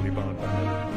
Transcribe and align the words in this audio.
parler 0.00 0.91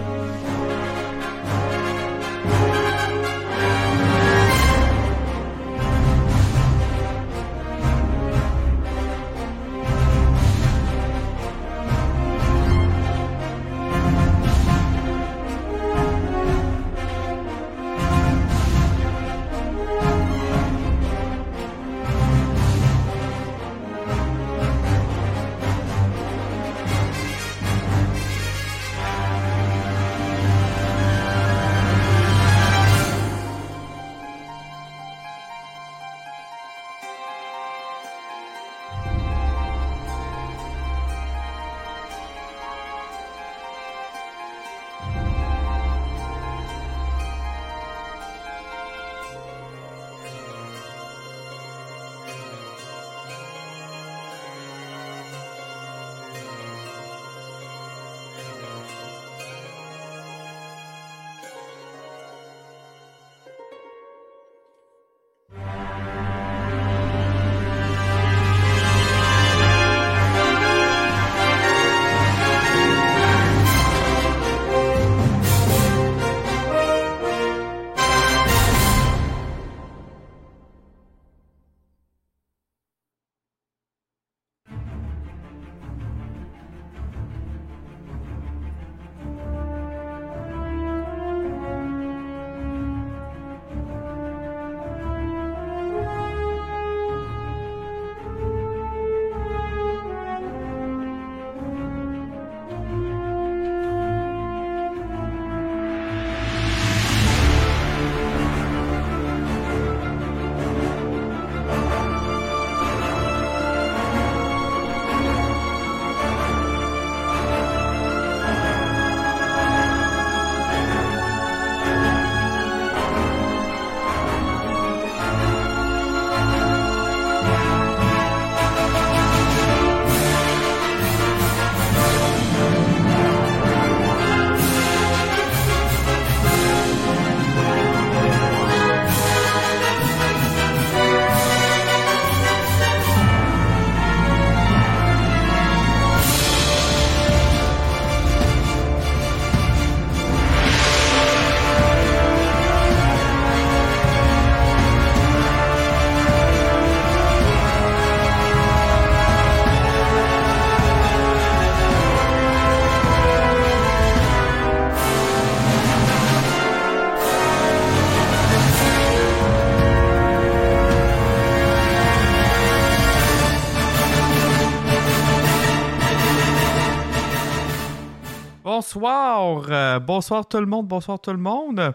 Bonsoir, 178.95 179.65
euh, 179.69 179.99
bonsoir 179.99 180.47
tout 180.47 180.57
le 180.57 180.65
monde, 180.65 180.87
bonsoir 180.87 181.19
tout 181.19 181.31
le 181.31 181.37
monde. 181.37 181.93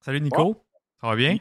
Salut 0.00 0.22
Nico, 0.22 0.64
ça 0.98 1.08
va 1.08 1.14
bien? 1.14 1.36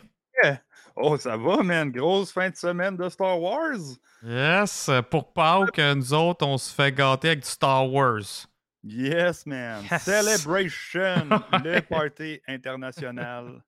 Oh, 0.97 1.15
ça 1.15 1.37
va, 1.37 1.63
man. 1.63 1.89
Grosse 1.89 2.33
fin 2.33 2.49
de 2.49 2.57
semaine 2.57 2.97
de 2.97 3.07
Star 3.07 3.39
Wars. 3.39 3.77
Yes, 4.21 4.91
pour 5.09 5.31
Pâques, 5.31 5.79
euh, 5.79 5.95
nous 5.95 6.13
autres, 6.13 6.45
on 6.45 6.57
se 6.57 6.73
fait 6.73 6.91
gâter 6.91 7.29
avec 7.29 7.43
du 7.43 7.47
Star 7.47 7.89
Wars. 7.89 8.47
Yes, 8.83 9.45
man. 9.45 9.81
Yes. 9.89 10.03
Celebration, 10.03 11.29
le 11.63 11.79
party 11.79 12.41
international 12.45 13.63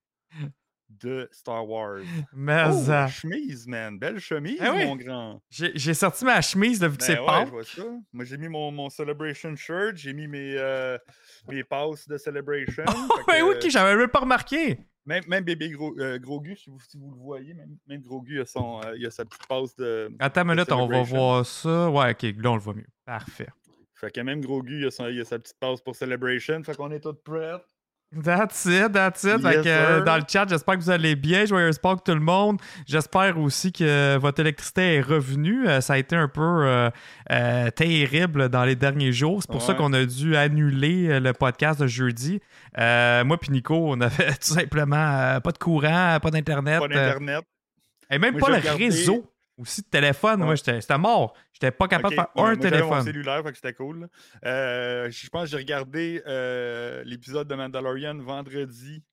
de 1.04 1.28
Star 1.32 1.68
Wars. 1.68 2.02
Mais 2.34 2.64
Oh, 2.68 2.90
euh, 2.90 3.08
chemise, 3.08 3.68
man. 3.68 3.98
Belle 4.00 4.20
chemise, 4.20 4.58
Ah 4.62 4.74
oui. 4.76 4.86
mon 4.86 4.96
grand. 4.96 5.42
j'ai 5.50 5.94
sorti 5.94 6.26
ma 6.26 6.42
chemise 6.42 6.82
là, 6.82 6.88
vu 6.88 6.98
que 6.98 7.02
Ben 7.02 7.06
c'est 7.06 7.20
ouais, 7.20 7.26
Pâques. 7.26 7.48
je 7.48 7.52
vois 7.52 7.64
ça. 7.64 7.84
Moi, 8.14 8.26
j'ai 8.26 8.38
mis 8.38 8.48
mon, 8.48 8.72
mon 8.72 8.90
Celebration 8.90 9.56
shirt, 9.56 9.96
j'ai 9.96 10.14
mis 10.14 10.28
mes, 10.28 10.56
euh, 10.58 10.98
mes 11.50 11.64
passes 11.64 12.08
de 12.08 12.18
Celebration. 12.18 12.84
Que, 13.28 13.44
oui, 13.66 13.70
j'avais 13.72 13.96
même 13.96 14.08
pas 14.10 14.20
remarqué. 14.20 14.80
Même, 15.06 15.24
même 15.28 15.44
bébé 15.44 15.70
gros, 15.72 15.96
euh, 16.00 16.20
Grogu, 16.20 16.56
si 16.56 16.70
vous, 16.70 16.80
si 16.80 16.96
vous 16.98 17.10
le 17.10 17.18
voyez, 17.18 17.54
même, 17.56 17.76
même 17.88 18.02
Grogu, 18.02 18.36
il 18.36 18.42
a, 18.42 18.46
son, 18.46 18.82
euh, 18.86 18.96
il 18.98 19.06
a 19.08 19.10
sa 19.12 19.26
petite 19.26 19.48
passe 19.48 19.76
de. 19.76 20.12
Attends 20.20 20.42
une 20.44 20.50
minute, 20.50 20.72
on 20.72 20.86
va 20.88 21.02
voir 21.02 21.44
ça. 21.46 21.90
Ouais, 21.90 22.12
ok, 22.12 22.22
là 22.38 22.52
on 22.52 22.56
le 22.56 22.62
voit 22.62 22.76
mieux. 22.76 22.86
Parfait. 23.06 23.48
Fait 23.96 24.12
que 24.12 24.22
même 24.22 24.42
Grogu, 24.42 24.82
il 24.82 24.88
a, 24.88 24.92
son- 24.92 25.08
il 25.08 25.20
a 25.20 25.26
sa 25.26 25.40
petite 25.40 25.58
passe 25.60 25.82
pour 25.82 25.96
Celebration. 25.96 26.64
Fait 26.64 26.76
qu'on 26.76 26.92
est 26.92 27.00
tous 27.00 27.14
prêts. 27.24 27.54
That's 28.14 28.66
it, 28.66 28.92
that's 28.92 29.24
it. 29.24 29.42
Yes, 29.42 29.64
que, 29.64 30.04
dans 30.04 30.18
le 30.18 30.24
chat, 30.28 30.46
j'espère 30.50 30.76
que 30.76 30.82
vous 30.82 30.90
allez 30.90 31.16
bien. 31.16 31.46
Joyeux 31.46 31.72
Pâques 31.82 32.04
tout 32.04 32.14
le 32.14 32.20
monde. 32.20 32.60
J'espère 32.86 33.40
aussi 33.40 33.72
que 33.72 34.18
votre 34.18 34.42
électricité 34.42 34.96
est 34.96 35.02
revenue. 35.02 35.66
Euh, 35.66 35.80
ça 35.80 35.94
a 35.94 35.98
été 35.98 36.18
un 36.18 36.28
peu 36.28 36.42
euh, 36.42 36.90
euh, 37.32 37.70
terrible 37.72 38.50
dans 38.50 38.66
les 38.66 38.76
derniers 38.76 39.14
jours. 39.14 39.42
C'est 39.42 39.50
pour 39.52 39.62
ça 39.62 39.76
qu'on 39.76 39.94
a 39.94 40.04
dû 40.04 40.36
annuler 40.36 41.22
le 41.22 41.32
podcast 41.32 41.80
de 41.80 41.88
jeudi. 41.88 42.42
Euh, 42.78 43.24
moi 43.24 43.38
puis 43.38 43.50
Nico, 43.52 43.76
on 43.78 44.02
avait 44.02 44.32
tout 44.42 44.56
simplement 44.56 45.40
pas 45.40 45.52
de 45.54 45.58
courant, 45.58 46.18
pas 46.22 46.32
d'internet. 46.32 46.80
Pas 46.82 46.88
d'Internet. 46.90 47.46
et 48.10 48.20
même 48.20 48.34
Moi, 48.34 48.42
pas 48.42 48.50
le 48.50 48.58
regardé- 48.58 48.86
réseau. 48.86 49.26
Aussi 49.62 49.82
de 49.84 49.88
téléphone. 49.88 50.40
Moi, 50.40 50.50
Ouais. 50.50 50.58
c'était 50.82 50.98
mort. 50.98 51.36
J'étais 51.54 51.72
pas 51.72 51.88
capable 51.88 52.10
de 52.16 52.16
faire 52.16 52.28
ouais, 52.36 52.42
un 52.42 52.44
moi, 52.44 52.54
j'avais 52.56 52.70
mon 52.70 52.78
téléphone. 52.78 53.04
cellulaire, 53.04 53.44
fait 53.44 53.52
que 53.52 53.56
c'était 53.58 53.74
cool. 53.74 54.10
Euh, 54.46 55.10
je 55.12 55.30
pense 55.30 55.44
que 55.44 55.50
j'ai 55.52 55.58
regardé 55.58 56.22
euh, 56.26 57.04
l'épisode 57.06 57.48
de 57.48 57.56
Mandalorian 57.56 58.18
vendredi, 58.18 59.04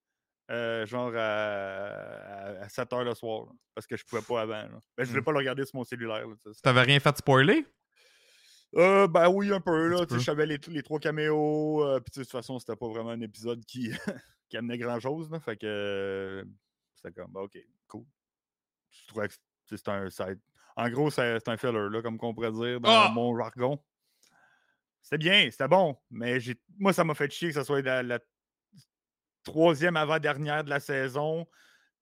euh, 0.51 0.87
genre 0.87 1.13
à, 1.15 2.63
à 2.63 2.69
7 2.69 2.91
h 2.91 3.05
le 3.05 3.15
soir, 3.15 3.47
là, 3.47 3.53
parce 3.75 3.87
que 3.87 3.97
je 3.97 4.05
pouvais 4.05 4.23
pas 4.23 4.41
avant. 4.43 4.55
là. 4.63 4.81
Ben, 4.97 5.05
je 5.05 5.11
voulais 5.11 5.21
Mm. 5.21 5.25
pas 5.25 5.33
le 5.33 5.39
regarder 5.39 5.65
sur 5.67 5.77
mon 5.77 5.85
cellulaire. 5.85 6.25
tu. 6.45 6.51
T'avais 6.63 6.83
rien 6.83 6.99
fait 7.01 7.13
de 7.13 7.17
spoiler? 7.19 7.67
Euh, 8.77 9.07
ben 9.09 9.29
oui, 9.29 9.53
un 9.53 9.61
peu. 9.61 9.89
Là, 9.89 10.05
Je 10.11 10.19
savais 10.19 10.47
les, 10.47 10.59
les 10.69 10.83
trois 10.83 10.99
caméos. 10.99 11.85
euh, 11.85 12.01
puis 12.01 12.11
de 12.21 12.23
toute 12.23 12.31
façon, 12.31 12.59
c'était 12.59 12.77
pas 12.77 12.89
vraiment 12.89 13.11
un 13.11 13.21
épisode 13.21 13.65
qui, 13.65 13.91
qui 14.49 14.57
amenait 14.57 14.79
grand-chose. 14.79 15.31
là, 15.31 15.41
Fait 15.41 15.57
que 15.57 15.67
euh, 15.67 16.45
c'était 16.95 17.13
comme, 17.13 17.31
bah, 17.33 17.41
ok, 17.41 17.57
cool. 17.87 18.05
Je 18.91 19.07
trouvais 19.09 19.29
que 19.29 19.35
c'était 19.77 19.91
un 19.91 20.09
side. 20.11 20.39
En 20.77 20.89
gros, 20.91 21.11
c'est 21.11 21.39
c'est 21.41 21.49
un 21.49 21.57
filler, 21.57 21.89
là, 21.91 22.03
comme 22.03 22.19
qu'on 22.19 22.33
pourrait 22.35 22.53
dire 22.53 22.81
dans 22.81 22.89
Ah! 22.91 23.11
mon 23.13 23.37
jargon. 23.37 23.83
C'était 25.03 25.19
bien, 25.19 25.49
c'était 25.51 25.69
bon. 25.69 25.97
Mais 26.11 26.39
moi, 26.79 26.93
ça 26.93 27.03
m'a 27.05 27.15
fait 27.15 27.31
chier 27.33 27.49
que 27.49 27.55
ce 27.55 27.65
soit 27.65 27.81
la, 27.83 28.03
la 28.03 28.19
troisième 29.43 29.97
avant-dernière 29.97 30.65
de 30.65 30.71
la 30.71 30.81
saison, 30.81 31.47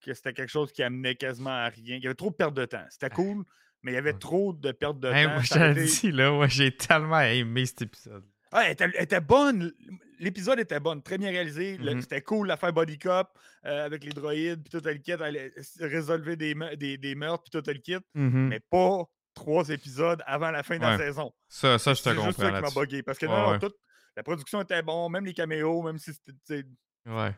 que 0.00 0.12
c'était 0.14 0.32
quelque 0.32 0.50
chose 0.50 0.72
qui 0.72 0.82
amenait 0.82 1.14
quasiment 1.14 1.50
à 1.50 1.68
rien. 1.68 1.96
Il 1.96 2.02
y 2.02 2.06
avait 2.06 2.14
trop 2.14 2.30
de 2.30 2.34
perte 2.34 2.54
de 2.54 2.64
temps. 2.64 2.84
C'était 2.90 3.10
cool, 3.10 3.44
mais 3.82 3.92
il 3.92 3.94
y 3.94 3.98
avait 3.98 4.12
trop 4.18 4.52
de 4.52 4.72
perte 4.72 4.98
de 4.98 5.08
Hey, 5.08 5.26
temps. 5.26 5.32
moi, 5.34 5.42
je 5.42 5.46
Ça 5.48 5.72
dis, 5.74 6.12
là, 6.12 6.32
ouais, 6.36 6.48
j'ai 6.48 6.76
tellement 6.76 7.20
aimé 7.20 7.64
cet 7.66 7.82
épisode. 7.82 8.24
Ah, 8.52 8.64
elle, 8.66 8.72
était, 8.72 8.84
elle 8.94 9.02
était 9.02 9.20
bonne. 9.20 9.72
L'épisode 10.18 10.58
était 10.58 10.80
bon, 10.80 11.00
très 11.00 11.18
bien 11.18 11.30
réalisé. 11.30 11.76
Mhm. 11.78 12.00
C'était 12.00 12.22
cool 12.22 12.46
l'affaire 12.46 12.72
Body 12.72 12.98
Cop 12.98 13.28
euh, 13.66 13.84
avec 13.84 14.02
les 14.04 14.10
droïdes, 14.12 14.62
puis 14.62 14.80
tout 14.80 14.86
le 14.86 14.94
kit. 14.94 15.12
Elle 15.12 15.52
résolvait 15.80 16.36
des, 16.36 16.54
me- 16.54 16.74
des, 16.76 16.96
des 16.96 17.14
meurtres, 17.14 17.44
puis 17.50 17.60
tout 17.60 17.68
le 17.70 17.78
kit. 17.78 17.98
Mhm. 18.14 18.48
Mais 18.48 18.60
pas 18.70 19.02
trois 19.34 19.68
épisodes 19.68 20.22
avant 20.26 20.50
la 20.50 20.62
fin 20.62 20.76
de 20.78 20.82
la 20.82 20.96
saison. 20.96 21.32
Ça, 21.48 21.78
ça, 21.78 21.92
je 21.92 22.02
te 22.02 22.08
C'est 22.08 22.14
juste 22.14 22.24
comprends 22.38 22.42
ça 22.42 22.68
qui 22.68 22.74
m'a 22.74 22.80
bugué. 22.80 23.02
Parce 23.02 23.18
que 23.18 23.26
non, 23.26 23.32
Ouais, 23.32 23.40
non, 23.42 23.50
ouais. 23.52 23.58
tout- 23.58 23.74
la 24.16 24.22
production 24.22 24.62
était 24.62 24.80
bon, 24.82 25.10
même 25.10 25.26
les 25.26 25.34
caméos, 25.34 25.82
même 25.82 25.98
si 25.98 26.12
c'était. 26.14 26.66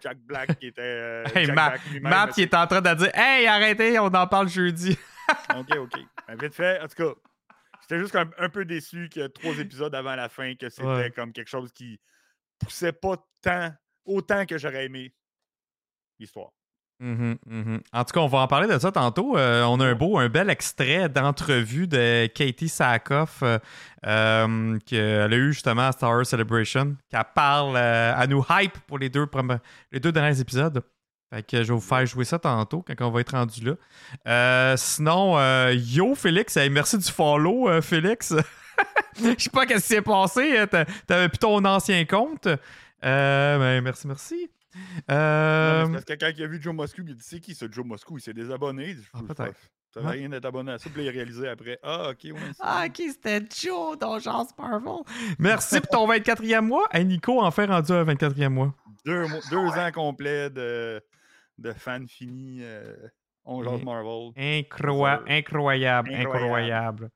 Jack 0.01 0.19
Black 0.21 0.59
qui 0.61 0.69
était. 0.69 0.81
euh, 0.85 1.25
Hey, 1.35 1.47
Jack 1.47 1.57
Ma- 1.57 1.69
Black 1.71 1.81
lui-même, 1.91 2.11
Matt, 2.11 2.39
il 2.39 2.43
est 2.45 2.55
en 2.55 2.67
train 2.67 2.81
de 2.81 2.95
dire 2.95 3.11
Hey, 3.15 3.47
arrêtez, 3.47 3.99
on 3.99 4.07
en 4.07 4.27
parle 4.27 4.49
jeudi. 4.49 4.97
OK, 5.59 5.77
OK. 5.77 5.93
Ben, 6.29 6.37
vite 6.41 6.55
fait, 6.55 6.81
en 6.81 6.87
tout 6.89 6.95
cas, 7.03 7.15
j'étais 7.89 8.01
juste 8.01 8.17
un, 8.17 8.29
un 8.39 8.49
peu 8.49 8.65
déçu 8.65 9.09
que 9.09 9.27
trois 9.29 9.53
épisodes 9.59 9.95
avant 9.95 10.15
la 10.17 10.29
fin, 10.29 10.55
que 10.55 10.69
c'était 10.69 10.87
Ouais. 10.87 11.11
comme 11.11 11.33
quelque 11.33 11.49
chose 11.49 11.73
qui 11.73 11.99
poussait 12.59 12.93
pas 12.93 13.17
tant, 13.41 13.73
autant 14.05 14.45
que 14.47 14.59
j'aurais 14.59 14.87
aimé 14.87 15.15
l'histoire. 16.19 16.51
Mhm, 17.01 17.39
mhm. 17.47 17.81
En 17.93 18.05
tout 18.05 18.13
cas, 18.13 18.21
on 18.21 18.27
va 18.27 18.39
en 18.39 18.49
parler 18.49 18.67
de 18.67 18.77
ça 18.77 18.91
tantôt. 18.91 19.39
Euh, 19.39 19.63
on 19.63 19.79
a 19.79 19.87
un 19.87 19.95
beau, 19.95 20.19
un 20.19 20.29
bel 20.29 20.51
extrait 20.51 21.09
d'entrevue 21.09 21.87
de 21.87 22.27
Katie 22.27 22.69
Sackhoff 22.69 23.41
euh, 23.45 23.59
euh, 24.05 24.79
qu'elle 24.85 25.33
a 25.33 25.37
eu 25.37 25.53
justement 25.53 25.87
à 25.87 25.93
Star 25.93 26.11
Wars 26.11 26.27
Celebration, 26.27 26.97
qu'elle 27.09 27.23
parle, 27.37 27.77
à 27.77 28.27
nous 28.27 28.45
hype 28.51 28.77
pour 28.89 28.99
les 28.99 29.11
deux, 29.11 29.27
les 29.93 30.01
deux 30.01 30.11
derniers 30.11 30.41
épisodes. 30.41 30.83
Fait 31.31 31.43
que 31.43 31.59
je 31.63 31.69
vais 31.69 31.75
vous 31.75 31.81
faire 31.81 32.07
jouer 32.07 32.25
ça 32.25 32.39
tantôt 32.39 32.83
quand 32.87 32.95
on 33.07 33.11
va 33.11 33.21
être 33.21 33.33
rendu 33.33 33.63
là. 33.63 33.73
Euh, 34.27 34.77
sinon, 34.79 35.39
euh, 35.39 35.75
yo 35.77 36.15
Félix, 36.15 36.57
hey, 36.57 36.71
merci 36.71 36.97
du 36.99 37.11
follow, 37.11 37.69
euh, 37.69 37.83
Félix. 37.83 38.35
Je 39.17 39.35
sais 39.37 39.51
pas 39.51 39.67
qu'est-ce 39.67 39.89
qui 39.89 39.95
s'est 39.95 40.03
passé. 40.03 40.65
t'a- 40.71 40.85
T'avais 41.07 41.29
plus 41.29 41.39
ton 41.39 41.63
ancien 41.65 42.05
compte. 42.05 42.47
Euh, 42.47 43.59
ben, 43.59 43.83
merci, 43.83 44.07
merci. 44.07 44.51
Euh, 45.11 45.87
parce 45.89 46.05
que 46.05 46.13
quand 46.15 46.31
il 46.37 46.43
a 46.43 46.47
vu 46.47 46.63
Joe 46.63 46.75
Moscou, 46.75 47.03
il 47.05 47.11
a 47.11 47.15
dit 47.15 47.23
C'est 47.23 47.41
qui 47.41 47.55
ce 47.55 47.71
Joe 47.71 47.85
Moscou? 47.85 48.19
Il 48.19 48.21
s'est 48.21 48.33
désabonné. 48.33 48.97
Ah, 49.13 49.19
peut-être. 49.27 49.57
Ça 49.93 50.01
va 50.01 50.11
rien 50.11 50.29
d'être 50.29 50.45
abonné 50.45 50.73
à 50.73 50.79
ça. 50.79 50.91
Puis 50.91 51.03
il 51.03 51.09
a 51.09 51.13
réalisé 51.13 51.49
après 51.49 51.79
Ah, 51.83 52.11
ok, 52.11 52.19
ouais. 52.25 52.35
Ah, 52.61 52.85
ok, 52.87 53.03
c'était 53.11 53.43
Joe 53.61 53.99
dans 53.99 54.19
Genre 54.19 54.47
Marvel. 54.59 55.03
Merci 55.39 55.81
pour 55.81 55.89
ton 55.89 56.07
24e 56.09 56.61
mois. 56.61 56.87
Hey, 56.93 57.05
Nico, 57.05 57.43
enfin 57.43 57.67
rendu 57.67 57.93
à 57.93 58.05
24e 58.05 58.49
mois. 58.51 58.75
Deux, 59.05 59.27
mois- 59.27 59.41
deux 59.51 59.57
ans 59.81 59.91
complets 59.93 60.51
de, 60.51 61.03
de 61.59 61.73
fans 61.73 62.07
finis. 62.09 62.61
Euh, 62.63 62.95
on 63.45 63.63
jase 63.63 63.81
Mm. 63.81 63.85
Marvel. 63.85 64.31
Incroyable, 64.37 65.31
incroyable, 65.31 66.15
Incroyable. 66.15 67.11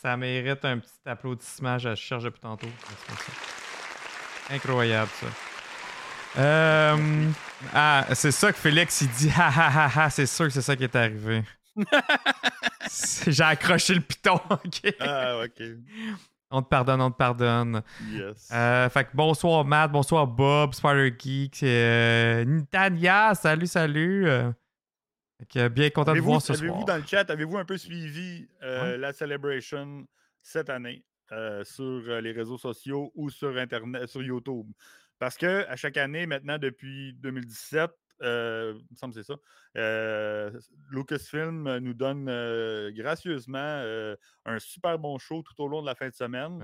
Ça 0.00 0.16
mérite 0.16 0.64
un 0.64 0.78
petit 0.78 0.92
applaudissement. 1.04 1.76
Je 1.78 1.94
cherche 1.96 2.22
depuis 2.24 2.40
tantôt. 2.40 2.68
Incroyable, 4.50 5.10
ça. 5.20 5.26
Euh, 6.40 7.30
ah, 7.74 8.06
c'est 8.14 8.30
ça 8.30 8.52
que 8.52 8.58
Félix, 8.58 9.00
il 9.00 9.08
dit. 9.08 9.30
Ha 9.36 9.48
ha 9.48 9.86
ha 9.86 10.04
ha, 10.04 10.10
c'est 10.10 10.26
sûr 10.26 10.44
que 10.46 10.52
c'est 10.52 10.62
ça 10.62 10.76
qui 10.76 10.84
est 10.84 10.94
arrivé. 10.96 11.42
J'ai 13.26 13.42
accroché 13.42 13.94
le 13.94 14.00
piton, 14.00 14.34
ok? 14.50 14.94
Ah, 15.00 15.42
ok. 15.44 15.62
On 16.50 16.62
te 16.62 16.68
pardonne, 16.68 17.00
on 17.02 17.10
te 17.10 17.16
pardonne. 17.16 17.82
Yes. 18.10 18.48
Euh, 18.52 18.88
fait 18.88 19.04
que 19.04 19.10
bonsoir 19.14 19.64
Matt, 19.64 19.92
bonsoir 19.92 20.26
Bob, 20.26 20.72
Spider 20.72 21.14
Geek, 21.18 21.62
euh, 21.62 22.44
Nitania, 22.44 23.34
salut, 23.34 23.66
salut. 23.66 24.26
Euh, 24.26 24.50
fait 25.38 25.46
que 25.46 25.68
bien 25.68 25.90
content 25.90 26.06
de 26.06 26.10
Avez-vous 26.12 26.26
voir 26.30 26.42
ce 26.42 26.54
avez-vous 26.54 26.74
soir. 26.74 26.84
dans 26.86 26.96
le 26.96 27.04
chat, 27.06 27.30
avez-vous 27.30 27.58
un 27.58 27.64
peu 27.66 27.76
suivi 27.76 28.48
la 28.62 29.12
Celebration 29.12 30.06
cette 30.42 30.70
année 30.70 31.04
sur 31.64 32.20
les 32.20 32.32
réseaux 32.32 32.58
sociaux 32.58 33.12
ou 33.14 33.28
sur 33.28 33.56
Internet, 33.56 34.06
sur 34.08 34.22
YouTube? 34.22 34.66
Parce 35.18 35.36
que 35.36 35.66
à 35.68 35.76
chaque 35.76 35.96
année, 35.96 36.26
maintenant, 36.26 36.58
depuis 36.58 37.12
2017, 37.14 37.90
euh, 38.22 38.74
il 38.76 38.86
me 38.92 38.96
semble 38.96 39.14
que 39.14 39.20
c'est 39.22 39.26
ça, 39.32 39.38
euh, 39.76 40.50
Lucasfilm 40.90 41.78
nous 41.78 41.94
donne 41.94 42.28
euh, 42.28 42.90
gracieusement 42.92 43.58
euh, 43.58 44.16
un 44.44 44.58
super 44.58 44.98
bon 44.98 45.18
show 45.18 45.42
tout 45.42 45.60
au 45.62 45.68
long 45.68 45.80
de 45.82 45.86
la 45.86 45.94
fin 45.94 46.08
de 46.08 46.14
semaine. 46.14 46.60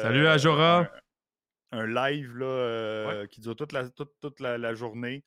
Salut, 0.00 0.26
Ajora. 0.26 0.90
Un, 1.72 1.80
un 1.80 1.86
live 1.86 2.36
là, 2.36 2.46
euh, 2.46 3.26
qui 3.26 3.40
dure 3.40 3.56
toute 3.56 3.72
la, 3.72 3.88
toute, 3.90 4.12
toute 4.20 4.40
la, 4.40 4.56
la 4.58 4.74
journée 4.74 5.24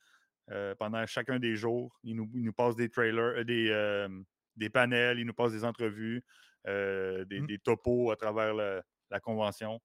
euh, 0.49 0.73
pendant 0.75 1.05
chacun 1.05 1.37
des 1.39 1.55
jours. 1.55 1.99
Ils 2.03 2.15
nous, 2.15 2.29
ils 2.33 2.43
nous 2.43 2.53
passent 2.53 2.75
des 2.75 2.89
trailers, 2.89 3.37
euh, 3.39 3.43
des, 3.43 3.69
euh, 3.69 4.07
des 4.55 4.69
panels, 4.69 5.19
ils 5.19 5.25
nous 5.25 5.33
passent 5.33 5.51
des 5.53 5.63
entrevues, 5.65 6.23
euh, 6.67 7.25
des, 7.25 7.41
Mm. 7.41 7.47
des 7.47 7.59
topos 7.59 8.11
à 8.11 8.15
travers 8.15 8.53
le- 8.53 8.81
la 9.09 9.19
convention. 9.19 9.79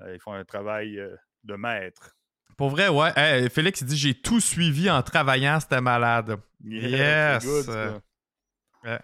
Euh, 0.00 0.14
ils 0.14 0.20
font 0.20 0.32
un 0.32 0.44
travail 0.44 0.98
euh, 0.98 1.14
de 1.44 1.54
maître. 1.54 2.16
Pour 2.56 2.70
vrai, 2.70 2.88
ouais. 2.88 3.12
Hey, 3.16 3.48
Félix, 3.50 3.80
il 3.80 3.86
dit 3.86 3.96
J'ai 3.96 4.14
tout 4.14 4.40
suivi 4.40 4.90
en 4.90 5.02
travaillant, 5.02 5.58
c'était 5.60 5.80
malade. 5.80 6.36
Yeah, 6.64 7.34
Yes. 7.34 7.44
good, 7.44 8.02
ça. 8.84 9.00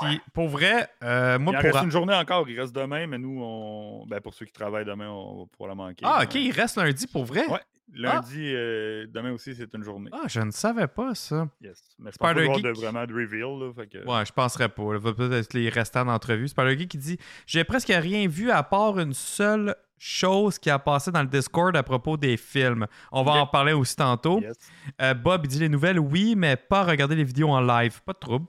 Puis 0.00 0.20
pour 0.32 0.48
vrai, 0.48 0.88
euh, 1.02 1.38
moi 1.38 1.52
Il 1.52 1.56
en 1.58 1.60
pour. 1.60 1.72
reste 1.72 1.84
une 1.84 1.90
journée 1.90 2.14
encore, 2.14 2.48
il 2.48 2.58
reste 2.60 2.74
demain, 2.74 3.06
mais 3.06 3.18
nous, 3.18 3.40
on, 3.42 4.06
ben, 4.06 4.20
pour 4.20 4.34
ceux 4.34 4.46
qui 4.46 4.52
travaillent 4.52 4.84
demain, 4.84 5.08
on 5.10 5.40
va 5.40 5.46
pouvoir 5.46 5.68
la 5.70 5.74
manquer. 5.74 6.04
Ah, 6.04 6.18
mais- 6.20 6.24
ok, 6.26 6.34
il 6.36 6.52
reste 6.52 6.76
lundi 6.76 7.06
pour 7.06 7.24
vrai? 7.24 7.46
Ouais. 7.48 7.60
Lundi, 7.94 8.52
euh, 8.54 9.06
demain 9.08 9.32
aussi, 9.32 9.54
c'est 9.54 9.72
une 9.74 9.82
journée. 9.82 10.10
Ah, 10.12 10.24
je 10.26 10.40
ne 10.40 10.50
savais 10.50 10.86
pas 10.86 11.14
ça. 11.14 11.48
Yes. 11.62 11.82
Mais 11.98 12.10
je 12.12 12.18
pense 12.18 12.34
pas 12.34 12.40
avoir 12.40 12.60
de 12.60 12.68
Geek. 12.68 12.76
vraiment 12.76 13.06
de 13.06 13.14
reveal. 13.14 13.58
Là, 13.58 13.72
fait 13.74 13.86
que... 13.86 14.06
Ouais, 14.06 14.26
je 14.26 14.32
penserais 14.32 14.68
pas. 14.68 14.82
Il 14.92 14.98
va 14.98 15.14
peut-être 15.14 15.32
être 15.32 15.54
les 15.54 15.70
restants 15.70 16.04
d'entrevue. 16.04 16.48
C'est 16.48 16.56
gars 16.56 16.76
qui 16.86 16.98
dit 16.98 17.18
J'ai 17.46 17.64
presque 17.64 17.88
rien 17.88 18.28
vu 18.28 18.50
à 18.50 18.62
part 18.62 18.98
une 18.98 19.14
seule 19.14 19.74
chose 19.96 20.58
qui 20.58 20.70
a 20.70 20.78
passé 20.78 21.10
dans 21.10 21.22
le 21.22 21.28
Discord 21.28 21.74
à 21.76 21.82
propos 21.82 22.16
des 22.16 22.36
films. 22.36 22.86
On 23.10 23.22
va 23.22 23.32
en 23.32 23.46
parler 23.46 23.72
aussi 23.72 23.96
tantôt. 23.96 24.40
Yes. 24.40 24.56
Euh, 25.00 25.14
Bob, 25.14 25.40
il 25.44 25.48
dit 25.48 25.58
les 25.58 25.68
nouvelles, 25.68 25.98
oui, 25.98 26.34
mais 26.36 26.56
pas 26.56 26.84
regarder 26.84 27.16
les 27.16 27.24
vidéos 27.24 27.48
en 27.48 27.60
live. 27.60 28.00
Pas 28.04 28.12
de 28.12 28.18
trouble. 28.18 28.46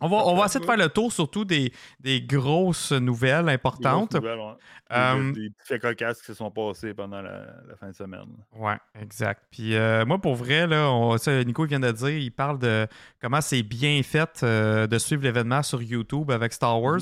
On 0.00 0.08
va, 0.08 0.16
on 0.26 0.36
va 0.36 0.46
essayer 0.46 0.60
de 0.60 0.64
faire 0.66 0.76
le 0.76 0.88
tour 0.88 1.12
surtout 1.12 1.44
des, 1.44 1.72
des 2.00 2.20
grosses 2.20 2.92
nouvelles 2.92 3.46
Des 3.46 3.52
importantes. 3.52 4.10
grosses 4.12 4.22
nouvelles, 4.22 4.38
ouais. 4.38 4.52
Des- 4.90 4.96
Euh, 4.96 5.32
Des, 5.32 5.50
petits 5.50 5.66
faits 5.66 5.82
cocasses 5.82 6.20
qui 6.20 6.26
se 6.26 6.34
sont 6.34 6.50
passés 6.50 6.92
pendant 6.94 7.22
la, 7.22 7.46
la 7.68 7.76
fin 7.80 7.88
de 7.88 7.94
semaine. 7.94 8.26
Ouais, 8.52 8.76
exact. 9.00 9.44
Puis 9.50 9.74
euh, 9.76 10.04
moi, 10.04 10.18
pour 10.20 10.34
vrai, 10.34 10.66
là, 10.66 10.90
on, 10.90 11.16
ça, 11.16 11.42
Nico 11.44 11.64
vient 11.64 11.80
de 11.80 11.90
dire, 11.92 12.08
il 12.10 12.30
parle 12.32 12.58
de 12.58 12.86
comment 13.20 13.40
c'est 13.40 13.62
bien 13.62 14.02
fait 14.02 14.40
euh, 14.42 14.86
de 14.86 14.98
suivre 14.98 15.22
l'événement 15.22 15.62
sur 15.62 15.80
YouTube 15.82 16.30
avec 16.30 16.52
Star 16.52 16.80
Wars. 16.82 17.00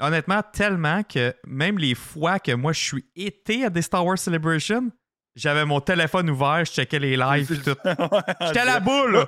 Honnêtement, 0.00 0.40
tellement 0.52 1.02
que 1.02 1.34
même 1.46 1.78
les 1.78 1.94
fois 1.94 2.38
que 2.38 2.52
moi, 2.52 2.72
je 2.72 2.80
suis 2.82 3.04
été 3.14 3.64
à 3.66 3.70
des 3.70 3.82
Star 3.82 4.04
Wars 4.06 4.18
Celebration, 4.18 4.90
j'avais 5.36 5.64
mon 5.66 5.80
téléphone 5.80 6.30
ouvert, 6.30 6.64
je 6.64 6.72
checkais 6.72 6.98
les 6.98 7.16
lives 7.16 7.52
et 7.52 7.58
tout. 7.58 7.78
J'étais 8.46 8.60
à 8.60 8.64
la 8.64 8.80
boule! 8.80 9.26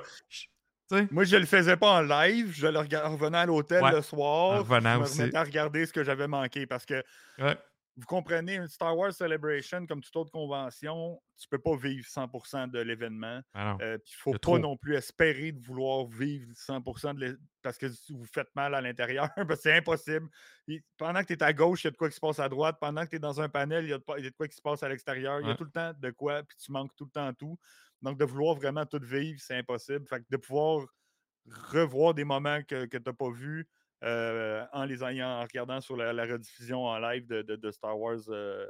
Sais? 0.97 1.07
Moi, 1.11 1.23
je 1.23 1.37
le 1.37 1.45
faisais 1.45 1.77
pas 1.77 1.99
en 1.99 2.01
live. 2.01 2.51
Je 2.53 2.67
le 2.67 2.79
revenais 2.79 3.37
à 3.39 3.45
l'hôtel 3.45 3.83
Ouais. 3.83 3.91
le 3.91 4.01
soir. 4.01 4.55
En 4.55 4.63
revenant 4.63 4.93
je 4.95 4.99
me 4.99 5.03
aussi. 5.03 5.19
remettais 5.21 5.37
à 5.37 5.43
regarder 5.43 5.85
ce 5.85 5.93
que 5.93 6.03
j'avais 6.03 6.27
manqué 6.27 6.65
parce 6.67 6.85
que 6.85 7.03
Ouais. 7.39 7.57
vous 7.97 8.05
comprenez, 8.05 8.55
une 8.55 8.67
Star 8.67 8.95
Wars 8.97 9.13
Celebration, 9.13 9.85
comme 9.87 10.01
toute 10.01 10.15
autre 10.15 10.31
convention, 10.31 11.21
tu 11.37 11.47
peux 11.49 11.59
pas 11.59 11.75
vivre 11.75 12.05
100% 12.07 12.67
de 12.67 12.79
l'événement. 12.79 13.41
Ah. 13.53 13.77
Euh, 13.81 13.97
il 14.05 14.13
faut 14.15 14.31
C'est 14.31 14.39
pas 14.39 14.39
trop. 14.39 14.59
non 14.59 14.75
plus 14.77 14.95
espérer 14.95 15.51
de 15.51 15.59
vouloir 15.65 16.05
vivre 16.07 16.47
100% 16.55 17.13
de 17.13 17.39
parce 17.61 17.77
que 17.77 17.87
vous 18.09 18.25
faites 18.25 18.53
mal 18.55 18.75
à 18.75 18.81
l'intérieur. 18.81 19.29
parce 19.35 19.47
que 19.49 19.55
c'est 19.63 19.75
impossible. 19.77 20.27
Pendant 20.97 21.21
que 21.21 21.27
tu 21.27 21.33
es 21.33 21.43
à 21.43 21.51
gauche, 21.53 21.83
il 21.83 21.87
y 21.87 21.89
a 21.89 21.91
de 21.91 21.97
quoi 21.97 22.09
qui 22.09 22.15
se 22.15 22.19
passe 22.19 22.39
à 22.39 22.47
droite. 22.49 22.77
Pendant 22.79 23.03
que 23.05 23.09
tu 23.09 23.15
es 23.15 23.19
dans 23.19 23.41
un 23.41 23.49
panel, 23.49 23.85
il 23.85 23.89
y, 23.89 23.93
a 23.93 23.97
de, 23.97 24.03
y 24.21 24.27
a 24.27 24.29
de 24.29 24.35
quoi 24.35 24.47
qui 24.47 24.55
se 24.55 24.61
passe 24.61 24.83
à 24.83 24.89
l'extérieur. 24.89 25.39
Il 25.41 25.47
y 25.47 25.51
a 25.51 25.55
tout 25.55 25.63
le 25.65 25.71
temps 25.71 25.91
de 25.97 26.09
quoi, 26.11 26.43
puis 26.43 26.55
tu 26.57 26.71
manques 26.71 26.93
tout 26.95 27.05
le 27.05 27.11
temps 27.11 27.33
tout. 27.33 27.57
Donc, 28.05 28.17
de 28.17 28.23
vouloir 28.25 28.55
vraiment 28.55 28.85
tout 28.85 28.99
vivre, 29.01 29.39
c'est 29.41 29.57
impossible. 29.57 30.07
Fait 30.07 30.19
que 30.19 30.25
de 30.29 30.37
pouvoir 30.37 30.85
revoir 31.71 32.13
des 32.13 32.23
moments 32.23 32.61
que, 32.63 32.85
que 32.85 32.97
tu 32.97 33.03
n'as 33.05 33.13
pas 33.13 33.29
vus 33.31 33.67
euh, 34.03 34.65
en 34.73 34.85
les 34.85 35.03
ayant 35.03 35.27
en 35.27 35.43
regardant 35.43 35.81
sur 35.81 35.95
la, 35.97 36.13
la 36.13 36.23
rediffusion 36.25 36.85
en 36.85 36.97
live 36.99 37.25
de, 37.27 37.41
de- 37.41 37.55
de 37.55 37.71
Star 37.71 37.97
Wars, 37.99 38.19
euh, 38.29 38.65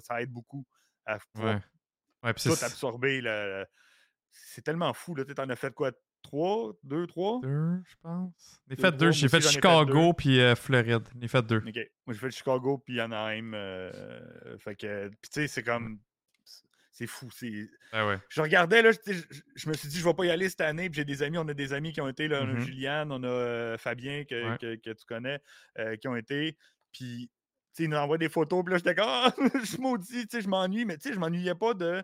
ça 0.00 0.20
aide 0.22 0.30
beaucoup 0.30 0.66
à 1.06 1.18
pouvoir 1.32 1.60
Ouais. 2.22 2.34
Tout 2.34 2.50
absorber. 2.64 3.20
le- 3.22 3.64
C'est 4.30 4.62
tellement 4.62 4.92
fou. 4.92 5.14
Tu 5.14 5.40
en 5.40 5.48
as 5.48 5.56
fait 5.56 5.72
quoi? 5.74 5.90
Trois? 6.22 6.74
Deux, 6.82 7.06
trois? 7.06 7.40
deux, 7.42 7.80
je 7.84 7.94
pense. 8.02 8.60
J'ai 8.68 8.76
fait 8.76 8.82
trois. 8.82 8.90
deux. 8.92 9.06
Moi 9.06 9.12
J'ai 9.12 9.26
aussi, 9.26 9.36
fait 9.36 9.48
Chicago 9.48 10.12
puis 10.12 10.38
euh, 10.40 10.54
Floride. 10.54 11.08
J'ai 11.18 11.28
fait 11.28 11.42
deux. 11.42 11.62
OK. 11.66 11.74
Moi, 12.06 12.14
j'ai 12.14 12.20
fait 12.20 12.30
Chicago 12.30 12.78
puis 12.78 13.00
Anaheim. 13.00 13.52
euh, 13.54 14.58
fait 14.58 14.76
que, 14.76 15.08
puis 15.08 15.30
tu 15.30 15.40
sais, 15.40 15.48
c'est 15.48 15.62
comme. 15.62 15.98
C'est 17.00 17.06
fou. 17.06 17.30
C'est 17.30 17.66
Ah 17.92 18.06
ouais. 18.06 18.18
je 18.28 18.42
regardais, 18.42 18.82
là, 18.82 18.92
je, 18.92 18.98
je- 19.12 19.40
je 19.56 19.68
me 19.70 19.74
suis 19.74 19.88
dit, 19.88 19.98
je 19.98 20.04
vais 20.04 20.12
pas 20.12 20.26
y 20.26 20.30
aller 20.30 20.50
cette 20.50 20.60
année. 20.60 20.90
Puis 20.90 20.98
j'ai 20.98 21.04
des 21.06 21.22
amis, 21.22 21.38
on 21.38 21.48
a 21.48 21.54
des 21.54 21.72
amis 21.72 21.92
qui 21.92 22.00
ont 22.02 22.08
été, 22.08 22.28
là, 22.28 22.44
Mhm. 22.44 22.60
Juliane, 22.60 23.10
on 23.10 23.22
a 23.22 23.26
euh, 23.26 23.78
Fabien 23.78 24.24
que, 24.24 24.50
Ouais. 24.50 24.58
que- 24.58 24.74
que 24.76 24.90
tu 24.90 25.06
connais, 25.06 25.40
euh, 25.78 25.96
qui 25.96 26.08
ont 26.08 26.16
été. 26.16 26.58
Puis, 26.92 27.30
tu 27.30 27.30
sais, 27.72 27.84
ils 27.84 27.88
nous 27.90 27.96
envoient 27.96 28.18
des 28.18 28.28
photos. 28.28 28.62
Puis 28.62 28.72
là, 28.72 28.78
j'étais 28.78 28.94
comme, 28.94 29.06
ah, 29.08 29.34
je 29.64 29.64
suis 29.66 29.78
maudit, 29.78 30.26
tu 30.26 30.36
sais, 30.36 30.42
je 30.42 30.48
m'ennuie. 30.48 30.84
Mais 30.84 30.98
tu 30.98 31.08
sais, 31.08 31.14
je 31.14 31.18
m'ennuyais 31.18 31.54
pas 31.54 31.72
de 31.72 32.02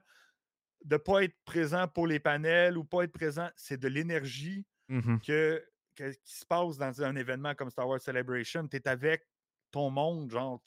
ne 0.91 0.97
pas 0.97 1.25
être 1.25 1.37
présent 1.45 1.87
pour 1.89 2.07
les 2.07 2.19
panels 2.21 2.79
ou 2.79 2.85
pas 2.85 3.03
être 3.05 3.13
présent. 3.13 3.51
C'est 3.55 3.79
de 3.79 3.89
l'énergie 3.89 4.65
Mhm. 4.89 5.21
que, 5.21 5.63
que- 5.95 6.13
qui 6.25 6.37
se 6.39 6.47
passe 6.47 6.79
dans 6.79 7.03
un 7.03 7.17
événement 7.17 7.55
comme 7.55 7.69
Star 7.71 7.87
Wars 7.87 8.01
Celebration. 8.01 8.67
Tu 8.67 8.77
es 8.79 8.89
avec 8.89 9.27
ton 9.73 9.91
monde. 9.91 10.31
Genre, 10.31 10.63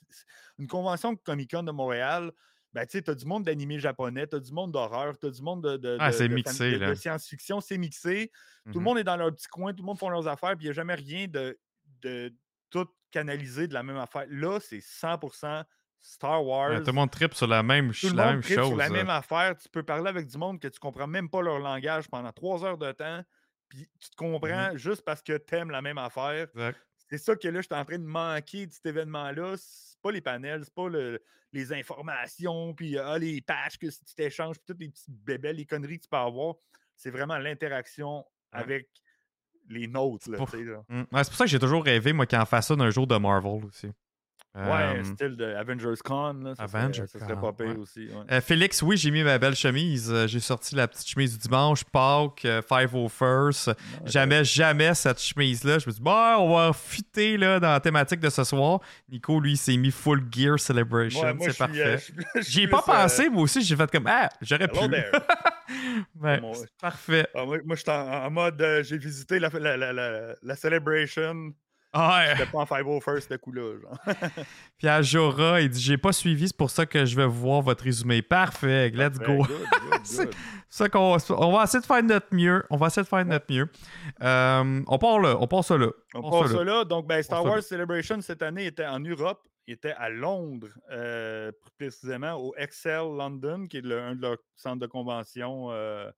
une 0.60 0.68
convention 0.68 1.16
Comic-Con 1.16 1.64
de 1.64 1.72
Montréal, 1.72 2.32
ben, 2.74 2.86
tu 2.86 2.92
sais, 2.98 3.02
t'as 3.02 3.16
du 3.16 3.26
monde 3.26 3.44
d'animé 3.44 3.80
japonais, 3.80 4.28
t'as 4.28 4.40
du 4.40 4.52
monde 4.52 4.72
d'horreur, 4.72 5.18
t'as 5.18 5.30
du 5.32 5.42
monde 5.42 5.64
de, 5.64 5.78
de, 5.78 5.98
Ah, 6.00 6.12
de- 6.12 6.28
mixé, 6.28 6.96
science-fiction, 6.96 7.62
c'est 7.62 7.78
mixé. 7.78 8.32
Tout 8.66 8.74
le 8.74 8.80
Mhm. 8.80 8.84
monde 8.84 8.98
est 9.00 9.04
dans 9.04 9.18
leur 9.18 9.32
petit 9.34 9.48
coin, 9.48 9.74
tout 9.74 9.82
le 9.84 9.88
monde 9.88 9.98
font 9.98 10.10
leurs 10.10 10.28
affaires, 10.28 10.56
puis 10.56 10.66
il 10.66 10.68
n'y 10.68 10.72
a 10.72 10.74
jamais 10.74 10.96
rien 10.96 11.28
de, 11.28 11.58
de 12.02 12.34
tout 12.70 12.88
canalisé 13.12 13.68
de 13.68 13.74
la 13.74 13.82
même 13.84 13.98
affaire. 13.98 14.26
Là, 14.30 14.60
c'est 14.60 14.82
100% 14.82 15.64
Star 16.02 16.46
Wars. 16.46 16.70
Ouais, 16.70 16.80
tout 16.80 16.86
le 16.88 16.92
monde 16.94 17.12
tripe 17.12 17.34
sur 17.34 17.48
la 17.48 17.64
même, 17.64 17.92
Tout 17.92 18.10
le 18.10 18.16
la 18.16 18.26
monde 18.26 18.34
même 18.36 18.42
chose. 18.44 18.68
sur 18.68 18.76
la 18.78 18.90
même 18.90 19.10
affaire. 19.10 19.58
Tu 19.58 19.68
peux 19.70 19.84
parler 19.84 20.08
avec 20.10 20.28
du 20.28 20.38
monde 20.38 20.60
que 20.60 20.68
tu 20.68 20.80
comprends 20.80 21.08
même 21.08 21.30
pas 21.30 21.42
leur 21.42 21.60
langage 21.60 22.08
pendant 22.10 22.32
trois 22.32 22.64
heures 22.64 22.78
de 22.78 22.92
temps, 22.92 23.24
puis 23.68 23.90
tu 24.00 24.10
te 24.12 24.16
comprends 24.16 24.78
juste 24.78 25.04
parce 25.04 25.22
que 25.22 25.38
tu 25.38 25.56
aimes 25.56 25.72
la 25.72 25.82
même 25.82 25.98
affaire. 25.98 26.48
Exact. 26.54 26.80
C'est 27.10 27.18
ça 27.18 27.36
que 27.36 27.48
là, 27.48 27.62
je 27.62 27.66
suis 27.68 27.76
en 27.76 27.86
train 27.86 27.98
de 27.98 28.04
manquer 28.06 28.68
de 28.68 28.72
cet 28.72 28.86
événement-là. 28.86 29.56
C'est 29.58 30.00
pas 30.02 30.12
les 30.12 30.22
panels, 30.22 30.62
c'est 30.64 30.74
pas 30.74 30.88
le- 30.90 31.22
les 31.52 31.74
informations, 31.74 32.74
puis 32.76 32.98
ah, 32.98 33.18
les 33.18 33.42
pages 33.42 33.78
que 33.80 33.88
tu 33.88 34.16
t'échanges, 34.16 34.58
puis 34.58 34.66
toutes 34.68 34.80
les 34.80 34.90
petites 34.90 35.10
bébelles, 35.10 35.56
les 35.56 35.66
conneries 35.66 35.98
que 35.98 36.04
tu 36.04 36.10
peux 36.10 36.18
avoir. 36.18 36.56
C'est 36.96 37.10
vraiment 37.10 37.38
l'interaction 37.40 38.26
avec 38.52 38.88
les 39.68 39.88
nôtres. 39.88 40.30
Là, 40.30 40.38
pour- 40.38 40.52
tu 40.52 40.58
sais, 40.60 40.64
là. 40.64 40.84
Mm. 40.90 41.00
Ouais, 41.12 41.24
c'est 41.24 41.30
pour 41.30 41.38
ça 41.38 41.46
que 41.46 41.50
j'ai 41.50 41.60
toujours 41.60 41.84
rêvé, 41.84 42.14
moi, 42.14 42.26
qu'on 42.28 42.46
fasse 42.46 42.68
ça 42.68 42.76
d'un 42.76 42.90
jour 42.92 43.08
de 43.08 43.16
Marvel 43.18 43.66
aussi. 43.66 43.88
Ouais, 44.56 44.64
Euh, 45.00 45.04
style 45.04 45.36
de 45.38 45.46
Avengers 45.54 45.94
Con. 46.04 46.34
Là, 46.44 46.56
ça 46.56 46.68
serait- 46.68 46.80
Avengers 46.80 47.06
ça 47.08 47.20
serait 47.20 47.40
pas 47.40 47.54
pire 47.54 47.68
ouais. 47.68 47.76
aussi. 47.78 48.08
ouais. 48.08 48.24
Euh, 48.32 48.42
Félix, 48.42 48.82
oui, 48.82 48.98
j'ai 48.98 49.12
mis 49.12 49.24
ma 49.24 49.38
belle 49.38 49.56
chemise. 49.56 50.12
Euh, 50.12 50.28
J'ai 50.28 50.40
sorti 50.40 50.74
la 50.76 50.88
petite 50.88 51.08
chemise 51.08 51.34
du 51.34 51.38
dimanche, 51.48 51.84
Pâques, 51.84 52.46
euh, 52.46 52.62
Five 52.68 52.96
O 52.96 53.08
First. 53.08 53.68
Ouais, 53.68 53.74
Jamais, 54.06 54.44
jamais 54.44 54.94
cette 54.96 55.22
chemise-là. 55.22 55.78
Je 55.80 55.86
me 55.88 55.92
suis 55.92 56.00
dit, 56.00 56.02
bon, 56.02 56.12
on 56.40 56.56
va 56.56 56.74
fitter 56.74 57.38
là, 57.38 57.60
dans 57.60 57.70
la 57.72 57.80
thématique 57.80 58.20
de 58.20 58.30
ce 58.30 58.44
soir. 58.44 58.80
Nico, 59.08 59.40
lui, 59.40 59.52
il 59.52 59.58
s'est 59.58 59.78
mis 59.78 59.92
full 59.92 60.24
gear 60.32 60.60
celebration. 60.60 61.22
Ouais, 61.22 61.36
c'est 61.40 61.46
je 61.46 61.52
suis, 61.52 61.60
parfait. 61.60 61.98
je 61.98 62.04
suis- 62.04 62.14
je 62.36 62.42
suis 62.42 62.52
J'y 62.52 62.62
ai 62.64 62.68
pas 62.68 62.82
pensé, 62.82 63.30
moi 63.30 63.44
aussi. 63.44 63.62
J'ai 63.62 63.76
fait 63.76 63.92
comme, 63.92 64.08
ah, 64.08 64.30
j'aurais 64.42 64.68
pu. 64.68 64.80
C'est 66.22 66.78
parfait. 66.82 67.28
Ah, 67.36 67.46
moi, 67.46 67.58
moi, 67.64 67.76
j'étais 67.76 67.92
en, 67.92 68.26
en 68.26 68.32
mode, 68.32 68.66
j'ai 68.82 68.98
visité 68.98 69.38
la, 69.40 69.50
la, 69.50 69.78
la, 69.78 69.94
la, 69.94 70.36
la 70.42 70.56
celebration. 71.94 72.20
Ouais. 72.32 72.36
C'était 72.38 72.52
pas 72.52 72.58
en 72.60 72.64
501st, 72.66 73.28
ce 73.30 73.34
coup-là. 73.36 73.80
genre. 73.82 73.98
Puis 74.78 74.88
à 74.88 75.02
Jora, 75.02 75.62
il 75.62 75.70
dit, 75.70 75.82
j'ai 75.82 75.98
pas 75.98 76.12
suivi, 76.12 76.48
c'est 76.48 76.58
pour 76.58 76.70
ça 76.70 76.86
que 76.86 77.06
je 77.06 77.16
vais 77.16 77.26
voir 77.28 77.62
votre 77.62 77.84
résumé. 77.84 78.22
Parfait, 78.22 78.90
let's 78.90 79.18
Parfait, 79.18 79.38
go. 79.38 79.44
good, 79.44 79.48
good, 79.50 80.00
C'est- 80.04 80.26
good. 80.26 80.36
C'est 80.72 80.84
ça 80.84 80.90
qu'on 80.90 81.18
on 81.30 81.52
va 81.52 81.64
essayer 81.64 81.82
de 81.82 81.86
faire 81.86 82.04
notre 82.04 82.28
mieux. 82.32 82.64
On 82.70 82.78
va 82.78 82.88
essayer 82.88 83.02
de 83.04 83.08
faire 83.08 83.26
notre 83.26 83.52
mieux. 83.52 83.68
Euh, 84.22 84.82
on 84.88 84.98
part 85.00 85.20
là. 85.20 85.36
On 85.40 85.48
part 85.48 85.64
ça 85.64 85.78
là. 85.78 85.88
On 86.14 86.22
part 86.30 86.42
passe 86.42 86.52
ça 86.52 86.64
là. 86.64 86.86
Donc, 86.86 87.08
ben, 87.08 87.24
Star. 87.24 87.44
Wars 87.44 87.64
Celebration 87.64 88.22
cette 88.22 88.44
année 88.44 88.68
était 88.68 88.86
en 88.86 89.00
Europe. 89.00 89.42
Il 89.66 89.74
était 89.74 89.94
à 89.94 90.10
Londres, 90.10 90.70
euh, 90.92 91.52
plus 91.52 91.72
précisément 91.90 92.34
au 92.36 92.54
Excel 92.56 93.02
London, 93.18 93.66
qui 93.68 93.78
est 93.78 93.82
le- 93.82 94.00
un 94.00 94.16
de 94.16 94.22
leurs 94.22 94.38
centres 94.56 94.80
de 94.80 94.88
convention, 94.88 95.70
euh, 95.72 96.12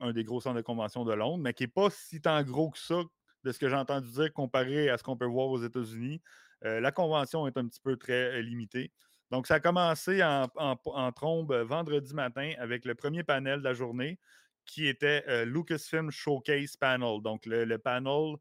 un 0.00 0.12
des 0.12 0.24
gros 0.24 0.40
centres 0.40 0.56
de 0.56 0.62
convention 0.62 1.04
de 1.04 1.14
Londres, 1.14 1.42
mais 1.42 1.54
qui 1.54 1.62
n'est 1.64 1.68
pas 1.68 1.88
si 1.90 2.20
tant 2.20 2.42
gros 2.42 2.70
que 2.70 2.78
ça, 2.78 3.00
de 3.44 3.52
ce 3.52 3.58
que 3.58 3.68
j'ai 3.68 3.76
entendu 3.76 4.10
dire, 4.10 4.32
comparé 4.32 4.88
à 4.88 4.98
ce 4.98 5.02
qu'on 5.02 5.16
peut 5.16 5.26
voir 5.26 5.48
aux 5.48 5.62
États-Unis. 5.62 6.20
Euh, 6.64 6.80
la 6.80 6.90
convention 6.90 7.46
est 7.46 7.56
un 7.56 7.66
petit 7.66 7.80
peu 7.80 7.96
très 7.96 8.38
euh, 8.38 8.40
limitée. 8.40 8.90
Donc, 9.30 9.46
ça 9.46 9.54
a 9.54 9.60
commencé 9.60 10.22
en, 10.22 10.48
en- 10.56 11.12
trombe 11.12 11.52
euh, 11.52 11.64
vendredi 11.64 12.14
matin 12.14 12.52
avec 12.58 12.84
le 12.84 12.94
premier 12.94 13.22
panel 13.22 13.60
de 13.60 13.64
la 13.64 13.74
journée 13.74 14.18
qui 14.66 14.86
était 14.86 15.44
Lucasfilm 15.44 16.10
Showcase 16.10 16.76
Panel. 16.76 17.20
Donc, 17.20 17.44
le 17.44 17.76
panel, 17.76 18.36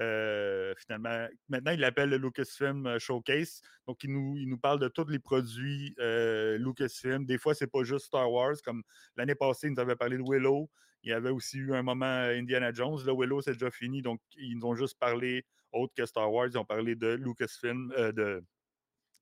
euh, 0.00 0.74
finalement, 0.76 1.28
maintenant, 1.48 1.70
il 1.70 1.80
l'appelle 1.80 2.10
le 2.10 2.16
Lucasfilm 2.16 2.86
euh, 2.86 2.98
Showcase. 2.98 3.62
Donc, 3.86 4.02
il 4.02 4.12
nous, 4.12 4.36
il 4.36 4.48
nous 4.48 4.58
parle 4.58 4.80
de 4.80 4.88
tous 4.88 5.06
les 5.08 5.18
produits 5.18 5.94
euh, 6.00 6.58
Lucasfilm. 6.58 7.24
Des 7.24 7.38
fois, 7.38 7.54
c'est 7.54 7.68
pas 7.70 7.84
juste 7.84 8.06
Star 8.06 8.30
Wars, 8.30 8.56
comme 8.64 8.82
l'année 9.16 9.34
passée, 9.34 9.68
il 9.68 9.74
nous 9.74 9.80
avait 9.80 9.96
parlé 9.96 10.16
de 10.16 10.22
Willow. 10.22 10.68
Il 11.04 11.10
y 11.10 11.12
avait 11.12 11.30
aussi 11.30 11.58
eu 11.58 11.74
un 11.74 11.82
moment 11.82 12.06
Indiana 12.06 12.72
Jones. 12.72 12.98
Là, 13.06 13.12
Willow, 13.14 13.42
c'est 13.42 13.52
déjà 13.52 13.70
fini. 13.70 14.02
Donc, 14.02 14.20
ils 14.36 14.58
nous 14.58 14.66
ont 14.66 14.74
juste 14.74 14.98
parlé 14.98 15.44
autre 15.72 15.92
que 15.94 16.06
Star 16.06 16.32
Wars. 16.32 16.48
Ils 16.48 16.58
ont 16.58 16.64
parlé 16.64 16.96
de 16.96 17.08
Lucasfilm, 17.08 17.88
de, 17.90 18.42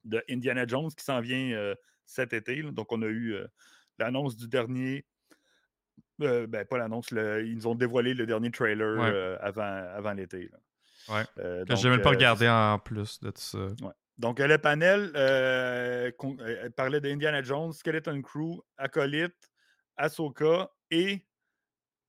de 0.04 0.22
Indiana 0.30 0.66
Jones 0.66 0.90
qui 0.96 1.04
s'en 1.04 1.20
vient 1.20 1.74
cet 2.06 2.32
été. 2.32 2.62
Donc, 2.62 2.92
on 2.92 3.02
a 3.02 3.08
eu 3.08 3.36
l'annonce 3.98 4.36
du 4.36 4.46
dernier. 4.46 5.04
Euh, 6.22 6.46
ben, 6.46 6.64
pas 6.64 6.78
l'annonce, 6.78 7.10
le- 7.10 7.44
ils 7.46 7.56
nous 7.56 7.66
ont 7.66 7.74
dévoilé 7.74 8.14
le 8.14 8.26
dernier 8.26 8.50
trailer 8.50 8.98
Ouais. 8.98 9.10
euh, 9.12 9.36
avant, 9.40 9.62
avant 9.62 10.12
l'été. 10.12 10.50
Ouais. 11.08 11.22
Euh, 11.38 11.64
Que 11.64 11.74
j'ai 11.76 11.88
même 11.90 12.00
pas 12.02 12.10
euh, 12.10 12.12
regardé 12.12 12.48
en 12.48 12.78
plus 12.78 13.20
de 13.20 13.30
tout 13.30 13.40
ça. 13.40 13.58
donc, 14.18 14.38
euh, 14.40 14.46
le 14.46 14.58
panel 14.58 15.10
parlait 16.76 17.00
d'Indiana 17.00 17.42
Jones, 17.42 17.72
Skeleton 17.72 18.20
Crew, 18.22 18.60
Acolyte, 18.76 19.50
Ahsoka 19.96 20.70
et 20.90 21.24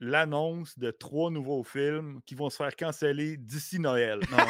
l'annonce 0.05 0.77
de 0.77 0.91
trois 0.91 1.31
nouveaux 1.31 1.63
films 1.63 2.19
qui 2.25 2.36
vont 2.36 2.50
se 2.50 2.57
faire 2.57 2.75
canceller 2.75 3.38
d'ici 3.38 3.79
Noël. 3.79 4.19
Non. 4.31 4.38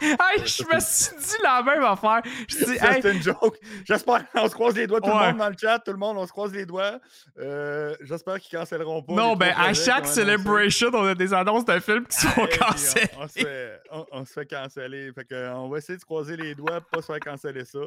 Hey, 0.00 0.38
je 0.46 0.62
me 0.64 0.80
suis 0.80 1.16
dit 1.16 1.42
la 1.42 1.62
même 1.62 1.82
affaire. 1.82 2.20
Hey, 2.26 3.00
c'est 3.00 3.14
une 3.14 3.22
joke. 3.22 3.56
J'espère 3.84 4.28
qu'on 4.30 4.46
se 4.48 4.52
croise 4.54 4.76
les 4.76 4.86
doigts. 4.86 5.00
Tout 5.00 5.08
Ouais. 5.08 5.14
le 5.14 5.28
monde 5.30 5.38
dans 5.38 5.48
le 5.48 5.54
chat, 5.58 5.78
tout 5.78 5.92
le 5.92 5.96
monde, 5.98 6.18
on 6.18 6.26
se 6.26 6.32
croise 6.32 6.52
les 6.52 6.66
doigts. 6.66 6.98
Euh, 7.38 7.96
J'espère 8.02 8.38
qu'ils 8.40 8.58
cancelleront 8.58 9.02
pas. 9.02 9.14
non, 9.14 9.34
ben 9.36 9.54
à 9.56 9.72
chaque 9.72 10.06
celebration, 10.06 10.88
on 10.92 11.06
a 11.06 11.14
des 11.14 11.32
annonces 11.32 11.64
de 11.64 11.78
films 11.80 12.06
qui 12.06 12.16
sont 12.18 12.28
cancellés. 12.58 13.06
On, 13.16 13.22
on 13.22 13.28
se 13.28 13.32
fait, 13.40 13.80
on- 13.90 14.06
on 14.12 14.24
se 14.26 14.32
fait 14.32 14.46
canceller. 14.46 15.10
Fait 15.14 15.24
que, 15.24 15.52
on 15.54 15.68
va 15.68 15.78
essayer 15.78 15.96
de 15.96 16.00
se 16.00 16.06
croiser 16.06 16.36
les 16.36 16.54
doigts 16.54 16.80
pour 16.80 16.90
pas 16.90 17.00
se 17.02 17.06
faire 17.06 17.20
canceller 17.20 17.64
ça. 17.64 17.78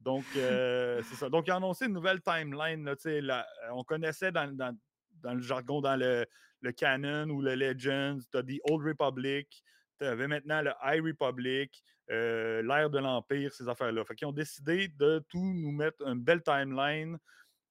Donc, 0.00 0.24
euh, 0.36 1.02
c'est 1.08 1.16
ça. 1.16 1.28
Donc, 1.28 1.44
ils 1.48 1.52
ont 1.52 1.56
annoncé 1.56 1.84
une 1.86 1.92
nouvelle 1.92 2.20
timeline. 2.22 2.88
Là, 3.04 3.46
on 3.72 3.84
connaissait 3.84 4.32
dans, 4.32 4.50
dans- 4.56 4.74
dans 5.22 5.34
le 5.34 5.40
jargon, 5.40 5.80
dans 5.80 5.96
le, 5.96 6.26
le 6.60 6.72
canon 6.72 7.28
ou 7.30 7.40
le 7.42 7.54
Legends, 7.54 8.18
tu 8.30 8.38
as 8.38 8.42
The 8.42 8.60
Old 8.70 8.86
Republic, 8.86 9.62
tu 10.00 10.06
avais 10.06 10.26
maintenant 10.28 10.62
le 10.62 10.72
High 10.84 11.02
Republic, 11.04 11.82
euh, 12.10 12.62
l'ère 12.62 12.90
de 12.90 12.98
l'Empire, 12.98 13.52
ces 13.52 13.68
affaires-là. 13.68 14.04
Fait 14.04 14.14
qu'ils 14.14 14.26
ont 14.28 14.32
décidé 14.32 14.88
de 14.88 15.22
tout 15.28 15.42
nous 15.54 15.72
mettre 15.72 16.06
une 16.06 16.20
belle 16.20 16.42
timeline. 16.42 17.16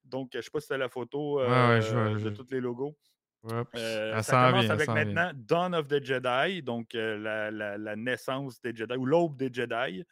Donc, 0.03 0.29
je 0.34 0.38
ne 0.38 0.41
sais 0.41 0.50
pas 0.50 0.60
si 0.60 0.67
c'était 0.67 0.77
la 0.77 0.89
photo 0.89 1.39
Ouais, 1.39 1.46
ouais, 1.48 1.51
euh, 1.51 1.81
je 1.81 1.96
vois, 1.96 2.29
de 2.31 2.36
tous 2.36 2.48
les 2.51 2.60
logos. 2.62 2.96
Ouais. 3.43 3.63
Euh, 3.75 4.22
ça 4.22 4.51
commence 4.51 4.70
avec 4.70 4.88
maintenant 4.88 5.31
Dawn 5.34 5.74
of 5.75 5.88
the 5.88 6.03
Jedi, 6.03 6.62
donc 6.62 6.93
euh, 6.93 7.17
la, 7.17 7.50
la- 7.50 7.77
la 7.77 7.96
naissance 7.96 8.62
des 8.62 8.75
Jedi 8.75 8.96
ou 8.96 9.05
l'aube 9.05 9.36
des 9.36 9.50
Jedi. 9.51 10.03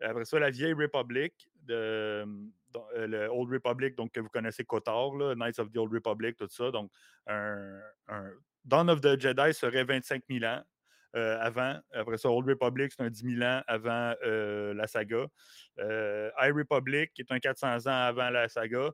Après 0.00 0.24
ça, 0.24 0.38
la 0.38 0.50
vieille 0.50 0.72
République, 0.72 1.49
euh, 1.70 2.26
le 2.96 3.28
Old 3.28 3.52
Republic, 3.52 3.96
donc 3.96 4.12
que 4.12 4.20
vous 4.20 4.28
connaissez 4.28 4.64
Kotar, 4.64 5.14
là, 5.14 5.34
Knights 5.34 5.58
of 5.58 5.70
the 5.70 5.78
Old 5.78 5.92
Republic, 5.92 6.36
tout 6.36 6.48
ça. 6.48 6.70
Donc, 6.70 6.90
un, 7.26 7.80
Dawn 8.64 8.90
of 8.90 9.00
the 9.00 9.18
Jedi 9.18 9.54
serait 9.54 9.84
25 9.84 10.22
000 10.28 10.44
ans 10.44 10.62
euh, 11.16 11.38
avant. 11.40 11.78
Après 11.92 12.18
ça, 12.18 12.30
Old 12.30 12.48
Republic, 12.48 12.92
c'est 12.96 13.02
un 13.02 13.10
10 13.10 13.36
000 13.38 13.42
ans 13.42 13.62
avant 13.66 14.14
euh, 14.24 14.74
la 14.74 14.86
saga. 14.86 15.26
Euh, 15.78 16.30
High 16.40 16.54
Republic, 16.54 17.12
qui 17.14 17.22
est 17.22 17.32
un 17.32 17.38
400 17.38 17.86
ans 17.86 18.06
avant 18.06 18.30
la 18.30 18.48
saga. 18.48 18.90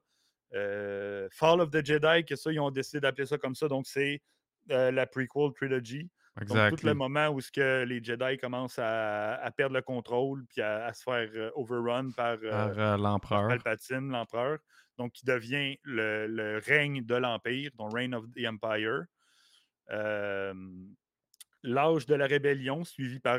Fall 0.52 1.60
of 1.60 1.70
the 1.70 1.84
Jedi, 1.84 2.24
que 2.24 2.36
ça, 2.36 2.52
ils 2.52 2.60
ont 2.60 2.70
décidé 2.70 3.00
d'appeler 3.00 3.26
ça 3.26 3.36
comme 3.36 3.54
ça. 3.54 3.68
Donc, 3.68 3.86
c'est 3.86 4.22
la 4.68 5.06
prequel 5.06 5.52
trilogy. 5.54 6.08
Donc, 6.44 6.78
tout 6.80 6.86
le 6.86 6.92
moment 6.92 7.28
où 7.28 7.40
ce 7.40 7.50
que 7.50 7.84
les 7.84 8.04
Jedi 8.04 8.36
commencent 8.36 8.78
à, 8.78 9.36
à 9.36 9.50
perdre 9.50 9.74
le 9.74 9.82
contrôle 9.82 10.44
puis 10.46 10.60
à, 10.60 10.84
à 10.86 10.92
se 10.92 11.02
faire 11.02 11.30
euh, 11.34 11.50
overrun 11.54 12.10
par, 12.10 12.36
euh, 12.42 12.50
Par 12.50 12.78
euh, 12.78 12.96
l'empereur. 12.98 13.48
Palpatine, 13.48 14.10
l'empereur. 14.10 14.58
Donc, 14.98 15.12
qui 15.12 15.24
devient 15.24 15.78
le, 15.82 16.26
le 16.26 16.58
règne 16.58 17.04
de 17.04 17.14
l'Empire, 17.14 17.70
donc 17.74 17.94
Reign 17.94 18.14
of 18.14 18.24
the 18.34 18.46
Empire. 18.46 19.04
Euh, 19.90 20.52
l'âge 21.62 22.06
de 22.06 22.14
la 22.14 22.26
rébellion, 22.26 22.84
suivi 22.84 23.18
par 23.18 23.38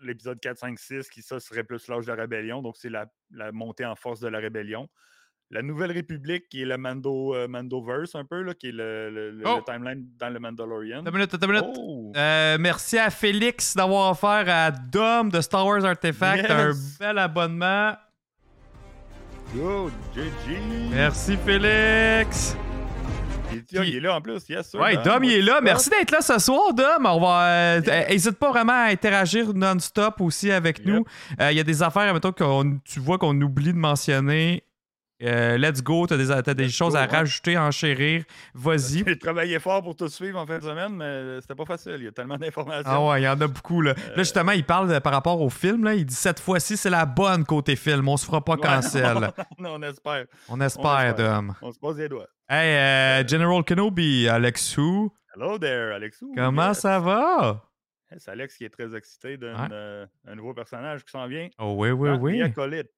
l'épisode 0.00 0.38
4, 0.38 0.58
5, 0.58 0.78
6, 0.78 1.08
qui 1.10 1.22
ça 1.22 1.40
serait 1.40 1.64
plus 1.64 1.88
l'âge 1.88 2.06
de 2.06 2.12
la 2.12 2.22
rébellion. 2.22 2.62
Donc, 2.62 2.76
c'est 2.76 2.90
la, 2.90 3.06
la 3.30 3.50
montée 3.50 3.84
en 3.84 3.96
force 3.96 4.20
de 4.20 4.28
la 4.28 4.38
rébellion. 4.38 4.88
La 5.52 5.62
Nouvelle 5.62 5.92
République, 5.92 6.48
qui 6.48 6.62
est 6.62 6.64
le 6.64 6.76
Mando, 6.76 7.32
euh, 7.34 7.46
Mandoverse, 7.46 8.16
un 8.16 8.24
peu, 8.24 8.42
là, 8.42 8.52
qui 8.54 8.68
est 8.68 8.72
le, 8.72 9.10
le- 9.10 9.30
le- 9.30 9.44
Oh! 9.46 9.58
le 9.64 9.72
timeline 9.72 10.04
dans 10.18 10.28
le 10.28 10.40
Mandalorian. 10.40 11.04
Une 11.06 11.10
minute, 11.12 11.32
une 11.40 11.48
minute. 11.48 11.64
Oh! 11.78 12.12
Euh, 12.16 12.56
merci 12.58 12.98
à 12.98 13.10
Félix 13.10 13.76
d'avoir 13.76 14.10
offert 14.10 14.44
à 14.48 14.72
Dom 14.72 15.30
de 15.30 15.40
Star 15.40 15.64
Wars 15.64 15.84
Artifact 15.84 16.50
un 16.50 16.72
bel 16.98 17.18
abonnement. 17.18 17.92
Good, 19.54 19.92
GG! 20.14 20.58
Merci 20.90 21.36
Félix. 21.36 22.56
Il, 23.52 23.58
est- 23.58 23.88
il 23.88 23.96
est 23.96 24.00
là 24.00 24.16
en 24.16 24.20
plus, 24.20 24.48
yes, 24.48 24.68
sir. 24.68 24.80
Ouais, 24.80 24.96
Dom, 25.04 25.22
il 25.22 25.32
est 25.32 25.42
là. 25.42 25.60
Merci 25.62 25.88
d'être 25.88 26.10
là 26.10 26.20
ce 26.20 26.38
soir, 26.40 26.74
Dom. 26.74 27.06
On 27.06 27.20
va. 27.20 27.80
N'hésite 27.80 28.32
pas 28.38 28.50
vraiment 28.50 28.72
à 28.72 28.86
interagir 28.90 29.54
non-stop 29.54 30.20
aussi 30.20 30.50
avec 30.50 30.78
Yep. 30.80 30.86
nous. 30.88 31.04
Euh, 31.40 31.52
Il 31.52 31.56
y 31.56 31.60
a 31.60 31.64
des 31.64 31.82
affaires, 31.84 32.12
mettons, 32.12 32.32
qu'on 32.32 32.80
tu 32.84 32.98
vois 32.98 33.18
qu'on 33.18 33.40
oublie 33.40 33.72
de 33.72 33.78
mentionner. 33.78 34.64
Euh, 35.22 35.56
let's 35.56 35.82
go, 35.82 36.06
t'as 36.06 36.18
des, 36.18 36.30
as 36.30 36.42
des 36.42 36.68
choses 36.68 36.94
à 36.94 37.06
rajouter, 37.06 37.56
enchérir. 37.56 38.24
Vas-y. 38.54 39.02
J'ai 39.06 39.18
travaillé 39.18 39.58
fort 39.58 39.82
pour 39.82 39.96
tout 39.96 40.08
suivre 40.08 40.38
en 40.38 40.46
fin 40.46 40.58
de 40.58 40.62
semaine, 40.62 40.94
mais 40.94 41.40
c'était 41.40 41.54
pas 41.54 41.64
facile. 41.64 41.96
Il 41.98 42.04
y 42.04 42.08
a 42.08 42.12
tellement 42.12 42.36
d'informations. 42.36 42.84
Ah 42.84 43.02
ouais, 43.02 43.22
il 43.22 43.24
y 43.24 43.28
en 43.28 43.40
a 43.40 43.46
beaucoup. 43.46 43.80
Là, 43.80 43.94
là 43.94 44.22
justement, 44.22 44.52
il 44.52 44.64
parle 44.64 45.00
par 45.00 45.12
rapport 45.12 45.40
au 45.40 45.48
film. 45.48 45.84
Là, 45.84 45.94
il 45.94 46.04
dit 46.04 46.14
cette 46.14 46.40
fois-ci, 46.40 46.76
c'est 46.76 46.90
la 46.90 47.06
bonne 47.06 47.44
côté 47.44 47.76
film. 47.76 48.08
On 48.08 48.18
se 48.18 48.26
fera 48.26 48.44
pas 48.44 48.58
cancel. 48.58 49.30
on 49.58 49.82
espère. 49.82 50.26
On 50.48 50.60
espère, 50.60 51.14
Dom. 51.14 51.54
On 51.62 51.72
se 51.72 51.78
pose 51.78 51.98
les 51.98 52.08
doigts. 52.08 52.28
Hey, 52.48 52.76
euh, 52.76 53.26
General 53.26 53.64
Kenobi, 53.64 54.28
Alexou. 54.28 55.10
Hello 55.34 55.58
there, 55.58 55.94
Alexou. 55.94 56.32
Comment 56.36 56.74
ça 56.74 57.00
va? 57.00 57.62
c'est 58.18 58.30
Alex 58.30 58.56
qui 58.56 58.64
est 58.64 58.70
très 58.70 58.94
excité 58.96 59.36
d'un 59.36 59.70
euh, 59.70 60.06
nouveau 60.34 60.54
personnage 60.54 61.04
qui 61.04 61.10
s'en 61.10 61.26
vient. 61.26 61.48
Oh 61.58 61.74
oui, 61.76 61.90
oui, 61.90 62.10
oui. 62.10 62.42
Acolyte. 62.42 62.90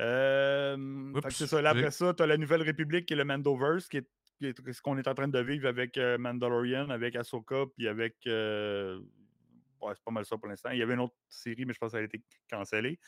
Euh, 0.00 1.12
c'est 1.30 1.46
ça. 1.46 1.62
Là, 1.62 1.70
après 1.70 1.90
ça, 1.90 2.12
tu 2.14 2.22
as 2.22 2.26
la 2.26 2.36
Nouvelle 2.36 2.62
République 2.62 3.06
qui 3.06 3.14
est 3.14 3.16
le 3.16 3.24
Mandoverse, 3.24 3.88
qui 3.88 3.98
est, 3.98 4.06
ce 4.40 4.82
qu'on 4.82 4.98
est 4.98 5.08
en 5.08 5.14
train 5.14 5.28
de 5.28 5.38
vivre 5.38 5.66
avec 5.68 5.96
euh, 5.96 6.18
Mandalorian, 6.18 6.90
avec 6.90 7.16
Ahsoka, 7.16 7.64
puis 7.76 7.88
avec. 7.88 8.16
Euh, 8.26 9.00
c'est 9.88 10.04
pas 10.04 10.10
mal 10.10 10.24
ça 10.24 10.36
pour 10.36 10.48
l'instant. 10.48 10.70
Il 10.70 10.78
y 10.78 10.82
avait 10.82 10.94
une 10.94 11.00
autre 11.00 11.14
série, 11.28 11.64
mais 11.64 11.72
je 11.72 11.78
pense 11.78 11.92
qu'elle 11.92 12.00
a 12.00 12.04
été 12.04 12.20
cancellée. 12.50 12.98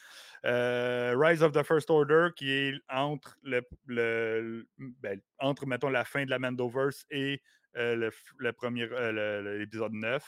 Rise 0.45 1.43
of 1.43 1.53
the 1.53 1.65
First 1.65 1.91
Order, 1.91 2.29
qui 2.37 2.53
est 2.53 2.75
entre 2.89 3.37
le, 3.43 4.65
ben, 4.79 5.21
entre, 5.41 5.67
mettons, 5.67 5.89
la 5.89 6.05
fin 6.05 6.25
de 6.25 6.31
la 6.31 6.39
Mandoverse 6.39 7.05
et 7.11 7.43
le, 7.75 8.11
le, 8.37 8.53
premier 8.53 8.87
l'épisode 9.59 9.93
9. 9.93 10.23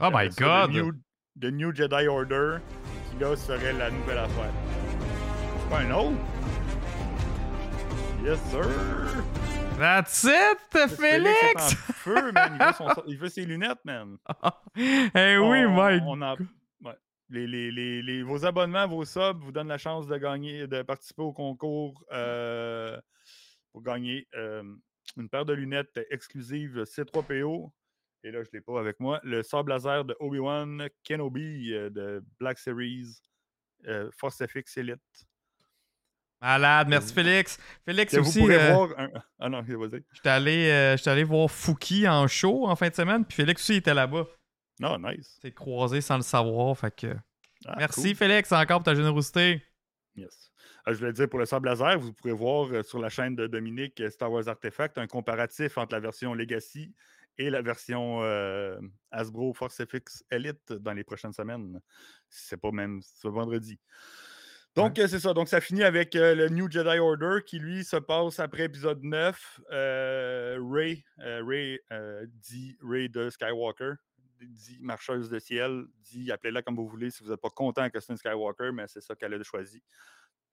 Oh 0.00 0.10
my 0.12 0.28
god! 0.28 0.70
The 1.40 1.52
New, 1.52 1.74
Jedi 1.74 2.06
Order, 2.06 2.58
qui 3.10 3.18
là 3.18 3.36
serait 3.36 3.72
la 3.72 3.90
nouvelle 3.90 4.18
affaire. 4.18 4.67
Pas 5.68 5.80
un 5.80 5.90
autre? 5.90 6.16
Yes, 8.24 8.40
sir! 8.50 8.64
That's 9.78 10.24
it, 10.24 10.88
Félix! 10.96 11.74
feu, 11.94 12.32
man. 12.32 12.58
Il 12.58 12.66
veut, 12.66 12.72
son... 12.72 13.02
il 13.06 13.18
veut, 13.18 13.28
ses 13.28 13.44
lunettes, 13.44 13.84
man. 13.84 14.18
Eh 14.76 15.38
oui, 15.38 15.66
Mike! 15.66 16.02
On 16.06 16.20
a... 16.22 16.34
ouais. 16.34 16.96
les, 17.30 17.46
les, 17.46 18.02
les, 18.02 18.22
vos 18.22 18.44
abonnements, 18.44 18.88
vos 18.88 19.04
subs 19.04 19.38
vous 19.40 19.52
donnent 19.52 19.68
la 19.68 19.78
chance 19.78 20.06
de 20.06 20.16
gagner, 20.16 20.66
de 20.66 20.82
participer 20.82 21.22
au 21.22 21.32
concours 21.32 22.04
euh, 22.12 22.98
pour 23.72 23.82
gagner 23.82 24.26
euh, 24.34 24.62
une 25.16 25.28
paire 25.28 25.44
de 25.44 25.52
lunettes 25.52 26.00
exclusives 26.10 26.82
C3PO 26.82 27.70
et 28.24 28.30
là, 28.30 28.42
je 28.42 28.48
ne 28.52 28.58
l'ai 28.58 28.60
pas 28.60 28.80
avec 28.80 28.98
moi, 28.98 29.20
le 29.22 29.42
sable 29.42 29.70
laser 29.70 30.04
de 30.04 30.16
Obi-Wan 30.18 30.88
Kenobi 31.04 31.72
euh, 31.72 31.88
de 31.88 32.24
Black 32.40 32.58
Series 32.58 33.20
euh, 33.86 34.10
Force 34.16 34.44
FX 34.44 34.76
Elite. 34.76 35.27
Malade, 36.40 36.88
merci 36.88 37.12
Félix. 37.12 37.58
Félix 37.84 38.14
aussi. 38.14 38.40
Vous 38.40 38.50
euh, 38.50 38.72
voir 38.72 38.90
un... 38.96 39.10
Ah 39.38 39.48
non, 39.48 39.62
vas-y. 39.62 40.04
J'étais 40.12 40.28
allé, 40.28 40.96
allé, 41.04 41.24
voir 41.24 41.50
Fouki 41.50 42.06
en 42.08 42.26
show 42.28 42.66
en 42.68 42.76
fin 42.76 42.88
de 42.88 42.94
semaine, 42.94 43.24
puis 43.24 43.36
Félix 43.36 43.62
aussi 43.62 43.74
était 43.74 43.94
là-bas. 43.94 44.26
Non, 44.80 44.94
oh, 44.94 45.08
nice. 45.08 45.38
C'est 45.42 45.52
croisé 45.52 46.00
sans 46.00 46.16
le 46.16 46.22
savoir, 46.22 46.78
fait 46.78 46.94
que. 46.94 47.16
Ah, 47.66 47.74
merci 47.78 48.14
Félix 48.14 48.52
encore 48.52 48.78
pour 48.78 48.84
ta 48.84 48.94
générosité. 48.94 49.62
Yes. 50.14 50.52
je 50.86 50.92
voulais 50.94 51.12
dire 51.12 51.28
pour 51.28 51.40
le 51.40 51.46
sable 51.46 51.68
laser, 51.68 51.98
vous 51.98 52.12
pourrez 52.12 52.32
voir 52.32 52.84
sur 52.84 53.00
la 53.00 53.08
chaîne 53.08 53.34
de 53.34 53.46
Dominique 53.46 54.02
Star 54.10 54.30
Wars 54.30 54.48
Artefact 54.48 54.98
un 54.98 55.06
comparatif 55.06 55.76
entre 55.76 55.94
la 55.94 56.00
version 56.00 56.34
Legacy 56.34 56.94
et 57.38 57.50
la 57.50 57.62
version 57.62 58.22
euh, 58.22 58.78
Hasbro 59.10 59.54
Force 59.54 59.82
FX 59.84 60.24
Elite 60.30 60.72
dans 60.72 60.92
les 60.92 61.04
prochaines 61.04 61.32
semaines. 61.32 61.80
C'est 62.28 62.60
pas 62.60 62.72
même 62.72 63.00
ce 63.02 63.28
vendredi. 63.28 63.80
Donc, 64.76 64.98
euh, 64.98 65.08
c'est 65.08 65.18
ça. 65.18 65.34
Donc, 65.34 65.48
ça 65.48 65.60
finit 65.60 65.82
avec 65.82 66.14
euh, 66.14 66.34
le 66.34 66.48
New 66.48 66.70
Jedi 66.70 66.98
Order 66.98 67.40
qui, 67.44 67.58
lui, 67.58 67.84
se 67.84 67.96
passe 67.96 68.38
après 68.38 68.64
épisode 68.64 69.02
9. 69.02 69.60
Ray, 69.70 71.04
Ray 71.18 71.80
dit 72.26 72.76
Ray 72.82 73.08
de 73.08 73.30
Skywalker, 73.30 73.94
dit 74.40 74.78
marcheuse 74.80 75.30
de 75.30 75.38
ciel, 75.38 75.84
dit 76.00 76.30
appelez-la 76.30 76.62
comme 76.62 76.76
vous 76.76 76.86
voulez 76.86 77.10
si 77.10 77.24
vous 77.24 77.30
n'êtes 77.30 77.40
pas 77.40 77.50
content 77.50 77.90
que 77.90 77.98
c'est 77.98 78.12
une 78.12 78.18
Skywalker, 78.18 78.70
mais 78.72 78.86
c'est 78.86 79.00
ça 79.00 79.14
qu'elle 79.14 79.34
a 79.34 79.42
choisi. 79.42 79.82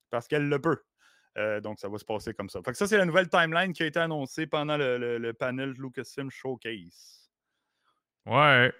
Parce 0.09 0.27
qu'elle 0.27 0.49
le 0.49 0.59
peut. 0.59 0.81
Euh, 1.37 1.59
donc, 1.59 1.79
ça 1.79 1.89
va 1.89 1.97
se 1.97 2.05
passer 2.05 2.33
comme 2.33 2.49
ça. 2.49 2.61
Fait 2.63 2.71
que 2.71 2.77
ça, 2.77 2.87
c'est 2.87 2.97
la 2.97 3.05
nouvelle 3.05 3.29
timeline 3.29 3.73
qui 3.73 3.83
a 3.83 3.85
été 3.85 3.99
annoncée 3.99 4.47
pendant 4.47 4.77
le, 4.77 5.17
le, 5.17 5.33
panel 5.33 5.71
Lucasfilm 5.71 6.29
Showcase. 6.31 7.29
Ouais. 8.25 8.73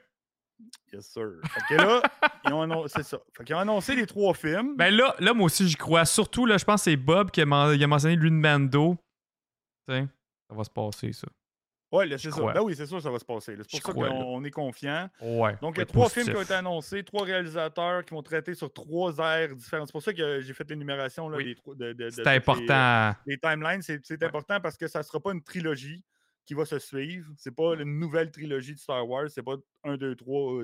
Yes, 0.94 1.08
sir. 1.08 1.40
Fait 1.44 1.76
que 1.76 1.82
là, 1.82 2.02
ils 2.46 2.54
ont 2.54 2.62
annoncé, 2.62 2.94
c'est 2.98 3.04
ça. 3.04 3.20
Fait 3.36 3.44
qu'ils 3.44 3.56
ont 3.56 3.60
annoncé 3.60 3.96
les 3.96 4.06
trois 4.06 4.34
films. 4.34 4.76
Ben 4.78 4.94
là, 4.94 5.16
là 5.20 5.34
moi 5.34 5.46
aussi, 5.46 5.68
j'y 5.68 5.76
crois. 5.76 6.06
Surtout, 6.06 6.46
là, 6.46 6.58
je 6.58 6.66
pense 6.66 6.82
que 6.82 6.92
c'est 6.92 6.98
Bob 6.98 7.32
qui 7.32 7.42
a, 7.42 7.46
mentionné 7.46 8.16
lui 8.16 8.30
de 8.30 8.36
Mando. 8.36 8.98
ça 9.88 10.06
va 10.50 10.64
se 10.64 10.70
passer, 10.70 11.12
ça. 11.12 11.28
Oui, 11.92 12.06
c'est 12.18 12.32
ça. 12.32 12.42
Ben 12.54 12.62
oui, 12.62 12.76
c'est 12.76 12.86
sûr 12.86 12.98
que 12.98 13.04
ça 13.04 13.12
va 13.12 13.20
se 13.20 13.26
passer. 13.26 13.56
C'est 13.70 13.82
pour 13.82 13.94
ça 13.94 13.94
qu'on 13.94 14.44
est 14.44 14.52
confiant. 14.52 15.10
Ouais, 15.22 15.56
Donc, 15.62 15.76
il 15.78 15.80
y 15.80 15.84
a 15.84 15.86
trois 15.86 16.10
films 16.10 16.26
qui 16.26 16.36
ont 16.36 16.42
été 16.42 16.54
annoncés, 16.54 17.04
trois 17.04 17.24
réalisateurs 17.24 18.04
qui 18.04 18.14
vont 18.14 18.24
traiter 18.24 18.54
sur 18.54 18.72
trois 18.74 19.18
aires 19.18 19.56
différentes. 19.56 19.88
C'est 19.88 19.94
pour 19.94 20.02
ça 20.02 20.14
que 20.14 20.42
j'ai 20.42 20.54
fait 20.54 20.70
l'énumération 20.70 21.28
oui. 21.28 21.56
des 21.76 21.94
de, 21.94 22.10
C'est 22.10 22.28
important. 22.28 23.14
Les, 23.26 23.38
timelines, 23.38 23.82
c'est 23.82 24.24
important 24.24 24.60
parce 24.60 24.78
que 24.78 24.88
ça 24.88 25.00
ne 25.00 25.04
sera 25.04 25.20
pas 25.20 25.32
une 25.32 25.44
trilogie 25.44 26.04
qui 26.46 26.54
va 26.54 26.66
se 26.66 26.80
suivre. 26.80 27.32
C'est 27.38 27.56
pas 27.56 27.76
une 27.76 28.00
nouvelle 28.00 28.32
trilogie 28.32 28.74
de 28.74 28.80
Star 28.80 29.08
Wars. 29.08 29.30
C'est 29.30 29.44
pas 29.44 29.56
1, 29.84 29.98
2, 29.98 30.16
3, 30.16 30.64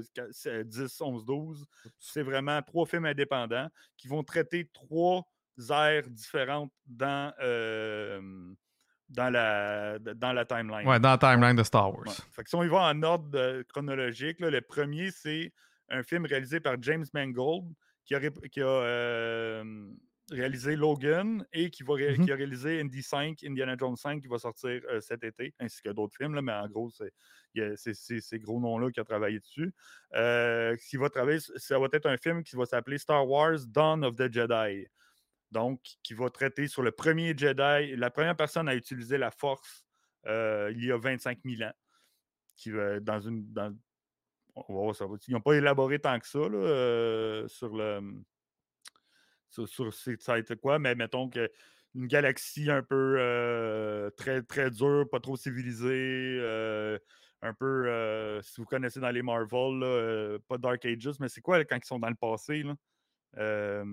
10, 0.65 1.01
11, 1.01 1.25
12. 1.25 1.65
C'est 1.97 2.23
vraiment 2.23 2.61
trois 2.61 2.85
films 2.85 3.05
indépendants 3.05 3.69
qui 3.97 4.07
vont 4.07 4.23
traiter 4.23 4.69
trois 4.73 5.23
aires 5.69 6.07
différentes 6.09 6.71
dans. 6.85 7.33
Euh, 7.41 8.21
dans 9.09 9.29
la, 9.29 9.99
dans 9.99 10.31
la 10.31 10.45
timeline. 10.45 10.87
Ouais, 10.87 10.97
dans 10.97 11.09
la 11.09 11.17
timeline 11.17 11.57
de 11.57 11.63
Star 11.63 11.93
Wars. 11.93 12.07
Fait 12.31 12.43
que 12.43 12.49
si 12.49 12.55
on 12.55 12.63
y 12.63 12.69
va 12.69 12.83
en 12.83 13.03
ordre 13.03 13.61
chronologique, 13.63 14.39
le 14.39 14.61
premier, 14.61 15.11
c'est 15.11 15.51
un 15.89 16.01
film 16.01 16.25
réalisé 16.25 16.61
par 16.61 16.81
James 16.81 17.03
Mangold 17.13 17.73
qui 18.05 18.15
a, 18.15 18.29
qui 18.29 18.61
a 18.61 18.65
euh, 18.65 19.63
réalisé 20.31 20.75
Logan 20.75 21.45
et 21.53 21.69
qui, 21.69 21.83
va 21.83 21.93
mm-hmm. 21.95 22.25
qui, 22.25 22.31
a 22.31 22.35
réalisé 22.35 22.81
Indy 22.81 23.03
5, 23.03 23.43
Indiana 23.43 23.75
Jones 23.77 23.95
5 23.95 24.21
qui 24.21 24.27
va 24.27 24.39
sortir 24.39 24.81
euh, 24.89 24.99
cet 24.99 25.23
été, 25.23 25.53
ainsi 25.59 25.81
que 25.81 25.89
d'autres 25.89 26.15
films, 26.17 26.33
là, 26.33 26.41
mais 26.41 26.53
en 26.53 26.67
gros, 26.67 26.89
c'est 26.89 27.93
ces 27.93 28.39
gros 28.39 28.59
noms-là 28.59 28.91
qui 28.91 28.99
a 28.99 29.03
travaillé 29.03 29.39
dessus. 29.39 29.73
qui 30.89 30.97
va 30.97 31.09
travailler, 31.09 31.39
ça 31.57 31.77
va 31.77 31.87
être 31.91 32.07
un 32.07 32.17
film 32.17 32.43
qui 32.43 32.55
va 32.55 32.65
s'appeler 32.65 32.97
Star 32.97 33.27
Wars 33.27 33.59
Dawn 33.67 34.03
of 34.03 34.15
the 34.15 34.31
Jedi 34.31 34.87
donc 35.51 35.81
qui 36.01 36.13
va 36.13 36.29
traiter 36.29 36.67
sur 36.67 36.81
le 36.81 36.91
premier 36.91 37.37
Jedi, 37.37 37.95
la 37.97 38.09
première 38.09 38.35
personne 38.35 38.69
à 38.69 38.75
utiliser 38.75 39.17
la 39.17 39.31
force 39.31 39.85
euh, 40.27 40.71
il 40.75 40.85
y 40.85 40.91
a 40.91 40.97
25 40.97 41.39
000 41.43 41.63
ans, 41.63 41.73
qui 42.55 42.71
va 42.71 42.99
dans 42.99 43.19
une. 43.19 43.51
ça 43.55 45.05
ils 45.27 45.33
n'ont 45.33 45.41
pas 45.41 45.53
élaboré 45.53 45.99
tant 45.99 46.19
que 46.19 46.27
ça 46.27 46.39
euh, 46.39 47.47
sur 47.47 47.75
le. 47.75 48.01
Sur, 49.51 49.93
sur 49.93 50.15
a 50.27 50.39
été 50.39 50.55
quoi, 50.55 50.79
mais 50.79 50.95
mettons 50.95 51.29
que 51.29 51.51
une 51.93 52.07
galaxie 52.07 52.71
un 52.71 52.83
peu 52.83 53.15
euh, 53.19 54.09
très, 54.11 54.41
très 54.41 54.71
dure, 54.71 55.05
pas 55.11 55.19
trop 55.19 55.35
civilisée, 55.35 56.39
un 57.41 57.53
peu, 57.53 58.39
si 58.43 58.61
vous 58.61 58.65
connaissez 58.65 58.99
dans 58.99 59.11
les 59.11 59.21
Marvel, 59.21 60.39
pas 60.47 60.57
Dark 60.57 60.85
Ages, 60.85 61.19
mais 61.19 61.27
c'est 61.27 61.41
quoi 61.41 61.63
quand 61.65 61.77
ils 61.77 61.85
sont 61.85 61.99
dans 61.99 62.09
le 62.09 62.15
passé? 62.15 62.63
Là? 62.63 62.75
Euh, 63.37 63.83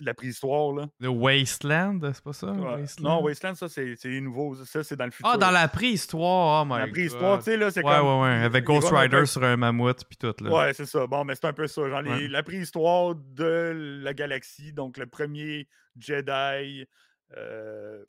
la 0.00 0.14
préhistoire, 0.14 0.72
là. 0.72 0.86
Le 1.00 1.08
Wasteland, 1.08 2.00
c'est 2.14 2.24
pas 2.24 2.32
ça? 2.32 2.54
Non, 3.00 3.22
Wasteland, 3.22 3.54
ça, 3.54 3.68
c'est 3.68 3.96
nouveau. 4.20 4.54
Ça, 4.64 4.82
c'est 4.82 4.96
dans 4.96 5.04
le 5.04 5.10
futur. 5.10 5.30
Ah, 5.32 5.36
dans 5.36 5.50
la 5.50 5.68
préhistoire, 5.68 6.62
oh 6.62 6.64
my 6.64 6.80
La 6.80 6.88
préhistoire, 6.88 7.38
tu 7.38 7.44
sais, 7.44 7.56
là, 7.56 7.70
c'est 7.70 7.84
ouais, 7.84 7.94
comme... 7.94 8.06
Ouais, 8.06 8.22
ouais, 8.22 8.44
avec 8.44 8.64
Ghost 8.64 8.88
Rider 8.90 9.26
sur 9.26 9.44
un 9.44 9.56
mammouth, 9.56 10.04
puis 10.08 10.16
tout, 10.16 10.34
là. 10.42 10.50
Ouais, 10.50 10.72
c'est 10.72 10.86
ça. 10.86 11.06
Bon, 11.06 11.24
mais 11.24 11.34
c'est 11.34 11.46
un 11.46 11.52
peu 11.52 11.66
ça. 11.66 11.88
Genre, 11.88 12.02
la 12.02 12.42
préhistoire 12.42 13.14
de 13.14 14.00
la 14.02 14.14
galaxie, 14.14 14.72
donc 14.72 14.96
le 14.96 15.06
premier 15.06 15.68
Jedi... 15.98 16.86
Euh, 17.36 18.04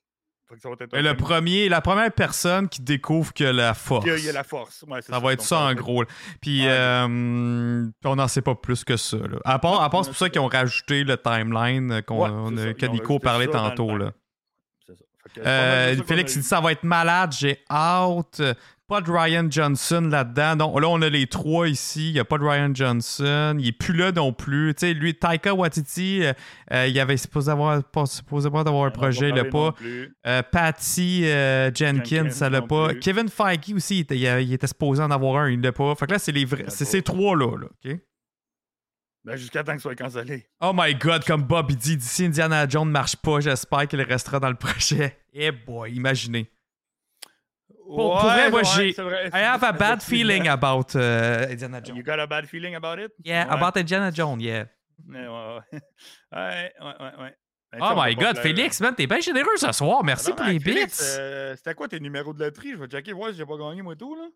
et 0.93 1.01
le 1.01 1.15
premier, 1.15 1.67
la 1.67 1.81
première 1.81 2.12
personne 2.12 2.69
qui 2.69 2.81
découvre 2.81 3.33
que 3.33 3.43
la 3.43 3.73
force. 3.73 4.05
Il 4.05 4.25
y 4.25 4.29
a, 4.29 4.31
la 4.31 4.43
force. 4.43 4.86
ça, 5.01 5.19
va 5.19 5.33
être 5.33 5.41
ça 5.41 5.60
en 5.60 5.73
gros. 5.73 6.05
Puis 6.41 6.62
euh, 6.65 7.86
on 8.05 8.15
n'en 8.15 8.27
sait 8.27 8.41
pas 8.41 8.55
plus 8.55 8.83
que 8.83 8.95
ça. 8.95 9.17
À 9.43 9.60
part, 9.60 9.81
à 9.81 9.89
part 9.89 10.05
c'est 10.05 10.12
pour 10.12 10.17
ça 10.17 10.29
qu'ils 10.29 10.41
ont 10.41 10.47
rajouté 10.47 11.03
le 11.03 11.17
timeline 11.17 12.01
qu'on, 12.03 12.51
que 12.55 12.86
Nico 12.86 13.19
parlait 13.19 13.47
tantôt. 13.47 13.97
Là. 13.97 14.12
Euh, 15.45 15.95
Félix, 16.06 16.36
il 16.36 16.41
dit 16.41 16.47
ça 16.47 16.62
va 16.62 16.71
être 16.71 16.84
malade, 16.84 17.34
j'ai 17.38 17.60
hâte. 17.69 18.41
Pas 18.88 19.02
de 19.02 19.12
Ryan 19.12 19.45
Johnson 19.52 20.08
là-dedans. 20.10 20.56
Donc 20.56 20.80
là, 20.80 20.88
on 20.88 21.02
a 21.02 21.10
les 21.10 21.28
trois 21.28 21.67
ici. 21.67 22.08
Il 22.08 22.13
n'y 22.13 22.19
a 22.21 22.23
pas 22.23 22.38
de 22.38 22.45
Ryan 22.45 22.71
Johnson. 22.73 23.58
Il 23.60 23.65
n'est 23.65 23.71
plus 23.73 23.93
là 23.93 24.13
non 24.13 24.32
plus. 24.32 24.73
Tu 24.76 24.88
sais, 24.88 24.93
lui, 24.93 25.13
Taika 25.13 25.54
Waititi, 25.54 26.23
euh, 26.23 26.32
euh, 26.71 26.88
il 26.88 26.97
avait 26.97 27.17
supposé 27.17 27.52
avoir, 27.52 27.84
pas, 27.84 28.06
supposé 28.06 28.50
pas 28.50 28.63
d'avoir 28.63 28.86
un 28.86 28.91
projet, 28.91 29.28
il 29.28 29.36
l'a 29.36 29.43
pas. 29.43 29.76
Euh, 30.26 30.41
Patty 30.41 31.26
Jenkins, 31.76 32.30
ça 32.30 32.50
l'a 32.50 32.62
pas. 32.62 32.93
Kevin 32.93 33.28
Feige 33.28 33.73
aussi, 33.76 33.97
il 33.97 34.00
était, 34.02 34.17
il, 34.17 34.54
était, 34.54 34.67
supposé 34.67 35.04
en 35.04 35.12
avoir 35.12 35.43
un, 35.43 35.50
il 35.50 35.60
l'a 35.60 35.73
pas. 35.73 35.93
Fait 35.95 36.06
que 36.06 36.13
là, 36.13 36.19
c'est 36.19 36.32
les 36.32 36.45
vrais. 36.45 36.65
C'est 36.69 36.86
ces 36.86 37.02
trois-là, 37.02 37.58
là, 37.58 37.67
OK? 37.67 38.00
Ben, 39.28 39.36
jusqu'à 39.36 39.62
temps 39.62 39.76
que 39.76 39.82
soit 39.82 39.95
cancellé. 39.95 40.47
Oh 40.62 40.71
my 40.73 40.95
god, 40.95 41.26
comme 41.26 41.43
Bob 41.43 41.65
il 41.71 41.76
dit, 41.76 41.97
d'ici 41.97 42.23
Indiana 42.23 42.65
Jones 42.65 42.88
ne 42.88 42.93
marche 42.93 43.17
pas, 43.17 43.41
j'espère 43.41 43.86
qu'il 43.86 44.02
restera 44.02 44.39
dans 44.39 44.47
le 44.47 44.56
projet. 44.56 45.17
Eh 45.39 45.52
boy, 45.52 45.91
imaginez. 45.93 46.50
Pour, 47.86 47.95
pour 48.19 48.21
vrai, 48.23 48.50
moi, 48.50 48.63
j'ai. 48.63 48.89
I 48.89 49.30
have 49.43 49.63
a 49.63 49.71
bad 49.71 50.02
feeling 50.02 50.47
about 50.47 50.93
uh, 50.95 51.47
Indiana 51.50 51.80
Jones. 51.82 51.95
You 51.97 52.04
got 52.04 52.19
a 52.19 52.26
bad 52.28 52.47
feeling 52.47 52.76
about 52.76 52.97
it? 53.00 53.12
Yeah, 53.23 53.45
Ouais. 53.47 53.54
about 53.56 53.78
Indiana 53.80 54.12
Jones, 54.12 54.41
yeah. 54.41 54.65
Ouais, 55.08 55.28
ouais, 55.28 55.60
ouais. 55.69 57.36
Ben, 57.69 57.80
Oh 57.82 57.93
my 57.97 58.15
god, 58.15 58.38
Félix, 58.39 58.80
man, 58.80 58.95
t'es 58.95 59.06
bien 59.08 59.19
généreux 59.19 59.58
ce 59.58 59.71
soir. 59.73 60.02
Merci 60.04 60.32
pour 60.32 60.45
les 60.45 60.58
bits. 60.58 60.86
Euh, 61.02 61.54
C'était 61.58 61.73
quoi 61.76 61.88
tes 61.89 62.00
numéros 62.00 62.34
de 62.34 62.39
loterie? 62.39 62.71
Je 62.71 62.78
vais 62.78 62.88
checker, 62.88 63.12
voir 63.12 63.32
si 63.32 63.38
j'ai 63.38 63.45
pas 63.45 63.58
gagné 63.58 63.82
moi 63.82 63.93
tout, 63.95 64.15
là. 64.15 64.28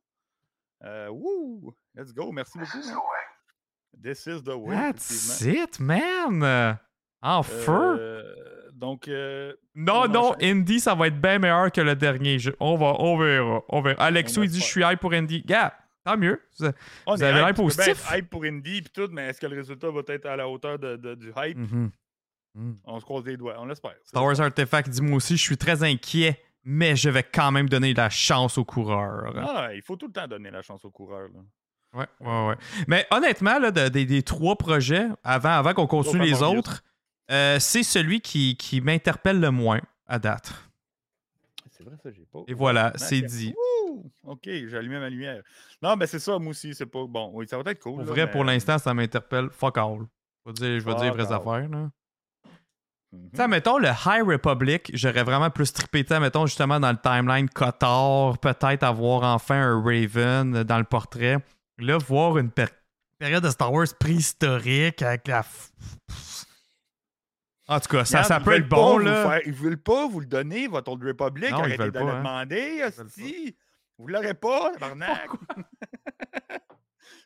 Euh, 0.84 1.10
wouh! 1.10 1.74
Let's 1.96 2.14
go, 2.14 2.32
merci 2.34 2.60
beaucoup. 2.60 2.78
man. 2.78 4.04
This 4.04 4.28
is 4.28 4.44
the 4.44 4.56
way. 4.56 4.76
That's 4.76 5.42
it, 5.44 5.80
man. 5.80 6.78
En 7.22 7.42
feu. 7.44 8.22
Donc, 8.82 9.08
euh, 9.08 9.54
Non, 9.76 10.04
on 10.06 10.08
non. 10.08 10.36
Indy, 10.41 10.80
ça 10.80 10.96
va 10.96 11.06
être 11.08 11.22
bien 11.22 11.38
meilleur 11.39 11.72
que 11.72 11.80
le 11.82 11.96
dernier. 11.96 12.39
jeu. 12.39 12.56
On 12.60 12.76
va, 12.78 12.96
on 13.00 13.15
verra. 13.17 13.62
On 13.70 13.82
verra. 13.82 14.04
Alexo, 14.04 14.41
On 14.41 14.44
il 14.44 14.50
dit 14.50 14.60
Je 14.60 14.65
suis 14.65 14.84
hype 14.84 15.00
pour 15.00 15.13
Indy. 15.13 15.44
Gars, 15.44 15.74
tant 16.04 16.17
mieux. 16.17 16.41
Vous- 16.60 16.65
on 17.06 17.15
Vous 17.15 17.22
avez 17.24 17.38
hype, 17.39 17.46
l'air 17.46 17.54
positif. 17.54 18.04
hype 18.12 18.30
pour 18.30 18.44
Indy 18.44 18.78
et 18.78 18.82
tout, 18.82 19.08
mais 19.12 19.28
est-ce 19.28 19.39
que 19.39 19.46
le 19.46 19.56
résultat 19.58 19.89
va 19.91 20.02
être 20.08 20.26
à 20.26 20.36
la 20.36 20.50
hauteur 20.50 20.80
de, 20.80 20.96
de- 20.98 21.13
du 21.15 21.32
hype? 21.38 21.58
Mhm. 21.58 21.91
Mhm. 22.56 22.78
On 22.84 23.00
se 23.00 23.06
croise 23.06 23.24
les 23.24 23.38
doigts, 23.38 23.56
on 23.60 23.65
l'espère. 23.65 23.94
Star 24.04 24.26
Wars 24.26 24.41
Artifact 24.41 24.89
dit 24.89 25.02
Moi 25.02 25.17
aussi, 25.17 25.38
je 25.38 25.41
suis 25.44 25.58
très 25.58 25.84
inquiet, 25.84 26.41
mais 26.65 26.96
je 26.96 27.10
vais 27.10 27.24
quand 27.24 27.52
même 27.52 27.70
donner 27.70 27.94
la 27.94 28.10
chance 28.10 28.58
aux 28.58 28.65
coureurs. 28.65 29.32
Ah, 29.38 29.70
il 29.76 29.82
faut 29.84 29.96
tout 29.96 30.08
le 30.08 30.12
temps 30.13 30.28
donner 30.28 30.50
la 30.52 30.63
chance 30.63 30.84
aux 30.84 30.91
coureurs. 30.91 31.30
Là. 31.34 31.39
Ouais, 32.00 32.08
ouais, 32.28 32.48
ouais. 32.48 32.56
Mais 32.88 33.06
honnêtement, 33.12 33.60
là, 33.60 33.70
de- 33.70 33.89
des- 33.89 34.06
des 34.06 34.24
trois 34.24 34.56
projets, 34.56 35.06
avant, 35.24 35.52
avant 35.52 35.74
qu'on 35.76 35.88
continue 35.88 36.24
les 36.24 36.41
autres, 36.41 36.84
euh, 37.29 37.60
c'est 37.60 37.84
celui 37.84 38.21
qui, 38.21 38.55
qui 38.57 38.81
m'interpelle 38.81 39.39
le 39.39 39.51
moins 39.51 39.79
à 40.07 40.19
date. 40.19 40.51
C'est 41.69 41.84
vrai, 41.84 41.95
ça, 42.01 42.10
j'ai 42.12 42.25
pas. 42.31 42.39
Et 42.47 42.53
voilà, 42.53 42.93
c'est 42.95 43.21
dit. 43.21 43.53
Ouh! 43.89 44.12
OK, 44.23 44.41
j'ai 44.45 44.75
allumé 44.77 44.99
ma 44.99 45.10
lumière. 45.10 45.41
Non, 45.81 45.95
mais 45.95 46.07
c'est 46.07 46.19
ça, 46.19 46.38
moi 46.39 46.51
aussi, 46.51 46.73
c'est 46.75 46.86
pas 46.86 47.05
bon. 47.07 47.31
Oui, 47.34 47.47
ça 47.47 47.57
va 47.62 47.71
être 47.71 47.79
cool. 47.79 47.95
Pour 47.97 48.03
là, 48.05 48.12
vrai, 48.12 48.25
mais- 48.25 48.31
pour 48.31 48.43
l'instant, 48.43 48.77
ça 48.77 48.93
m'interpelle 48.93 49.49
fuck 49.51 49.77
all. 49.77 49.99
Je 50.45 50.51
vais 50.51 50.53
dire, 50.53 50.79
je 50.79 50.86
vais 50.86 50.95
dire 50.95 51.13
vraies 51.13 51.31
affaires. 51.31 51.69
Là. 51.69 51.89
Mhm. 53.13 53.29
Sais, 53.36 53.47
mettons 53.47 53.77
le 53.77 53.89
High 53.89 54.23
Republic, 54.25 54.89
j'aurais 54.93 55.23
vraiment 55.23 55.49
plus 55.49 55.71
trippé, 55.73 56.05
mettons 56.19 56.45
justement 56.45 56.79
dans 56.79 56.91
le 56.91 56.97
timeline 56.97 57.49
Kotor, 57.49 58.38
peut-être 58.38 58.84
avoir 58.84 59.23
enfin 59.36 59.62
un 59.62 59.81
Raven 59.84 60.63
dans 60.63 60.77
le 60.77 60.86
portrait. 60.86 61.38
Là, 61.77 61.97
voir 61.97 62.38
une 62.38 62.49
péri- 62.51 62.71
période 63.19 63.43
de 63.43 63.49
Star 63.49 63.71
Wars 63.73 63.88
préhistorique 63.99 65.01
avec 65.01 65.27
la. 65.27 65.43
En 67.67 67.80
tout 67.80 67.89
cas, 67.89 68.04
ça, 68.06 68.24
Regarde, 68.24 68.28
ça 68.28 68.38
ils 68.39 68.43
peut 68.43 68.56
être 68.58 68.67
bon, 68.69 68.97
là. 68.97 69.30
faire- 69.30 69.41
ils 69.47 69.54
veulent 69.54 69.82
pas 69.82 70.08
vous 70.08 70.19
le 70.19 70.26
donner, 70.26 70.67
votre 70.67 70.91
Old 70.91 71.04
Republic. 71.04 71.52
Non, 71.52 71.60
ils 71.60 71.62
Arrêtez 71.62 71.78
veulent 71.78 71.91
de 71.91 72.00
pas, 72.00 72.06
le 72.06 72.12
hein. 72.12 72.17
demander, 72.17 72.84
hostie. 72.84 73.56
Vous 73.97 74.08
l'aurez 74.08 74.34
pas, 74.34 74.71
tabarnak. 74.74 75.30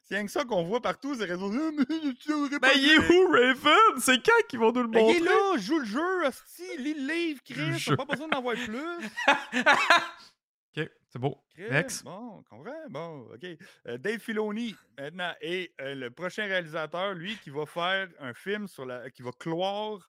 C'est 0.07 0.15
rien 0.17 0.25
que 0.25 0.31
ça 0.31 0.45
qu'on 0.45 0.63
voit 0.63 0.81
partout, 0.81 1.15
ces 1.15 1.25
réseaux. 1.25 1.51
Ah, 1.51 2.49
pas 2.51 2.59
Ben, 2.59 2.71
il 2.75 2.89
est 2.91 3.11
où, 3.11 3.31
Raven? 3.31 3.99
C'est 3.99 4.23
quand 4.23 4.47
qu'ils 4.47 4.59
vont 4.59 4.71
nous 4.71 4.83
le 4.83 4.87
Ben, 4.87 4.99
il 4.99 5.15
est 5.15 5.19
montrer? 5.19 5.33
là, 5.33 5.57
joue 5.57 5.79
le 5.79 5.85
jeu, 5.85 6.27
hostie, 6.27 6.77
lis 6.77 6.93
le 6.93 7.07
livre, 7.11 7.41
Chris. 7.43 7.83
T'as 7.87 7.95
pas 7.95 8.05
besoin 8.05 8.27
d'en 8.27 8.39
voir 8.41 8.55
plus. 8.55 8.77
ok, 10.77 10.89
c'est 11.09 11.19
beau. 11.19 11.41
Chris, 11.55 11.71
Next. 11.71 12.03
Bon, 12.03 12.43
comprends? 12.47 12.71
Bon, 12.89 13.21
OK. 13.33 13.45
Euh, 13.87 13.97
Dave 13.97 14.19
Filoni, 14.19 14.75
maintenant, 14.95 15.33
est 15.41 15.73
euh, 15.81 15.95
le 15.95 16.11
prochain 16.11 16.45
réalisateur, 16.45 17.15
lui, 17.15 17.35
qui 17.37 17.49
va 17.49 17.65
faire 17.65 18.07
un 18.19 18.35
film 18.35 18.67
sur 18.67 18.85
la. 18.85 19.09
qui 19.09 19.23
va 19.23 19.31
clore 19.39 20.07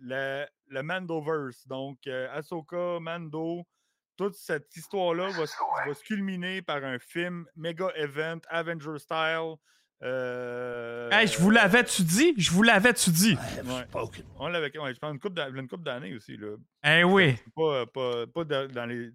le, 0.00 0.46
le 0.68 0.82
Mandoverse. 0.82 1.66
Donc, 1.66 1.98
euh, 2.06 2.28
Ahsoka, 2.32 2.98
Mando, 3.00 3.66
toute 4.16 4.34
cette 4.34 4.74
histoire-là 4.76 5.28
va, 5.30 5.46
se- 5.46 5.56
va 5.86 5.94
se 5.94 6.02
culminer 6.02 6.62
par 6.62 6.84
un 6.84 6.98
film 6.98 7.46
méga 7.56 7.88
event, 7.96 8.38
Avenger 8.48 8.98
style. 8.98 9.54
euh, 10.02 11.08
Hey, 11.10 11.26
je 11.26 11.38
vous 11.38 11.50
l'avais-tu 11.50 12.02
dit? 12.02 12.34
Je 12.36 12.50
vous 12.50 12.62
l'avais-tu 12.62 13.10
dit? 13.10 13.36
Ouais. 13.64 13.86
On 14.38 14.48
l'avait, 14.48 14.76
ouais, 14.78 14.94
je 14.94 14.98
pense, 14.98 15.12
une 15.12 15.20
couple 15.20 15.34
d'a- 15.34 15.48
une 15.48 15.68
couple 15.68 15.84
d'années 15.84 16.14
aussi. 16.14 16.36
Là. 16.36 16.56
Eh 16.84 17.04
oui. 17.04 17.36
Pas, 17.54 17.86
pas, 17.86 18.26
pas 18.26 18.44
dans, 18.44 18.86
les, 18.86 19.10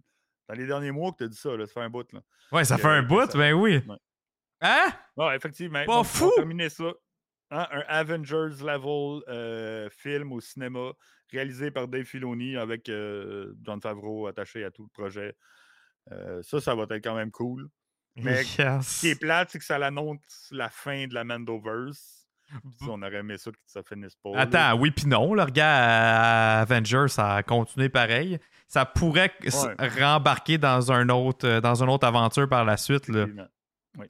dans 0.48 0.56
les 0.56 0.68
derniers 0.68 0.92
mois 0.92 1.12
que 1.12 1.18
tu 1.18 1.24
as 1.24 1.28
dit 1.28 1.38
ça, 1.38 1.56
là, 1.56 1.66
ça 1.66 1.74
fait 1.74 1.82
un 1.82 1.90
bout. 1.90 2.12
Là. 2.14 2.22
Ouais, 2.52 2.64
ça 2.66 2.78
fait 2.78 2.88
un 2.88 3.04
que 3.04 3.08
bout, 3.08 3.32
ça- 3.32 3.38
ben 3.38 3.54
oui. 3.54 3.82
Ouais. 3.88 3.98
Hein? 4.62 4.88
Ouais, 5.18 5.36
effectivement. 5.36 5.84
Pas 5.86 6.04
fou! 6.04 6.26
On 6.34 6.36
terminer 6.38 6.70
ça. 6.70 6.92
Hein, 7.52 7.68
un 7.72 7.84
Avengers 7.88 8.56
level 8.64 9.22
euh, 9.28 9.88
film 9.92 10.32
au 10.32 10.42
cinéma 10.42 10.92
réalisé 11.32 11.70
par 11.72 11.88
Dave 11.88 12.04
Filoni 12.06 12.58
avec 12.58 12.90
euh, 12.90 13.54
John 13.64 13.80
Favreau 13.82 14.28
attaché 14.28 14.64
à 14.64 14.72
tout 14.72 14.84
le 14.84 14.90
projet. 14.90 15.36
Euh, 16.12 16.42
ça, 16.44 16.60
ça 16.60 16.74
va 16.76 16.84
être 16.84 17.04
quand 17.04 17.16
même 17.16 17.32
cool. 17.32 17.68
Mais 18.16 18.44
Yes. 18.58 18.88
Ce 18.88 19.00
qui 19.02 19.08
est 19.10 19.20
plate, 19.20 19.50
c'est 19.52 19.60
que 19.60 19.66
ça 19.66 19.76
annonce 19.76 20.48
la 20.52 20.70
fin 20.70 21.06
de 21.08 21.14
la 21.14 21.24
Mandoverse. 21.24 22.28
Si 22.80 22.88
on 22.88 23.02
aurait 23.02 23.16
aimé 23.16 23.38
ça 23.40 23.50
que 23.52 23.58
ça 23.66 23.82
finisse 23.84 24.16
pas. 24.16 24.30
là. 24.32 24.42
Attends, 24.42 24.80
oui 24.80 24.92
puis 24.92 25.08
non. 25.08 25.34
Le 25.34 25.42
regard 25.44 26.62
Avengers, 26.62 27.08
ça 27.10 27.36
a 27.38 27.44
continué 27.44 27.90
pareil. 27.90 28.38
Ça 28.68 28.86
pourrait 28.86 29.34
Ouais. 29.42 29.88
rembarquer 30.02 30.58
dans, 30.60 30.92
un 30.92 31.10
autre, 31.10 31.60
dans 31.60 31.84
une 31.84 31.90
autre 31.90 32.06
aventure 32.08 32.48
par 32.48 32.64
la 32.64 32.78
suite. 32.78 33.08
Là. 33.08 33.26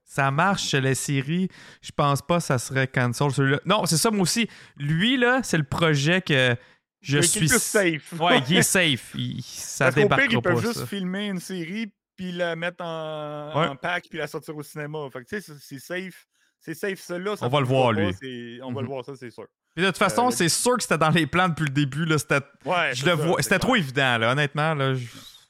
Ça 0.04 0.32
marche 0.32 0.64
chez 0.70 0.82
les 0.82 0.96
séries. 0.96 1.48
Je 1.82 1.92
pense 1.92 2.22
pas 2.22 2.38
que 2.38 2.44
ça 2.44 2.58
serait 2.58 2.88
cancel 2.88 3.32
celui-là. 3.32 3.60
Non, 3.66 3.86
c'est 3.86 3.98
ça, 3.98 4.12
moi 4.12 4.22
aussi. 4.24 4.48
Lui, 4.78 5.18
là, 5.18 5.42
c'est 5.44 5.58
le 5.58 5.64
projet 5.64 6.22
que 6.22 6.56
je 7.02 7.18
Mais 7.20 7.24
qui 7.28 7.38
est 7.46 7.48
suis. 7.48 7.60
safe. 7.60 8.14
Ouais, 8.20 8.42
il 8.50 8.58
est 8.58 8.62
safe. 8.64 9.12
Il- 9.16 9.42
ça 9.44 9.86
Parce 9.86 9.96
qu'au 9.96 10.02
pire, 10.02 10.10
débarquera 10.10 10.34
ils 10.38 10.42
peuvent 10.42 10.56
pas. 10.62 10.68
juste 10.74 10.86
filmer 10.86 11.28
une 11.28 11.40
série 11.40 11.92
puis 12.16 12.32
la 12.32 12.56
mettre 12.56 12.84
en, 12.84 13.52
Ouais. 13.60 13.68
en 13.68 13.76
pack 13.76 14.06
puis 14.10 14.18
la 14.18 14.28
sortir 14.28 14.56
au 14.56 14.64
cinéma. 14.64 15.00
Fait 15.12 15.24
que 15.24 15.30
tu 15.30 15.42
sais, 15.42 15.54
c'est- 15.60 15.80
safe. 15.80 16.26
C'est 16.60 16.74
safe, 16.74 17.00
celui-là. 17.00 17.36
ça 17.36 17.46
On 17.46 17.50
va 17.50 17.60
le 17.60 17.66
voir, 17.68 17.94
pas, 17.94 18.02
lui. 18.02 18.60
On 18.64 18.72
va 18.74 18.82
le 18.82 18.88
Mhm. 18.88 18.94
voir, 18.94 19.06
ça, 19.06 19.16
c'est 19.16 19.30
sûr. 19.30 19.46
Puis 19.76 19.84
de 19.84 19.90
toute 19.90 20.00
façon, 20.00 20.28
Euh, 20.30 20.32
c'est 20.32 20.50
sûr 20.50 20.78
que 20.78 20.82
c'était 20.82 20.98
dans 20.98 21.10
les 21.12 21.28
plans 21.28 21.50
depuis 21.50 21.66
le 21.66 21.70
début. 21.70 22.06
Là, 22.06 22.18
c'était 22.18 22.40
Ouais, 22.64 22.96
je 22.96 23.06
le 23.06 23.12
vois. 23.12 23.40
C'était 23.44 23.60
trop 23.60 23.76
évident, 23.76 24.18
là. 24.18 24.32
Honnêtement, 24.32 24.74
là, 24.74 24.96
je- 24.96 25.06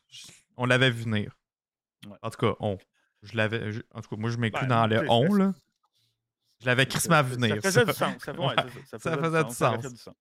je- 0.09 0.27
on 0.57 0.65
l'avait 0.65 0.89
vu 0.89 1.03
venir. 1.03 1.31
Ouais. 2.05 2.17
En 2.21 2.29
tout 2.31 2.39
cas, 2.39 2.55
on. 2.59 2.77
Je 3.25 3.35
l'avais. 3.37 3.71
je- 3.71 3.81
En 3.91 4.01
tout 4.01 4.09
cas, 4.09 4.15
moi, 4.17 4.29
je 4.29 4.37
m'inclus 4.37 4.67
Ben, 4.67 4.67
dans 4.67 4.87
le 4.87 5.05
on, 5.09 5.33
là. 5.33 5.53
Je 6.61 6.65
l'avais 6.67 6.85
crissement 6.85 7.21
vu 7.21 7.31
ça- 7.33 7.35
venir. 7.39 7.55
Ça 7.55 7.61
faisait 7.61 7.79
ça. 7.79 7.85
du 7.85 7.93
sens. 7.93 8.23
Ça, 8.23 8.31
ouais, 8.33 8.45
Ouais, 8.47 8.55
c'est 8.85 8.85
ça, 8.85 8.99
ça 8.99 9.17
faisait 9.17 9.43
du 9.43 9.53
sens. 9.53 9.81
fait 9.81 9.89
sens. 9.97 10.15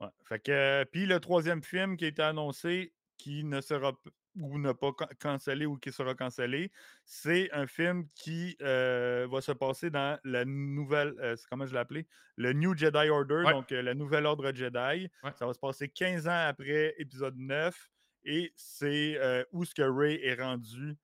Ouais. 0.00 0.08
Fait 0.24 0.38
que, 0.40 0.52
euh, 0.52 0.84
puis 0.84 1.06
le 1.06 1.18
troisième 1.20 1.62
film 1.62 1.96
qui 1.96 2.04
a 2.04 2.08
été 2.08 2.22
annoncé, 2.22 2.92
qui 3.18 3.42
ne 3.44 3.60
sera 3.60 3.92
ou 4.38 4.58
n'a 4.58 4.74
pas 4.74 4.92
can- 4.92 5.08
cancellé 5.18 5.64
ou 5.64 5.78
qui 5.78 5.90
sera 5.90 6.14
cancellé, 6.14 6.70
c'est 7.06 7.50
un 7.52 7.66
film 7.66 8.06
qui 8.14 8.54
euh, 8.60 9.26
va 9.30 9.40
se 9.40 9.52
passer 9.52 9.88
dans 9.88 10.18
la 10.24 10.44
nouvelle, 10.44 11.14
euh, 11.20 11.34
comment 11.48 11.64
je 11.66 11.72
l'ai 11.72 11.78
appelé? 11.78 12.06
Le 12.36 12.52
New 12.52 12.76
Jedi 12.76 13.08
Order, 13.08 13.44
Ouais. 13.46 13.52
donc 13.52 13.70
la 13.70 13.94
nouvelle 13.94 14.26
ordre 14.26 14.52
Jedi. 14.54 15.08
Ça 15.38 15.46
va 15.46 15.54
se 15.54 15.58
passer 15.58 15.88
15 15.88 16.28
ans 16.28 16.46
après 16.48 16.94
épisode 16.98 17.36
9 17.38 17.88
et 18.26 18.52
c'est 18.56 19.18
où 19.52 19.64
ce 19.64 19.74
que 19.74 19.82
Ray 19.82 20.16
est 20.22 20.34
rendu 20.34 20.96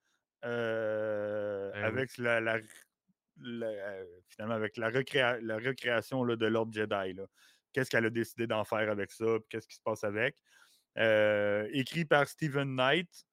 euh, 0.45 1.71
Eh 1.75 1.79
oui. 1.79 1.85
avec 1.85 2.19
la, 2.19 2.41
la- 2.41 2.61
la- 3.39 3.67
euh, 3.67 4.05
finalement 4.29 4.55
avec 4.55 4.77
la, 4.77 4.91
recréa- 4.91 5.41
la 5.41 5.57
recréation 5.57 6.25
là, 6.25 6.37
de 6.37 6.47
l'ordre 6.47 6.73
Jedi. 6.73 7.17
Qu'est-ce 7.73 7.91
qu'elle 7.91 8.07
a 8.07 8.11
décidé 8.11 8.47
d'en 8.47 8.65
faire 8.65 8.91
avec 8.91 9.11
ça, 9.11 9.39
qu'est-ce 9.49 9.67
qui 9.67 9.77
se 9.77 9.83
passe 9.83 10.05
avec? 10.05 10.37
Euh, 10.99 11.67
écrit 11.73 12.05
par 12.05 12.29
Stephen 12.29 12.75
Knight, 12.77 13.25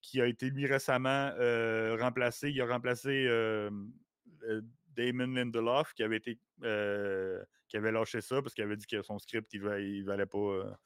qui 0.00 0.20
a 0.20 0.26
été 0.26 0.50
lui 0.50 0.66
récemment 0.66 1.32
euh, 1.40 1.96
remplacé. 1.98 2.50
Il 2.50 2.60
a 2.60 2.66
remplacé 2.66 3.26
Damon 4.86 5.26
Lindelof, 5.26 5.92
qui 5.94 6.02
avait 6.04 6.18
été 6.18 6.38
qui 7.68 7.76
avait 7.76 7.92
lâché 7.92 8.20
ça 8.20 8.42
parce 8.42 8.54
qu'il 8.54 8.64
avait 8.64 8.76
dit 8.76 8.86
que 8.86 9.02
son 9.02 9.18
script, 9.18 9.52
il, 9.52 9.62
il 9.80 10.04
valait 10.04 10.26
pas. 10.26 10.78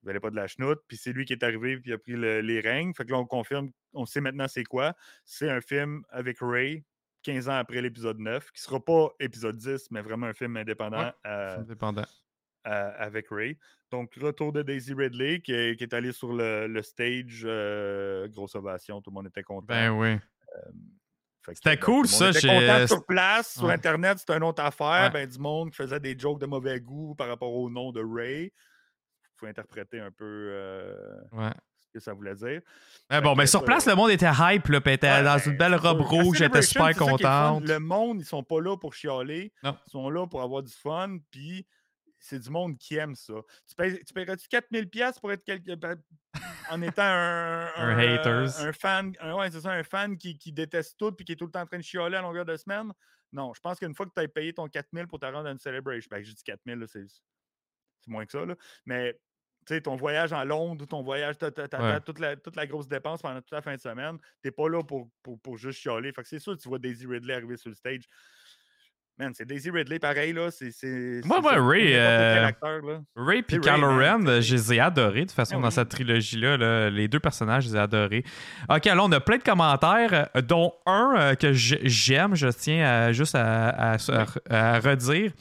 Euh, 0.00 0.02
il 0.02 0.06
valait 0.06 0.20
pas 0.20 0.30
de 0.30 0.36
la 0.36 0.46
chenoute, 0.46 0.80
puis 0.88 0.96
c'est 0.96 1.12
lui 1.12 1.24
qui 1.24 1.32
est 1.32 1.42
arrivé 1.42 1.78
puis 1.78 1.90
il 1.90 1.94
a 1.94 1.98
pris 1.98 2.12
le- 2.12 2.40
les 2.40 2.60
règnes. 2.60 2.92
Fait 2.94 3.04
que 3.04 3.10
là, 3.12 3.18
on 3.18 3.26
confirme, 3.26 3.70
on 3.94 4.06
sait 4.06 4.20
maintenant 4.20 4.48
c'est 4.48 4.64
quoi. 4.64 4.94
C'est 5.24 5.50
un 5.50 5.60
film 5.60 6.02
avec 6.10 6.38
Ray, 6.40 6.84
15 7.22 7.48
ans 7.48 7.56
après 7.56 7.82
l'épisode 7.82 8.18
9, 8.18 8.50
qui 8.52 8.62
sera 8.62 8.80
pas 8.84 9.10
épisode 9.20 9.56
10, 9.56 9.90
mais 9.90 10.00
vraiment 10.02 10.26
un 10.26 10.32
film 10.34 10.56
indépendant 10.56 11.04
Ouais, 11.04 11.12
euh, 11.26 11.54
film 11.56 11.66
dépendant. 11.66 12.04
euh, 12.66 12.92
avec 12.98 13.28
Ray. 13.30 13.58
Donc, 13.90 14.14
retour 14.20 14.52
de 14.52 14.62
Daisy 14.62 14.94
Ridley, 14.94 15.40
qui 15.40 15.52
est, 15.52 15.76
qui 15.76 15.82
est 15.84 15.92
allé 15.92 16.12
sur 16.12 16.32
le, 16.32 16.66
le 16.68 16.80
stage, 16.82 17.42
euh, 17.44 18.28
grosse 18.28 18.54
ovation, 18.54 19.00
tout 19.02 19.10
le 19.10 19.14
monde 19.16 19.26
était 19.26 19.42
content. 19.42 19.66
Ben 19.66 19.90
oui. 19.90 20.16
Que, 21.42 21.54
c'était 21.54 21.78
cool, 21.78 22.06
ça, 22.06 22.30
était 22.30 22.40
j'ai- 22.40 22.48
content 22.48 22.86
sur 22.86 23.04
place, 23.06 23.54
sur 23.54 23.64
Ouais. 23.64 23.72
Internet, 23.74 24.18
c'était 24.18 24.36
une 24.36 24.42
autre 24.44 24.62
affaire. 24.62 25.04
Ouais. 25.04 25.10
Ben, 25.10 25.26
du 25.28 25.38
monde 25.38 25.70
qui 25.70 25.76
faisait 25.76 25.98
des 25.98 26.16
jokes 26.18 26.38
de 26.40 26.46
mauvais 26.46 26.78
goût 26.80 27.14
par 27.14 27.28
rapport 27.28 27.52
au 27.52 27.68
nom 27.70 27.92
de 27.92 28.02
Ray. 28.04 28.52
Interpréter 29.48 30.00
un 30.00 30.10
peu 30.10 30.24
euh, 30.50 31.20
Ouais. 31.32 31.52
que 31.92 32.00
ça 32.00 32.12
voulait 32.12 32.34
dire. 32.34 32.60
Ah 33.08 33.20
bon, 33.20 33.34
mais 33.34 33.46
sur 33.46 33.64
place, 33.64 33.86
le 33.86 33.94
monde 33.94 34.10
était 34.10 34.30
hype, 34.30 34.68
là, 34.68 34.80
était 34.86 35.22
dans 35.22 35.38
une 35.38 35.56
belle 35.56 35.74
robe 35.74 36.00
rouge, 36.00 36.38
j'étais 36.38 36.62
super 36.62 36.94
content. 36.96 37.60
Le 37.60 37.78
monde, 37.78 38.20
ils 38.20 38.24
sont 38.24 38.42
pas 38.44 38.60
là 38.60 38.76
pour 38.76 38.94
chialer. 38.94 39.52
Ils 39.62 39.72
sont 39.86 40.08
là 40.10 40.26
pour 40.26 40.42
avoir 40.42 40.62
du 40.62 40.72
fun, 40.72 41.18
puis 41.30 41.66
c'est 42.20 42.38
du 42.38 42.50
monde 42.50 42.76
qui 42.76 42.96
aime 42.96 43.14
ça. 43.14 43.32
Tu, 43.66 43.74
payes, 43.74 44.04
tu 44.04 44.12
paierais-tu 44.12 44.46
4000$ 44.46 45.20
pour 45.20 45.32
être 45.32 45.42
quelqu'un 45.42 45.76
en 46.70 46.82
étant 46.82 47.02
un, 47.02 47.68
un, 47.76 48.72
fan, 48.72 49.14
ouais, 49.22 49.50
c'est 49.50 49.60
ça, 49.60 49.70
un 49.70 49.82
fan 49.82 50.16
qui, 50.16 50.36
qui 50.38 50.52
déteste 50.52 50.98
tout 50.98 51.12
puis 51.12 51.24
qui 51.24 51.32
est 51.32 51.36
tout 51.36 51.46
le 51.46 51.50
temps 51.50 51.62
en 51.62 51.66
train 51.66 51.78
de 51.78 51.82
chialer 51.82 52.16
à 52.16 52.22
longueur 52.22 52.44
de 52.44 52.56
semaine? 52.56 52.92
Non, 53.32 53.54
je 53.54 53.60
pense 53.60 53.78
qu'une 53.78 53.94
fois 53.94 54.06
que 54.06 54.12
tu 54.14 54.22
as 54.22 54.28
payé 54.28 54.52
ton 54.52 54.68
4000 54.68 55.06
pour 55.06 55.18
te 55.18 55.26
rendre 55.26 55.46
à 55.48 55.50
une 55.50 55.58
celebration, 55.58 56.08
ben, 56.10 56.22
je 56.22 56.32
dis 56.32 56.42
4000, 56.42 56.84
c'est 56.88 57.06
moins 58.06 58.26
que 58.26 58.32
ça, 58.32 58.44
là. 58.44 58.54
mais 58.84 59.18
ton 59.78 59.96
voyage 59.96 60.32
en 60.32 60.44
Londres 60.44 60.82
ou 60.82 60.86
ton 60.86 61.02
voyage, 61.02 61.36
tu 61.38 61.44
as, 61.44 62.00
toute, 62.00 62.18
la, 62.18 62.36
toute 62.36 62.56
la 62.56 62.66
grosse 62.66 62.88
dépense 62.88 63.22
pendant 63.22 63.40
toute 63.40 63.52
la 63.52 63.62
fin 63.62 63.74
de 63.74 63.80
semaine, 63.80 64.18
tu 64.42 64.48
n'es 64.48 64.50
pas 64.50 64.68
là 64.68 64.82
pour, 64.82 65.08
pour, 65.22 65.38
pour 65.40 65.56
juste 65.56 65.80
chialer. 65.80 66.12
Fait 66.12 66.22
que 66.22 66.28
c'est 66.28 66.38
sûr 66.38 66.56
que 66.56 66.62
tu 66.62 66.68
vois 66.68 66.78
Daisy 66.78 67.06
Ridley 67.06 67.34
arriver 67.34 67.56
sur 67.56 67.68
le 67.68 67.74
stage. 67.74 68.02
Man, 69.20 69.32
c'est 69.34 69.44
Daisy 69.44 69.70
Ridley, 69.70 69.98
pareil, 69.98 70.32
là. 70.32 70.48
C'est, 70.50 71.20
Moi, 71.26 71.42
moi, 71.42 71.52
Ray. 71.58 71.92
Euh... 71.94 72.50
Ray 73.14 73.42
puis 73.42 73.60
Kylo 73.60 73.98
Ren, 73.98 74.40
je 74.40 74.54
les 74.54 74.74
ai 74.74 74.80
adorés, 74.80 75.20
de 75.20 75.24
toute 75.26 75.32
façon, 75.32 75.56
ah 75.58 75.62
dans 75.64 75.70
cette 75.70 75.90
trilogie-là. 75.90 76.88
Les 76.88 77.06
deux 77.06 77.20
personnages, 77.20 77.64
je 77.64 77.68
les 77.68 77.76
ai 77.76 77.80
adorés. 77.80 78.24
OK, 78.70 78.86
alors, 78.86 79.06
on 79.06 79.12
a 79.12 79.20
plein 79.20 79.36
de 79.36 79.42
commentaires, 79.42 80.30
euh, 80.34 80.40
dont 80.40 80.72
un 80.86 81.14
euh, 81.16 81.34
que 81.34 81.52
j'aime, 81.52 82.34
je 82.34 82.48
tiens 82.48 83.12
juste 83.12 83.34
à, 83.34 83.98
redire. 84.82 85.32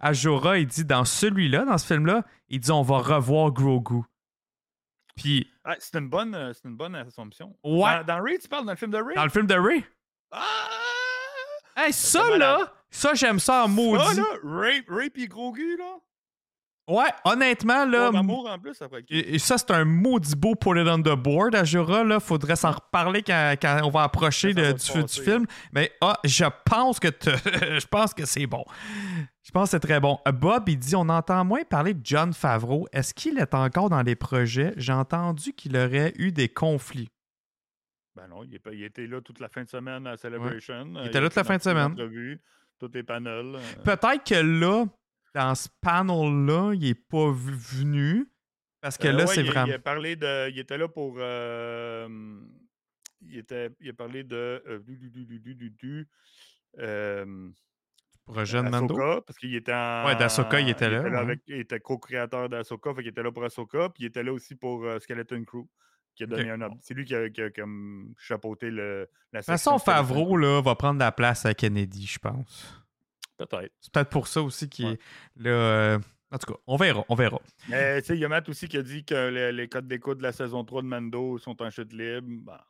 Ajora, 0.00 0.58
il 0.58 0.66
dit 0.66 0.84
dans 0.84 1.04
celui-là, 1.04 1.64
dans 1.64 1.78
ce 1.78 1.86
film-là, 1.86 2.24
il 2.48 2.60
dit 2.60 2.70
on 2.70 2.82
va 2.82 2.98
revoir 2.98 3.50
Grogu. 3.52 4.02
Puis. 5.16 5.50
Ah, 5.64 5.74
c'est 5.78 5.98
une 5.98 6.08
bonne, 6.08 6.34
euh, 6.34 6.52
c'est 6.52 6.68
une 6.68 6.76
bonne 6.76 6.94
assumption. 6.94 7.56
Ouais. 7.64 8.04
Dans, 8.04 8.22
Ray, 8.22 8.38
tu 8.38 8.48
parles 8.48 8.64
dans 8.64 8.72
le 8.72 8.78
film 8.78 8.90
de 8.90 8.98
Ray? 8.98 9.16
Dans 9.16 9.24
le 9.24 9.30
film 9.30 9.46
de 9.46 9.54
Ray. 9.54 9.84
Ah! 10.30 10.44
Hey, 11.76 11.92
ça, 11.92 12.36
là, 12.36 12.72
ça, 12.90 13.14
j'aime 13.14 13.38
ça 13.38 13.64
en 13.64 13.68
maudit. 13.68 14.04
Ça, 14.04 14.14
là, 14.14 14.26
Ray, 14.42 14.84
Ray 14.88 15.10
pis 15.10 15.28
Grogu, 15.28 15.76
là? 15.76 15.98
Ouais, 16.88 17.10
honnêtement, 17.24 17.84
là. 17.84 18.08
amour 18.08 18.48
en 18.48 18.58
plus, 18.58 18.80
après. 18.80 19.04
Et, 19.10 19.38
ça, 19.38 19.58
c'est 19.58 19.70
un 19.72 19.84
maudit 19.84 20.34
beau 20.34 20.54
put 20.54 20.80
it 20.80 20.88
on 20.88 21.02
the 21.02 21.14
board 21.14 21.54
à 21.54 21.62
Jura, 21.62 22.02
là. 22.02 22.18
Faudrait 22.18 22.56
s'en 22.56 22.72
reparler 22.72 23.22
quand, 23.22 23.54
quand, 23.60 23.80
on 23.84 23.90
va 23.90 24.04
approcher 24.04 24.54
du, 24.54 24.62
du, 24.72 25.22
film. 25.22 25.44
Mais 25.72 25.92
ah, 26.00 26.18
je 26.24 26.46
pense 26.64 26.98
que 26.98 27.08
je 27.22 27.86
pense 27.86 28.14
que 28.14 28.24
c'est 28.24 28.46
bon. 28.46 28.64
Je 29.42 29.50
pense 29.50 29.64
que 29.64 29.70
c'est 29.72 29.80
très 29.80 30.00
bon. 30.00 30.18
Bob, 30.32 30.68
il 30.68 30.78
dit 30.78 30.96
on 30.96 31.08
entend 31.10 31.44
moins 31.44 31.62
parler 31.64 31.92
de 31.92 32.00
John 32.02 32.32
Favreau. 32.32 32.88
Est-ce 32.92 33.12
qu'il 33.12 33.38
est 33.38 33.54
encore 33.54 33.90
dans 33.90 34.02
les 34.02 34.16
projets? 34.16 34.72
J'ai 34.76 34.92
entendu 34.92 35.52
qu'il 35.52 35.76
aurait 35.76 36.14
eu 36.16 36.32
des 36.32 36.48
conflits. 36.48 37.10
Ben 38.16 38.28
non, 38.28 38.44
il, 38.44 38.58
il, 38.72 38.82
était 38.82 39.06
là 39.06 39.20
toute 39.20 39.40
la 39.40 39.48
fin 39.48 39.62
de 39.62 39.68
semaine 39.68 40.06
à 40.06 40.16
Celebration. 40.16 40.92
Il 41.02 41.06
était 41.06 41.20
là 41.20 41.28
toute 41.28 41.36
la 41.36 41.44
fin 41.44 41.56
de 41.56 41.62
semaine. 41.62 41.94
Tous 42.78 42.90
les 42.92 43.02
panels. 43.02 43.56
Euh. 43.56 43.82
Peut-être 43.84 44.24
que 44.24 44.34
là, 44.34 44.86
dans 45.38 45.54
ce 45.54 45.68
panel-là, 45.80 46.72
il 46.74 46.80
n'est 46.80 46.94
pas 46.94 47.30
venu. 47.30 48.28
Parce 48.80 48.98
que 48.98 49.06
euh, 49.06 49.12
là, 49.12 49.26
c'est 49.28 49.44
vraiment. 49.44 49.66
Il, 49.66 49.74
a 49.74 49.78
parlé 49.78 50.16
de. 50.16 50.50
Il 50.50 50.58
était 50.58 50.76
là 50.76 50.88
pour. 50.88 51.16
Euh, 51.18 52.08
il, 53.20 53.38
était, 53.38 53.70
il 53.80 53.90
a 53.90 53.92
parlé 53.92 54.24
de. 54.24 54.62
Euh, 54.66 54.80
du, 54.80 54.96
du, 54.96 55.10
du, 55.10 55.54
du, 55.70 56.08
projet 58.24 58.62
de 58.62 58.68
Mando? 58.68 58.96
parce 59.22 59.38
qu'il 59.38 59.54
était 59.54 59.72
en. 59.72 60.06
Ouais, 60.06 60.16
d'Asoka, 60.16 60.60
il 60.60 60.70
était 60.70 60.90
là. 60.90 61.24
Il 61.46 61.60
était, 61.60 61.78
co-créateur 61.78 62.48
d'Asoka, 62.48 62.94
fait 62.94 63.02
qu'il 63.02 63.10
était 63.10 63.22
là 63.22 63.30
pour 63.30 63.44
Asoka, 63.44 63.90
puis 63.90 64.04
il 64.04 64.06
était 64.06 64.24
là 64.24 64.32
aussi 64.32 64.56
pour 64.56 64.84
Skeleton 65.00 65.44
Crew. 65.44 65.66
Qui 66.16 66.24
a 66.24 66.26
donné 66.26 66.50
un 66.50 66.58
C'est 66.80 66.94
lui 66.94 67.04
qui 67.04 67.14
a, 67.14 67.30
qui 67.30 67.40
a, 67.40 67.50
comme 67.50 68.12
chapeauté 68.18 68.72
le, 68.72 69.08
la 69.32 69.38
De 69.38 69.44
toute 69.44 69.52
façon, 69.52 69.78
Favreau 69.78 70.36
là, 70.36 70.60
va 70.60 70.74
prendre 70.74 70.98
la 70.98 71.12
place 71.12 71.46
à 71.46 71.54
Kennedy, 71.54 72.06
je 72.06 72.18
pense. 72.18 72.87
Peut-être. 73.38 73.72
C'est 73.80 73.92
peut-être 73.92 74.10
pour 74.10 74.26
ça 74.26 74.42
aussi 74.42 74.68
qu'il 74.68 74.86
est 74.86 75.00
là. 75.36 75.50
Euh, 75.50 75.98
en 76.30 76.38
tout 76.38 76.52
cas, 76.52 76.58
on 76.66 76.76
verra, 76.76 77.04
on 77.08 77.14
verra. 77.14 77.40
Mais 77.68 78.02
tu 78.02 78.08
sais, 78.08 78.14
il 78.16 78.20
y 78.20 78.24
a 78.24 78.28
Matt 78.28 78.48
aussi 78.48 78.68
qui 78.68 78.76
a 78.76 78.82
dit 78.82 79.04
que 79.04 79.50
les, 79.50 79.68
codes 79.68 79.86
d'écoute 79.86 80.18
de 80.18 80.22
la 80.22 80.32
saison 80.32 80.62
3 80.64 80.82
de 80.82 80.86
Mando 80.86 81.38
sont 81.38 81.62
en 81.62 81.70
chute 81.70 81.92
libre. 81.92 82.26
Ben, 82.28 82.60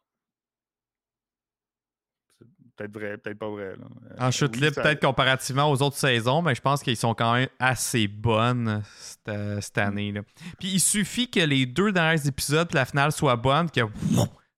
c'est 2.39 2.47
peut-être 2.77 2.93
vrai, 2.93 3.19
peut-être 3.19 3.39
pas 3.39 3.49
vrai. 3.49 3.65
Euh, 3.65 3.77
en 4.21 4.31
chute 4.31 4.55
libre, 4.57 4.81
peut-être 4.81 5.01
comparativement 5.01 5.71
aux 5.71 5.83
autres 5.83 5.97
saisons, 5.97 6.43
mais 6.43 6.55
je 6.55 6.61
pense 6.61 6.83
qu'ils 6.83 6.97
sont 6.97 7.15
quand 7.15 7.33
même 7.33 7.49
assez 7.59 8.07
bonnes 8.07 8.83
cette, 8.99 9.63
cette 9.63 9.77
mm. 9.77 9.81
année. 9.81 10.13
Là. 10.13 10.21
Puis 10.61 10.69
il 10.69 10.81
suffit 10.81 11.29
que 11.29 11.41
les 11.41 11.67
deux 11.67 11.91
derniers 11.91 12.29
épisodes, 12.29 12.73
la 12.75 12.85
finale 12.85 13.11
soit 13.11 13.37
bonne, 13.37 13.71
que 13.71 13.81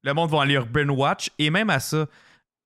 le 0.02 0.12
monde 0.12 0.30
va 0.30 0.42
aller 0.42 0.58
binge 0.58 0.90
watch. 0.90 1.30
Et 1.38 1.48
même 1.48 1.70
à 1.70 1.80
ça, 1.80 2.06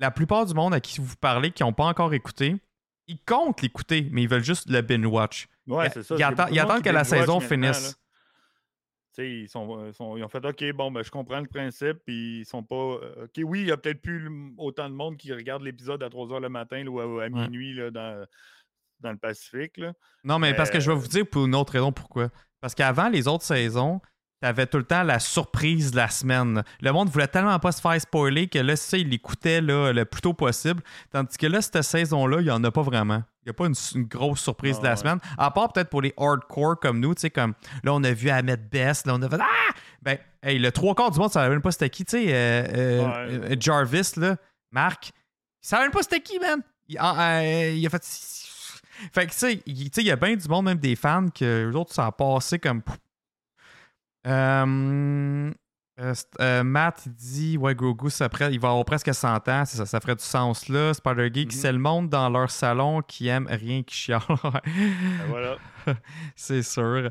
la 0.01 0.11
plupart 0.11 0.47
du 0.47 0.55
monde 0.55 0.75
à 0.75 0.81
qui 0.81 1.01
vous 1.01 1.15
parlez, 1.21 1.53
qui 1.53 1.63
n'ont 1.63 1.73
pas 1.73 1.85
encore 1.85 2.13
écouté, 2.13 2.57
ils 3.07 3.21
comptent 3.21 3.63
l'écouter, 3.63 4.09
mais 4.11 4.23
ils 4.23 4.29
veulent 4.29 4.45
juste 4.45 4.69
le 4.71 4.81
binge 4.81 5.07
watch. 5.07 5.49
Ouais, 5.67 5.91
c'est 5.91 6.03
ça. 6.03 6.17
Ils, 6.17 6.23
attendent, 6.59 6.83
que 6.83 6.91
la 6.91 7.05
saison 7.05 7.41
finisse. 7.41 7.99
Ils, 9.19 9.49
sont, 9.49 9.93
sont, 9.93 10.17
ils 10.17 10.25
ont 10.25 10.29
fait 10.29 10.45
OK, 10.45 10.65
bon, 10.73 10.91
ben, 10.91 11.03
je 11.05 11.11
comprends 11.11 11.41
le 11.41 11.47
principe, 11.47 11.99
puis 12.05 12.41
ils 12.41 12.45
sont 12.45 12.63
pas. 12.63 12.75
Euh, 12.75 13.25
OK, 13.25 13.41
oui, 13.45 13.61
il 13.61 13.69
y 13.69 13.73
a 13.73 13.77
peut-être 13.77 14.03
plus 14.03 14.29
autant 14.59 14.89
de 14.91 14.95
monde 14.95 15.17
qui 15.17 15.33
regarde 15.33 15.63
l'épisode 15.63 16.03
à 16.03 16.11
3 16.11 16.27
h 16.29 16.41
le 16.41 16.49
matin 16.49 16.85
ou 16.87 16.99
à, 16.99 17.29
minuit 17.29 17.75
là, 17.75 17.91
dans, 17.91 18.27
dans 19.01 19.13
le 19.13 19.19
Pacifique. 19.19 19.77
Là. 19.77 19.93
Non, 20.25 20.39
mais 20.39 20.55
parce 20.55 20.71
que 20.71 20.81
je 20.81 20.91
vais 20.91 20.97
vous 20.97 21.07
dire 21.07 21.27
pour 21.27 21.47
une 21.47 21.55
autre 21.55 21.73
raison 21.73 21.93
pourquoi. 21.93 22.31
Parce 22.61 22.75
qu'avant 22.75 23.09
les 23.09 23.29
autres 23.29 23.45
saisons, 23.45 24.01
t'avais 24.45 24.67
tout 24.67 24.77
le 24.77 24.85
temps 24.85 25.03
la 25.05 25.21
surprise 25.21 25.91
de 25.91 25.97
la 25.97 26.11
semaine. 26.11 26.63
Le 26.83 26.93
monde 26.93 27.09
voulait 27.09 27.29
tellement 27.29 27.59
pas 27.59 27.73
se 27.73 27.81
faire 27.81 27.99
spoiler 27.99 28.47
que 28.47 28.59
là, 28.59 28.77
ça, 28.77 28.99
il 28.99 29.09
l'écoutait 29.09 29.63
le 29.63 30.05
plus 30.05 30.21
tôt 30.21 30.35
possible. 30.35 30.83
Tandis 31.11 31.39
que 31.39 31.47
là, 31.47 31.63
cette 31.63 31.81
saison-là, 31.81 32.41
il 32.41 32.45
n'y 32.45 32.51
en 32.51 32.63
a 32.63 32.71
pas 32.71 32.83
vraiment. 32.83 33.23
Il 33.41 33.47
n'y 33.47 33.51
a 33.51 33.53
pas 33.55 33.65
une, 33.65 34.05
grosse 34.05 34.43
surprise 34.43 34.79
de 34.81 34.85
la 34.85 34.97
semaine. 34.97 35.19
À 35.39 35.51
part 35.51 35.73
peut-être 35.73 35.89
pour 35.89 36.03
les 36.03 36.13
hardcore 36.19 36.79
comme 36.79 37.01
nous, 37.01 37.15
tu 37.15 37.23
sais, 37.23 37.31
comme 37.31 37.55
là, 37.85 37.95
on 37.95 38.05
a 38.05 38.13
vu 38.13 38.29
Ahmed 38.29 38.69
Best, 38.69 39.07
là, 39.07 39.15
on 39.15 39.23
a 39.23 39.31
fait 39.31 39.41
Ah! 39.41 39.73
Ben, 40.03 40.19
hey, 40.43 40.59
le 40.59 40.71
trois 40.73 40.95
quarts 40.95 41.11
du 41.11 41.19
monde, 41.19 41.31
ça 41.31 41.41
savait 41.41 41.49
même 41.49 41.63
pas 41.63 41.71
c'était 41.71 41.89
qui, 41.89 42.05
tu 42.05 42.11
sais, 42.11 42.27
euh, 42.29 42.65
euh, 42.75 43.41
euh, 43.51 43.57
Jarvis, 43.59 44.13
là, 44.19 44.37
Marc, 44.71 45.09
il 45.63 45.69
savait 45.69 45.85
même 45.85 45.91
pas 45.91 46.03
c'était 46.03 46.21
qui, 46.21 46.39
man. 46.39 46.61
Il, 46.87 46.97
il 46.97 47.87
a 47.87 47.91
fait. 47.91 48.05
Fait 49.11 49.27
que, 49.27 49.33
tu 49.33 49.39
sais, 49.39 49.63
il 49.67 50.07
y 50.07 50.11
a 50.11 50.17
bien 50.17 50.37
du 50.37 50.47
monde, 50.49 50.67
même 50.67 50.79
des 50.79 50.97
fans, 50.97 51.29
que 51.31 51.69
les 51.71 51.77
autres, 51.77 51.95
ça 51.95 52.05
a 52.05 52.13
passé 52.13 52.59
comme 52.59 52.83
euh, 54.27 55.53
euh, 56.01 56.15
euh, 56.41 56.65
Matt 56.65 57.09
dit 57.09 57.57
Ouais, 57.57 57.75
Grogu, 57.75 58.11
ça 58.11 58.29
il 58.51 58.59
va 58.59 58.71
avoir 58.71 58.85
presque 58.85 59.15
100 59.15 59.49
ans, 59.49 59.65
ça, 59.65 59.87
ça 59.87 60.01
ferait 60.01 60.17
du 60.17 60.25
sens 60.25 60.69
là. 60.69 60.93
Spider 60.93 61.31
Geek, 61.33 61.51
mm-hmm. 61.51 61.57
c'est 61.57 61.73
le 61.73 61.79
monde 61.79 62.09
dans 62.09 62.29
leur 62.29 62.51
salon 62.51 63.01
qui 63.03 63.29
aime 63.29 63.47
rien 63.49 63.83
qui 63.83 63.95
chiale. 63.95 64.21
Ben 64.43 65.27
voilà. 65.29 65.57
c'est 66.37 66.63
sûr. 66.63 67.11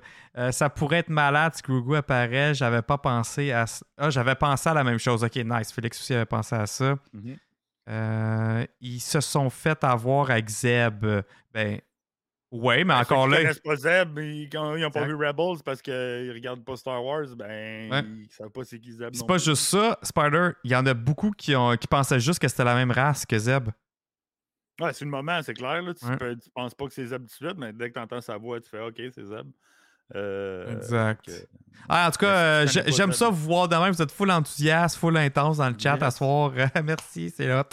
ça 0.51 0.69
pourrait 0.69 0.99
être 0.99 1.09
malade 1.09 1.53
si 1.55 1.61
Grogu 1.61 1.95
apparaît. 1.95 2.53
J'avais 2.53 2.81
pas 2.81 2.97
pensé 2.97 3.51
à 3.51 3.65
ah, 3.97 4.09
j'avais 4.09 4.35
pensé 4.35 4.69
à 4.69 4.73
la 4.73 4.83
même 4.83 4.99
chose. 4.99 5.23
Ok, 5.23 5.35
nice. 5.35 5.71
Félix 5.71 5.99
aussi 5.99 6.13
avait 6.13 6.25
pensé 6.25 6.55
à 6.55 6.65
ça. 6.65 6.95
Mm-hmm. 7.15 8.67
ils 8.81 8.99
se 8.99 9.21
sont 9.21 9.49
fait 9.49 9.83
avoir 9.83 10.29
avec 10.29 10.49
Zeb. 10.49 11.05
Ben, 11.53 11.79
oui, 12.53 12.75
mais 12.77 12.83
ben, 12.83 12.97
encore 12.99 13.27
là. 13.27 13.39
Ils 13.39 13.41
connaissent 13.41 13.59
pas 13.59 13.75
Zeb, 13.75 14.19
quand 14.51 14.75
ils 14.75 14.81
n'ont 14.83 14.91
pas 14.91 15.05
vu 15.05 15.15
Rebels 15.15 15.63
parce 15.65 15.81
qu'ils 15.81 16.31
regardent 16.31 16.63
pas 16.63 16.75
Star 16.75 17.03
Wars, 17.03 17.25
ben 17.35 18.05
ils 18.05 18.29
savent 18.29 18.51
pas 18.51 18.63
c'est 18.63 18.79
qui 18.79 18.91
Zeb. 18.91 19.09
C'est 19.15 19.25
pas 19.25 19.39
juste 19.39 19.63
ça, 19.63 19.97
Spider. 20.03 20.51
Il 20.63 20.69
y 20.69 20.75
en 20.75 20.85
a 20.85 20.93
beaucoup 20.93 21.31
qui, 21.31 21.55
ont, 21.55 21.75
qui 21.75 21.87
pensaient 21.87 22.19
juste 22.19 22.37
que 22.37 22.47
c'était 22.47 22.63
la 22.63 22.75
même 22.75 22.91
race 22.91 23.25
que 23.25 23.39
Zeb. 23.39 23.69
Ouais, 24.79 24.93
c'est 24.93 25.03
le 25.03 25.09
moment, 25.09 25.41
c'est 25.41 25.55
clair. 25.55 25.81
Là. 25.81 25.95
Tu, 25.95 26.05
ne 26.05 26.35
penses 26.53 26.75
pas 26.75 26.85
que 26.85 26.93
c'est 26.93 27.07
Zeb 27.07 27.21
tout 27.21 27.25
de 27.25 27.31
suite, 27.31 27.57
mais 27.57 27.73
dès 27.73 27.89
que 27.89 27.95
tu 27.95 27.99
entends 27.99 28.21
sa 28.21 28.37
voix, 28.37 28.61
tu 28.61 28.69
fais 28.69 28.81
OK, 28.81 29.01
c'est 29.15 29.25
Zeb. 29.25 29.47
Euh, 30.15 30.75
exact. 30.75 31.31
ah, 31.89 32.07
en 32.07 32.11
tout 32.11 32.19
cas, 32.19 32.67
j'aime 32.67 33.13
ça 33.13 33.29
vous 33.29 33.45
voir 33.47 33.67
demain. 33.67 33.89
Vous 33.89 34.01
êtes 34.01 34.11
full 34.11 34.29
enthousiaste, 34.29 34.97
full 34.97 35.17
intense 35.17 35.57
dans 35.57 35.69
le 35.69 35.75
chat 35.79 35.97
à 36.03 36.11
soir. 36.11 36.51
Merci, 36.83 37.33
c'est 37.35 37.51
hot. 37.51 37.63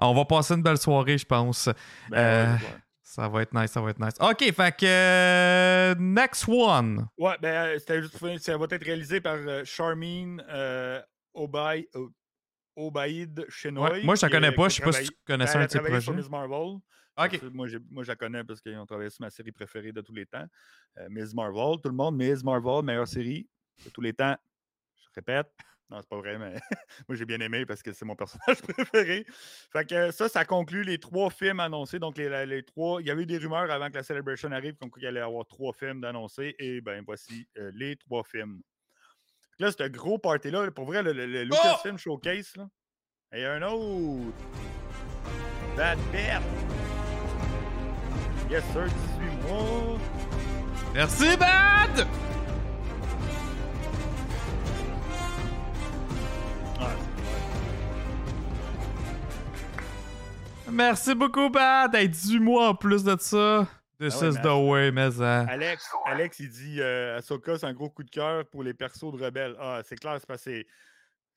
On 0.00 0.12
va 0.12 0.24
passer 0.24 0.54
une 0.54 0.62
belle 0.62 0.78
soirée, 0.78 1.18
je 1.18 1.26
pense. 1.26 1.68
Ben, 2.10 2.18
euh, 2.18 2.56
ça 3.14 3.28
va 3.28 3.42
être 3.42 3.54
nice, 3.54 3.70
ça 3.70 3.80
va 3.80 3.90
être 3.90 4.00
nice. 4.00 4.14
OK, 4.18 4.40
fait 4.52 4.76
que 4.76 4.86
euh, 4.86 5.94
next 6.00 6.48
one. 6.48 7.06
Ouais, 7.16 7.36
ben 7.40 7.68
euh, 7.68 7.78
c'était 7.78 8.02
juste 8.02 8.18
ça 8.40 8.58
va 8.58 8.66
être 8.68 8.84
réalisé 8.84 9.20
par 9.20 9.36
euh, 9.36 9.62
Charmine 9.64 10.44
euh, 10.48 11.00
Obay, 11.32 11.88
Obaïd 12.74 13.46
Chenoy. 13.48 14.02
moi, 14.02 14.16
je 14.16 14.26
la 14.26 14.30
connais 14.30 14.50
pas, 14.50 14.68
je 14.68 14.74
sais 14.74 14.82
pas 14.82 14.90
si 14.90 15.06
tu 15.06 15.16
connaissais 15.24 15.58
un 15.58 15.66
de 15.66 15.70
ses 15.70 15.78
projets. 15.78 16.00
Sur 16.00 16.12
Ms. 16.12 16.28
Marvel. 16.28 16.78
OK. 17.16 17.42
Moi, 17.52 17.68
moi, 17.88 18.02
je 18.02 18.08
la 18.08 18.16
connais 18.16 18.42
parce 18.42 18.60
qu'ils 18.60 18.76
ont 18.76 18.86
travaillé 18.86 19.10
sur 19.10 19.22
ma 19.22 19.30
série 19.30 19.52
préférée 19.52 19.92
de 19.92 20.00
tous 20.00 20.12
les 20.12 20.26
temps. 20.26 20.46
Ms. 21.08 21.34
Marvel, 21.34 21.80
tout 21.80 21.90
le 21.90 21.94
monde, 21.94 22.16
Ms. 22.16 22.42
Marvel, 22.42 22.84
meilleure 22.84 23.06
série 23.06 23.48
de 23.84 23.90
tous 23.90 24.00
les 24.00 24.12
temps. 24.12 24.36
Je 24.96 25.08
répète, 25.14 25.46
non, 25.90 26.00
c'est 26.00 26.08
pas 26.08 26.16
vrai, 26.16 26.38
mais 26.38 26.54
moi 27.08 27.16
j'ai 27.16 27.24
bien 27.24 27.40
aimé 27.40 27.66
parce 27.66 27.82
que 27.82 27.92
c'est 27.92 28.04
mon 28.04 28.16
personnage 28.16 28.62
préféré. 28.62 29.26
Fait 29.72 29.86
que 29.86 30.10
ça, 30.10 30.28
ça 30.28 30.44
conclut 30.44 30.82
les 30.82 30.98
trois 30.98 31.30
films 31.30 31.60
annoncés. 31.60 31.98
Donc 31.98 32.16
les, 32.16 32.46
les 32.46 32.62
trois, 32.62 33.00
il 33.00 33.06
y 33.06 33.10
avait 33.10 33.22
eu 33.22 33.26
des 33.26 33.38
rumeurs 33.38 33.70
avant 33.70 33.88
que 33.88 33.94
la 33.94 34.02
Celebration 34.02 34.50
arrive, 34.52 34.76
comme 34.76 34.90
qu'il 34.90 35.06
allait 35.06 35.20
y 35.20 35.22
avoir 35.22 35.46
trois 35.46 35.72
films 35.72 36.00
d'annoncés. 36.00 36.54
Et 36.58 36.80
ben 36.80 37.02
voici 37.06 37.46
euh, 37.58 37.70
les 37.74 37.96
trois 37.96 38.24
films. 38.24 38.62
Là, 39.58 39.70
ce 39.70 39.84
gros 39.88 40.18
party-là, 40.18 40.70
pour 40.72 40.86
vrai, 40.86 41.02
le, 41.02 41.12
le, 41.12 41.44
Lucasfilm 41.44 41.96
Showcase, 41.96 42.56
là. 42.56 42.68
Et 43.32 43.44
un 43.44 43.62
autre. 43.62 44.32
Bad 45.76 45.98
Bet. 46.10 46.40
Yes, 48.50 48.64
sir, 48.72 48.86
18 48.86 49.48
mois. 49.48 49.98
Merci, 50.94 51.36
Bad! 51.36 52.06
Merci 60.74 61.14
beaucoup, 61.14 61.48
Bad! 61.50 61.94
Hey, 61.94 62.08
18 62.08 62.40
mois 62.40 62.70
en 62.70 62.74
plus 62.74 63.04
de 63.04 63.16
ça. 63.20 63.68
This 64.00 64.20
ah 64.20 64.26
is 64.26 64.34
the 64.42 64.46
way, 64.46 64.90
mais. 64.90 65.20
Hein. 65.20 65.46
Alex, 65.48 65.88
Alex, 66.04 66.40
il 66.40 66.50
dit 66.50 66.80
euh, 66.80 67.16
Ahsoka, 67.16 67.56
c'est 67.56 67.66
un 67.66 67.72
gros 67.72 67.88
coup 67.88 68.02
de 68.02 68.10
cœur 68.10 68.44
pour 68.46 68.64
les 68.64 68.74
persos 68.74 69.12
de 69.12 69.24
Rebelle. 69.24 69.54
Ah, 69.60 69.82
c'est 69.84 69.94
clair, 69.94 70.16
c'est 70.18 70.26
parce 70.26 70.42
que 70.42 70.64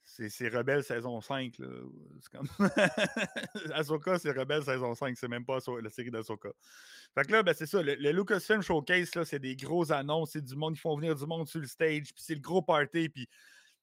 c'est 0.05 0.47
Rebelle 0.49 0.83
saison 0.83 1.21
5. 1.21 1.53
C'est 1.55 2.31
comme. 2.35 2.47
Ahsoka, 3.75 4.17
c'est 4.17 4.31
Rebelle 4.31 4.63
saison 4.63 4.95
5. 4.95 5.15
C'est 5.15 5.27
même 5.27 5.45
pas 5.45 5.59
la 5.83 5.89
série 5.91 6.09
d'Ahsoka. 6.09 6.49
Fait 7.13 7.23
que 7.23 7.31
là, 7.31 7.43
ben, 7.43 7.53
c'est 7.53 7.67
ça. 7.67 7.83
Le, 7.83 7.93
Lucasfilm 7.93 8.63
Showcase, 8.63 9.11
c'est 9.23 9.39
des 9.39 9.55
grosses 9.55 9.91
annonces. 9.91 10.31
C'est 10.31 10.43
du 10.43 10.55
monde. 10.55 10.73
Ils 10.75 10.79
font 10.79 10.97
venir 10.97 11.15
du 11.15 11.27
monde 11.27 11.47
sur 11.47 11.59
le 11.59 11.67
stage. 11.67 12.11
Puis 12.11 12.23
c'est 12.25 12.33
le 12.33 12.41
gros 12.41 12.63
party. 12.63 13.09
Puis 13.09 13.29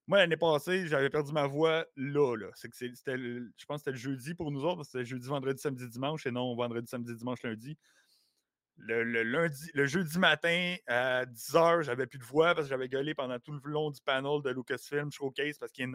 moi, 0.06 0.18
l'année 0.18 0.36
passée, 0.36 0.86
j'avais 0.86 1.08
perdu 1.08 1.32
ma 1.32 1.46
voix 1.46 1.86
là. 1.96 2.36
là. 2.36 2.48
C'est 2.54 2.68
que 2.68 2.76
c'était, 2.76 3.16
je 3.16 3.64
pense 3.66 3.76
que 3.76 3.84
c'était 3.84 3.90
le 3.92 3.96
jeudi 3.96 4.34
pour 4.34 4.50
nous 4.50 4.64
autres. 4.64 4.84
C'était 4.84 5.04
jeudi, 5.04 5.26
vendredi, 5.26 5.60
samedi, 5.60 5.88
dimanche. 5.88 6.26
Et 6.26 6.30
non 6.30 6.54
vendredi, 6.54 6.86
samedi, 6.86 7.14
dimanche, 7.14 7.42
lundi. 7.42 7.78
Le, 8.76 9.04
lundi, 9.22 9.70
le 9.72 9.86
jeudi 9.86 10.18
matin 10.18 10.74
à 10.88 11.24
10h, 11.24 11.82
j'avais 11.82 12.06
plus 12.06 12.18
de 12.18 12.24
voix 12.24 12.54
parce 12.54 12.66
que 12.66 12.70
j'avais 12.70 12.88
gueulé 12.88 13.14
pendant 13.14 13.38
tout 13.38 13.52
le 13.52 13.70
long 13.70 13.90
du 13.90 14.00
panel 14.02 14.42
de 14.42 14.50
Lucasfilm 14.50 15.12
Showcase 15.12 15.58
parce 15.58 15.70
qu'il 15.72 15.90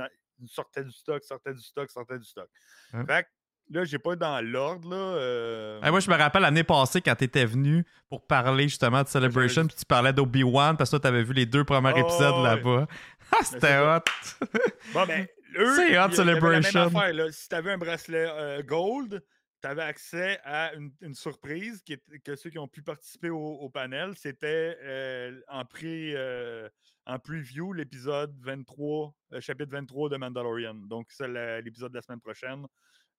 sortait 0.48 0.86
du 0.86 0.92
stock, 0.92 1.24
sortait 1.24 1.54
du 1.54 1.62
stock, 1.62 1.92
sortait 1.92 2.18
du 2.18 2.26
stock. 2.26 2.50
Hein? 2.94 3.06
Fait 3.06 3.24
que 3.24 3.30
là, 3.70 3.84
j'ai 3.84 4.00
pas 4.00 4.16
dans 4.16 4.44
l'ordre. 4.44 4.90
là. 4.90 4.96
Euh, 4.96 5.92
moi, 5.92 6.00
je 6.00 6.10
me 6.10 6.16
rappelle 6.16 6.42
l'année 6.42 6.64
passée 6.64 7.02
quand 7.02 7.16
tu 7.16 7.26
étais 7.26 7.46
venu 7.46 7.86
pour 8.10 8.26
parler 8.26 8.64
justement 8.64 9.04
de 9.04 9.08
Celebration, 9.08 9.68
puis 9.68 9.76
tu 9.78 9.86
parlais 9.86 10.14
d'Obi-Wan 10.14 10.78
parce 10.78 10.90
que 10.90 10.98
tu 10.98 11.08
avais 11.08 11.24
vu 11.24 11.34
les 11.34 11.46
deux 11.46 11.64
premiers 11.64 11.94
ah, 11.96 12.00
épisodes 12.00 12.44
là-bas. 12.44 12.88
Ah, 13.32 13.44
c'était 13.44 13.78
hot! 13.78 14.48
bon, 14.94 15.06
ben, 15.06 15.28
c'est 15.76 16.00
hot, 16.00 16.12
Celebration. 16.12 16.90
Si 17.32 17.50
tu 17.50 17.56
avais 17.56 17.72
un 17.72 17.78
bracelet 17.78 18.28
euh, 18.30 18.64
gold, 18.64 19.24
tu 19.62 19.68
avais 19.68 19.82
accès 19.82 20.40
à 20.44 20.72
une, 20.74 21.14
surprise 21.14 21.82
qui 21.82 21.98
que 22.24 22.36
ceux 22.36 22.50
qui 22.50 22.60
ont 22.60 22.68
pu 22.68 22.82
participer 22.82 23.30
au, 23.30 23.70
panel, 23.70 24.16
c'était 24.16 24.78
euh, 24.82 25.40
en, 25.48 25.66
pré, 25.66 26.14
euh, 26.16 26.70
en 27.06 27.20
preview 27.20 27.74
l'épisode 27.74 28.36
23, 28.42 29.14
euh, 29.34 29.42
chapitre 29.42 29.72
23 29.72 30.10
de 30.10 30.18
Mandalorian. 30.18 30.76
Donc, 30.76 31.08
c'est 31.12 31.28
l'épisode 31.62 31.92
de 31.92 31.98
la 31.98 32.02
semaine 32.02 32.22
prochaine. 32.22 32.66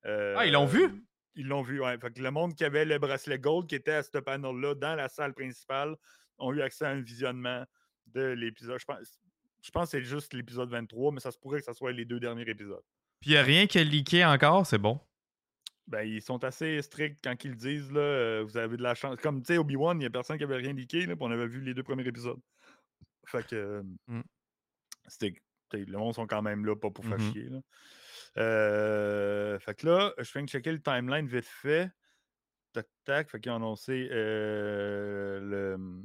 ah, 0.04 0.46
ils 0.46 0.52
l'ont 0.52 0.66
vu? 0.66 1.04
Ils 1.34 1.46
l'ont 1.46 1.62
vu, 1.62 1.80
oui. 1.80 1.90
le 2.16 2.30
monde 2.30 2.54
qui 2.54 2.64
avait 2.64 2.84
le 2.84 2.98
bracelet 2.98 3.38
gold 3.38 3.68
qui 3.68 3.76
était 3.76 3.92
à 3.92 4.02
ce 4.02 4.18
panel-là 4.18 4.74
dans 4.74 4.96
la 4.96 5.08
salle 5.08 5.32
principale 5.32 5.94
ont 6.38 6.52
eu 6.52 6.60
accès 6.60 6.86
à 6.86 6.90
un 6.90 7.00
visionnement 7.00 7.64
de 8.06 8.22
l'épisode. 8.22 8.80
Je 8.80 8.84
pense, 8.84 9.20
je 9.62 9.70
pense 9.70 9.90
que 9.90 9.98
c'est 9.98 10.04
juste 10.04 10.32
l'épisode 10.34 10.70
23, 10.70 11.12
mais 11.12 11.20
ça 11.20 11.30
se 11.30 11.38
pourrait 11.38 11.60
que 11.60 11.66
ce 11.66 11.72
soit 11.72 11.92
les 11.92 12.04
deux 12.04 12.20
derniers 12.20 12.48
épisodes. 12.48 12.82
Puis 13.20 13.30
il 13.30 13.32
n'y 13.32 13.38
a 13.38 13.42
rien 13.42 13.66
qui 13.66 13.78
est 13.78 13.84
leaké 13.84 14.24
encore, 14.24 14.66
c'est 14.66 14.78
bon. 14.78 14.98
Ben, 15.86 16.02
ils 16.02 16.22
sont 16.22 16.42
assez 16.44 16.80
stricts 16.82 17.18
quand 17.22 17.44
ils 17.44 17.56
disent. 17.56 17.90
Là, 17.90 18.00
euh, 18.00 18.44
vous 18.46 18.56
avez 18.56 18.76
de 18.76 18.82
la 18.82 18.94
chance. 18.94 19.16
Comme 19.20 19.42
tu 19.42 19.52
sais, 19.52 19.58
Obi-Wan, 19.58 19.96
il 19.96 20.00
n'y 20.00 20.06
a 20.06 20.10
personne 20.10 20.38
qui 20.38 20.44
avait 20.44 20.56
rien 20.56 20.72
leaké. 20.72 21.04
Là, 21.04 21.14
on 21.18 21.30
avait 21.30 21.48
vu 21.48 21.60
les 21.60 21.74
deux 21.74 21.82
premiers 21.82 22.06
épisodes. 22.06 22.40
Fait 23.26 23.46
que. 23.46 23.82
Mmh. 24.06 24.20
C'était. 25.08 25.34
Le 25.72 25.98
monde 25.98 26.14
sont 26.14 26.26
quand 26.26 26.42
même 26.42 26.64
là, 26.64 26.76
pas 26.76 26.90
pour 26.90 27.04
faire 27.04 27.18
mmh 27.18 27.32
chier. 27.32 27.48
Là. 27.48 27.60
Euh, 28.38 29.58
fait 29.58 29.74
que 29.74 29.86
là, 29.86 30.14
je 30.18 30.32
viens 30.32 30.42
de 30.42 30.48
checker 30.48 30.72
le 30.72 30.80
timeline 30.80 31.26
vite 31.26 31.46
fait. 31.46 31.90
Tac, 32.72 32.86
tac. 33.04 33.30
Fait 33.30 33.40
qu'ils 33.40 33.50
ont 33.50 33.56
annoncé 33.56 34.08
euh, 34.12 35.40
le. 35.40 36.04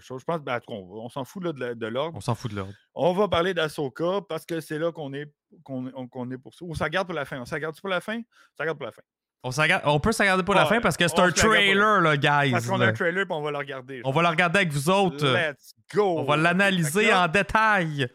Chose. 0.00 0.20
Je 0.20 0.24
pense, 0.24 0.40
ben, 0.40 0.60
on, 0.68 1.08
s'en 1.08 1.24
fout 1.24 1.44
là, 1.44 1.74
de, 1.74 1.86
l'ordre. 1.86 2.16
On 2.16 2.20
s'en 2.20 2.34
fout 2.34 2.50
de 2.50 2.56
l'ordre. 2.56 2.72
On 2.94 3.12
va 3.12 3.28
parler 3.28 3.54
d'Asoka 3.54 4.20
parce 4.28 4.44
que 4.44 4.60
c'est 4.60 4.78
là 4.78 4.92
qu'on 4.92 5.12
est, 5.12 5.32
qu'on, 5.62 6.30
est 6.30 6.38
pour 6.38 6.54
ça. 6.54 6.64
Ou 6.64 6.74
ça 6.74 6.88
garde 6.88 7.06
pour 7.06 7.14
la 7.14 7.24
fin. 7.24 7.40
On 7.40 7.44
s'en 7.44 7.58
garde 7.58 7.78
pour 7.78 7.88
la 7.88 8.00
fin? 8.00 8.20
Ça 8.56 8.64
garde 8.64 8.78
pour 8.78 8.86
la 8.86 8.92
fin. 8.92 9.02
On, 9.42 10.00
peut 10.00 10.12
s'en 10.12 10.42
pour 10.42 10.54
la 10.54 10.66
fin 10.66 10.80
parce 10.80 10.96
que 10.96 11.06
c'est 11.06 11.20
un 11.20 11.30
trailer, 11.30 12.00
là, 12.00 12.16
guys. 12.16 12.50
Parce 12.50 12.66
qu'on 12.66 12.80
a 12.80 12.86
un 12.86 12.92
trailer 12.92 13.22
et 13.22 13.32
on 13.32 13.42
va 13.42 13.50
le 13.52 13.58
regarder. 13.58 14.00
On 14.04 14.10
va 14.10 14.22
le 14.22 14.28
regarder 14.28 14.58
avec 14.58 14.72
vous 14.72 14.90
autres. 14.90 15.24
Let's 15.24 15.72
go! 15.94 16.18
On 16.18 16.24
va 16.24 16.36
l'analyser 16.36 17.12
en 17.12 17.28
détail. 17.28 18.08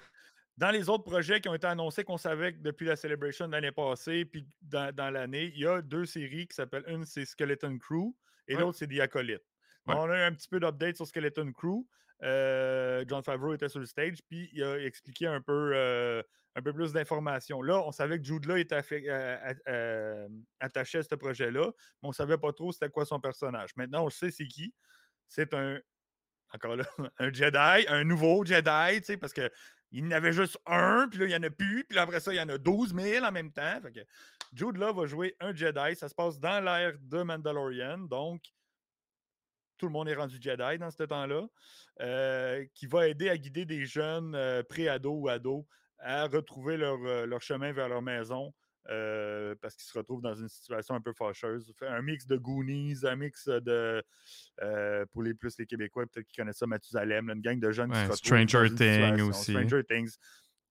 Dans 0.57 0.71
les 0.71 0.89
autres 0.89 1.05
projets 1.05 1.39
qui 1.39 1.49
ont 1.49 1.55
été 1.55 1.67
annoncés, 1.67 2.03
qu'on 2.03 2.17
savait 2.17 2.51
depuis 2.51 2.85
la 2.85 2.95
Celebration 2.95 3.47
de 3.47 3.53
l'année 3.53 3.71
passée, 3.71 4.25
puis 4.25 4.45
dans, 4.61 5.11
l'année, 5.11 5.51
il 5.55 5.61
y 5.61 5.65
a 5.65 5.81
deux 5.81 6.05
séries 6.05 6.47
qui 6.47 6.55
s'appellent 6.55 6.83
une, 6.87 7.05
c'est 7.05 7.25
Skeleton 7.25 7.77
Crew, 7.79 8.13
et 8.47 8.55
l'autre, 8.55 8.77
c'est 8.77 8.87
The 8.87 8.99
Acolyte. 8.99 9.41
On 9.87 10.09
a 10.09 10.17
eu 10.17 10.21
un 10.21 10.33
petit 10.33 10.47
peu 10.47 10.59
d'update 10.59 10.95
sur 10.95 11.07
Skeleton 11.07 11.51
Crew. 11.53 11.85
Euh, 12.23 13.03
John 13.07 13.23
Favreau 13.23 13.53
était 13.53 13.69
sur 13.69 13.79
le 13.79 13.85
stage, 13.85 14.19
puis 14.27 14.49
il 14.53 14.63
a 14.63 14.77
expliqué 14.79 15.25
un 15.25 15.41
peu 15.41 15.71
euh, 15.73 16.21
un 16.55 16.61
peu 16.61 16.73
plus 16.73 16.93
d'informations. 16.93 17.61
Là, 17.61 17.81
on 17.81 17.91
savait 17.91 18.19
que 18.19 18.25
Jude 18.25 18.45
Law 18.45 18.57
était 18.57 18.81
euh, 19.67 20.27
attaché 20.59 20.99
à 20.99 21.03
ce 21.03 21.15
projet-là, 21.15 21.65
mais 21.65 22.07
on 22.07 22.09
ne 22.09 22.13
savait 22.13 22.37
pas 22.37 22.53
trop 22.53 22.71
c'était 22.71 22.89
quoi 22.89 23.05
son 23.05 23.19
personnage. 23.19 23.71
Maintenant, 23.75 24.05
on 24.05 24.09
sait 24.09 24.31
c'est 24.31 24.47
qui. 24.47 24.73
C'est 25.27 25.53
un, 25.53 25.79
encore 26.53 26.75
là, 26.75 26.83
un 27.19 27.33
Jedi, 27.33 27.87
un 27.87 28.03
nouveau 28.03 28.45
Jedi, 28.45 28.99
tu 28.99 29.05
sais, 29.05 29.17
parce 29.17 29.33
qu'il 29.33 29.49
y 29.93 30.03
en 30.03 30.11
avait 30.11 30.33
juste 30.33 30.59
un, 30.67 31.07
puis 31.09 31.19
là, 31.19 31.25
il 31.25 31.29
n'y 31.29 31.35
en 31.35 31.43
a 31.43 31.49
plus, 31.49 31.85
puis 31.85 31.97
après 31.97 32.19
ça, 32.19 32.33
il 32.33 32.37
y 32.37 32.41
en 32.41 32.49
a 32.49 32.57
12 32.57 32.93
000 32.93 33.25
en 33.25 33.31
même 33.31 33.51
temps. 33.51 33.81
Fait 33.81 33.91
que 33.91 33.99
Jude 34.53 34.77
Law 34.77 34.93
va 34.93 35.05
jouer 35.07 35.35
un 35.39 35.55
Jedi. 35.55 35.95
Ça 35.95 36.07
se 36.07 36.13
passe 36.13 36.39
dans 36.39 36.63
l'ère 36.63 36.93
de 36.99 37.23
Mandalorian, 37.23 37.97
donc 37.97 38.43
tout 39.81 39.87
le 39.87 39.93
monde 39.93 40.07
est 40.07 40.15
rendu 40.15 40.37
Jedi 40.39 40.77
dans 40.77 40.91
ce 40.91 41.03
temps-là, 41.03 41.41
euh, 42.01 42.63
qui 42.75 42.85
va 42.85 43.07
aider 43.07 43.29
à 43.29 43.37
guider 43.37 43.65
des 43.65 43.87
jeunes 43.87 44.37
pré-ados 44.69 45.17
ou 45.19 45.27
ados 45.27 45.65
à 45.97 46.27
retrouver 46.27 46.77
leur, 46.77 46.97
euh, 47.03 47.25
leur 47.25 47.41
chemin 47.41 47.71
vers 47.71 47.89
leur 47.89 48.03
maison 48.03 48.53
euh, 48.89 49.55
parce 49.61 49.75
qu'ils 49.75 49.85
se 49.85 49.97
retrouvent 49.97 50.21
dans 50.21 50.35
une 50.35 50.49
situation 50.49 50.95
un 50.95 51.01
peu 51.01 51.13
fâcheuse. 51.13 51.71
Un 51.81 52.01
mix 52.01 52.25
de 52.27 52.37
Goonies, 52.37 52.97
un 53.03 53.15
mix 53.15 53.47
de. 53.47 54.03
Euh, 54.61 55.05
pour 55.13 55.23
les 55.23 55.33
plus 55.33 55.57
les 55.57 55.65
Québécois, 55.65 56.05
peut-être 56.05 56.27
qu'ils 56.27 56.41
connaissent 56.41 56.57
ça, 56.57 56.67
Mathusalem, 56.67 57.29
une 57.29 57.41
gang 57.41 57.59
de 57.59 57.71
jeunes 57.71 57.91
qui 57.91 57.97
se 57.97 58.03
retrouvent. 58.03 58.17
Stranger 58.17 58.75
Things 58.75 59.21
aussi. 59.21 59.51
Stranger 59.51 59.83
Things. 59.83 60.15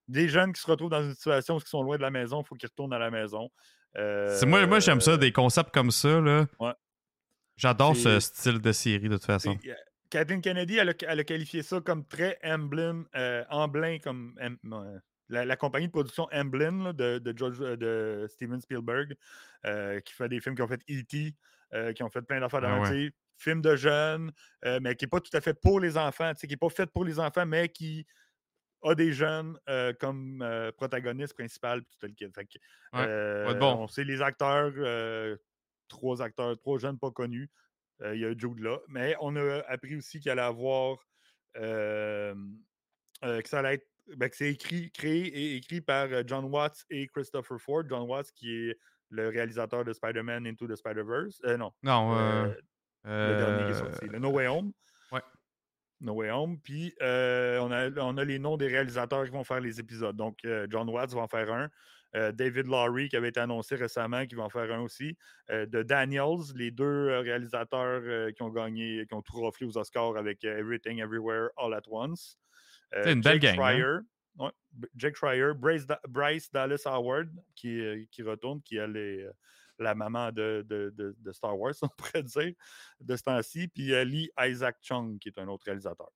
Des 0.07 0.27
jeunes 0.27 0.51
qui 0.51 0.61
se 0.61 0.69
retrouvent 0.69 0.89
dans 0.89 1.03
une 1.03 1.13
situation 1.13 1.55
où 1.55 1.59
ils 1.59 1.67
sont 1.67 1.83
loin 1.83 1.97
de 1.97 2.01
la 2.01 2.11
maison, 2.11 2.41
il 2.41 2.47
faut 2.47 2.55
qu'ils 2.55 2.69
retournent 2.69 2.93
à 2.93 2.99
la 2.99 3.11
maison. 3.11 3.49
moi, 3.95 4.65
moi 4.67 4.79
j'aime 4.79 5.01
ça, 5.01 5.17
des 5.17 5.31
concepts 5.31 5.73
comme 5.73 5.91
ça. 5.91 6.19
Là. 6.19 6.47
Ouais. 6.59 6.73
J'adore 7.61 7.95
ce 7.95 8.19
style 8.19 8.59
de 8.59 8.71
série, 8.71 9.07
de 9.07 9.15
toute 9.15 9.25
façon. 9.25 9.55
Kathleen 10.09 10.41
Kennedy, 10.41 10.77
elle 10.77 10.89
a, 10.89 11.23
qualifié 11.23 11.61
ça 11.61 11.79
comme 11.79 12.05
très 12.05 12.39
emblème, 12.43 13.05
emblème 13.49 13.99
comme 13.99 14.35
la, 15.29 15.55
compagnie 15.55 15.87
de 15.87 15.91
production 15.91 16.27
Emblem 16.33 16.91
de, 16.93 17.33
George, 17.35 17.61
euh, 17.61 17.77
de 17.77 18.27
Steven 18.27 18.59
Spielberg, 18.59 19.15
euh, 19.65 19.99
qui 20.01 20.13
fait 20.13 20.27
des 20.27 20.39
films 20.39 20.55
qui 20.55 20.61
ont 20.61 20.67
fait 20.67 20.81
E.T., 20.89 21.35
euh, 21.73 21.93
qui 21.93 22.03
ont 22.03 22.09
fait 22.09 22.21
plein 22.23 22.39
d'affaires 22.39 22.61
ah, 22.63 22.81
ouais. 22.81 23.11
Film 23.37 23.61
de 23.61 23.75
jeunes, 23.75 24.31
mais 24.81 24.95
qui 24.95 25.05
n'est 25.05 25.09
pas 25.09 25.19
tout 25.19 25.35
à 25.35 25.41
fait 25.41 25.55
pour 25.55 25.79
les 25.79 25.97
enfants, 25.97 26.33
qui 26.33 26.47
n'est 26.47 26.57
pas 26.57 26.69
fait 26.69 26.85
pour 26.85 27.05
les 27.05 27.19
enfants, 27.19 27.45
mais 27.45 27.69
qui 27.69 28.05
a 28.83 28.93
des 28.93 29.13
jeunes 29.13 29.57
comme 29.99 30.45
protagonistes 30.77 31.33
principal. 31.33 31.81
Tout 31.99 32.05
le 32.05 32.13
kit. 32.13 32.59
bon. 32.91 33.77
On 33.79 33.87
sait 33.87 34.03
les 34.03 34.21
acteurs, 34.21 34.73
trois 35.91 36.21
acteurs, 36.21 36.57
trois 36.57 36.79
jeunes 36.79 36.97
pas 36.99 37.11
connus. 37.11 37.49
Il 38.03 38.19
y 38.19 38.25
a 38.25 38.33
Jude 38.35 38.59
là. 38.59 38.79
Mais 38.87 39.15
on 39.21 39.35
a 39.35 39.61
appris 39.67 39.95
aussi 39.95 40.19
qu'il 40.19 40.31
allait 40.31 40.41
avoir. 40.41 40.97
que 41.53 42.33
ça 43.45 43.59
allait 43.59 43.75
être 43.75 43.91
ben, 44.17 44.29
c'est 44.33 44.51
écrit, 44.51 44.91
créé 44.91 45.27
et 45.27 45.55
écrit 45.57 45.81
par 45.81 46.07
euh, 46.11 46.23
John 46.25 46.45
Watts 46.45 46.85
et 46.89 47.07
Christopher 47.07 47.59
Ford. 47.59 47.83
John 47.89 48.09
Watts, 48.09 48.31
qui 48.35 48.53
est 48.53 48.77
le 49.09 49.29
réalisateur 49.29 49.83
de 49.83 49.93
Spider-Man 49.93 50.47
Into 50.47 50.67
the 50.67 50.75
Spider-Verse. 50.75 51.41
Euh, 51.45 51.57
non. 51.57 51.71
Non. 51.83 52.17
Euh, 52.17 52.53
le 53.05 53.37
dernier 53.37 53.65
qui 53.65 53.71
est 53.71 53.79
sorti. 53.79 54.05
Le 54.07 54.19
No 54.19 54.31
Way 54.31 54.47
Home. 54.47 54.71
Ouais. 55.11 55.21
No 55.99 56.13
Way 56.13 56.31
Home. 56.31 56.59
Puis 56.59 56.93
on, 56.99 57.71
a, 57.71 57.89
on 57.97 58.17
a 58.17 58.23
les 58.23 58.39
noms 58.39 58.57
des 58.57 58.67
réalisateurs 58.67 59.25
qui 59.25 59.31
vont 59.31 59.43
faire 59.43 59.59
les 59.59 59.79
épisodes. 59.79 60.15
Donc, 60.15 60.39
John 60.69 60.89
Watts 60.89 61.13
va 61.13 61.21
en 61.21 61.27
faire 61.27 61.51
un. 61.51 61.69
David 62.13 62.67
Lowry, 62.67 63.07
qui 63.09 63.15
avait 63.15 63.29
été 63.29 63.39
annoncé 63.39 63.75
récemment, 63.75 64.25
qui 64.25 64.35
va 64.35 64.43
en 64.43 64.49
faire 64.49 64.71
un 64.71 64.81
aussi. 64.81 65.17
de 65.49 65.83
Daniels, 65.83 66.53
les 66.55 66.71
deux 66.71 67.19
réalisateurs 67.19 68.33
qui 68.33 68.41
ont 68.43 68.49
gagné, 68.49 69.05
qui 69.07 69.13
ont 69.13 69.21
tout 69.21 69.41
raflé 69.41 69.65
aux 69.65 69.77
Oscars 69.77 70.17
avec 70.17 70.43
Everything 70.43 70.99
Everywhere 70.99 71.49
All 71.57 71.73
at 71.73 71.83
Once. 71.87 72.37
Euh, 72.95 73.01
c'est 73.03 73.13
une 73.13 73.21
belle 73.21 73.39
gang. 73.39 73.59
Hein? 74.39 74.51
Jake 74.95 75.15
Schreier, 75.15 75.53
Bryce, 75.53 76.51
Dallas 76.51 76.83
Howard, 76.85 77.29
qui, 77.55 77.79
euh, 77.79 78.03
qui 78.11 78.23
retourne, 78.23 78.61
qui 78.61 78.77
est 78.77 78.79
euh, 78.79 79.31
la 79.77 79.93
maman 79.93 80.31
de, 80.31 80.65
de, 80.67 80.93
de, 80.95 81.31
Star 81.31 81.57
Wars, 81.57 81.73
on 81.81 81.89
pourrait 81.89 82.23
dire, 82.23 82.53
de 83.01 83.15
ce 83.15 83.23
temps-ci, 83.23 83.67
puis 83.67 83.91
Lee 84.05 84.29
Isaac 84.39 84.77
Chung, 84.81 85.19
qui 85.19 85.29
est 85.29 85.39
un 85.39 85.47
autre 85.47 85.65
réalisateur. 85.65 86.09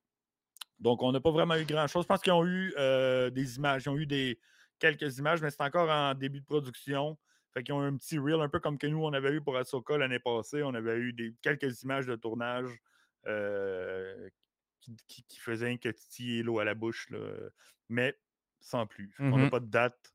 Donc, 0.80 1.02
on 1.04 1.12
n'a 1.12 1.20
pas 1.20 1.32
vraiment 1.32 1.56
eu 1.56 1.66
grand-chose. 1.66 2.04
Je 2.04 2.08
pense 2.08 2.22
qu'ils 2.22 2.34
ont 2.34 2.46
eu 2.46 2.74
euh, 2.78 3.30
des 3.30 3.58
images. 3.58 3.84
Ils 3.86 3.90
ont 3.90 3.98
eu 3.98 4.06
des, 4.06 4.38
quelques 4.80 5.18
images, 5.18 5.42
mais 5.42 5.50
c'est 5.52 5.62
encore 5.62 5.90
en 5.90 6.14
début 6.14 6.40
de 6.42 6.46
production. 6.46 7.18
Fait 7.54 7.64
qu'ils 7.64 7.74
ont 7.74 7.82
un 7.82 7.96
petit 7.96 8.18
reel, 8.20 8.42
un 8.42 8.50
peu 8.50 8.60
comme 8.60 8.78
que 8.78 8.88
nous, 8.88 9.04
on 9.04 9.14
avait 9.14 9.32
eu 9.32 9.42
pour 9.42 9.56
Ahsoka 9.58 9.98
l'année 9.98 10.20
passée. 10.20 10.62
On 10.64 10.74
avait 10.74 10.98
eu 10.98 11.14
des, 11.14 11.34
quelques 11.42 11.84
images 11.84 12.06
de 12.06 12.16
tournage 12.16 12.70
euh, 13.28 14.30
qui, 14.82 14.96
qui, 15.08 15.40
faisaient 15.40 15.78
que 15.78 15.90
titiller 15.90 16.44
l'eau 16.44 16.60
à 16.60 16.66
la 16.66 16.76
bouche. 16.76 17.10
Là. 17.10 17.20
Mais 17.90 18.18
sans 18.60 18.86
plus. 18.88 19.14
On 19.20 19.38
n'a 19.38 19.46
Mhm. 19.46 19.50
pas 19.50 19.60
de 19.60 19.68
date. 19.68 20.14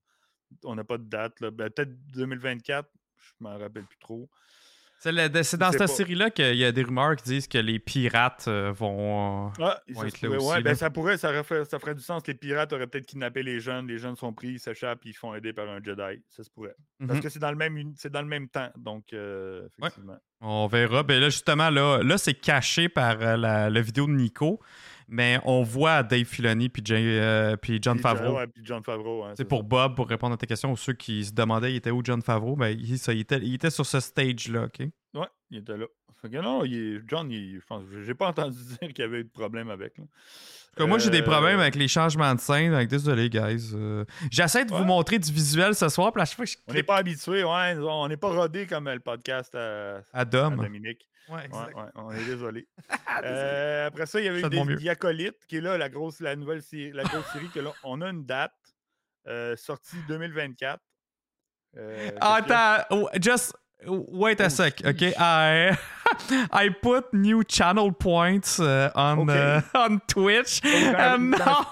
On 0.64 0.74
n'a 0.74 0.84
pas 0.84 0.98
de 0.98 1.04
date. 1.04 1.40
Ben, 1.40 1.70
Peut-être 1.70 2.06
2024. 2.12 2.90
Je 3.16 3.32
m'en 3.40 3.56
rappelle 3.58 3.84
plus 3.86 3.98
trop. 3.98 4.28
C'est 5.02 5.56
dans 5.56 5.72
cette 5.72 5.88
série-là 5.88 6.28
qu'il 6.30 6.56
y 6.56 6.64
a 6.64 6.72
des 6.72 6.82
rumeurs 6.82 7.16
qui 7.16 7.24
disent 7.24 7.48
que 7.48 7.56
les 7.56 7.78
pirates 7.78 8.44
euh, 8.48 8.70
vont. 8.70 9.46
euh, 9.48 9.50
Ah, 9.58 9.80
vont 9.88 10.04
être 10.04 10.20
là 10.20 10.28
pourrait, 10.28 10.36
aussi, 10.38 10.48
ouais, 10.50 10.62
ben, 10.62 10.74
ça 10.74 10.90
pourrait, 10.90 11.16
ça, 11.16 11.42
ferait, 11.42 11.64
ça 11.64 11.78
ferait 11.78 11.94
du 11.94 12.02
sens. 12.02 12.22
Les 12.26 12.34
pirates 12.34 12.70
auraient 12.74 12.86
peut-être 12.86 13.06
kidnappé 13.06 13.42
les 13.42 13.60
jeunes. 13.60 13.86
Les 13.86 13.96
jeunes 13.98 14.16
sont 14.16 14.32
pris, 14.34 14.48
ils 14.48 14.60
s'échappent, 14.60 15.00
ils 15.06 15.14
font 15.14 15.34
aider 15.34 15.54
par 15.54 15.68
un 15.70 15.82
Jedi. 15.82 16.22
Ça 16.28 16.44
se 16.44 16.50
pourrait. 16.50 16.76
Parce 16.98 17.14
Mhm. 17.14 17.20
que 17.22 17.28
c'est 17.30 17.38
dans 17.38 17.50
le 17.50 17.56
même, 17.56 17.94
c'est 17.96 18.12
dans 18.12 18.20
le 18.22 18.28
même 18.28 18.48
temps. 18.48 18.68
Donc, 18.76 19.12
euh, 19.14 19.66
effectivement. 19.78 20.18
On 20.42 20.66
verra. 20.66 21.02
Ben 21.02 21.18
là, 21.18 21.30
justement, 21.30 21.70
là, 21.70 22.02
là 22.02 22.18
c'est 22.18 22.34
caché 22.34 22.88
par 22.90 23.16
la, 23.18 23.70
la 23.70 23.80
vidéo 23.80 24.06
de 24.06 24.12
Nico, 24.12 24.60
mais 25.10 25.38
on 25.44 25.62
voit 25.62 26.02
Dave 26.02 26.24
Filoni 26.24 26.68
puis, 26.68 26.82
Jay- 26.84 27.20
euh, 27.20 27.56
puis 27.56 27.78
John 27.82 27.96
Puis, 27.96 28.02
Favreau. 28.02 28.36
ouais, 28.38 28.46
puis 28.46 28.62
John 28.64 28.82
Favreau. 28.82 29.24
hein, 29.24 29.32
C'est 29.36 29.44
pour 29.44 29.58
ça. 29.60 29.64
Bob, 29.66 29.94
pour 29.96 30.08
répondre 30.08 30.34
à 30.34 30.36
tes 30.36 30.46
questions, 30.46 30.72
ou 30.72 30.76
ceux 30.76 30.92
qui 30.94 31.24
se 31.24 31.32
demandaient 31.32 31.72
il 31.72 31.76
était 31.76 31.90
où 31.90 32.00
John 32.04 32.22
Favreau, 32.22 32.56
ben, 32.56 32.68
il, 32.68 32.98
ça, 32.98 33.12
il 33.12 33.20
était, 33.20 33.38
il 33.38 33.54
était 33.54 33.70
sur 33.70 33.84
ce 33.84 34.00
stage-là, 34.00 34.64
OK? 34.64 34.86
Ouais, 35.14 35.26
il 35.50 35.58
était 35.58 35.76
là. 35.76 35.86
Fait 36.22 36.28
que 36.28 36.36
non, 36.36 36.64
il 36.64 37.02
John, 37.08 37.30
il- 37.30 37.56
je 37.60 37.66
pense, 37.66 37.82
j'ai 38.04 38.14
pas 38.14 38.28
entendu 38.48 38.56
dire 38.56 38.88
qu'il 38.88 38.98
y 38.98 39.02
avait 39.02 39.20
eu 39.20 39.24
de 39.24 39.30
problème 39.30 39.68
avec. 39.70 39.98
là. 39.98 40.04
En 40.04 40.76
tout 40.76 40.84
cas, 40.84 40.86
moi, 40.86 40.98
j'ai 40.98 41.10
des 41.10 41.20
Euh, 41.20 41.24
problèmes 41.24 41.58
avec 41.58 41.74
les 41.74 41.88
changements 41.88 42.32
de 42.32 42.38
scène. 42.38 42.72
Avec 42.74 42.88
désolé, 42.88 43.28
guys. 43.28 43.72
Euh, 43.74 44.04
J'essaie 44.30 44.64
de 44.64 44.70
vous 44.70 44.84
montrer 44.84 45.18
du 45.18 45.32
visuel 45.32 45.74
ce 45.74 45.88
soir, 45.88 46.12
puis 46.12 46.22
à 46.22 46.24
chaque 46.24 46.36
fois 46.36 46.44
que 46.44 46.50
je 46.52 46.56
On 46.68 46.72
n'est 46.72 46.84
pas 46.84 46.96
habitué, 46.98 47.42
ouais. 47.42 47.74
On 47.80 48.06
n'est 48.06 48.16
pas 48.16 48.28
rodé 48.28 48.66
comme 48.66 48.88
le 48.88 49.00
podcast 49.00 49.52
à, 49.56 49.96
à 50.12 50.20
à 50.20 50.24
Dom. 50.24 50.54
Dominique. 50.56 51.08
Ouais, 51.30 51.36
Ouais, 51.36 51.44
exact. 51.46 51.76
ouais, 51.76 51.90
on 51.94 52.10
est 52.12 52.24
désolé. 52.24 52.66
Ah. 53.12 53.20
Euh, 53.24 53.86
après 53.88 54.06
ça, 54.06 54.20
il 54.20 54.24
y 54.26 54.28
avait 54.28 54.40
eu 54.40 54.48
des 54.48 54.64
mieux. 54.64 54.76
Diacolites, 54.76 55.44
qui 55.48 55.56
est 55.56 55.60
là, 55.60 55.76
la 55.76 55.88
grosse, 55.88 56.20
la 56.20 56.36
nouvelle 56.36 56.62
série, 56.62 56.92
la 56.92 57.02
grosse 57.04 57.26
série 57.32 57.48
que 57.50 57.58
là, 57.60 57.72
on 57.82 58.00
a 58.02 58.08
une 58.08 58.24
date 58.24 58.52
euh, 59.26 59.56
sortie 59.56 59.96
2024. 60.08 60.80
Euh, 61.76 62.10
Ah, 62.20 62.36
attends, 62.36 62.84
oh, 62.90 63.08
just 63.20 63.52
wait 63.86 64.40
a 64.40 64.46
Oh, 64.46 64.48
sec, 64.48 64.82
OK? 64.86 65.02
I, 65.18 65.72
I 66.52 66.70
put 66.70 67.12
new 67.12 67.42
channel 67.48 67.92
points 67.92 68.58
uh, 68.60 68.90
on 68.94 69.28
Okay. 69.28 69.56
uh, 69.56 69.60
on 69.74 69.98
Twitch, 70.06 70.60
Oh, 70.64 70.68
and 70.96 71.30
now, 71.30 71.66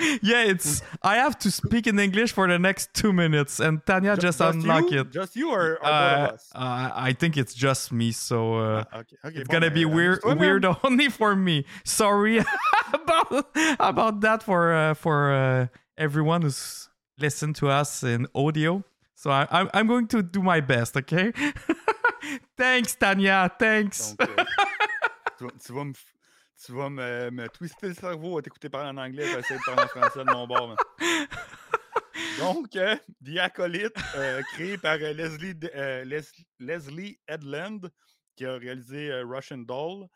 yeah, 0.22 0.44
it's 0.44 0.82
I 1.02 1.16
have 1.16 1.38
to 1.40 1.50
speak 1.50 1.86
in 1.86 1.98
English 1.98 2.32
for 2.32 2.46
the 2.48 2.58
next 2.58 2.92
two 2.94 3.12
minutes, 3.12 3.60
and 3.60 3.84
Tanya 3.86 4.14
Ju- 4.16 4.22
just 4.22 4.40
unlock 4.40 4.90
you? 4.90 5.00
it. 5.00 5.10
Just 5.10 5.36
you 5.36 5.50
or, 5.50 5.76
or 5.76 5.78
both 5.78 5.84
Uh, 5.84 6.26
of 6.28 6.34
us? 6.34 6.50
I 6.54 7.08
I 7.08 7.12
think 7.12 7.36
it's 7.36 7.54
just 7.54 7.92
me, 7.92 8.12
so 8.12 8.54
uh, 8.58 8.84
Ah, 8.92 8.98
ok, 9.00 9.16
ok, 9.24 9.34
it's 9.40 9.48
gonna 9.48 9.70
be 9.70 9.84
weird, 9.84 10.20
weird 10.24 10.64
only 10.84 11.08
for 11.08 11.34
me. 11.36 11.64
Sorry 11.84 12.38
about 12.92 13.46
about 13.80 14.20
that 14.20 14.42
for 14.42 14.72
uh, 14.74 14.94
for 14.94 15.32
uh, 15.32 15.66
everyone 15.96 16.42
who's 16.42 16.88
listened 17.18 17.56
to 17.56 17.68
us 17.68 18.02
in 18.02 18.26
audio. 18.34 18.82
So 19.14 19.30
I, 19.30 19.46
I'm 19.50 19.68
I'm 19.72 19.86
going 19.86 20.08
to 20.08 20.22
do 20.22 20.42
my 20.42 20.60
best, 20.60 20.96
okay? 20.96 21.32
thanks, 22.56 22.94
Tanya. 22.94 23.50
Thanks. 23.58 24.14
Tu, 25.38 25.50
tu 25.64 25.72
vas 25.74 25.84
me, 25.84 25.90
f- 25.92 26.12
tu 26.64 26.72
vas 26.72 26.88
me, 26.90 27.30
me 27.30 27.48
twister 27.48 27.88
le 27.88 27.94
cerveau 27.94 28.38
à 28.38 28.42
t'écouter 28.42 28.68
parler 28.70 28.90
en 28.90 28.96
anglais, 28.96 29.26
et 29.26 29.38
essayer 29.38 29.58
de 29.58 29.64
parler 29.64 29.82
en 29.82 29.88
français 29.88 30.24
de 30.24 30.30
mon 30.30 30.46
bord. 30.46 30.76
Donc, 32.38 32.74
euh, 32.76 32.96
The 33.24 33.38
Acolyte, 33.38 33.96
euh, 34.16 34.42
créé 34.54 34.76
par 34.78 34.96
euh, 35.00 35.12
Leslie, 35.12 35.54
euh, 35.74 36.04
Les- 36.04 36.44
Leslie 36.58 37.18
Edland, 37.28 37.80
qui 38.34 38.44
a 38.44 38.56
réalisé 38.56 39.12
Russian 39.22 39.58
Doll. 39.58 40.06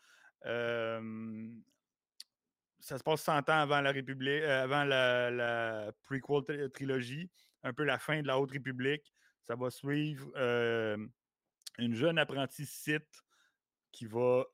Ça 2.82 2.96
se 2.98 3.02
passe 3.02 3.22
100 3.22 3.48
ans 3.50 3.60
avant 3.60 3.80
la 3.82 3.92
République, 3.92 4.42
avant 4.42 4.84
la, 4.84 5.30
la 5.30 5.92
prequel 6.04 6.44
tri- 6.46 6.70
trilogie, 6.72 7.30
un 7.62 7.72
peu 7.72 7.84
la 7.84 7.98
fin 7.98 8.20
de 8.22 8.26
la 8.26 8.38
Haute 8.38 8.52
République. 8.52 9.12
Ça 9.44 9.54
va 9.56 9.70
suivre 9.70 10.30
une 11.78 11.94
jeune 11.94 12.18
apprentie 12.18 12.66
Sith 12.66 13.22
qui 13.92 14.06
va 14.06 14.44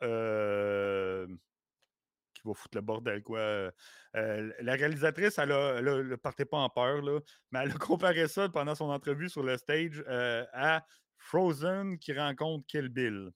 euh, 2.46 2.52
qui 2.52 2.54
va 2.54 2.54
foutre 2.54 2.76
le 2.76 2.80
bordel 2.82 3.22
quoi. 3.22 3.38
Euh, 3.38 3.70
euh, 4.16 4.52
la 4.60 4.72
réalisatrice, 4.74 5.38
elle 5.38 5.52
a, 5.52 5.76
elle 5.78 5.88
a- 5.88 5.96
elle 5.98 6.18
partait 6.18 6.44
pas 6.44 6.58
en 6.58 6.68
peur 6.70 7.02
là, 7.02 7.20
mais 7.50 7.60
elle 7.62 7.70
a 7.70 7.74
comparé 7.90 8.28
ça 8.28 8.48
pendant 8.48 8.74
son 8.74 8.90
entrevue 8.90 9.28
sur 9.28 9.42
le 9.42 9.56
stage 9.56 10.02
euh, 10.08 10.44
à 10.52 10.84
Frozen 11.18 11.98
qui 11.98 12.12
rencontre 12.12 12.66
Kill 12.66 12.88
Bill. 12.88 13.30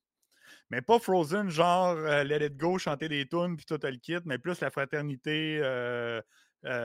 Mais 0.70 0.82
pas 0.82 0.98
Frozen, 0.98 1.48
genre 1.48 1.94
Let 1.96 2.44
It 2.46 2.56
Go, 2.56 2.76
chanter 2.78 3.08
des 3.08 3.26
tunes 3.28 3.56
puis 3.56 3.64
tout 3.66 3.78
le 3.82 3.96
kit, 3.96 4.18
mais 4.24 4.38
plus 4.38 4.60
la 4.60 4.70
fraternité 4.70 5.60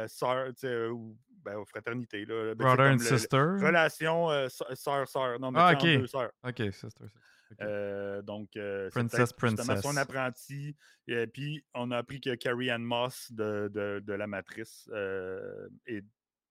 sœur, 0.07 0.53
tu 0.59 0.67
ou 0.89 1.17
ben, 1.43 1.63
fraternité 1.65 2.25
là. 2.25 2.51
tu 2.51 2.57
Brother 2.57 2.87
and 2.91 2.97
le- 2.97 2.99
sister? 2.99 3.37
relation 3.61 4.27
sœur- 4.49 4.75
sœur-sœur. 4.77 5.39
Non, 5.39 5.51
mais 5.51 5.59
Ah, 5.61 5.75
tu 5.75 5.81
sais, 5.81 5.87
entre 5.87 5.95
ok. 5.95 5.99
deux 6.01 6.07
sœurs. 6.07 6.31
Ok, 6.43 6.57
sister. 6.73 6.89
sister. 6.89 7.19
Euh, 7.61 8.21
donc, 8.21 8.55
euh, 8.57 8.89
Princess, 8.89 9.31
princess. 9.33 9.81
son 9.81 9.97
apprenti. 9.97 10.75
Et 11.07 11.27
puis, 11.27 11.63
on 11.73 11.91
a 11.91 11.97
appris 11.97 12.19
que 12.19 12.33
Carrie 12.35 12.71
Ann 12.71 12.83
Moss 12.83 13.31
de, 13.31 13.69
de, 13.73 14.01
de 14.05 14.13
La 14.13 14.27
Matrice 14.27 14.89
euh, 14.93 15.67
et 15.87 16.01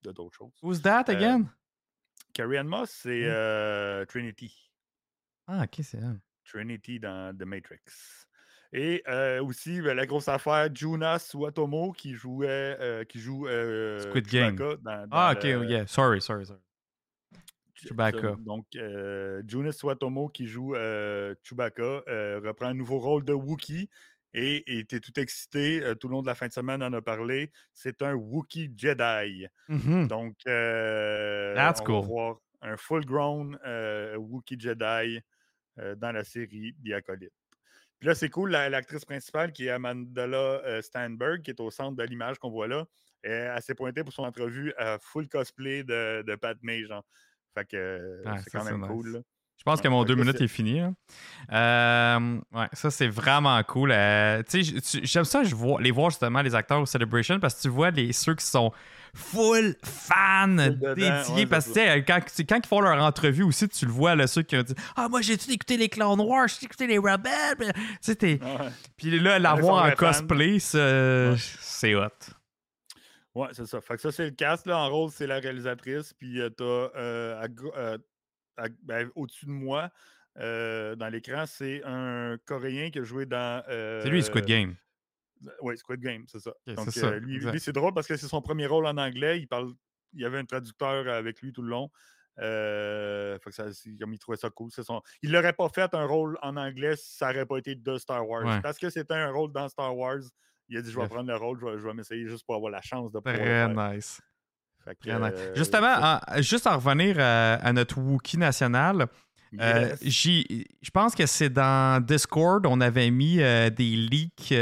de 0.02 0.12
d'autres 0.12 0.36
choses. 0.36 0.52
Who's 0.62 0.80
that 0.82 1.04
Euh, 1.08 1.12
again? 1.12 1.50
Carrie 2.32 2.58
Ann 2.58 2.68
Moss, 2.68 2.90
c'est 2.90 3.22
euh, 3.24 4.04
Trinity. 4.06 4.70
Ah, 5.46 5.64
ok, 5.64 5.80
c'est 5.82 5.98
elle. 5.98 6.20
Trinity 6.44 7.00
dans 7.00 7.36
The 7.36 7.42
Matrix. 7.42 7.80
Et 8.72 9.02
euh, 9.06 9.42
aussi, 9.42 9.80
ben, 9.80 9.94
la 9.94 10.04
grosse 10.04 10.26
affaire, 10.28 10.68
Jonas 10.74 11.30
Watomo 11.34 11.92
qui 11.92 12.14
jouait, 12.14 12.76
euh, 12.80 13.04
qui 13.04 13.20
joue 13.20 13.46
euh, 13.46 14.00
Squid 14.00 14.26
Game. 14.26 14.56
Chewbacca 14.58 14.76
dans, 14.82 15.06
dans 15.06 15.16
Ah, 15.16 15.32
ok, 15.36 15.44
le- 15.44 15.64
yeah. 15.70 15.86
Sorry, 15.86 16.20
sorry, 16.20 16.44
sorry. 16.44 16.60
Ch- 17.84 17.88
Chewbacca. 17.90 18.36
Donc, 18.38 18.66
euh, 18.76 19.42
Jonas 19.46 19.78
Watomo 19.82 20.28
qui 20.28 20.46
joue 20.46 20.74
euh, 20.74 21.34
Chewbacca 21.42 22.02
euh, 22.08 22.40
reprend 22.44 22.66
un 22.66 22.74
nouveau 22.74 22.98
rôle 22.98 23.24
de 23.24 23.32
Wookiee 23.32 23.88
et 24.32 24.78
était 24.80 24.98
tout 25.00 25.18
excité 25.20 25.82
euh, 25.84 25.94
tout 25.94 26.08
le 26.08 26.12
long 26.12 26.22
de 26.22 26.26
la 26.26 26.34
fin 26.34 26.48
de 26.48 26.52
semaine, 26.52 26.82
on 26.82 26.86
en 26.86 26.92
a 26.92 27.02
parlé. 27.02 27.52
C'est 27.72 28.02
un 28.02 28.14
Wookiee 28.14 28.72
Jedi. 28.76 29.46
Mhm. 29.68 30.08
Donc, 30.08 30.36
That's 30.44 31.80
on 31.80 31.84
cool. 31.84 31.94
va 31.94 32.00
voir 32.00 32.36
un 32.62 32.76
full-grown 32.76 33.58
Wookiee 34.16 34.58
Jedi 34.58 35.20
dans 35.76 36.12
la 36.12 36.24
série 36.24 36.74
The 36.84 36.92
Acolyte. 36.92 37.32
Puis 38.00 38.08
là, 38.08 38.14
c'est 38.14 38.28
cool, 38.28 38.50
la- 38.50 38.68
l'actrice 38.68 39.04
principale 39.04 39.52
qui 39.52 39.66
est 39.66 39.70
Amandla 39.70 40.26
euh, 40.64 40.82
Steinberg, 40.82 41.42
qui 41.42 41.50
est 41.50 41.60
au 41.60 41.70
centre 41.70 41.96
de 41.96 42.02
l'image 42.04 42.38
qu'on 42.38 42.50
voit 42.50 42.66
là, 42.68 42.84
elle, 43.22 43.52
elle 43.56 43.62
s'est 43.62 43.74
pointée 43.74 44.02
pour 44.04 44.12
son 44.12 44.24
entrevue 44.24 44.74
à 44.76 44.98
full 45.00 45.28
cosplay 45.28 45.84
de, 45.84 46.22
de 46.22 46.34
Padmé, 46.34 46.84
genre. 46.84 47.04
Fait 47.54 47.64
que 47.64 47.76
euh, 47.76 48.22
Ah, 48.26 48.36
c'est 48.42 48.50
quand 48.50 48.64
même 48.64 48.80
cool. 48.86 49.12
là. 49.12 49.18
Je 49.56 49.62
pense 49.62 49.80
que 49.80 49.88
mon 49.88 50.04
deux 50.04 50.14
minutes 50.16 50.40
est 50.42 50.48
fini. 50.48 50.80
hein. 50.80 50.94
Euh, 51.52 52.40
ouais, 52.52 52.66
ça, 52.72 52.90
c'est 52.90 53.06
vraiment 53.08 53.62
cool. 53.62 53.92
Euh, 53.92 54.42
j'aime 54.52 55.24
ça, 55.24 55.42
je 55.44 55.54
vois, 55.54 55.80
les 55.80 55.90
voir 55.90 56.10
justement, 56.10 56.42
les 56.42 56.54
acteurs 56.54 56.80
au 56.80 56.86
Celebration, 56.86 57.38
parce 57.40 57.54
que 57.54 57.62
tu 57.62 57.68
vois 57.68 57.90
les, 57.90 58.12
ceux 58.12 58.34
qui 58.34 58.44
sont 58.44 58.72
full 59.14 59.76
fans, 59.82 60.48
dedans, 60.48 60.94
dédiés. 60.94 61.34
ouais, 61.34 61.46
parce 61.46 61.66
que 61.68 62.00
quand, 62.00 62.20
ils 62.62 62.66
font 62.66 62.80
leur 62.80 63.02
entrevue 63.02 63.44
aussi, 63.44 63.68
tu 63.68 63.86
le 63.86 63.92
vois, 63.92 64.14
là, 64.16 64.26
ceux 64.26 64.42
qui 64.42 64.56
ont 64.56 64.62
dit 64.62 64.74
Ah, 64.96 65.08
moi, 65.08 65.22
j'ai 65.22 65.38
tout 65.38 65.50
écouté 65.50 65.76
les 65.76 65.88
Clone 65.88 66.20
Wars, 66.20 66.48
j'ai 66.48 66.66
écouté 66.66 66.86
les 66.86 66.98
Rebels. 66.98 67.56
Puis, 67.58 67.68
tu 67.72 67.82
sais, 68.00 68.16
t'es- 68.16 68.40
Ouais, 68.42 68.68
Puis 68.98 69.18
là, 69.20 69.38
l'avoir 69.38 69.84
en 69.86 69.90
cosplay, 69.92 70.58
c'est 70.58 71.94
hot. 71.94 72.08
Ouais, 73.34 73.48
c'est 73.52 73.66
ça. 73.66 73.80
Fait 73.80 73.96
que 73.96 74.00
ça, 74.00 74.12
c'est 74.12 74.26
le 74.26 74.30
cast. 74.30 74.66
Là, 74.66 74.78
en 74.78 74.88
rôle, 74.88 75.10
c'est 75.10 75.26
la 75.26 75.38
réalisatrice. 75.40 76.12
Puis 76.12 76.40
euh, 76.40 76.50
t'as 76.50 76.64
euh, 76.64 77.98
ben, 78.82 79.10
au-dessus 79.14 79.46
de 79.46 79.50
moi, 79.50 79.90
euh, 80.38 80.94
dans 80.94 81.08
l'écran, 81.08 81.44
c'est 81.46 81.82
un 81.84 82.36
Coréen 82.44 82.90
qui 82.90 83.00
a 83.00 83.04
joué 83.04 83.26
dans. 83.26 83.62
C'est 83.66 84.08
lui, 84.08 84.22
Squid 84.22 84.44
Game. 84.44 84.76
Oui, 85.60 85.76
Squid 85.76 86.00
Game, 86.00 86.24
c'est 86.28 86.38
ça. 86.38 86.54
Donc, 86.66 86.90
ça, 86.90 87.10
lui, 87.18 87.60
c'est 87.60 87.72
drôle 87.72 87.92
parce 87.92 88.06
que 88.06 88.16
c'est 88.16 88.28
son 88.28 88.40
premier 88.40 88.66
rôle 88.66 88.86
en 88.86 88.96
anglais. 88.96 89.40
Il 89.40 89.48
parle, 89.48 89.72
il 90.12 90.20
y 90.20 90.24
avait 90.24 90.38
un 90.38 90.44
traducteur 90.44 91.08
avec 91.08 91.42
lui 91.42 91.52
tout 91.52 91.62
le 91.62 91.68
long. 91.68 91.90
Euh, 92.40 93.38
fait 93.38 93.50
que 93.50 93.56
ça, 93.56 93.64
comme 94.00 94.12
il 94.12 94.18
trouvait 94.18 94.36
ça 94.36 94.50
cool. 94.50 94.70
c'est 94.72 94.82
Son... 94.82 95.02
Il 95.22 95.30
l'aurait 95.30 95.52
pas 95.52 95.68
fait 95.68 95.94
un 95.94 96.04
rôle 96.04 96.36
en 96.42 96.56
anglais 96.56 96.96
si 96.96 97.16
ça 97.16 97.28
n'aurait 97.28 97.46
pas 97.46 97.58
été 97.58 97.74
de 97.74 97.96
Star 97.96 98.28
Wars. 98.28 98.44
Ouais. 98.44 98.60
Parce 98.60 98.78
que 98.78 98.90
c'était 98.90 99.14
un 99.14 99.30
rôle 99.30 99.52
dans 99.52 99.68
Star 99.68 99.96
Wars. 99.96 100.22
Il 100.68 100.78
a 100.78 100.82
dit 100.82 100.90
Je 100.90 100.98
vais 100.98 101.06
prendre 101.08 101.28
le 101.30 101.36
rôle, 101.36 101.58
je 101.60 101.66
vais, 101.66 101.72
je 101.78 101.84
vais 101.86 101.94
m'essayer 101.94 102.26
juste 102.28 102.44
pour 102.46 102.54
avoir 102.56 102.70
la 102.72 102.80
chance 102.80 103.12
de 103.12 103.18
pouvoir. 103.18 103.34
le 103.34 103.38
Très 103.40 103.46
faire. 103.46 103.92
nice. 103.92 104.20
Fait 104.84 104.94
que, 104.96 105.08
Très 105.08 105.18
nice. 105.18 105.32
euh, 105.40 105.52
Justement, 105.54 105.94
ça- 105.94 106.20
en- 106.28 106.42
juste 106.42 106.66
en 106.66 106.76
revenir 106.78 107.16
à, 107.18 107.54
à 107.54 107.72
notre 107.72 107.98
Wookiee 107.98 108.38
national, 108.38 109.06
euh, 109.60 109.94
yes. 110.02 110.12
je 110.82 110.90
pense 110.90 111.14
que 111.14 111.26
c'est 111.26 111.48
dans 111.50 112.02
Discord, 112.04 112.66
on 112.66 112.80
avait 112.80 113.10
mis 113.10 113.40
euh, 113.40 113.70
des 113.70 113.96
leaks 113.96 114.52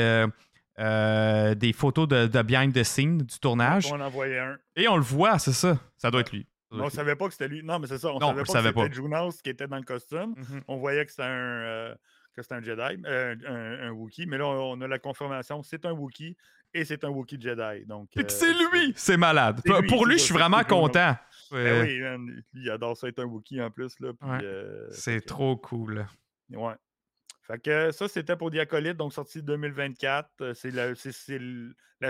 euh, 0.79 1.55
des 1.55 1.73
photos 1.73 2.09
de, 2.09 2.27
de 2.27 2.43
behind 2.43 2.73
the 2.75 2.83
scene 2.83 3.19
du 3.19 3.39
tournage. 3.39 3.91
On 3.93 3.97
en 3.97 4.01
envoyait 4.01 4.39
un. 4.39 4.57
Et 4.77 4.89
on 4.89 4.97
le 4.97 5.03
voit, 5.03 5.39
c'est 5.39 5.53
ça. 5.53 5.79
Ça 5.99 6.11
doit 6.11 6.21
être 6.23 6.33
lui. 6.33 6.47
Doit 6.71 6.81
On 6.83 6.85
lui. 6.89 6.91
savait 6.95 7.15
pas 7.17 7.27
que 7.27 7.33
c'était 7.33 7.49
lui. 7.49 7.63
Non, 7.63 7.79
mais 7.79 7.87
c'est 7.87 7.99
ça. 7.99 8.09
On 8.09 8.19
Non, 8.19 8.29
savait 8.29 8.41
je 8.41 8.47
pas 8.47 8.53
savais 8.53 8.73
que 8.73 8.81
c'était. 8.83 8.95
Junos 8.95 9.43
qui 9.43 9.51
était 9.51 9.67
dans 9.67 9.77
le 9.77 9.83
costume. 9.83 10.35
Mhm. 10.37 10.63
On 10.69 10.77
voyait 10.79 11.05
que 11.05 11.11
c'était 11.11 11.23
un, 11.25 11.27
euh, 11.29 11.95
que 12.33 12.43
c'était 12.43 12.55
un 12.55 12.63
Jedi, 12.63 13.03
euh, 13.07 13.35
un, 13.47 13.89
un 13.89 13.91
Wookiee. 13.93 14.27
Mais 14.27 14.39
là, 14.39 14.47
on 14.47 14.81
a 14.81 14.89
la 14.89 14.99
confirmation. 14.99 15.63
C'est 15.63 15.85
un 15.87 15.93
Wookiee 15.93 16.37
et 16.75 16.85
c'est 16.85 17.05
un 17.05 17.09
Wookiee 17.11 17.41
Jedi. 17.41 17.85
Donc, 17.87 18.09
euh, 18.17 18.23
c'est 18.29 18.53
lui! 18.53 18.93
C'est 18.97 19.17
malade. 19.17 19.61
C'est 19.65 19.81
lui, 19.81 19.89
Pour 19.89 20.07
lui, 20.07 20.15
c'est 20.15 20.21
je 20.21 20.25
suis 20.27 20.35
vraiment 20.35 20.59
c'est 20.59 20.69
content. 20.69 21.15
Ben 21.51 21.83
oui, 21.87 22.01
man, 22.01 22.43
il 22.55 22.71
adore 22.71 22.97
ça 22.97 23.09
être 23.09 23.19
un 23.19 23.27
Wookiee 23.27 23.61
en 23.61 23.71
plus. 23.71 23.99
Là, 24.01 24.13
puis, 24.19 24.29
Ouais. 24.31 24.39
euh, 24.43 24.89
C'est 24.91 25.21
trop 25.21 25.57
cool. 25.57 26.07
Ouais. 26.51 26.75
Fait 27.47 27.59
que 27.61 27.91
ça, 27.91 28.09
c'était 28.09 28.37
pour 28.37 28.51
Diacolite, 28.51 28.97
donc 28.97 29.13
sorti 29.13 29.43
2024. 29.43 30.31
Euh, 30.41 30.55
C'est 30.55 30.71
la, 30.71 30.95
c'est- 30.95 31.13
c'est 31.13 31.41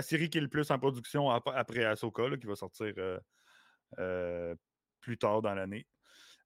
série 0.01 0.29
qui 0.29 0.37
est 0.37 0.41
le 0.41 0.47
plus 0.47 0.69
en 0.71 0.79
production 0.79 1.29
ap- 1.29 1.49
après 1.53 1.83
Ahsoka, 1.85 2.27
là, 2.29 2.37
qui 2.37 2.45
va 2.47 2.55
sortir 2.55 2.93
plus 5.01 5.17
tard 5.17 5.41
dans 5.41 5.53
l'année. 5.53 5.85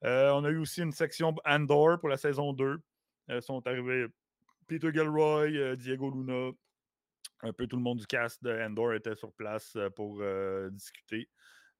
Euh, 0.04 0.30
on 0.32 0.44
a 0.46 0.50
eu 0.50 0.58
aussi 0.58 0.82
une 0.82 0.92
section 0.92 1.36
Andor 1.46 2.00
pour 2.00 2.10
la 2.10 2.18
saison 2.18 2.54
2. 2.54 2.78
Sont 3.42 3.66
arrivés 3.68 4.08
Peter 4.68 4.90
Gilroy, 4.94 5.48
euh, 5.56 5.76
Diego 5.76 6.10
Luna, 6.12 6.52
un 7.42 7.54
peu 7.54 7.68
tout 7.68 7.76
le 7.78 7.82
monde 7.84 8.00
du 8.00 8.08
cast 8.08 8.44
de 8.44 8.52
Andor 8.52 8.94
était 8.94 9.16
sur 9.16 9.32
place 9.34 9.76
euh, 9.76 9.90
pour 9.90 10.20
euh, 10.22 10.70
discuter 10.72 11.30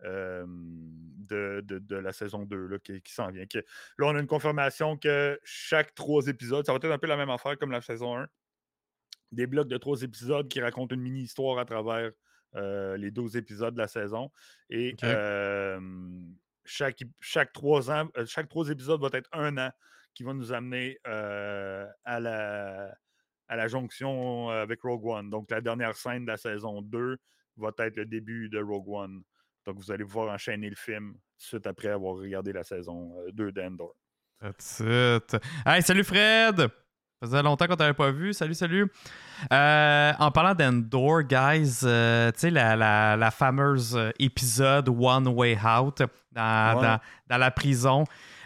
euh, 0.04 0.46
de, 0.48 1.62
de- 1.66 1.80
de 1.80 1.96
la 1.96 2.12
saison 2.14 2.44
2 2.46 2.68
là, 2.68 2.80
qui, 2.80 3.02
qui 3.02 3.14
s'en 3.14 3.32
vient. 3.32 3.46
Là, 3.54 3.62
on 4.08 4.16
a 4.16 4.20
une 4.20 4.28
confirmation 4.28 4.98
que 4.98 5.40
chaque 5.44 5.96
trois 5.96 6.28
épisodes, 6.28 6.66
ça 6.66 6.72
va 6.74 6.78
être 6.78 6.86
un 6.92 6.98
peu 7.00 7.08
la 7.08 7.18
même 7.18 7.30
affaire 7.32 7.58
comme 7.58 7.72
la 7.72 7.82
saison 7.82 8.18
1. 8.18 8.28
Des 9.32 9.48
blocs 9.48 9.68
de 9.68 9.78
trois 9.78 10.02
épisodes 10.04 10.48
qui 10.48 10.62
racontent 10.62 10.94
une 10.96 11.02
mini-histoire 11.02 11.58
à 11.60 11.66
travers 11.66 12.12
euh, 12.56 12.96
les 12.98 13.12
12 13.12 13.36
épisodes 13.36 13.74
de 13.74 13.80
la 13.80 13.88
saison. 13.88 14.32
Et 14.70 14.96
chaque, 16.64 17.04
chaque, 17.20 17.52
trois 17.54 17.90
ans, 17.92 18.08
chaque 18.26 18.48
trois 18.50 18.70
épisodes 18.70 19.02
va 19.02 19.10
être 19.14 19.30
un 19.34 19.58
an 19.58 19.72
qui 20.18 20.24
va 20.24 20.34
nous 20.34 20.52
amener 20.52 20.98
euh, 21.06 21.86
à, 22.04 22.20
la, 22.20 22.92
à 23.48 23.56
la 23.56 23.68
jonction 23.68 24.50
euh, 24.50 24.64
avec 24.64 24.82
Rogue 24.82 25.06
One. 25.06 25.30
Donc, 25.30 25.52
la 25.52 25.62
dernière 25.62 25.96
scène 25.96 26.26
de 26.26 26.32
la 26.32 26.38
saison 26.38 26.82
2 26.82 27.18
va 27.58 27.70
être 27.78 27.98
le 27.98 28.06
début 28.08 28.50
de 28.50 28.60
Rogue 28.60 28.90
One. 28.90 29.22
Donc, 29.68 29.78
vous 29.78 29.92
allez 29.92 30.04
pouvoir 30.04 30.34
enchaîner 30.34 30.72
le 30.72 30.76
film 30.76 31.14
suite 31.38 31.68
après 31.68 31.90
avoir 31.90 32.16
regardé 32.16 32.52
la 32.52 32.64
saison 32.64 33.14
euh, 33.28 33.32
2 33.32 33.52
d'Endor. 33.52 33.94
That's 34.42 34.80
it. 34.80 35.38
Hey, 35.68 35.84
salut 35.84 36.04
Fred! 36.04 36.62
Ça 37.20 37.28
faisait 37.28 37.44
longtemps 37.44 37.68
qu'on 37.68 37.76
t'avait 37.76 37.94
pas 37.94 38.10
vu. 38.12 38.34
Salut, 38.34 38.56
salut. 38.56 38.92
Euh, 39.54 40.14
en 40.18 40.32
parlant 40.32 40.56
d'Endor, 40.56 41.22
guys, 41.24 41.82
euh, 41.84 42.32
tu 42.32 42.40
sais, 42.40 42.50
la, 42.50 42.76
la, 42.76 43.16
la 43.16 43.30
fameuse 43.32 43.96
euh, 43.96 44.10
épisode 44.18 44.90
One 44.90 45.28
Way 45.28 45.58
Out 45.64 46.02
dans, 46.32 46.76
Ouais. 46.76 46.82
dans, 46.82 47.00
dans 47.28 47.38
la 47.38 47.52
prison. 47.52 48.04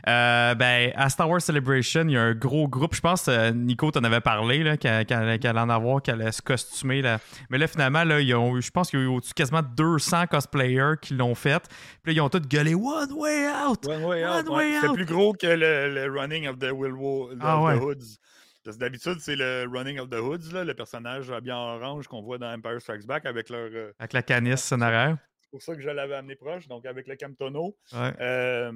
Euh, 0.07 0.55
ben, 0.55 0.91
à 0.95 1.09
Star 1.09 1.29
Wars 1.29 1.41
Celebration, 1.41 2.03
il 2.05 2.11
y 2.11 2.17
a 2.17 2.21
un 2.23 2.33
gros 2.33 2.67
groupe. 2.67 2.95
Je 2.95 3.01
pense, 3.01 3.27
euh, 3.27 3.51
Nico 3.51 3.91
t'en 3.91 4.03
avait 4.03 4.21
parlé, 4.21 4.63
là, 4.63 4.77
qu'elle 4.77 5.05
qu'elle- 5.05 5.39
qu'elle 5.39 5.51
allait 5.51 5.59
en 5.59 5.69
avoir, 5.69 6.01
qu'elle 6.01 6.21
allait 6.21 6.31
se 6.31 6.41
costumer. 6.41 7.01
Là. 7.01 7.19
Mais 7.49 7.57
là, 7.57 7.67
finalement, 7.67 8.03
là, 8.03 8.19
ils 8.19 8.33
ont, 8.35 8.59
je 8.59 8.71
pense 8.71 8.89
qu'il 8.89 8.99
y 8.99 9.01
a 9.01 9.05
eu 9.05 9.09
au-dessus 9.09 9.33
quasiment 9.33 9.61
200 9.61 10.27
cosplayers 10.27 10.95
qui 11.01 11.13
l'ont 11.13 11.35
fait. 11.35 11.61
Puis 12.03 12.13
là, 12.13 12.13
ils 12.13 12.21
ont 12.21 12.29
tous 12.29 12.39
gueulé 12.47 12.73
One 12.75 13.11
Way 13.13 13.47
Out! 13.67 13.85
One 13.87 14.03
Way 14.05 14.25
One 14.25 14.47
Out. 14.47 14.49
Way 14.55 14.73
C'est 14.81 14.87
Out. 14.89 14.95
plus 14.95 15.05
gros 15.05 15.33
que 15.33 15.47
le, 15.47 15.93
le 15.93 16.11
Running 16.19 16.47
of 16.47 16.57
the 16.59 16.71
Will 16.71 17.37
Ah 17.39 17.57
of 17.57 17.63
ouais. 17.65 17.77
the 17.77 17.81
Hoods. 17.83 18.17
Parce 18.63 18.77
que 18.77 18.81
d'habitude, 18.81 19.17
c'est 19.19 19.35
le 19.35 19.65
Running 19.71 19.99
of 19.99 20.09
the 20.09 20.15
Hoods, 20.19 20.53
là, 20.53 20.63
le 20.63 20.73
personnage 20.75 21.31
habillé 21.31 21.53
en 21.53 21.77
orange 21.77 22.07
qu'on 22.07 22.21
voit 22.21 22.37
dans 22.37 22.51
Empire 22.53 22.79
Strikes 22.79 23.07
Back 23.07 23.25
avec 23.25 23.49
leur. 23.49 23.69
euh, 23.73 23.91
Avec 23.99 24.13
la 24.13 24.21
canisse 24.21 24.71
en 24.71 24.81
arrière. 24.81 25.17
c'est 25.41 25.49
pour 25.49 25.61
ça 25.63 25.75
que 25.75 25.81
je 25.81 25.89
l'avais 25.89 26.13
amené 26.15 26.35
proche, 26.35 26.67
donc 26.67 26.85
avec 26.85 27.07
le 27.07 27.15
Camtono. 27.15 27.75
Ouais. 27.93 28.13
Euh, 28.21 28.71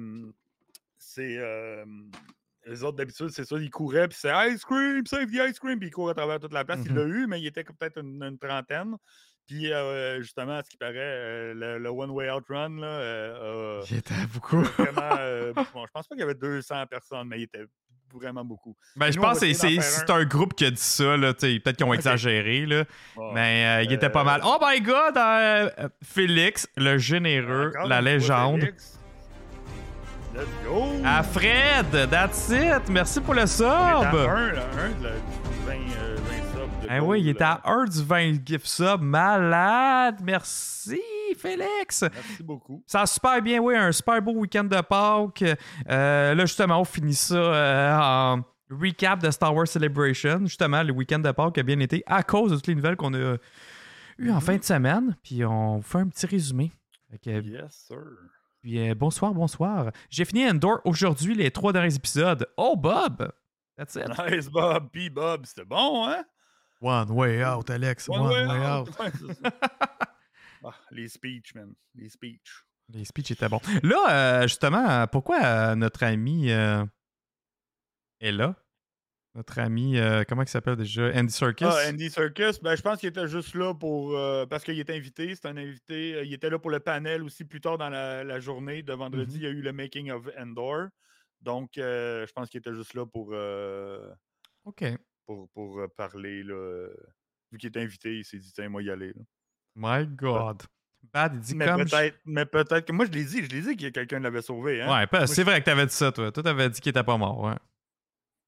c'est. 0.98 1.36
euh, 1.38 1.84
les 2.66 2.82
autres, 2.82 2.96
d'habitude, 2.96 3.28
c'est 3.28 3.44
ça, 3.44 3.56
ils 3.58 3.70
couraient, 3.70 4.08
puis 4.08 4.18
c'est 4.20 4.32
Ice 4.50 4.64
Cream, 4.64 5.06
save 5.06 5.26
the 5.30 5.48
ice 5.48 5.58
cream, 5.60 5.78
puis 5.78 5.88
ils 5.88 5.92
courent 5.92 6.10
à 6.10 6.14
travers 6.14 6.40
toute 6.40 6.52
la 6.52 6.64
place. 6.64 6.80
Il 6.84 6.92
Mhm. 6.92 6.98
l'a 6.98 7.04
eu, 7.04 7.26
mais 7.28 7.40
il 7.40 7.46
était 7.46 7.62
peut-être 7.62 7.98
une, 8.00 8.20
une 8.22 8.38
trentaine. 8.38 8.96
Puis, 9.46 9.72
euh, 9.72 10.20
justement, 10.20 10.56
à 10.58 10.64
ce 10.64 10.70
qui 10.70 10.76
paraît, 10.76 10.94
euh, 10.96 11.54
le, 11.54 11.78
le 11.78 11.88
One 11.88 12.10
Way 12.10 12.28
Out 12.32 12.44
Run, 12.48 12.80
là, 12.80 12.86
euh, 12.88 13.82
Il 13.88 13.98
était 13.98 14.14
beaucoup. 14.34 14.60
vraiment. 14.78 15.54
bon, 15.72 15.86
je 15.86 15.92
pense 15.92 16.08
pas 16.08 16.14
qu'il 16.16 16.18
y 16.18 16.22
avait 16.24 16.34
200 16.34 16.86
personnes, 16.86 17.28
mais 17.28 17.38
il 17.38 17.42
était 17.44 17.64
vraiment 18.12 18.44
beaucoup. 18.44 18.76
Ben, 18.96 19.12
je 19.12 19.16
nous, 19.18 19.22
pense 19.22 19.38
que 19.38 19.52
c'est 19.52 20.10
un 20.10 20.24
groupe 20.24 20.54
qui 20.54 20.64
a 20.64 20.70
dit 20.72 20.76
ça. 20.82 21.16
là, 21.16 21.32
Peut-être 21.34 21.76
qu'ils 21.76 21.86
ont 21.86 21.94
exagéré, 21.94 22.66
là, 22.66 22.84
Bon, 23.14 23.32
mais 23.32 23.82
euh, 23.82 23.82
il 23.84 23.92
était 23.92 24.10
pas 24.10 24.22
Euh, 24.22 24.24
mal. 24.24 24.40
Oh 24.44 24.58
my 24.60 24.80
god! 24.80 25.90
Félix, 26.02 26.66
le 26.76 26.98
généreux, 26.98 27.72
la 27.86 28.00
légende. 28.00 28.60
Félix. 28.62 28.98
Let's 30.36 30.48
go! 30.64 30.84
À 31.04 31.22
Fred, 31.22 32.10
that's 32.10 32.48
it! 32.50 32.88
Merci 32.90 33.20
pour 33.20 33.34
le 33.34 33.40
Il 33.40 33.44
est 33.44 33.44
à 33.44 33.46
sub! 33.48 34.14
un, 34.18 34.52
là, 34.52 34.66
un 34.78 35.00
de 35.00 35.04
la- 35.04 35.10
du 35.12 35.64
20, 35.66 35.72
euh, 35.72 36.16
20 36.16 36.34
subs 36.52 36.82
de 36.82 36.86
Ah 36.90 37.02
oui, 37.02 37.20
il 37.22 37.28
était 37.30 37.44
à 37.44 37.60
là. 37.64 37.72
1 37.72 37.84
du 37.84 38.02
20 38.04 38.46
gift 38.46 38.66
sub. 38.66 39.00
Malade! 39.00 40.16
Merci, 40.22 41.00
Félix! 41.38 42.02
Merci 42.02 42.42
beaucoup. 42.42 42.82
Ça 42.86 43.02
a 43.02 43.06
super 43.06 43.40
bien, 43.40 43.60
oui, 43.60 43.76
un 43.76 43.92
super 43.92 44.20
beau 44.20 44.32
week-end 44.32 44.64
de 44.64 44.80
Pâques. 44.80 45.44
Euh, 45.88 46.34
là, 46.34 46.44
justement, 46.44 46.80
on 46.80 46.84
finit 46.84 47.14
ça 47.14 47.34
euh, 47.34 47.96
en 47.98 48.42
recap 48.70 49.22
de 49.22 49.30
Star 49.30 49.54
Wars 49.54 49.66
Celebration. 49.68 50.40
Justement, 50.42 50.82
le 50.82 50.92
week-end 50.92 51.20
de 51.20 51.30
Pâques 51.30 51.56
a 51.58 51.62
bien 51.62 51.80
été 51.80 52.02
à 52.06 52.22
cause 52.22 52.50
de 52.50 52.56
toutes 52.56 52.66
les 52.66 52.74
nouvelles 52.74 52.96
qu'on 52.96 53.14
a 53.14 53.36
eues 54.18 54.30
en 54.30 54.40
fin 54.40 54.56
de 54.56 54.64
semaine. 54.64 55.16
Puis 55.22 55.44
on 55.44 55.76
vous 55.76 55.82
fait 55.82 55.98
un 55.98 56.08
petit 56.08 56.26
résumé. 56.26 56.72
Que, 57.24 57.30
Yes, 57.40 57.86
sir. 57.88 57.96
Puis, 58.66 58.80
euh, 58.80 58.96
bonsoir, 58.96 59.32
bonsoir. 59.32 59.92
J'ai 60.10 60.24
fini 60.24 60.44
Endor 60.44 60.80
aujourd'hui, 60.84 61.36
les 61.36 61.52
trois 61.52 61.72
derniers 61.72 61.94
épisodes. 61.94 62.48
Oh, 62.56 62.74
Bob! 62.74 63.32
That's 63.76 63.94
it. 63.94 64.08
Nice, 64.18 64.48
Bob. 64.48 64.88
Puis 64.92 65.08
Bob, 65.08 65.46
c'était 65.46 65.64
bon, 65.64 66.04
hein? 66.08 66.24
One 66.80 67.12
way 67.12 67.44
out, 67.44 67.70
Alex. 67.70 68.08
One, 68.08 68.26
way, 68.26 68.44
out. 68.44 68.88
Ah, 70.64 70.74
les 70.90 71.06
speeches, 71.06 71.54
man. 71.54 71.76
Les 71.94 72.08
speeches. 72.08 72.66
Les 72.88 73.04
speeches 73.04 73.30
étaient 73.30 73.48
bons. 73.48 73.60
Là, 73.84 74.40
euh, 74.40 74.42
justement, 74.48 75.06
pourquoi 75.06 75.44
euh, 75.44 75.74
notre 75.76 76.02
ami 76.02 76.50
euh, 76.50 76.84
est 78.18 78.32
là? 78.32 78.56
Notre 79.36 79.58
ami, 79.58 79.98
euh, 79.98 80.24
comment 80.26 80.42
il 80.42 80.48
s'appelle 80.48 80.76
déjà? 80.76 81.10
Andy 81.14 81.30
Serkis? 81.32 81.64
Ah, 81.66 81.76
Andy 81.90 82.08
Serkis, 82.10 82.58
ben, 82.62 82.74
je 82.74 82.80
pense 82.80 82.98
qu'il 83.00 83.10
était 83.10 83.28
juste 83.28 83.54
là 83.54 83.74
pour. 83.74 84.16
euh, 84.16 84.46
parce 84.46 84.64
qu'il 84.64 84.80
était 84.80 84.96
invité. 84.96 85.34
C'est 85.34 85.46
un 85.46 85.56
invité. 85.58 86.14
euh, 86.14 86.24
il 86.24 86.32
était 86.32 86.48
là 86.48 86.58
pour 86.58 86.70
le 86.70 86.80
panel 86.80 87.22
aussi 87.22 87.44
plus 87.44 87.60
tard 87.60 87.76
dans 87.76 87.90
la, 87.90 88.24
la 88.24 88.40
journée 88.40 88.82
de 88.82 88.92
vendredi. 88.94 89.36
Mhm. 89.36 89.42
Il 89.42 89.44
y 89.44 89.46
a 89.46 89.50
eu 89.50 89.60
le 89.60 89.72
Making 89.72 90.10
of 90.10 90.26
Endor. 90.38 90.86
Donc, 91.42 91.72
je 91.76 92.32
pense 92.32 92.48
qu'il 92.48 92.58
était 92.58 92.72
juste 92.74 92.94
là 92.94 93.04
pour, 93.04 93.34
OK. 94.64 94.84
pour, 95.26 95.48
pour 95.50 95.80
parler. 95.96 96.42
Là, 96.42 96.88
vu 97.52 97.58
qu'il 97.58 97.68
était 97.68 97.82
invité, 97.82 98.18
il 98.18 98.24
s'est 98.24 98.38
dit, 98.38 98.50
tiens, 98.54 98.68
moi 98.70 98.82
y 98.82 98.90
aller. 98.90 99.12
là. 99.12 99.22
My 100.00 100.06
God. 100.06 100.62
Bad, 101.12 101.34
il 101.34 101.40
dit 101.40 101.54
Mais 101.54 101.66
comme... 101.66 101.86
je- 101.86 101.90
peut-être 101.94 102.18
mais 102.24 102.46
peut-être 102.46 102.86
que. 102.86 102.92
Moi, 102.92 103.04
je 103.04 103.10
l'ai 103.12 103.24
dit. 103.24 103.44
Je 103.44 103.50
l'ai 103.50 103.60
dit 103.60 103.76
que 103.76 103.88
quelqu'un 103.90 104.18
l'avait 104.18 104.40
sauvé. 104.42 104.80
Hein? 104.82 105.06
Ouais, 105.06 105.26
c'est 105.26 105.44
vrai 105.44 105.60
que 105.60 105.66
t'avais 105.66 105.86
dit 105.86 105.92
ça, 105.94 106.10
toi. 106.10 106.32
Toi, 106.32 106.42
t'avais 106.42 106.70
dit 106.70 106.80
qu'il 106.80 106.90
était 106.90 107.04
pas 107.04 107.18
mort, 107.18 107.38
ouais. 107.40 107.54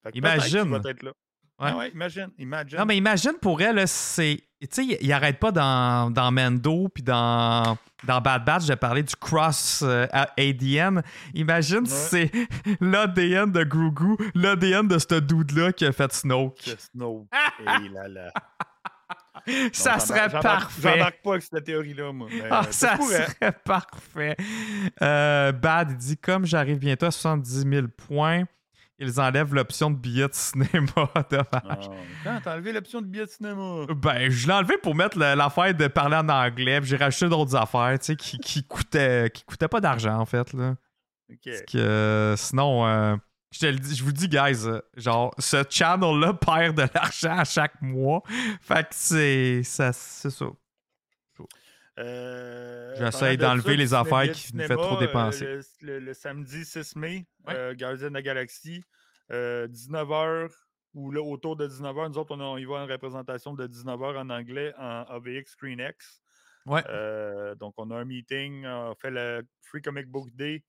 Fait 0.03 0.13
que 0.13 0.19
Imagine. 0.19 0.77
va 0.79 0.91
être 0.91 1.03
là. 1.03 1.13
Ouais. 1.61 1.69
Ah 1.73 1.77
ouais, 1.77 1.91
imagine. 1.91 2.29
Imagine. 2.39 2.79
Non, 2.79 2.85
mais 2.85 2.97
imagine 2.97 3.33
pour 3.43 3.61
elle, 3.61 3.87
c'est. 3.89 4.37
Tu 4.61 4.69
sais, 4.71 4.85
il, 4.85 4.99
il 5.01 5.13
arrête 5.13 5.41
pas 5.41 5.51
dans, 5.51 6.09
dans 6.13 6.31
Mando 6.31 6.89
puis 6.89 7.03
dans, 7.03 7.77
dans 8.05 8.21
Bad 8.21 8.45
Batch 8.45 8.67
de 8.67 8.75
parler 8.77 9.03
du 9.03 9.15
cross 9.17 9.83
euh, 9.85 10.07
ADN. 10.37 11.03
Imagine 11.35 11.85
si 11.87 11.95
c'est 11.95 12.33
l'ADN 12.81 13.51
de 13.51 13.65
Grogu, 13.65 14.17
l'ADN 14.37 14.87
de 14.87 14.99
ce 14.99 15.19
dude-là 15.19 15.73
qui 15.73 15.85
a 15.85 15.93
fait 15.93 16.13
Snoke. 16.13 16.57
Que 16.65 16.71
Snoke. 16.81 17.27
Eh 17.61 17.89
là 17.89 18.07
là. 18.09 18.33
Non, 19.47 19.55
ça 19.73 19.99
serait 19.99 20.29
parfait. 20.29 20.93
J'embarque 20.95 21.23
pas 21.23 21.31
avec 21.31 21.43
cette 21.43 21.65
théorie-là, 21.65 22.13
moi. 22.13 22.29
mais, 22.31 22.43
Ah, 22.51 22.61
euh, 22.67 22.71
ça 22.71 22.97
serait 22.99 23.53
parfait. 23.65 24.37
Euh, 25.03 25.53
Bad, 25.53 25.91
il 25.93 25.97
dit 25.97 26.17
comme 26.19 26.45
j'arrive 26.45 26.79
bientôt 26.79 27.07
à 27.07 27.11
70 27.11 27.65
000 27.69 27.87
points, 28.09 28.45
ils 28.99 29.21
enlèvent 29.21 29.55
l'option 29.55 29.91
de 29.91 29.97
billet 29.97 30.29
de 30.29 30.35
cinéma. 30.35 30.69
Dommage. 31.31 31.47
Ah, 31.53 31.79
Quand 32.25 32.41
t'as 32.43 32.55
enlevé 32.55 32.73
l'option 32.73 33.01
de 33.01 33.07
billet 33.07 33.27
de 33.27 33.31
cinéma? 33.31 33.87
Ben, 33.97 34.31
je 34.31 34.47
l'ai 34.47 34.53
enlevé 34.53 34.77
pour 34.83 34.95
mettre 34.95 35.19
l'affaire 35.19 35.75
de 35.75 35.87
parler 35.87 36.17
en 36.17 36.29
anglais, 36.29 36.81
j'ai 36.83 36.97
rajouté 36.97 37.29
d'autres 37.29 37.55
affaires, 37.57 37.99
tu 37.99 38.07
sais, 38.07 38.17
qui, 38.17 38.39
qui 38.39 38.65
coûtaient, 38.65 39.31
qui 39.31 39.45
coûtaient 39.45 39.69
pas 39.69 39.81
d'argent, 39.81 40.19
en 40.19 40.27
fait, 40.27 40.53
là. 40.53 40.75
Parce 41.45 41.63
que, 41.71 42.35
sinon, 42.39 42.87
euh, 42.87 43.15
je, 43.53 43.59
te 43.61 43.67
le 43.67 43.79
dis- 43.79 43.95
je 43.97 44.03
vous 44.03 44.13
dis, 44.13 44.29
guys, 44.29 44.67
euh, 44.67 44.81
genre, 44.97 45.35
ce 45.39 45.63
channel-là 45.69 46.33
perd 46.35 46.77
de 46.77 46.87
l'argent 46.95 47.37
à 47.39 47.45
chaque 47.45 47.81
mois. 47.83 48.23
Fait 48.63 48.83
que 48.83 48.89
c'est 48.93 49.63
ça. 49.63 49.93
C'est 49.93 50.31
ça. 50.31 50.47
Euh, 51.99 52.95
J'essaie 52.97 53.37
d'enlever 53.37 53.77
les 53.77 53.93
affaires 53.95 54.35
cinéma, 54.35 54.35
qui 54.35 54.57
nous 54.57 54.63
fait 54.63 54.75
trop 54.77 54.97
euh, 54.97 55.01
dépenser. 55.01 55.45
le, 55.47 55.61
le- 55.83 55.99
le 56.01 56.15
samedi 56.15 56.65
6 56.65 56.97
mai, 56.97 57.27
Ouais. 57.47 57.55
euh, 57.55 57.75
Gardien 57.75 58.09
de 58.09 58.15
la 58.15 58.23
Galaxie, 58.23 58.83
euh, 59.33 59.67
19h, 59.69 60.51
ou 60.95 61.11
là, 61.11 61.21
autour 61.23 61.57
de 61.57 61.67
19h. 61.67 62.09
Nous 62.09 62.19
autres, 62.19 62.37
on, 62.37 62.57
y 62.57 62.65
va 62.65 62.77
en 62.77 62.87
représentation 62.87 63.55
de 63.55 63.67
19h 63.67 64.17
en 64.17 64.31
anglais 64.31 64.73
en 64.79 65.03
AVX 65.09 65.51
ScreenX. 65.53 66.23
Ouais. 66.67 66.83
Euh, 66.89 67.55
donc, 67.55 67.75
on 67.79 67.91
a 67.91 67.97
un 67.97 68.05
meeting, 68.05 68.65
on 68.67 68.95
fait 68.95 69.11
le 69.11 69.43
Free 69.63 69.83
Comic 69.83 70.07
Book 70.07 70.29
Day 70.35 70.65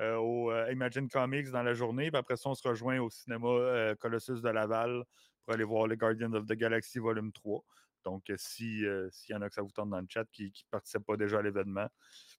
au 0.00 0.52
Imagine 0.70 1.08
Comics 1.08 1.50
dans 1.50 1.62
la 1.62 1.72
journée. 1.72 2.10
Puis 2.10 2.18
après 2.18 2.36
ça, 2.36 2.50
on 2.50 2.54
se 2.54 2.66
rejoint 2.68 2.98
au 3.00 3.08
cinéma 3.08 3.94
Colossus 3.98 4.42
de 4.42 4.48
Laval 4.50 5.02
pour 5.44 5.54
aller 5.54 5.64
voir 5.64 5.86
les 5.86 5.96
Guardians 5.96 6.32
of 6.34 6.44
the 6.46 6.52
Galaxy 6.52 6.98
Volume 6.98 7.32
3. 7.32 7.62
Donc, 8.06 8.22
s'il 8.36 9.10
y 9.28 9.34
en 9.34 9.42
a 9.42 9.48
que 9.48 9.54
ça 9.54 9.62
vous 9.62 9.72
tente 9.72 9.90
dans 9.90 10.00
le 10.00 10.06
chat 10.08 10.24
qui 10.32 10.44
ne 10.44 10.70
participent 10.70 11.04
pas 11.04 11.16
déjà 11.16 11.40
à 11.40 11.42
l'événement, 11.42 11.88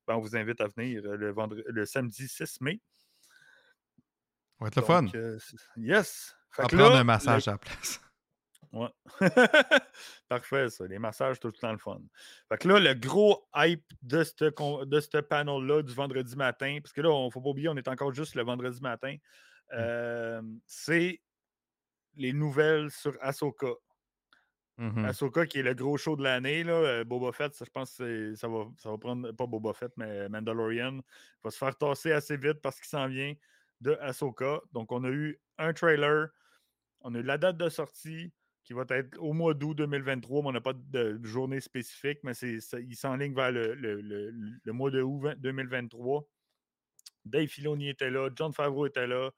ben, 0.07 0.15
on 0.15 0.21
vous 0.21 0.35
invite 0.37 0.61
à 0.61 0.67
venir 0.69 1.01
le, 1.03 1.35
le 1.67 1.85
samedi 1.85 2.25
6 2.25 2.61
mai. 2.61 2.79
Ça 3.99 4.61
va 4.61 4.67
être 4.67 4.75
le 4.77 4.81
fun. 4.81 5.05
yes! 5.75 6.35
Fait 6.51 6.63
prendre 6.63 6.95
un 6.95 7.03
massage 7.03 7.47
à 7.49 7.51
la 7.51 7.57
place. 7.57 7.99
Ouais. 8.73 8.89
Parfait, 10.27 10.69
ça. 10.69 10.85
Les 10.87 10.99
massages, 10.99 11.39
tout 11.39 11.47
le 11.47 11.53
temps 11.53 11.71
le 11.71 11.77
fun. 11.77 12.01
Fait 12.49 12.57
que 12.57 12.67
là, 12.67 12.79
le 12.79 12.93
gros 12.95 13.47
hype 13.55 13.85
de 14.01 14.25
ce 14.25 14.43
de 14.43 15.21
panel-là 15.21 15.83
du 15.83 15.93
vendredi 15.93 16.35
matin, 16.35 16.77
parce 16.83 16.91
que 16.91 16.99
là, 16.99 17.09
il 17.09 17.25
ne 17.27 17.31
faut 17.31 17.39
pas 17.39 17.49
oublier, 17.49 17.69
on 17.69 17.77
est 17.77 17.87
encore 17.87 18.13
juste 18.13 18.35
le 18.35 18.43
vendredi 18.43 18.81
matin, 18.81 19.13
mmh. 19.13 19.73
euh, 19.73 20.41
c'est 20.65 21.21
les 22.17 22.33
nouvelles 22.33 22.91
sur 22.91 23.17
Ahsoka. 23.21 23.67
Mmh 24.77 25.05
Ahsoka, 25.05 25.47
qui 25.47 25.59
est 25.59 25.63
le 25.63 25.73
gros 25.73 25.97
show 25.97 26.15
de 26.15 26.23
l'année, 26.23 26.63
euh, 26.67 27.03
Boba 27.03 27.31
Fett, 27.31 27.51
je 27.57 27.69
pense 27.69 27.97
que 27.97 28.35
ça 28.35 28.47
va, 28.47 28.67
ça 28.77 28.91
va 28.91 28.97
prendre, 28.97 29.31
pas 29.31 29.47
Boba 29.47 29.73
Fett, 29.73 29.91
mais 29.97 30.29
Mandalorian, 30.29 30.99
va 31.43 31.49
se 31.49 31.57
faire 31.57 31.75
tasser 31.75 32.11
assez 32.11 32.37
vite 32.37 32.61
parce 32.61 32.77
qu'il 32.77 32.87
s'en 32.87 33.07
vient 33.07 33.33
de 33.81 33.97
Ahsoka. 34.01 34.61
Donc, 34.73 34.91
on 34.91 35.03
a 35.03 35.09
eu 35.09 35.39
un 35.57 35.73
trailer, 35.73 36.27
on 37.01 37.15
a 37.15 37.19
eu 37.19 37.23
la 37.23 37.39
date 37.39 37.57
de 37.57 37.69
sortie 37.69 38.31
qui 38.63 38.73
va 38.73 38.83
être 38.89 39.17
au 39.19 39.31
mois 39.31 39.53
d'août 39.53 39.75
2023, 39.75 40.41
mais 40.43 40.49
on 40.49 40.51
n'a 40.51 40.61
pas 40.61 40.73
de 40.73 41.19
journée 41.23 41.61
spécifique, 41.61 42.19
mais 42.23 42.33
c'est, 42.33 42.59
il 42.81 42.95
s'enligne 42.97 43.33
vers 43.33 43.51
le, 43.51 43.73
le, 43.73 44.73
mois 44.73 44.91
de 44.91 45.01
août 45.01 45.35
2023. 45.37 46.27
Dave 47.23 47.47
Filoni 47.47 47.89
était 47.89 48.11
là, 48.11 48.29
John 48.35 48.51
Favreau 48.53 48.85
était 48.85 49.07
là, 49.07 49.31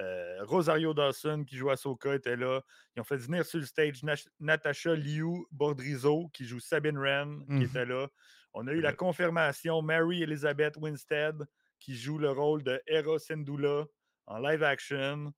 euh, 0.00 0.44
Rosario 0.44 0.94
Dawson 0.94 1.44
qui 1.46 1.56
joue 1.56 1.70
à 1.70 1.76
Soka 1.76 2.14
était 2.14 2.36
là. 2.36 2.60
Ils 2.96 3.00
ont 3.00 3.04
fait 3.04 3.16
venir 3.16 3.44
sur 3.44 3.58
le 3.58 3.66
stage 3.66 4.02
Natasha 4.38 4.94
Liu 4.94 5.46
Bordrizzo 5.50 6.28
qui 6.32 6.44
joue 6.44 6.60
Sabine 6.60 6.98
Wren 6.98 7.44
qui 7.46 7.52
mmh. 7.52 7.62
était 7.62 7.86
là. 7.86 8.08
On 8.52 8.66
a 8.66 8.72
eu 8.72 8.80
la 8.80 8.92
confirmation 8.92 9.82
Mary 9.82 10.22
Elizabeth 10.22 10.76
Winstead 10.76 11.46
qui 11.78 11.96
joue 11.96 12.18
le 12.18 12.30
rôle 12.30 12.62
de 12.62 12.80
Hera 12.86 13.18
Syndulla 13.18 13.84
en 14.26 14.38
live 14.38 14.62
action. 14.62 15.32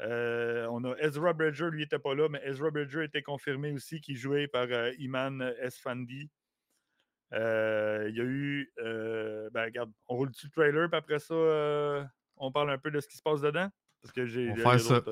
Euh, 0.00 0.66
on 0.70 0.84
a 0.84 0.96
Ezra 0.98 1.32
Bridger, 1.32 1.70
lui 1.70 1.80
n'était 1.80 1.98
pas 1.98 2.14
là, 2.14 2.28
mais 2.28 2.40
Ezra 2.44 2.70
Bridger 2.70 3.04
était 3.04 3.22
confirmé 3.22 3.72
aussi, 3.72 4.00
qui 4.00 4.14
jouait 4.14 4.46
par 4.46 4.66
euh, 4.70 4.92
Iman 4.98 5.42
Esfandi. 5.60 6.30
Euh, 7.34 8.06
il 8.08 8.16
y 8.16 8.20
a 8.20 8.24
eu. 8.24 8.72
ben, 9.52 9.64
regarde, 9.64 9.92
on 10.06 10.16
roule 10.16 10.30
le 10.42 10.50
trailer, 10.50 10.88
puis 10.88 10.98
après 10.98 11.18
ça, 11.18 12.10
on 12.36 12.52
parle 12.52 12.70
un 12.70 12.78
peu 12.78 12.90
de 12.90 13.00
ce 13.00 13.08
qui 13.08 13.16
se 13.16 13.22
passe 13.22 13.40
dedans? 13.40 13.68
Parce 14.02 14.12
que 14.12 14.26
j'ai. 14.26 14.50
On 14.50 14.54
va 14.54 14.62
faire 14.62 14.80
ça. 14.80 15.02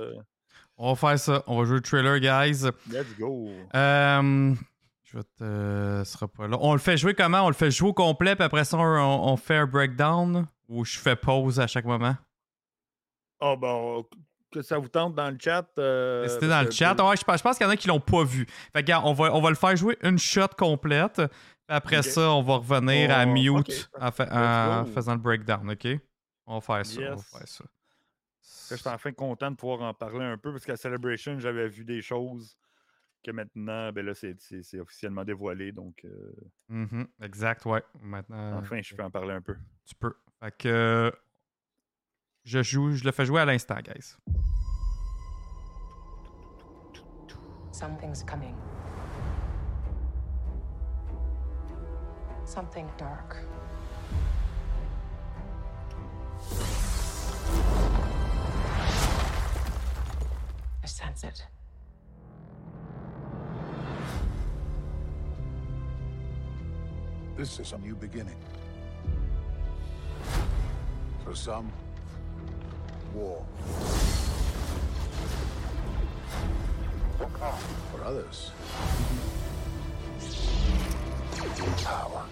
On 0.78 0.92
va 0.92 0.96
faire 0.96 1.18
ça. 1.18 1.42
On 1.46 1.58
va 1.58 1.64
jouer 1.64 1.76
le 1.76 1.82
trailer, 1.82 2.20
guys. 2.20 2.64
Let's 2.90 3.16
go. 3.18 3.48
je 3.72 5.16
vais 5.16 5.24
te. 5.38 6.02
sera 6.04 6.28
pas 6.28 6.48
là. 6.48 6.58
On 6.60 6.72
le 6.72 6.78
fait 6.78 6.96
jouer 6.96 7.14
comment? 7.14 7.42
On 7.42 7.48
le 7.48 7.54
fait 7.54 7.70
jouer 7.70 7.90
au 7.90 7.94
complet, 7.94 8.34
puis 8.36 8.44
après 8.44 8.64
ça, 8.64 8.76
on, 8.78 9.36
fait 9.36 9.56
un 9.56 9.66
breakdown? 9.66 10.46
Ou 10.68 10.84
je 10.84 10.98
fais 10.98 11.14
pause 11.14 11.60
à 11.60 11.66
chaque 11.66 11.84
moment? 11.84 12.16
Ah, 13.40 13.52
oh, 13.52 13.56
ben, 13.56 14.02
que 14.50 14.62
ça 14.62 14.78
vous 14.78 14.88
tente 14.88 15.14
dans 15.14 15.30
le 15.30 15.36
chat. 15.40 15.66
Euh, 15.78 16.26
C'était 16.28 16.48
dans 16.48 16.62
le 16.62 16.70
chat. 16.70 16.94
Ouais, 17.02 17.16
je 17.16 17.24
pense, 17.24 17.42
pense 17.42 17.56
qu'il 17.56 17.66
y 17.66 17.68
en 17.68 17.72
a 17.72 17.76
qui 17.76 17.88
l'ont 17.88 18.00
pas 18.00 18.24
vu. 18.24 18.46
Fait 18.74 18.82
que, 18.82 18.92
on 18.92 19.12
va, 19.12 19.34
on 19.34 19.40
va 19.40 19.50
le 19.50 19.56
faire 19.56 19.76
jouer 19.76 19.98
une 20.02 20.18
shot 20.18 20.48
complète. 20.58 21.20
Après 21.68 22.02
ça, 22.02 22.30
on 22.30 22.42
va 22.42 22.56
revenir 22.56 23.10
à 23.10 23.26
mute 23.26 23.90
en, 24.00 24.10
faisant 24.86 25.12
le 25.12 25.20
breakdown, 25.20 25.70
OK? 25.70 25.86
On 26.46 26.54
va 26.54 26.60
faire 26.60 26.86
ça. 26.86 27.00
On 27.00 27.16
va 27.16 27.22
faire 27.22 27.48
ça. 27.48 27.64
Je 28.70 28.76
suis 28.76 28.88
enfin 28.88 29.12
content 29.12 29.50
de 29.50 29.56
pouvoir 29.56 29.82
en 29.82 29.94
parler 29.94 30.24
un 30.24 30.38
peu 30.38 30.52
parce 30.52 30.64
qu'à 30.64 30.76
Celebration, 30.76 31.38
j'avais 31.38 31.68
vu 31.68 31.84
des 31.84 32.02
choses 32.02 32.58
que 33.22 33.30
maintenant, 33.30 33.92
ben 33.92 34.06
là, 34.06 34.14
c'est 34.14 34.78
officiellement 34.78 35.24
dévoilé. 35.24 35.72
Donc, 35.72 36.04
euh, 36.04 36.32
mm-hmm. 36.70 37.06
Exact, 37.22 37.66
ouais. 37.66 37.82
Maintenant, 38.00 38.58
enfin, 38.58 38.80
je 38.82 38.94
peux 38.94 39.02
en 39.02 39.10
parler 39.10 39.34
un 39.34 39.40
peu. 39.40 39.56
Tu 39.84 39.94
peux. 39.94 40.14
Fait 40.40 40.56
que 40.56 41.12
je 42.44 42.62
joue, 42.62 42.92
je 42.92 43.04
le 43.04 43.10
fais 43.10 43.26
jouer 43.26 43.40
à 43.40 43.44
l'instant, 43.44 43.78
guys. 43.82 44.16
Something's 47.72 48.22
coming. 48.22 48.54
Something 52.44 52.86
dark. 52.96 53.36
I 60.86 60.88
sense 60.88 61.24
it. 61.24 61.44
This 67.36 67.58
is 67.58 67.72
a 67.72 67.78
new 67.78 67.96
beginning. 67.96 68.36
For 71.24 71.34
some, 71.34 71.72
war. 73.12 73.44
For 77.18 78.04
others, 78.04 78.52
power. 81.82 82.26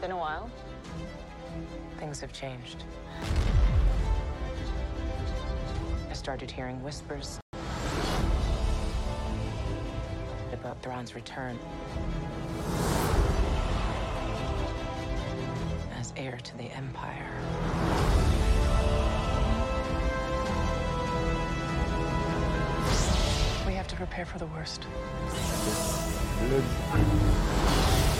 Been 0.00 0.12
a 0.12 0.16
while. 0.16 0.50
Things 1.98 2.20
have 2.20 2.32
changed. 2.32 2.84
I 6.08 6.12
started 6.14 6.50
hearing 6.50 6.82
whispers 6.82 7.38
about 10.52 10.80
Thrawn's 10.82 11.14
return. 11.14 11.58
As 15.98 16.14
heir 16.16 16.38
to 16.44 16.56
the 16.56 16.64
Empire. 16.72 17.28
We 23.66 23.74
have 23.74 23.86
to 23.88 23.96
prepare 23.96 24.24
for 24.24 24.38
the 24.38 24.46
worst. 24.46 24.86
The 26.48 28.19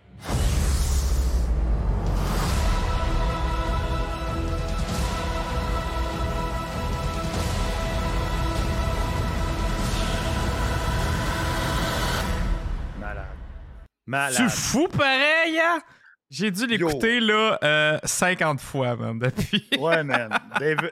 Tu 14.35 14.49
fous 14.49 14.87
pareil, 14.87 15.59
hein? 15.59 15.79
J'ai 16.31 16.49
dû 16.49 16.65
l'écouter 16.65 17.19
là 17.19 17.99
50 18.05 18.57
euh, 18.57 18.61
fois, 18.61 18.95
même, 18.95 19.19
depuis. 19.19 19.67
ouais, 19.79 20.03
man. 20.03 20.29
David... 20.59 20.91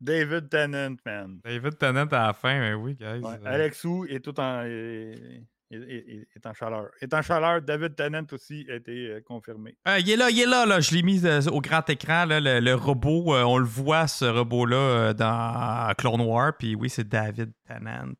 David 0.00 0.48
Tennant, 0.48 0.96
man. 1.04 1.38
David 1.44 1.78
Tennant 1.78 2.06
à 2.06 2.26
la 2.28 2.32
fin, 2.32 2.58
mais 2.58 2.72
oui, 2.72 2.94
guys. 2.94 3.20
Ouais, 3.20 3.34
euh. 3.34 3.44
Alexou 3.44 4.06
est 4.06 4.20
tout 4.20 4.38
en. 4.40 4.64
Est, 4.64 5.42
est, 5.70 6.46
en 6.46 6.54
chaleur. 6.54 6.90
Est 7.00 7.12
en 7.12 7.20
chaleur. 7.20 7.60
David 7.60 7.94
Tennant 7.94 8.26
aussi 8.32 8.66
a 8.70 8.76
été 8.76 9.08
euh, 9.08 9.20
confirmé. 9.20 9.76
il 9.98 10.10
est 10.10 10.16
là, 10.16 10.30
il 10.30 10.40
est 10.40 10.46
là, 10.46 10.64
là. 10.64 10.80
Je 10.80 10.94
l'ai 10.94 11.02
mis 11.02 11.22
au 11.48 11.60
grand 11.60 11.88
écran, 11.90 12.24
là, 12.24 12.40
le, 12.40 12.74
robot. 12.74 13.34
on 13.34 13.58
le 13.58 13.66
voit, 13.66 14.06
ce 14.06 14.24
robot-là, 14.24 15.12
dans 15.12 15.92
Clone 15.98 16.22
War. 16.22 16.56
Puis 16.56 16.74
oui, 16.74 16.88
c'est 16.88 17.08
David 17.08 17.52
Tennant 17.66 18.12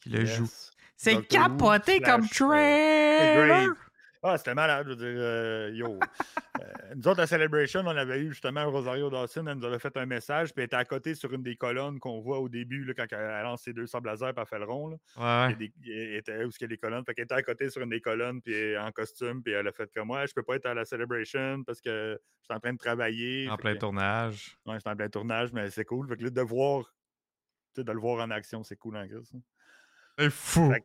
qui 0.00 0.10
le 0.10 0.24
joue. 0.24 0.48
C'est 0.96 1.26
capoté 1.28 2.00
comme 2.00 2.26
trailer! 2.28 3.74
Ah, 4.22 4.36
c'était 4.38 4.54
malade. 4.54 4.86
Je 4.86 4.90
veux 4.90 4.96
dire, 4.96 5.06
euh, 5.22 5.70
yo. 5.74 5.98
Euh, 6.58 6.94
nous 6.96 7.06
autres, 7.08 7.20
à 7.20 7.26
Celebration, 7.26 7.80
on 7.84 7.88
avait 7.88 8.18
eu 8.18 8.30
justement 8.30 8.64
Rosario 8.70 9.10
Dawson. 9.10 9.46
Elle 9.46 9.58
nous 9.58 9.66
avait 9.66 9.78
fait 9.78 9.94
un 9.98 10.06
message, 10.06 10.54
puis 10.54 10.62
elle 10.62 10.64
était 10.68 10.76
à 10.76 10.86
côté 10.86 11.14
sur 11.14 11.30
une 11.34 11.42
des 11.42 11.54
colonnes 11.54 11.98
qu'on 12.00 12.22
voit 12.22 12.38
au 12.40 12.48
début, 12.48 12.82
là, 12.86 12.94
quand 12.96 13.04
elle 13.10 13.42
lance 13.42 13.60
ses 13.64 13.74
deux 13.74 13.86
sables 13.86 14.08
laser, 14.08 14.32
puis 14.32 14.40
elle 14.42 14.48
fait 14.48 14.58
le 14.58 14.64
rond. 14.64 14.88
Là. 15.16 15.48
Ouais, 15.48 15.54
des- 15.56 15.70
il 15.84 16.14
était 16.14 16.42
où 16.42 16.48
est-ce 16.48 16.56
qu'il 16.58 16.64
y 16.64 16.72
a 16.72 16.74
des 16.74 16.78
colonnes? 16.78 17.04
Fait 17.04 17.12
qu'elle 17.12 17.26
était 17.26 17.34
à 17.34 17.42
côté 17.42 17.68
sur 17.68 17.82
une 17.82 17.90
des 17.90 18.00
colonnes, 18.00 18.40
puis 18.40 18.54
elle 18.54 18.78
en 18.78 18.90
costume, 18.90 19.42
puis 19.42 19.52
elle 19.52 19.68
a 19.68 19.72
fait 19.72 19.92
comme 19.92 20.06
moi, 20.06 20.24
je 20.24 20.32
peux 20.32 20.42
pas 20.42 20.56
être 20.56 20.64
à 20.64 20.72
la 20.72 20.86
Celebration 20.86 21.62
parce 21.62 21.82
que 21.82 22.18
je 22.40 22.44
suis 22.46 22.54
en 22.56 22.58
train 22.60 22.72
de 22.72 22.78
travailler. 22.78 23.50
en 23.50 23.58
plein 23.58 23.74
que- 23.74 23.80
tournage. 23.80 24.56
Ouais, 24.64 24.76
j'étais 24.78 24.88
en 24.88 24.96
plein 24.96 25.08
tournage, 25.10 25.52
mais 25.52 25.68
c'est 25.68 25.84
cool. 25.84 26.08
Fait 26.08 26.16
que 26.16 26.22
là, 26.24 26.30
de 26.30 26.40
voir, 26.40 26.84
tu 27.74 27.82
sais, 27.82 27.84
de 27.84 27.92
le 27.92 28.00
voir 28.00 28.24
en 28.24 28.30
action, 28.30 28.62
c'est 28.64 28.76
cool 28.76 28.96
en 28.96 29.06
Christ, 29.06 29.34
hein. 29.34 29.40
C'est 30.18 30.30
fou. 30.30 30.72
Fait 30.72 30.84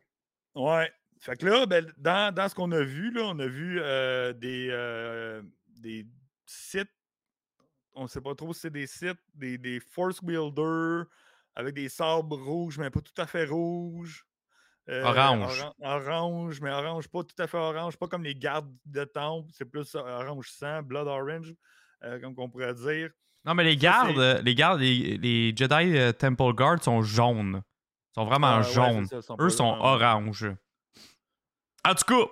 Ouais. 0.55 0.91
Fait 1.19 1.35
que 1.37 1.45
là, 1.45 1.65
ben, 1.67 1.85
dans, 1.97 2.33
dans 2.33 2.49
ce 2.49 2.55
qu'on 2.55 2.71
a 2.71 2.81
vu, 2.83 3.11
là, 3.11 3.21
on 3.25 3.37
a 3.39 3.45
vu 3.47 3.79
euh, 3.79 4.33
des, 4.33 4.69
euh, 4.71 5.41
des 5.79 6.07
sites, 6.47 6.89
on 7.93 8.03
ne 8.03 8.07
sait 8.07 8.21
pas 8.21 8.33
trop 8.33 8.53
si 8.53 8.61
c'est 8.61 8.69
des 8.71 8.87
sites, 8.87 9.19
des, 9.35 9.57
des 9.59 9.79
force 9.79 10.19
wielders 10.23 11.05
avec 11.55 11.75
des 11.75 11.89
sabres 11.89 12.37
rouges, 12.37 12.79
mais 12.79 12.89
pas 12.89 13.01
tout 13.01 13.21
à 13.21 13.27
fait 13.27 13.45
rouges. 13.45 14.25
Euh, 14.89 15.03
Orange. 15.03 15.61
oran- 15.61 15.75
orange, 15.79 16.59
mais 16.59 16.71
orange, 16.71 17.07
pas 17.07 17.23
tout 17.23 17.35
à 17.37 17.45
fait 17.45 17.57
orange, 17.57 17.97
pas 17.97 18.07
comme 18.07 18.23
les 18.23 18.33
gardes 18.33 18.73
de 18.85 19.03
temple, 19.03 19.51
c'est 19.53 19.65
plus 19.65 19.93
orange 19.93 20.49
sang, 20.49 20.81
blood 20.81 21.07
orange, 21.07 21.53
comme 22.01 22.33
on 22.37 22.49
pourrait 22.49 22.73
dire. 22.73 23.11
Non, 23.45 23.53
mais 23.53 23.63
les 23.63 23.77
gardes, 23.77 24.41
les 24.43 24.55
gardes, 24.55 24.79
les, 24.79 25.17
les 25.17 25.53
Jedi 25.55 26.13
Temple 26.17 26.53
Guards 26.53 26.83
sont 26.83 27.03
jaunes. 27.03 27.61
Ils 28.11 28.15
sont 28.15 28.25
vraiment 28.25 28.47
Ah, 28.47 28.57
ouais, 28.59 28.63
jaunes. 28.73 29.05
ça, 29.05 29.17
ils 29.17 29.23
sont 29.23 29.37
Eux 29.39 29.49
sont 29.49 29.77
orange. 29.79 30.45
En 31.87 31.95
tout 31.95 32.03
cas, 32.05 32.31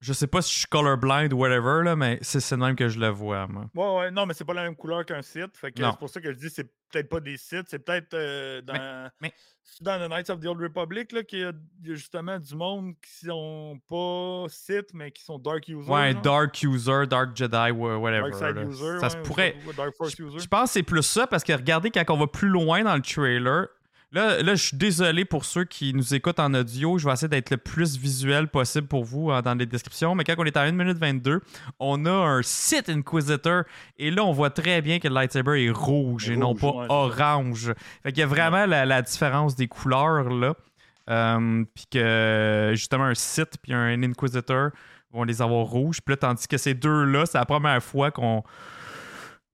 je 0.00 0.12
sais 0.12 0.28
pas 0.28 0.42
si 0.42 0.52
je 0.52 0.58
suis 0.60 0.68
colorblind 0.68 1.32
ou 1.32 1.38
whatever, 1.38 1.82
là, 1.84 1.96
mais 1.96 2.18
c'est 2.22 2.38
c'est 2.38 2.54
de 2.56 2.60
même 2.60 2.76
que 2.76 2.88
je 2.88 3.00
le 3.00 3.08
vois, 3.08 3.48
moi. 3.48 3.64
Ouais, 3.74 3.98
ouais, 3.98 4.10
non, 4.12 4.26
mais 4.26 4.34
c'est 4.34 4.44
pas 4.44 4.54
la 4.54 4.62
même 4.62 4.76
couleur 4.76 5.04
qu'un 5.04 5.22
site. 5.22 5.56
Fait 5.56 5.72
que 5.72 5.82
Non. 5.82 5.90
c'est 5.90 5.98
pour 5.98 6.08
ça 6.08 6.20
que 6.20 6.32
je 6.32 6.38
dis 6.38 6.48
c'est 6.50 6.70
peut-être 6.90 7.08
pas 7.08 7.18
des 7.18 7.36
sites, 7.36 7.66
c'est 7.68 7.80
peut-être 7.80 8.14
euh, 8.14 8.62
dans, 8.62 9.10
mais- 9.20 9.34
dans 9.80 9.98
the 9.98 10.08
Knights 10.08 10.30
of 10.30 10.38
the 10.40 10.46
Old 10.46 10.62
Republic 10.62 11.10
là, 11.12 11.24
qu'il 11.24 11.40
y 11.40 11.44
a 11.44 11.52
il 11.82 11.88
y 11.90 11.92
a 11.92 11.96
justement 11.96 12.38
du 12.38 12.54
monde 12.54 12.94
qui 13.04 13.26
sont 13.26 13.78
pas 13.88 14.44
sites, 14.48 14.94
mais 14.94 15.10
qui 15.10 15.22
sont 15.24 15.38
Dark 15.38 15.66
Users. 15.66 15.90
Ouais, 15.90 16.12
genre. 16.12 16.22
Dark 16.22 16.62
User, 16.62 17.06
Dark 17.08 17.36
Jedi, 17.36 17.56
wha- 17.72 17.98
whatever. 17.98 18.30
Dark 18.30 18.34
Side. 18.56 18.68
User. 18.68 18.98
ça 19.00 19.02
ouais, 19.02 19.10
se 19.10 19.16
pourrait. 19.18 19.56
pas, 19.66 19.72
Dark 19.72 19.94
Force 19.96 20.14
Je, 20.16 20.38
je 20.38 20.46
pense 20.46 20.70
que 20.70 20.72
c'est 20.74 20.82
plus 20.84 21.02
ça 21.02 21.26
parce 21.26 21.42
que 21.42 21.52
regardez, 21.52 21.90
quand 21.90 22.04
on 22.10 22.16
va 22.18 22.28
plus 22.28 22.48
loin 22.48 22.84
dans 22.84 22.94
le 22.94 23.02
trailer, 23.02 23.66
là, 24.12 24.42
là 24.42 24.54
je 24.54 24.62
suis 24.62 24.76
désolé 24.76 25.24
pour 25.24 25.44
ceux 25.44 25.64
qui 25.64 25.94
nous 25.94 26.14
écoutent 26.14 26.40
en 26.40 26.54
audio. 26.54 26.98
Je 26.98 27.06
vais 27.06 27.12
essayer 27.12 27.28
d'être 27.28 27.50
le 27.50 27.56
plus 27.56 27.98
visuel 27.98 28.48
possible 28.48 28.86
pour 28.86 29.04
vous 29.04 29.30
euh, 29.30 29.42
dans 29.42 29.54
les 29.54 29.66
descriptions. 29.66 30.14
Mais 30.14 30.24
quand 30.24 30.34
on 30.38 30.44
est 30.44 30.56
à 30.56 30.62
1 30.62 30.72
minute 30.72 30.98
22, 30.98 31.40
on 31.78 32.06
a 32.06 32.10
un 32.10 32.42
Sith 32.42 32.88
Inquisitor 32.88 33.64
et 33.96 34.10
là, 34.10 34.24
on 34.24 34.32
voit 34.32 34.50
très 34.50 34.82
bien 34.82 34.98
que 34.98 35.08
le 35.08 35.14
lightsaber 35.14 35.64
est 35.64 35.70
rouge 35.70 36.30
et 36.30 36.36
non 36.36 36.54
pas 36.54 36.70
ouais, 36.70 36.86
orange. 36.88 37.72
Fait 38.02 38.12
qu'il 38.12 38.20
y 38.20 38.24
a 38.24 38.26
vraiment 38.26 38.66
la, 38.66 38.86
la 38.86 39.02
différence 39.02 39.56
des 39.56 39.68
couleurs 39.68 40.30
là. 40.30 40.54
Euh, 41.10 41.64
puis 41.74 41.86
que 41.90 42.72
justement 42.74 43.04
un 43.04 43.14
Sith 43.14 43.56
puis 43.62 43.72
un 43.72 44.02
Inquisitor 44.02 44.70
vont 45.10 45.24
les 45.24 45.40
avoir 45.40 45.66
rouges. 45.66 46.00
Puis 46.02 46.12
là, 46.12 46.16
tandis 46.16 46.46
que 46.46 46.58
ces 46.58 46.74
deux-là, 46.74 47.26
c'est 47.26 47.38
la 47.38 47.46
première 47.46 47.82
fois 47.82 48.10
qu'on 48.10 48.42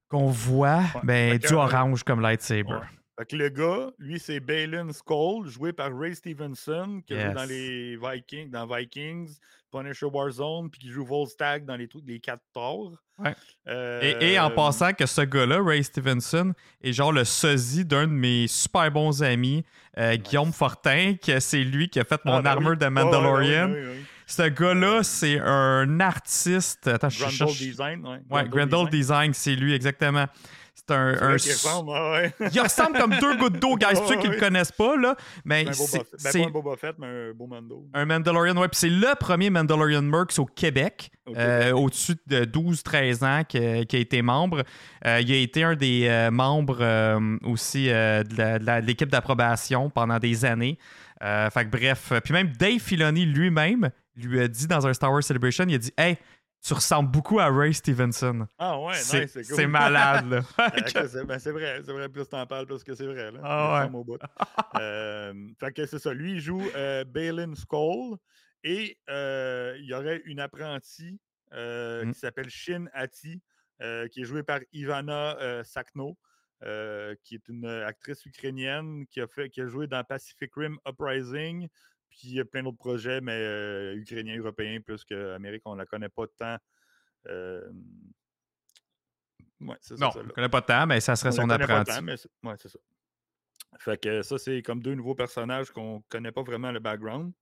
qu'on 0.08 0.28
voit 0.28 0.82
ben, 1.02 1.38
du 1.38 1.54
euh, 1.54 1.56
orange 1.56 2.04
comme 2.04 2.20
lightsaber. 2.20 2.80
Fait 3.16 3.26
que 3.26 3.36
le 3.36 3.48
gars, 3.48 3.90
lui, 3.98 4.18
c'est 4.18 4.40
Balin 4.40 4.92
Skull, 4.92 5.48
joué 5.48 5.72
par 5.72 5.96
Ray 5.96 6.14
Stevenson, 6.16 7.00
qui 7.06 7.14
joué 7.14 7.32
dans 7.32 7.42
Yes. 7.42 7.48
les 7.48 7.96
Vikings, 7.96 8.50
dans 8.50 8.66
Vikings, 8.66 9.36
Punisher 9.70 10.06
Warzone, 10.06 10.68
puis 10.70 10.80
qui 10.80 10.88
joue 10.88 11.04
Volstagg 11.04 11.64
dans 11.64 11.76
les 11.76 11.86
trucs, 11.86 12.02
les 12.06 12.18
quatre 12.18 12.42
torts. 12.52 12.92
Ouais. 13.18 13.34
Et, 13.68 14.32
et 14.32 14.38
en 14.40 14.50
Euh, 14.50 14.54
passant 14.54 14.92
que 14.92 15.06
ce 15.06 15.20
gars-là, 15.20 15.60
Ray 15.62 15.84
Stevenson, 15.84 16.52
est 16.82 16.92
genre 16.92 17.12
le 17.12 17.24
sosie 17.24 17.84
d'un 17.84 18.08
de 18.08 18.12
mes 18.12 18.48
super 18.48 18.90
bons 18.90 19.22
amis, 19.22 19.64
euh, 19.96 20.16
Guillaume 20.16 20.52
Fortin, 20.52 21.14
que 21.14 21.38
c'est 21.38 21.62
lui 21.62 21.88
qui 21.88 22.00
a 22.00 22.04
fait 22.04 22.20
mon 22.24 22.34
ah, 22.38 22.42
ben 22.42 22.50
armure 22.50 22.70
oui. 22.70 22.78
de 22.78 22.84
ouais, 22.84 22.90
Mandalorian. 22.90 23.70
ouais. 23.70 23.96
Ce 24.26 24.42
gars-là, 24.42 25.02
c'est 25.04 25.38
un 25.38 26.00
artiste. 26.00 26.88
Attends, 26.88 27.10
je 27.10 27.20
Grendel 27.20 27.36
cherche. 27.36 27.58
Design, 27.58 28.06
ouais. 28.06 28.18
Ouais, 28.30 28.48
Grendel 28.48 28.88
Design, 28.88 29.34
c'est 29.34 29.54
lui, 29.54 29.72
exactement. 29.74 30.24
C'est 30.74 30.90
un. 30.92 31.12
Ressemble, 31.32 31.90
ouais. 31.90 32.32
Il 32.52 32.60
ressemble 32.60 32.98
comme 32.98 33.14
deux 33.18 33.36
gouttes 33.36 33.58
d'eau, 33.60 33.76
guys. 33.76 33.94
Pour 33.94 34.08
ceux 34.08 34.16
qui 34.16 34.28
ne 34.28 34.34
le 34.34 34.40
connaissent 34.40 34.72
pas, 34.72 34.96
là. 34.96 35.16
Mais 35.44 35.66
c'est. 35.72 35.98
Ben, 35.98 36.04
c'est 36.16 36.40
pas 36.40 36.46
un 36.48 36.50
Boba 36.50 36.76
Fett, 36.76 36.96
mais 36.98 37.06
un 37.06 37.32
beau 37.32 37.46
Mando. 37.46 37.86
un 37.94 38.04
Mandalorian, 38.04 38.56
ouais. 38.56 38.68
Puis 38.68 38.80
c'est 38.80 38.88
le 38.88 39.14
premier 39.18 39.50
Mandalorian 39.50 40.02
Mercs 40.02 40.38
au 40.38 40.46
Québec, 40.46 41.10
euh, 41.36 41.72
au-dessus 41.72 42.16
de 42.26 42.44
12-13 42.44 43.24
ans, 43.24 43.44
qui, 43.44 43.86
qui 43.86 43.96
a 43.96 43.98
été 43.98 44.20
membre. 44.20 44.64
Euh, 45.06 45.20
il 45.20 45.32
a 45.32 45.36
été 45.36 45.62
un 45.62 45.76
des 45.76 46.08
euh, 46.08 46.30
membres 46.30 47.18
aussi 47.44 47.86
de 47.86 48.80
l'équipe 48.80 49.08
d'approbation 49.08 49.90
pendant 49.90 50.18
des 50.18 50.44
années. 50.44 50.78
Fait 51.20 51.64
que 51.64 51.70
bref, 51.70 52.12
puis 52.22 52.32
même 52.34 52.48
Dave 52.58 52.80
Filoni 52.80 53.24
lui-même 53.24 53.90
lui 54.16 54.40
a 54.40 54.48
dit 54.48 54.66
dans 54.66 54.86
un 54.86 54.92
Star 54.92 55.12
Wars 55.12 55.22
Celebration, 55.22 55.64
il 55.68 55.74
a 55.76 55.78
dit 55.78 55.92
Hey, 55.96 56.18
tu 56.64 56.72
ressembles 56.72 57.10
beaucoup 57.10 57.38
à 57.40 57.48
Ray 57.50 57.74
Stevenson. 57.74 58.46
Ah 58.58 58.80
ouais, 58.80 58.94
c'est 58.94 59.22
nice, 59.24 59.32
cool. 59.34 59.44
c'est 59.44 59.66
malade, 59.66 60.26
là. 60.30 60.40
C'est 61.08 61.26
ben, 61.26 61.38
c'est 61.38 61.50
vrai, 61.52 61.82
c'est 61.84 61.92
vrai, 61.92 62.08
plus 62.08 62.26
t'en 62.26 62.46
parles, 62.46 62.66
plus 62.66 62.82
que 62.82 62.94
c'est 62.94 63.06
vrai. 63.06 63.30
Là. 63.32 63.40
Ah 63.42 63.72
ouais. 63.72 63.78
ressemble 63.80 63.96
au 63.96 64.04
bout. 64.04 64.18
Euh, 64.80 65.32
fait 65.60 65.72
que 65.72 65.86
c'est 65.86 65.98
ça. 66.00 66.12
Lui, 66.12 66.32
il 66.32 66.40
joue 66.40 66.62
euh, 66.74 67.04
Balin 67.04 67.54
Skull 67.54 68.16
et 68.64 68.98
euh, 69.08 69.76
il 69.78 69.84
y 69.84 69.94
aurait 69.94 70.20
une 70.24 70.40
apprentie 70.40 71.20
euh, 71.52 72.04
Mm. 72.04 72.12
qui 72.12 72.18
s'appelle 72.18 72.50
Shin 72.50 72.86
Hati, 72.92 73.40
qui 74.10 74.20
est 74.22 74.24
jouée 74.24 74.42
par 74.42 74.58
Ivana 74.72 75.62
Sakno, 75.62 76.18
qui 77.22 77.34
est 77.34 77.48
une 77.48 77.66
actrice 77.66 78.24
ukrainienne 78.26 79.06
qui 79.06 79.20
a, 79.20 79.28
fait, 79.28 79.50
qui 79.50 79.60
a 79.60 79.68
joué 79.68 79.86
dans 79.86 80.02
Pacific 80.02 80.50
Rim 80.56 80.78
Uprising, 80.88 81.68
puis 82.16 82.28
il 82.28 82.34
y 82.36 82.40
a 82.40 82.44
plein 82.44 82.62
d'autres 82.62 82.76
projets, 82.78 83.20
mais 83.20 83.32
euh, 83.32 83.96
ukrainiens, 83.96 84.38
européens, 84.38 84.80
plus 84.80 85.02
qu'Amérique, 85.04 85.62
on 85.64 85.72
ne 85.74 85.78
la 85.80 85.86
connaît 85.86 86.08
pas 86.08 86.26
tant. 86.38 86.56
Euh, 87.26 87.68
ouais, 89.60 89.76
ça, 89.80 89.94
Non, 89.96 90.08
je 90.08 90.12
celle-là. 90.12 90.28
ne 90.28 90.32
connais 90.32 90.48
pas 90.48 90.62
tant, 90.62 90.86
mais 90.86 91.00
ça 91.00 91.16
serait 91.16 91.30
On 91.30 91.32
son 91.32 91.46
la 91.46 91.54
connaît 91.56 91.66
pas 91.66 91.80
apprenti. 91.80 91.98
tant, 91.98 92.02
mais 92.04 92.16
c'est- 92.16 92.28
ouais, 92.42 92.54
c'est 92.58 92.68
ça. 92.68 92.78
Fait 93.80 94.00
que 94.00 94.22
ça, 94.22 94.38
c'est 94.38 94.62
comme 94.62 94.80
deux 94.82 94.94
nouveaux 94.94 95.16
personnages 95.16 95.70
qu'on 95.70 96.02
connaît 96.08 96.30
pas 96.30 96.42
vraiment 96.44 96.70
le 96.70 96.78
background. 96.78 97.32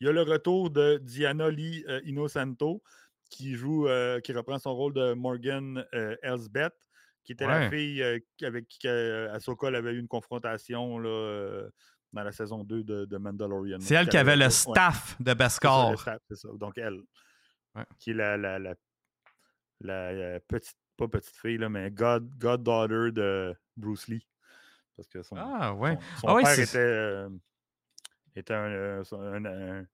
Il 0.00 0.06
y 0.06 0.10
a 0.10 0.12
le 0.12 0.22
retour 0.22 0.70
de 0.70 0.98
Diana 1.02 1.50
Lee 1.50 1.84
euh, 1.88 2.00
Innocento, 2.04 2.82
qui 3.30 3.54
joue, 3.54 3.88
euh, 3.88 4.20
qui 4.20 4.32
reprend 4.32 4.58
son 4.58 4.74
rôle 4.74 4.94
de 4.94 5.14
Morgan 5.14 5.84
euh, 5.94 6.16
Elsbeth, 6.22 6.74
qui 7.24 7.32
était 7.32 7.46
Ouais. 7.46 7.60
la 7.64 7.70
fille 7.70 8.02
euh, 8.02 8.18
avec 8.42 8.68
qui 8.68 8.86
Ahsoka 8.86 9.68
elle 9.68 9.76
avait 9.76 9.92
eu 9.94 9.98
une 9.98 10.06
confrontation 10.08 10.98
là, 10.98 11.68
dans 12.14 12.22
la 12.24 12.32
saison 12.32 12.62
2 12.64 12.84
de, 12.84 13.04
de 13.04 13.16
Mandalorian. 13.18 13.78
C'est 13.80 13.94
elle 13.94 14.08
qui 14.08 14.16
avait 14.16 14.36
le 14.36 14.44
ouais, 14.44 14.50
staff 14.50 15.20
de 15.20 15.34
Beskar. 15.34 15.94
c'est 16.28 16.36
ça. 16.36 16.48
Donc 16.54 16.78
elle, 16.78 17.00
Ouais. 17.74 17.84
qui 17.98 18.10
est 18.12 18.14
la, 18.14 18.36
la, 18.36 18.58
la, 18.60 18.74
la, 19.80 19.94
euh, 20.10 20.38
petite, 20.46 20.76
pas 20.96 21.08
petite 21.08 21.34
fille, 21.36 21.58
là, 21.58 21.68
mais 21.68 21.90
god, 21.90 22.30
goddaughter 22.38 23.10
de 23.10 23.52
Bruce 23.76 24.06
Lee. 24.06 24.24
Parce 24.96 25.08
que 25.08 25.22
son, 25.24 25.34
Ah, 25.36 25.74
ouais. 25.74 25.98
son, 26.20 26.28
Ah 26.28 26.36
père 26.40 26.56
était, 26.60 26.78
euh, 26.78 27.28
était 28.36 28.54
un, 28.54 29.02
son- 29.02 29.20
un, 29.20 29.44
un- 29.44 29.86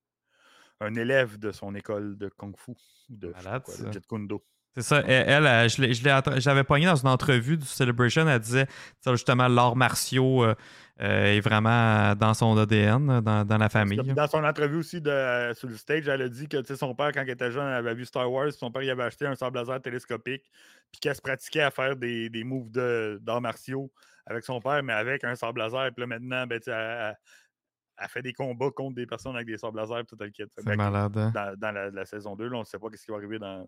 un 0.81 0.95
élève 0.95 1.39
de 1.39 1.53
son 1.53 1.75
école 1.75 2.18
de 2.18 2.29
Kung 2.29 2.55
Fu, 2.55 2.73
de, 3.09 3.29
Malade, 3.31 3.62
quoi, 3.62 3.75
de. 3.79 3.99
C'est 4.77 4.83
ça. 4.83 5.03
Elle, 5.07 5.47
elle, 5.47 5.68
je 5.68 5.83
l'ai- 5.83 5.95
je 5.95 6.05
l'ai 6.05 6.12
entra- 6.12 6.39
j'avais 6.39 6.62
pogné 6.64 6.87
dans 6.87 6.95
une 6.97 7.09
entrevue 7.09 7.57
du 7.57 7.66
Celebration. 7.66 8.29
Elle 8.29 8.39
disait 8.39 8.66
justement 9.07 9.49
l'art 9.49 9.75
martiaux 9.75 10.45
euh, 10.45 10.55
euh, 11.01 11.25
est 11.37 11.41
vraiment 11.41 12.14
dans 12.14 12.35
son 12.35 12.57
ADN, 12.57 13.21
dans, 13.21 13.45
dans 13.45 13.59
la 13.59 13.68
famille. 13.68 13.97
Dans 14.14 14.29
son 14.29 14.45
entrevue 14.45 14.77
aussi 14.77 15.01
de, 15.01 15.11
euh, 15.11 15.55
sur 15.55 15.68
le 15.68 15.77
stage, 15.77 16.07
elle 16.07 16.23
a 16.23 16.29
dit 16.29 16.47
que 16.47 16.62
son 16.77 16.95
père, 16.95 17.11
quand 17.12 17.23
il 17.23 17.31
était 17.31 17.51
jeune, 17.51 17.66
elle 17.66 17.75
avait 17.75 17.95
vu 17.95 18.05
Star 18.05 18.31
Wars. 18.31 18.53
Son 18.53 18.71
père, 18.71 18.83
il 18.83 18.91
avait 18.91 19.03
acheté 19.05 19.27
un 19.27 19.35
sable 19.35 19.59
laser 19.59 19.81
télescopique, 19.83 20.45
puis 20.93 21.01
qu'elle 21.01 21.16
se 21.16 21.21
pratiquait 21.23 21.62
à 21.62 21.71
faire 21.71 21.97
des, 21.97 22.29
des 22.31 22.45
moves 22.45 22.71
de- 22.71 23.18
d'arts 23.23 23.41
martiaux 23.41 23.91
avec 24.27 24.45
son 24.45 24.61
père, 24.61 24.83
mais 24.85 24.93
avec 24.93 25.25
un 25.25 25.35
sable 25.35 25.59
laser. 25.61 25.91
Puis 25.93 26.03
là, 26.03 26.07
maintenant, 26.07 26.47
ben, 26.47 26.61
elle, 26.64 26.73
elle- 26.73 27.16
elle 28.03 28.09
fait 28.09 28.23
des 28.23 28.33
combats 28.33 28.71
contre 28.71 28.95
des 28.95 29.07
personnes 29.07 29.35
avec 29.35 29.47
des 29.49 29.59
sables 29.59 29.79
laser, 29.79 30.05
puis 30.07 30.16
tout 30.16 30.43
C'est 30.59 30.77
malade. 30.77 31.16
hein. 31.18 31.33
Dans, 31.35 31.57
dans 31.59 31.73
la, 31.73 31.91
la 31.91 32.05
saison 32.05 32.37
2, 32.37 32.49
là, 32.49 32.57
on 32.57 32.61
ne 32.61 32.64
sait 32.64 32.79
pas 32.79 32.87
ce 32.95 33.05
qui 33.05 33.11
va 33.11 33.16
arriver 33.16 33.39
dans, 33.39 33.66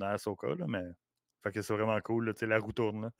dans 0.00 0.08
Ahsoka, 0.08 0.48
là, 0.56 0.64
mais 0.68 0.82
fait 1.42 1.52
que 1.52 1.62
c'est 1.62 1.72
vraiment 1.74 1.98
cool. 2.00 2.26
là, 2.26 2.32
la 2.46 2.58
roue 2.58 2.72
tourne. 2.72 3.02
Là. 3.02 3.10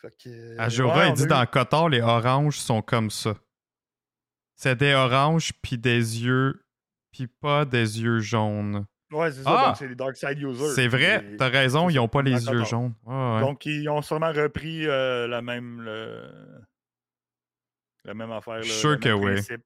Fait 0.00 0.10
que, 0.22 0.28
euh, 0.28 0.56
Ajora, 0.58 0.98
ouais, 0.98 1.08
il 1.10 1.14
dit 1.14 1.24
eu- 1.24 1.28
dans 1.28 1.44
Kotor, 1.46 1.88
les 1.88 2.00
oranges 2.00 2.58
sont 2.58 2.82
comme 2.82 3.10
ça. 3.10 3.34
C'est 4.54 4.76
des 4.76 4.94
oranges, 4.94 5.52
puis 5.62 5.76
des 5.78 6.22
yeux, 6.22 6.64
puis 7.12 7.26
pas 7.26 7.64
des 7.64 8.00
yeux 8.02 8.20
jaunes. 8.20 8.86
Ouais, 9.12 9.30
c'est 9.30 9.42
ça. 9.42 9.50
Ah! 9.62 9.66
donc 9.68 9.76
c'est 9.76 9.88
les 9.88 9.94
Dark 9.94 10.16
Side 10.16 10.38
Users. 10.40 10.74
C'est 10.74 10.88
vrai, 10.88 11.22
Les- 11.22 11.36
t'as 11.36 11.48
raison, 11.48 11.88
ils 11.88 11.98
ont 11.98 12.08
pas 12.08 12.22
les 12.22 12.44
yeux 12.46 12.64
jaunes. 12.64 12.94
Ouais. 13.04 13.40
Donc, 13.40 13.64
ils 13.66 13.88
ont 13.88 14.02
sûrement 14.02 14.32
repris 14.32 14.86
euh, 14.86 15.26
la 15.28 15.42
même 15.42 15.80
le... 15.82 16.28
la 18.04 18.14
même 18.14 18.32
affaire. 18.32 18.62
Je 18.62 18.68
là, 18.68 18.72
suis 18.72 18.80
sûr 18.80 18.90
le 18.90 18.96
que 18.96 19.08
même 19.08 19.60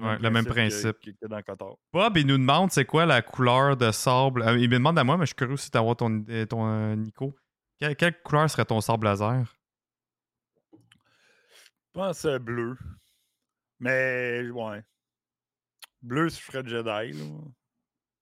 Ouais, 0.00 0.18
le 0.18 0.30
même 0.30 0.44
principe. 0.44 1.00
Que, 1.00 1.10
que 1.10 1.26
dans 1.26 1.40
Qatar. 1.42 1.74
Bob, 1.92 2.16
il 2.16 2.26
nous 2.26 2.38
demande 2.38 2.70
c'est 2.70 2.84
quoi 2.84 3.06
la 3.06 3.22
couleur 3.22 3.76
de 3.76 3.90
sable. 3.90 4.42
Euh, 4.42 4.58
il 4.58 4.68
me 4.68 4.74
demande 4.74 4.98
à 4.98 5.04
moi, 5.04 5.16
mais 5.16 5.24
je 5.24 5.28
suis 5.28 5.36
curieux 5.36 5.56
si 5.56 5.70
t'as 5.70 5.94
ton, 5.94 6.24
euh, 6.28 6.46
ton 6.46 6.66
euh, 6.66 6.94
Nico. 6.94 7.34
Quelle, 7.78 7.96
quelle 7.96 8.20
couleur 8.22 8.50
serait 8.50 8.64
ton 8.64 8.80
sable 8.80 9.06
laser? 9.06 9.44
Je 10.72 11.92
pense 11.92 12.26
bleu. 12.40 12.76
Mais, 13.80 14.48
ouais. 14.50 14.82
Bleu, 16.02 16.28
si 16.28 16.40
je 16.40 16.44
ferais 16.44 16.66
Jedi. 16.66 17.12
Là. 17.18 17.24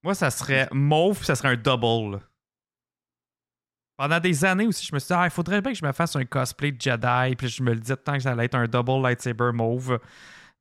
Moi, 0.03 0.15
ça 0.15 0.31
serait 0.31 0.69
mauve, 0.73 1.17
puis 1.17 1.27
ça 1.27 1.35
serait 1.35 1.49
un 1.49 1.57
double. 1.57 2.21
Pendant 3.97 4.19
des 4.19 4.45
années 4.45 4.67
aussi, 4.67 4.85
je 4.85 4.95
me 4.95 4.99
suis 4.99 5.09
dit, 5.09 5.15
ah, 5.15 5.25
il 5.25 5.31
faudrait 5.31 5.61
bien 5.61 5.73
que 5.73 5.79
je 5.79 5.85
me 5.85 5.93
fasse 5.93 6.17
un 6.17 6.25
cosplay 6.25 6.73
de 6.73 6.81
Jedi, 6.81 7.37
puis 7.37 7.49
je 7.49 7.63
me 7.63 7.73
le 7.73 7.81
disais 7.81 7.97
temps 7.97 8.15
que 8.15 8.21
ça 8.21 8.33
allait 8.33 8.47
être 8.47 8.57
un 8.57 8.67
double 8.67 9.03
lightsaber 9.03 9.53
mauve. 9.53 10.01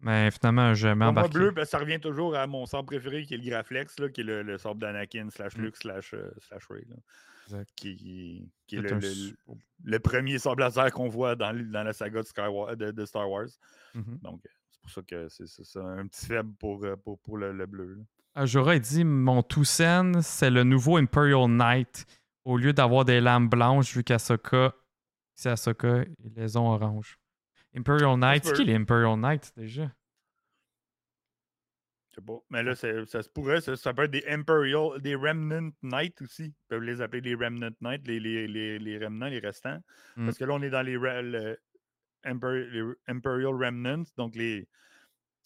Mais 0.04 0.30
finalement, 0.32 0.74
je 0.74 0.90
m'embarque. 0.90 1.32
bleu, 1.34 1.52
ben, 1.52 1.64
ça 1.66 1.78
revient 1.80 2.00
toujours 2.00 2.36
à 2.36 2.46
mon 2.46 2.66
sable 2.66 2.86
préféré 2.88 3.24
qui 3.26 3.34
est 3.36 3.38
le 3.38 3.50
Graflex, 3.50 3.98
là, 4.00 4.10
qui 4.10 4.22
est 4.22 4.26
le, 4.26 4.44
le 4.44 4.58
sable 4.58 4.80
d'Anakin 4.82 5.30
slash 5.30 5.56
Mm. 5.58 5.62
Luke 5.62 5.78
slash, 5.78 6.14
euh, 6.14 6.30
slash 6.48 6.68
Ray. 6.70 6.84
là. 6.90 6.96
Exact. 7.46 7.70
Qui, 7.76 7.96
qui- 8.68 8.76
est 8.76 8.82
le, 8.82 8.94
un 8.94 9.00
le- 9.00 9.02
su- 9.14 9.36
le 9.84 10.00
premier 10.00 10.40
sable 10.40 10.62
laser 10.62 10.92
qu'on 10.92 11.08
voit 11.10 11.36
dans, 11.36 11.54
dans 11.72 11.84
la 11.84 11.94
saga 11.94 12.22
de, 12.22 12.28
Skywar- 12.28 12.76
de- 12.76 12.92
de 12.92 13.06
Star 13.06 13.30
Wars. 13.30 13.48
Mhm. 13.96 14.20
Donc, 14.22 14.42
euh, 14.46 14.50
c'est 14.72 14.82
pour 14.82 14.90
ça 14.92 15.02
que 15.04 15.28
c'est 15.30 15.80
un 15.80 16.06
petit 16.08 16.26
faible 16.26 16.54
pour, 16.60 16.84
euh, 16.84 16.96
pour, 16.98 17.18
pour 17.20 17.38
le, 17.38 17.52
le 17.54 17.66
bleu. 17.66 17.98
Ajora, 18.36 18.76
il 18.76 18.82
dit 18.82 19.04
Mon 19.06 19.42
Toussaint, 19.44 20.22
c'est 20.22 20.50
le 20.50 20.64
nouveau 20.64 20.98
Imperial 20.98 21.48
Knight. 21.50 22.06
Au 22.46 22.58
lieu 22.58 22.74
d'avoir 22.74 23.06
des 23.06 23.22
lames 23.22 23.48
blanches, 23.48 23.96
vu 23.96 24.04
qu'Asoka, 24.04 24.74
c'est 25.34 25.50
Asoka, 25.50 26.04
ils 26.24 26.34
les 26.36 26.58
ont 26.58 26.68
oranges. 26.68 27.18
Imperial 27.76 28.18
Knight, 28.18 28.46
c'est 28.46 28.54
qui 28.54 28.66
les 28.66 28.76
Imperial 28.76 29.18
Knights 29.20 29.52
déjà? 29.56 29.92
Je 32.10 32.16
sais 32.16 32.26
pas. 32.26 32.40
Mais 32.52 32.62
là, 32.62 32.76
ça 32.76 33.24
se 33.24 33.30
pourrait. 33.30 33.62
Ça, 33.62 33.76
ça 33.76 33.94
peut 33.94 34.04
être 34.04 34.12
des 34.12 34.24
Imperial, 34.28 35.02
des 35.02 35.16
Remnant 35.16 35.72
Knights 35.82 36.22
aussi. 36.22 36.46
Ils 36.46 36.68
peuvent 36.68 36.84
les 36.84 37.02
appeler 37.02 37.22
les 37.22 37.36
Remnant 37.36 37.72
Knights, 37.82 38.06
les, 38.06 38.20
les, 38.20 38.48
les, 38.48 38.78
les 38.78 39.04
remnants, 39.04 39.28
les 39.28 39.40
restants. 39.40 39.80
Mm. 40.16 40.26
Parce 40.26 40.38
que 40.38 40.46
là, 40.46 40.54
on 40.54 40.62
est 40.62 40.70
dans 40.70 40.84
les, 40.84 40.94
le 40.94 41.58
Imperial 42.24 43.54
Remnants, 43.56 44.04
donc 44.18 44.36
les, 44.36 44.68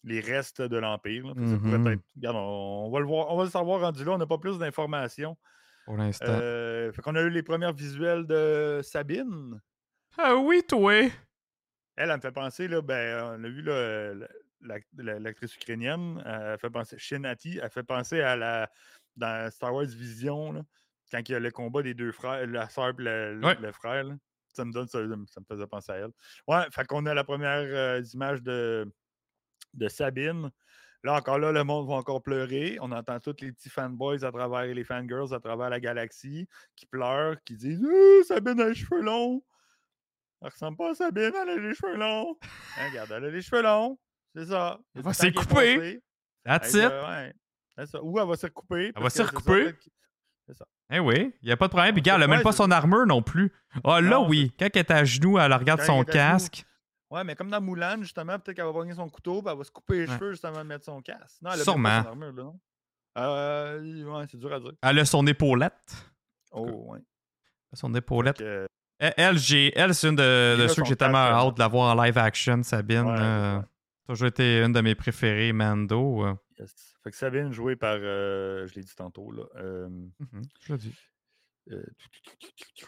les 0.04 0.20
restes 0.20 0.62
de 0.62 0.78
l'Empire. 0.78 1.26
Mhm. 1.36 1.88
être. 1.88 2.04
Regarde, 2.16 2.38
on, 2.38 2.86
on 2.88 2.92
va 2.92 3.00
le 3.00 3.06
voir, 3.06 3.32
on 3.32 3.38
va 3.38 3.44
le 3.46 3.50
savoir 3.50 3.82
rendu 3.82 4.04
là. 4.04 4.12
On 4.12 4.18
n'a 4.18 4.28
pas 4.28 4.38
plus 4.38 4.58
d'informations. 4.58 5.38
Pour 5.86 5.96
l'instant. 5.96 6.26
Euh, 6.28 6.92
fait 6.92 7.02
qu'on 7.02 7.16
a 7.16 7.22
eu 7.22 7.30
les 7.30 7.44
premières 7.44 7.74
visuels 7.74 8.28
de 8.28 8.82
Sabine. 8.84 9.62
Ah 10.18 10.36
oui, 10.36 10.64
toi 10.68 10.94
Elle, 11.98 12.10
elle 12.12 12.16
me 12.18 12.22
fait 12.22 12.32
penser, 12.32 12.68
là, 12.68 12.82
ben, 12.82 13.38
on 13.40 13.44
a 13.44 13.48
vu 13.50 13.62
là, 13.62 14.14
l'actrice 14.94 15.56
ukrainienne, 15.56 16.22
elle 16.26 16.58
fait 16.60 16.70
penser, 16.70 16.98
Shinati, 16.98 17.60
elle 17.62 17.70
fait 17.70 17.84
penser 17.84 18.22
à 18.22 18.36
la, 18.36 18.70
dans 19.16 19.52
Star 19.52 19.74
Wars 19.74 19.86
Vision, 19.86 20.52
là, 20.54 20.62
quand 21.12 21.20
il 21.28 21.32
y 21.32 21.36
a 21.36 21.40
le 21.40 21.52
combat 21.52 21.82
des 21.82 21.94
deux 21.94 22.12
frères, 22.12 22.46
la 22.48 22.70
soeur 22.70 22.90
et 22.90 22.94
le, 23.04 23.36
le- 23.36 23.46
Ouais. 23.46 23.58
le 23.60 23.72
frère. 23.72 24.04
là. 24.04 24.16
Ça 24.54 24.66
me 24.66 24.72
donne 24.74 24.88
ça, 24.88 25.00
ça 25.28 25.40
me 25.40 25.46
faisait 25.48 25.68
penser 25.68 25.92
à 25.92 25.96
elle. 25.98 26.12
Ouais, 26.48 26.64
fait 26.72 26.86
qu'on 26.86 27.06
a 27.06 27.14
la 27.14 27.24
première 27.24 27.60
euh, 27.64 28.02
image 28.14 28.42
de, 28.42 28.92
de 29.76 29.88
Sabine. 29.88 30.50
Là, 31.04 31.14
encore 31.14 31.38
là, 31.38 31.52
le 31.52 31.64
monde 31.64 31.88
va 31.88 31.94
encore 31.94 32.24
pleurer. 32.24 32.78
On 32.82 32.92
entend 32.92 33.20
tous 33.20 33.36
les 33.42 33.52
petits 33.52 33.70
fanboys 33.70 34.26
à 34.26 34.32
travers 34.32 34.64
les 34.66 34.84
fangirls 34.84 35.32
à 35.34 35.40
travers 35.40 35.70
la 35.70 35.80
galaxie 35.80 36.48
qui 36.76 36.88
pleurent, 36.88 37.42
qui 37.44 37.56
disent 37.56 37.86
Sabine 38.28 38.60
a 38.60 38.70
les 38.70 38.76
cheveux 38.76 39.02
longs. 39.02 39.44
Elle 40.42 40.50
ressemble 40.50 40.78
pas 40.78 40.92
à 40.92 40.96
Sabine, 40.96 41.32
elle 41.42 41.50
a 41.50 41.56
les 41.56 41.74
cheveux 41.74 41.96
longs. 41.96 42.38
Hein, 42.78 42.90
regarde, 42.90 43.12
elle 43.12 43.26
a 43.26 43.30
les 43.30 43.42
cheveux 43.42 43.64
longs. 43.64 43.98
C'est 44.36 44.46
ça. 44.46 44.80
Elle 44.96 45.02
va 45.02 45.12
est 45.12 45.34
couper. 45.34 46.02
That's 46.46 46.74
it. 46.74 46.76
ben, 46.90 47.10
ouais, 47.10 47.34
c'est 47.76 47.86
ça. 47.88 48.04
Ou 48.04 48.20
elle 48.20 48.28
va 48.28 48.36
se 48.36 48.46
recouper. 48.46 48.92
Elle 48.96 49.04
va 49.04 49.10
se 49.10 49.22
que 49.24 49.28
c'est 49.28 49.34
ça, 49.34 49.38
recouper. 49.40 49.78
Eh 50.90 51.00
oui, 51.00 51.34
il 51.42 51.46
n'y 51.48 51.52
a 51.52 51.58
pas 51.58 51.66
de 51.68 51.72
problème. 51.72 51.94
Puis, 51.94 52.02
regarde, 52.02 52.22
elle 52.22 52.30
a 52.32 52.34
même 52.34 52.44
pas, 52.44 52.52
son 52.54 52.72
armure 52.72 53.06
non 53.06 53.22
plus. 53.22 53.52
Ah, 53.84 54.00
là, 54.00 54.10
Non, 54.12 54.28
oui. 54.30 54.54
Quand 54.58 54.68
elle 54.74 54.80
est 54.80 54.92
à 54.92 55.04
genoux, 55.04 55.38
elle 55.38 55.54
regarde 55.54 55.82
son 55.82 56.04
casque. 56.04 56.66
Ouais, 57.10 57.24
mais 57.24 57.36
comme 57.36 57.50
dans 57.50 57.62
Moulin, 57.62 57.98
justement, 58.02 58.38
peut-être 58.38 58.56
qu'elle 58.58 58.66
va 58.66 58.74
pogner 58.74 58.94
son 58.94 59.10
couteau, 59.10 59.42
puis 59.42 59.52
elle 59.52 59.58
va 59.58 59.64
se 59.64 59.72
couper 59.72 60.00
les 60.02 60.08
Ouais. 60.08 60.14
cheveux 60.18 60.32
justement 60.32 60.60
de 60.60 60.64
mettre 60.64 60.86
son 60.86 61.02
casque. 61.02 61.42
Non, 61.42 61.52
elle 61.54 61.62
a 61.62 61.64
Sûrement. 61.64 61.90
pas 61.90 62.04
son 62.04 62.10
armure, 62.10 62.34
là, 62.34 62.44
non? 62.44 62.60
Euh, 63.18 64.04
ouais, 64.04 64.26
c'est 64.30 64.38
dur 64.38 64.54
à 64.54 64.60
dire. 64.60 64.72
Elle 64.82 65.00
a 65.00 65.06
son 65.06 65.26
épaulette. 65.26 65.96
Oh, 66.52 66.68
ouais. 66.92 67.00
Son 67.74 67.94
épaulette. 67.96 68.42
Elle, 69.00 69.14
elle, 69.18 69.40
c'est 69.94 70.08
une 70.10 70.16
de, 70.16 70.66
ceux 70.70 70.82
que 70.82 70.88
j'ai 70.88 70.96
tellement 70.96 71.18
hâte 71.18 71.56
de 71.56 71.60
la 71.60 71.68
voir 71.68 71.96
en 71.96 72.04
live 72.04 72.18
action, 72.18 72.64
Sabine. 72.64 73.02
Ouais, 73.06 73.16
euh, 73.20 73.58
ouais. 73.60 73.64
Toujours 74.08 74.28
été 74.28 74.64
une 74.64 74.72
de 74.72 74.82
mes 74.82 74.96
préférées, 74.96 75.54
Mando. 75.54 76.26
euh. 76.26 76.34
yes. 76.60 76.74
Fait 77.04 77.12
que 77.12 77.18
Sabine, 77.18 77.52
jouée 77.54 77.76
par, 77.76 77.98
euh, 78.00 78.66
je 78.68 78.74
l'ai 78.76 78.82
dit 78.82 78.96
tantôt, 78.96 79.32
là, 79.32 79.44
euh, 79.58 79.88
Mhm, 79.90 80.42
je 80.68 80.74
dis. 80.76 80.96
euh, 81.72 81.84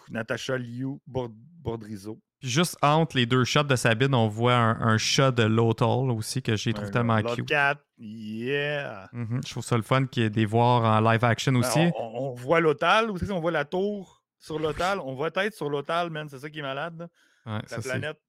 Natacha 0.09 0.57
Liu 0.57 0.99
Bord- 1.05 1.29
Bordrizzo. 1.61 2.19
Puis 2.39 2.49
juste 2.49 2.77
entre 2.81 3.17
les 3.17 3.25
deux 3.25 3.43
shots 3.43 3.63
de 3.63 3.75
Sabine, 3.75 4.15
on 4.15 4.27
voit 4.29 4.55
un, 4.55 4.79
un 4.81 4.97
shot 4.97 5.31
de 5.31 5.43
Lothal 5.43 6.09
aussi 6.11 6.41
que 6.41 6.55
j'ai 6.55 6.73
trouvé 6.73 6.89
tellement 6.89 7.21
cute. 7.21 7.45
Cat, 7.47 7.75
yeah! 7.97 9.09
Mhm, 9.11 9.41
Je 9.45 9.51
trouve 9.51 9.63
ça 9.63 9.75
le 9.75 9.83
fun 9.83 10.05
qu'il 10.05 10.23
y 10.23 10.25
ait 10.25 10.29
des 10.29 10.45
voir 10.45 10.83
en 10.83 11.11
live 11.11 11.23
action 11.25 11.51
Ben, 11.51 11.59
aussi. 11.59 11.79
on, 11.79 11.93
on- 11.97 12.29
on 12.29 12.33
voit 12.33 12.61
l'Otal, 12.61 13.11
aussi, 13.11 13.29
on 13.31 13.39
voit 13.41 13.51
la 13.51 13.65
tour 13.65 14.18
sur 14.39 14.59
l'Otal. 14.59 14.99
On 14.99 15.13
voit 15.13 15.31
tête 15.31 15.53
sur 15.53 15.69
l'Otal, 15.69 16.09
man. 16.09 16.27
C'est 16.29 16.39
ça 16.39 16.49
qui 16.49 16.59
est 16.59 16.63
malade. 16.63 17.09
Ouais, 17.45 17.59
La 17.69 17.79
planète 17.79 18.19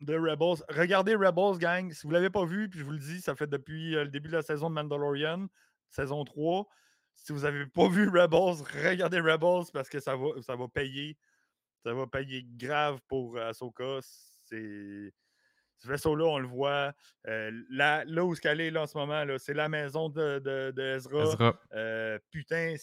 de 0.00 0.16
Rebels. 0.16 0.64
Regardez 0.68 1.14
Rebels, 1.14 1.58
gang. 1.58 1.92
Si 1.92 2.02
vous 2.02 2.08
ne 2.08 2.14
l'avez 2.14 2.30
pas 2.30 2.44
vu, 2.44 2.68
puis 2.68 2.78
je 2.78 2.84
vous 2.84 2.92
le 2.92 2.98
dis, 2.98 3.20
ça 3.20 3.34
fait 3.34 3.46
depuis 3.46 3.96
euh, 3.96 4.04
le 4.04 4.10
début 4.10 4.28
de 4.28 4.36
la 4.36 4.42
saison 4.42 4.70
de 4.70 4.74
Mandalorian, 4.74 5.48
saison 5.90 6.24
3. 6.24 6.66
Si 7.16 7.32
vous 7.32 7.40
n'avez 7.40 7.66
pas 7.66 7.88
vu 7.88 8.08
Rebels, 8.08 8.64
regardez 8.84 9.20
Rebels 9.20 9.70
parce 9.72 9.88
que 9.88 9.98
ça 9.98 10.16
va, 10.16 10.40
ça 10.40 10.54
va 10.54 10.68
payer. 10.68 11.16
Ça 11.84 11.92
va 11.94 12.06
payer 12.06 12.44
grave 12.44 13.00
pour 13.08 13.36
euh, 13.36 13.48
Ahsoka. 13.48 13.98
C'est. 14.44 15.12
Ce 15.78 15.88
vaisseau-là, 15.88 16.24
on 16.24 16.38
le 16.38 16.46
voit. 16.48 16.92
euh, 17.28 17.50
là, 17.70 18.04
là 18.04 18.24
où 18.24 18.34
ce 18.34 18.40
qu'elle 18.40 18.60
est 18.60 18.70
là, 18.70 18.82
en 18.82 18.86
ce 18.86 18.98
moment, 18.98 19.24
là, 19.24 19.38
c'est 19.38 19.54
la 19.54 19.68
maison 19.68 20.08
de, 20.08 20.38
de, 20.40 20.72
de 20.74 20.82
Ezra. 20.96 21.22
Ezra. 21.22 21.60
Euh, 21.74 22.18
putain, 22.30 22.74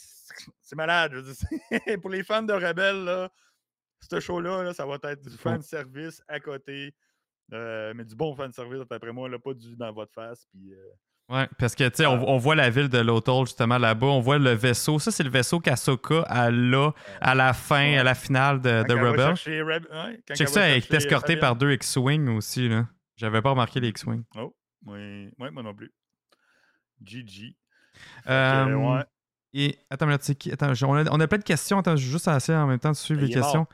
c'est 0.62 0.76
malade. 0.76 1.12
je 1.14 1.18
veux 1.20 1.34
dire, 1.34 1.36
c'est- 1.36 1.98
pour 2.02 2.10
les 2.10 2.24
fans 2.24 2.44
de 2.44 2.54
Rebelle, 2.54 3.04
là, 3.04 3.30
ce 4.10 4.20
show-là, 4.20 4.64
là, 4.64 4.74
ça 4.74 4.86
va 4.86 4.98
être 5.04 5.22
du 5.22 5.38
fan 5.38 5.62
service 5.62 6.22
à 6.28 6.40
côté. 6.40 6.94
Euh, 7.54 7.94
mais 7.96 8.06
du 8.06 8.16
bon 8.16 8.34
fan 8.36 8.52
service, 8.52 8.82
d'après 8.90 9.12
moi, 9.12 9.30
là, 9.30 9.38
pas 9.40 9.54
du 9.54 9.76
dans 9.76 9.92
votre 9.92 10.14
face. 10.14 10.46
Puis, 10.48 10.74
Ouais, 11.28 11.48
parce 11.58 11.74
que, 11.74 11.90
tu 11.90 11.96
sais, 11.98 12.06
on, 12.06 12.30
on 12.30 12.38
voit 12.38 12.54
la 12.54 12.70
ville 12.70 12.88
de 12.88 13.00
Lothal, 13.00 13.46
justement, 13.48 13.80
là-bas. 13.80 14.06
On 14.06 14.20
voit 14.20 14.38
le 14.38 14.52
vaisseau. 14.52 15.00
Ça, 15.00 15.10
c'est 15.10 15.24
le 15.24 15.32
vaisseau 15.32 15.60
qu'Asoka 15.60 16.22
a 16.28 16.50
à 17.20 17.34
la 17.36 17.54
fin, 17.54 17.98
à 17.98 18.04
la 18.04 18.14
finale 18.14 18.62
de, 18.62 18.84
de 18.84 18.94
Rebel. 18.94 19.34
Reb- 19.34 19.88
ouais, 19.92 20.22
quand 20.28 20.36
Check 20.36 20.50
ça, 20.50 20.68
elle 20.68 20.78
est 20.78 20.94
escortée 20.94 21.38
par 21.38 21.56
deux 21.56 21.72
X-Wing 21.74 22.30
aussi, 22.30 22.70
là. 22.70 22.88
J'avais 23.16 23.42
pas 23.42 23.50
remarqué 23.52 23.80
les 23.80 23.88
X-Wing. 23.88 24.24
Oh, 24.36 24.56
oui, 24.86 25.30
ouais, 25.40 25.50
moi 25.50 25.64
non 25.64 25.74
plus. 25.74 25.92
GG. 27.04 27.56
Euh, 28.30 28.74
ouais. 28.74 29.04
Et, 29.54 29.80
attends, 29.90 30.06
là, 30.06 30.18
tu 30.20 30.26
sais 30.26 30.36
qui- 30.36 30.52
attends, 30.52 30.74
on 30.84 30.94
a, 30.96 31.10
on 31.12 31.20
a 31.20 31.28
plein 31.28 31.38
de 31.40 31.44
questions. 31.44 31.80
Attends, 31.80 31.96
je 31.96 32.06
vais 32.06 32.12
juste 32.12 32.28
essayer 32.28 32.58
en 32.58 32.68
même 32.68 32.78
temps 32.80 32.92
de 32.92 32.96
suivre 32.96 33.22
Il 33.24 33.30
les 33.30 33.34
questions. 33.34 33.66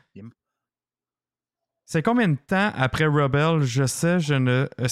C'est 1.85 2.01
combien 2.03 2.29
de 2.29 2.37
temps 2.37 2.71
après 2.75 3.05
Rebel 3.07 3.63
Je 3.63 3.85
sais, 3.85 4.19
je 4.21 4.35
ne. 4.35 4.69
euh, 4.79 4.87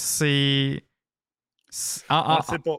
C'est. 1.70 2.00
c'est- 2.00 2.06
On 2.10 2.14
ah, 2.14 2.38
ne 2.40 2.52
sait 2.52 2.58
pas. 2.58 2.76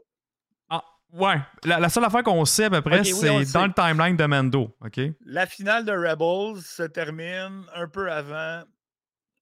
ah, 0.70 0.84
ouais. 1.12 1.40
La, 1.64 1.80
la 1.80 1.88
seule 1.88 2.04
affaire 2.04 2.22
qu'on 2.22 2.44
sait 2.44 2.64
à 2.64 2.70
peu 2.70 2.82
près, 2.82 3.04
c'est 3.04 3.52
dans 3.52 3.66
le 3.66 3.72
timeline 3.72 4.16
de 4.16 4.24
Mando. 4.24 4.76
OK? 4.80 5.00
La 5.24 5.46
finale 5.46 5.84
de 5.84 5.92
Rebels 5.92 6.62
se 6.62 6.82
termine 6.84 7.64
un 7.74 7.88
peu 7.88 8.10
avant 8.10 8.62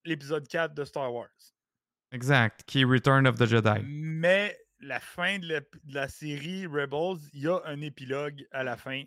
l'épisode 0.05 0.47
4 0.49 0.75
de 0.75 0.85
Star 0.85 1.13
Wars. 1.13 1.29
Exact. 2.13 2.63
Qui 2.67 2.83
est 2.83 2.85
Return 2.85 3.27
of 3.27 3.37
the 3.37 3.47
Jedi. 3.47 3.83
Mais 3.87 4.57
la 4.81 5.01
fin 5.01 5.39
de 5.39 5.47
la, 5.47 5.61
de 5.61 5.95
la 5.95 6.09
série 6.09 6.67
Rebels, 6.67 7.21
il 7.33 7.43
y 7.43 7.49
a 7.49 7.61
un 7.67 7.81
épilogue 7.81 8.47
à 8.51 8.65
la 8.65 8.77
fin. 8.77 9.03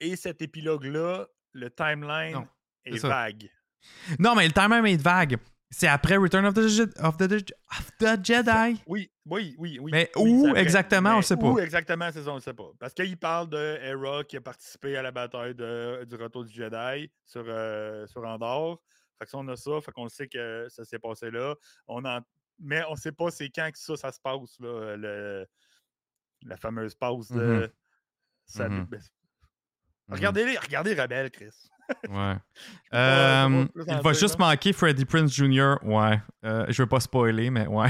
Et 0.00 0.16
cet 0.16 0.42
épilogue-là, 0.42 1.26
le 1.52 1.70
timeline 1.70 2.32
Non, 2.34 2.48
est, 2.84 2.98
vague. 2.98 3.50
Non, 4.18 4.34
mais 4.34 4.46
le 4.46 4.52
timeline 4.52 4.86
est 4.86 5.02
vague. 5.02 5.36
C'est 5.74 5.88
après 5.88 6.16
Return 6.18 6.44
of 6.44 6.52
the, 6.54 6.58
of 7.02 7.16
the, 7.16 7.32
of 7.70 7.90
the 7.98 8.22
Jedi. 8.24 8.82
Oui, 8.86 9.10
oui, 9.24 9.54
oui, 9.58 9.78
oui. 9.80 9.90
Mais 9.90 10.10
oui, 10.16 10.22
où 10.50 10.54
exactement, 10.54 11.14
on 11.14 11.16
Mais 11.16 11.22
sait 11.22 11.36
pas. 11.36 11.46
Où 11.48 11.58
exactement, 11.58 12.10
c'est 12.12 12.22
ça, 12.22 12.30
on 12.30 12.34
ne 12.36 12.40
sait 12.40 12.52
pas. 12.52 12.70
Parce 12.78 12.92
qu'il 12.92 13.16
parle 13.16 13.48
de 13.48 13.78
Hera 13.82 14.22
qui 14.22 14.36
a 14.36 14.42
participé 14.42 14.96
à 14.98 15.02
la 15.02 15.10
bataille 15.10 15.54
de- 15.54 16.04
du 16.04 16.14
retour 16.16 16.44
du 16.44 16.52
Jedi 16.52 17.10
sur, 17.24 17.42
euh, 17.46 18.06
sur 18.06 18.22
Andorre. 18.22 18.78
Fait 19.18 19.24
que 19.24 19.30
ça, 19.30 19.38
on 19.38 19.48
a 19.48 19.56
ça, 19.56 19.80
fait 19.80 19.92
qu'on 19.92 20.08
sait 20.10 20.28
que 20.28 20.66
ça 20.68 20.84
s'est 20.84 20.98
passé 20.98 21.30
là. 21.30 21.54
On 21.88 22.04
en... 22.04 22.20
Mais 22.58 22.82
on 22.88 22.92
ne 22.92 22.96
sait 22.96 23.12
pas 23.12 23.30
c'est 23.30 23.48
quand 23.48 23.70
que 23.72 23.78
ça, 23.78 23.96
ça 23.96 24.12
se 24.12 24.20
passe, 24.20 24.60
là, 24.60 24.94
le... 24.96 25.46
la 26.42 26.56
fameuse 26.58 26.94
pause 26.94 27.28
de... 27.30 27.40
Mhm. 27.42 27.68
Salut. 28.44 28.74
Mhm. 28.80 28.86
Ben, 28.90 29.00
Mhm. 30.08 30.14
Regardez, 30.16 30.58
regardez 30.58 30.94
Rebelle, 31.00 31.30
Chris. 31.30 31.54
Ouais. 32.08 32.34
Euh, 32.94 33.64
il 33.88 34.00
va 34.02 34.12
juste 34.12 34.38
là. 34.38 34.48
manquer 34.48 34.74
Freddie 34.74 35.06
Prince 35.06 35.32
Jr. 35.32 35.76
Ouais. 35.82 36.20
Euh, 36.44 36.66
je 36.68 36.82
veux 36.82 36.88
pas 36.88 37.00
spoiler, 37.00 37.48
mais 37.48 37.66
ouais. 37.66 37.88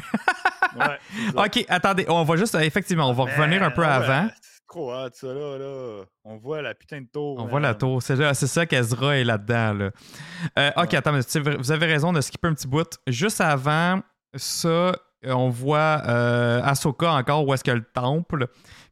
Ok, 1.37 1.65
attendez. 1.69 2.07
On 2.09 2.23
va 2.23 2.37
juste. 2.37 2.55
Effectivement, 2.55 3.09
on 3.09 3.13
va 3.13 3.25
revenir 3.25 3.65
un 3.65 3.71
peu 3.73 3.83
ah 3.85 3.99
ouais, 3.99 4.05
avant. 4.07 4.29
Trop 4.69 4.93
ça, 5.13 5.27
là, 5.27 5.59
là. 5.59 6.05
On 6.25 6.37
voit 6.37 6.63
la 6.63 6.75
putain 6.75 7.01
de 7.01 7.07
tour. 7.13 7.35
On 7.37 7.43
man. 7.43 7.51
voit 7.51 7.61
la 7.61 7.75
tour. 7.75 8.01
C'est 8.03 8.15
là- 8.17 8.33
c'est 8.33 8.47
ça 8.47 8.65
qu'Ezra 8.65 9.17
est 9.19 9.25
là-dedans. 9.25 9.73
Là. 9.75 9.91
Euh, 10.59 10.71
ok, 10.77 10.93
Ouais. 10.93 10.97
attends, 10.97 11.13
mais 11.13 11.57
vous 11.59 11.73
avez 11.73 11.87
raison 11.87 12.13
de 12.13 12.21
skipper 12.21 12.49
un 12.49 12.55
petit 12.55 12.69
bout. 12.69 12.97
Juste 13.09 13.41
avant 13.41 14.01
ça, 14.37 14.69
euh, 14.69 14.93
on 15.27 15.51
voit 15.51 16.01
euh, 16.07 16.63
Ahsoka 16.63 17.13
encore 17.13 17.47
où 17.47 17.53
est-ce 17.53 17.65
qu'il 17.65 17.73
y 17.73 17.77
a 17.77 17.79
le 17.79 17.85
temple. 17.93 18.47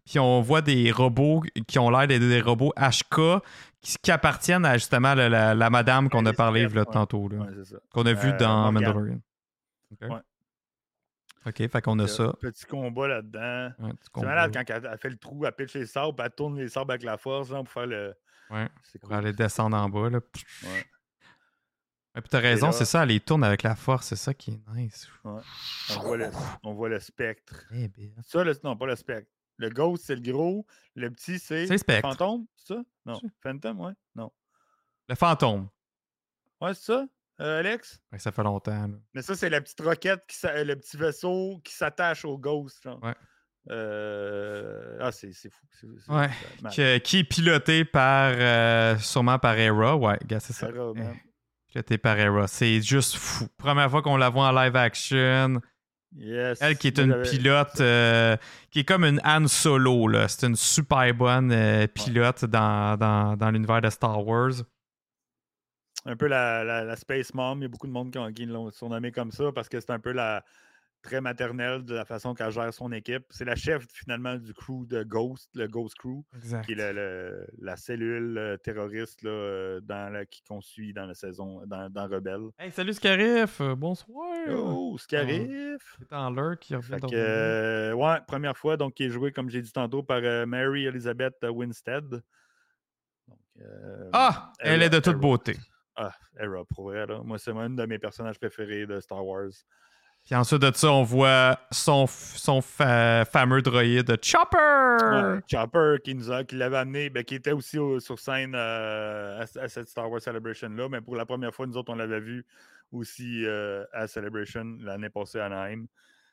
Puis 0.05 0.19
on 0.19 0.41
voit 0.41 0.61
des 0.61 0.91
robots 0.91 1.43
qui 1.69 1.79
ont 1.79 1.89
l'air 1.89 2.09
d'être 2.09 2.21
des 2.27 2.41
robots 2.41 2.73
HK 2.77 3.41
qui, 3.81 4.11
appartiennent 4.11 4.65
à 4.65 4.75
justement 4.75 5.15
la, 5.15 5.29
la- 5.29 5.55
la 5.55 5.71
madame 5.71 6.09
qu'on 6.11 6.25
a 6.27 6.33
parlé 6.33 6.69
là, 6.69 6.85
tantôt. 6.85 7.29
là, 7.29 7.39
Ouais. 7.39 7.79
Qu'on 7.91 8.07
a 8.07 8.13
vu 8.13 8.29
Euh, 8.31 8.37
dans. 8.37 8.73
Mandalorian. 8.73 9.21
Ok. 9.93 10.09
Ouais. 10.11 10.21
Ok, 11.47 11.57
fait 11.71 11.83
qu'on 11.83 11.99
a 12.01 12.07
ça. 12.07 12.35
Petit 12.39 12.67
combat 12.67 13.09
là-dedans. 13.09 13.73
Ouais, 13.79 13.93
C'est 14.03 14.23
malade 14.23 14.51
quand 14.53 14.63
elle, 14.69 14.89
elle 14.93 14.99
fait 14.99 15.09
le 15.09 15.17
trou, 15.17 15.47
elle 15.47 15.53
pitch 15.53 15.75
les 15.75 15.87
sabres, 15.87 16.15
puis 16.15 16.27
elle 16.27 16.33
tourne 16.33 16.59
les 16.59 16.69
sabres 16.69 16.91
avec 16.91 17.03
la 17.03 17.17
force 17.17 17.49
pour 17.49 17.69
faire 17.69 17.87
le. 17.87 18.15
Ouais, 18.51 18.69
pour 19.01 19.13
aller 19.13 19.33
descendre 19.33 19.77
en 19.77 19.89
bas. 19.89 20.11
Là. 20.11 20.19
Ouais. 20.65 20.69
Ouais, 22.15 22.21
puis 22.23 22.29
t'as 22.29 22.41
raison, 22.41 22.73
c'est 22.73 22.85
ça, 22.85 23.05
elle 23.05 23.09
les 23.11 23.21
tourne 23.21 23.45
avec 23.45 23.63
la 23.63 23.75
force, 23.77 24.09
c'est 24.09 24.17
ça 24.17 24.35
qui 24.35 24.51
est 24.51 24.75
nice. 24.75 25.09
On 25.25 25.41
voit 26.03 26.17
le, 26.17 26.31
on 26.65 26.75
voit 26.75 26.89
le 26.89 26.99
spectre. 27.01 27.65
Eh 27.73 27.89
bien. 27.89 28.11
Ça, 28.27 28.43
le, 28.45 28.53
non, 28.65 28.77
pas 28.77 28.87
le 28.87 28.97
spectre. 28.97 29.31
Le 29.61 29.69
ghost, 29.69 30.05
c'est 30.07 30.15
le 30.17 30.23
gros. 30.33 30.67
Le 30.97 31.11
petit, 31.11 31.39
c'est. 31.39 31.67
C'est 31.67 31.77
spectre. 31.79 32.09
Fantôme, 32.09 32.47
c'est 32.57 32.75
ça? 32.75 32.81
Non. 33.05 33.21
Phantom, 33.43 33.79
ouais? 33.81 33.93
Non. 34.17 34.33
Le 35.09 35.15
fantôme. 35.15 35.69
Ouais, 36.63 36.73
c'est 36.75 36.85
ça, 36.93 37.07
euh, 37.41 37.59
Alex? 37.61 38.01
Ouais, 38.11 38.19
ça 38.19 38.33
fait 38.33 38.43
longtemps. 38.43 38.87
là. 38.89 38.95
Mais 39.15 39.23
ça, 39.23 39.35
c'est 39.37 39.51
la 39.51 39.61
petite 39.61 39.81
roquette, 39.81 40.25
qui 40.27 40.37
le 40.65 40.75
petit 40.77 40.97
vaisseau 40.97 41.61
qui 41.63 41.75
s'attache 41.75 42.25
au 42.25 42.39
ghost. 42.39 42.83
Genre. 42.83 43.03
Ouais. 43.03 43.15
Euh, 43.71 44.97
Ah, 45.01 45.13
c'est 45.13 45.33
c'est 45.33 45.51
fou. 45.51 45.67
Que- 46.75 46.99
qui 46.99 47.19
est 47.19 47.25
piloté 47.25 47.85
par. 47.85 48.33
euh, 48.35 48.97
sûrement 48.99 49.39
par 49.39 49.59
Hera. 49.59 49.97
Ouais, 49.97 50.19
gars, 50.27 50.41
c'est 50.41 50.53
ça. 50.53 50.71
Man. 50.71 50.95
Eh, 50.97 51.31
Piloté 51.73 51.99
par 51.99 52.19
Hera. 52.19 52.47
C'est 52.49 52.81
juste 52.83 53.17
fou. 53.17 53.47
Première 53.57 53.91
fois 53.91 54.03
qu'on 54.03 54.17
la 54.17 54.29
voit 54.31 54.49
en 54.49 54.53
live 54.53 54.75
action. 54.77 55.61
Yes. 56.17 56.59
Elle 56.61 56.77
qui 56.77 56.89
est 56.89 56.99
une 56.99 57.23
pilote 57.23 57.81
euh, 57.81 58.37
qui 58.71 58.81
est 58.81 58.85
comme 58.85 59.05
une 59.05 59.21
Han 59.25 59.47
Solo. 59.47 60.11
C'est 60.29 60.47
une 60.47 60.57
super 60.57 61.15
bonne 61.15 61.53
euh, 61.53 61.87
pilote 61.87 62.45
dans, 62.47 62.97
dans, 62.99 63.37
dans 63.37 63.51
l'univers 63.51 63.81
de 63.81 63.91
Star 63.91 64.27
Wars. 64.27 64.53
un 66.07 66.17
peu 66.17 66.27
la, 66.27 66.65
la- 66.65 66.85
la 66.85 66.97
Space 66.97 67.33
Mom. 67.35 67.59
Il 67.61 67.63
y 67.63 67.65
a 67.67 67.69
beaucoup 67.69 67.87
de 67.87 67.93
monde 67.93 68.11
qui, 68.13 68.35
qui 68.35 68.47
l'ont 68.47 68.71
surnommée 68.71 69.13
comme 69.13 69.31
ça 69.31 69.53
parce 69.55 69.69
que 69.69 69.79
c'est 69.79 69.91
un 69.91 70.01
peu 70.01 70.13
la 70.13 70.43
très 71.03 71.21
maternelle 71.21 71.85
de 71.85 71.95
la 71.95 72.05
façon 72.05 72.35
qu'elle 72.35 72.51
gère 72.51 72.73
son 72.75 72.93
équipe. 72.93 73.25
C'est 73.31 73.45
la 73.45 73.57
chef 73.57 73.87
finalement 73.93 74.35
du 74.37 74.53
crew 74.53 74.87
de 74.87 75.03
Ghost, 75.03 75.49
le 75.55 75.67
Ghost 75.67 75.97
Crew, 75.97 76.23
Exact. 76.37 76.65
qui 76.67 76.73
est 76.73 76.75
le- 76.75 76.93
le- 76.93 77.47
la 77.59 77.77
cellule 77.77 78.37
euh, 78.37 78.57
terroriste 78.59 79.23
là, 79.23 79.31
euh, 79.31 79.81
dans 79.81 80.13
la, 80.13 80.27
qui 80.27 80.43
qu'on 80.43 80.61
suit 80.61 80.93
dans 80.93 81.07
la 81.07 81.15
saison, 81.15 81.63
dans, 81.67 81.89
dans 81.91 82.07
Rebelle. 82.07 82.49
Hey, 82.59 82.71
salut 82.71 82.93
Scarif. 82.93 83.61
Euh, 83.61 83.75
bonsoir. 83.75 84.27
Oh, 84.51 84.97
Scarif! 84.99 85.97
C'est 85.99 86.13
en 86.13 86.31
l'heure 86.31 86.59
qui 86.59 86.75
revient 86.75 86.89
Fait 86.89 87.01
que, 87.01 87.07
euh, 87.15 87.93
ouais, 87.95 88.19
première 88.27 88.57
fois, 88.57 88.77
donc 88.77 88.95
qui 88.95 89.05
est 89.05 89.11
joué, 89.11 89.33
comme 89.33 89.49
j'ai 89.49 89.63
dit 89.63 89.73
tantôt, 89.73 90.03
par 90.03 90.21
euh, 90.23 90.45
Mary 90.47 90.85
Elizabeth 90.87 91.37
Winstead. 91.43 92.09
Donc, 93.29 93.39
euh, 93.61 94.11
Ah, 94.13 94.53
elle 94.59 94.83
est 94.83 94.91
de 94.91 94.99
toute 94.99 95.17
beauté. 95.17 95.57
Ah, 95.97 96.13
Hera, 96.39 96.65
pour 96.67 96.85
vrai, 96.91 97.07
là. 97.07 97.21
Moi, 97.23 97.39
c'est 97.39 97.51
une 97.53 97.77
de 97.77 97.85
mes 97.87 97.99
personnages 97.99 98.39
préférés 98.39 98.87
de 98.87 99.01
Star 99.01 99.25
Wars. 99.27 99.51
Puis 100.27 100.35
ensuite 100.37 100.63
de 100.63 100.71
ça, 100.75 100.93
on 100.93 101.03
voit 101.03 101.59
son, 101.73 102.07
son 102.07 102.61
fa- 102.61 103.25
fameux 103.25 103.63
droïde 103.63 104.17
Chopper. 104.23 104.57
Ouais, 105.03 105.41
Chopper 105.51 105.97
qui 106.05 106.15
nous 106.15 106.31
a, 106.31 106.45
qui 106.45 106.55
l'avait 106.57 106.77
amené, 106.77 107.11
ben, 107.11 107.25
qui 107.25 107.35
était 107.35 107.53
aussi 107.53 107.79
au- 107.79 107.99
sur 108.01 108.19
scène 108.19 108.55
euh, 108.55 109.41
à, 109.41 109.61
à 109.61 109.69
cette 109.69 109.89
Star 109.89 110.09
Wars 110.11 110.21
Celebration-là, 110.21 110.89
mais 110.89 111.01
pour 111.01 111.17
la 111.17 111.27
première 111.27 111.53
fois, 111.55 111.67
nous 111.67 111.77
autres, 111.77 111.93
on 111.93 111.97
l'avait 111.97 112.21
vu 112.21 112.47
aussi 112.93 113.45
euh, 113.45 113.85
à 113.93 114.07
Celebration 114.07 114.77
l'année 114.81 115.11
passée 115.11 115.41
à 115.41 115.47
Anaheim. 115.47 115.87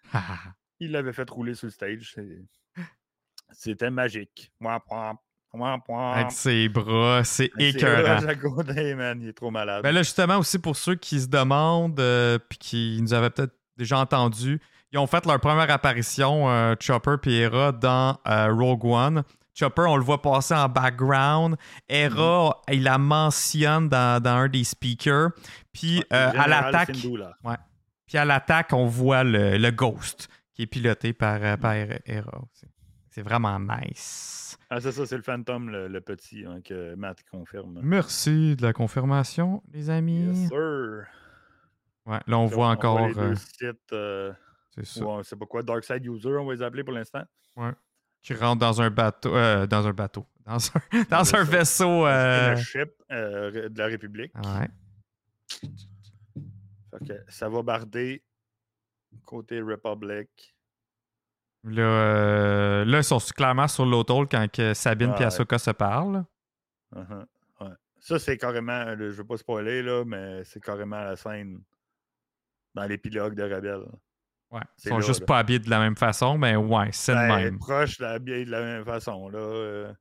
Il 0.79 0.91
l'avait 0.91 1.13
fait 1.13 1.27
rouler 1.29 1.55
sur 1.55 1.65
le 1.67 1.71
stage. 1.71 2.15
C'était 3.51 3.89
magique. 3.89 4.51
Wamp. 4.61 4.83
Avec 5.89 6.31
ses 6.31 6.69
bras, 6.69 7.23
c'est 7.23 7.49
écœurant. 7.57 8.21
man, 8.95 9.19
il 9.21 9.29
est 9.29 9.33
trop 9.33 9.49
malade. 9.49 9.81
Ben 9.81 9.91
là, 9.91 10.03
justement, 10.03 10.37
aussi 10.37 10.59
pour 10.59 10.75
ceux 10.75 10.93
qui 10.95 11.19
se 11.19 11.27
demandent, 11.27 11.99
euh, 11.99 12.37
puis 12.37 12.57
qui 12.59 12.99
nous 13.01 13.13
avaient 13.13 13.31
peut-être 13.31 13.55
déjà 13.77 13.99
entendu, 13.99 14.59
ils 14.91 14.99
ont 14.99 15.07
fait 15.07 15.25
leur 15.25 15.39
première 15.39 15.69
apparition, 15.69 16.49
euh, 16.49 16.75
Chopper 16.79 17.15
et 17.25 17.39
Hera, 17.41 17.71
dans 17.71 18.17
euh, 18.27 18.53
Rogue 18.53 18.85
One. 18.85 19.23
Chopper, 19.53 19.85
on 19.87 19.97
le 19.97 20.03
voit 20.03 20.21
passer 20.21 20.53
en 20.53 20.69
background. 20.69 21.55
Hera, 21.89 22.61
il 22.71 22.83
la 22.83 22.97
mentionne 22.97 23.89
dans, 23.89 24.21
dans 24.21 24.29
un 24.37 24.47
des 24.49 24.63
speakers. 24.63 25.31
Puis 25.73 25.97
Ouais, 25.97 26.05
euh, 26.13 26.31
à 26.37 26.47
l'attaque, 26.47 26.91
puis 28.05 28.17
à 28.17 28.23
l'attaque, 28.23 28.71
on 28.73 28.85
voit 28.85 29.23
le, 29.23 29.57
le 29.57 29.71
Ghost 29.71 30.29
qui 30.53 30.61
est 30.61 30.67
piloté 30.67 31.11
par, 31.13 31.57
par 31.57 31.73
Hera 31.73 32.39
aussi. 32.41 32.65
C'est 33.09 33.23
vraiment 33.23 33.59
nice. 33.59 34.57
Ah, 34.69 34.79
c'est 34.79 34.91
ça, 34.91 35.05
c'est 35.05 35.15
le 35.17 35.23
Phantom, 35.23 35.69
le, 35.69 35.87
le 35.87 36.01
petit, 36.01 36.45
hein, 36.45 36.59
que 36.63 36.93
Matt 36.95 37.17
confirme. 37.31 37.79
Merci 37.81 38.55
de 38.55 38.61
la 38.61 38.73
confirmation, 38.73 39.63
les 39.73 39.89
amis. 39.89 40.25
Yes, 40.25 40.49
sir. 40.49 41.05
Ouais, 42.07 42.19
là, 42.25 42.37
on 42.39 42.45
voit 42.45 42.69
encore. 42.69 43.05
les 43.07 43.13
deux 43.13 43.19
euh, 43.21 43.35
sites, 43.35 43.93
euh, 43.93 44.33
c'est 44.73 44.85
ça. 44.85 45.05
c'est 45.23 45.35
pas 45.37 45.45
quoi, 45.45 45.61
Darkside 45.61 46.05
User, 46.05 46.29
on 46.37 46.45
va 46.45 46.53
les 46.53 46.61
appeler 46.61 46.83
pour 46.83 46.93
l'instant. 46.93 47.23
qui 48.23 48.33
rentre 48.33 48.59
dans 48.59 48.81
un 48.81 48.89
bateau. 48.89 49.35
euh, 49.35 49.67
dans 49.67 49.85
un 49.85 49.93
bateau. 49.93 50.25
Dans 50.47 50.55
un, 50.55 51.03
dans 51.09 51.35
un 51.35 51.43
vaisseau. 51.43 52.05
Euh, 52.07 52.51
le 52.51 52.55
ship 52.55 52.89
de 53.09 53.77
la 53.77 53.87
République. 53.87 54.31
ouais. 54.35 54.69
Fait 56.91 57.05
que 57.05 57.13
ça 57.27 57.49
va 57.49 57.61
barder 57.63 58.23
côté 59.25 59.61
Republic. 59.61 60.55
Là, 61.65 61.81
euh, 61.83 62.85
là, 62.85 62.99
ils 62.99 63.03
sont 63.03 63.17
clairement 63.35 63.67
sur 63.67 63.85
l'automne 63.85 64.25
quand 64.29 64.49
que 64.49 64.73
Sabine 64.73 65.09
et 65.09 65.13
Ouais. 65.15 65.23
Ahsoka 65.25 65.57
se 65.57 65.71
parlent. 65.71 66.23
Uh-huh, 66.95 67.25
ouais. 67.59 67.73
Ça, 67.99 68.17
c'est 68.17 68.37
carrément, 68.37 68.95
je 68.97 69.03
veux 69.09 69.25
pas 69.25 69.35
spoiler, 69.35 69.83
là, 69.83 70.05
mais 70.05 70.45
c'est 70.45 70.61
carrément 70.63 71.03
la 71.03 71.17
scène 71.17 71.61
dans 72.77 72.85
l'épilogue 72.87 73.35
de 73.35 73.43
Rebelle. 73.43 73.85
Ouais. 74.51 74.61
Ils 74.85 74.89
sont 74.89 74.97
là, 74.99 75.05
juste 75.05 75.19
là. 75.21 75.25
pas 75.25 75.37
habillés 75.39 75.59
de 75.59 75.69
la 75.69 75.79
même 75.79 75.97
façon, 75.97 76.37
mais 76.37 76.55
ouais, 76.55 76.87
c'est 76.91 77.11
de 77.13 77.17
Ben, 77.17 77.35
même. 77.37 77.59
proche 77.59 77.97
bien 77.99 78.43
de 78.43 78.49
la 78.49 78.61
même 78.61 78.85
façon. 78.85 79.27
Là, 79.29 79.39
euh, 79.39 79.93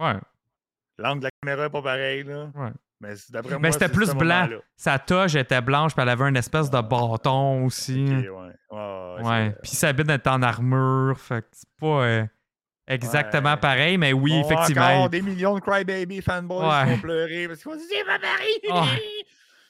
Ouais. 0.00 0.14
L'angle 0.98 1.20
de 1.20 1.24
la 1.24 1.30
caméra 1.42 1.64
n'est 1.64 1.70
pas 1.70 1.82
pareil. 1.82 2.22
Là, 2.24 2.50
Ouais. 2.54 2.70
Mais 3.00 3.16
c'est- 3.16 3.30
d'après 3.32 3.50
moi, 3.50 3.58
Mais 3.60 3.72
c'était 3.72 3.88
plus 3.88 4.14
blanc. 4.14 4.48
Sa 4.76 4.98
toge 4.98 5.36
était 5.36 5.60
blanche, 5.60 5.92
puis 5.92 6.02
elle 6.02 6.08
avait 6.08 6.28
une 6.28 6.36
espèce 6.36 6.70
de 6.70 6.80
bâton 6.80 7.64
aussi. 7.66 8.04
Ok, 8.04 8.10
ouais. 8.10 8.30
Ouais, 8.30 8.52
ouais, 8.70 9.16
c'est 9.18 9.28
ouais. 9.28 9.56
Puis 9.62 9.70
Sabine 9.72 10.10
est 10.10 10.26
en 10.26 10.40
armure. 10.42 11.18
Fait 11.18 11.42
que 11.42 11.48
c'est 11.52 11.68
pas 11.78 12.04
euh, 12.04 12.24
exactement 12.86 13.50
Ouais. 13.54 13.60
pareil, 13.60 13.98
mais 13.98 14.12
oui, 14.14 14.32
On 14.34 14.40
effectivement. 14.48 14.86
Encore 14.86 15.10
des 15.10 15.20
millions 15.20 15.54
de 15.56 15.60
crybaby 15.60 16.22
fanboys 16.22 16.84
qui 16.84 16.90
vont 16.92 16.98
pleurer 17.00 17.48
parce 17.48 17.60
qu'ils 17.62 17.72
vont 17.72 17.78
se 17.78 17.86
dire 17.88 17.98
C'est 17.98 18.04
pas 18.06 18.18
pareil! 18.18 19.24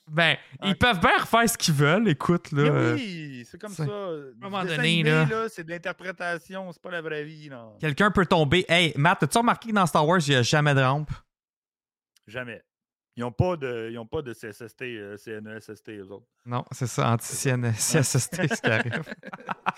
Ben, 0.06 0.36
ils 0.62 0.76
peuvent 0.76 1.00
bien 1.00 1.16
refaire 1.18 1.48
ce 1.48 1.56
qu'ils 1.56 1.74
veulent, 1.74 2.08
écoute, 2.08 2.52
là. 2.52 2.70
Mais 2.70 2.92
oui, 2.92 3.46
c'est 3.50 3.58
comme 3.58 3.72
ça. 3.72 3.82
un 3.84 4.32
Du 4.32 4.40
moment 4.40 4.64
donné, 4.64 5.02
là. 5.02 5.24
là, 5.24 5.48
c'est 5.48 5.64
de 5.64 5.70
l'interprétation, 5.70 6.70
c'est 6.72 6.82
pas 6.82 6.90
la 6.90 7.00
vraie 7.00 7.24
vie. 7.24 7.50
Quelqu'un 7.80 8.10
peut 8.10 8.26
tomber. 8.26 8.66
Hey, 8.68 8.92
Matt, 8.96 9.22
as-tu 9.22 9.38
remarqué 9.38 9.70
que 9.70 9.74
dans 9.74 9.86
Star 9.86 10.06
Wars, 10.06 10.20
il 10.26 10.30
n'y 10.30 10.36
a 10.36 10.42
jamais 10.42 10.74
de 10.74 10.80
rampe? 10.82 11.10
Jamais. 12.26 12.62
Ils 13.16 13.20
n'ont 13.20 13.30
pas 13.32 13.56
de, 13.56 13.90
ils 13.92 13.98
ont 13.98 14.06
pas 14.06 14.22
de 14.22 14.32
CSST, 14.32 14.82
euh, 14.82 15.16
CNESST, 15.16 15.88
eux 15.90 16.10
autres. 16.10 16.26
Non, 16.44 16.64
c'est 16.72 16.88
ça, 16.88 17.12
anti-CSST, 17.12 18.54
ce 18.54 18.60
qui 18.60 18.66
arrive. 18.70 19.02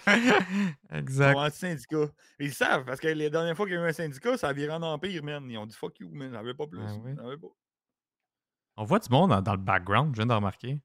Ils 0.07 0.97
exact. 0.97 1.33
sont 1.35 1.39
anti-syndicats. 1.41 2.11
Ils 2.39 2.55
savent, 2.55 2.85
parce 2.87 2.99
que 2.99 3.09
les 3.09 3.29
dernières 3.29 3.55
fois 3.55 3.67
qu'il 3.67 3.75
y 3.75 3.79
a 3.79 3.83
eu 3.83 3.89
un 3.89 3.93
syndicat, 3.93 4.39
ça 4.39 4.49
a 4.49 4.53
viré 4.55 4.73
en 4.73 4.81
empire, 4.83 5.23
man. 5.23 5.49
Ils 5.51 5.59
ont 5.59 5.67
dit 5.67 5.77
fuck 5.77 6.01
you, 6.01 6.09
man. 6.13 6.33
J'en 6.33 6.43
veux 6.43 6.55
pas 6.55 6.67
plus. 6.67 6.81
Ah 6.83 6.95
oui. 7.05 7.13
J'en 7.15 7.29
veux 7.29 7.39
pas. 7.39 7.49
On 8.77 8.85
voit 8.85 8.99
du 8.99 9.09
monde 9.11 9.31
dans, 9.31 9.43
dans 9.43 9.53
le 9.53 9.59
background, 9.61 10.15
je 10.15 10.21
viens 10.21 10.27
de 10.27 10.33
remarquer. 10.35 10.79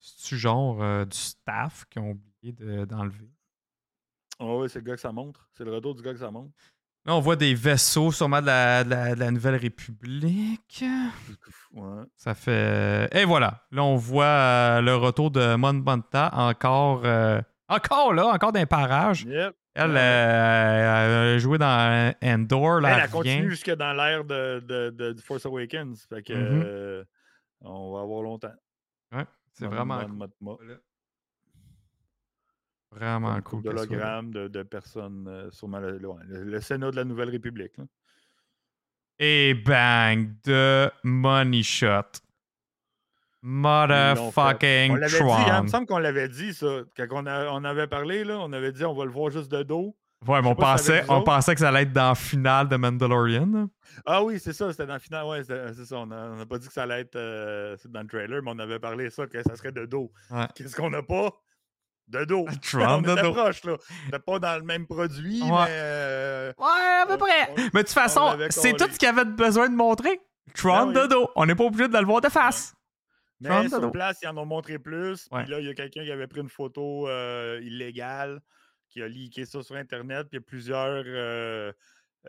C'est-tu 0.00 0.36
genre 0.38 0.82
euh, 0.82 1.04
du 1.04 1.16
staff 1.16 1.84
qui 1.90 1.98
ont 1.98 2.10
oublié 2.10 2.52
de- 2.52 2.84
d'enlever? 2.84 3.30
Ah 4.38 4.46
ouais, 4.56 4.68
c'est 4.68 4.78
le 4.78 4.84
gars 4.84 4.94
que 4.94 5.00
ça 5.00 5.12
montre. 5.12 5.48
C'est 5.56 5.64
le 5.64 5.74
retour 5.74 5.94
du 5.94 6.02
gars 6.02 6.12
que 6.12 6.18
ça 6.20 6.30
montre. 6.30 6.52
Là, 7.04 7.14
on 7.16 7.20
voit 7.20 7.36
des 7.36 7.54
vaisseaux, 7.54 8.12
sûrement 8.12 8.40
de 8.40 8.46
la, 8.46 8.84
de 8.84 8.90
la- 8.90 9.14
de 9.14 9.20
la 9.20 9.30
Nouvelle 9.30 9.56
République. 9.56 10.84
Ouais. 11.72 12.04
Ça 12.16 12.34
fait. 12.34 13.08
Et 13.16 13.24
voilà. 13.24 13.66
Là, 13.72 13.82
on 13.82 13.96
voit 13.96 14.24
euh, 14.26 14.80
le 14.80 14.94
retour 14.94 15.30
de 15.30 15.54
Mon 15.56 15.74
Bonta 15.74 16.30
encore. 16.34 17.02
euh, 17.04 17.40
Encore 17.68 18.12
là, 18.14 18.28
encore 18.28 18.52
d'un 18.52 18.66
parage. 18.66 19.22
Yep. 19.22 19.56
Elle, 19.80 19.96
euh, 19.96 21.30
elle 21.30 21.34
a 21.34 21.38
joué 21.38 21.58
dans 21.58 22.12
Endor. 22.22 22.80
Là, 22.80 22.88
Elle, 22.88 22.94
elle 22.96 23.00
elle 23.04 23.10
continue 23.10 23.50
jusque 23.50 23.70
dans 23.70 23.92
l'ère 23.92 24.24
de, 24.24 24.60
de, 24.60 24.90
de- 24.90 25.12
du 25.12 25.22
Force 25.22 25.46
Awakens. 25.46 26.04
Fait 26.08 26.22
que, 26.22 26.32
Mhm. 26.32 26.62
euh, 26.64 27.04
on 27.60 27.92
va 27.92 28.00
avoir 28.00 28.22
longtemps. 28.22 28.54
Ouais, 29.12 29.24
c'est 29.52 29.66
vraiment 29.66 30.04
cool. 30.06 30.80
Vraiment 32.90 33.40
cool. 33.42 33.62
De 33.62 33.70
l'hologramme 33.70 34.30
de, 34.32 34.48
de 34.48 34.62
personnes, 34.62 35.26
euh, 35.28 35.50
sûrement 35.50 35.78
le, 35.78 35.98
le- 35.98 36.44
le 36.44 36.60
Sénat 36.60 36.90
de 36.90 36.96
la 36.96 37.04
Nouvelle 37.04 37.28
République. 37.30 37.76
là. 37.76 37.84
Et 39.18 39.52
bang, 39.54 40.32
de 40.44 40.90
money 41.04 41.62
shot. 41.62 42.02
Motherfucking 43.42 44.92
On 44.92 44.94
l'avait 44.96 45.18
dit, 45.18 45.22
hein, 45.50 45.56
il 45.58 45.62
me 45.64 45.68
semble 45.68 45.86
qu'on 45.86 45.98
l'avait 45.98 46.28
dit, 46.28 46.54
ça. 46.54 46.66
Quand 46.96 47.06
on, 47.12 47.26
a- 47.26 47.48
on 47.50 47.64
avait 47.64 47.86
parlé, 47.86 48.24
là, 48.24 48.38
on 48.40 48.52
avait 48.52 48.72
dit 48.72 48.84
on 48.84 48.94
va 48.94 49.04
le 49.04 49.10
voir 49.10 49.30
juste 49.30 49.50
de 49.50 49.62
dos. 49.62 49.96
Ouais, 50.26 50.42
mais 50.42 50.48
on 50.48 50.54
si 50.54 50.56
pensait, 50.60 51.04
on 51.08 51.22
pensait 51.22 51.54
que 51.54 51.60
ça 51.60 51.68
allait 51.68 51.82
être 51.82 51.92
dans 51.92 52.08
la 52.08 52.14
finale 52.16 52.68
de 52.68 52.74
Mandalorian. 52.76 53.46
là. 53.52 53.66
Ah 54.04 54.22
oui, 54.24 54.40
c'est 54.40 54.52
ça, 54.52 54.70
c'était 54.72 54.86
dans 54.86 54.94
le 54.94 54.98
final. 55.00 55.24
Ouais, 55.26 55.42
c'était- 55.42 55.72
c'est 55.74 55.84
ça. 55.84 55.96
On 55.98 56.06
n'a 56.06 56.44
pas 56.44 56.58
dit 56.58 56.66
que 56.66 56.72
ça 56.72 56.82
allait 56.82 57.00
être 57.02 57.14
euh, 57.16 57.76
dans 57.88 58.00
le 58.00 58.06
trailer, 58.08 58.42
mais 58.42 58.50
on 58.52 58.58
avait 58.58 58.80
parlé 58.80 59.04
de 59.04 59.10
ça, 59.10 59.26
que 59.28 59.40
ça 59.42 59.54
serait 59.54 59.70
de 59.72 59.86
dos. 59.86 60.10
Ouais. 60.30 60.46
Qu'est-ce 60.56 60.74
qu'on 60.74 60.90
n'a 60.90 61.02
pas? 61.02 61.30
De 62.08 62.24
dos. 62.24 62.46
Tron 62.68 62.80
on 62.98 63.02
de 63.02 63.14
dos. 63.22 63.32
proche, 63.32 63.62
là. 63.64 63.76
C'était 64.06 64.18
pas 64.18 64.38
dans 64.40 64.56
le 64.56 64.64
même 64.64 64.86
produit, 64.88 65.42
Ouais. 65.42 65.48
mais. 65.50 65.66
euh, 65.70 66.52
Ouais, 66.58 67.02
à 67.02 67.06
peu 67.06 67.14
on- 67.14 67.18
près. 67.18 67.50
on- 67.52 67.54
Mais 67.74 67.82
de 67.82 67.86
toute 67.88 67.96
on 67.96 68.00
façon, 68.00 68.36
c'est 68.50 68.72
tout 68.72 68.88
ce 68.90 68.98
qu'il 68.98 69.06
y 69.06 69.10
avait 69.10 69.24
besoin 69.24 69.68
de 69.68 69.76
montrer. 69.76 70.20
Tron 70.54 70.88
oui. 70.88 70.94
de 70.94 71.06
dos. 71.06 71.30
On 71.36 71.46
n'est 71.46 71.54
pas 71.54 71.64
obligé 71.64 71.86
de 71.86 71.96
le 71.98 72.04
voir 72.06 72.20
de 72.22 72.28
face. 72.28 72.74
Mais 73.40 73.64
de 73.64 73.68
sur 73.68 73.92
place, 73.92 74.18
ils 74.22 74.28
en 74.28 74.36
ont 74.36 74.46
montré 74.46 74.78
plus. 74.78 75.28
Puis 75.28 75.46
là, 75.46 75.60
il 75.60 75.66
y 75.66 75.68
a 75.68 75.74
quelqu'un 75.74 76.02
qui 76.02 76.10
avait 76.10 76.26
pris 76.26 76.40
une 76.40 76.48
photo 76.48 77.08
euh, 77.08 77.60
illégale, 77.62 78.40
qui 78.88 79.02
a 79.02 79.08
leaké 79.08 79.44
ça 79.44 79.62
sur 79.62 79.76
Internet. 79.76 80.28
Puis 80.28 80.38
il 80.38 80.40
y 80.40 80.42
a 80.42 80.46
plusieurs 80.46 81.04
euh, 81.06 81.72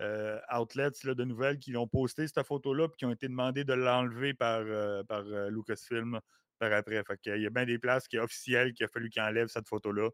euh, 0.01 0.39
outlets 0.55 1.03
là, 1.03 1.16
de 1.16 1.24
nouvelles 1.24 1.57
qui 1.57 1.76
ont 1.76 1.88
posté 1.88 2.28
cette 2.28 2.45
photo-là, 2.45 2.88
puis 2.89 2.97
qui 2.97 3.05
ont 3.05 3.12
été 3.12 3.28
demandés 3.28 3.64
de 3.64 3.74
l'enlever 3.74 4.34
par, 4.34 4.64
par 5.07 5.24
Lucasfilm 5.24 6.20
par 6.60 6.74
après. 6.74 7.03
Fait 7.03 7.18
qu'il 7.18 7.41
y 7.41 7.45
a 7.45 7.49
bien 7.49 7.66
des 7.66 7.80
places 7.80 8.07
qui 8.07 8.18
est 8.18 8.20
officielles 8.20 8.74
qu'il 8.74 8.86
a 8.86 8.89
fallu 8.89 9.10
qu'ils 9.10 9.22
enlèvent 9.22 9.47
cette 9.47 9.68
photo-là. 9.68 10.10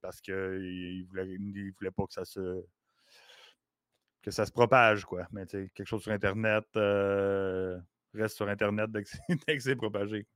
parce 0.00 0.20
qu'ils 0.20 0.34
ne 0.34 1.06
voulaient, 1.08 1.28
ils 1.28 1.72
voulaient 1.78 1.90
pas 1.90 2.06
que 2.06 2.12
ça 2.14 2.24
se 2.24 2.64
que 4.24 4.30
ça 4.30 4.46
se 4.46 4.52
propage, 4.52 5.04
quoi. 5.04 5.26
Mais 5.32 5.44
tu 5.44 5.58
sais, 5.58 5.70
quelque 5.74 5.86
chose 5.86 6.02
sur 6.02 6.10
Internet 6.10 6.64
euh, 6.76 7.78
reste 8.14 8.36
sur 8.36 8.48
Internet 8.48 8.90
dès 8.92 9.02
que 9.02 9.60
c'est- 9.60 9.76
propagé. 9.76 10.26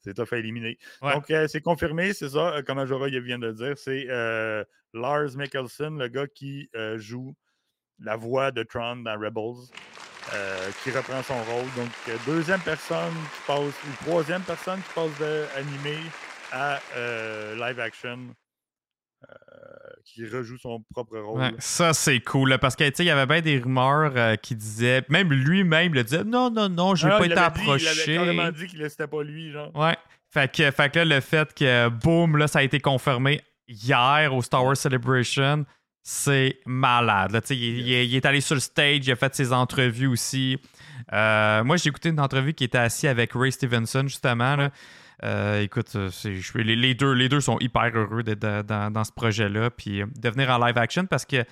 C'est 0.00 0.14
tough 0.14 0.32
à 0.32 0.36
éliminer. 0.36 0.78
Ouais. 1.02 1.12
Donc, 1.14 1.28
euh, 1.30 1.48
c'est 1.48 1.60
confirmé, 1.60 2.12
c'est 2.12 2.28
ça, 2.28 2.54
euh, 2.54 2.62
comme 2.62 2.78
Ajora 2.78 3.08
vient 3.08 3.38
de 3.38 3.48
le 3.48 3.52
dire. 3.52 3.76
C'est 3.76 4.06
euh, 4.08 4.64
Lars 4.94 5.36
Mikkelsen, 5.36 5.98
le 5.98 6.06
gars 6.08 6.28
qui 6.28 6.70
joue 6.96 7.34
la 7.98 8.14
voix 8.16 8.52
de 8.52 8.62
Tron 8.62 8.96
dans 8.98 9.18
Rebels, 9.18 9.66
qui 10.84 10.90
reprend 10.92 11.20
son 11.24 11.42
rôle. 11.42 11.66
Donc, 11.76 11.90
deuxième 12.26 12.60
personne 12.60 13.12
qui 13.34 13.42
passe, 13.46 13.74
ou 13.84 14.04
troisième 14.04 14.42
personne 14.42 14.80
qui 14.82 14.92
passe 14.94 15.18
de 15.18 15.44
animé 15.56 15.96
à 16.52 16.80
live 17.56 17.80
action, 17.80 18.18
qui 20.14 20.26
rejoue 20.26 20.58
son 20.58 20.82
propre 20.92 21.18
rôle. 21.18 21.40
Ouais, 21.40 21.52
ça, 21.58 21.92
c'est 21.92 22.20
cool. 22.20 22.48
là, 22.50 22.58
parce 22.58 22.74
que, 22.76 22.84
tu 22.88 22.96
sais, 22.96 23.04
il 23.04 23.08
y 23.08 23.10
avait 23.10 23.26
bien 23.26 23.40
des 23.40 23.58
rumeurs 23.58 24.12
euh, 24.16 24.36
qui 24.36 24.54
disaient, 24.56 25.04
même 25.08 25.32
lui-même 25.32 25.94
le 25.94 26.02
disait, 26.04 26.24
non, 26.24 26.50
non, 26.50 26.68
non, 26.68 26.94
je 26.94 27.06
vais 27.06 27.12
Ah, 27.14 27.18
pas 27.18 27.26
l'avait 27.26 27.34
dit, 27.54 27.60
Il 27.64 27.70
avait 27.70 27.86
approché. 27.86 28.14
carrément 28.14 28.50
dit 28.50 28.66
que 28.66 28.88
c'était 28.88 29.06
pas 29.06 29.22
lui, 29.22 29.52
genre. 29.52 29.70
Ouais. 29.76 29.96
Fait 30.30 30.50
que, 30.52 30.70
fait 30.70 30.90
que 30.92 30.98
là, 31.00 31.04
le 31.16 31.20
fait 31.20 31.54
que, 31.54 31.88
boum, 31.88 32.36
là, 32.36 32.48
ça 32.48 32.58
a 32.58 32.62
été 32.62 32.80
confirmé 32.80 33.40
hier 33.66 34.34
au 34.34 34.42
Star 34.42 34.64
Wars 34.64 34.76
Celebration, 34.76 35.64
c'est 36.02 36.58
malade. 36.66 37.32
Là, 37.32 37.40
il, 37.50 37.56
il 37.56 37.92
est- 37.92 38.06
il 38.06 38.14
est 38.16 38.24
allé 38.26 38.40
sur 38.40 38.54
le 38.54 38.60
stage, 38.60 39.06
il 39.06 39.12
a 39.12 39.16
fait 39.16 39.34
ses 39.34 39.52
entrevues 39.52 40.06
aussi. 40.06 40.58
Euh, 41.12 41.62
moi, 41.64 41.76
j'ai 41.76 41.88
écouté 41.88 42.08
une 42.08 42.20
entrevue 42.20 42.54
qui 42.54 42.64
était 42.64 42.78
assis 42.78 43.06
avec 43.08 43.32
Ray 43.34 43.52
Stevenson, 43.52 44.02
justement. 44.04 44.56
Là. 44.56 44.70
Euh, 45.24 45.62
écoute, 45.62 45.94
euh, 45.96 46.10
je- 46.10 46.58
les, 46.58 46.76
les 46.76 46.94
deux, 46.94 47.12
les 47.12 47.28
deux 47.28 47.40
sont 47.40 47.58
hyper 47.58 47.90
heureux 47.94 48.22
d'être 48.22 48.38
dans, 48.64 48.92
ce 49.04 49.12
projet-là, 49.12 49.70
puis 49.70 50.02
euh, 50.02 50.06
de 50.16 50.28
venir 50.30 50.50
en 50.50 50.64
live 50.64 50.78
action 50.78 51.06
parce 51.06 51.24
que 51.24 51.44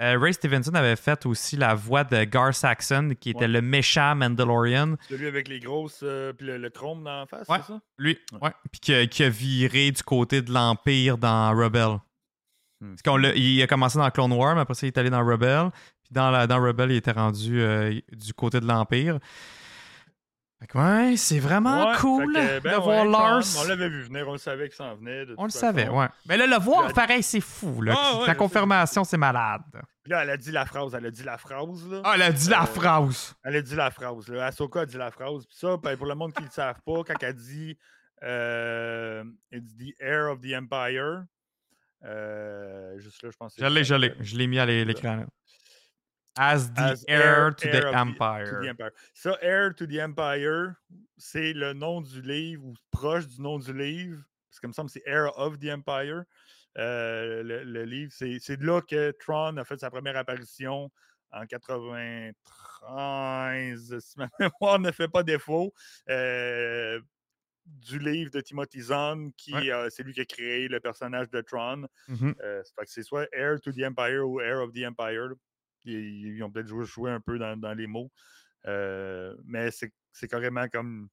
euh, 0.00 0.18
Ray 0.18 0.32
Stevenson 0.34 0.74
avait 0.74 0.96
fait 0.96 1.24
aussi 1.26 1.56
la 1.56 1.74
voix 1.74 2.02
de 2.02 2.24
Gar 2.24 2.52
Saxon, 2.54 3.10
qui 3.20 3.30
était 3.30 3.40
Ouais. 3.40 3.48
le 3.48 3.60
méchant 3.62 4.16
Mandalorian. 4.16 4.96
Celui 5.08 5.26
avec 5.28 5.46
les 5.48 5.60
grosses. 5.60 6.00
euh, 6.02 6.32
puis 6.32 6.46
le, 6.46 6.56
le 6.58 6.70
chrome 6.70 7.04
dans 7.04 7.20
la 7.20 7.26
face, 7.26 7.46
Ouais. 7.48 7.58
c'est 7.64 7.72
ça? 7.74 7.80
Lui, 7.98 8.18
ouais. 8.40 8.50
Puis 8.72 8.80
qui, 8.80 8.94
a- 8.94 9.06
qui 9.06 9.22
a 9.22 9.28
viré 9.28 9.90
du 9.92 10.02
côté 10.02 10.42
de 10.42 10.50
l'Empire 10.52 11.18
dans 11.18 11.50
Rebel. 11.54 11.98
Hmm. 12.80 12.94
Parce 13.04 13.18
il 13.36 13.62
a 13.62 13.66
commencé 13.68 13.98
dans 13.98 14.10
Clone 14.10 14.32
War, 14.32 14.54
mais 14.56 14.62
après 14.62 14.74
ça, 14.74 14.86
il 14.86 14.88
est 14.88 14.98
allé 14.98 15.10
dans 15.10 15.24
Rebel. 15.24 15.68
Puis 16.02 16.10
dans, 16.10 16.30
la, 16.32 16.46
dans 16.48 16.60
Rebel, 16.60 16.90
il 16.90 16.96
était 16.96 17.12
rendu 17.12 17.60
euh, 17.60 17.92
du 18.12 18.34
côté 18.34 18.58
de 18.58 18.66
l'Empire. 18.66 19.18
Que 20.68 20.78
ouais, 20.78 21.16
c'est 21.16 21.38
vraiment 21.38 21.86
Ouais, 21.90 21.96
cool 21.98 22.32
que, 22.34 22.60
ben 22.60 22.72
de 22.72 22.76
ouais, 22.76 22.82
voir 22.82 23.04
Lars. 23.04 23.42
On 23.58 23.64
l'avait 23.64 23.88
vu 23.88 24.02
venir, 24.02 24.28
on 24.28 24.32
le 24.32 24.38
savait 24.38 24.68
qu'il 24.68 24.76
s'en 24.76 24.94
venait. 24.94 25.26
de 25.26 25.34
On 25.38 25.44
le 25.44 25.50
savait, 25.50 25.88
ouais. 25.88 26.06
Mais 26.26 26.36
là, 26.36 26.46
le 26.46 26.56
voir, 26.62 26.92
pareil, 26.92 27.22
c'est 27.22 27.40
fou. 27.40 27.82
Là. 27.82 27.94
Ah, 27.96 28.20
la 28.26 28.32
je 28.32 28.38
confirmation, 28.38 29.02
c'est 29.04 29.16
malade. 29.16 29.62
Puis 30.02 30.10
là, 30.12 30.22
elle 30.22 30.30
a 30.30 30.36
dit 30.36 30.50
la 30.52 30.64
phrase, 30.66 30.94
elle 30.94 31.06
a 31.06 31.10
dit 31.10 31.22
la 31.24 31.38
phrase, 31.38 31.88
là. 31.90 32.00
Ah, 32.04 32.12
elle 32.14 32.22
a 32.22 32.32
dit 32.32 32.48
la 32.48 32.62
Euh, 32.62 32.66
phrase. 32.66 33.34
Elle 33.44 33.56
a 33.56 33.62
dit 33.62 33.74
la 33.76 33.90
phrase, 33.90 34.28
là. 34.28 34.46
Ahsoka 34.46 34.80
a 34.80 34.86
dit 34.86 34.96
la 34.98 35.10
phrase. 35.10 35.46
Puis 35.46 35.56
ça, 35.58 35.76
ben, 35.76 35.96
pour 35.96 36.06
le 36.06 36.14
monde 36.14 36.32
qui 36.32 36.42
ne 36.42 36.46
le 36.46 36.52
savent 36.52 36.80
pas, 36.84 37.02
quand 37.06 37.22
elle 37.22 37.34
dit 37.34 37.76
euh, 38.22 39.24
It's 39.52 39.76
the 39.76 39.94
heir 40.00 40.30
of 40.30 40.40
the 40.40 40.54
empire. 40.54 41.24
euh, 42.04 42.98
juste 42.98 43.22
là, 43.22 43.30
je 43.30 43.36
pense 43.36 43.54
que 43.54 43.62
Je 43.62 43.66
l'ai, 43.68 43.84
je 43.84 43.94
l'ai. 43.94 44.14
Je 44.20 44.36
l'ai 44.36 44.46
mis 44.46 44.58
à 44.58 44.66
l'é- 44.66 44.84
l'écran. 44.84 45.24
As 46.38 46.72
the 46.72 46.80
as 46.80 47.04
heir 47.08 47.50
to 47.52 47.68
heir 47.68 47.90
the 47.92 47.98
Empire. 47.98 48.46
to 48.46 48.60
the 48.62 48.68
Empire. 48.68 48.92
Ça, 49.14 49.36
Heir 49.42 49.74
to 49.74 49.86
the 49.86 49.98
Empire, 50.00 50.76
c'est 51.18 51.52
le 51.52 51.72
nom 51.74 52.00
du 52.00 52.22
livre 52.22 52.64
ou 52.64 52.74
proche 52.90 53.26
du 53.26 53.40
nom 53.42 53.58
du 53.58 53.72
livre. 53.72 54.22
Parce 54.50 54.60
que, 54.60 54.66
me 54.66 54.72
semble 54.72 54.90
c'est 54.90 55.02
Heir 55.06 55.36
of 55.38 55.58
the 55.58 55.68
Empire. 55.70 56.24
euh, 56.78 57.42
le, 57.42 57.64
le 57.64 57.84
livre, 57.84 58.10
c'est 58.12 58.56
de 58.56 58.66
là 58.66 58.80
que 58.80 59.10
Tron 59.20 59.56
a 59.58 59.64
fait 59.64 59.76
sa 59.78 59.90
première 59.90 60.16
apparition 60.16 60.90
en 61.30 61.46
93, 61.46 63.98
si 64.00 64.18
ma 64.18 64.28
mémoire 64.38 64.78
ne 64.78 64.90
fait 64.90 65.08
pas 65.08 65.22
défaut, 65.22 65.72
euh, 66.08 66.98
du 67.66 67.98
livre 67.98 68.30
de 68.30 68.40
Timothy 68.40 68.80
Zahn, 68.80 69.32
qui 69.34 69.52
Ouais. 69.54 69.70
euh, 69.70 69.88
c'est 69.90 70.02
lui 70.02 70.12
qui 70.14 70.20
a 70.20 70.24
créé 70.24 70.66
le 70.68 70.80
personnage 70.80 71.28
de 71.30 71.40
Tron. 71.42 71.86
Euh, 72.42 72.62
que 72.76 72.82
c'est 72.86 73.02
soit 73.02 73.28
Heir 73.32 73.60
to 73.60 73.70
the 73.72 73.82
Empire 73.84 74.26
ou 74.26 74.40
Heir 74.40 74.62
of 74.62 74.72
the 74.72 74.84
Empire. 74.84 75.34
Ils, 75.84 76.36
ils 76.36 76.42
ont 76.42 76.50
peut-être 76.50 76.68
joué, 76.68 76.84
joué 76.84 77.10
un 77.10 77.20
peu 77.20 77.38
dans, 77.38 77.56
dans 77.56 77.74
les 77.74 77.86
mots. 77.86 78.10
Euh, 78.66 79.34
mais 79.44 79.70
c'est 79.70 80.28
carrément 80.28 80.68
comme 80.68 81.08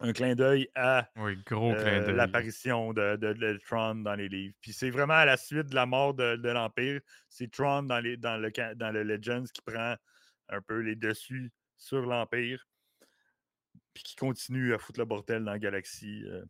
un 0.00 0.12
clin 0.12 0.34
d'œil 0.34 0.68
à 0.74 1.08
Oui, 1.16 1.38
euh, 1.76 2.12
l'apparition 2.12 2.92
de, 2.92 3.16
de- 3.16 3.34
de 3.34 3.60
Tron 3.64 3.96
dans 3.96 4.14
les 4.14 4.28
livres. 4.28 4.54
Puis 4.60 4.72
c'est 4.72 4.90
vraiment 4.90 5.14
à 5.14 5.24
la 5.26 5.36
suite 5.36 5.68
de 5.68 5.74
la 5.74 5.86
mort 5.86 6.14
de, 6.14 6.36
de 6.36 6.48
l'Empire. 6.48 7.00
C'est 7.28 7.50
Tron 7.50 7.82
dans, 7.84 8.00
les, 8.00 8.16
dans, 8.16 8.36
le, 8.36 8.50
dans 8.74 8.90
le 8.90 9.02
Legends 9.04 9.44
qui 9.44 9.62
prend 9.62 9.94
un 10.48 10.60
peu 10.62 10.78
les 10.80 10.96
dessus 10.96 11.52
sur 11.76 12.06
l'Empire. 12.06 12.66
Puis 13.94 14.02
qui 14.02 14.16
continue 14.16 14.74
à 14.74 14.78
foutre 14.78 14.98
le 14.98 15.04
bordel 15.04 15.44
dans 15.44 15.52
la 15.52 15.58
galaxie 15.58 16.24
euh, 16.26 16.42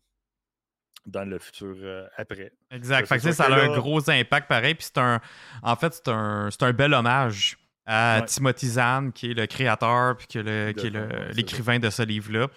dans 1.06 1.28
le 1.28 1.38
futur 1.38 1.74
euh, 1.82 2.06
après. 2.16 2.52
Exact. 2.70 3.06
Fait 3.06 3.18
que, 3.18 3.32
ça 3.32 3.44
a 3.44 3.64
un 3.64 3.76
gros 3.76 4.08
impact 4.08 4.48
pareil. 4.48 4.74
Puis 4.74 4.86
c'est 4.86 4.98
un. 4.98 5.20
En 5.62 5.76
fait, 5.76 5.94
c'est 5.94 6.08
un, 6.08 6.48
c'est 6.50 6.62
un 6.62 6.72
bel 6.72 6.94
hommage 6.94 7.56
à 7.86 8.20
Ouais. 8.20 8.26
Timothy 8.26 8.68
Zahn, 8.68 9.12
qui 9.12 9.32
est 9.32 9.34
le 9.34 9.46
créateur, 9.46 10.16
puis 10.16 10.26
qui 10.26 10.38
est 10.38 11.32
l'écrivain 11.34 11.78
de 11.78 11.90
ce 11.90 12.02
livre-là. 12.02 12.48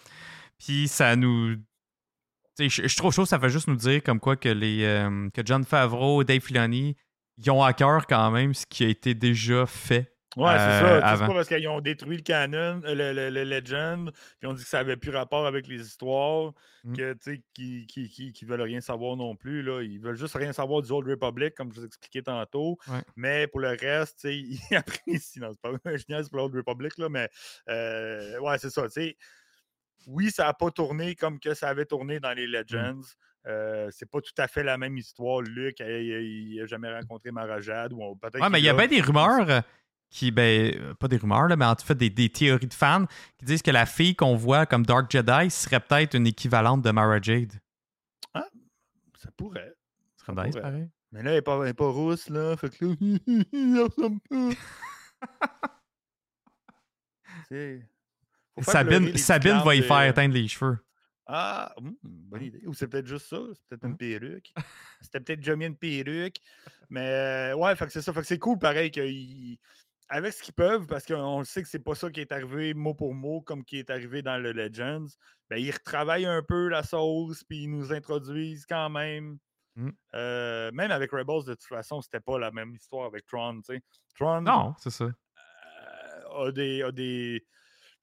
Puis 0.58 0.88
ça 0.88 1.16
nous. 1.16 1.56
Je 2.58 2.68
je 2.68 2.96
trouve 2.96 3.14
chaud, 3.14 3.26
ça 3.26 3.40
fait 3.40 3.50
juste 3.50 3.68
nous 3.68 3.76
dire 3.76 4.02
comme 4.02 4.20
quoi 4.20 4.38
que, 4.38 4.48
les, 4.48 4.86
euh, 4.86 5.30
que 5.34 5.42
John 5.44 5.66
Favreau, 5.66 6.24
Dave 6.24 6.40
Filoni, 6.40 6.96
ils 7.38 7.52
ont 7.52 7.62
à 7.62 7.74
cœur 7.74 8.08
quand 8.08 8.32
même 8.32 8.54
ce 8.54 8.66
qui 8.66 8.86
a 8.86 8.88
été 8.88 9.14
déjà 9.14 9.66
fait. 9.66 10.15
Ouais, 10.36 10.50
c'est 10.58 10.60
Euh, 10.60 11.00
ça. 11.02 11.12
Sais, 11.12 11.18
C'est 11.22 11.28
pas 11.28 11.34
parce 11.34 11.48
qu'ils 11.48 11.68
ont 11.70 11.80
détruit 11.80 12.18
le 12.18 12.24
canon, 12.24 12.82
euh, 12.84 12.94
le, 12.94 13.14
le- 13.14 13.30
le 13.30 13.44
Legend, 13.46 14.12
puis 14.40 14.48
on 14.50 14.54
dit 14.54 14.64
que 14.64 14.70
ça 14.70 14.80
avait 14.80 14.98
plus 14.98 15.12
rapport 15.12 15.46
avec 15.46 15.66
les 15.68 15.80
histoires, 15.82 16.52
Mm. 16.84 16.96
que 16.98 17.14
tu 17.14 17.20
sais, 17.36 17.42
qui, 17.54 17.88
qui, 17.88 18.10
qui, 18.10 18.32
qui 18.32 18.46
veulent 18.46 18.62
rien 18.62 18.80
savoir 18.82 19.16
non 19.16 19.36
plus. 19.36 19.64
Là. 19.64 19.82
Ils 19.82 20.00
veulent 20.00 20.18
juste 20.18 20.36
rien 20.36 20.52
savoir 20.54 20.82
du 20.82 20.92
Old 20.92 21.08
Republic, 21.10 21.56
comme 21.56 21.72
je 21.74 21.80
vous 21.80 21.86
expliquais 21.86 22.22
tantôt. 22.22 22.78
Ouais. 22.88 23.00
Mais 23.16 23.48
pour 23.48 23.60
le 23.62 23.70
reste, 23.70 24.24
ils 24.30 24.60
apprécient. 24.76 25.50
C'est 25.54 25.62
pas 25.62 25.92
niaise 26.10 26.30
pour 26.30 26.38
l'Old 26.40 26.56
Republic, 26.56 26.98
là, 26.98 27.10
mais 27.10 27.30
euh, 27.70 28.38
ouais, 28.40 28.58
c'est 28.58 28.70
ça. 28.70 28.84
Oui, 30.08 30.30
ça 30.30 30.44
n'a 30.46 30.54
pas 30.54 30.70
tourné 30.70 31.16
comme 31.16 31.40
que 31.40 31.54
ça 31.56 31.70
avait 31.70 31.86
tourné 31.86 32.20
dans 32.20 32.32
Mm. 32.34 32.38
les 32.38 32.48
Legends. 32.48 33.02
Euh, 33.48 33.90
c'est 33.92 34.10
pas 34.10 34.22
tout 34.22 34.34
à 34.40 34.48
fait 34.48 34.64
la 34.64 34.78
même 34.78 34.98
histoire. 34.98 35.42
Luke, 35.42 35.80
il 35.80 36.58
n'a 36.60 36.66
jamais 36.66 36.92
rencontré 36.94 37.32
Marajad. 37.32 37.94
Ou 37.94 38.16
peut-être 38.16 38.42
Ouais, 38.42 38.50
mais 38.50 38.60
il 38.60 38.66
y 38.66 38.70
a 38.70 38.74
bien 38.74 38.88
des 38.88 39.02
rumeurs 39.02 39.50
euh, 39.50 39.62
qui, 40.16 40.32
ben, 40.32 40.74
euh, 40.78 40.94
pas 40.94 41.10
des 41.10 41.18
rumeurs, 41.18 41.48
là, 41.50 41.58
mais 41.58 41.66
en 41.66 41.76
fait 41.76 41.94
des, 41.96 42.10
des 42.10 42.30
théories 42.30 42.68
de 42.68 42.74
fans 42.74 43.06
qui 43.38 43.44
disent 43.46 43.62
que 43.62 43.72
la 43.72 43.86
fille 43.86 44.16
qu'on 44.16 44.36
voit 44.38 44.66
comme 44.66 44.86
Dark 44.86 45.12
Jedi 45.12 45.50
serait 45.52 45.82
peut-être 45.82 46.16
une 46.16 46.26
équivalente 46.26 46.82
de 46.82 46.92
Mara 46.92 47.20
Jade. 47.22 47.52
Ça 48.34 49.30
pourrait. 49.36 49.74
Serait 50.16 50.34
nice, 50.34 50.56
pourrait. 50.56 50.62
pareil. 50.62 50.90
Mais 51.12 51.22
là, 51.24 51.32
elle 51.32 51.36
n'est 51.38 51.42
pas, 51.42 51.60
elle 51.64 51.70
est 51.70 51.74
pas 51.74 51.90
rousse, 51.90 52.30
là. 52.30 52.56
Fait 52.56 52.70
que 52.70 52.86
là, 52.86 54.56
Sabine, 58.62 59.18
Sabine 59.18 59.62
va 59.66 59.76
y 59.76 59.82
faire 59.82 60.06
de- 60.06 60.10
éteindre 60.12 60.34
les 60.34 60.48
cheveux. 60.48 60.78
Ah, 61.28 61.74
hum, 61.78 61.96
bonne 62.04 62.44
idée. 62.44 62.62
Ou 62.68 62.74
c'est 62.74 62.88
peut-être 62.88 63.08
juste 63.08 63.28
ça. 63.28 63.38
C'est 63.54 63.68
peut-être 63.68 63.86
une 63.86 63.98
perruque. 63.98 64.54
C'était 65.02 65.20
peut-être 65.20 65.40
déjà 65.40 65.56
mis 65.56 65.66
une 65.66 65.76
perruque. 65.76 66.38
Mais 66.90 67.10
euh, 67.52 67.56
ouais, 67.56 67.76
fait 67.76 67.88
que 67.88 67.92
c'est 67.92 68.02
ça. 68.02 68.14
Fait 68.14 68.22
que 68.22 68.28
c'est 68.28 68.40
cool, 68.40 68.60
pareil, 68.60 68.92
qu'ils- 68.92 69.58
avec 70.10 70.34
ce 70.34 70.44
qu'ils 70.44 70.54
peuvent, 70.54 70.86
parce 70.88 71.06
qu'on 71.06 71.44
sait 71.44 71.64
que 71.64 71.68
c'est 71.68 71.80
pas 71.80 71.96
ça 71.96 72.10
qui 72.10 72.22
est 72.22 72.32
arrivé 72.32 72.74
mot 72.74 72.94
pour 72.94 73.14
mot, 73.14 73.42
comme 73.42 73.64
qui 73.64 73.80
est 73.80 73.90
arrivé 73.90 74.22
dans 74.22 74.38
le 74.38 74.52
Legends. 74.52 75.08
Ben, 75.50 75.58
ils 75.58 75.72
retravaillent 75.72 76.26
un 76.26 76.44
peu 76.44 76.68
la 76.70 76.84
sauce, 76.84 77.44
puis 77.44 77.64
ils 77.64 77.72
nous 77.72 77.92
introduisent 77.92 78.66
quand 78.66 78.90
même. 78.90 79.38
Mm. 79.76 79.90
Euh, 80.14 80.72
même 80.72 80.92
avec 80.92 81.12
Rebels, 81.12 81.46
de 81.46 81.54
toute 81.54 81.64
façon, 81.64 82.02
c'était 82.02 82.20
pas 82.20 82.40
la 82.40 82.52
même 82.52 82.74
histoire 82.74 83.06
avec 83.06 83.26
Tron. 83.26 83.62
tu 83.62 83.76
sais. 83.76 83.82
Tron 84.16 84.42
Non, 84.42 84.74
c'est 84.80 84.92
ça. 84.92 85.06
euh, 85.06 86.48
a 86.48 86.52
des, 86.52 86.84
a 86.84 86.92
des, 86.92 87.46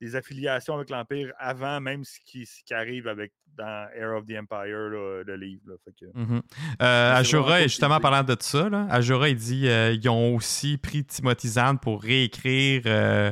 des 0.03 0.17
affiliations 0.17 0.75
avec 0.75 0.91
l'Empire 0.91 1.33
avant 1.39 1.81
même 1.81 2.03
ce 2.03 2.19
qui, 2.27 2.45
ce 2.45 2.63
qui 2.65 2.75
arrive 2.75 3.07
avec 3.07 3.33
dans 3.57 3.87
Air 3.95 4.17
of 4.17 4.27
the 4.27 4.33
Empire, 4.37 4.89
là, 4.91 5.23
le 5.25 5.37
livre. 5.37 5.63
là. 5.67 5.75
Fait 5.85 5.93
que- 5.93 6.19
Mhm. 6.19 6.43
Euh, 6.83 7.15
Ajura, 7.15 7.63
justement, 7.63 7.97
qu'ils 7.97 8.03
parlant 8.03 8.25
de 8.25 8.37
ça, 8.41 8.69
là, 8.69 8.87
Ajura, 8.91 9.29
il 9.29 9.37
dit 9.37 9.69
euh, 9.69 9.93
ils 9.93 10.09
ont 10.09 10.35
aussi 10.35 10.77
pris 10.77 11.05
Timothy 11.05 11.49
Zahn 11.49 11.79
pour 11.79 12.03
réécrire 12.03 12.83
euh, 12.87 13.31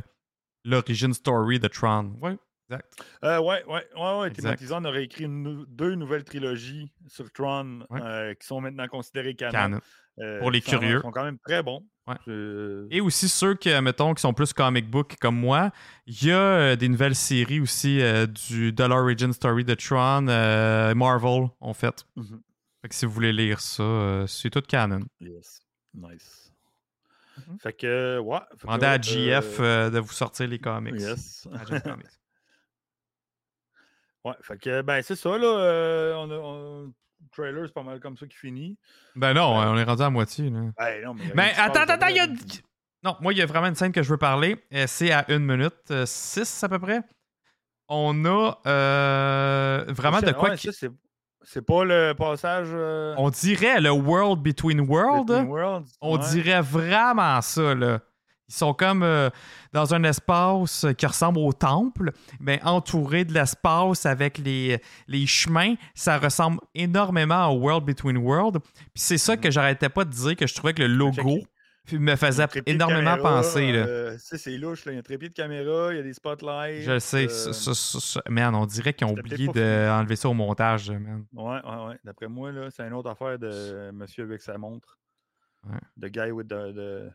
l'origine 0.64 1.12
story 1.12 1.58
de 1.58 1.68
Tron. 1.68 2.12
Oui, 2.22 2.32
exact. 2.68 2.92
Euh, 3.24 3.38
ouais, 3.40 3.64
ouais, 3.66 3.84
ouais, 3.96 4.18
ouais. 4.20 4.28
Exact. 4.28 4.56
Timothy 4.58 4.66
Zahn 4.66 4.86
aurait 4.86 5.04
écrit 5.04 5.24
une 5.24 5.42
nou- 5.42 5.66
deux 5.66 5.94
nouvelles 5.96 6.24
trilogies 6.24 6.92
sur 7.08 7.32
Tron 7.32 7.80
Ouais. 7.90 8.00
euh, 8.02 8.34
qui 8.34 8.46
sont 8.46 8.60
maintenant 8.60 8.86
considérées 8.86 9.34
canon. 9.34 9.52
Canon. 9.52 9.80
Euh, 10.20 10.38
Pour 10.40 10.50
les 10.50 10.60
curieux. 10.60 11.00
sont 11.00 11.10
quand 11.12 11.24
même 11.24 11.38
très 11.38 11.62
bons. 11.62 11.84
Ouais. 12.06 12.14
Je- 12.26 12.86
Et 12.90 13.00
aussi 13.00 13.28
ceux 13.28 13.54
qui, 13.54 13.70
mettons, 13.80 14.12
qui 14.14 14.20
sont 14.20 14.34
plus 14.34 14.52
comic 14.52 14.90
book 14.90 15.16
comme 15.20 15.36
moi, 15.38 15.70
il 16.06 16.24
y 16.24 16.30
a 16.32 16.36
euh, 16.38 16.76
des 16.76 16.88
nouvelles 16.88 17.14
séries 17.14 17.60
aussi 17.60 18.00
euh, 18.02 18.26
du, 18.26 18.72
de 18.72 18.84
l'origin 18.84 19.32
story 19.32 19.64
de 19.64 19.74
Tron, 19.74 20.26
euh, 20.28 20.94
Marvel, 20.94 21.48
en 21.60 21.72
fait. 21.74 22.04
Mhm. 22.16 22.40
Fait 22.82 22.88
que 22.88 22.94
si 22.94 23.06
vous 23.06 23.12
voulez 23.12 23.32
lire 23.32 23.60
ça, 23.60 23.82
euh, 23.82 24.26
c'est 24.26 24.50
tout 24.50 24.60
canon. 24.62 25.00
Yes. 25.20 25.60
Nice. 25.94 26.52
Mhm. 27.46 27.58
Fait 27.60 27.72
que, 27.72 28.18
ouais. 28.18 28.38
fait 28.50 28.56
que, 28.56 28.62
Demandez 28.66 28.86
à 28.86 28.94
euh, 28.94 29.02
GF 29.02 29.56
euh, 29.60 29.90
de 29.90 29.98
vous 30.00 30.12
sortir 30.12 30.48
les 30.48 30.58
comics. 30.58 30.94
Yes. 31.00 31.46
Comics. 31.84 32.06
Ouais, 34.24 34.34
fait 34.42 34.58
que, 34.58 34.82
ben, 34.82 35.00
c'est 35.02 35.16
ça, 35.16 35.38
là. 35.38 35.46
euh, 35.46 36.14
on 36.16 36.30
a, 36.30 36.34
on- 36.34 36.92
trailer, 37.32 37.64
c'est 37.66 37.74
pas 37.74 37.82
mal 37.82 38.00
comme 38.00 38.16
ça 38.16 38.26
qui 38.26 38.36
finit. 38.36 38.76
Ben 39.16 39.32
non, 39.34 39.54
on 39.56 39.76
est 39.76 39.84
rendu 39.84 40.02
à 40.02 40.10
moitié. 40.10 40.50
Là. 40.50 40.60
Ben, 40.78 41.04
non, 41.04 41.14
mais. 41.34 41.52
attends, 41.56 41.80
attends, 41.80 42.06
il 42.08 42.16
y 42.16 42.20
a. 42.20 42.26
dedans. 42.26 42.38
Non, 43.02 43.16
moi, 43.20 43.32
il 43.32 43.38
y 43.38 43.42
a 43.42 43.46
vraiment 43.46 43.66
une 43.68 43.74
scène 43.74 43.92
que 43.92 44.02
je 44.02 44.10
veux 44.10 44.18
parler. 44.18 44.62
Euh, 44.74 44.84
C'est 44.86 45.10
à 45.10 45.24
une 45.32 45.44
minute, 45.46 45.72
euh, 45.90 46.04
six 46.06 46.62
à 46.62 46.68
peu 46.68 46.78
près. 46.78 47.00
On 47.88 48.24
a 48.26 48.58
euh, 48.66 49.84
vraiment 49.88 50.20
de 50.20 50.32
quoi. 50.32 50.54
qui- 50.56 50.70
c'est- 50.72 51.62
pas 51.62 51.84
le 51.84 52.12
passage. 52.12 52.68
euh, 52.70 53.14
On 53.16 53.30
dirait 53.30 53.80
le 53.80 53.90
World 53.90 54.40
Between 54.42 54.80
Worlds. 54.80 55.26
Between 55.26 55.48
Worlds. 55.48 55.88
On 56.00 56.18
ouais. 56.18 56.28
dirait 56.30 56.60
vraiment 56.60 57.40
ça, 57.40 57.74
là. 57.74 58.00
Ils 58.50 58.54
sont 58.56 58.74
comme 58.74 59.04
euh, 59.04 59.30
dans 59.72 59.94
un 59.94 60.02
espace 60.02 60.84
qui 60.98 61.06
ressemble 61.06 61.38
au 61.38 61.52
temple, 61.52 62.10
mais 62.40 62.60
entouré 62.64 63.24
de 63.24 63.32
l'espace 63.32 64.04
avec 64.06 64.38
les, 64.38 64.80
les 65.06 65.24
chemins. 65.26 65.74
Ça 65.94 66.18
ressemble 66.18 66.58
énormément 66.74 67.46
au 67.48 67.60
World 67.60 67.84
Between 67.84 68.16
Worlds. 68.18 68.58
Puis 68.58 68.90
c'est 68.96 69.18
ça 69.18 69.36
Mhm. 69.36 69.40
que 69.40 69.50
j'arrêtais 69.52 69.88
pas 69.88 70.04
de 70.04 70.10
dire, 70.10 70.34
que 70.34 70.46
je 70.48 70.54
trouvais 70.54 70.74
que 70.74 70.82
le 70.82 70.88
logo 70.88 71.38
me 71.92 72.14
faisait 72.16 72.46
énormément 72.66 73.16
caméra, 73.16 73.36
penser. 73.36 73.72
Euh, 73.74 74.16
c'est 74.18 74.56
louche, 74.58 74.84
là. 74.84 74.92
Il 74.92 74.94
y 74.96 74.98
a 74.98 75.00
un 75.00 75.02
trépied 75.02 75.28
de 75.28 75.34
caméra, 75.34 75.92
il 75.92 75.96
y 75.96 76.00
a 76.00 76.02
des 76.02 76.12
spotlights. 76.12 76.82
Je 76.82 76.90
le 76.92 76.98
sais. 77.00 77.24
euh, 77.24 77.28
ça- 77.28 77.52
ça- 77.52 77.74
ça- 77.74 78.00
ça- 78.00 78.22
man, 78.28 78.54
on 78.54 78.66
dirait 78.66 78.92
qu'ils 78.94 79.06
ont 79.06 79.12
oublié 79.12 79.46
d'enlever 79.46 80.16
ça 80.16 80.28
au 80.28 80.34
montage, 80.34 80.90
man. 80.90 81.24
Ouais, 81.32 81.44
ouais, 81.64 81.86
ouais. 81.88 81.98
D'après 82.04 82.26
moi, 82.28 82.50
c'est 82.70 82.82
une 82.86 82.92
autre 82.94 83.10
affaire 83.10 83.38
de 83.38 83.90
monsieur 83.92 84.24
avec 84.24 84.40
sa 84.42 84.58
montre. 84.58 84.98
Ouais. 85.68 85.78
The 86.00 86.12
guy 86.12 86.30
with 86.32 86.48
the. 86.48 86.74
the- 86.74 87.12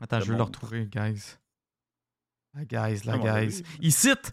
Attends, 0.00 0.20
je 0.20 0.30
vais 0.30 0.36
le 0.36 0.42
retrouver, 0.42 0.86
guys. 0.86 1.36
La 2.54 2.64
guys, 2.64 3.02
la 3.04 3.14
Ah, 3.14 3.18
guys. 3.44 3.62
Il 3.80 3.92
cite. 3.92 4.32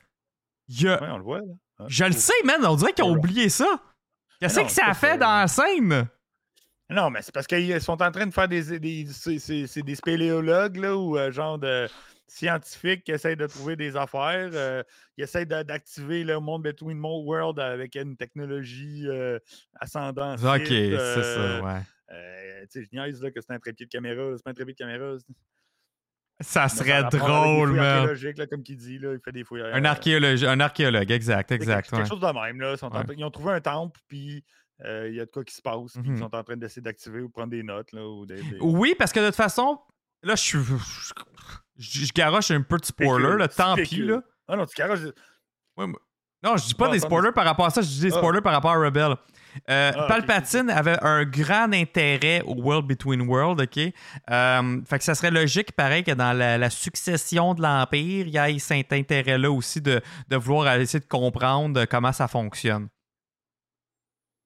Il 0.67 0.81
y 0.81 0.87
a 0.87 1.01
Ouais, 1.01 1.09
on 1.09 1.17
le 1.17 1.23
voit, 1.23 1.39
là. 1.39 1.53
Ah, 1.79 1.85
Je 1.87 2.05
le 2.05 2.11
sais, 2.13 2.33
man. 2.45 2.65
On 2.65 2.75
dirait 2.75 2.93
qu'ils 2.93 3.03
ont 3.05 3.15
oublié 3.15 3.49
ça. 3.49 3.81
Qu'est-ce 4.39 4.59
que 4.59 4.69
ça 4.71 4.85
pas 4.87 4.93
fait 4.93 5.17
dans 5.17 5.39
la 5.39 5.47
scène? 5.47 6.07
Non, 6.89 7.09
mais 7.09 7.21
c'est 7.21 7.33
parce 7.33 7.47
qu'ils 7.47 7.81
sont 7.81 8.01
en 8.01 8.11
train 8.11 8.27
de 8.27 8.33
faire 8.33 8.47
des. 8.47 8.77
des 8.79 9.07
c'est 9.07 9.81
des 9.81 9.95
spéléologues, 9.95 10.77
là, 10.77 10.95
ou 10.95 11.17
euh, 11.17 11.31
genre 11.31 11.57
de 11.57 11.87
scientifiques 12.27 13.03
qui 13.03 13.11
essayent 13.11 13.35
de 13.37 13.47
trouver 13.47 13.75
des 13.75 13.95
affaires. 13.95 14.49
euh, 14.53 14.81
ils 15.17 15.23
essayent 15.23 15.45
de- 15.45 15.63
d'activer 15.63 16.23
le 16.23 16.39
monde 16.39 16.63
Between 16.63 16.99
World 16.99 17.59
avec 17.59 17.95
une 17.95 18.15
technologie 18.17 19.07
euh, 19.07 19.37
ascendante. 19.79 20.39
Ok, 20.43 20.67
c'est 20.67 20.97
ça, 20.97 21.61
ouais. 21.61 21.81
Euh, 22.11 22.61
tu 22.71 22.81
sais, 22.81 22.83
je 22.91 22.95
niaise 22.97 23.21
là, 23.21 23.31
que 23.31 23.41
c'est 23.41 23.51
un 23.53 23.59
trépied 23.59 23.85
de 23.85 23.91
caméra. 23.91 24.31
C'est 24.35 24.43
pas 24.43 24.51
un 24.51 24.53
trépied 24.53 24.73
de 24.73 24.77
caméra. 24.77 25.15
Ça 26.41 26.63
Mais 26.63 26.69
serait 26.69 27.03
drôle, 27.05 27.75
là, 27.75 28.07
comme 28.49 28.63
qu'il 28.63 28.77
dit, 28.77 28.97
là, 28.99 29.13
il 29.13 29.19
fait 29.23 29.31
des 29.31 29.43
fouilles. 29.43 29.61
Un 29.61 29.85
euh, 29.85 29.87
archéologue, 29.87 30.43
un 30.45 30.59
archéologue, 30.59 31.11
exact, 31.11 31.47
quelque- 31.49 31.61
exact. 31.61 31.89
quelque 31.89 32.01
ouais. 32.01 32.07
chose 32.09 32.19
de 32.19 32.25
même. 32.25 32.59
Là. 32.59 32.75
Ils, 32.75 33.23
en 33.23 33.27
ont 33.27 33.31
trouvé 33.31 33.53
un 33.53 33.61
temple, 33.61 33.99
puis 34.07 34.43
euh, 34.83 35.07
il 35.09 35.15
y 35.15 35.19
a 35.21 35.25
de 35.25 35.31
quoi 35.31 35.43
qui 35.43 35.53
se 35.53 35.61
passe, 35.61 35.93
puis 35.93 36.11
ils 36.11 36.17
sont 36.17 36.33
en 36.35 36.43
train 36.43 36.57
d'essayer 36.57 36.81
d'activer 36.81 37.21
ou 37.21 37.29
prendre 37.29 37.51
des 37.51 37.63
notes. 37.63 37.91
Là, 37.93 38.05
ou 38.07 38.25
des, 38.25 38.41
des- 38.41 38.57
Oui, 38.61 38.95
parce 38.97 39.13
que 39.13 39.19
de 39.19 39.27
toute 39.27 39.35
façon, 39.35 39.79
là, 40.23 40.35
je 40.35 40.41
suis. 40.41 40.57
Je, 41.77 42.05
je 42.05 42.13
garoche 42.13 42.51
un 42.51 42.61
peu 42.61 42.77
de 42.77 42.85
spoiler, 42.85 43.37
là, 43.37 43.47
tant 43.47 43.75
pis, 43.75 44.01
là. 44.03 44.21
Ah 44.47 44.55
non, 44.55 44.65
tu. 44.65 44.81
Ouais, 44.81 45.87
moi- 45.87 45.99
Non, 46.43 46.57
je 46.57 46.65
dis 46.67 46.73
pas 46.75 46.89
des 46.89 46.99
spoilers 46.99 47.31
par 47.31 47.45
rapport 47.45 47.65
à 47.65 47.69
ça, 47.69 47.81
je 47.81 47.87
dis 47.87 48.01
des 48.01 48.13
Ah. 48.13 48.17
spoilers 48.17 48.41
par 48.41 48.53
rapport 48.53 48.71
à 48.71 48.77
Rebel. 48.77 49.15
Euh, 49.69 49.91
Ah, 49.95 50.05
Palpatine 50.07 50.69
avait 50.69 50.97
un 51.03 51.23
grand 51.25 51.71
intérêt 51.73 52.41
au 52.41 52.55
World 52.55 52.87
Between 52.87 53.21
Worlds, 53.21 53.61
OK? 53.63 53.93
Euh, 54.31 54.81
fait 54.85 54.97
que 54.97 55.03
ça 55.03 55.15
serait 55.15 55.31
logique, 55.31 55.71
pareil, 55.73 56.03
que 56.03 56.11
dans 56.11 56.33
la, 56.33 56.57
la 56.57 56.69
succession 56.69 57.53
de 57.53 57.61
l'Empire, 57.61 58.27
il 58.27 58.33
y 58.33 58.37
ait 58.37 58.59
cet 58.59 58.91
intérêt-là 58.93 59.51
aussi 59.51 59.79
de, 59.79 60.01
de 60.27 60.35
vouloir 60.35 60.73
essayer 60.75 60.99
de 60.99 61.05
comprendre 61.07 61.85
comment 61.85 62.11
ça 62.11 62.27
fonctionne. 62.27 62.89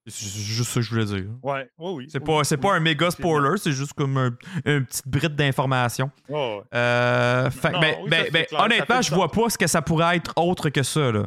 C'est 0.10 0.40
juste 0.40 0.70
ça 0.70 0.76
que 0.76 0.82
je 0.82 0.90
voulais 0.90 1.06
dire. 1.06 1.26
Ouais, 1.44 1.70
oui, 1.78 1.92
oui. 1.94 2.08
C'est 2.10 2.20
oui, 2.20 2.26
pas, 2.26 2.42
oui, 2.50 2.58
pas 2.58 2.74
un 2.76 2.80
méga 2.80 3.12
spoiler, 3.12 3.58
c'est 3.58 3.74
juste 3.74 3.94
comme 3.94 4.18
un, 4.18 4.32
une 4.66 4.86
petite 4.86 5.08
bride 5.08 5.36
d'information. 5.36 6.10
Ouais, 6.30 6.58
ouais. 6.58 6.64
Euh, 6.74 7.50
ben, 7.62 7.96
ben- 8.10 8.28
ben, 8.32 8.46
honnêtement, 8.58 9.02
je 9.02 9.14
vois 9.14 9.30
pas 9.30 9.50
ce 9.50 9.58
que 9.58 9.68
ça 9.68 9.82
pourrait 9.82 10.16
être 10.18 10.34
autre 10.38 10.70
que 10.70 10.84
ça. 10.84 11.12
Là. 11.12 11.26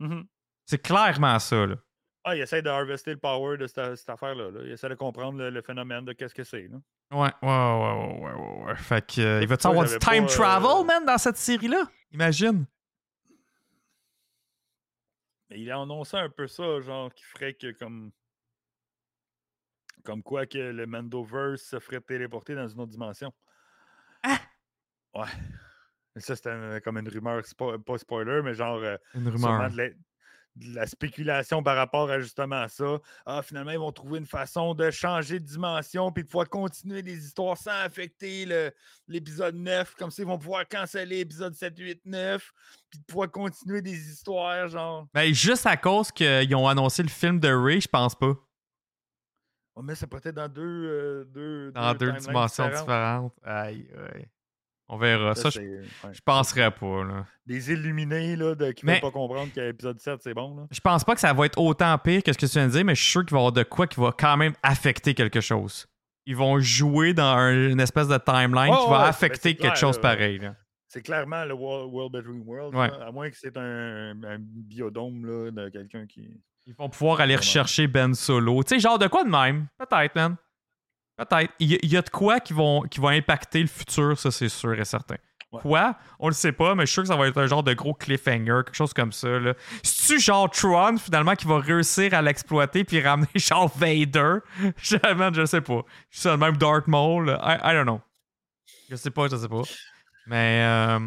Mhm. 0.00 0.24
C'est 0.64 0.78
clairement 0.82 1.38
ça. 1.38 1.66
Là. 1.66 1.74
Ah, 2.24 2.34
il 2.34 2.40
essaie 2.42 2.60
de 2.62 2.68
harvester 2.68 3.12
le 3.12 3.18
power 3.18 3.56
de 3.56 3.66
cette, 3.66 3.96
cette 3.96 4.10
affaire-là. 4.10 4.50
là. 4.50 4.60
Il 4.64 4.72
essaie 4.72 4.88
de 4.88 4.94
comprendre 4.94 5.38
le, 5.38 5.50
le 5.50 5.62
phénomène 5.62 6.04
de 6.04 6.12
qu'est-ce 6.12 6.34
que 6.34 6.42
c'est. 6.42 6.68
là. 6.68 6.78
Ouais, 7.12 7.30
ouais, 7.42 7.48
ouais, 7.48 7.92
ouais, 7.92 8.18
ouais, 8.18 8.32
ouais, 8.32 8.64
ouais. 8.66 8.76
Fait 8.76 9.06
que, 9.06 9.20
euh, 9.20 9.42
il 9.42 9.46
va-tu 9.46 9.66
avoir 9.68 9.84
du 9.84 9.96
time 9.98 10.26
pas, 10.26 10.32
euh, 10.32 10.36
travel, 10.36 10.86
man, 10.86 11.04
dans 11.06 11.18
cette 11.18 11.36
série-là? 11.36 11.84
Imagine. 12.12 12.66
Mais 15.50 15.60
il 15.60 15.70
a 15.70 15.80
annoncé 15.80 16.16
un 16.16 16.28
peu 16.28 16.46
ça, 16.46 16.80
genre, 16.80 17.12
qui 17.12 17.24
ferait 17.24 17.54
que 17.54 17.72
comme. 17.72 18.12
Comme 20.04 20.22
quoi 20.22 20.46
que 20.46 20.58
le 20.58 20.86
Mandoverse 20.86 21.62
se 21.62 21.80
ferait 21.80 22.00
téléporter 22.00 22.54
dans 22.54 22.68
une 22.68 22.80
autre 22.80 22.92
dimension. 22.92 23.32
Ah! 24.22 24.38
Ouais. 25.14 25.26
Ça, 26.20 26.36
c'était 26.36 26.80
comme 26.82 26.98
une 26.98 27.08
rumeur, 27.08 27.40
spo- 27.42 27.78
pas 27.82 27.98
spoiler, 27.98 28.40
mais 28.42 28.54
genre. 28.54 28.76
euh, 28.78 28.96
Une 29.14 29.30
sûrement 29.30 29.58
rumeur. 29.58 29.70
de 29.70 29.96
de 30.56 30.74
la 30.74 30.86
spéculation 30.86 31.62
par 31.62 31.76
rapport 31.76 32.10
à 32.10 32.18
justement 32.20 32.56
à 32.62 32.68
ça. 32.68 32.98
Ah, 33.26 33.42
finalement, 33.42 33.70
ils 33.72 33.78
vont 33.78 33.92
trouver 33.92 34.18
une 34.18 34.26
façon 34.26 34.74
de 34.74 34.90
changer 34.90 35.38
de 35.38 35.44
dimension 35.44 36.10
puis 36.10 36.22
de 36.24 36.28
pouvoir 36.28 36.48
continuer 36.48 37.02
les 37.02 37.26
histoires 37.26 37.56
sans 37.56 37.78
affecter 37.82 38.72
l'épisode 39.06 39.54
9. 39.54 39.94
Comme 39.96 40.10
ça, 40.10 40.22
ils 40.22 40.26
vont 40.28 40.38
pouvoir 40.38 40.66
canceller 40.66 41.18
l'épisode 41.18 41.54
7, 41.54 41.78
8, 41.78 42.00
9 42.06 42.52
puis 42.90 43.00
de 43.00 43.04
pouvoir 43.04 43.30
continuer 43.30 43.82
des 43.82 44.10
histoires, 44.10 44.68
genre. 44.68 45.06
Ben, 45.12 45.32
juste 45.34 45.66
à 45.66 45.76
cause 45.76 46.10
qu'ils 46.10 46.54
ont 46.54 46.66
annoncé 46.68 47.02
le 47.02 47.08
film 47.08 47.38
de 47.38 47.48
Ray, 47.52 47.80
je 47.80 47.88
pense 47.88 48.14
pas. 48.14 48.32
On 49.78 49.82
met 49.82 49.94
ça 49.94 50.06
peut-être 50.06 50.34
dans 50.34 50.48
deux, 50.48 50.62
euh, 50.62 51.24
deux, 51.26 51.70
Dans 51.72 51.94
deux 51.94 52.12
dimensions 52.12 52.64
différentes. 52.64 53.34
différentes. 53.34 53.34
Aïe, 53.44 53.86
aïe. 54.14 54.26
On 54.88 54.98
verra. 54.98 55.34
Ça, 55.34 55.50
je, 55.50 55.58
ouais. 55.60 55.82
je 56.12 56.20
penserais 56.24 56.70
pas, 56.70 57.02
là. 57.04 57.26
Des 57.44 57.72
illuminés 57.72 58.36
là, 58.36 58.54
de, 58.54 58.70
qui 58.70 58.86
ne 58.86 58.92
veulent 58.92 59.00
pas 59.00 59.10
comprendre 59.10 59.52
que 59.52 59.60
l'épisode 59.60 59.98
7, 59.98 60.20
c'est 60.22 60.34
bon. 60.34 60.56
Là. 60.56 60.62
Je 60.70 60.80
pense 60.80 61.02
pas 61.02 61.14
que 61.14 61.20
ça 61.20 61.32
va 61.32 61.46
être 61.46 61.58
autant 61.58 61.96
pire 61.98 62.22
que 62.22 62.32
ce 62.32 62.38
que 62.38 62.46
tu 62.46 62.52
viens 62.52 62.66
de 62.68 62.72
dire, 62.72 62.84
mais 62.84 62.94
je 62.94 63.02
suis 63.02 63.10
sûr 63.12 63.24
qu'il 63.24 63.32
va 63.32 63.38
y 63.38 63.40
avoir 63.40 63.52
de 63.52 63.64
quoi 63.64 63.86
qui 63.88 64.00
va 64.00 64.12
quand 64.16 64.36
même 64.36 64.52
affecter 64.62 65.14
quelque 65.14 65.40
chose. 65.40 65.86
Ils 66.24 66.36
vont 66.36 66.58
jouer 66.60 67.14
dans 67.14 67.24
un- 67.36 67.70
une 67.70 67.80
espèce 67.80 68.08
de 68.08 68.18
timeline 68.18 68.74
qui 68.74 68.90
va 68.90 69.02
ouais, 69.02 69.08
affecter 69.08 69.54
ben, 69.54 69.60
quelque 69.60 69.72
clair, 69.74 69.76
chose 69.76 69.96
là. 69.96 70.02
pareil. 70.02 70.38
là. 70.38 70.54
C'est 70.88 71.02
clairement 71.02 71.44
le 71.44 71.54
World, 71.54 71.92
world. 72.46 72.74
Ouais. 72.74 72.88
là, 72.88 73.06
à 73.08 73.12
moins 73.12 73.28
que 73.28 73.36
c'est 73.36 73.56
un, 73.56 74.10
un 74.22 74.36
biodôme 74.38 75.26
là, 75.26 75.50
de 75.50 75.68
quelqu'un 75.68 76.06
qui. 76.06 76.30
Ils 76.64 76.74
vont 76.74 76.88
pouvoir 76.88 77.20
aller 77.20 77.36
rechercher 77.36 77.86
Ben 77.86 78.14
Solo. 78.14 78.62
Tu 78.64 78.74
sais, 78.74 78.80
genre 78.80 78.98
de 78.98 79.06
quoi 79.06 79.24
de 79.24 79.28
même? 79.30 79.66
Peut-être, 79.78 80.14
man. 80.14 80.36
Peut-être. 81.16 81.52
Il 81.58 81.70
y, 81.72 81.74
a- 81.74 81.78
il 81.82 81.90
y 81.92 81.96
a 81.96 82.02
de 82.02 82.10
quoi 82.10 82.40
qui 82.40 82.52
vont, 82.52 82.82
qui 82.82 83.00
vont 83.00 83.08
impacter 83.08 83.60
le 83.60 83.66
futur, 83.68 84.18
ça, 84.18 84.30
c'est 84.30 84.48
sûr 84.48 84.78
et 84.78 84.84
certain. 84.84 85.16
Ouais. 85.52 85.60
Quoi? 85.62 85.96
On 86.18 86.28
le 86.28 86.34
sait 86.34 86.52
pas, 86.52 86.74
mais 86.74 86.82
je 86.84 86.86
suis 86.88 86.94
sûr 86.94 87.02
que 87.04 87.08
ça 87.08 87.16
va 87.16 87.28
être 87.28 87.38
un 87.38 87.46
genre 87.46 87.62
de 87.62 87.72
gros 87.72 87.94
cliffhanger, 87.94 88.62
quelque 88.64 88.74
chose 88.74 88.92
comme 88.92 89.12
ça. 89.12 89.28
Là. 89.28 89.54
C'est-tu 89.82 90.20
genre 90.20 90.50
Tron, 90.50 90.98
finalement, 90.98 91.34
qui 91.36 91.46
va 91.46 91.58
réussir 91.60 92.12
à 92.14 92.20
l'exploiter 92.20 92.84
puis 92.84 93.00
ramener 93.00 93.28
genre 93.36 93.72
Vader? 93.78 94.38
Je, 94.76 94.96
man, 95.14 95.32
je 95.34 95.46
sais 95.46 95.60
pas. 95.60 95.82
Je 96.10 96.20
suis 96.20 96.28
le 96.28 96.36
même 96.36 96.56
Darth 96.56 96.88
Maul. 96.88 97.30
I, 97.42 97.56
I 97.62 97.72
don't 97.72 97.84
know. 97.84 98.00
Je 98.90 98.96
sais 98.96 99.10
pas, 99.10 99.28
je 99.28 99.36
sais 99.36 99.48
pas. 99.48 99.62
Mais 100.26 100.62
euh, 100.64 100.98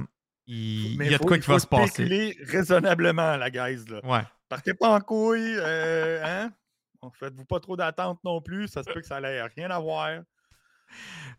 il, 0.48 0.98
Mais 0.98 1.06
il 1.08 1.12
y 1.12 1.16
a 1.16 1.18
de 1.18 1.24
quoi 1.26 1.38
qui 1.38 1.48
va 1.50 1.60
se 1.60 1.68
passer. 1.68 2.36
raisonnablement, 2.48 3.36
la 3.38 3.50
guys. 3.52 3.86
Là. 3.90 4.00
Ouais. 4.04 4.24
Partez 4.48 4.74
pas 4.74 4.90
en 4.90 5.00
couille, 5.02 5.56
euh, 5.60 6.24
hein? 6.26 6.52
Bon, 7.02 7.12
Faites-vous 7.12 7.46
pas 7.46 7.60
trop 7.60 7.76
d'attente 7.78 8.20
non 8.24 8.42
plus, 8.42 8.68
ça 8.68 8.84
se 8.84 8.90
peut 8.92 9.00
que 9.02 9.08
ça 9.08 9.22
n'ait 9.22 9.42
rien 9.42 9.70
à 9.72 9.80
voir. 9.80 10.22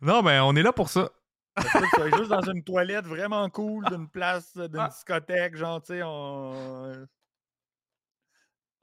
Non, 0.01 0.21
mais 0.23 0.39
on 0.39 0.55
est 0.55 0.63
là 0.63 0.73
pour 0.73 0.89
ça. 0.89 1.09
Ça 1.57 1.63
se 1.63 1.77
peut 1.77 1.85
que 1.85 1.95
sois 2.09 2.17
juste 2.17 2.29
dans 2.31 2.41
une 2.51 2.63
toilette 2.63 3.05
vraiment 3.05 3.47
cool, 3.49 3.83
d'une 3.89 4.07
place, 4.09 4.55
d'une 4.57 4.79
Ah. 4.79 4.87
discothèque, 4.87 5.55
genre, 5.57 5.81
tu 5.81 5.93
sais, 5.93 6.01
on... 6.03 7.05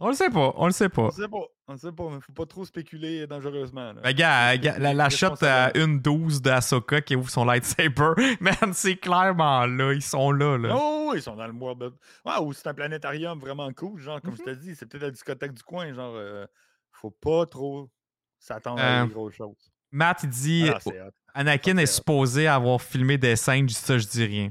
On 0.00 0.06
le 0.08 0.14
sait 0.14 0.30
pas, 0.30 0.52
on 0.54 0.66
le 0.66 0.70
sait 0.72 0.88
pas. 0.88 1.02
on 1.06 1.10
sait 1.10 1.26
pas, 1.26 1.44
on 1.66 1.76
sait 1.76 1.90
pas, 1.90 2.08
mais 2.08 2.20
faut 2.20 2.32
pas 2.32 2.46
trop 2.46 2.64
spéculer 2.64 3.26
dangereusement. 3.26 3.94
là. 3.94 4.00
Ben, 4.00 4.12
gars, 4.12 4.54
la, 4.78 4.94
la 4.94 5.10
shot 5.10 5.26
à 5.42 5.66
responsable. 5.70 5.78
1-12 5.80 6.40
d'Asoka 6.40 7.00
qui 7.00 7.16
ouvre 7.16 7.28
son 7.30 7.44
lightsaber, 7.44 8.12
man, 8.40 8.72
c'est 8.74 8.94
clairement 8.96 9.66
là, 9.66 9.92
ils 9.92 10.02
sont 10.02 10.30
là. 10.30 10.56
là. 10.56 10.76
Oh, 10.78 11.14
ils 11.16 11.22
sont 11.22 11.34
dans 11.34 11.48
le 11.48 11.52
mois. 11.52 11.74
Ouais, 11.74 12.38
ou 12.42 12.52
c'est 12.52 12.68
un 12.68 12.74
planétarium 12.74 13.40
vraiment 13.40 13.72
cool, 13.72 13.98
genre, 14.00 14.22
comme 14.22 14.36
je 14.36 14.42
te 14.44 14.50
dis, 14.50 14.76
c'est 14.76 14.86
peut-être 14.86 15.02
la 15.02 15.10
discothèque 15.10 15.52
du 15.54 15.64
coin, 15.64 15.92
genre, 15.92 16.14
euh, 16.14 16.46
faut 17.00 17.10
pas 17.10 17.46
trop 17.46 17.90
s'attendre 18.38 18.80
Euh, 18.82 19.02
à 19.02 19.06
des 19.06 19.12
grosses 19.12 19.34
choses. 19.34 19.70
Matt, 19.90 20.20
il 20.24 20.28
dit 20.30 20.70
Ah. 20.72 21.10
Anakin 21.34 21.76
est 21.78 21.86
supposé 21.86 22.46
avoir 22.46 22.80
filmé 22.82 23.16
des 23.18 23.36
scènes, 23.36 23.68
ça, 23.68 23.98
je 23.98 24.06
dis 24.06 24.24
rien. 24.24 24.50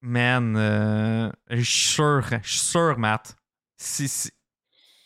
Man, 0.00 0.54
euh, 0.56 1.30
je 1.50 1.62
suis 1.62 1.94
sûr, 1.94 2.22
je 2.42 2.48
suis 2.50 2.58
sûr, 2.60 2.98
Matt. 2.98 3.36
Si, 3.76 4.08
si- 4.08 4.30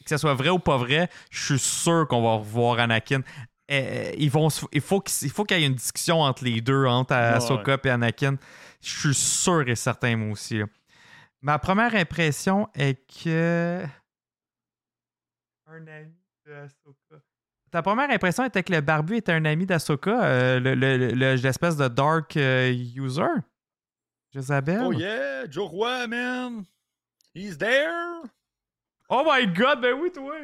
que 0.05 0.11
ce 0.11 0.17
soit 0.19 0.35
vrai 0.35 0.51
ou 0.51 0.59
pas 0.59 0.77
vrai, 0.77 1.09
je 1.31 1.45
suis 1.57 1.59
sûr 1.59 2.07
qu'on 2.09 2.23
va 2.23 2.35
revoir 2.35 2.79
Anakin. 2.79 3.23
Eh, 3.69 4.15
ils 4.19 4.31
vont, 4.31 4.49
il 4.73 4.81
faut 4.83 5.01
qu'il 5.01 5.59
y 5.59 5.63
ait 5.63 5.67
une 5.67 5.75
discussion 5.75 6.21
entre 6.21 6.45
les 6.45 6.61
deux, 6.61 6.85
entre 6.87 7.15
Ouais, 7.15 7.21
Ahsoka 7.21 7.79
et 7.85 7.89
Anakin. 7.91 8.37
Je 8.83 8.91
suis 9.01 9.15
sûr 9.15 9.67
et 9.69 9.77
certain, 9.77 10.17
moi 10.17 10.33
aussi. 10.33 10.59
là. 10.59 10.67
Ma 11.41 11.59
première 11.59 11.95
impression 11.95 12.69
est 12.75 13.01
que. 13.25 13.85
Un 15.75 15.87
ami 15.87 16.13
d'Ahsoka. 16.47 17.23
Ta 17.71 17.81
première 17.83 18.11
impression 18.11 18.45
était 18.45 18.63
que 18.63 18.73
le 18.73 18.81
barbu 18.83 19.17
était 19.17 19.33
un 19.33 19.45
ami 19.47 19.65
d'Ahsoka, 19.65 20.23
euh, 20.25 20.61
le- 20.61 20.75
le- 20.75 20.97
le- 21.15 21.35
l'espèce 21.37 21.77
de 21.77 21.89
dark 21.89 22.37
euh, 22.37 22.71
user? 22.95 23.23
Jezabel? 24.31 24.83
Oh 24.85 24.93
yeah, 24.93 25.51
Joe 25.51 25.69
Roy, 25.69 26.07
man! 26.07 26.65
He's 27.35 27.57
there! 27.57 28.21
Oh 29.09 29.23
my 29.27 29.47
god, 29.47 29.81
ben 29.81 29.95
oui, 29.99 30.11
toi! 30.13 30.35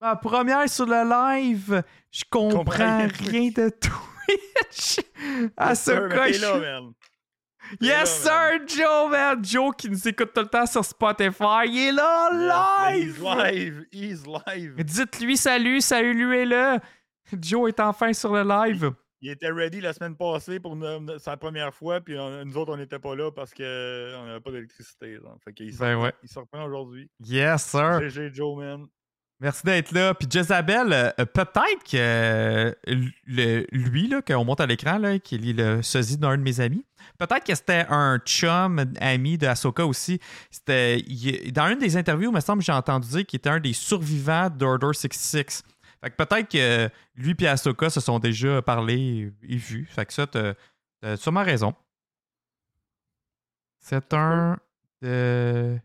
Ma 0.00 0.16
première 0.16 0.68
sur 0.68 0.86
le 0.86 1.08
live, 1.08 1.82
je 2.10 2.24
comprends 2.30 2.58
comprends 2.64 3.06
rien. 3.08 3.50
de 3.50 3.68
Twitch. 4.68 5.00
Ahsoka, 5.56 6.26
T'es 6.26 6.32
je-. 6.32 6.40
T'es 6.40 7.01
Yes, 7.80 8.24
là, 8.24 8.58
sir, 8.58 8.66
Joe, 8.66 9.10
man! 9.10 9.44
Joe 9.44 9.74
qui 9.76 9.88
nous 9.88 10.08
écoute 10.08 10.32
tout 10.34 10.40
le 10.42 10.48
temps 10.48 10.66
sur 10.66 10.84
Spotify, 10.84 11.64
il 11.66 11.88
est 11.88 11.92
là, 11.92 12.90
live! 12.90 13.16
He's 13.16 13.18
live! 13.22 13.86
He's 13.92 14.22
live! 14.26 14.74
Dites-lui 14.84 15.36
salut, 15.36 15.80
salut, 15.80 16.14
lui 16.14 16.38
est 16.38 16.44
là! 16.46 16.80
Joe 17.40 17.68
est 17.68 17.80
enfin 17.80 18.12
sur 18.12 18.32
le 18.34 18.42
live. 18.42 18.92
Il 19.24 19.30
était 19.30 19.50
ready 19.50 19.80
la 19.80 19.92
semaine 19.92 20.16
passée 20.16 20.58
pour 20.58 20.76
sa 21.18 21.36
première 21.36 21.72
fois, 21.72 22.00
puis 22.00 22.18
on- 22.18 22.44
nous 22.44 22.56
autres, 22.56 22.72
on 22.72 22.76
n'était 22.76 22.98
pas 22.98 23.14
là 23.14 23.30
parce 23.30 23.54
qu'on 23.54 23.62
n'avait 23.62 24.40
pas 24.40 24.50
d'électricité. 24.50 25.14
genre. 25.14 25.36
Fait 25.44 25.52
qu'il 25.52 25.76
Ben 25.78 25.96
ouais. 25.96 26.12
il 26.24 26.28
se 26.28 26.38
reprend 26.40 26.64
aujourd'hui. 26.64 27.08
Yes, 27.20 27.62
sir. 27.64 28.00
GG 28.10 28.34
Joe, 28.34 28.58
man. 28.58 28.86
Merci 29.42 29.62
d'être 29.64 29.90
là. 29.90 30.14
Puis 30.14 30.28
Jezabel, 30.30 30.92
euh, 30.92 31.10
peut-être 31.26 31.82
que 31.90 31.96
euh, 31.96 32.72
le- 33.26 33.66
lui, 33.72 34.06
là, 34.06 34.22
qu'on 34.22 34.44
monte 34.44 34.60
à 34.60 34.66
l'écran, 34.66 34.98
là, 34.98 35.18
qui 35.18 35.34
est 35.34 35.52
le 35.52 35.82
sosie 35.82 36.16
d'un 36.16 36.36
de 36.38 36.42
mes 36.42 36.60
amis, 36.60 36.86
peut-être 37.18 37.44
que 37.44 37.54
c'était 37.54 37.84
un 37.88 38.18
chum 38.20 38.84
ami 39.00 39.38
de 39.38 39.48
Ahsoka 39.48 39.84
aussi. 39.84 40.20
C'était, 40.50 41.02
dans 41.50 41.66
une 41.66 41.80
des 41.80 41.96
interviews, 41.96 42.30
il 42.30 42.34
me 42.34 42.40
semble 42.40 42.62
j'ai 42.62 42.70
entendu 42.72 43.08
dire 43.08 43.26
qu'il 43.26 43.38
était 43.38 43.50
un 43.50 43.58
des 43.58 43.72
survivants 43.72 44.48
d'Order 44.48 44.92
66. 44.94 45.64
Fait 46.00 46.10
que 46.10 46.16
peut-être 46.24 46.48
que 46.48 46.88
lui 47.16 47.34
et 47.40 47.48
Ahsoka 47.48 47.90
se 47.90 48.00
sont 48.00 48.20
déjà 48.20 48.62
parlé 48.62 49.32
et 49.42 49.56
vus. 49.56 49.86
Fait 49.90 50.06
que 50.06 50.12
ça, 50.12 50.26
t'as, 50.28 50.54
t'as 51.00 51.16
sûrement 51.16 51.42
raison. 51.42 51.74
C'est 53.80 54.14
un 54.14 54.56
de- 55.00 55.78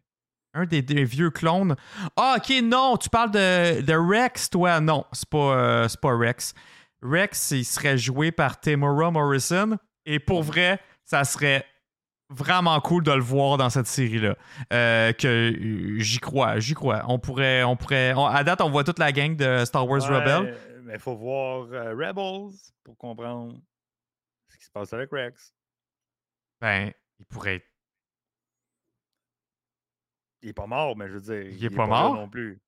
un 0.58 0.66
des, 0.66 0.82
des 0.82 1.04
vieux 1.04 1.30
clones. 1.30 1.76
Ah, 2.16 2.38
ok, 2.38 2.54
non, 2.64 2.98
tu 2.98 3.10
parles 3.10 3.32
de, 3.32 3.82
de 3.82 3.94
Rex, 3.94 4.50
toi. 4.50 4.80
Non, 4.80 5.06
c'est 5.12 5.30
pas, 5.30 5.38
euh, 5.58 5.88
c'est 5.88 6.00
pas 6.02 6.16
Rex. 6.18 6.54
Rex, 7.02 7.52
il 7.52 7.64
serait 7.66 7.98
joué 7.98 8.32
par 8.32 8.60
Tamora 8.60 9.12
Morrison. 9.12 9.78
Et 10.06 10.20
pour 10.20 10.42
vrai, 10.44 10.80
ça 11.04 11.24
serait 11.24 11.66
vraiment 12.30 12.80
cool 12.82 13.04
de 13.04 13.12
le 13.12 13.22
voir 13.22 13.58
dans 13.58 13.70
cette 13.70 13.88
série-là. 13.88 14.36
Euh, 14.74 15.14
que 15.14 15.28
euh, 15.28 16.00
j'y 16.00 16.20
crois, 16.20 16.60
j'y 16.60 16.74
crois. 16.74 17.04
On 17.08 17.20
pourrait, 17.20 17.64
on 17.64 17.76
pourrait. 17.78 18.14
on- 18.16 18.26
à 18.26 18.44
date, 18.44 18.62
on 18.62 18.70
voit 18.70 18.84
toute 18.84 19.00
la 19.00 19.12
gang 19.12 19.36
de 19.36 19.64
Star 19.66 19.88
Wars 19.88 20.02
Ouais, 20.10 20.18
Rebel. 20.18 20.58
Mais 20.84 20.94
il 20.96 21.00
faut 21.00 21.16
voir 21.16 21.68
euh, 21.72 21.92
Rebels 21.94 22.54
pour 22.84 22.98
comprendre 22.98 23.56
ce 24.50 24.58
qui 24.58 24.64
se 24.66 24.72
passe 24.72 24.92
avec 24.94 25.10
Rex. 25.12 25.54
Ben, 26.62 26.92
il 27.20 27.26
pourrait 27.26 27.56
être. 27.56 27.66
Il 30.42 30.50
est 30.50 30.54
pas 30.54 30.68
mort, 30.68 30.96
mais 30.96 31.08
je 31.08 31.14
veux 31.14 31.22
dire. 31.22 31.52
Il 31.52 31.64
est 31.64 31.68
est 31.68 31.70
pas 31.76 31.88
mort? 31.88 32.14
non 32.16 32.30
plus. 32.30 32.62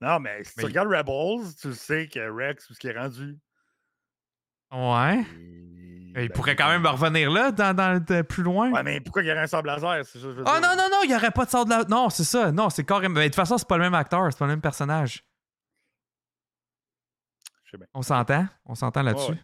Non, 0.00 0.18
mais 0.20 0.44
si 0.44 0.52
Mais 0.56 0.62
tu 0.64 0.70
il- 0.70 0.78
regardes 0.78 0.88
Rebels, 1.08 1.54
tu 1.60 1.72
sais 1.72 2.08
que 2.08 2.20
Rex, 2.30 2.68
où 2.68 2.74
ce 2.74 2.78
qui 2.78 2.88
est 2.88 2.98
rendu. 2.98 3.38
Ouais. 4.72 5.22
Il, 5.36 6.08
Il 6.08 6.12
ben, 6.14 6.28
pourrait 6.30 6.56
quand 6.56 6.68
même 6.68 6.84
revenir 6.86 7.30
là, 7.30 7.50
dans, 7.52 8.04
plus 8.24 8.42
loin. 8.42 8.70
Ouais, 8.70 8.82
mais 8.82 9.00
pourquoi 9.00 9.22
il 9.22 9.26
y 9.28 9.30
aurait 9.32 9.40
un 9.42 9.46
sable 9.46 9.68
laser? 9.68 10.02
veux 10.14 10.42
Oh 10.46 10.58
non, 10.62 10.76
non, 10.76 10.88
non, 10.90 10.98
il 11.04 11.08
n'y 11.08 11.14
aurait 11.16 11.30
pas 11.30 11.44
de 11.44 11.50
sort 11.50 11.64
de 11.64 11.70
la. 11.70 11.84
Non, 11.84 12.10
c'est 12.10 12.24
ça. 12.24 12.52
Non, 12.52 12.70
c'est 12.70 12.84
carrément. 12.84 13.14
Mais 13.14 13.22
de 13.24 13.28
toute 13.28 13.34
façon, 13.36 13.56
c'est 13.58 13.66
pas 13.68 13.76
le 13.78 13.84
même 13.84 13.94
acteur, 13.94 14.26
c'est 14.32 14.38
pas 14.38 14.44
le 14.46 14.52
même 14.52 14.60
personnage. 14.60 15.24
Bien. 17.76 17.86
On 17.92 18.02
s'entend? 18.02 18.46
On 18.66 18.76
s'entend 18.76 19.02
là-dessus. 19.02 19.34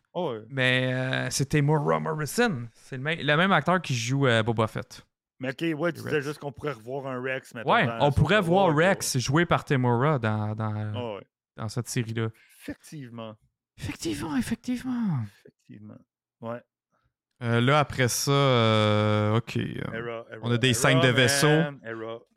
Mais 0.50 0.92
euh, 0.94 1.30
c'est 1.30 1.46
Tamora 1.46 1.98
Morrison. 1.98 2.68
C'est 2.74 2.96
le, 2.96 3.02
même- 3.02 3.18
le 3.20 3.36
même 3.36 3.50
acteur 3.50 3.82
qui 3.82 3.92
joue 3.92 4.28
euh, 4.28 4.44
Boba 4.44 4.68
Fett. 4.68 5.04
Mais 5.40 5.50
ok, 5.50 5.78
ouais, 5.78 5.92
tu 5.92 6.02
disais 6.02 6.20
juste 6.20 6.38
qu'on 6.38 6.52
pourrait 6.52 6.72
revoir 6.72 7.06
un 7.06 7.20
Rex. 7.20 7.54
mettons, 7.54 7.72
Ouais, 7.72 7.88
on 8.00 8.12
pourrait 8.12 8.42
voir 8.42 8.74
Rex 8.74 9.18
joué 9.18 9.46
par 9.46 9.64
Tamora 9.64 10.18
dans, 10.18 10.54
dans. 10.54 10.92
Ah 10.94 11.14
ouais. 11.16 11.26
dans 11.56 11.68
cette 11.68 11.88
série-là. 11.88 12.28
Effectivement. 12.60 13.34
Effectivement, 13.78 14.36
effectivement. 14.36 15.20
Effectivement. 15.46 15.98
Ouais. 16.42 16.60
Euh, 17.42 17.62
là, 17.62 17.78
après 17.78 18.08
ça, 18.08 18.30
euh, 18.30 19.38
OK. 19.38 19.56
euh, 19.56 19.72
Era, 19.94 20.26
era, 20.30 20.40
On 20.42 20.50
a 20.50 20.58
des 20.58 20.68
era, 20.68 20.78
scènes 20.78 21.00
de 21.00 21.08
vaisseau. 21.08 21.48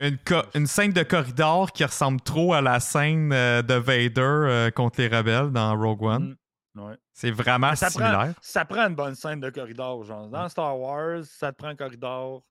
Une, 0.00 0.18
une 0.54 0.66
scène 0.66 0.92
de 0.94 1.02
corridor 1.02 1.72
qui 1.72 1.84
ressemble 1.84 2.22
trop 2.22 2.54
à 2.54 2.62
la 2.62 2.80
scène 2.80 3.30
euh, 3.34 3.60
de 3.60 3.74
Vader 3.74 4.70
contre 4.74 5.02
les 5.02 5.08
rebelles 5.08 5.50
dans 5.50 5.76
Rogue 5.78 6.02
One. 6.02 6.36
Mm. 6.74 6.80
Ouais. 6.80 6.96
C'est 7.12 7.30
vraiment 7.30 7.74
ça, 7.76 7.90
similaire 7.90 8.18
prend, 8.18 8.32
ça 8.40 8.64
prend 8.64 8.88
une 8.88 8.94
bonne 8.94 9.14
scène 9.14 9.40
de 9.40 9.50
corridor, 9.50 10.02
genre. 10.04 10.26
Dans 10.28 10.48
Star 10.48 10.76
Wars, 10.78 11.22
ça 11.24 11.52
te 11.52 11.58
prend 11.58 11.68
un 11.68 11.76
corridor. 11.76 12.42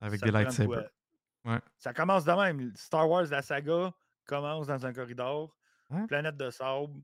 Avec 0.00 0.20
ça 0.20 0.26
des 0.26 0.32
lightsabers. 0.32 0.90
Ouais. 1.44 1.60
Ça 1.78 1.92
commence 1.92 2.24
de 2.24 2.32
même. 2.32 2.72
Star 2.76 3.08
Wars, 3.08 3.24
la 3.30 3.42
saga, 3.42 3.92
commence 4.26 4.66
dans 4.66 4.84
un 4.86 4.92
corridor. 4.92 5.56
Planète 6.08 6.36
de 6.36 6.50
sable. 6.50 7.00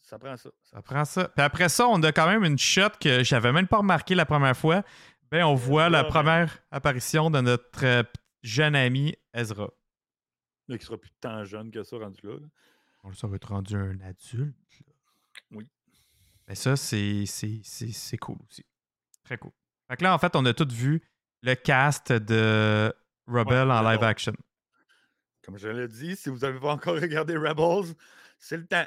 Ça 0.00 0.18
prend 0.18 0.36
ça. 0.36 0.50
Ça 0.62 0.82
prend 0.82 1.04
ça. 1.04 1.28
Puis 1.28 1.42
après 1.44 1.68
ça, 1.68 1.86
on 1.88 2.02
a 2.02 2.12
quand 2.12 2.28
même 2.28 2.44
une 2.44 2.58
shot 2.58 2.90
que 3.00 3.22
j'avais 3.24 3.52
même 3.52 3.66
pas 3.66 3.78
remarqué 3.78 4.14
la 4.14 4.26
première 4.26 4.56
fois. 4.56 4.82
Ben, 5.30 5.44
on 5.44 5.54
voit 5.54 5.88
la 5.88 6.00
Ezra, 6.00 6.10
première 6.10 6.58
apparition 6.70 7.30
de 7.30 7.40
notre 7.40 7.84
euh, 7.84 8.02
jeune 8.42 8.76
ami 8.76 9.16
Ezra. 9.34 9.68
Mais 10.68 10.78
qui 10.78 10.86
sera 10.86 10.98
plus 10.98 11.10
tant 11.20 11.44
jeune 11.44 11.70
que 11.70 11.82
ça 11.82 11.96
rendu 11.98 12.20
là. 12.24 12.34
là. 12.34 12.46
On 13.02 13.12
ça 13.12 13.26
va 13.26 13.36
être 13.36 13.48
rendu 13.48 13.76
un 13.76 14.00
adulte. 14.00 14.56
là. 14.86 14.92
Oui. 15.52 15.68
Mais 16.46 16.54
ça, 16.54 16.76
c'est 16.76 17.24
cool 18.20 18.38
aussi. 18.48 18.64
Très 19.24 19.38
cool. 19.38 19.52
Fait 19.88 19.96
que 19.96 20.04
là, 20.04 20.14
en 20.14 20.18
fait, 20.18 20.34
on 20.36 20.44
a 20.44 20.54
tout 20.54 20.68
vu 20.70 21.02
le 21.42 21.54
cast 21.54 22.12
de 22.12 22.92
Rebel 23.26 23.68
Ouais, 23.68 23.74
en 23.74 23.82
live 23.90 24.02
action. 24.02 24.32
Comme 25.44 25.58
je 25.58 25.68
l'ai 25.68 25.88
dit, 25.88 26.16
si 26.16 26.28
vous 26.28 26.38
n'avez 26.38 26.58
pas 26.58 26.72
encore 26.72 26.94
regardé 26.96 27.36
Rebels, 27.36 27.94
c'est 28.38 28.56
le 28.56 28.66
temps. 28.66 28.86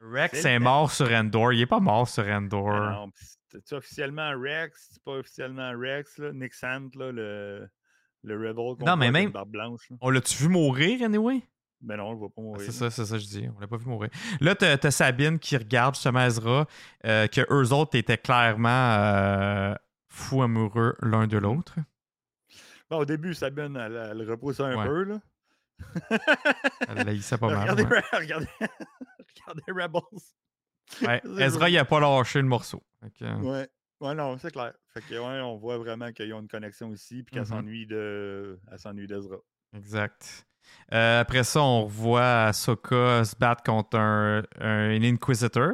Rex 0.00 0.40
C'est 0.40 0.52
est 0.54 0.58
mort 0.58 0.90
sur 0.90 1.10
Endor. 1.12 1.52
Il 1.52 1.60
est 1.60 1.66
pas 1.66 1.80
mort 1.80 2.08
sur 2.08 2.24
Ah 2.26 2.36
Endor. 2.38 2.72
non, 2.90 3.10
pis 3.10 3.24
C'est-tu 3.48 3.74
officiellement 3.74 4.30
Rex? 4.40 4.90
C'est 4.92 5.02
pas 5.02 5.12
officiellement 5.12 5.72
Rex, 5.78 6.18
là? 6.18 6.32
Nick 6.32 6.54
Sant, 6.54 6.88
là, 6.94 7.12
le, 7.12 7.68
le 8.22 8.34
Rebel 8.36 8.76
qu'on 8.78 8.86
Non, 8.86 8.96
mais 8.96 9.10
même- 9.10 9.32
blanche. 9.46 9.90
là. 9.90 9.96
On 10.00 10.08
l'a-tu 10.10 10.36
vu 10.36 10.48
mourir, 10.48 11.02
anyway? 11.04 11.42
Ben 11.82 11.96
non, 11.96 12.08
on 12.08 12.12
le 12.12 12.18
voit 12.18 12.28
pas 12.28 12.34
Ah, 12.38 12.42
mourir. 12.42 12.62
C'est 12.62 12.72
ça, 12.72 12.90
c'est 12.90 13.04
ça 13.04 13.16
que 13.16 13.22
je 13.22 13.26
dis. 13.28 13.48
On 13.56 13.58
l'a 13.60 13.66
pas 13.66 13.76
vu 13.76 13.86
mourir. 13.86 14.10
Là, 14.40 14.54
t'as 14.54 14.76
t'as 14.78 14.90
Sabine 14.90 15.38
qui 15.38 15.56
regarde 15.56 15.94
justement 15.94 16.24
Ezra, 16.24 16.66
euh, 17.06 17.26
que 17.26 17.40
eux 17.50 17.72
autres 17.72 17.96
étaient 17.98 18.18
clairement 18.18 18.68
euh, 18.68 19.74
fous 20.10 20.42
amoureux 20.42 20.94
l'un 21.00 21.26
de 21.26 21.38
l'autre. 21.38 21.76
Bon, 22.90 22.98
au 22.98 23.04
début, 23.04 23.32
Sabine, 23.34 23.76
elle, 23.76 23.96
elle 24.10 24.30
repousse 24.30 24.60
un 24.60 24.76
Ouais. 24.76 24.86
peu, 24.86 25.04
là. 25.04 25.20
Elle 26.88 27.08
haïssait 27.08 27.38
pas 27.38 27.46
mal. 27.48 27.60
regardez, 27.60 27.84
ouais. 27.84 28.02
regardez, 28.12 28.48
regardez 28.60 29.62
Rebels. 29.68 30.20
Ouais, 31.02 31.22
Ezra, 31.44 31.70
il 31.70 31.78
a 31.78 31.84
pas 31.84 32.00
lâché 32.00 32.40
le 32.42 32.48
morceau. 32.48 32.82
Fait 33.00 33.10
que, 33.10 33.24
Ouais. 33.42 33.68
Ouais, 34.00 34.14
non, 34.14 34.38
c'est 34.38 34.50
clair. 34.50 34.72
Fait 34.94 35.02
que, 35.02 35.14
ouais, 35.14 35.40
on 35.42 35.56
voit 35.58 35.76
vraiment 35.76 36.10
qu'ils 36.10 36.32
ont 36.32 36.40
une 36.40 36.48
connexion 36.48 36.90
ici, 36.90 37.22
puis 37.22 37.34
qu'elle 37.36 37.46
s'ennuie 37.46 37.86
de. 37.86 38.58
Elle 38.72 38.78
s'ennuie 38.78 39.06
d'Ezra. 39.06 39.36
Exact. 39.76 40.46
Euh, 40.92 41.20
après 41.20 41.44
ça, 41.44 41.60
on 41.62 41.84
revoit 41.84 42.44
Ahsoka 42.46 43.24
se 43.24 43.36
battre 43.36 43.62
contre 43.62 43.98
un, 43.98 44.42
un 44.58 45.02
Inquisitor. 45.02 45.72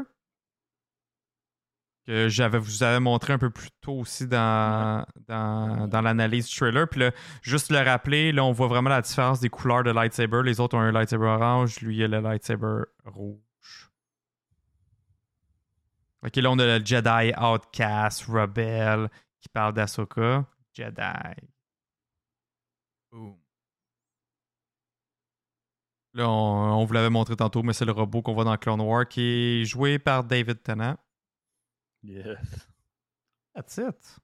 Que 2.06 2.28
j'avais, 2.28 2.58
vous 2.58 2.84
avais 2.84 3.00
montré 3.00 3.32
un 3.32 3.38
peu 3.38 3.50
plus 3.50 3.70
tôt 3.80 3.98
aussi 3.98 4.28
dans, 4.28 5.04
dans, 5.26 5.88
dans 5.88 6.00
l'analyse 6.00 6.46
du 6.46 6.54
trailer. 6.54 6.88
Puis 6.88 7.00
là, 7.00 7.10
juste 7.42 7.68
le 7.72 7.78
rappeler, 7.78 8.30
là, 8.30 8.44
on 8.44 8.52
voit 8.52 8.68
vraiment 8.68 8.90
la 8.90 9.02
différence 9.02 9.40
des 9.40 9.48
couleurs 9.48 9.82
de 9.82 9.90
lightsaber. 9.90 10.42
Les 10.44 10.60
autres 10.60 10.76
ont 10.76 10.80
un 10.80 10.92
lightsaber 10.92 11.26
orange, 11.26 11.80
lui, 11.80 11.96
il 11.96 12.04
a 12.04 12.06
le 12.06 12.20
lightsaber 12.20 12.84
rouge. 13.04 13.90
Ok, 16.24 16.36
là, 16.36 16.50
on 16.52 16.58
a 16.60 16.78
le 16.78 16.84
Jedi 16.84 17.32
Outcast, 17.36 18.26
Rebel, 18.28 19.08
qui 19.40 19.48
parle 19.48 19.74
d'Ahsoka. 19.74 20.44
Jedi. 20.74 21.00
Boom. 23.10 23.36
Là, 26.14 26.28
on, 26.28 26.80
on 26.80 26.84
vous 26.84 26.92
l'avait 26.92 27.10
montré 27.10 27.34
tantôt, 27.34 27.64
mais 27.64 27.72
c'est 27.72 27.84
le 27.84 27.92
robot 27.92 28.22
qu'on 28.22 28.34
voit 28.34 28.44
dans 28.44 28.56
Clone 28.56 28.80
Wars 28.80 29.08
qui 29.08 29.22
est 29.62 29.64
joué 29.64 29.98
par 29.98 30.22
David 30.22 30.62
Tennant. 30.62 30.96
Yes. 32.02 32.38
That's 33.54 33.76
it. 33.78 34.16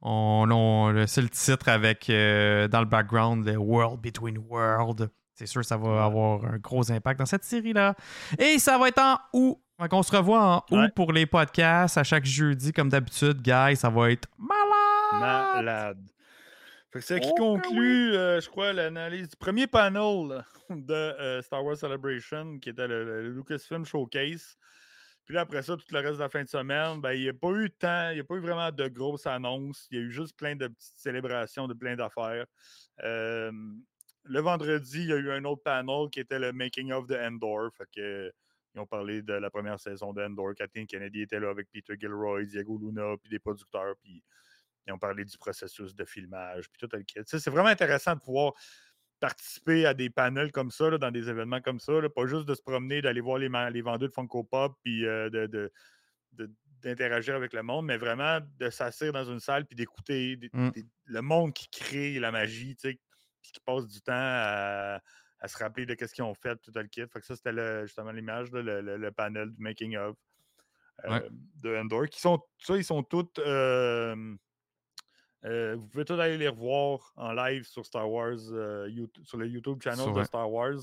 On, 0.00 1.04
c'est 1.06 1.22
le 1.22 1.28
titre 1.28 1.68
avec 1.68 2.08
euh, 2.10 2.68
dans 2.68 2.80
le 2.80 2.86
background 2.86 3.46
le 3.46 3.56
World 3.56 4.00
Between 4.00 4.38
World. 4.38 5.10
C'est 5.34 5.46
sûr 5.46 5.64
ça 5.64 5.76
va 5.76 6.04
avoir 6.04 6.44
un 6.44 6.58
gros 6.58 6.90
impact 6.90 7.18
dans 7.20 7.26
cette 7.26 7.44
série-là. 7.44 7.94
Et 8.38 8.58
ça 8.58 8.78
va 8.78 8.88
être 8.88 8.98
en 9.00 9.18
août. 9.32 9.58
Donc 9.78 9.92
on 9.92 10.02
se 10.02 10.14
revoit 10.16 10.42
en 10.42 10.56
août 10.58 10.76
Ouais. 10.76 10.88
pour 10.94 11.12
les 11.12 11.26
podcasts 11.26 11.96
à 11.98 12.02
chaque 12.04 12.24
jeudi, 12.24 12.72
comme 12.72 12.88
d'habitude, 12.88 13.40
guys. 13.42 13.76
Ça 13.76 13.90
va 13.90 14.10
être 14.10 14.28
malade. 14.36 15.54
Malade. 15.54 15.98
Fait 16.90 17.00
que 17.00 17.04
c'est 17.04 17.20
qui 17.20 17.28
Oh, 17.30 17.34
que 17.34 17.62
conclut, 17.62 18.14
euh, 18.14 18.40
je 18.40 18.48
crois, 18.48 18.72
l'analyse 18.72 19.28
du 19.28 19.36
premier 19.36 19.66
panel 19.66 20.44
de 20.70 20.92
euh, 20.94 21.42
Star 21.42 21.62
Wars 21.64 21.76
Celebration, 21.76 22.58
qui 22.58 22.70
était 22.70 22.88
le, 22.88 23.04
le 23.04 23.30
Lucasfilm 23.30 23.84
Showcase. 23.84 24.56
Puis 25.28 25.34
là, 25.34 25.42
après 25.42 25.62
ça, 25.62 25.76
tout 25.76 25.84
le 25.90 25.98
reste 25.98 26.14
de 26.14 26.20
la 26.20 26.30
fin 26.30 26.42
de 26.42 26.48
semaine, 26.48 27.02
ben, 27.02 27.12
il 27.12 27.20
n'y 27.20 27.28
a 27.28 27.34
pas 27.34 27.50
eu 27.50 27.70
tant, 27.70 28.08
il 28.10 28.14
n'y 28.14 28.20
a 28.20 28.24
pas 28.24 28.36
eu 28.36 28.40
vraiment 28.40 28.72
de 28.72 28.88
grosses 28.88 29.26
annonces. 29.26 29.86
Il 29.90 29.98
y 29.98 30.00
a 30.00 30.04
eu 30.04 30.10
juste 30.10 30.34
plein 30.34 30.56
de 30.56 30.68
petites 30.68 30.96
célébrations 30.96 31.68
de 31.68 31.74
plein 31.74 31.96
d'affaires. 31.96 32.46
Le 33.02 34.40
vendredi, 34.40 35.02
il 35.02 35.08
y 35.08 35.12
a 35.12 35.16
eu 35.16 35.30
un 35.30 35.44
autre 35.44 35.62
panel 35.62 36.08
qui 36.10 36.20
était 36.20 36.38
le 36.38 36.54
Making 36.54 36.92
of 36.92 37.08
the 37.08 37.12
Endor. 37.12 37.68
Ils 37.94 38.32
ont 38.80 38.86
parlé 38.86 39.20
de 39.20 39.34
la 39.34 39.50
première 39.50 39.78
saison 39.78 40.14
de 40.14 40.22
Endor. 40.22 40.54
Kathleen 40.54 40.86
Kennedy 40.86 41.20
était 41.20 41.40
là 41.40 41.50
avec 41.50 41.68
Peter 41.70 41.94
Gilroy, 42.00 42.46
Diego 42.46 42.78
Luna, 42.78 43.14
puis 43.20 43.28
des 43.28 43.38
producteurs. 43.38 43.96
Puis 44.00 44.24
ils 44.86 44.92
ont 44.94 44.98
parlé 44.98 45.26
du 45.26 45.36
processus 45.36 45.94
de 45.94 46.06
filmage, 46.06 46.70
puis 46.70 46.88
tout 46.88 46.96
le 46.96 47.04
C'est 47.26 47.50
vraiment 47.50 47.68
intéressant 47.68 48.14
de 48.14 48.20
pouvoir 48.20 48.54
participer 49.20 49.84
à 49.86 49.94
des 49.94 50.10
panels 50.10 50.52
comme 50.52 50.70
ça, 50.70 50.90
là, 50.90 50.98
dans 50.98 51.10
des 51.10 51.28
événements 51.28 51.60
comme 51.60 51.80
ça. 51.80 52.00
là, 52.00 52.08
pas 52.08 52.26
juste 52.26 52.46
de 52.46 52.54
se 52.54 52.62
promener, 52.62 53.02
d'aller 53.02 53.20
voir 53.20 53.38
les, 53.38 53.48
les 53.72 53.82
vendeurs 53.82 54.08
de 54.08 54.12
Funko 54.14 54.44
Pop, 54.44 54.76
puis 54.82 55.06
euh, 55.06 55.28
de, 55.30 55.72
d'interagir 56.82 57.34
avec 57.34 57.52
le 57.52 57.62
monde, 57.62 57.86
mais 57.86 57.96
vraiment 57.96 58.38
de 58.58 58.70
s'asseoir 58.70 59.12
dans 59.12 59.24
une 59.24 59.40
salle 59.40 59.66
puis 59.66 59.74
d'écouter 59.76 60.38
Mm. 60.52 60.70
des- 60.70 60.86
le 61.06 61.22
monde 61.22 61.52
qui 61.52 61.68
crée 61.68 62.18
la 62.20 62.30
magie, 62.30 62.76
tu 62.76 62.90
sais, 62.90 63.00
puis 63.42 63.50
qui 63.52 63.60
passe 63.60 63.86
du 63.88 64.00
temps 64.00 64.12
à, 64.14 65.00
à 65.40 65.48
se 65.48 65.58
rappeler 65.58 65.86
de 65.86 65.94
qu'est-ce 65.94 66.14
qu'ils 66.14 66.24
ont 66.24 66.34
fait, 66.34 66.56
tout 66.62 66.70
le 66.74 66.84
kit. 66.84 67.00
Fait 67.12 67.20
que 67.20 67.26
ça, 67.26 67.34
c'était 67.34 67.82
justement 67.86 68.12
l'image, 68.12 68.52
le, 68.52 68.62
le- 68.80 68.96
le 68.96 69.10
panel 69.12 69.50
du 69.50 69.60
making 69.62 69.96
of 69.96 70.16
euh, 71.04 71.10
Ouais. 71.10 71.28
de 71.62 71.76
Endor, 71.76 72.08
qui 72.08 72.20
sont, 72.20 72.40
ça, 72.58 72.76
ils 72.76 72.84
sont 72.84 73.02
toutes 73.02 73.38
euh, 73.40 74.36
euh, 75.44 75.76
vous 75.76 75.86
pouvez 75.86 76.04
tous 76.04 76.18
aller 76.20 76.36
les 76.38 76.48
revoir 76.48 77.12
en 77.16 77.32
live 77.32 77.64
sur 77.64 77.84
Star 77.86 78.10
Wars, 78.10 78.36
euh, 78.52 78.88
YouTube- 78.90 79.24
sur 79.24 79.38
le 79.38 79.46
YouTube 79.46 79.80
channel 79.82 80.04
Sur- 80.04 80.12
de. 80.12 80.24
Star 80.24 80.50
Wars. 80.50 80.78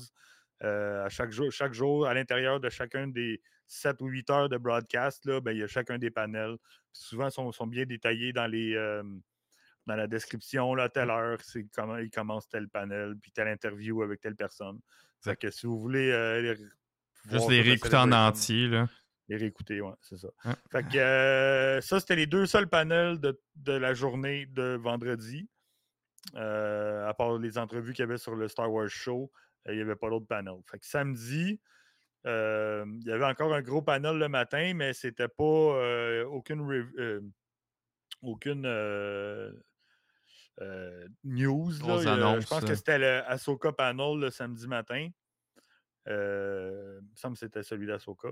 Euh, 0.62 1.04
à 1.04 1.08
chaque 1.10 1.30
jour, 1.32 1.50
chaque 1.52 1.74
jour, 1.74 2.06
à 2.06 2.14
l'intérieur 2.14 2.60
de 2.60 2.70
chacun 2.70 3.06
des 3.08 3.42
7 3.66 4.00
ou 4.00 4.06
8 4.06 4.30
heures 4.30 4.48
de 4.48 4.56
broadcast, 4.56 5.26
là, 5.26 5.40
ben, 5.40 5.52
il 5.52 5.58
y 5.58 5.62
a 5.62 5.66
chacun 5.66 5.98
des 5.98 6.10
panels. 6.10 6.56
Souvent, 6.92 7.26
ils 7.28 7.32
sont, 7.32 7.52
sont 7.52 7.66
bien 7.66 7.84
détaillés 7.84 8.32
dans 8.32 8.46
les 8.46 8.74
dans 9.86 9.94
la 9.94 10.08
description, 10.08 10.74
là, 10.74 10.84
à 10.84 10.88
telle 10.88 11.10
heure, 11.10 11.38
c'est 11.42 11.64
comment 11.72 11.96
il 11.98 12.10
commence 12.10 12.48
tel 12.48 12.68
panel, 12.68 13.14
puis 13.22 13.30
telle 13.30 13.46
interview 13.46 14.02
avec 14.02 14.20
telle 14.20 14.34
personne. 14.34 14.80
Fait 15.22 15.30
Exact. 15.30 15.42
que 15.42 15.50
si 15.50 15.66
vous 15.66 15.78
voulez 15.78 16.10
les 16.42 16.56
Juste 17.30 17.48
les 17.50 17.60
réécouter 17.62 17.94
en 17.96 18.10
entier. 18.10 18.66
Là. 18.66 18.88
Les 19.28 19.36
réécouter, 19.36 19.80
ouais, 19.80 19.94
c'est 20.00 20.16
ça. 20.18 20.28
Fait 20.70 20.82
que 20.84 20.98
euh, 20.98 21.80
ça, 21.80 22.00
c'était 22.00 22.16
les 22.16 22.26
deux 22.26 22.46
seuls 22.46 22.68
panels 22.68 23.18
de, 23.18 23.40
de 23.56 23.72
la 23.72 23.94
journée 23.94 24.46
de 24.46 24.78
vendredi. 24.80 25.48
Euh, 26.34 27.06
à 27.08 27.14
part 27.14 27.38
les 27.38 27.56
entrevues 27.58 27.92
qu'il 27.92 28.02
y 28.02 28.08
avait 28.08 28.18
sur 28.18 28.34
le 28.34 28.48
Star 28.48 28.72
Wars 28.72 28.88
Show, 28.88 29.30
euh, 29.66 29.72
il 29.72 29.76
n'y 29.76 29.82
avait 29.82 29.96
pas 29.96 30.10
d'autres 30.10 30.26
panels. 30.26 30.60
Fait 30.70 30.78
que 30.78 30.86
samedi, 30.86 31.60
il 32.24 33.02
y 33.04 33.12
avait 33.12 33.24
encore 33.24 33.54
un 33.54 33.62
gros 33.62 33.82
panel 33.82 34.18
le 34.18 34.28
matin, 34.28 34.72
mais 34.74 34.92
c'était 34.92 35.28
pas 35.28 36.24
aucune 36.24 36.60
aucune 38.22 38.66
euh, 38.66 39.52
euh, 40.60 41.08
news. 41.24 41.70
là. 41.86 42.12
Annonce, 42.12 42.44
je 42.44 42.48
pense 42.48 42.64
que 42.64 42.74
c'était 42.74 42.98
le 42.98 43.22
Ahsoka 43.28 43.72
panel 43.72 44.18
le 44.18 44.30
samedi 44.30 44.66
matin. 44.66 45.08
Euh, 46.08 47.00
il 47.02 47.10
me 47.10 47.16
semble 47.16 47.34
que 47.34 47.40
c'était 47.40 47.62
celui 47.62 47.86
d'Ahsoka. 47.86 48.28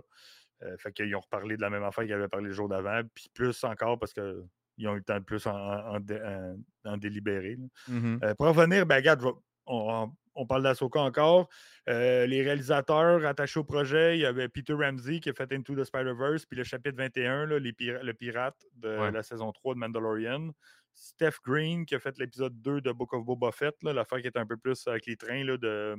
Euh, 0.64 0.76
fait 0.78 0.92
qu'ils 0.92 1.14
ont 1.14 1.20
reparlé 1.20 1.56
de 1.56 1.60
la 1.62 1.70
même 1.70 1.82
affaire 1.84 2.04
qu'ils 2.04 2.12
avaient 2.14 2.28
parlé 2.28 2.46
le 2.48 2.52
jour 2.54 2.68
d'avant, 2.68 3.02
puis 3.14 3.26
plus 3.34 3.62
encore 3.64 3.98
parce 3.98 4.12
qu'ils 4.12 4.88
ont 4.88 4.94
eu 4.94 4.98
le 4.98 5.02
temps 5.04 5.18
de 5.18 5.24
plus 5.24 5.46
en, 5.46 5.52
en- 5.54 5.94
en 5.96 6.00
dé- 6.00 6.20
en- 6.22 6.56
en 6.92 6.96
délibérer. 6.96 7.58
Mhm. 7.88 8.20
Euh, 8.22 8.34
pour 8.34 8.46
revenir, 8.46 8.86
ben, 8.86 8.96
regarde, 8.96 9.22
on, 9.66 10.10
on 10.34 10.46
parle 10.46 10.62
d'Ahsoka 10.62 11.00
encore. 11.00 11.48
Euh, 11.88 12.26
les 12.26 12.42
réalisateurs 12.42 13.24
attachés 13.26 13.60
au 13.60 13.64
projet, 13.64 14.16
il 14.16 14.22
y 14.22 14.26
avait 14.26 14.48
Peter 14.48 14.72
Ramsey 14.72 15.20
qui 15.20 15.28
a 15.30 15.32
fait 15.34 15.52
Into 15.52 15.74
the 15.76 15.84
Spider-Verse, 15.84 16.46
puis 16.46 16.56
le 16.56 16.64
chapitre 16.64 16.96
21, 16.96 17.46
là, 17.46 17.58
les 17.58 17.72
pira- 17.72 18.02
le 18.02 18.14
pirate 18.14 18.56
de 18.76 18.96
Ouais. 18.98 19.10
la 19.12 19.22
saison 19.22 19.52
3 19.52 19.74
de 19.74 19.78
Mandalorian. 19.80 20.50
Steph 20.94 21.38
Green 21.44 21.84
qui 21.86 21.94
a 21.94 21.98
fait 21.98 22.16
l'épisode 22.18 22.60
2 22.62 22.80
de 22.80 22.92
Book 22.92 23.12
of 23.14 23.24
Boba 23.24 23.50
Fett, 23.52 23.74
l'affaire 23.82 24.20
qui 24.20 24.28
est 24.28 24.36
un 24.36 24.46
peu 24.46 24.56
plus 24.56 24.86
avec 24.86 25.06
les 25.06 25.16
trains 25.16 25.44
là, 25.44 25.56
de, 25.56 25.96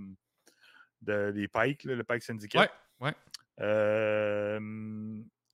de- 1.01 1.31
des 1.31 1.47
Pikes, 1.47 1.83
là, 1.83 1.95
le 1.95 2.03
Pike 2.03 2.23
Syndicate. 2.23 2.71
Ouais, 2.99 3.07
ouais. 3.07 3.13
Euh, 3.61 4.59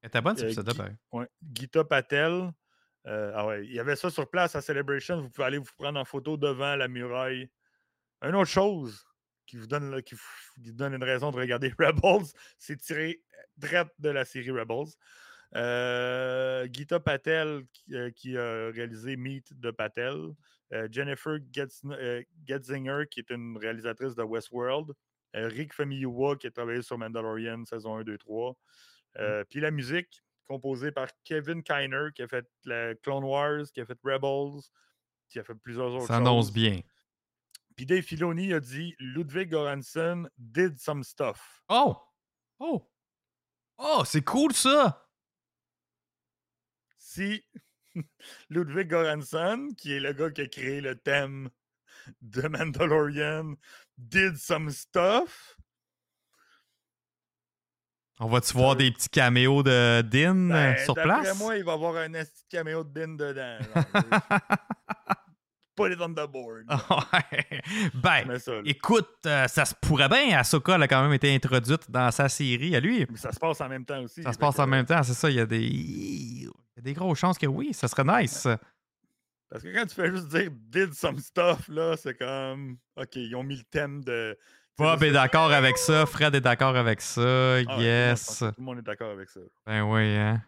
Elle 0.01 0.07
était 0.07 0.21
bonne, 0.21 0.35
cet 0.35 0.45
Euh, 0.45 0.47
épisode-là, 0.47 0.71
Guy- 0.73 0.77
pareil. 0.77 0.95
Ouais. 1.11 1.27
Gita 1.53 1.83
Patel. 1.83 2.51
euh, 3.07 3.31
ah 3.35 3.47
ouais, 3.47 3.65
il 3.65 3.73
y 3.73 3.79
avait 3.79 3.95
ça 3.95 4.09
sur 4.09 4.29
place 4.29 4.55
à 4.55 4.61
Celebration. 4.61 5.21
Vous 5.21 5.29
pouvez 5.29 5.45
aller 5.47 5.57
vous 5.57 5.65
prendre 5.77 5.99
en 5.99 6.05
photo 6.05 6.37
devant 6.37 6.75
la 6.75 6.87
muraille. 6.87 7.49
Une 8.21 8.35
autre 8.35 8.49
chose 8.51 9.03
qui 9.47 9.57
vous 9.57 9.65
donne, 9.67 9.89
là, 9.91 10.01
qui 10.01 10.13
vous 10.15 10.21
qui 10.63 10.69
vous 10.69 10.75
donne 10.75 10.93
une 10.93 11.03
raison 11.03 11.31
de 11.31 11.37
regarder 11.37 11.73
Rebels, 11.79 12.27
c'est 12.59 12.77
tiré 12.77 13.21
direct 13.57 13.91
de 13.99 14.09
la 14.09 14.23
série 14.25 14.51
Rebels. 14.51 14.93
Euh, 15.55 16.67
Gita 16.71 16.99
Patel 16.99 17.63
qui, 17.73 17.95
euh, 17.95 18.09
qui 18.11 18.37
a 18.37 18.69
réalisé 18.71 19.17
Meet 19.17 19.59
de 19.59 19.71
Patel. 19.71 20.15
Euh, 20.73 20.87
Jennifer 20.91 21.37
Getz- 21.51 21.81
euh, 21.91 22.23
Getzinger 22.47 23.03
qui 23.09 23.19
est 23.19 23.29
une 23.31 23.57
réalisatrice 23.57 24.15
de 24.15 24.23
Westworld. 24.23 24.91
Euh, 25.35 25.47
Rick 25.47 25.73
Famuyiwa 25.73 26.35
qui 26.35 26.47
a 26.47 26.51
travaillé 26.51 26.81
sur 26.81 26.97
Mandalorian 26.97 27.63
saison 27.65 27.95
1, 27.97 28.03
2, 28.03 28.17
3. 28.17 28.57
Euh, 29.17 29.43
Puis 29.49 29.59
la 29.59 29.71
musique, 29.71 30.23
composée 30.47 30.91
par 30.91 31.07
Kevin 31.23 31.63
Kiner, 31.63 32.07
qui 32.13 32.21
a 32.23 32.27
fait 32.27 32.45
la 32.65 32.95
Clone 32.95 33.23
Wars, 33.23 33.63
qui 33.73 33.79
a 33.81 33.85
fait 33.85 33.97
Rebels, 34.03 34.61
qui 35.29 35.39
a 35.39 35.43
fait 35.43 35.55
plusieurs 35.55 35.93
autres 35.93 36.07
Ça 36.07 36.17
annonce 36.17 36.47
choses. 36.47 36.53
bien. 36.53 36.81
Puis 37.75 37.85
Dave 37.85 38.01
Filoni 38.03 38.53
a 38.53 38.59
dit 38.59 38.93
Ludwig 38.99 39.49
Göransson 39.49 40.27
did 40.37 40.77
some 40.77 41.03
stuff. 41.03 41.63
Oh! 41.69 41.95
Oh! 42.59 42.89
Oh, 43.77 44.03
c'est 44.05 44.23
cool 44.23 44.53
ça! 44.53 45.07
Si 46.97 47.43
Ludwig 48.49 48.87
Göransson, 48.89 49.69
qui 49.77 49.93
est 49.93 49.99
le 49.99 50.13
gars 50.13 50.31
qui 50.31 50.41
a 50.41 50.47
créé 50.47 50.81
le 50.81 50.95
thème 50.97 51.49
de 52.21 52.41
Mandalorian, 52.47 53.55
did 54.09 54.37
some 54.37 54.69
stuff, 54.69 55.55
On 58.19 58.27
va-tu 58.27 58.53
voir 58.53 58.75
des 58.75 58.91
petits 58.91 59.09
caméos 59.09 59.63
de 59.63 60.01
Din 60.01 60.51
euh, 60.51 60.73
ben, 60.73 60.77
sur 60.77 60.93
d'après 60.93 61.21
place? 61.21 61.39
moi, 61.39 61.57
il 61.57 61.63
va 61.63 61.71
y 61.71 61.75
avoir 61.75 61.95
un 61.95 62.09
de 62.09 62.25
caméo 62.49 62.83
de 62.83 62.89
Din 62.89 63.15
dedans. 63.15 63.57
put 65.75 65.91
it 65.91 66.01
on 66.01 66.13
the 66.13 66.27
board. 66.27 66.67
Ben, 67.95 68.39
ça, 68.39 68.53
écoute, 68.65 69.09
euh, 69.25 69.47
ça 69.47 69.65
se 69.65 69.73
pourrait 69.79 70.09
bien. 70.09 70.37
Ahsoka 70.37 70.75
elle 70.75 70.83
a 70.83 70.87
quand 70.87 71.01
même 71.01 71.13
été 71.13 71.33
introduite 71.33 71.89
dans 71.89 72.11
sa 72.11 72.29
série 72.29 72.75
à 72.75 72.79
lui. 72.79 73.05
Mais 73.09 73.17
ça 73.17 73.31
se 73.31 73.39
passe 73.39 73.61
en 73.61 73.69
même 73.69 73.85
temps 73.85 74.01
aussi. 74.01 74.23
Ça 74.23 74.33
se 74.33 74.37
passe 74.37 74.59
en 74.59 74.67
même 74.67 74.85
temps, 74.85 75.01
c'est 75.03 75.13
ça. 75.13 75.29
Il 75.29 75.37
y 75.37 75.39
a 75.39 75.45
des. 75.45 75.61
Il 75.61 76.43
y 76.43 76.79
a 76.79 76.81
des 76.81 76.93
grosses 76.93 77.19
chances 77.19 77.37
que 77.37 77.47
oui, 77.47 77.73
ça 77.73 77.87
serait 77.87 78.03
nice. 78.03 78.47
Parce 79.51 79.63
que 79.63 79.67
quand 79.75 79.85
tu 79.85 79.93
fais 79.95 80.09
juste 80.09 80.29
dire 80.29 80.49
did 80.51 80.93
some 80.93 81.19
stuff, 81.19 81.67
là, 81.67 81.97
c'est 81.97 82.17
comme. 82.17 82.77
Ok, 82.95 83.17
ils 83.17 83.35
ont 83.35 83.43
mis 83.43 83.57
le 83.57 83.63
thème 83.63 84.01
de. 84.03 84.37
Bob 84.77 85.03
est 85.03 85.11
d'accord 85.11 85.51
avec 85.51 85.77
ça, 85.77 86.05
Fred 86.05 86.33
est 86.33 86.41
d'accord 86.41 86.75
avec 86.77 87.01
ça. 87.01 87.21
Ah 87.67 87.77
ouais, 87.77 87.83
yes. 87.83 88.37
Tout 88.39 88.45
le 88.57 88.63
monde 88.63 88.79
est 88.79 88.83
d'accord 88.83 89.11
avec 89.11 89.29
ça. 89.29 89.41
Ben 89.67 89.83
oui, 89.83 90.15
hein. 90.15 90.41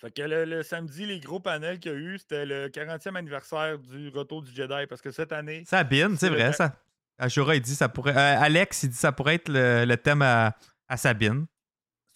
Fait 0.00 0.10
que 0.10 0.22
le, 0.22 0.44
le 0.46 0.62
samedi, 0.62 1.04
les 1.06 1.20
gros 1.20 1.40
panels 1.40 1.78
qu'il 1.78 1.92
y 1.92 1.94
a 1.94 1.98
eu, 1.98 2.18
c'était 2.18 2.46
le 2.46 2.68
40e 2.68 3.16
anniversaire 3.16 3.78
du 3.78 4.08
retour 4.08 4.42
du 4.42 4.50
Jedi. 4.50 4.86
Parce 4.88 5.02
que 5.02 5.10
cette 5.10 5.30
année, 5.32 5.62
Sabine, 5.66 6.16
c'est 6.16 6.30
vrai, 6.30 6.52
ça. 6.54 6.74
Ashura, 7.18 7.54
il 7.54 7.60
dit 7.60 7.74
ça 7.74 7.88
pourrait. 7.90 8.16
euh, 8.16 8.40
Alex, 8.40 8.82
il 8.82 8.88
dit 8.90 8.96
ça 8.96 9.12
pourrait 9.12 9.34
être 9.34 9.50
le, 9.50 9.84
le 9.84 9.96
thème 9.98 10.22
à, 10.22 10.56
à 10.88 10.96
Sabine. 10.96 11.46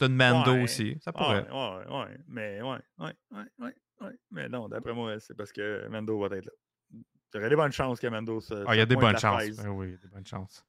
C'est 0.01 0.07
une 0.07 0.17
Mando 0.17 0.53
Ouais. 0.55 0.63
aussi. 0.63 0.97
Ça 1.03 1.11
Ouais, 1.11 1.19
pourrait. 1.19 1.47
ouais, 1.51 1.99
ouais. 1.99 2.17
Mais 2.27 2.63
ouais, 2.63 2.79
ouais, 2.99 3.13
ouais, 3.31 3.45
ouais, 3.61 3.75
ouais. 4.01 4.13
Mais 4.31 4.49
non, 4.49 4.69
d'après 4.69 4.93
moi, 4.93 5.19
c'est 5.21 5.35
parce 5.35 5.53
que 5.53 5.87
Mando 5.89 6.19
va 6.19 6.37
être 6.37 6.47
là. 6.47 6.53
Il 6.93 7.03
y 7.35 7.39
aurait 7.41 7.49
des 7.51 7.57
bonnes 7.57 7.73
chances 7.73 7.99
que 7.99 8.07
Mando 8.07 8.41
se. 8.41 8.55
Ah, 8.67 8.75
il 8.75 8.79
y 8.79 8.81
a 8.81 8.87
des 8.87 8.95
bonnes 8.97 9.19
chances. 9.19 9.57
Ben 9.57 9.69
oui, 9.71 9.89
il 9.89 9.93
y 9.93 9.95
a 9.95 9.99
des 9.99 10.09
bonnes 10.09 10.27
chances. 10.27 10.65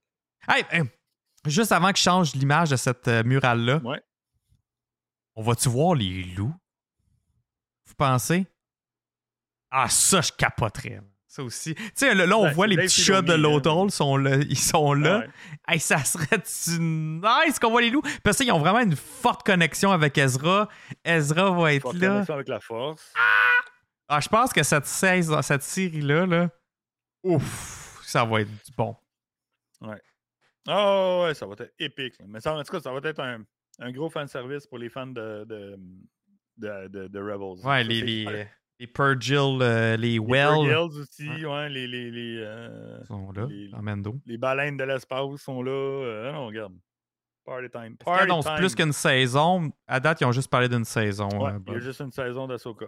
Hey, 0.47 0.63
hey, 0.71 0.83
juste 1.45 1.71
avant 1.71 1.91
que 1.91 1.97
je 1.97 2.03
change 2.03 2.33
l'image 2.33 2.71
de 2.71 2.75
cette 2.75 3.07
euh, 3.07 3.23
murale-là, 3.23 3.77
Ouais. 3.83 4.01
on 5.35 5.43
va-tu 5.43 5.69
voir 5.69 5.93
les 5.95 6.23
loups? 6.23 6.53
Vous 7.85 7.95
pensez? 7.95 8.47
Ah, 9.69 9.87
ça, 9.89 10.21
je 10.21 10.31
capoterais. 10.31 11.01
Ça 11.35 11.43
aussi. 11.43 11.75
Tu 11.75 11.83
sais, 11.95 12.15
là, 12.15 12.37
on 12.37 12.49
voit 12.51 12.65
les 12.65 12.77
petits 12.77 13.01
chats 13.01 13.21
de 13.21 13.33
hall, 13.33 13.91
sont 13.91 14.15
là, 14.15 14.37
ils 14.37 14.57
sont 14.57 14.93
là. 14.93 15.19
Ouais. 15.19 15.29
Hey, 15.67 15.79
ça 15.81 15.97
serait-tu 16.01 16.79
nice 16.79 17.59
qu'on 17.59 17.71
voit 17.71 17.81
les 17.81 17.89
loups? 17.89 18.03
Parce 18.23 18.37
qu'ils 18.37 18.53
ont 18.53 18.59
vraiment 18.59 18.79
une 18.79 18.95
forte 18.95 19.45
connexion 19.45 19.91
avec 19.91 20.17
Ezra. 20.17 20.69
Ezra 21.03 21.51
va 21.51 21.73
être 21.73 21.81
Forte 21.81 21.95
là. 21.97 22.07
connexion 22.07 22.33
avec 22.35 22.47
la 22.47 22.59
force. 22.61 23.11
Ah, 24.07 24.21
je 24.21 24.29
pense 24.29 24.53
que 24.53 24.63
cette, 24.63 24.85
cette 24.85 25.63
série-là, 25.63 26.25
là, 26.25 26.49
ouf, 27.23 27.99
ça 28.05 28.23
va 28.23 28.39
être 28.39 28.49
du 28.51 28.71
bon. 28.77 28.95
Ah 30.67 31.19
ouais, 31.23 31.33
ça 31.33 31.45
va 31.45 31.53
être 31.59 31.73
épique. 31.79 32.15
Mais 32.27 32.39
ça, 32.39 32.55
en 32.55 32.63
tout 32.63 32.71
cas, 32.71 32.79
ça 32.79 32.91
va 32.93 32.99
être 33.03 33.19
un, 33.19 33.43
un 33.79 33.91
gros 33.91 34.09
fanservice 34.09 34.65
pour 34.67 34.77
les 34.77 34.89
fans 34.89 35.05
de, 35.07 35.43
de, 35.43 35.77
de, 36.57 36.87
de- 36.87 37.07
de 37.07 37.19
Rebels. 37.19 37.63
Ouais, 37.65 37.83
Ça, 37.83 37.83
les, 37.83 38.47
les, 38.79 38.87
clair. 38.87 39.61
euh, 39.61 39.97
les 39.97 40.19
euh, 40.19 40.21
les 40.63 40.69
aussi, 40.97 41.45
ouais, 41.45 41.69
les, 41.69 41.87
les, 41.87 42.11
les, 42.11 42.37
euh, 42.43 43.03
sont 43.05 43.31
là, 43.31 43.47
les- 43.49 43.71
les 44.25 44.37
baleines 44.37 44.77
de 44.77 44.83
l'espace 44.83 45.35
sont 45.37 45.61
là. 45.63 45.71
Euh, 45.71 46.31
non, 46.33 46.47
regarde. 46.47 46.73
Party 47.45 47.69
time. 47.69 47.95
Party 47.97 48.27
time. 48.41 48.55
plus 48.57 48.73
qu'une 48.75 48.91
saison? 48.91 49.71
À 49.87 49.99
date, 49.99 50.19
ils 50.21 50.25
ont 50.25 50.31
juste 50.31 50.49
parlé 50.49 50.67
d'une 50.67 50.83
saison. 50.83 51.29
Ouais, 51.29 51.51
euh, 51.51 51.59
il 51.67 51.73
y 51.73 51.75
a 51.75 51.79
juste 51.79 52.01
une 52.01 52.11
saison 52.11 52.47
d'Asoka. 52.47 52.87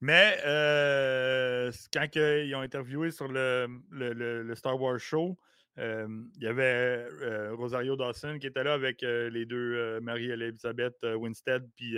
Mais 0.00 0.36
euh, 0.46 1.70
quand 1.92 2.06
ils 2.16 2.54
ont 2.54 2.60
interviewé 2.60 3.10
sur 3.10 3.28
le, 3.28 3.66
le- 3.90 4.12
le- 4.12 4.42
le 4.42 4.54
Star 4.54 4.80
Wars 4.80 4.98
Show, 4.98 5.36
il 5.76 6.42
y 6.42 6.46
avait 6.48 7.06
Rosario 7.52 7.94
Dawson 7.96 8.38
qui 8.40 8.48
était 8.48 8.64
là 8.64 8.74
avec 8.74 9.00
les 9.02 9.46
deux 9.46 10.00
Marie-Elisabeth 10.00 11.06
Winstead, 11.16 11.68
puis 11.76 11.96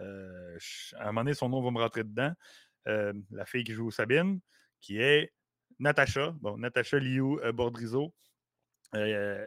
euh, 0.00 0.58
à 0.96 1.02
un 1.04 1.06
moment 1.06 1.22
donné, 1.24 1.34
son 1.34 1.48
nom 1.48 1.62
va 1.62 1.70
me 1.70 1.78
rentrer 1.80 2.04
dedans. 2.04 2.32
euh, 2.88 3.12
la 3.30 3.44
fille 3.46 3.64
qui 3.64 3.72
joue 3.72 3.90
Sabine, 3.90 4.40
qui 4.80 4.98
est 5.00 5.32
Natacha, 5.78 6.34
bon, 6.40 6.56
Natacha 6.58 6.98
Liu 6.98 7.38
euh, 7.42 7.52
Bordrizzo. 7.52 8.14
Euh, 8.94 9.44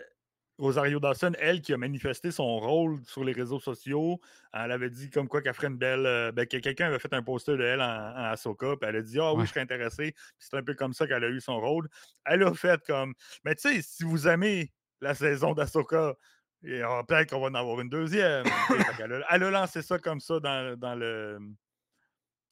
Rosario 0.58 1.00
Dawson, 1.00 1.32
elle, 1.40 1.62
qui 1.62 1.72
a 1.72 1.78
manifesté 1.78 2.32
son 2.32 2.60
rôle 2.60 3.02
sur 3.06 3.24
les 3.24 3.32
réseaux 3.32 3.62
sociaux, 3.62 4.20
elle 4.52 4.74
avait 4.74 4.90
dit 4.90 5.10
comme 5.10 5.30
quoi 5.30 5.42
qu'elle 5.42 5.54
ferait 5.54 5.68
une 5.68 5.78
belle. 5.78 6.06
euh, 6.06 6.34
ben, 6.34 6.46
que 6.46 6.58
quelqu'un 6.58 6.88
avait 6.88 7.00
fait 7.00 7.14
un 7.14 7.24
poster 7.24 7.56
de 7.56 7.64
elle 7.64 7.82
en, 7.82 7.86
en 7.86 8.24
Ahsoka, 8.26 8.76
puis 8.76 8.90
elle 8.90 8.98
a 8.98 9.02
dit 9.02 9.20
Ah 9.22 9.34
oui, 9.34 9.40
Ouais. 9.40 9.46
je 9.46 9.52
serais 9.52 9.62
intéressée. 9.62 10.14
C'est 10.38 10.58
un 10.58 10.64
peu 10.64 10.74
comme 10.74 10.92
ça 10.92 11.08
qu'elle 11.08 11.24
a 11.24 11.30
eu 11.30 11.40
son 11.40 11.62
rôle. 11.62 11.88
Elle 12.26 12.44
a 12.44 12.54
fait 12.54 12.84
comme. 12.86 13.14
Mais 13.46 13.56
tu 13.56 13.70
sais, 13.74 13.82
si 13.82 14.04
vous 14.04 14.28
aimez 14.28 14.74
la 15.00 15.16
saison 15.16 15.54
d'Ahsoka, 15.54 16.16
et, 16.64 16.82
peut-être 17.08 17.30
qu'on 17.30 17.40
va 17.40 17.48
en 17.48 17.56
avoir 17.56 17.80
une 17.80 17.90
deuxième. 17.90 18.46
A, 18.48 19.36
elle 19.36 19.44
a 19.44 19.52
lancé 19.52 19.82
ça 19.82 19.98
comme 20.00 20.20
ça 20.20 20.40
dans, 20.40 20.78
dans 20.78 20.96
le. 20.96 21.40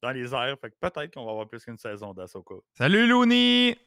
Dans 0.01 0.11
les 0.11 0.33
airs. 0.33 0.57
Fait 0.61 0.69
que 0.69 0.75
peut-être 0.79 1.13
qu'on 1.13 1.25
va 1.25 1.31
avoir 1.31 1.47
plus 1.47 1.63
qu'une 1.63 1.77
saison 1.77 2.13
d'Ahsoka. 2.13 2.55
Salut 2.77 3.07
Looney! 3.07 3.77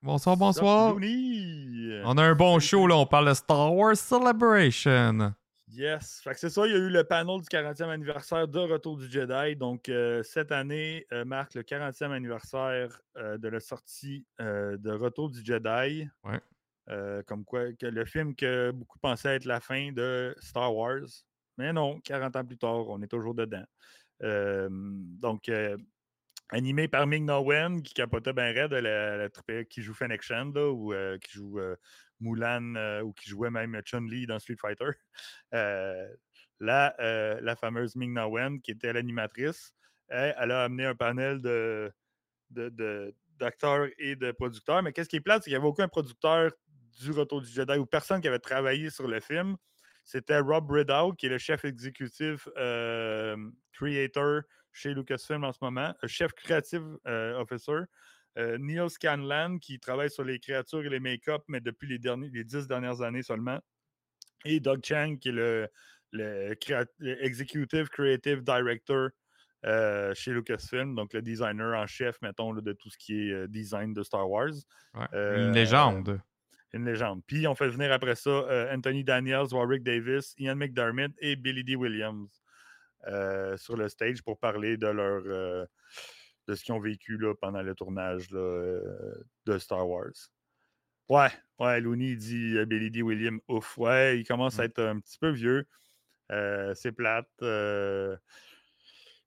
Bonsoir, 0.00 0.36
bonsoir. 0.36 0.94
Looney! 0.94 2.00
On 2.04 2.16
a 2.16 2.22
un 2.22 2.34
bon 2.34 2.60
show, 2.60 2.86
là. 2.86 2.96
On 2.96 3.06
parle 3.06 3.28
de 3.28 3.34
Star 3.34 3.74
Wars 3.74 3.96
Celebration. 3.96 5.34
Yes. 5.68 6.20
Fait 6.22 6.32
que 6.32 6.38
c'est 6.38 6.50
ça, 6.50 6.66
il 6.66 6.72
y 6.72 6.74
a 6.74 6.78
eu 6.78 6.90
le 6.90 7.02
panel 7.02 7.40
du 7.40 7.48
40e 7.48 7.88
anniversaire 7.88 8.46
de 8.46 8.58
Retour 8.58 8.98
du 8.98 9.10
Jedi. 9.10 9.56
Donc, 9.56 9.88
euh, 9.88 10.22
cette 10.22 10.52
année 10.52 11.06
euh, 11.12 11.24
marque 11.24 11.54
le 11.54 11.62
40e 11.62 12.12
anniversaire 12.12 13.00
euh, 13.16 13.38
de 13.38 13.48
la 13.48 13.58
sortie 13.58 14.26
de 14.38 14.90
Retour 14.90 15.30
du 15.30 15.44
Jedi. 15.44 16.06
Ouais. 16.24 16.40
Euh, 16.88 17.22
comme 17.22 17.44
quoi, 17.44 17.72
que 17.74 17.86
le 17.86 18.04
film 18.04 18.34
que 18.34 18.70
beaucoup 18.72 18.98
pensaient 18.98 19.36
être 19.36 19.44
la 19.44 19.60
fin 19.60 19.92
de 19.92 20.34
Star 20.40 20.74
Wars. 20.74 21.06
Mais 21.58 21.72
non, 21.72 22.00
40 22.00 22.36
ans 22.36 22.44
plus 22.44 22.58
tard, 22.58 22.88
on 22.88 23.00
est 23.02 23.08
toujours 23.08 23.34
dedans. 23.34 23.64
Donc, 24.20 25.48
euh, 25.48 25.76
animé 26.50 26.88
par 26.88 27.06
Ming 27.06 27.24
Na 27.24 27.40
Wen, 27.40 27.82
qui 27.82 27.94
capotait 27.94 28.32
bien 28.32 28.52
raide, 28.52 28.72
la, 28.72 29.28
qui 29.64 29.82
joue 29.82 29.94
Fennec 29.94 30.22
Shand, 30.22 30.54
là, 30.54 30.70
ou 30.70 30.92
euh, 30.92 31.18
qui 31.18 31.32
joue 31.32 31.60
Mulan, 32.20 33.00
ou 33.02 33.12
qui 33.12 33.28
jouait 33.28 33.50
même 33.50 33.80
Chun-Li 33.84 34.26
dans 34.26 34.38
Street 34.38 34.56
Fighter. 34.60 34.90
Euh, 36.60 37.40
la, 37.40 37.56
fameuse 37.56 37.96
Ming 37.96 38.12
Na 38.12 38.28
Wen, 38.28 38.60
qui 38.60 38.70
était 38.70 38.92
l'animatrice, 38.92 39.72
elle, 40.08 40.50
a 40.52 40.64
amené 40.64 40.86
un 40.86 40.94
panel 40.94 41.40
de, 41.40 41.92
de- 42.50 42.68
de- 42.68 43.14
d'acteurs 43.38 43.88
et 43.98 44.14
de 44.14 44.30
producteurs. 44.30 44.82
Mais 44.82 44.92
qu'est-ce 44.92 45.08
qui 45.08 45.16
est 45.16 45.20
plate, 45.20 45.42
c'est 45.42 45.50
qu'il 45.50 45.54
n'y 45.54 45.56
avait 45.58 45.66
aucun 45.66 45.88
producteur 45.88 46.52
du 47.00 47.10
Retour 47.12 47.42
du 47.42 47.50
Jedi 47.50 47.78
ou 47.78 47.86
personne 47.86 48.20
qui 48.20 48.28
avait 48.28 48.38
travaillé 48.38 48.90
sur 48.90 49.08
le 49.08 49.20
film. 49.20 49.56
C'était 50.04 50.38
Rob 50.38 50.70
Ridout, 50.70 51.14
qui 51.16 51.26
est 51.26 51.28
le 51.28 51.38
chef 51.38 51.64
exécutif 51.64 52.48
euh, 52.56 53.36
creator 53.72 54.42
chez 54.72 54.94
Lucasfilm 54.94 55.44
en 55.44 55.52
ce 55.52 55.58
moment, 55.62 55.94
euh, 56.02 56.08
chef 56.08 56.32
creative 56.32 56.98
euh, 57.06 57.38
officer. 57.38 57.82
Neil 58.34 58.88
Scanlan, 58.88 59.58
qui 59.58 59.78
travaille 59.78 60.10
sur 60.10 60.24
les 60.24 60.38
créatures 60.38 60.82
et 60.82 60.88
les 60.88 61.00
make-up, 61.00 61.42
mais 61.48 61.60
depuis 61.60 61.86
les, 61.86 61.98
derniers, 61.98 62.30
les 62.32 62.44
dix 62.44 62.66
dernières 62.66 63.02
années 63.02 63.22
seulement. 63.22 63.60
Et 64.46 64.58
Doug 64.58 64.80
Chang, 64.82 65.18
qui 65.20 65.28
est 65.28 65.32
le, 65.32 65.68
le 66.12 66.56
executive 67.22 67.88
creative 67.90 68.42
director 68.42 69.10
euh, 69.64 70.12
chez 70.14 70.32
Lucasfilm, 70.32 70.96
donc 70.96 71.12
le 71.12 71.22
designer 71.22 71.78
en 71.78 71.86
chef, 71.86 72.20
mettons, 72.20 72.52
là, 72.52 72.60
de 72.60 72.72
tout 72.72 72.90
ce 72.90 72.98
qui 72.98 73.28
est 73.28 73.32
euh, 73.32 73.46
design 73.46 73.94
de 73.94 74.02
Star 74.02 74.28
Wars. 74.28 74.50
Ouais, 74.94 75.06
Euh, 75.14 75.46
Une 75.46 75.54
légende. 75.54 76.20
Une 76.74 76.86
légende. 76.86 77.22
Puis 77.26 77.46
on 77.46 77.54
fait 77.54 77.68
venir 77.68 77.92
après 77.92 78.14
ça 78.14 78.30
euh, 78.30 78.74
Anthony 78.74 79.04
Daniels, 79.04 79.52
Warwick 79.52 79.82
Davis, 79.82 80.34
Ian 80.38 80.56
McDermott 80.56 81.12
et 81.18 81.36
Billy 81.36 81.64
D. 81.64 81.76
Williams 81.76 82.42
euh, 83.08 83.56
sur 83.58 83.76
le 83.76 83.88
stage 83.88 84.22
pour 84.22 84.38
parler 84.38 84.76
de 84.78 84.86
leur 84.86 85.22
euh, 85.26 85.66
de 86.48 86.54
ce 86.54 86.64
qu'ils 86.64 86.74
ont 86.74 86.80
vécu 86.80 87.18
là, 87.18 87.34
pendant 87.34 87.62
le 87.62 87.74
tournage 87.74 88.30
là, 88.30 88.80
de 89.46 89.58
Star 89.58 89.86
Wars. 89.88 90.12
Ouais, 91.08 91.28
ouais, 91.58 91.80
Looney 91.80 92.16
dit 92.16 92.54
Billy 92.64 92.90
D. 92.90 93.02
Williams, 93.02 93.40
ouf, 93.48 93.76
ouais, 93.76 94.18
il 94.18 94.26
commence 94.26 94.58
à 94.58 94.62
Mm. 94.62 94.66
être 94.66 94.82
un 94.82 94.98
petit 95.00 95.18
peu 95.18 95.30
vieux. 95.30 95.66
C'est 96.30 96.92
plate. 96.92 97.28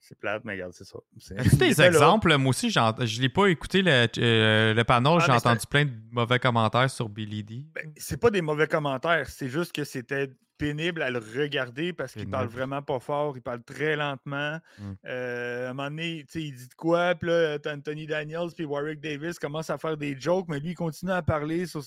C'est 0.07 0.19
plate, 0.19 0.43
mais 0.45 0.53
regarde, 0.53 0.73
c'est 0.73 0.83
ça. 0.83 0.99
As-tu 1.37 1.55
des 1.55 1.73
là. 1.73 1.87
exemples? 1.87 2.37
Moi 2.37 2.49
aussi, 2.51 2.69
je 2.69 3.21
l'ai 3.21 3.29
pas 3.29 3.47
écouté 3.47 3.81
le, 3.81 4.07
euh, 4.19 4.73
le 4.73 4.83
panel. 4.83 5.17
Ah, 5.19 5.23
J'ai 5.25 5.31
entendu 5.31 5.65
plein 5.67 5.85
de 5.85 5.91
mauvais 6.11 6.37
commentaires 6.37 6.89
sur 6.91 7.09
Billy 7.09 7.43
D. 7.43 7.65
Ben, 7.73 7.91
c'est 7.97 8.19
pas 8.19 8.29
des 8.29 8.41
mauvais 8.41 8.67
commentaires, 8.67 9.27
c'est 9.27 9.49
juste 9.49 9.71
que 9.73 9.83
c'était 9.83 10.31
pénible 10.57 11.01
à 11.01 11.09
le 11.11 11.19
regarder 11.19 11.91
parce 11.93 12.13
qu'il 12.13 12.29
parle 12.29 12.47
vraiment 12.47 12.81
pas 12.81 12.99
fort, 12.99 13.35
il 13.37 13.41
parle 13.41 13.61
très 13.63 13.95
lentement. 13.95 14.59
Mm. 14.79 14.91
Euh, 15.05 15.67
à 15.67 15.69
un 15.71 15.73
moment 15.73 15.89
donné, 15.89 16.25
il 16.35 16.55
dit 16.55 16.67
de 16.67 16.73
quoi, 16.75 17.15
puis 17.15 17.29
là, 17.29 17.57
Anthony 17.65 18.07
Daniels 18.07 18.51
puis 18.55 18.65
Warwick 18.65 18.99
Davis 19.01 19.37
commencent 19.39 19.69
à 19.69 19.77
faire 19.77 19.97
des 19.97 20.19
jokes, 20.19 20.45
mais 20.47 20.59
lui, 20.59 20.71
il 20.71 20.75
continue 20.75 21.11
à 21.11 21.21
parler. 21.21 21.65
sur- 21.65 21.83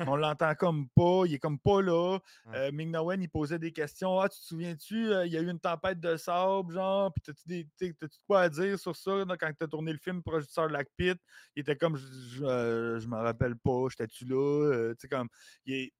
On 0.00 0.16
l'entend 0.16 0.54
comme 0.54 0.88
pas, 0.94 1.22
il 1.26 1.34
est 1.34 1.38
comme 1.38 1.58
pas 1.58 1.80
là. 1.82 2.18
Euh, 2.54 2.70
Wen, 2.72 3.22
il 3.22 3.28
posait 3.28 3.58
des 3.58 3.72
questions. 3.72 4.20
Ah, 4.20 4.28
tu 4.28 4.38
te 4.38 4.44
souviens-tu, 4.44 5.12
euh, 5.12 5.26
il 5.26 5.32
y 5.32 5.36
a 5.36 5.40
eu 5.40 5.48
une 5.48 5.60
tempête 5.60 6.00
de 6.00 6.16
sable, 6.16 6.72
genre, 6.74 7.12
puis 7.12 7.22
t'as-tu 7.22 7.42
des- 7.46 7.68
de 7.80 8.08
quoi 8.26 8.42
à 8.42 8.48
dire 8.48 8.78
sur 8.78 8.94
ça 8.96 9.24
là, 9.24 9.36
quand 9.38 9.50
t'as 9.58 9.66
tourné 9.66 9.92
le 9.92 9.98
film 9.98 10.22
Producteur 10.22 10.68
de 10.68 10.76
Pit? 10.96 11.18
Il 11.56 11.60
était 11.60 11.76
comme, 11.76 11.96
je, 11.96 12.06
je, 12.06 12.98
je 13.00 13.08
m'en 13.08 13.22
rappelle 13.22 13.56
pas, 13.56 13.86
j'étais-tu 13.90 14.24
là? 14.26 14.92
Tu 14.94 15.00
sais, 15.00 15.08
comme, 15.08 15.28
il 15.64 15.74
est 15.74 15.92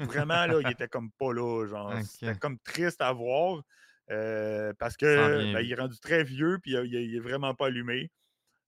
vraiment 0.00 0.46
là, 0.46 0.60
il 0.60 0.70
était 0.70 0.88
comme 0.88 1.10
pas 1.12 1.32
là, 1.32 1.66
genre, 1.66 1.94
c'était 2.02 2.38
comme 2.38 2.58
triste 2.60 3.00
à 3.00 3.12
voir 3.12 3.62
euh, 4.10 4.72
parce 4.78 4.96
que 4.96 5.52
ben, 5.52 5.60
il 5.60 5.72
est 5.72 5.74
rendu 5.76 5.98
très 5.98 6.24
vieux, 6.24 6.58
puis 6.62 6.72
il, 6.72 6.94
il 6.94 7.16
est 7.16 7.20
vraiment 7.20 7.54
pas 7.54 7.66
allumé. 7.66 8.10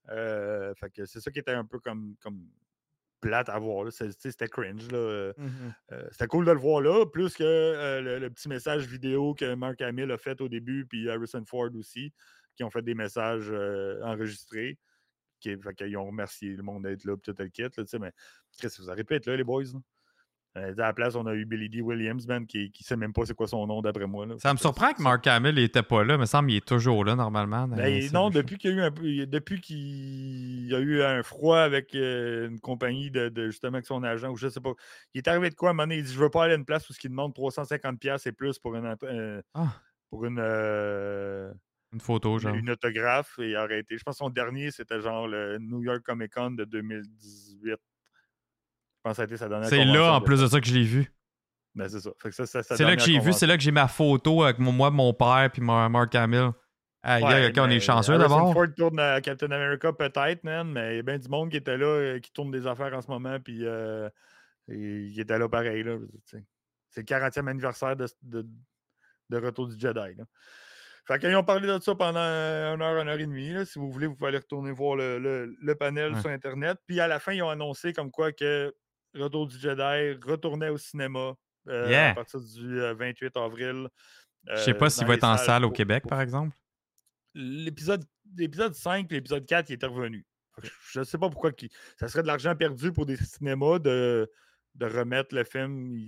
Euh, 0.08 0.72
fait 0.76 0.90
que 0.90 1.04
c'est 1.04 1.20
ça 1.20 1.30
qui 1.30 1.40
était 1.40 1.52
un 1.52 1.64
peu 1.64 1.78
comme, 1.80 2.14
comme 2.20 2.46
plate 3.20 3.48
à 3.48 3.58
voir. 3.58 3.90
C'était 3.90 4.48
cringe. 4.48 4.90
Là. 4.90 4.98
Euh, 4.98 5.32
euh, 5.92 6.06
C'était 6.12 6.28
cool 6.28 6.44
de 6.44 6.52
le 6.52 6.58
voir 6.58 6.80
là, 6.80 7.04
plus 7.06 7.34
que 7.34 7.42
euh, 7.44 8.00
le, 8.00 8.18
le 8.18 8.30
petit 8.30 8.48
message 8.48 8.86
vidéo 8.86 9.34
que 9.34 9.54
Mark 9.54 9.80
Hamill 9.80 10.10
a 10.12 10.18
fait 10.18 10.40
au 10.40 10.48
début, 10.48 10.86
puis 10.86 11.10
Harrison 11.10 11.44
Ford 11.44 11.70
aussi, 11.74 12.12
qui 12.54 12.62
ont 12.62 12.70
fait 12.70 12.82
des 12.82 12.94
messages 12.94 13.50
euh, 13.50 14.00
enregistrés. 14.04 14.78
Qui, 15.40 15.54
fait 15.60 15.74
qu'ils 15.74 15.96
ont 15.98 16.06
remercié 16.06 16.56
le 16.56 16.62
monde 16.62 16.84
d'être 16.84 17.04
là, 17.04 17.16
puis 17.16 17.30
tout 17.30 17.42
le 17.42 17.48
kit. 17.48 17.62
Là, 17.62 17.98
mais 18.00 18.12
Chris, 18.56 18.68
vous 18.78 18.90
arrêtez 18.90 19.18
là, 19.26 19.36
les 19.36 19.44
boys. 19.44 19.64
Euh, 20.56 20.72
à 20.72 20.74
la 20.86 20.92
place, 20.94 21.14
on 21.16 21.26
a 21.26 21.34
eu 21.34 21.44
Billy 21.44 21.68
D. 21.68 21.82
Williams, 21.82 22.26
man, 22.26 22.46
qui, 22.46 22.70
qui 22.70 22.82
sait 22.82 22.96
même 22.96 23.12
pas 23.12 23.26
c'est 23.26 23.34
quoi 23.34 23.46
son 23.46 23.66
nom 23.66 23.82
d'après 23.82 24.06
moi. 24.06 24.24
là. 24.24 24.36
Ça 24.38 24.54
me 24.54 24.58
surprend 24.58 24.92
que 24.94 25.02
Mark 25.02 25.26
Hamill 25.26 25.54
n'était 25.56 25.82
pas 25.82 26.02
là. 26.02 26.14
Il 26.14 26.20
me 26.20 26.24
semble 26.24 26.48
qu'il 26.48 26.56
est 26.56 26.66
toujours 26.66 27.04
là 27.04 27.14
normalement. 27.14 27.68
Ben, 27.68 28.08
non, 28.12 28.30
depuis 28.30 28.56
qu'il 28.56 28.70
y 28.70 28.74
a 28.74 28.76
eu 28.76 28.80
un 28.80 28.90
peu, 28.90 29.26
depuis 29.26 29.60
qu'il 29.60 30.66
y 30.66 30.74
a 30.74 30.78
eu 30.78 31.02
un 31.02 31.22
froid 31.22 31.58
avec 31.58 31.94
euh, 31.94 32.48
une 32.48 32.58
compagnie 32.58 33.10
de, 33.10 33.28
de- 33.28 33.48
justement 33.50 33.74
avec 33.74 33.86
son 33.86 34.02
agent 34.02 34.30
ou 34.30 34.36
je 34.36 34.48
sais 34.48 34.60
pas. 34.60 34.72
Il 35.12 35.18
est 35.18 35.28
arrivé 35.28 35.50
de 35.50 35.54
quoi 35.54 35.68
à 35.68 35.72
un 35.72 35.74
moment 35.74 35.82
donné, 35.84 35.98
il 35.98 36.04
dit 36.04 36.12
je 36.14 36.18
veux 36.18 36.30
pas 36.30 36.44
aller 36.44 36.54
à 36.54 36.56
une 36.56 36.64
place 36.64 36.88
où 36.88 36.94
ce 36.94 36.98
qui 36.98 37.08
demande 37.10 37.34
350 37.34 38.00
pièces 38.00 38.26
et 38.26 38.32
plus 38.32 38.58
pour 38.58 38.74
une 38.76 38.96
euh, 39.02 39.42
Ah. 39.52 39.74
pour 40.08 40.24
une, 40.24 40.38
euh, 40.40 41.52
Une 41.92 42.00
photo, 42.00 42.38
genre. 42.38 42.54
une 42.54 42.70
autographe 42.70 43.38
et 43.40 43.50
il 43.50 43.56
arrêté. 43.56 43.98
Je 43.98 44.02
pense 44.04 44.14
que 44.14 44.24
son 44.24 44.30
dernier 44.30 44.70
c'était 44.70 45.02
genre 45.02 45.28
le 45.28 45.58
New 45.58 45.82
York 45.82 46.00
Comic 46.02 46.32
Con 46.32 46.52
de 46.52 46.64
2018. 46.64 47.74
Je 49.06 49.10
pense 49.10 49.12
que 49.12 49.16
ça 49.16 49.22
a 49.22 49.24
été 49.26 49.36
sa 49.36 49.48
dernière 49.48 49.68
C'est 49.68 49.84
là, 49.84 50.14
en 50.14 50.20
plus 50.20 50.40
de 50.40 50.46
ça, 50.48 50.60
que 50.60 50.66
je 50.66 50.74
l'ai 50.74 50.82
vu. 50.84 51.12
Ben, 51.74 51.88
c'est 51.88 52.00
ça. 52.00 52.10
C'est 52.62 52.80
là 52.84 52.96
que 52.96 53.02
j'ai 53.02 53.18
vu, 53.18 53.32
c'est 53.32 53.46
là 53.46 53.56
que 53.56 53.62
j'ai 53.62 53.70
ma 53.70 53.86
photo 53.86 54.42
avec 54.42 54.58
moi, 54.58 54.90
mon 54.90 55.12
père, 55.12 55.48
puis 55.52 55.62
Mark 55.62 56.14
Hamill. 56.14 56.50
Aïe, 57.02 57.22
Ouais, 57.22 57.34
aïe, 57.34 57.46
ok, 57.50 57.54
on 57.58 57.70
est 57.70 57.78
chanceux 57.78 58.18
d'abord. 58.18 58.52
Ford 58.52 58.66
tourne 58.76 58.98
à 58.98 59.20
Captain 59.20 59.50
America 59.52 59.92
peut-être, 59.92 60.42
man, 60.42 60.72
mais 60.72 60.94
il 60.94 60.96
y 60.96 60.98
a 60.98 61.02
bien 61.02 61.18
du 61.18 61.28
monde 61.28 61.50
qui 61.50 61.56
était 61.58 61.76
là, 61.76 61.86
euh, 61.86 62.18
qui 62.18 62.32
tourne 62.32 62.50
des 62.50 62.66
affaires 62.66 62.92
en 62.94 63.00
ce 63.00 63.08
moment, 63.08 63.38
puis 63.38 63.60
euh, 63.64 64.08
il 64.66 65.18
était 65.20 65.38
là 65.38 65.48
pareil. 65.48 65.84
Là, 65.84 65.98
c'est 66.24 66.42
le 66.96 67.02
40e 67.04 67.46
anniversaire 67.48 67.94
de, 67.94 68.06
de- 68.22 68.46
de 69.30 69.36
Retour 69.38 69.68
du 69.68 69.78
Jedi. 69.78 70.14
Là. 70.16 70.24
Fait 71.06 71.20
qu'ils 71.20 71.36
ont 71.36 71.44
parlé 71.44 71.68
de 71.68 71.78
ça 71.80 71.94
pendant 71.94 72.18
une 72.18 72.82
heure, 72.82 73.00
une 73.00 73.08
heure 73.08 73.20
et 73.20 73.26
demie. 73.26 73.50
là. 73.52 73.64
Si 73.64 73.78
vous 73.78 73.88
voulez, 73.92 74.08
vous 74.08 74.16
pouvez 74.16 74.28
aller 74.28 74.38
retourner 74.38 74.72
voir 74.72 74.96
le, 74.96 75.18
le- 75.20 75.54
le 75.60 75.74
panel 75.76 76.14
Ouais. 76.14 76.20
sur 76.20 76.30
Internet. 76.30 76.78
Puis 76.88 76.98
à 76.98 77.06
la 77.06 77.20
fin, 77.20 77.32
ils 77.32 77.42
ont 77.42 77.50
annoncé 77.50 77.92
comme 77.92 78.10
quoi 78.10 78.32
que 78.32 78.74
Retour 79.16 79.46
du 79.46 79.58
Jedi 79.58 80.18
retournait 80.24 80.68
au 80.68 80.78
cinéma 80.78 81.34
euh, 81.68 81.88
Yeah. 81.88 82.10
à 82.10 82.14
partir 82.14 82.40
du 82.40 82.80
euh, 82.80 82.94
28 82.94 83.36
avril. 83.36 83.88
Je 84.48 84.56
sais 84.56 84.70
euh, 84.70 84.74
pas 84.74 84.88
s'il 84.90 85.06
va 85.06 85.14
être 85.14 85.24
en 85.24 85.36
salle 85.36 85.64
au 85.64 85.70
Québec, 85.70 86.02
pour 86.02 86.10
par 86.10 86.20
exemple. 86.20 86.54
l'épisode 87.34 88.04
l'épisode 88.36 88.74
5 88.74 89.10
et 89.10 89.14
l'épisode 89.16 89.46
4 89.46 89.70
il 89.70 89.74
était 89.74 89.86
revenu. 89.86 90.24
Je 90.90 91.00
ne 91.00 91.04
sais 91.04 91.18
pas 91.18 91.28
pourquoi 91.28 91.50
ça 91.98 92.08
serait 92.08 92.22
de 92.22 92.26
l'argent 92.28 92.54
perdu 92.56 92.92
pour 92.92 93.04
des 93.06 93.16
cinémas 93.36 93.78
de, 93.78 94.30
de 94.74 94.86
remettre 94.86 95.34
le 95.34 95.44
film, 95.44 95.98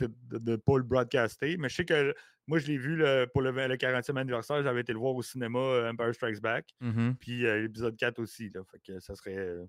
de 0.00 0.38
ne 0.50 0.56
pas 0.56 0.76
le 0.76 0.82
broadcaster. 0.84 1.56
Mais 1.56 1.68
je 1.68 1.76
sais 1.76 1.84
que 1.84 2.14
moi, 2.46 2.58
je 2.58 2.66
l'ai 2.68 2.76
vu 2.78 2.94
le- 2.96 3.26
pour 3.32 3.42
le, 3.42 3.50
20 3.50 3.68
le 3.68 3.76
40e 3.76 4.16
anniversaire, 4.18 4.62
j'avais 4.62 4.82
été 4.82 4.92
le 4.92 4.98
voir 4.98 5.14
au 5.14 5.22
cinéma 5.22 5.58
euh, 5.58 5.90
Empire 5.90 6.14
Strikes 6.14 6.40
Back. 6.40 6.68
Mhm. 6.80 7.16
Puis 7.18 7.46
euh, 7.46 7.62
l'épisode 7.62 7.96
4 7.96 8.18
aussi. 8.20 8.50
Là, 8.50 8.60
fait 8.70 8.78
que 8.80 9.00
ça 9.00 9.16
serait, 9.16 9.36
euh, 9.38 9.64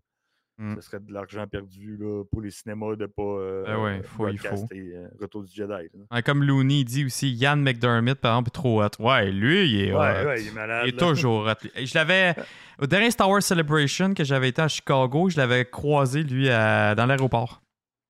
Mm. 0.60 0.76
ça 0.76 0.82
serait 0.82 1.00
de 1.00 1.14
l'argent 1.14 1.46
perdu 1.46 1.98
là, 2.00 2.24
pour 2.32 2.42
les 2.42 2.50
cinémas 2.50 2.96
de 2.96 3.02
ne 3.04 3.06
pas 3.06 3.22
euh, 3.22 3.64
Ben 3.66 3.78
ouais, 3.80 4.02
faut- 4.04 4.28
il 4.28 4.40
faut. 4.40 4.66
euh, 4.74 5.08
Retour 5.22 5.44
du 5.44 5.54
Jedi. 5.54 5.72
Ouais, 6.12 6.24
comme 6.24 6.44
Looney 6.44 6.84
dit 6.84 7.06
aussi, 7.06 7.30
Yann 7.32 7.62
McDermott, 7.62 8.18
par 8.20 8.32
exemple, 8.34 8.50
est 8.50 8.52
trop 8.60 8.84
hot. 8.84 8.90
Ouais, 9.00 9.32
lui, 9.32 9.70
il 9.70 9.82
est 9.82 9.94
hot. 9.94 10.00
Ouais, 10.00 10.42
il 10.42 10.48
est 10.48 10.52
malade. 10.54 10.84
Il 10.86 10.90
est 10.96 11.00
là. 11.00 11.08
toujours 11.08 11.46
hot. 11.46 11.54
Je 11.76 11.94
l'avais. 11.94 12.34
Au 12.80 12.88
dernier 12.88 13.12
Star 13.12 13.30
Wars 13.30 13.44
Celebration 13.44 14.14
que 14.16 14.24
j'avais 14.24 14.50
été 14.50 14.62
à 14.62 14.68
Chicago, 14.68 15.30
je 15.30 15.38
l'avais 15.38 15.66
croisé, 15.66 16.24
lui, 16.24 16.50
à- 16.50 16.96
dans 16.96 17.06
l'aéroport. 17.06 17.62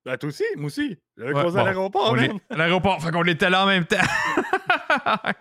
Ben, 0.05 0.15
toi 0.17 0.29
aussi, 0.29 0.45
moi 0.55 0.67
aussi. 0.67 0.97
J'avais 1.17 1.33
Ouais, 1.33 1.39
croisé 1.39 1.59
à 1.59 1.63
l'aéroport, 1.65 2.15
man. 2.15 2.39
à 2.49 2.55
l'aéroport, 2.55 3.01
fait 3.03 3.11
qu'on 3.11 3.25
était 3.25 3.49
là 3.49 3.65
en 3.65 3.67
même 3.67 3.85
temps. 3.85 3.97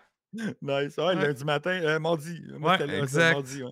Nice. 0.60 0.96
Ouais, 0.98 1.14
lundi 1.14 1.44
matin, 1.44 1.70
euh, 1.82 1.98
mardi. 1.98 2.42
Moi, 2.58 2.76
Ouais, 2.76 2.98
exact. 2.98 3.32
Mardi, 3.34 3.62
ouais. 3.62 3.70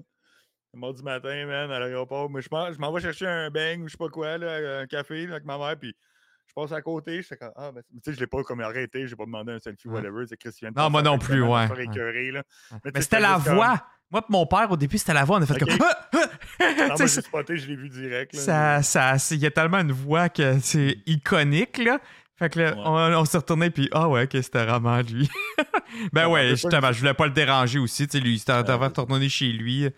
Mardi 0.76 1.02
matin, 1.02 1.46
man, 1.46 1.70
à 1.70 1.78
l'aéroport. 1.80 2.28
Moi, 2.30 2.40
je 2.40 2.78
m'en 2.78 2.92
vais 2.92 3.00
chercher 3.00 3.26
un 3.26 3.50
bang 3.50 3.80
ou 3.82 3.86
je 3.88 3.92
sais 3.92 3.98
pas 3.98 4.08
quoi, 4.08 4.38
là, 4.38 4.80
un 4.80 4.86
café 4.86 5.26
là, 5.26 5.32
avec 5.34 5.44
ma 5.44 5.58
mère, 5.58 5.76
puis 5.78 5.94
je 6.46 6.52
passe 6.54 6.72
à 6.72 6.82
côté. 6.82 7.22
Je 7.22 7.34
comme, 7.34 7.52
ah, 7.56 7.72
ben, 7.72 7.82
tu 7.92 7.98
sais, 8.04 8.12
je 8.14 8.20
l'ai 8.20 8.26
pas 8.26 8.42
comme 8.42 8.60
arrêté, 8.60 9.06
j'ai 9.06 9.16
pas 9.16 9.24
demandé 9.24 9.52
un 9.52 9.58
selfie, 9.58 9.88
whatever. 9.88 10.24
C'est 10.28 10.36
Christian. 10.36 10.70
Non, 10.76 10.90
moi 10.90 11.02
non 11.02 11.18
plus, 11.18 11.42
ouais. 11.42 11.66
Écœuré, 11.78 12.30
là. 12.30 12.42
Mais, 12.84 13.00
c'était 13.00 13.20
la 13.20 13.34
comme- 13.44 13.54
voix. 13.54 13.80
Moi 14.10 14.20
et 14.20 14.32
mon 14.32 14.46
père, 14.46 14.70
au 14.70 14.76
début, 14.76 14.98
c'était 14.98 15.14
la 15.14 15.24
voix. 15.24 15.38
On 15.38 15.42
a 15.42 15.46
fait 15.46 15.60
Ok. 15.62 15.68
comme. 15.78 15.78
Non, 16.60 16.94
moi, 16.98 17.08
spoté, 17.08 17.56
je 17.56 17.66
l'ai 17.66 17.76
vu 17.76 17.88
direct. 17.88 18.34
Là. 18.46 18.82
ça, 18.82 19.16
il 19.32 19.38
y 19.38 19.46
a 19.46 19.50
tellement 19.50 19.80
une 19.80 19.92
voix 19.92 20.28
que 20.28 20.58
c'est 20.60 20.98
iconique, 21.06 21.78
là. 21.78 21.98
Fait 22.36 22.48
que 22.50 22.58
là, 22.60 22.74
Ouais. 22.74 22.82
on, 22.84 23.20
on 23.20 23.24
s'est 23.24 23.38
retourné, 23.38 23.70
puis 23.70 23.88
ah 23.92 24.08
ouais, 24.08 24.26
que 24.26 24.40
c'était 24.42 24.64
vraiment 24.64 25.00
lui. 25.00 25.28
ben 26.12 26.26
Ouais, 26.28 26.48
justement, 26.50 26.92
je 26.92 26.98
voulais 27.00 27.14
pas 27.14 27.26
le 27.26 27.32
déranger 27.32 27.78
aussi. 27.78 28.06
Tu 28.06 28.18
sais, 28.18 28.24
lui, 28.24 28.34
il 28.34 28.38
s'était 28.38 28.52
ça. 28.64 28.76
retourner 28.76 29.28
chez 29.28 29.52
lui. 29.52 29.88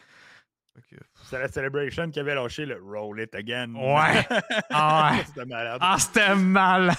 C'est 1.25 1.39
la 1.39 1.49
Celebration 1.49 2.11
qui 2.11 2.21
avait 2.21 2.35
lâché 2.35 2.67
le 2.67 2.81
Roll 2.83 3.21
It 3.21 3.35
Again. 3.35 3.75
Ouais. 3.75 4.27
Ah 4.71 5.13
ouais. 5.13 5.25
C'était 5.27 5.45
malade. 5.47 5.79
Ah, 5.81 5.97
c'était 5.99 6.35
malade! 6.35 6.97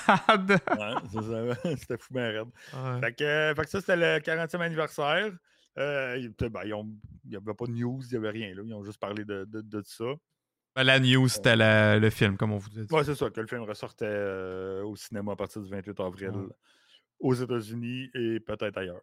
Ouais. 0.77 1.75
C'était 1.77 1.97
fou, 1.97 2.13
bien 2.13 2.27
raide. 2.29 2.47
Ouais. 2.73 2.99
Fait 3.01 3.13
que, 3.13 3.53
fait 3.55 3.63
que 3.63 3.69
ça, 3.69 3.79
c'était 3.81 3.95
le 3.95 4.19
40e 4.19 4.61
anniversaire. 4.61 5.31
Euh, 5.77 6.17
il 6.17 6.29
ben, 6.49 6.61
il 6.63 7.29
n'y 7.29 7.35
avait 7.35 7.53
pas 7.53 7.65
de 7.65 7.71
news, 7.71 8.01
il 8.03 8.09
n'y 8.09 8.17
avait 8.17 8.31
rien. 8.31 8.55
Là. 8.55 8.63
Ils 8.65 8.73
ont 8.73 8.83
juste 8.83 8.99
parlé 8.99 9.23
de, 9.25 9.45
de, 9.45 9.61
de 9.61 9.81
ça. 9.85 10.05
Ben, 10.75 10.83
la 10.83 10.99
news, 10.99 11.27
c'était 11.27 11.55
le 11.55 12.09
film, 12.09 12.35
comme 12.37 12.51
on 12.51 12.57
vous 12.57 12.69
dit. 12.69 12.85
Ouais, 12.91 13.03
c'est 13.03 13.15
ça, 13.15 13.29
que 13.29 13.41
le 13.41 13.47
film 13.47 13.61
ressortait 13.61 14.05
euh, 14.07 14.83
au 14.83 14.95
cinéma 14.95 15.33
à 15.33 15.35
partir 15.35 15.61
du 15.61 15.69
28 15.69 15.99
avril 15.99 16.29
Ouais. 16.29 16.47
aux 17.19 17.33
États-Unis 17.33 18.09
et 18.13 18.39
peut-être 18.39 18.77
ailleurs. 18.77 19.01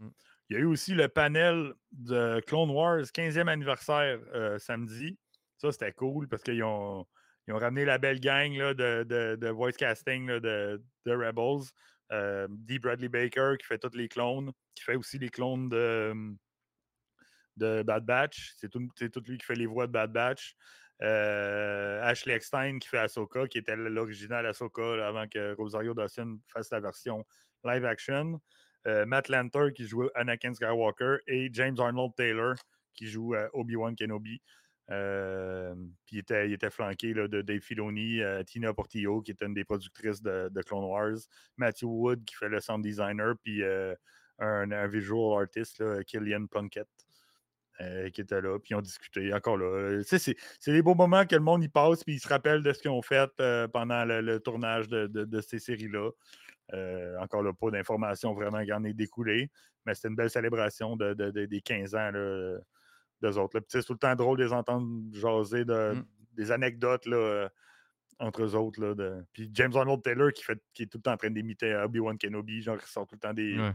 Mm. 0.00 0.08
Il 0.48 0.54
y 0.54 0.56
a 0.56 0.60
eu 0.60 0.66
aussi 0.66 0.94
le 0.94 1.08
panel 1.08 1.74
de 1.90 2.40
Clone 2.46 2.70
Wars 2.70 3.02
15e 3.02 3.48
anniversaire 3.48 4.20
euh, 4.32 4.58
samedi. 4.58 5.18
Ça, 5.58 5.72
c'était 5.72 5.92
cool 5.92 6.28
parce 6.28 6.42
qu'ils 6.42 6.62
ont, 6.62 7.06
ramené 7.48 7.84
la 7.84 7.98
belle 7.98 8.20
gang 8.20 8.52
de, 8.52 9.48
voice 9.50 9.72
casting 9.72 10.26
de, 10.26 10.80
Rebels. 11.06 11.70
Euh, 12.12 12.46
D. 12.48 12.78
Bradley 12.78 13.08
Baker 13.08 13.54
qui 13.58 13.66
fait 13.66 13.78
tous 13.78 13.96
les 13.96 14.08
clones, 14.08 14.52
qui 14.76 14.84
fait 14.84 14.94
aussi 14.94 15.18
les 15.18 15.28
clones 15.28 15.68
de, 15.68 16.36
Bad 17.56 18.04
Batch. 18.04 18.54
C'est 18.58 18.68
tout, 18.68 18.88
lui 19.26 19.38
qui 19.38 19.44
fait 19.44 19.56
les 19.56 19.66
voix 19.66 19.88
de 19.88 19.92
Bad 19.92 20.12
Batch. 20.12 20.54
Euh, 21.02 22.00
Ashley 22.02 22.34
Eckstein 22.34 22.78
qui 22.78 22.88
fait 22.88 22.98
Ahsoka, 22.98 23.48
qui 23.48 23.58
était 23.58 23.76
l'original 23.76 24.46
Ahsoka 24.46 25.06
avant 25.06 25.26
que 25.26 25.54
Rosario 25.54 25.92
Dawson 25.92 26.38
fasse 26.46 26.70
la 26.70 26.80
version 26.80 27.26
live 27.64 27.84
action. 27.84 28.40
Euh, 28.86 29.04
Matt 29.04 29.28
Lanter 29.28 29.72
qui 29.74 29.86
joue 29.86 30.08
Anakin 30.14 30.54
Skywalker 30.54 31.16
et 31.26 31.50
James 31.52 31.76
Arnold 31.78 32.14
Taylor 32.14 32.54
qui 32.94 33.06
joue 33.06 33.34
euh, 33.34 33.48
Obi-Wan 33.52 33.96
Kenobi. 33.96 34.40
Euh, 34.92 35.74
puis 36.06 36.18
il 36.18 36.52
était, 36.52 36.70
flanqué 36.70 37.12
de 37.12 37.42
Dave 37.42 37.58
Filoni, 37.58 38.20
Tina 38.46 38.72
Portillo 38.72 39.20
qui 39.20 39.32
est 39.32 39.42
une 39.42 39.54
des 39.54 39.64
productrices 39.64 40.22
de, 40.22 40.62
Clone 40.64 40.84
Wars, 40.84 41.16
Matthew 41.56 41.86
Wood 41.86 42.24
qui 42.24 42.36
fait 42.36 42.48
le 42.48 42.60
sound 42.60 42.84
designer, 42.84 43.34
puis 43.42 43.64
un, 44.38 44.86
visual 44.86 45.42
artist, 45.42 45.80
là, 45.80 46.04
Killian 46.04 46.46
Plunkett. 46.46 46.86
qui 48.12 48.20
était 48.20 48.40
là, 48.40 48.60
puis 48.60 48.70
ils 48.70 48.74
ont 48.76 48.80
discuté 48.80 49.34
encore 49.34 49.56
là. 49.56 50.02
C'est 50.04 50.36
des 50.66 50.82
beaux 50.82 50.94
moments 50.94 51.26
que 51.26 51.34
le 51.34 51.42
monde 51.42 51.64
y 51.64 51.68
passe, 51.68 52.04
puis 52.04 52.14
ils 52.14 52.20
se 52.20 52.28
rappellent 52.28 52.62
de 52.62 52.72
ce 52.72 52.78
qu'ils 52.78 52.92
ont 52.92 53.02
fait 53.02 53.28
pendant 53.72 54.04
le, 54.04 54.38
tournage 54.38 54.86
de 54.88 55.40
ces 55.40 55.58
séries-là. 55.58 56.12
Euh, 56.74 57.16
encore 57.20 57.42
là, 57.42 57.52
pas 57.52 57.70
d'informations 57.70 58.34
vraiment 58.34 58.64
qui 58.64 58.72
en 58.72 58.82
est 58.84 58.92
découlé, 58.92 59.50
mais 59.84 59.94
c'était 59.94 60.08
une 60.08 60.16
belle 60.16 60.30
célébration 60.30 60.96
de, 60.96 61.14
de- 61.14 61.30
de- 61.30 61.46
des 61.46 61.60
15 61.60 61.94
ans 61.94 62.10
là, 62.10 62.58
d'eux 63.22 63.38
autres. 63.38 63.60
C'est 63.68 63.84
tout 63.84 63.92
le 63.92 63.98
temps 63.98 64.14
drôle 64.16 64.38
de 64.38 64.44
les 64.44 64.52
entendre 64.52 64.88
jaser 65.12 65.64
de, 65.64 65.94
Mm. 65.94 66.04
des 66.32 66.50
anecdotes 66.50 67.06
là, 67.06 67.16
euh, 67.16 67.48
entre 68.18 68.42
eux 68.42 68.54
autres. 68.56 68.80
Là. 68.80 68.94
Puis 69.32 69.48
James 69.52 69.72
Arnold 69.76 70.02
Taylor 70.02 70.32
qui, 70.32 70.42
fait, 70.42 70.58
qui 70.74 70.82
est 70.82 70.86
tout 70.86 70.98
le 70.98 71.02
temps 71.02 71.12
en 71.12 71.16
train 71.16 71.30
d'imiter 71.30 71.72
euh, 71.72 71.84
Obi-Wan 71.84 72.18
Kenobi, 72.18 72.62
genre 72.62 72.78
il 72.80 72.86
sort 72.86 73.06
tout 73.06 73.14
le 73.14 73.20
temps 73.20 73.34
des, 73.34 73.56
Ouais. 73.58 73.72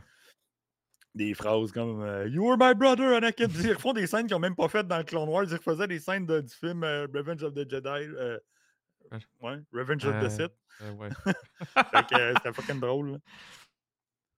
des 1.15 1.33
phrases 1.33 1.71
comme 1.71 2.01
euh, 2.01 2.27
You 2.27 2.43
were 2.45 2.57
my 2.59 2.73
brother, 2.75 3.15
Anakin. 3.15 3.47
Ils 3.63 3.73
refont 3.73 3.93
des 3.93 4.07
scènes 4.07 4.27
qu'ils 4.27 4.35
n'ont 4.35 4.39
même 4.39 4.55
pas 4.55 4.67
faites 4.67 4.87
dans 4.87 4.97
le 4.97 5.03
Clone 5.05 5.29
Wars. 5.29 5.45
Ils 5.45 5.55
refaisaient 5.55 5.87
des 5.87 5.99
scènes 5.99 6.25
de- 6.25 6.41
du 6.41 6.53
film 6.53 6.83
euh, 6.83 7.07
Revenge 7.13 7.41
of 7.43 7.53
the 7.53 7.69
Jedi. 7.69 7.87
euh, 7.87 8.37
Ouais. 9.41 9.59
Revenge 9.73 10.05
of 10.05 10.13
Euh, 10.15 10.27
the 10.27 10.29
Sith. 10.29 10.51
Euh, 10.81 10.91
ouais. 10.93 11.09
Fait 11.91 12.07
que 12.07 12.15
euh, 12.19 12.33
c'était 12.37 12.53
fucking 12.53 12.79
drôle. 12.79 13.11
là. 13.13 13.17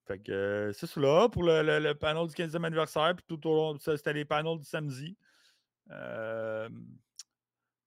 Fait 0.07 0.19
que 0.19 0.31
euh, 0.31 0.73
c'est 0.73 0.88
cela 0.88 1.30
pour 1.30 1.44
le, 1.44 1.61
le- 1.64 1.80
le 1.80 1.95
panel 1.95 2.27
du 2.27 2.34
15e 2.34 2.64
anniversaire. 2.65 3.15
Puis 3.15 3.26
tout 3.27 3.48
au 3.49 3.56
long, 3.56 3.77
c'était 3.80 4.14
les 4.14 4.26
panels 4.26 4.57
du 4.60 4.65
samedi. 4.65 5.18
Euh, 5.91 6.68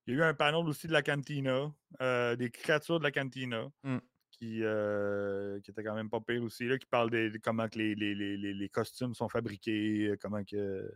il 0.06 0.14
y 0.14 0.16
a 0.16 0.20
eu 0.20 0.22
un 0.22 0.34
panel 0.34 0.66
aussi 0.68 0.86
de 0.86 0.92
la 0.92 1.02
cantina, 1.02 1.72
euh, 2.00 2.36
des 2.36 2.50
créatures 2.50 2.98
de 3.00 3.04
la 3.04 3.10
cantina, 3.10 3.66
Mm. 3.82 3.98
qui, 4.30 4.60
euh, 4.62 5.58
qui 5.60 5.70
était 5.72 5.82
quand 5.82 5.94
même 5.94 6.08
pas 6.10 6.20
pire 6.20 6.42
aussi, 6.42 6.68
là, 6.68 6.78
qui 6.78 6.86
parle 6.86 7.10
de, 7.10 7.28
de 7.30 7.38
comment 7.38 7.68
que 7.68 7.78
les, 7.78 7.94
les- 7.94 8.14
les- 8.14 8.36
les- 8.36 8.68
costumes 8.68 9.14
sont 9.14 9.28
fabriqués, 9.28 10.08
euh, 10.10 10.16
comment 10.20 10.44
que 10.44 10.88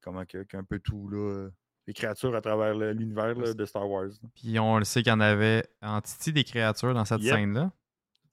comment 0.00 0.24
que, 0.24 0.42
qu'un 0.44 0.62
peu 0.62 0.78
tout, 0.78 1.08
là, 1.08 1.48
euh, 1.86 1.88
les 1.88 1.94
créatures 1.94 2.34
à 2.34 2.40
travers 2.40 2.74
l'univers 2.74 3.34
de 3.54 3.64
Star 3.64 3.88
Wars. 3.88 4.04
là, 4.06 4.28
Puis 4.34 4.58
on 4.58 4.78
le 4.78 4.84
sait 4.84 5.02
qu'il 5.02 5.10
y 5.10 5.14
en 5.14 5.20
avait 5.20 5.64
en 5.82 6.00
Titi 6.00 6.32
des 6.32 6.44
créatures 6.44 6.94
dans 6.94 7.04
cette 7.04 7.22
Yep. 7.22 7.34
scène-là. 7.34 7.70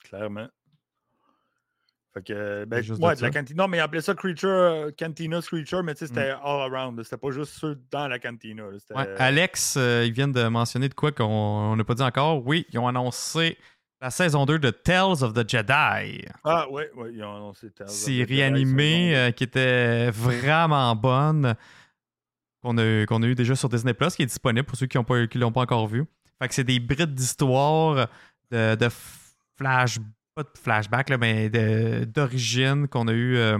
clairement. 0.04 0.48
Fait 2.14 2.22
que, 2.22 2.66
ben, 2.66 2.82
juste 2.84 3.02
ouais, 3.02 3.16
de 3.16 3.22
la 3.24 3.32
cantina. 3.32 3.64
Non, 3.64 3.68
mais 3.68 3.78
ils 3.78 3.82
appelaient 3.82 4.02
ça 4.02 4.14
Creature, 4.14 4.48
euh, 4.50 4.92
Cantina's 4.98 5.48
Creature, 5.48 5.82
mais 5.82 5.96
tu 5.96 6.00
sais, 6.00 6.08
c'était 6.08 6.34
Mm. 6.36 6.40
all 6.44 6.72
around. 6.74 7.04
C'était 7.04 7.18
pas 7.18 7.32
juste 7.32 7.54
ceux 7.54 7.82
dans 7.90 8.08
la 8.08 8.20
cantina. 8.20 8.64
c'était- 8.78 8.94
Ouais, 8.94 9.16
Alex, 9.18 9.76
euh, 9.78 10.04
ils 10.06 10.12
viennent 10.14 10.32
de 10.32 10.48
mentionner 10.48 10.90
de 10.90 10.94
quoi 10.94 11.12
qu'on 11.12 11.24
on 11.26 11.76
n'a 11.76 11.84
pas 11.84 11.96
dit 11.96 12.04
encore. 12.04 12.46
Oui, 12.46 12.68
ils 12.72 12.78
ont 12.78 12.88
annoncé 12.88 13.58
la 14.00 14.12
saison 14.12 14.46
2 14.46 14.60
de 14.60 14.70
Tales 14.70 15.24
of 15.24 15.34
the 15.34 15.50
Jedi. 15.50 16.24
Ah, 16.44 16.70
ouais, 16.70 16.92
ouais, 16.96 17.14
ils 17.14 17.24
ont 17.24 17.36
annoncé 17.36 17.72
Tales 17.72 17.88
of 17.88 17.94
the 17.94 17.98
série 17.98 18.20
Jedi, 18.28 18.42
animée 18.44 19.16
euh, 19.16 19.32
qui 19.32 19.46
était 19.46 20.12
vraiment 20.12 20.96
bonne, 20.96 21.56
qu'on 22.64 22.78
a, 22.78 23.06
qu'on 23.06 23.22
a 23.22 23.28
eu 23.28 23.36
déjà 23.36 23.56
sur 23.56 23.70
Disney 23.70 23.94
Plus, 23.94 24.16
qui 24.16 24.24
est 24.24 24.28
disponible 24.28 24.66
pour 24.66 24.78
ceux 24.78 24.88
qui 24.88 24.98
ne 24.98 25.40
l'ont 25.40 25.52
pas 25.52 25.62
encore 25.62 25.88
vu. 25.88 26.06
Fait 26.42 26.48
que 26.48 26.54
c'est 26.56 26.64
des 26.64 26.80
brides 26.80 27.14
d'histoire, 27.14 28.08
de, 28.52 28.76
de 28.76 28.88
flash, 29.58 30.00
pas 30.36 30.44
de 30.44 30.50
flashback, 30.58 31.10
là, 31.10 31.18
mais 31.18 31.50
d'origine 32.06 32.88
qu'on 32.88 33.08
a 33.08 33.14
eu 33.14 33.36
euh, 33.36 33.58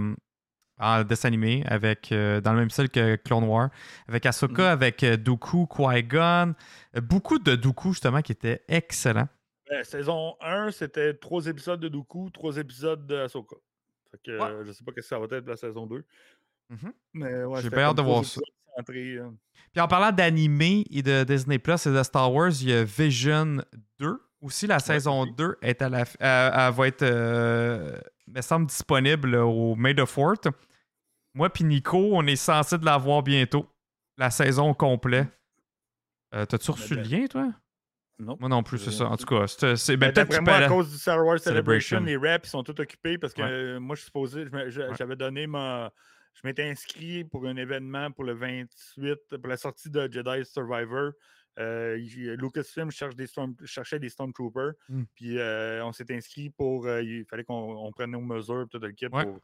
en 0.78 1.04
dessin 1.04 1.28
animé, 1.28 1.62
avec, 1.66 2.10
euh, 2.12 2.40
dans 2.40 2.52
le 2.52 2.58
même 2.58 2.70
style 2.70 2.88
que 2.88 3.16
Clone 3.16 3.44
War, 3.44 3.70
avec 4.08 4.26
Ahsoka, 4.26 4.62
Mhm. 4.62 4.68
avec 4.72 5.02
euh, 5.04 5.16
Dooku, 5.16 5.66
Qui-Gon. 5.66 6.54
Beaucoup 7.02 7.38
de 7.38 7.54
Dooku, 7.54 7.92
justement, 7.92 8.22
qui 8.22 8.32
étaient 8.32 8.62
excellents. 8.68 9.28
Ben, 9.70 9.82
saison 9.84 10.34
1, 10.40 10.72
c'était 10.72 11.14
trois 11.14 11.46
épisodes 11.46 11.80
de 11.80 11.88
Dooku, 11.88 12.30
trois 12.30 12.56
épisodes 12.56 13.06
de 13.06 13.16
Ahsoka. 13.16 13.56
Fait 14.10 14.18
que 14.24 14.30
Ouais. 14.38 14.50
euh, 14.50 14.64
je 14.66 14.72
sais 14.72 14.84
pas 14.84 14.90
ce 14.90 14.96
que 14.96 15.02
ça 15.02 15.18
va 15.18 15.26
être 15.30 15.46
la 15.48 15.56
saison 15.56 15.86
2. 15.86 16.04
Mhm. 16.82 16.92
Mais 17.14 17.44
ouais, 17.44 17.62
J'ai 17.62 17.70
bien 17.70 17.80
hâte 17.80 17.96
de 17.96 18.02
voir 18.02 18.24
ça. 18.24 18.40
euh. 18.78 19.30
Puis 19.72 19.80
en 19.80 19.88
parlant 19.88 20.12
d'animé 20.12 20.84
et 20.90 21.02
de 21.02 21.24
Disney 21.24 21.58
Plus 21.58 21.86
et 21.86 21.92
de 21.92 22.02
Star 22.02 22.32
Wars, 22.32 22.50
il 22.60 22.68
y 22.68 22.72
a 22.72 22.84
Vision 22.84 23.62
2. 23.98 24.20
Aussi, 24.40 24.66
la 24.66 24.78
saison 24.78 25.22
aussi. 25.22 25.32
2 25.32 25.56
est 25.62 25.80
à 25.80 25.88
la, 25.88 26.04
elle 26.20 26.74
va 26.74 26.86
être, 26.86 27.02
euh, 27.02 27.96
me 28.26 28.40
semble, 28.42 28.66
disponible 28.66 29.36
au 29.36 29.74
May 29.74 29.94
the 29.94 30.00
4th. 30.00 30.50
Moi 31.34 31.50
puis 31.50 31.64
Nico, 31.64 31.98
on 32.12 32.26
est 32.26 32.36
censé 32.36 32.76
de 32.78 32.84
la 32.84 32.98
voir 32.98 33.22
bientôt. 33.22 33.66
La 34.18 34.30
saison 34.30 34.70
au 34.70 34.74
complet. 34.74 35.26
Euh, 36.34 36.44
T'as-tu 36.46 36.70
reçu 36.72 36.94
le 36.94 37.02
ben, 37.02 37.10
lien, 37.10 37.26
toi? 37.26 37.52
Non. 38.18 38.36
Moi 38.38 38.48
non 38.48 38.62
plus, 38.62 38.78
c'est 38.78 38.92
ça. 38.92 39.06
En 39.06 39.16
tout 39.16 39.24
cas, 39.26 39.46
c'est 39.48 39.96
Ben, 39.96 40.12
ben, 40.12 40.12
peut-être 40.12 40.40
moi, 40.42 40.54
à 40.54 40.68
cause 40.68 40.90
du 40.92 40.98
Star 40.98 41.24
Wars 41.24 41.38
Celebration, 41.40 41.96
Celebration. 41.98 42.00
les 42.00 42.16
reps 42.16 42.46
ils 42.46 42.50
sont 42.50 42.62
tous 42.62 42.80
occupés 42.80 43.18
parce 43.18 43.32
que 43.34 43.42
Ouais. 43.42 43.48
euh, 43.50 43.80
moi, 43.80 43.96
je 43.96 44.04
Ouais. 44.50 44.94
j'avais 44.96 45.16
donné 45.16 45.46
ma. 45.48 45.92
Je 46.34 46.40
m'étais 46.44 46.64
inscrit 46.68 47.24
pour 47.24 47.46
un 47.46 47.56
événement 47.56 48.10
pour 48.10 48.24
le 48.24 48.32
28, 48.34 49.36
pour 49.38 49.46
la 49.48 49.56
sortie 49.56 49.90
de 49.90 50.10
Jedi 50.10 50.44
Survivor. 50.44 51.12
Euh, 51.60 51.96
il- 52.00 52.32
Lucasfilm 52.32 52.90
cherche 52.90 53.14
des 53.14 53.26
Storm- 53.28 53.54
cherchait 53.64 54.00
des 54.00 54.08
Stormtroopers. 54.08 54.72
Mm. 54.88 55.02
Puis 55.14 55.38
euh, 55.38 55.84
on 55.84 55.92
s'est 55.92 56.12
inscrit 56.12 56.50
pour. 56.50 56.86
euh, 56.86 57.02
il 57.02 57.24
fallait 57.26 57.44
qu'on 57.44 57.54
on 57.76 57.92
prenne 57.92 58.10
nos 58.10 58.20
mesures, 58.20 58.66
tout 58.68 58.78
le 58.80 58.90
kit, 58.90 59.06
Ouais. 59.06 59.24
pour 59.24 59.40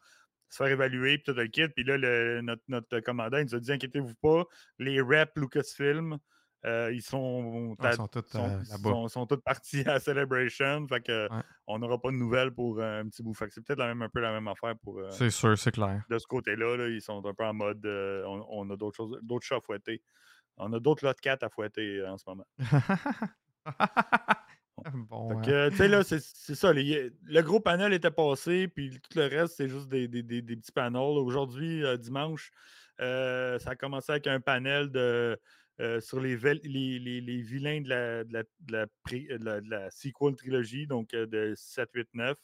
se 0.48 0.56
faire 0.56 0.66
évaluer, 0.66 1.22
tout 1.22 1.32
le 1.32 1.46
kit. 1.46 1.68
Puis 1.68 1.84
là, 1.84 1.96
le- 1.96 2.40
notre, 2.40 2.62
notre 2.66 2.98
commandant, 3.00 3.38
il 3.38 3.44
nous 3.44 3.54
a 3.54 3.60
dit 3.60 3.70
Inquiétez-vous 3.72 4.16
pas, 4.16 4.44
les 4.80 5.00
reps 5.00 5.30
Lucasfilm, 5.36 6.18
euh, 6.66 6.90
ils 6.92 7.02
sont. 7.02 7.74
Ah, 7.80 7.90
ils 7.92 7.96
sont 7.96 8.08
tous 8.08 8.24
sont, 8.28 8.44
euh, 8.48 8.64
sont- 8.64 9.08
sont 9.08 9.26
toutes 9.26 9.42
partis 9.42 9.80
à 9.88 9.98
Celebration. 10.00 10.86
Fait 10.88 11.00
que 11.00 11.28
Ouais. 11.32 11.42
on 11.66 11.78
n'aura 11.78 11.98
pas 12.00 12.10
de 12.10 12.16
nouvelles 12.16 12.50
pour 12.52 12.80
euh, 12.80 13.00
un 13.00 13.08
petit 13.08 13.22
bout. 13.22 13.34
Fait 13.34 13.46
que 13.48 13.54
c'est 13.54 13.64
peut-être 13.64 13.78
la 13.78 13.86
même, 13.88 14.02
un 14.02 14.08
peu 14.08 14.20
la 14.20 14.32
même 14.32 14.48
affaire 14.48 14.74
pour 14.82 14.98
euh, 14.98 15.08
C'est 15.10 15.30
sûr, 15.30 15.56
c'est 15.58 15.72
clair. 15.72 16.02
de 16.10 16.18
ce 16.18 16.26
côté-là. 16.26 16.76
là. 16.76 16.88
ils 16.88 17.00
sont 17.00 17.24
un 17.24 17.34
peu 17.34 17.44
en 17.44 17.54
mode 17.54 17.84
on, 17.86 18.46
on 18.50 18.70
a 18.70 18.76
d'autres 18.76 18.96
choses, 18.96 19.18
d'autres 19.22 19.46
chats 19.46 19.56
à 19.56 19.60
fouetter. 19.60 20.02
On 20.56 20.72
a 20.74 20.80
d'autres 20.80 21.04
lots 21.06 21.12
de 21.14 21.20
4 21.20 21.42
à 21.44 21.48
fouetter 21.48 22.04
en 22.06 22.18
ce 22.18 22.24
moment. 22.26 22.46
bon, 24.94 25.40
tu 25.42 25.50
sais, 25.76 25.88
là, 25.88 26.02
c'est 26.02 26.20
c'est 26.20 26.54
ça. 26.54 26.72
les- 26.72 27.10
le 27.24 27.42
gros 27.42 27.60
panel 27.60 27.92
était 27.92 28.10
passé, 28.10 28.68
puis 28.68 28.90
tout 28.90 29.18
le 29.18 29.26
reste, 29.26 29.56
c'est 29.56 29.68
juste 29.68 29.88
des, 29.88 30.08
des- 30.08 30.22
des- 30.22 30.42
des 30.42 30.56
petits 30.56 30.72
panels. 30.72 31.00
Aujourd'hui, 31.18 31.82
dimanche, 31.98 32.50
ça 32.98 33.58
a 33.70 33.76
commencé 33.76 34.12
avec 34.12 34.26
un 34.26 34.40
panel 34.40 34.90
de, 34.90 35.38
euh, 35.80 36.00
sur 36.00 36.20
les, 36.20 36.36
vel- 36.36 36.60
les, 36.62 36.98
les- 36.98 37.20
les 37.20 37.40
vilains 37.42 37.80
de 37.80 37.88
la, 37.88 38.24
de 38.24 38.32
la, 38.32 38.42
de 38.60 38.72
la 38.72 38.86
pré- 39.02 39.26
de 39.38 39.44
la- 39.44 39.60
de 39.60 39.70
la 39.70 39.90
sequel 39.90 40.36
trilogie, 40.36 40.86
donc 40.86 41.14
euh, 41.14 41.26
de 41.26 41.54
7, 41.56 41.88
8, 41.94 42.08
9. 42.14 42.36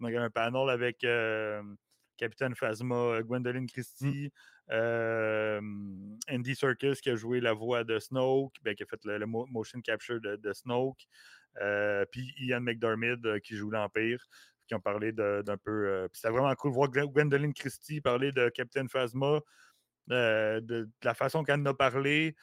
Donc, 0.00 0.12
un 0.14 0.30
panel 0.30 0.68
avec 0.70 1.04
euh, 1.04 1.62
Capitaine 2.16 2.54
Phasma, 2.54 2.94
euh, 2.94 3.22
Gwendoline 3.22 3.66
Christie, 3.66 4.32
euh, 4.70 5.60
Andy 6.30 6.54
Serkis 6.54 6.94
qui 7.02 7.10
a 7.10 7.16
joué 7.16 7.40
la 7.40 7.52
voix 7.52 7.84
de 7.84 7.98
Snoke, 7.98 8.54
ben, 8.62 8.74
qui 8.74 8.82
a 8.82 8.86
fait 8.86 9.00
le, 9.04 9.18
le 9.18 9.26
mo- 9.26 9.46
motion 9.46 9.80
capture 9.80 10.20
de, 10.20 10.52
Snoke. 10.52 11.02
Euh, 11.60 12.04
puis 12.12 12.32
Ian 12.38 12.60
McDermott 12.60 13.24
euh, 13.24 13.38
qui 13.40 13.56
joue 13.56 13.70
l'Empire, 13.70 14.24
qui 14.68 14.74
ont 14.74 14.80
parlé 14.80 15.12
d'un 15.12 15.42
peu. 15.62 15.88
euh, 15.88 16.08
puis 16.08 16.20
c'était 16.20 16.32
vraiment 16.32 16.54
cool 16.54 16.70
de 16.70 16.74
voir 16.76 16.88
Gwen- 16.90 17.10
Gwendoline 17.12 17.52
Christie 17.54 18.00
parler 18.00 18.30
de 18.32 18.48
Captain 18.50 18.86
Phasma, 18.88 19.40
euh, 20.10 20.60
de, 20.60 20.84
de 20.84 20.90
la 21.04 21.14
façon 21.14 21.42
qu'elle 21.44 21.60
en 21.60 21.66
a 21.66 21.74
parlé. 21.74 22.36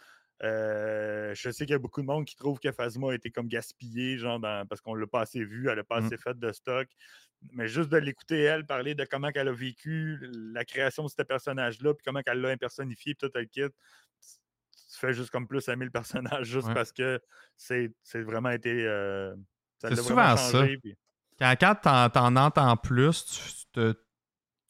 Euh, 0.43 1.33
je 1.33 1.49
sais 1.49 1.65
qu'il 1.65 1.71
y 1.73 1.75
a 1.75 1.79
beaucoup 1.79 2.01
de 2.01 2.05
monde 2.05 2.25
qui 2.25 2.35
trouve 2.35 2.59
que 2.59 2.71
Phasma 2.71 3.11
a 3.11 3.15
été 3.15 3.31
comme 3.31 3.47
gaspillé, 3.47 4.17
genre 4.17 4.39
dans- 4.39 4.65
parce 4.67 4.81
qu'on 4.81 4.95
ne 4.95 5.01
l'a 5.01 5.07
pas 5.07 5.21
assez 5.21 5.43
vu, 5.43 5.67
elle 5.69 5.77
n'a 5.77 5.83
pas 5.83 5.99
Mm. 6.01 6.05
assez 6.05 6.17
fait 6.17 6.37
de 6.37 6.51
stock. 6.51 6.87
Mais 7.53 7.67
juste 7.67 7.89
de 7.89 7.97
l'écouter, 7.97 8.41
elle, 8.41 8.65
parler 8.65 8.93
de 8.95 9.03
comment 9.05 9.29
elle 9.33 9.47
a 9.47 9.51
vécu 9.51 10.19
la 10.53 10.63
création 10.65 11.03
de 11.05 11.09
ce 11.09 11.21
personnage-là, 11.23 11.93
puis 11.93 12.03
comment 12.05 12.21
elle 12.25 12.41
l'a 12.41 12.49
impersonnifié, 12.49 13.15
puis 13.15 13.27
tout 13.29 13.37
le 13.37 13.45
kit, 13.45 13.61
tu 14.21 14.99
fais 14.99 15.13
juste 15.13 15.29
comme 15.31 15.47
plus 15.47 15.67
aimer 15.69 15.85
le 15.85 15.91
personnage 16.39 16.47
juste 16.47 16.67
Ouais. 16.67 16.73
parce 16.73 16.91
que 16.91 17.19
c'est 17.55 17.91
vraiment 18.15 18.49
été. 18.51 18.85
euh, 18.85 19.35
ça 19.79 19.89
C'est 19.89 19.95
souvent 19.97 20.35
ça. 20.37 20.65
Quand, 21.39 21.53
quand 21.59 21.75
t'en, 21.75 22.09
t'en 22.09 22.35
entends 22.35 22.77
plus, 22.77 23.25
tu 23.25 23.65
te- 23.71 23.93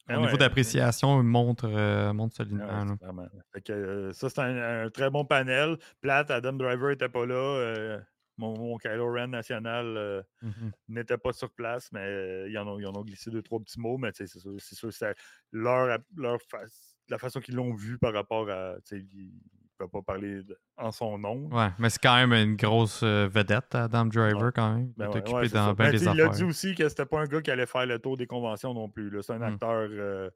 Ah 0.08 0.16
niveau 0.20 0.36
d'appréciation 0.36 1.22
montre, 1.22 1.66
euh, 1.68 2.12
montre 2.12 2.36
Ah 2.40 2.44
ouais, 2.44 2.96
vraiment- 3.00 3.28
fait 3.52 3.60
que, 3.62 3.72
euh, 3.72 4.12
ça, 4.12 4.28
c'est 4.30 4.40
un, 4.40 4.84
un 4.86 4.90
très 4.90 5.10
bon 5.10 5.24
panel. 5.24 5.76
Plate, 6.00 6.30
Adam 6.30 6.52
Driver 6.54 6.90
n'était 6.90 7.08
pas 7.08 7.26
là. 7.26 7.34
euh, 7.34 8.00
mon, 8.38 8.56
mon 8.56 8.78
Kylo 8.78 9.12
Ren 9.12 9.26
national 9.28 9.96
euh, 9.96 10.22
Mhm. 10.42 10.70
n'était 10.88 11.18
pas 11.18 11.32
sur 11.32 11.50
place, 11.50 11.90
mais 11.92 12.48
ils, 12.48 12.56
en 12.58 12.68
ont, 12.68 12.78
ils 12.78 12.86
en 12.86 12.94
ont 12.94 13.02
glissé 13.02 13.30
deux, 13.30 13.42
trois 13.42 13.58
petits 13.60 13.80
mots. 13.80 13.98
Mais 13.98 14.10
c'est 14.14 14.26
sûr, 14.28 14.92
c'est 14.92 15.14
leur, 15.52 15.98
leur 16.16 16.38
fa- 16.48 16.62
la 17.08 17.18
façon 17.18 17.40
qu'ils 17.40 17.56
l'ont 17.56 17.74
vu 17.74 17.98
par 17.98 18.12
rapport 18.12 18.48
à. 18.48 18.76
Ils 18.92 19.32
ne 19.80 19.86
peuvent 19.88 20.02
pas 20.02 20.12
parler 20.12 20.42
de- 20.42 20.58
en 20.76 20.90
son 20.90 21.18
nom. 21.18 21.48
Ouais, 21.52 21.70
mais 21.78 21.90
c'est 21.90 22.00
quand 22.02 22.14
même 22.16 22.32
une 22.32 22.56
grosse 22.56 23.02
euh, 23.02 23.28
vedette, 23.28 23.74
Adam 23.74 24.06
Driver, 24.06 24.42
Ouais. 24.46 24.52
quand 24.54 24.74
même. 24.74 24.86
Il 24.88 24.94
Ben 24.96 25.04
est 25.10 25.28
ouais, 25.28 25.32
ouais, 25.34 25.48
dans 25.48 25.72
Ben, 25.74 25.90
des 25.90 26.08
a 26.08 26.28
dit 26.28 26.44
aussi 26.44 26.74
que 26.74 26.88
c'était 26.88 27.06
pas 27.06 27.20
un 27.20 27.26
gars 27.26 27.40
qui 27.42 27.50
allait 27.50 27.66
faire 27.66 27.86
le 27.86 27.98
tour 27.98 28.16
des 28.16 28.26
conventions 28.26 28.74
non 28.74 28.88
plus. 28.88 29.10
C'est 29.22 29.32
un 29.32 29.38
Hmm. 29.38 29.42
acteur 29.54 29.88
euh, 29.90 30.30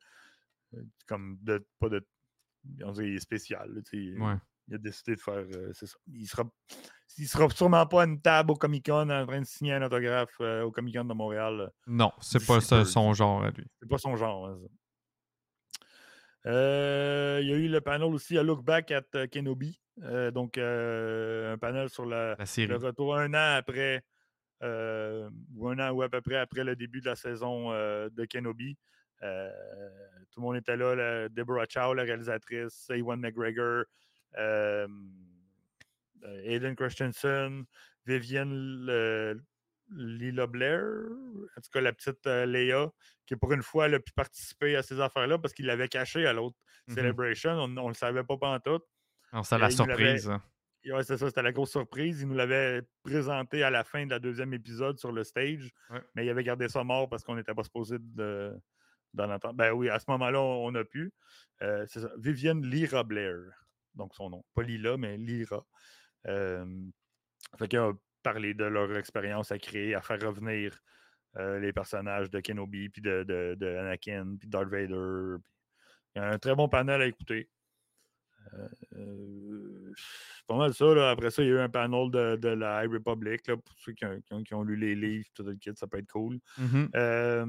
comme 1.06 1.38
de 1.42 1.66
pas 1.78 1.88
de 1.88 2.06
on 2.84 2.92
dirait, 2.92 3.08
il 3.08 3.16
est 3.16 3.20
spécial. 3.20 3.68
là. 3.74 3.80
Il 4.68 4.74
a 4.76 4.78
décidé 4.78 5.16
de 5.16 5.20
faire. 5.20 5.34
euh, 5.56 5.72
ça. 5.72 5.86
Il 6.06 6.26
sera, 6.26 6.44
il 7.18 7.26
sera 7.26 7.48
sûrement 7.50 7.84
pas 7.86 8.02
à 8.02 8.06
une 8.06 8.20
table 8.20 8.52
au 8.52 8.54
Comic 8.54 8.86
Con 8.86 9.10
en 9.10 9.26
train 9.26 9.40
de 9.40 9.44
signer 9.44 9.74
un 9.74 9.82
autographe 9.82 10.36
euh, 10.40 10.62
au 10.62 10.70
Comic 10.70 10.96
Con 10.96 11.04
de 11.04 11.12
Montréal. 11.14 11.70
Non, 11.88 12.12
c'est 12.20 12.46
pas 12.46 12.60
ça, 12.60 12.84
son 12.84 13.12
genre 13.12 13.42
à 13.42 13.50
lui. 13.50 13.66
C'est 13.80 13.88
pas 13.88 13.98
son 13.98 14.14
genre. 14.16 14.46
hein, 14.46 14.56
ça. 14.62 14.68
Euh, 16.46 17.38
il 17.42 17.48
y 17.48 17.52
a 17.52 17.56
eu 17.56 17.68
le 17.68 17.80
panel 17.80 18.12
aussi 18.14 18.36
à 18.38 18.42
Look 18.42 18.64
Back 18.64 18.90
at 18.90 19.04
euh, 19.14 19.26
Kenobi. 19.26 19.78
Euh, 20.02 20.30
donc, 20.30 20.58
euh, 20.58 21.52
un 21.52 21.58
panel 21.58 21.88
sur 21.88 22.04
la, 22.06 22.34
La 22.38 22.46
série. 22.46 22.68
le 22.68 22.76
retour 22.76 23.16
un 23.16 23.32
an 23.34 23.56
après, 23.56 24.02
ou 24.62 25.68
un 25.68 25.78
an 25.78 25.90
ou 25.92 26.02
à 26.02 26.08
peu 26.08 26.20
près 26.20 26.36
après 26.36 26.64
le 26.64 26.74
début 26.76 27.00
de 27.00 27.06
la 27.06 27.16
saison 27.16 27.70
de 27.70 28.24
Kenobi. 28.24 28.76
Tout 29.20 30.40
le 30.40 30.42
monde 30.42 30.56
était 30.56 30.76
là, 30.76 30.94
la- 30.94 31.28
Deborah 31.28 31.66
Chow, 31.68 31.94
la 31.94 32.02
réalisatrice, 32.04 32.88
Ewan 32.90 33.20
McGregor, 33.20 33.84
Aiden 36.44 36.76
Christensen, 36.76 37.64
Vivienne 38.06 38.52
Le- 38.86 39.40
Lila 39.96 40.46
Blair, 40.46 40.82
en 40.82 41.60
tout 41.60 41.70
cas 41.72 41.80
la 41.80 41.92
petite 41.92 42.26
euh, 42.26 42.46
Léa, 42.46 42.90
qui 43.26 43.36
pour 43.36 43.52
une 43.52 43.62
fois 43.62 43.86
elle 43.86 43.94
a 43.94 44.00
pu 44.00 44.12
participer 44.12 44.76
à 44.76 44.82
ces 44.82 45.00
affaires-là 45.00 45.38
parce 45.38 45.52
qu'il 45.54 45.66
l'avait 45.66 45.88
caché 45.88 46.26
à 46.26 46.32
l'autre 46.32 46.56
Mhm. 46.88 46.94
Celebration. 46.96 47.50
On 47.52 47.68
ne 47.68 47.88
le 47.88 47.94
savait 47.94 48.24
pas 48.24 48.36
pantoute. 48.36 48.84
C'est 49.44 49.54
Euh, 49.54 49.58
la 49.58 49.70
surprise. 49.70 50.28
hein. 50.28 50.42
Ouais, 50.86 51.04
c'est 51.04 51.16
ça, 51.16 51.28
c'était 51.28 51.42
la 51.42 51.52
grosse 51.52 51.70
surprise. 51.70 52.20
Il 52.22 52.26
nous 52.28 52.34
l'avait 52.34 52.82
présenté 53.04 53.62
à 53.62 53.70
la 53.70 53.84
fin 53.84 54.04
de 54.04 54.10
la 54.10 54.18
deuxième 54.18 54.52
épisode 54.52 54.98
sur 54.98 55.12
le 55.12 55.22
stage, 55.22 55.70
Ouais. 55.90 56.00
mais 56.16 56.26
il 56.26 56.28
avait 56.30 56.42
gardé 56.42 56.68
ça 56.68 56.82
mort 56.82 57.08
parce 57.08 57.22
qu'on 57.22 57.36
n'était 57.36 57.54
pas 57.54 57.62
supposé 57.62 57.98
de- 58.00 58.52
d'en 59.14 59.30
entendre. 59.30 59.54
Ben 59.54 59.70
oui, 59.72 59.88
à 59.90 60.00
ce 60.00 60.06
moment-là, 60.08 60.40
on, 60.40 60.66
on 60.66 60.74
a 60.74 60.84
pu. 60.84 61.12
Euh, 61.62 61.86
c'est 61.88 62.00
ça. 62.00 62.10
Vivienne 62.18 62.66
Lyra 62.66 63.04
Blair, 63.04 63.36
donc 63.94 64.12
son 64.16 64.28
nom. 64.28 64.44
Pas 64.54 64.62
Lila, 64.64 64.96
mais 64.96 65.16
Lyra. 65.18 65.64
Euh, 66.26 66.64
fait 67.58 67.68
a 68.24 68.32
parlé 68.32 68.54
de 68.54 68.64
leur 68.64 68.96
expérience 68.96 69.50
à 69.52 69.58
créer, 69.58 69.94
à 69.94 70.00
faire 70.00 70.20
revenir 70.20 70.78
euh, 71.38 71.58
les 71.60 71.72
personnages 71.72 72.30
de 72.30 72.40
Kenobi, 72.40 72.88
puis 72.90 73.02
de, 73.02 73.24
de, 73.24 73.54
de 73.58 73.66
Anakin, 73.76 74.36
puis 74.38 74.48
Darth 74.48 74.68
Vader. 74.68 75.38
puis- 75.42 75.50
Il 76.14 76.18
y 76.18 76.24
a 76.24 76.28
un 76.30 76.38
très 76.38 76.54
bon 76.54 76.68
panel 76.68 77.00
à 77.02 77.06
écouter. 77.06 77.48
Euh, 78.54 79.92
c'est 79.96 80.46
pas 80.46 80.56
mal 80.56 80.74
ça. 80.74 80.84
Là. 80.94 81.10
Après 81.10 81.30
ça, 81.30 81.42
il 81.42 81.48
y 81.48 81.52
a 81.52 81.54
eu 81.54 81.58
un 81.60 81.68
panel 81.68 82.10
de, 82.10 82.36
de 82.36 82.48
la 82.48 82.84
High 82.84 82.92
Republic. 82.92 83.46
Là, 83.46 83.56
pour 83.56 83.74
ceux 83.78 83.92
qui 83.92 84.04
ont, 84.04 84.20
qui 84.20 84.34
ont- 84.34 84.42
qui 84.42 84.54
ont 84.54 84.62
lu 84.62 84.76
les 84.76 84.94
livres, 84.94 85.28
tout 85.34 85.42
le 85.42 85.54
kit, 85.54 85.70
ça 85.74 85.86
peut 85.86 85.98
être 85.98 86.10
cool. 86.10 86.38
Mhm. 86.58 86.90
Euh, 86.94 87.46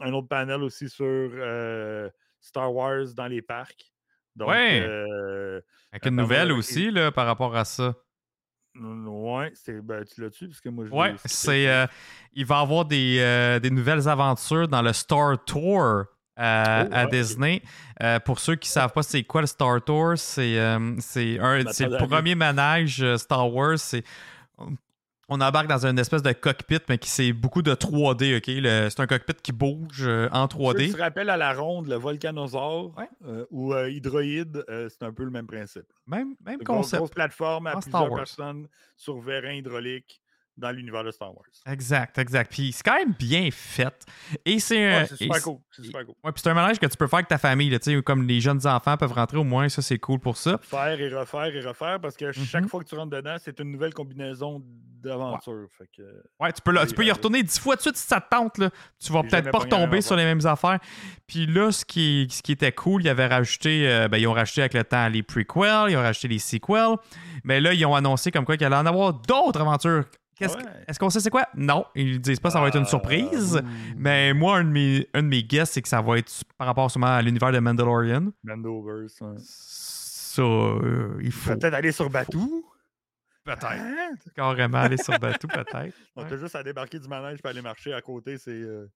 un 0.00 0.12
autre 0.12 0.28
panel 0.28 0.62
aussi 0.62 0.88
sur 0.88 1.04
euh, 1.06 2.08
Star 2.40 2.72
Wars 2.72 3.06
dans 3.16 3.26
les 3.26 3.42
parcs. 3.42 3.92
Donc, 4.36 4.50
Ouais. 4.50 4.80
euh, 4.86 5.60
Avec 5.90 6.06
une 6.06 6.14
nouvelle 6.16 6.52
aussi 6.52 6.90
là, 6.92 7.10
par 7.10 7.26
rapport 7.26 7.56
à 7.56 7.64
ça. 7.64 7.96
Ouais, 8.80 9.50
c'est, 9.54 9.80
ben, 9.80 10.04
tu 10.04 10.20
l'as-tu? 10.20 10.48
Parce 10.48 10.60
que 10.60 10.68
moi, 10.68 10.84
je 10.86 10.90
Ouais, 10.92 11.14
c'est. 11.24 11.68
euh, 11.68 11.86
il 12.32 12.44
va 12.46 12.58
y 12.58 12.62
avoir 12.62 12.84
des, 12.84 13.18
euh, 13.20 13.58
des 13.58 13.70
nouvelles 13.70 14.08
aventures 14.08 14.68
dans 14.68 14.82
le 14.82 14.92
Star 14.92 15.42
Tour. 15.44 15.82
euh, 15.82 16.04
à 16.38 17.02
Oh, 17.02 17.06
ok. 17.06 17.10
Disney. 17.10 17.62
Pour 18.24 18.38
ceux 18.38 18.54
qui 18.54 18.68
ne 18.68 18.72
savent 18.72 18.92
pas 18.92 19.02
c'est 19.02 19.24
quoi 19.24 19.40
le 19.40 19.48
Star 19.48 19.82
Tour, 19.82 20.12
c'est 20.16 20.54
c'est 21.00 21.36
le 21.36 21.96
premier 22.06 22.34
manège 22.36 23.04
Star 23.16 23.52
Wars. 23.52 23.76
C'est 23.78 24.04
on 25.28 25.40
embarque 25.40 25.66
dans 25.68 25.86
une 25.86 25.98
espèce 25.98 26.22
de 26.22 26.32
cockpit, 26.32 26.78
mais 26.88 26.98
qui 26.98 27.08
c'est 27.10 27.32
beaucoup 27.32 27.62
de 27.62 27.74
3D. 27.74 28.36
ok? 28.38 28.46
Le- 28.48 28.88
C'est 28.90 29.00
un 29.00 29.06
cockpit 29.06 29.34
qui 29.42 29.52
bouge 29.52 30.02
euh, 30.06 30.28
en 30.32 30.48
Ceux 30.48 30.56
qui 30.56 30.62
3D. 30.88 30.92
se 30.92 30.96
rappellent 30.96 31.30
à 31.30 31.36
la 31.36 31.52
ronde, 31.52 31.86
le 31.88 31.96
volcanosaure 31.96 32.96
Ouais. 32.96 33.08
euh, 33.26 33.44
ou 33.50 33.74
euh, 33.74 33.90
hydroïde, 33.90 34.64
c'est 34.68 35.02
un 35.02 35.12
peu 35.12 35.24
le 35.24 35.30
même 35.30 35.46
principe. 35.46 35.86
Même, 36.06 36.34
même 36.44 36.58
Une 36.60 36.64
grosse, 36.64 36.76
concept. 36.78 36.98
grosse 37.00 37.10
plateforme 37.10 37.66
à 37.66 37.76
en 37.76 37.80
plusieurs 37.80 38.14
personnes 38.14 38.68
sur 38.96 39.18
vérin 39.20 39.52
hydraulique 39.52 40.20
dans 40.58 40.70
l'univers 40.70 41.04
de 41.04 41.10
Star 41.10 41.28
Wars. 41.34 41.46
Exact, 41.66 42.18
exact. 42.18 42.50
Puis 42.52 42.72
c'est 42.72 42.82
quand 42.82 42.96
même 42.96 43.14
bien 43.18 43.48
fait. 43.52 44.04
Et 44.44 44.58
c'est 44.58 44.84
un. 44.84 45.00
Ouais, 45.02 45.06
super 45.06 45.42
cool. 45.42 45.58
C'est 45.70 45.84
super 45.84 46.04
cool. 46.04 46.14
Ouais, 46.24 46.32
puis 46.32 46.42
c'est 46.42 46.50
un 46.50 46.54
manège 46.54 46.78
que 46.78 46.86
tu 46.86 46.96
peux 46.96 47.06
faire 47.06 47.18
avec 47.18 47.28
ta 47.28 47.38
famille, 47.38 47.70
là, 47.70 47.78
tu 47.78 47.94
sais, 47.96 48.02
comme 48.02 48.26
les 48.26 48.40
jeunes 48.40 48.66
enfants 48.66 48.96
peuvent 48.96 49.12
rentrer 49.12 49.38
au 49.38 49.44
moins, 49.44 49.68
ça 49.68 49.80
c'est 49.82 49.98
cool 49.98 50.18
pour 50.18 50.36
ça. 50.36 50.58
Faire 50.62 51.00
et 51.00 51.08
refaire 51.08 51.54
et 51.54 51.60
refaire 51.60 52.00
parce 52.00 52.16
que 52.16 52.32
chaque 52.32 52.64
Mhm. 52.64 52.68
fois 52.68 52.82
que 52.82 52.88
tu 52.88 52.94
rentres 52.96 53.10
dedans, 53.16 53.36
c'est 53.38 53.58
une 53.60 53.70
nouvelle 53.72 53.94
combinaison 53.94 54.62
d'aventure. 55.00 55.68
Fait 55.78 55.88
que, 55.96 56.02
Ouais, 56.40 56.52
tu 56.52 56.60
peux, 56.60 56.72
là, 56.72 56.84
tu 56.86 56.94
peux 56.94 57.04
y 57.04 57.10
euh, 57.10 57.12
retourner 57.12 57.42
dix 57.42 57.58
fois 57.60 57.76
de 57.76 57.80
suite 57.80 57.96
si 57.96 58.06
ça 58.06 58.20
te 58.20 58.28
tente. 58.30 58.58
Là. 58.58 58.70
Tu 58.98 59.12
vas 59.12 59.22
peut-être 59.22 59.50
pas 59.52 59.58
retomber 59.58 60.00
sur 60.00 60.16
les 60.16 60.24
mêmes 60.24 60.44
affaires. 60.44 60.80
Puis 61.28 61.46
là, 61.46 61.70
ce 61.70 61.84
qui, 61.84 62.26
ce 62.30 62.42
qui 62.42 62.52
était 62.52 62.72
cool, 62.72 63.02
ils 63.04 63.08
avaient 63.08 63.28
rajouté, 63.28 63.88
euh, 63.88 64.08
ben, 64.08 64.18
ils 64.18 64.26
ont 64.26 64.32
rajouté 64.32 64.62
avec 64.62 64.74
le 64.74 64.82
temps 64.82 65.08
les 65.08 65.22
prequels, 65.22 65.90
ils 65.90 65.96
ont 65.96 66.00
rajouté 66.02 66.26
les 66.28 66.38
sequels. 66.40 66.96
Mais 67.44 67.60
là, 67.60 67.72
ils 67.74 67.86
ont 67.86 67.94
annoncé 67.94 68.32
comme 68.32 68.44
quoi 68.44 68.56
qu'il 68.56 68.66
allait 68.66 68.74
en 68.76 68.86
avoir 68.86 69.12
d'autres 69.12 69.60
aventures. 69.60 70.04
Qu'est-ce 70.38 70.56
que- 70.56 70.62
Ah. 70.66 70.72
Est-ce 70.86 70.98
qu'on 70.98 71.10
sait 71.10 71.20
c'est 71.20 71.30
quoi? 71.30 71.46
Non, 71.54 71.84
ils 71.94 72.20
disent 72.20 72.40
pas 72.40 72.50
ça 72.50 72.60
va 72.60 72.68
être 72.68 72.76
une 72.78 72.86
surprise. 72.86 73.60
Ah, 73.62 73.68
Mais 73.96 74.32
moi, 74.32 74.58
un 74.58 74.64
de 74.64 74.70
mes, 74.70 75.08
un 75.14 75.22
de 75.22 75.28
mes 75.28 75.42
guesses, 75.42 75.70
c'est 75.72 75.82
que 75.82 75.88
ça 75.88 76.00
va 76.00 76.18
être 76.18 76.32
par 76.56 76.66
rapport 76.68 76.90
sûrement 76.90 77.08
à 77.08 77.22
l'univers 77.22 77.50
de 77.52 77.58
Mandalorian. 77.58 78.30
Mandoverse. 78.44 79.20
ouais. 79.20 79.34
Ça, 79.38 80.42
euh, 80.42 81.18
il 81.20 81.32
faut 81.32 81.50
Peut-être 81.56 81.74
aller 81.74 81.90
sur 81.92 82.08
Batou. 82.08 82.64
peut-être 83.44 83.64
Hein? 83.66 84.14
carrément 84.34 84.78
aller 84.78 84.96
sur 84.98 85.18
Batou, 85.18 85.46
peut-être. 85.66 85.94
On 86.16 86.22
Ouais. 86.22 86.28
t'a 86.28 86.36
juste 86.36 86.54
à 86.54 86.62
débarquer 86.62 86.98
du 87.00 87.08
manège 87.08 87.40
pour 87.40 87.50
aller 87.50 87.62
marcher 87.62 87.92
à 87.92 88.00
côté. 88.00 88.38
C'est 88.38 88.50
euh, 88.52 88.86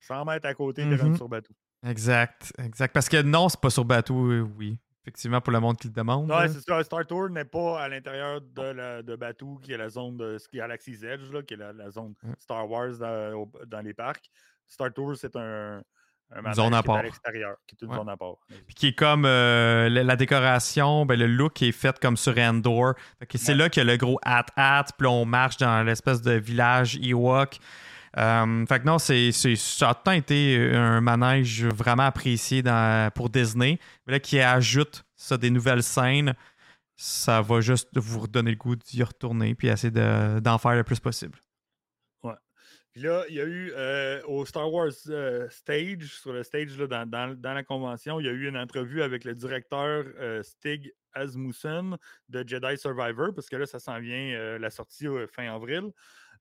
100 0.00 0.24
mètres 0.24 0.46
à 0.48 0.54
côté, 0.54 0.82
t'es 0.88 0.96
rendu 0.96 1.16
sur 1.16 1.28
Batou. 1.28 1.52
Exact, 1.86 2.52
exact. 2.58 2.92
Parce 2.92 3.08
que 3.08 3.22
non, 3.22 3.48
c'est 3.48 3.60
pas 3.60 3.70
sur 3.70 3.84
bateau, 3.84 4.26
euh, 4.32 4.40
oui. 4.58 4.76
Effectivement, 5.02 5.40
pour 5.40 5.52
le 5.52 5.60
monde 5.60 5.76
qui 5.78 5.88
le 5.88 5.94
demande. 5.94 6.30
Ouais, 6.30 6.48
c'est 6.48 6.60
ça. 6.60 6.82
Star 6.84 7.06
Tour 7.06 7.30
n'est 7.30 7.44
pas 7.46 7.80
à 7.82 7.88
l'intérieur 7.88 8.40
de, 8.40 8.62
la, 8.62 9.02
de 9.02 9.16
Batuu, 9.16 9.58
qui 9.62 9.72
est 9.72 9.78
la 9.78 9.88
zone 9.88 10.16
de 10.18 10.36
Galaxy's 10.52 11.02
Edge, 11.02 11.30
là, 11.32 11.42
qui 11.42 11.54
est 11.54 11.56
la, 11.56 11.72
la 11.72 11.90
zone 11.90 12.14
Ouais. 12.22 12.34
Star 12.38 12.68
Wars 12.68 12.98
dans, 12.98 13.32
au- 13.34 13.50
dans 13.66 13.80
les 13.80 13.94
parcs. 13.94 14.28
Star 14.66 14.92
Tour, 14.92 15.16
c'est 15.16 15.34
un, 15.36 15.82
un 16.30 16.52
zone 16.52 16.74
à 16.74 16.82
part. 16.82 17.02
l'extérieur, 17.02 17.56
qui 17.66 17.74
est 17.74 17.82
une 17.86 17.90
Ouais. 17.92 17.96
zone 17.96 18.08
à 18.10 18.16
part. 18.18 18.34
Puis 18.66 18.74
qui 18.74 18.86
est 18.88 18.92
comme 18.94 19.24
euh, 19.24 19.88
la, 19.88 20.02
la 20.04 20.16
décoration, 20.16 21.06
ben, 21.06 21.18
le 21.18 21.26
look 21.26 21.62
est 21.62 21.72
fait 21.72 21.98
comme 22.00 22.18
sur 22.18 22.36
Endor. 22.36 22.92
C'est 23.34 23.54
là 23.54 23.70
qu'il 23.70 23.82
y 23.82 23.88
a 23.88 23.90
le 23.90 23.96
gros 23.96 24.18
hat-hat, 24.22 24.86
puis 24.98 25.06
on 25.06 25.24
marche 25.24 25.56
dans 25.56 25.82
l'espèce 25.84 26.20
de 26.20 26.32
village 26.32 26.96
Ewok. 26.96 27.58
Euh, 28.16 28.64
fait 28.66 28.80
que 28.80 28.84
non, 28.84 28.98
c'est, 28.98 29.32
ça 29.32 29.90
a 29.90 29.94
tout 29.94 30.00
le 30.00 30.04
temps 30.04 30.12
été 30.12 30.72
un 30.74 31.00
manège 31.00 31.64
vraiment 31.64 32.04
apprécié 32.04 32.62
pour 33.14 33.28
Disney. 33.30 33.78
Mais 34.06 34.14
là, 34.14 34.20
qui 34.20 34.40
ajoute 34.40 35.04
ça 35.14 35.36
des 35.36 35.50
nouvelles 35.50 35.82
scènes, 35.82 36.34
ça 36.96 37.40
va 37.42 37.60
juste 37.60 37.90
vous 37.96 38.20
redonner 38.20 38.52
le 38.52 38.56
goût 38.56 38.76
d'y 38.76 39.02
retourner 39.02 39.54
puis 39.54 39.68
essayer 39.68 39.90
de- 39.90 40.40
d'en 40.40 40.58
faire 40.58 40.74
le 40.74 40.84
plus 40.84 40.98
possible. 41.00 41.38
Puis 42.94 43.02
là, 43.02 43.24
il 43.28 43.36
y 43.36 43.40
a 43.40 43.44
eu 43.44 43.70
euh, 43.76 44.20
au 44.26 44.44
Star 44.44 44.72
Wars 44.72 44.90
euh, 45.08 45.46
Stage, 45.50 46.06
sur 46.20 46.32
le 46.32 46.42
stage 46.42 46.76
là, 46.78 46.86
dans, 46.88 47.08
dans- 47.36 47.52
la 47.54 47.62
convention, 47.62 48.18
il 48.18 48.26
y 48.26 48.28
a 48.28 48.32
eu 48.32 48.48
une 48.48 48.56
entrevue 48.56 49.02
avec 49.02 49.24
le 49.24 49.36
directeur 49.36 50.04
euh, 50.18 50.42
Stig 50.42 50.90
Asmussen 51.12 51.96
de 52.28 52.44
Jedi 52.48 52.76
Survivor, 52.76 53.32
parce 53.34 53.48
que 53.48 53.56
là, 53.56 53.66
ça 53.66 53.78
s'en 53.78 54.00
vient 54.00 54.58
la 54.58 54.70
sortie 54.70 55.06
fin 55.32 55.54
avril. 55.54 55.90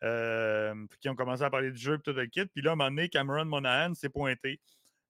Euh, 0.04 0.76
qui 1.00 1.10
ont 1.10 1.16
commencé 1.16 1.42
à 1.42 1.50
parler 1.50 1.72
du 1.72 1.78
jeu 1.78 1.96
et 1.96 2.00
tout 2.00 2.14
le 2.14 2.28
kit. 2.28 2.46
Puis 2.46 2.62
là, 2.62 2.72
à 2.72 2.74
un 2.74 2.76
moment 2.76 2.90
donné, 2.90 3.10
Cameron 3.10 3.46
Monahan 3.46 3.96
s'est 3.96 4.10
pointé. 4.10 4.62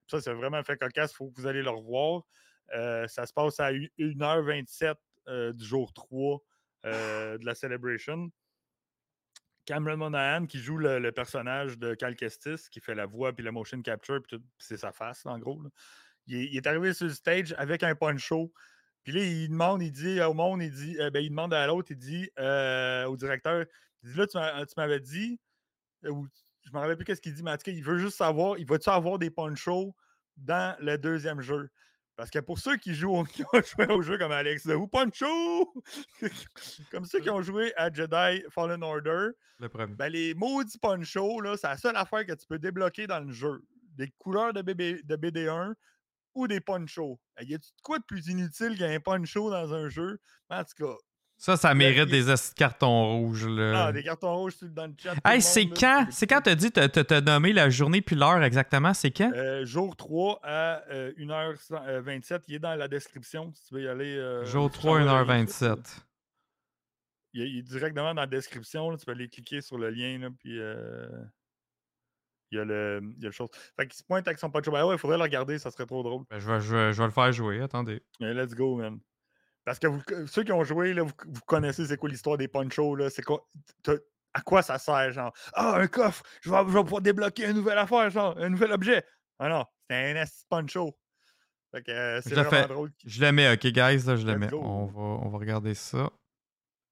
Ça, 0.07 0.21
c'est 0.21 0.33
vraiment 0.33 0.63
fait 0.63 0.77
cocasse, 0.77 1.11
il 1.11 1.15
faut 1.15 1.29
que 1.29 1.41
vous 1.41 1.47
allez 1.47 1.61
le 1.61 1.69
revoir. 1.69 2.23
Euh, 2.73 3.07
ça 3.07 3.25
se 3.25 3.33
passe 3.33 3.59
à 3.59 3.71
1h27 3.71 4.95
euh, 5.27 5.53
du 5.53 5.65
jour 5.65 5.93
3 5.93 6.41
euh, 6.85 7.37
de 7.37 7.45
la 7.45 7.55
Celebration. 7.55 8.29
Cameron 9.65 9.97
Monahan 9.97 10.45
qui 10.45 10.59
joue 10.59 10.77
le, 10.77 10.99
le 10.99 11.11
personnage 11.11 11.77
de 11.77 11.93
Cal 11.93 12.15
Kestis, 12.15 12.69
qui 12.71 12.79
fait 12.79 12.95
la 12.95 13.05
voix 13.05 13.33
puis 13.33 13.43
la 13.43 13.51
motion 13.51 13.81
capture, 13.81 14.21
puis 14.23 14.41
c'est 14.57 14.77
sa 14.77 14.93
face, 14.93 15.25
en 15.25 15.37
gros. 15.39 15.61
Il, 16.27 16.55
est, 16.55 16.67
arrivé 16.67 16.93
sur 16.93 17.07
le 17.07 17.13
stage 17.13 17.53
avec 17.57 17.83
un 17.83 17.95
poncho. 17.95 18.53
Puis 19.03 19.13
là, 19.13 19.23
il 19.23 19.49
demande, 19.49 19.81
il 19.81 19.91
dit 19.91 20.21
au 20.21 20.33
monde, 20.33 20.61
il 20.61 20.71
dit, 20.71 20.97
ben, 21.13 21.19
il 21.19 21.29
demande 21.29 21.53
à 21.53 21.67
l'autre, 21.67 21.91
il 21.91 21.97
dit 21.97 22.29
au 22.37 23.17
directeur, 23.17 23.65
là, 24.15 24.27
tu 24.27 24.73
m'avais 24.77 24.99
dit, 24.99 25.39
euh, 26.05 26.09
ou 26.09 26.27
je 26.63 26.71
me 26.71 26.79
rappelle 26.79 26.97
plus 26.97 27.05
qu'est-ce 27.05 27.21
qu'il 27.21 27.33
dit, 27.33 27.43
mais 27.43 27.51
en 27.51 27.57
tout 27.57 27.63
cas, 27.63 27.71
il 27.71 27.83
veut 27.83 27.97
juste 27.97 28.17
savoir, 28.17 28.57
il 28.57 28.65
va-tu 28.65 28.89
avoir 28.89 29.19
des 29.19 29.29
ponchos 29.29 29.95
dans 30.37 30.75
le 30.79 30.97
deuxième 30.97 31.41
jeu? 31.41 31.69
Parce 32.15 32.31
que 32.31 32.39
pour 32.39 32.57
ceux 32.57 32.77
qui 32.77 32.95
jouent 32.95 33.23
qui 33.33 33.43
ont 33.43 33.61
joué 33.61 33.87
au 33.93 34.01
jeu 34.01 34.17
comme 34.17 34.31
Alex, 34.31 34.65
ou 34.65 34.87
Poncho! 34.87 35.73
comme 36.91 37.05
ceux 37.05 37.19
qui 37.19 37.29
ont 37.29 37.41
joué 37.41 37.73
à 37.77 37.91
Jedi 37.93 38.43
Fallen 38.49 38.83
Order, 38.83 39.29
Le 39.59 39.69
premier. 39.69 39.93
ben, 39.93 40.09
les 40.11 40.33
maudits 40.33 40.79
ponchos, 40.79 41.41
là, 41.41 41.55
c'est 41.57 41.67
la 41.67 41.77
seule 41.77 41.95
affaire 41.95 42.25
que 42.25 42.33
tu 42.33 42.47
peux 42.47 42.59
débloquer 42.59 43.07
dans 43.07 43.19
le 43.19 43.31
jeu. 43.31 43.61
Des 43.95 44.11
couleurs 44.17 44.51
de, 44.53 44.61
BB 44.61 45.03
de 45.05 45.15
BD1 45.15 45.73
ou 46.33 46.47
des 46.47 46.59
ponchos. 46.59 47.19
Y 47.39 47.55
a-tu 47.55 47.69
de 47.69 47.81
quoi 47.83 47.99
de 47.99 48.03
plus 48.03 48.27
inutile 48.27 48.77
qu'un 48.77 48.99
poncho 48.99 49.49
dans 49.49 49.73
un 49.73 49.89
jeu? 49.89 50.19
En 50.49 50.63
tout 50.63 50.85
cas, 50.85 50.95
Ça, 51.39 51.55
ça 51.55 51.73
mérite 51.75 52.09
des 52.09 52.25
cartons 52.55 53.19
rouges. 53.19 53.47
Là. 53.47 53.85
ah, 53.85 53.91
des 53.91 54.01
cartons 54.01 54.35
rouges 54.35 54.55
dans 54.63 54.87
le 54.87 54.93
chat. 54.97 55.13
Hey, 55.23 55.39
c'est 55.41 55.67
quand? 55.69 56.07
C'est 56.09 56.25
quand 56.25 56.41
t'as 56.41 56.55
dit, 56.55 56.71
t'as- 56.71 57.21
nommé 57.21 57.53
la 57.53 57.69
journée 57.69 58.01
puis 58.01 58.15
l'heure 58.15 58.41
exactement, 58.43 58.93
c'est 58.95 59.11
quand? 59.11 59.31
Euh, 59.33 59.63
jour 59.63 59.95
3 59.95 60.39
à 60.41 60.81
euh, 60.89 61.13
1h27. 61.17 62.41
Il 62.47 62.55
est 62.55 62.59
dans 62.59 62.73
la 62.75 62.87
description 62.87 63.51
si 63.53 63.67
tu 63.67 63.75
veux 63.75 63.83
y 63.83 63.87
aller. 63.87 64.15
euh, 64.17 64.45
Jour 64.45 64.69
je 64.73 64.79
3, 64.79 64.97
t'envoie 64.99 65.21
le 65.21 65.27
lien, 65.27 65.43
1h27. 65.45 65.99
Il 67.33 67.41
est, 67.43 67.49
il 67.51 67.57
est 67.59 67.61
directement 67.61 68.15
dans 68.15 68.21
la 68.21 68.27
description. 68.27 68.89
là, 68.89 68.97
tu 68.97 69.05
peux 69.05 69.11
aller 69.11 69.29
cliquer 69.29 69.61
sur 69.61 69.77
le 69.77 69.91
lien. 69.91 70.17
Là, 70.17 70.29
puis 70.39 70.59
euh, 70.59 71.07
il, 72.51 72.57
y 72.57 72.61
a 72.61 72.65
le, 72.65 72.99
il 73.15 73.21
y 73.21 73.25
a 73.25 73.29
le 73.29 73.31
chose. 73.31 73.49
Fait 73.75 73.85
qu'il 73.85 73.95
se 73.95 74.03
pointe 74.03 74.27
avec 74.27 74.39
son 74.39 74.49
poncho. 74.49 74.71
Ben 74.71 74.83
ouais, 74.85 74.95
il 74.95 74.97
faudrait 74.99 75.17
le 75.17 75.23
regarder, 75.23 75.59
ça 75.59 75.69
serait 75.69 75.85
trop 75.85 76.01
drôle. 76.01 76.23
Ben, 76.31 76.39
je, 76.39 76.51
vais, 76.51 76.59
je, 76.61 76.75
vais, 76.75 76.93
je 76.93 76.97
vais 76.97 77.05
le 77.05 77.11
faire 77.13 77.31
jouer, 77.31 77.61
attendez. 77.61 78.01
Let's 78.19 78.55
go, 78.55 78.77
man. 78.77 78.99
Parce 79.67 79.79
que 79.79 79.87
vous- 79.87 80.01
ceux 80.27 80.43
qui 80.45 80.53
ont 80.53 80.63
joué, 80.63 80.93
là, 80.93 81.03
vous, 81.03 81.11
vous 81.27 81.41
connaissez 81.45 81.85
c'est 81.85 81.97
quoi 81.97 82.07
l'histoire 82.07 82.37
des 82.37 82.47
ponchos. 82.47 82.95
là, 82.95 83.09
C'est 83.09 83.21
quoi, 83.21 83.45
à 84.33 84.39
quoi 84.39 84.61
ça 84.61 84.79
sert, 84.79 85.11
genre? 85.11 85.33
Ah, 85.53 85.75
un 85.75 85.87
coffre! 85.87 86.23
Je 86.39 86.49
vais, 86.49 86.57
je 86.69 86.71
vais 86.71 86.83
pouvoir 86.83 87.01
débloquer 87.01 87.47
une 87.47 87.57
nouvelle 87.57 87.77
affaire, 87.77 88.09
genre, 88.09 88.33
un 88.37 88.47
nouvel 88.47 88.71
objet. 88.71 89.03
Ah 89.39 89.49
non, 89.49 89.65
c'est 89.89 90.17
un 90.17 90.23
de 90.23 90.29
poncho. 90.49 90.97
Fait 91.75 91.83
que 91.83 91.91
euh, 91.91 92.21
c'est 92.21 92.29
Je 92.29 92.35
le 92.35 92.41
vraiment 92.43 92.61
fais. 92.61 92.73
drôle. 92.73 92.91
Je 93.05 93.19
le 93.21 93.31
mets, 93.33 93.51
ok, 93.53 93.59
guys, 93.67 94.03
là, 94.07 94.15
je 94.15 94.25
le 94.25 94.37
mets. 94.37 94.53
On 94.53 94.85
va, 94.85 95.01
on 95.01 95.27
va 95.27 95.37
regarder 95.37 95.73
ça. 95.73 96.11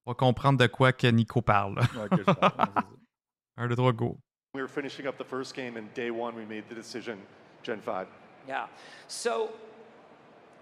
On 0.06 0.12
va 0.12 0.16
comprendre 0.16 0.60
de 0.60 0.68
quoi 0.68 0.92
que 0.92 1.08
Nico 1.08 1.42
parle. 1.42 1.80
Un, 3.58 3.68
deux, 3.70 3.76
trois, 3.78 3.94
go. 3.94 4.20
We 4.54 4.62
were 4.62 4.68
finishing 4.70 5.08
up 5.08 5.18
the 5.18 5.24
first 5.24 5.56
game, 5.56 5.78
and 5.78 5.86
day 5.96 6.10
one, 6.10 6.36
we 6.36 6.46
made 6.46 6.66
the 6.70 6.76
decision, 6.76 7.20
Gen 7.64 7.80
5. 7.80 8.06
Yeah. 8.50 8.68
So, 9.08 9.50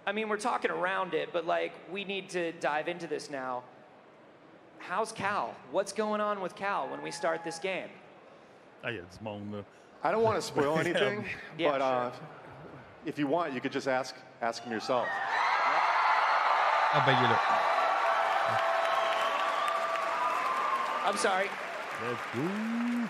I 0.06 0.12
mean, 0.12 0.28
we're 0.28 0.38
talking 0.38 0.70
around 0.72 1.14
it, 1.14 1.30
but 1.32 1.46
like, 1.46 1.74
we 1.92 2.04
need 2.04 2.30
to 2.30 2.52
dive 2.54 2.88
into 2.88 3.08
this 3.08 3.30
now. 3.30 3.64
How's 4.80 5.12
Cal? 5.14 5.56
What's 5.72 5.94
going 5.94 6.20
on 6.20 6.42
with 6.42 6.56
Cal 6.56 6.90
when 6.90 7.02
we 7.02 7.12
start 7.12 7.44
this 7.44 7.58
game? 7.58 7.88
Il 8.84 8.92
y 8.92 8.98
a 8.98 9.02
du. 9.02 9.66
I 10.04 10.12
don't 10.12 10.24
want 10.24 10.36
to 10.36 10.42
spoil 10.42 10.78
anything, 10.86 11.24
Yeah, 11.58 11.70
but 11.72 11.78
sure. 11.78 11.84
uh, 11.84 12.12
if 13.06 13.18
you 13.18 13.28
want, 13.28 13.54
you 13.54 13.62
could 13.62 13.72
just 13.72 13.88
ask 13.88 14.14
ask 14.42 14.62
him 14.64 14.74
yourself. 14.74 15.08
I 16.94 17.02
ben, 17.06 17.16
you 17.18 17.26
est 17.26 17.32
là. 17.32 17.40
I'm 21.06 21.18
sorry. 21.18 21.50
Let's 22.06 22.20
go. 22.36 23.10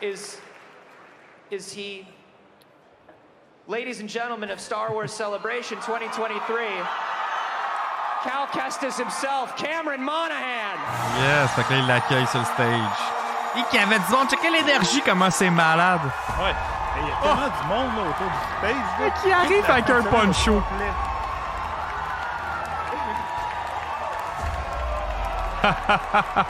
Is 0.00 0.40
is 1.50 1.72
he? 1.72 2.06
Ladies 3.70 4.00
and 4.00 4.08
gentlemen 4.08 4.50
of 4.50 4.58
Star 4.58 4.92
Wars 4.92 5.12
Celebration 5.12 5.78
2023, 5.86 6.66
Cal 8.24 8.48
Kestis 8.48 8.98
himself, 8.98 9.54
Cameron 9.56 10.02
Monahan. 10.02 10.76
Yes, 11.22 11.52
fait 11.52 11.62
que 11.62 11.74
là, 11.74 11.78
il 11.78 11.86
l'accueille 11.86 12.26
sur 12.26 12.40
le 12.40 12.46
stage. 12.46 12.98
Et 13.56 13.62
qu'il 13.70 13.78
y 13.78 13.82
avait 13.84 14.00
du 14.00 14.10
monde. 14.10 14.28
Checkez 14.28 14.50
l'énergie, 14.50 15.00
comment 15.06 15.30
c'est 15.30 15.50
malade. 15.50 16.00
Ouais. 16.42 16.52
Il 16.96 17.06
y 17.06 17.10
a 17.12 17.14
tellement 17.22 17.46
oh! 17.46 17.50
du 17.62 17.68
monde 17.68 17.94
là, 17.94 18.02
autour 18.10 18.26
du 18.26 18.32
stage. 18.58 18.74
là. 18.74 18.98
Mais 18.98 19.12
qui 19.22 19.30
arrive 19.32 19.64
La 19.68 19.74
avec 19.74 19.88
un 19.88 20.02
semaine 20.02 20.14
au 20.14 20.16
poncho. 20.26 20.54
complet. 20.54 20.92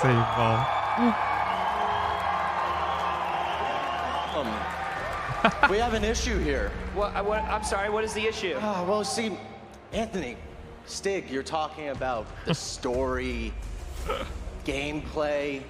C'est 0.00 0.08
bon. 0.08 0.56
We 5.70 5.78
have 5.78 5.94
an 5.94 6.04
issue 6.04 6.38
here. 6.38 6.70
What, 6.94 7.14
I- 7.14 7.22
what, 7.22 7.42
I'm 7.44 7.64
sorry, 7.64 7.90
what 7.90 8.04
is 8.04 8.12
the 8.14 8.26
issue? 8.26 8.56
Ah, 8.60 8.84
well, 8.86 9.02
see, 9.04 9.36
Anthony, 9.92 10.36
Stig, 10.86 11.30
you're 11.30 11.42
talking 11.42 11.88
about 11.90 12.26
the 12.44 12.54
story, 12.54 13.52
gameplay, 14.64 15.62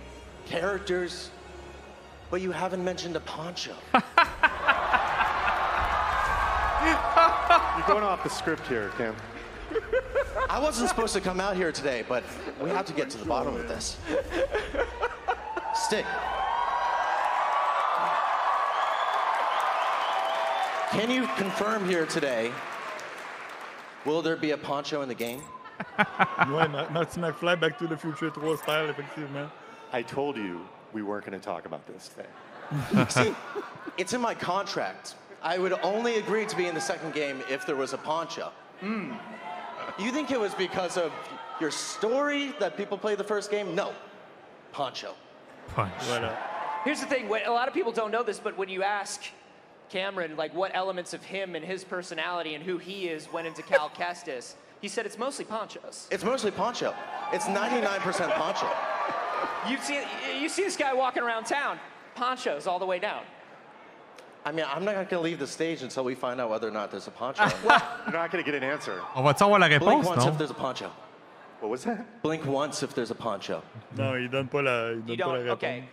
characters, 0.46 1.30
but 2.30 2.40
you 2.40 2.50
haven't 2.52 2.84
mentioned 2.84 3.14
the 3.14 3.20
poncho. 3.20 3.74
You're 7.76 7.86
going 7.86 8.04
off 8.04 8.22
the 8.22 8.30
script 8.30 8.66
here, 8.66 8.90
Cam. 8.98 9.14
I 10.50 10.58
wasn't 10.58 10.88
supposed 10.88 11.14
to 11.14 11.20
come 11.20 11.40
out 11.40 11.56
here 11.56 11.72
today, 11.72 12.04
but 12.08 12.22
we 12.60 12.68
have 12.70 12.84
to 12.86 12.92
get 12.92 13.08
to 13.10 13.18
the 13.18 13.24
bottom 13.24 13.54
of 13.56 13.68
this. 13.68 13.96
Stig. 15.74 16.04
Can 20.92 21.10
you 21.10 21.26
confirm 21.36 21.88
here 21.88 22.04
today? 22.04 22.52
Will 24.04 24.20
there 24.20 24.36
be 24.36 24.50
a 24.50 24.58
poncho 24.58 25.00
in 25.02 25.08
the 25.08 25.14
game? 25.14 25.40
Ouais, 25.98 26.68
Ma- 26.70 26.88
Marty 26.90 27.18
McFly, 27.20 27.58
Back 27.58 27.78
to 27.78 27.86
the 27.86 27.96
Future 27.96 28.30
3 28.30 28.56
style, 28.56 28.88
effectivement. 28.90 29.50
I 29.92 30.02
told 30.02 30.36
you 30.36 30.60
we 30.92 31.02
weren't 31.02 31.24
going 31.24 31.38
to 31.38 31.44
talk 31.44 31.64
about 31.64 31.86
this 31.86 32.08
today. 32.08 33.08
See, 33.08 33.34
it's 33.96 34.12
in 34.12 34.20
my 34.20 34.34
contract. 34.34 35.14
I 35.42 35.58
would 35.58 35.72
only 35.82 36.16
agree 36.18 36.44
to 36.44 36.56
be 36.56 36.66
in 36.66 36.74
the 36.74 36.80
second 36.80 37.14
game 37.14 37.42
if 37.48 37.64
there 37.66 37.76
was 37.76 37.94
a 37.94 37.98
poncho. 37.98 38.52
Hmm. 38.80 39.12
You 39.98 40.12
think 40.12 40.30
it 40.30 40.38
was 40.38 40.54
because 40.54 40.96
of 40.98 41.10
your 41.58 41.70
story 41.70 42.54
that 42.60 42.76
people 42.76 42.98
play 42.98 43.14
the 43.14 43.24
first 43.24 43.50
game? 43.50 43.74
No. 43.74 43.92
Poncho. 44.72 45.14
Punch. 45.68 45.92
Voilà. 46.00 46.36
Here's 46.84 47.00
the 47.00 47.06
thing, 47.06 47.26
a 47.26 47.50
lot 47.50 47.66
of 47.66 47.72
people 47.74 47.92
don't 47.92 48.10
know 48.10 48.22
this, 48.22 48.38
but 48.38 48.58
when 48.58 48.68
you 48.68 48.82
ask 48.82 49.22
Cameron, 49.92 50.36
like, 50.38 50.54
what 50.54 50.70
elements 50.74 51.12
of 51.12 51.22
him 51.22 51.54
and 51.54 51.62
his 51.64 51.84
personality 51.84 52.54
and 52.54 52.64
who 52.64 52.78
he 52.78 53.08
is 53.08 53.30
went 53.30 53.46
into 53.46 53.62
Cal 53.62 53.90
Kestis, 53.98 54.54
he 54.80 54.88
said 54.88 55.04
it's 55.04 55.18
mostly 55.18 55.44
ponchos. 55.44 56.08
It's 56.10 56.24
mostly 56.24 56.50
poncho. 56.50 56.94
It's 57.32 57.44
99% 57.44 58.32
poncho. 58.34 58.68
You 59.68 59.76
see, 59.78 60.00
you 60.40 60.48
see 60.48 60.62
this 60.62 60.76
guy 60.76 60.94
walking 60.94 61.22
around 61.22 61.44
town, 61.44 61.78
ponchos 62.14 62.66
all 62.66 62.78
the 62.78 62.86
way 62.86 62.98
down. 62.98 63.22
I 64.44 64.50
mean, 64.50 64.64
I'm 64.68 64.84
not 64.84 64.94
going 64.94 65.06
to 65.08 65.20
leave 65.20 65.38
the 65.38 65.46
stage 65.46 65.82
until 65.82 66.04
we 66.04 66.14
find 66.16 66.40
out 66.40 66.50
whether 66.50 66.66
or 66.66 66.72
not 66.72 66.90
there's 66.90 67.06
a 67.06 67.12
poncho. 67.12 67.44
You're 67.62 68.12
not 68.12 68.32
going 68.32 68.42
to 68.42 68.50
get 68.50 68.60
an 68.60 68.68
answer. 68.68 69.00
On 69.14 69.22
va-tu 69.22 69.44
avoir 69.44 69.60
la 69.60 69.68
Blink 69.78 70.04
once 70.04 70.24
non? 70.24 70.28
if 70.32 70.38
there's 70.38 70.50
a 70.50 70.54
poncho. 70.54 70.90
What 71.60 71.70
was 71.70 71.84
that? 71.84 72.22
Blink 72.22 72.44
once 72.44 72.82
if 72.82 72.92
there's 72.92 73.12
a 73.12 73.14
poncho. 73.14 73.62
Non, 73.96 74.16
il 74.16 74.28
donne 74.28 74.48
pas 74.48 74.62
la, 74.62 74.88
il 74.88 75.02
donne 75.02 75.08
You 75.10 75.16
pas 75.16 75.26
la 75.26 75.32
don't, 75.34 75.44
réponse. 75.44 75.52
okay. 75.52 75.84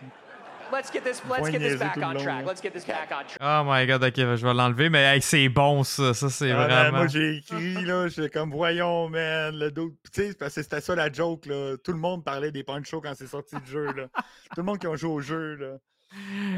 Let's 0.72 0.90
get 0.92 1.02
this, 1.02 1.20
let's 1.28 1.40
Point 1.40 1.52
get 1.52 1.58
this 1.60 1.74
niaiser 1.74 1.78
back 1.78 1.96
on 1.98 2.16
track. 2.16 2.46
Let's 2.46 2.60
get 2.62 2.70
this 2.72 2.84
back 2.86 3.10
on 3.10 3.24
track. 3.26 3.38
Oh 3.40 3.64
my 3.64 3.86
god, 3.86 4.04
ok, 4.04 4.16
je 4.16 4.46
vais 4.46 4.54
l'enlever, 4.54 4.88
mais 4.88 5.02
hey, 5.16 5.20
c'est 5.22 5.48
bon 5.48 5.82
ça. 5.84 6.14
Ça, 6.14 6.28
c'est 6.30 6.52
Ah, 6.52 6.64
vraiment. 6.66 6.98
moi, 6.98 7.06
j'ai 7.08 7.38
écrit, 7.38 7.84
là, 7.84 8.08
j'étais 8.08 8.28
comme, 8.30 8.50
voyons, 8.50 9.08
man, 9.08 9.54
le 9.58 9.70
dos. 9.70 9.90
Tu 10.12 10.28
sais, 10.28 10.34
parce 10.34 10.54
que 10.54 10.62
c'était 10.62 10.80
ça 10.80 10.94
la 10.94 11.10
joke, 11.12 11.46
là. 11.46 11.76
Tout 11.84 11.92
le 11.92 11.98
monde 11.98 12.24
parlait 12.24 12.50
des 12.52 12.62
ponchos 12.62 13.00
quand 13.00 13.12
c'est 13.16 13.26
sorti 13.26 13.56
le 13.56 13.66
jeu, 13.70 13.86
là. 13.92 14.06
Tout 14.54 14.58
le 14.58 14.62
monde 14.62 14.78
qui 14.78 14.86
a 14.86 14.94
joué 14.96 15.10
au 15.10 15.20
jeu, 15.20 15.56
là. 15.56 15.76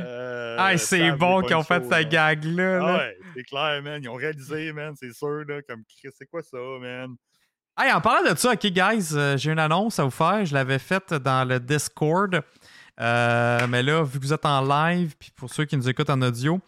euh, 0.05 0.57
Ah, 0.59 0.77
c'est 0.79 1.13
bon 1.13 1.43
qu'ils 1.43 1.57
ont 1.57 1.63
fait 1.63 1.83
cette 1.83 1.91
là. 1.91 2.05
gag-là. 2.05 2.79
Ah 2.83 2.87
là. 2.87 2.97
ouais, 2.99 3.17
c'est 3.37 3.43
clair, 3.45 3.83
man. 3.83 4.01
Ils 4.03 4.09
ont 4.09 4.15
réalisé, 4.15 4.73
man, 4.73 4.95
c'est 4.99 5.13
sûr, 5.13 5.45
là. 5.49 5.61
Comme, 5.69 5.83
Chris, 6.01 6.11
c'est 6.17 6.27
quoi 6.27 6.43
ça, 6.43 6.59
man? 6.81 7.11
Hey, 7.79 7.91
en 7.91 8.03
parlant 8.03 8.31
de 8.31 8.37
ça, 8.37 8.53
ok, 8.53 8.67
guys, 8.67 9.09
euh, 9.15 9.37
j'ai 9.39 9.51
une 9.51 9.59
annonce 9.59 9.99
à 9.99 10.05
vous 10.05 10.11
faire. 10.11 10.45
Je 10.45 10.53
l'avais 10.53 10.79
faite 10.79 11.15
dans 11.15 11.49
le 11.49 11.59
Discord. 11.59 12.43
Euh, 13.01 13.67
mais 13.69 13.83
là, 13.83 14.03
vu 14.03 14.19
que 14.19 14.25
vous 14.25 14.33
êtes 14.33 14.47
en 14.47 14.61
live, 14.63 15.15
puis 15.19 15.31
pour 15.35 15.53
ceux 15.53 15.65
qui 15.65 15.77
nous 15.77 15.89
écoutent 15.89 16.11
en 16.11 16.21
audio, 16.23 16.61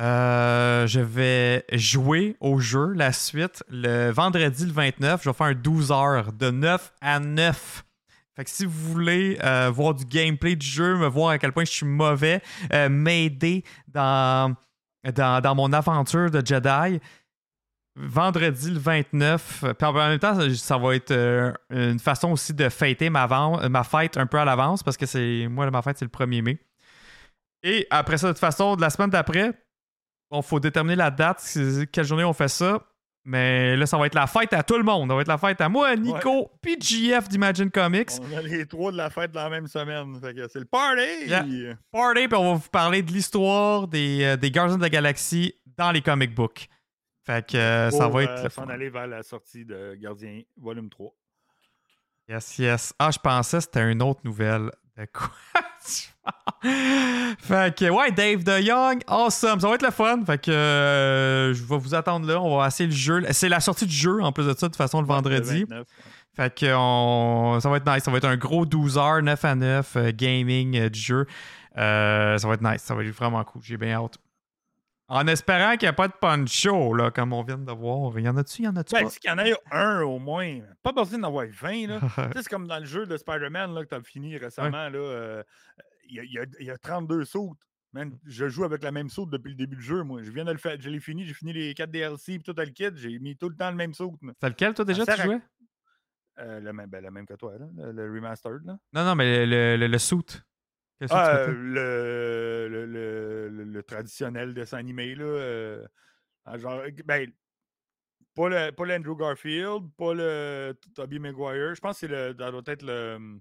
euh, 0.00 0.86
je 0.86 1.00
vais 1.00 1.64
jouer 1.72 2.36
au 2.40 2.58
jeu, 2.58 2.92
la 2.92 3.12
suite, 3.12 3.62
le 3.68 4.10
vendredi 4.10 4.66
le 4.66 4.72
29. 4.72 5.22
Je 5.22 5.30
vais 5.30 5.34
faire 5.34 5.46
un 5.46 5.54
12 5.54 5.92
heures, 5.92 6.32
de 6.32 6.50
9 6.50 6.92
à 7.00 7.20
9. 7.20 7.84
Fait 8.34 8.44
que 8.44 8.50
si 8.50 8.66
vous 8.66 8.92
voulez 8.92 9.38
euh, 9.42 9.70
voir 9.72 9.94
du 9.94 10.04
gameplay 10.04 10.56
du 10.56 10.66
jeu, 10.66 10.96
me 10.96 11.06
voir 11.06 11.30
à 11.30 11.38
quel 11.38 11.52
point 11.52 11.64
je 11.64 11.72
suis 11.72 11.86
mauvais, 11.86 12.42
m'aider 12.90 13.64
dans, 13.88 14.54
dans, 15.14 15.40
dans 15.40 15.54
mon 15.54 15.72
aventure 15.72 16.30
de 16.30 16.44
Jedi, 16.44 17.00
vendredi 17.96 18.70
le 18.70 18.78
29. 18.78 19.64
euh, 19.64 19.74
Puis 19.74 19.86
en 19.86 19.92
même 19.92 20.18
temps, 20.18 20.34
ça, 20.34 20.54
ça 20.54 20.78
va 20.78 20.94
être 20.94 21.10
euh, 21.10 21.52
une 21.70 21.98
façon 21.98 22.32
aussi 22.32 22.52
de 22.54 22.68
fêter 22.68 23.10
ma, 23.10 23.26
van- 23.26 23.68
ma 23.68 23.84
fête 23.84 24.16
un 24.16 24.26
peu 24.26 24.38
à 24.38 24.44
l'avance 24.44 24.82
parce 24.82 24.96
que 24.96 25.06
c'est 25.06 25.46
moi, 25.50 25.70
ma 25.70 25.82
fête, 25.82 25.98
c'est 25.98 26.04
le 26.04 26.10
1er 26.10 26.42
mai. 26.42 26.58
Et 27.62 27.86
après 27.90 28.18
ça, 28.18 28.28
de 28.28 28.32
toute 28.32 28.40
façon, 28.40 28.76
de 28.76 28.80
la 28.80 28.90
semaine 28.90 29.10
d'après, 29.10 29.52
il 30.32 30.42
faut 30.42 30.60
déterminer 30.60 30.96
la 30.96 31.10
date, 31.10 31.42
quelle 31.92 32.04
journée 32.04 32.24
on 32.24 32.32
fait 32.32 32.48
ça. 32.48 32.80
Mais 33.28 33.76
là, 33.76 33.86
ça 33.86 33.98
va 33.98 34.06
être 34.06 34.14
la 34.14 34.28
fête 34.28 34.52
à 34.52 34.62
tout 34.62 34.76
le 34.76 34.84
monde. 34.84 35.08
Ça 35.10 35.14
va 35.16 35.20
être 35.22 35.26
la 35.28 35.38
fête 35.38 35.60
à 35.60 35.68
moi, 35.68 35.96
Nico, 35.96 36.48
puis 36.62 36.76
JF 36.80 37.28
d'Imagine 37.28 37.72
Comics. 37.72 38.10
On 38.22 38.36
a 38.36 38.40
les 38.42 38.66
trois 38.66 38.92
de 38.92 38.96
la 38.96 39.10
fête 39.10 39.32
dans 39.32 39.42
la 39.42 39.50
même 39.50 39.66
semaine. 39.66 40.16
Fait 40.20 40.32
que 40.32 40.46
c'est 40.46 40.60
le 40.60 40.64
party! 40.64 41.26
Yeah. 41.26 41.44
Party, 41.90 42.28
puis 42.28 42.38
on 42.38 42.52
va 42.52 42.54
vous 42.54 42.68
parler 42.70 43.02
de 43.02 43.10
l'histoire 43.10 43.88
des, 43.88 44.22
euh, 44.22 44.36
des 44.36 44.52
Guardians 44.52 44.76
de 44.76 44.82
la 44.82 44.90
Galaxie 44.90 45.54
dans 45.76 45.90
les 45.90 46.02
comic 46.02 46.32
books. 46.36 46.68
Fait 47.26 47.44
que 47.46 47.56
euh, 47.56 47.90
ça 47.90 48.08
va 48.08 48.22
être. 48.22 48.44
euh, 48.46 48.48
s'en 48.48 48.68
aller 48.68 48.88
vers 48.88 49.06
la 49.08 49.22
sortie 49.22 49.64
de 49.64 49.94
Gardien 50.00 50.42
volume 50.56 50.88
3. 50.88 51.12
Yes, 52.28 52.58
yes. 52.58 52.92
Ah, 52.98 53.10
je 53.10 53.18
pensais 53.18 53.58
que 53.58 53.64
c'était 53.64 53.90
une 53.90 54.02
autre 54.02 54.20
nouvelle. 54.24 54.70
De 54.96 55.06
quoi? 55.12 55.30
Fait 57.40 57.76
que, 57.76 57.88
ouais, 57.90 58.10
Dave 58.12 58.42
de 58.42 58.60
Young, 58.62 59.02
awesome. 59.06 59.60
Ça 59.60 59.68
va 59.68 59.74
être 59.74 59.82
le 59.82 59.90
fun. 59.90 60.24
Fait 60.24 60.38
que 60.40 60.50
euh, 60.50 61.54
je 61.54 61.62
vais 61.62 61.78
vous 61.78 61.94
attendre 61.94 62.26
là. 62.26 62.40
On 62.40 62.56
va 62.58 62.66
essayer 62.68 62.88
le 62.88 62.94
jeu. 62.94 63.22
C'est 63.32 63.48
la 63.48 63.60
sortie 63.60 63.86
du 63.86 63.94
jeu 63.94 64.22
en 64.22 64.32
plus 64.32 64.44
de 64.44 64.48
ça, 64.50 64.54
de 64.54 64.72
toute 64.72 64.76
façon, 64.76 65.00
le 65.00 65.06
vendredi. 65.06 65.60
Le 65.60 65.66
29. 65.66 65.86
Fait 66.34 66.54
que 66.54 66.74
on- 66.76 67.60
ça 67.60 67.68
va 67.70 67.76
être 67.78 67.90
nice. 67.92 68.02
Ça 68.02 68.10
va 68.10 68.16
être 68.18 68.24
un 68.26 68.36
gros 68.36 68.66
12 68.66 68.98
heures, 68.98 69.22
9 69.22 69.44
à 69.44 69.54
9, 69.54 69.96
euh, 69.96 70.10
gaming 70.12 70.76
euh, 70.76 70.88
du 70.88 70.98
jeu. 71.00 71.26
Euh, 71.78 72.38
ça 72.38 72.48
va 72.48 72.54
être 72.54 72.62
nice. 72.62 72.82
Ça 72.82 72.94
va 72.94 73.04
être 73.04 73.10
vraiment 73.14 73.42
cool. 73.44 73.62
J'ai 73.62 73.76
bien 73.76 73.92
hâte. 74.02 74.16
En 75.08 75.26
espérant 75.28 75.72
qu'il 75.76 75.82
n'y 75.86 75.90
a 75.90 75.92
pas 75.92 76.08
de 76.08 76.14
poncho, 76.20 76.92
là, 76.94 77.10
comme 77.12 77.32
on 77.32 77.42
vient 77.44 77.58
de 77.58 77.70
voir. 77.72 78.18
Y 78.18 78.28
en 78.28 78.36
a-tu? 78.36 78.62
Y 78.62 78.68
en 78.68 78.74
a-tu 78.76 78.92
Ben, 78.94 79.04
pas? 79.04 79.10
qu'il 79.10 79.30
y 79.30 79.32
en 79.32 79.38
ait 79.38 79.54
un 79.70 80.00
au 80.02 80.18
moins. 80.18 80.60
Pas 80.82 80.92
besoin 80.92 81.18
d'en 81.20 81.28
avoir 81.28 81.46
20. 81.46 81.86
Là. 81.86 82.00
C'est 82.34 82.48
comme 82.48 82.66
dans 82.66 82.78
le 82.80 82.86
jeu 82.86 83.06
de 83.06 83.16
Spider-Man 83.16 83.72
là, 83.74 83.84
que 83.84 83.88
tu 83.90 83.94
as 83.94 84.02
fini 84.02 84.36
récemment. 84.36 84.88
là, 84.88 84.98
euh, 84.98 85.42
Il 86.08 86.16
y, 86.16 86.20
a- 86.20 86.24
il 86.24 86.32
y 86.32 86.38
a, 86.38 86.44
il 86.60 86.66
y 86.66 86.70
a 86.70 86.76
32 86.78 87.24
sautes. 87.24 87.58
Man, 87.92 88.18
je 88.26 88.48
joue 88.48 88.64
avec 88.64 88.82
la 88.82 88.90
même 88.92 89.08
saute 89.08 89.30
depuis 89.30 89.50
le 89.50 89.54
début 89.54 89.76
du 89.76 89.82
jeu, 89.82 90.02
moi. 90.02 90.22
Je 90.22 90.30
viens 90.30 90.44
de 90.44 90.50
le 90.52 90.58
faire. 90.58 90.76
Je 90.80 90.90
l'ai 90.90 91.00
fini. 91.00 91.24
J'ai 91.24 91.34
fini 91.34 91.52
les 91.52 91.72
4 91.72 91.90
DLC 91.90 92.34
et 92.34 92.38
tout 92.40 92.52
le 92.56 92.66
kit. 92.66 92.88
J'ai 92.96 93.18
mis 93.20 93.36
tout 93.36 93.48
le 93.48 93.56
temps 93.56 93.70
le 93.70 93.76
même 93.76 93.94
saute. 93.94 94.20
moi. 94.20 94.32
C'est 94.40 94.48
lequel, 94.48 94.74
toi, 94.74 94.84
déjà, 94.84 95.06
tu 95.06 95.12
sert 95.12 95.20
à- 95.20 95.24
jouais? 95.24 95.40
Euh, 96.40 96.60
le, 96.60 96.72
même, 96.72 96.90
ben, 96.90 97.02
le 97.02 97.10
même 97.10 97.24
que 97.26 97.32
toi, 97.34 97.54
là, 97.58 97.66
le, 97.76 97.92
le 97.92 98.12
remastered. 98.12 98.64
Là. 98.66 98.76
Non, 98.92 99.04
non, 99.04 99.14
mais 99.14 99.46
le, 99.46 99.76
le, 99.76 99.86
le 99.86 99.98
suit. 99.98 100.18
Ah, 101.10 101.36
euh, 101.36 101.46
le, 101.52 102.68
le, 102.68 103.48
le, 103.48 103.64
le- 103.64 103.82
traditionnel 103.82 104.54
dessin 104.54 104.78
animé, 104.78 105.14
là. 105.14 105.24
euh, 105.24 105.86
en 106.46 106.58
genre, 106.58 106.82
ben, 107.04 107.30
pas 108.34 108.48
le- 108.48 108.70
pas 108.72 108.86
l'Andrew 108.86 109.16
Garfield, 109.16 109.90
pas 109.96 110.14
le 110.14 110.74
Tobey 110.94 111.18
Maguire. 111.18 111.74
Je 111.74 111.80
pense 111.80 112.00
que 112.00 112.06
c'est 112.06 112.08
le, 112.08 112.34
ça 112.38 112.50
doit 112.50 112.62
être 112.66 112.82
le, 112.82 113.40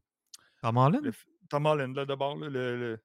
Tom 0.62 0.78
Holland? 0.78 1.12
Tom 1.50 1.66
Holland, 1.66 1.96
là, 1.96 2.06
d'abord. 2.06 2.38
là, 2.38 2.50
je 2.50 2.98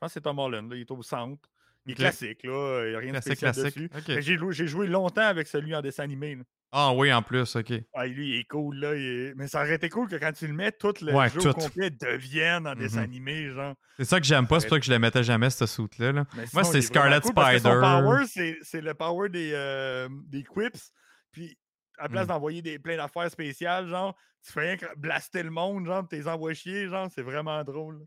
pense 0.00 0.10
que 0.10 0.14
c'est 0.14 0.20
Tom 0.20 0.38
Holland, 0.38 0.70
là, 0.70 0.76
il 0.76 0.80
est 0.82 0.90
au 0.90 1.02
centre. 1.02 1.48
Il 1.86 1.92
est 1.92 1.94
classique, 1.96 2.42
là. 2.44 2.84
Il 2.86 2.90
n'y 2.90 2.94
a 2.94 2.98
rien 2.98 3.10
Classique, 3.12 3.32
de 3.32 3.36
spécial 3.36 3.72
classique. 3.72 4.06
dessus. 4.06 4.52
J'ai 4.52 4.66
joué, 4.66 4.86
longtemps 4.86 5.20
avec 5.26 5.46
celui 5.46 5.74
en 5.74 5.82
dessin 5.82 6.04
animé. 6.04 6.36
là. 6.36 6.42
Ah 6.76 6.92
oui, 6.92 7.12
en 7.12 7.22
plus, 7.22 7.54
ok. 7.54 7.72
Ah, 7.94 8.06
lui, 8.06 8.30
il 8.30 8.40
est 8.40 8.44
cool, 8.48 8.76
là. 8.76 8.94
est- 8.96 9.32
Mais 9.36 9.46
ça 9.46 9.60
aurait 9.60 9.74
été 9.76 9.88
cool 9.88 10.08
que 10.08 10.16
quand 10.16 10.32
tu 10.32 10.46
le 10.48 10.54
mets, 10.54 10.72
tout 10.72 10.92
le 11.02 11.12
Ouais, 11.14 11.28
jeu 11.28 11.40
tout. 11.40 11.52
complet 11.52 11.90
devienne 11.90 12.66
en 12.66 12.74
dessin 12.74 12.98
Mhm. 12.98 13.04
animé, 13.04 13.50
genre. 13.50 13.74
C'est 13.96 14.04
ça 14.06 14.18
que 14.18 14.26
j'aime 14.26 14.46
pas, 14.48 14.58
c'est 14.60 14.66
pour 14.66 14.76
ça 14.76 14.80
que 14.80 14.86
je 14.86 14.90
le 14.92 14.98
mettais 14.98 15.22
jamais, 15.22 15.50
ce 15.50 15.66
suit-là. 15.66 16.10
là. 16.12 16.24
Moi, 16.52 16.64
c'est 16.64 16.80
Scarlet 16.80 17.20
cool 17.20 17.32
son 17.34 17.42
Spider. 17.58 17.80
power, 17.80 18.24
c'est- 18.26 18.80
le 18.80 18.94
power 18.94 19.28
des, 19.28 19.52
euh, 19.54 20.08
des 20.26 20.42
quips. 20.42 20.90
Puis, 21.30 21.56
à 21.98 22.04
la 22.04 22.08
place 22.08 22.24
Mm. 22.24 22.28
d'envoyer 22.28 22.62
des, 22.62 22.78
plein 22.80 22.96
d'affaires 22.96 23.30
spéciales, 23.30 23.86
genre, 23.88 24.16
tu 24.44 24.50
fais 24.52 24.60
rien 24.60 24.76
que 24.76 24.86
blaster 24.96 25.42
le 25.44 25.50
monde, 25.50 25.86
genre, 25.86 26.08
t'es 26.08 26.26
envoies 26.26 26.54
chier, 26.54 26.88
genre, 26.88 27.08
c'est 27.14 27.22
vraiment 27.22 27.62
drôle. 27.62 28.00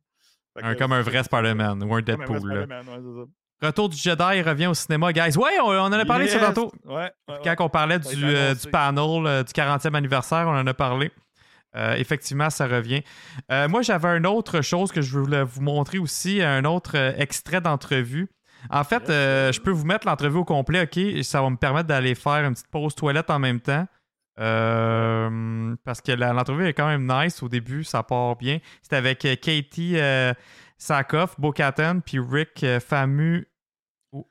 Fait 0.57 0.63
Un- 0.65 0.73
que 0.73 0.79
comme 0.79 0.91
un 0.91 1.01
vrai 1.01 1.23
Spider-Man 1.23 1.83
ou 1.83 1.93
un 1.95 2.01
comme 2.01 2.21
un 2.21 2.25
vrai 2.25 2.39
Deadpool. 2.39 2.67
là. 2.67 2.81
Ouais. 2.81 3.25
Retour 3.61 3.89
du 3.89 3.97
Jedi 3.97 4.41
revient 4.41 4.67
au 4.67 4.73
cinéma, 4.75 5.11
guys. 5.11 5.35
Ouais, 5.35 5.59
on, 5.63 5.69
on 5.69 5.85
en 5.85 5.91
a 5.93 6.05
parlé 6.05 6.25
de 6.25 6.31
Yes! 6.31 6.41
tantôt. 6.41 6.71
Ouais, 6.85 6.93
ouais, 6.95 7.11
ouais. 7.29 7.39
Quand 7.43 7.65
on 7.65 7.69
parlait 7.69 7.97
du, 7.97 8.23
euh, 8.23 8.53
du 8.53 8.69
panel 8.69 9.25
euh, 9.25 9.43
du 9.43 9.51
40e 9.51 9.95
anniversaire, 9.95 10.45
on 10.47 10.55
en 10.55 10.67
a 10.67 10.73
parlé. 10.75 11.11
Euh, 11.75 11.95
effectivement, 11.95 12.49
ça 12.51 12.67
revient. 12.67 13.01
Moi, 13.49 13.81
j'avais 13.81 14.09
une 14.17 14.27
autre 14.27 14.61
chose 14.61 14.91
que 14.91 15.01
je 15.01 15.17
voulais 15.17 15.43
vous 15.43 15.61
montrer 15.61 15.97
aussi, 15.97 16.41
un 16.41 16.65
autre 16.65 16.95
extrait 16.95 17.61
d'entrevue. 17.61 18.29
En 18.69 18.83
fait, 18.83 19.03
je 19.07 19.59
peux 19.59 19.71
vous 19.71 19.85
mettre 19.85 20.07
l'entrevue 20.07 20.37
au 20.37 20.45
complet, 20.45 20.83
OK? 20.83 21.23
Ça 21.23 21.41
va 21.41 21.49
me 21.49 21.57
permettre 21.57 21.87
d'aller 21.87 22.15
faire 22.15 22.45
une 22.45 22.53
petite 22.53 22.69
pause 22.69 22.95
toilette 22.95 23.29
en 23.29 23.39
même 23.39 23.59
temps. 23.59 23.85
Parce 24.37 26.01
que 26.01 26.11
l'entrevue 26.13 26.67
est 26.67 26.73
quand 26.73 26.87
même 26.87 27.07
nice 27.07 27.43
au 27.43 27.49
début, 27.49 27.83
ça 27.83 28.01
part 28.01 28.35
bien. 28.37 28.59
C'était 28.81 28.95
avec 28.95 29.19
Katie 29.41 29.97
Sakoff, 30.77 31.39
Bo-Katan, 31.39 31.99
puis 32.01 32.19
Rick 32.19 32.63
euh, 32.63 32.79
Famu 32.79 33.47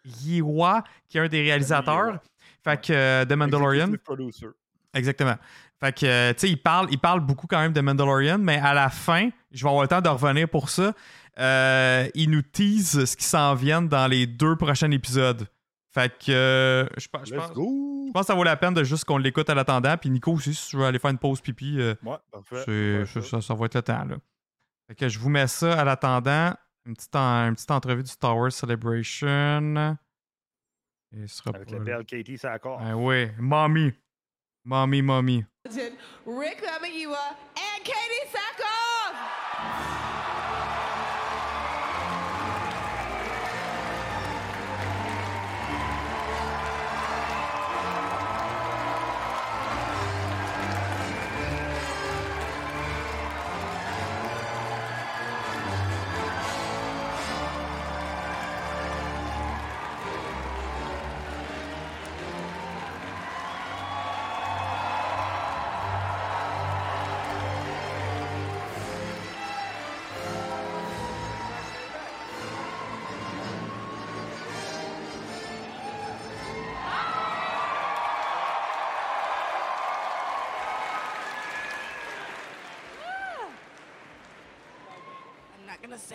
Yiwa, 0.05 0.85
qui 1.09 1.18
est 1.18 1.20
un 1.20 1.28
des 1.28 1.43
réalisateurs. 1.43 2.18
Fait 2.64 2.81
que 2.81 2.93
euh, 2.93 3.24
The 3.24 3.32
Mandalorian. 3.32 3.86
Exactement. 4.94 5.36
Fait 5.78 5.93
que, 5.93 6.06
euh, 6.06 6.32
tu 6.32 6.40
sais, 6.40 6.48
il 6.51 6.56
parle, 6.56 6.89
il 6.90 6.98
parle 6.98 7.20
beaucoup 7.20 7.47
quand 7.47 7.59
même 7.60 7.73
de 7.73 7.81
Mandalorian, 7.81 8.39
mais 8.39 8.59
à 8.59 8.73
la 8.73 8.89
fin, 8.89 9.28
je 9.52 9.62
vais 9.62 9.68
avoir 9.68 9.82
le 9.82 9.89
temps 9.89 10.01
de 10.01 10.09
revenir 10.09 10.48
pour 10.48 10.70
ça. 10.70 10.93
Euh, 11.39 12.09
il 12.14 12.31
nous 12.31 12.40
tease 12.40 13.05
ce 13.05 13.14
qui 13.16 13.24
s'en 13.24 13.55
vient 13.55 13.82
dans 13.82 14.06
les 14.06 14.27
deux 14.27 14.56
prochains 14.56 14.90
épisodes. 14.90 15.47
Fait 15.93 16.10
que, 16.18 16.31
euh, 16.32 16.86
je, 16.97 17.09
pense- 17.09 17.28
je 17.28 17.35
pense, 17.35 17.52
go! 17.52 18.05
je 18.06 18.12
pense 18.12 18.23
que 18.23 18.27
ça 18.28 18.35
vaut 18.35 18.44
la 18.44 18.56
peine 18.56 18.73
de 18.73 18.85
juste 18.85 19.05
qu'on 19.05 19.18
l'écoute 19.18 19.48
à 19.51 19.55
l'attendant. 19.55 19.97
Puis 19.98 20.09
Nico 20.09 20.32
aussi, 20.32 20.55
si 20.55 20.70
tu 20.70 20.77
veux 20.78 20.85
aller 20.85 20.98
faire 20.98 21.10
une 21.10 21.18
pause 21.18 21.40
pipi, 21.43 21.77
euh, 21.78 21.94
Ouais, 22.02 22.16
parfait. 22.32 22.62
c'est- 22.64 22.98
Parfait. 23.14 23.28
ça, 23.28 23.40
ça 23.43 23.55
va 23.55 23.66
être 23.66 23.74
le 23.74 23.82
temps. 23.82 24.05
Là. 24.05 24.16
Fait 24.89 24.95
que 24.95 25.09
je 25.09 25.19
vous 25.19 25.29
mets 25.31 25.47
ça 25.49 25.81
à 25.81 25.85
l'attendant. 25.85 26.55
Une 26.85 26.95
petite, 26.95 27.17
en- 27.17 27.49
une 27.49 27.55
petite 27.55 27.71
entrevue 27.71 28.03
du 28.05 28.11
Star 28.11 28.37
Wars 28.37 28.53
Celebration. 28.53 29.97
Et 31.13 31.27
ce 31.27 31.37
sera 31.37 31.51
Avec 31.55 31.71
la 31.71 31.79
belle 31.81 32.05
Katie 32.05 32.39
Sackor. 32.39 32.79
Ah 32.81 32.97
oui, 32.97 33.29
mommy. 33.39 33.93
Mommy, 34.65 35.03
mommy. 35.03 35.45
Rick 36.27 36.61
Famuyiwa 36.61 37.19
and 37.57 37.85
Katie 37.85 38.31
Sackhoff. 38.31 39.45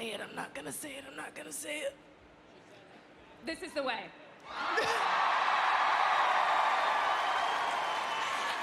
Say 0.01 0.07
it. 0.13 0.19
I'm 0.27 0.35
not 0.35 0.53
gonna 0.55 0.71
say 0.71 0.89
it. 0.93 1.03
I'm 1.09 1.15
not 1.15 1.35
gonna 1.35 1.51
say 1.51 1.79
it. 1.79 1.93
This 3.45 3.61
is 3.61 3.71
the 3.73 3.83
way. 3.83 3.99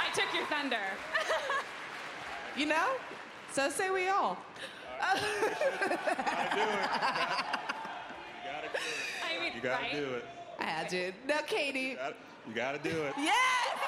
I 0.01 0.11
took 0.15 0.35
your 0.35 0.47
thunder. 0.47 0.81
You 2.57 2.67
know? 2.67 2.89
So 3.53 3.71
say 3.71 3.91
we 3.91 4.09
all. 4.09 4.37
I 5.01 5.15
mean, 9.41 9.53
You 9.55 9.61
gotta 9.63 9.83
right? 9.85 9.93
do 9.93 10.15
it. 10.15 10.25
I 10.59 10.65
had 10.65 10.89
to. 10.91 11.13
No, 11.29 11.37
Katie. 11.47 11.95
Gotta- 11.95 12.17
You 12.49 12.55
gotta 12.55 12.79
do 12.79 12.91
it. 13.05 13.15
Yes. 13.17 13.79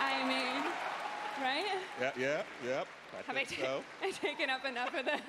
I 0.00 0.24
mean, 0.26 0.62
right? 1.42 1.66
Yeah, 2.00 2.12
yeah, 2.18 2.42
yep. 2.66 2.86
I 3.18 3.22
Have 3.26 3.36
I, 3.36 3.44
ta- 3.44 3.54
so. 3.60 3.82
I 4.02 4.10
taken 4.10 4.50
up 4.50 4.64
enough 4.64 4.94
of 4.94 5.04
the? 5.04 5.20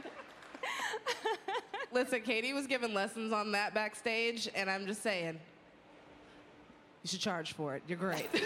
Listen, 1.91 2.21
Katie 2.21 2.53
was 2.53 2.67
giving 2.67 2.93
lessons 2.93 3.31
on 3.31 3.51
that 3.53 3.73
backstage, 3.73 4.49
and 4.55 4.69
I'm 4.69 4.85
just 4.85 5.01
saying, 5.03 5.39
you 7.03 7.07
should 7.07 7.19
charge 7.19 7.53
for 7.53 7.75
it. 7.75 7.83
You're 7.87 7.97
great. 7.97 8.27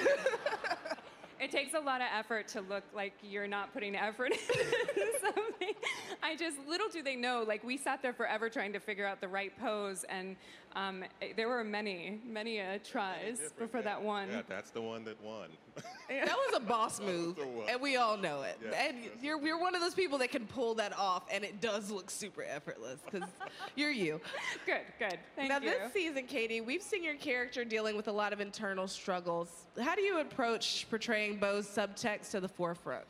It 1.39 1.51
takes 1.51 1.73
a 1.73 1.79
lot 1.79 2.01
of 2.01 2.07
effort 2.13 2.49
to 2.49 2.61
look 2.61 2.83
like 2.93 3.13
you're 3.23 3.47
not 3.47 3.71
putting 3.73 3.95
effort 3.95 4.33
into 4.33 5.07
something. 5.21 5.73
I 6.21 6.35
just, 6.35 6.57
little 6.67 6.89
do 6.89 7.01
they 7.01 7.15
know, 7.15 7.45
like 7.47 7.63
we 7.63 7.77
sat 7.77 8.01
there 8.01 8.11
forever 8.11 8.49
trying 8.49 8.73
to 8.73 8.79
figure 8.79 9.05
out 9.05 9.21
the 9.21 9.29
right 9.29 9.57
pose, 9.57 10.03
and 10.09 10.35
um, 10.75 11.03
there 11.35 11.47
were 11.47 11.63
many, 11.63 12.19
many 12.25 12.61
uh, 12.61 12.77
tries 12.83 13.39
before 13.57 13.81
that 13.81 14.01
one. 14.01 14.29
Yeah, 14.29 14.41
that's 14.47 14.69
the 14.71 14.81
one 14.81 15.03
that 15.05 15.21
won. 15.23 15.49
that 16.09 16.27
was 16.27 16.55
a 16.55 16.59
boss 16.59 16.99
move, 17.05 17.37
and 17.67 17.81
we 17.81 17.97
all 17.97 18.17
know 18.17 18.43
it. 18.43 18.59
Yeah, 18.63 18.87
and 18.87 18.97
you're, 19.21 19.43
you're 19.45 19.59
one 19.59 19.75
of 19.75 19.81
those 19.81 19.93
people 19.93 20.17
that 20.19 20.31
can 20.31 20.45
pull 20.45 20.75
that 20.75 20.97
off, 20.97 21.23
and 21.31 21.43
it 21.43 21.59
does 21.59 21.89
look 21.89 22.09
super 22.11 22.43
effortless 22.43 22.99
because 23.09 23.27
you're 23.75 23.91
you. 23.91 24.21
Good, 24.65 24.81
good. 24.99 25.19
Thank 25.35 25.49
you. 25.51 25.59
now, 25.59 25.65
you. 25.65 25.71
this 25.71 25.93
season, 25.93 26.25
Katie, 26.27 26.61
we've 26.61 26.83
seen 26.83 27.03
your 27.03 27.15
character 27.15 27.63
dealing 27.63 27.97
with 27.97 28.07
a 28.07 28.11
lot 28.11 28.31
of 28.31 28.39
internal 28.39 28.87
struggles. 28.87 29.65
How 29.81 29.95
do 29.95 30.01
you 30.01 30.19
approach 30.19 30.85
portraying 30.89 31.37
Bo's 31.37 31.67
subtext 31.67 32.31
to 32.31 32.39
the 32.39 32.49
forefront? 32.49 33.05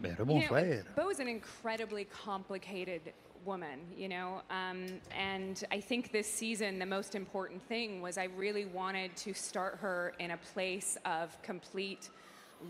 Ben, 0.00 0.16
You 0.18 0.24
know, 0.26 0.34
frère. 0.42 0.84
Bo 0.94 1.08
is 1.08 1.20
an 1.20 1.28
incredibly 1.28 2.04
complicated 2.04 3.00
woman, 3.46 3.80
you 3.96 4.08
know, 4.08 4.42
um, 4.50 4.86
and 5.16 5.64
I 5.70 5.80
think 5.80 6.12
this 6.12 6.26
season 6.26 6.78
the 6.78 6.86
most 6.86 7.14
important 7.14 7.62
thing 7.62 8.02
was 8.02 8.18
I 8.18 8.24
really 8.24 8.66
wanted 8.66 9.16
to 9.16 9.32
start 9.34 9.78
her 9.80 10.12
in 10.18 10.32
a 10.32 10.36
place 10.36 10.98
of 11.04 11.40
complete 11.42 12.10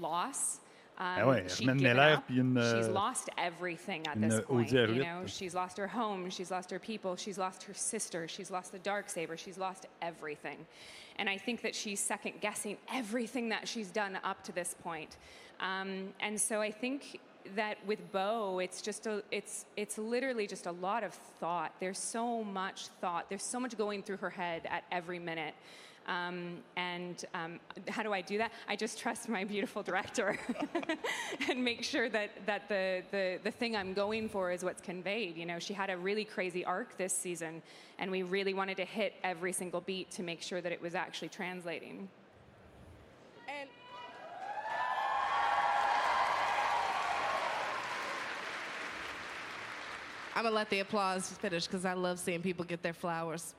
loss. 0.00 0.60
Um, 0.98 1.06
Ah 1.18 1.28
ouais, 1.28 1.44
she'd 1.48 1.66
given 1.78 1.98
up. 1.98 2.30
une, 2.30 2.54
she's 2.54 2.88
euh, 2.88 2.92
lost 2.92 3.28
everything 3.36 4.06
at 4.06 4.18
this 4.20 4.40
point. 4.40 4.72
You 4.72 5.02
know, 5.02 5.24
she's 5.26 5.54
lost 5.54 5.76
her 5.76 5.86
home, 5.86 6.30
she's 6.30 6.50
lost 6.50 6.70
her 6.70 6.78
people, 6.78 7.16
she's 7.16 7.36
lost 7.36 7.62
her 7.64 7.74
sister, 7.74 8.26
she's 8.28 8.50
lost 8.50 8.72
the 8.72 8.78
dark 8.78 9.10
saber, 9.10 9.36
she's 9.36 9.58
lost 9.58 9.86
everything. 10.00 10.58
And 11.18 11.28
I 11.28 11.36
think 11.38 11.60
that 11.62 11.74
she's 11.74 12.00
second 12.00 12.40
guessing 12.40 12.78
everything 12.92 13.50
that 13.50 13.68
she's 13.68 13.90
done 13.90 14.18
up 14.24 14.42
to 14.44 14.52
this 14.52 14.74
point. 14.82 15.16
Um, 15.60 16.14
and 16.20 16.40
so 16.40 16.60
I 16.60 16.70
think 16.70 17.20
that 17.54 17.78
with 17.86 18.12
Bo, 18.12 18.58
it's 18.58 18.82
just 18.82 19.06
a, 19.06 19.22
it's, 19.30 19.64
it's 19.76 19.98
literally 19.98 20.46
just 20.46 20.66
a 20.66 20.72
lot 20.72 21.04
of 21.04 21.14
thought. 21.38 21.72
There's 21.80 21.98
so 21.98 22.42
much 22.42 22.88
thought. 23.00 23.28
There's 23.28 23.44
so 23.44 23.60
much 23.60 23.76
going 23.78 24.02
through 24.02 24.18
her 24.18 24.30
head 24.30 24.62
at 24.68 24.84
every 24.90 25.18
minute. 25.18 25.54
Um, 26.06 26.58
and 26.76 27.24
um, 27.34 27.58
how 27.88 28.02
do 28.02 28.12
I 28.12 28.20
do 28.20 28.38
that? 28.38 28.52
I 28.68 28.76
just 28.76 28.98
trust 28.98 29.28
my 29.28 29.42
beautiful 29.44 29.82
director 29.82 30.38
and 31.50 31.64
make 31.64 31.82
sure 31.82 32.08
that, 32.08 32.30
that 32.46 32.68
the, 32.68 33.02
the, 33.10 33.40
the 33.42 33.50
thing 33.50 33.74
I'm 33.74 33.92
going 33.92 34.28
for 34.28 34.52
is 34.52 34.62
what's 34.62 34.80
conveyed. 34.80 35.36
You 35.36 35.46
know, 35.46 35.58
she 35.58 35.74
had 35.74 35.90
a 35.90 35.96
really 35.96 36.24
crazy 36.24 36.64
arc 36.64 36.96
this 36.96 37.12
season, 37.12 37.60
and 37.98 38.10
we 38.10 38.22
really 38.22 38.54
wanted 38.54 38.76
to 38.76 38.84
hit 38.84 39.14
every 39.24 39.52
single 39.52 39.80
beat 39.80 40.10
to 40.12 40.22
make 40.22 40.42
sure 40.42 40.60
that 40.60 40.70
it 40.70 40.80
was 40.80 40.94
actually 40.94 41.28
translating. 41.28 42.08
And 43.48 43.68
I'm 50.36 50.42
gonna 50.42 50.54
let 50.54 50.68
the 50.68 50.80
applause 50.80 51.30
finish 51.30 51.66
because 51.66 51.86
I 51.86 51.94
love 51.94 52.18
seeing 52.18 52.42
people 52.42 52.62
get 52.62 52.82
their 52.82 52.92
flowers. 52.92 53.54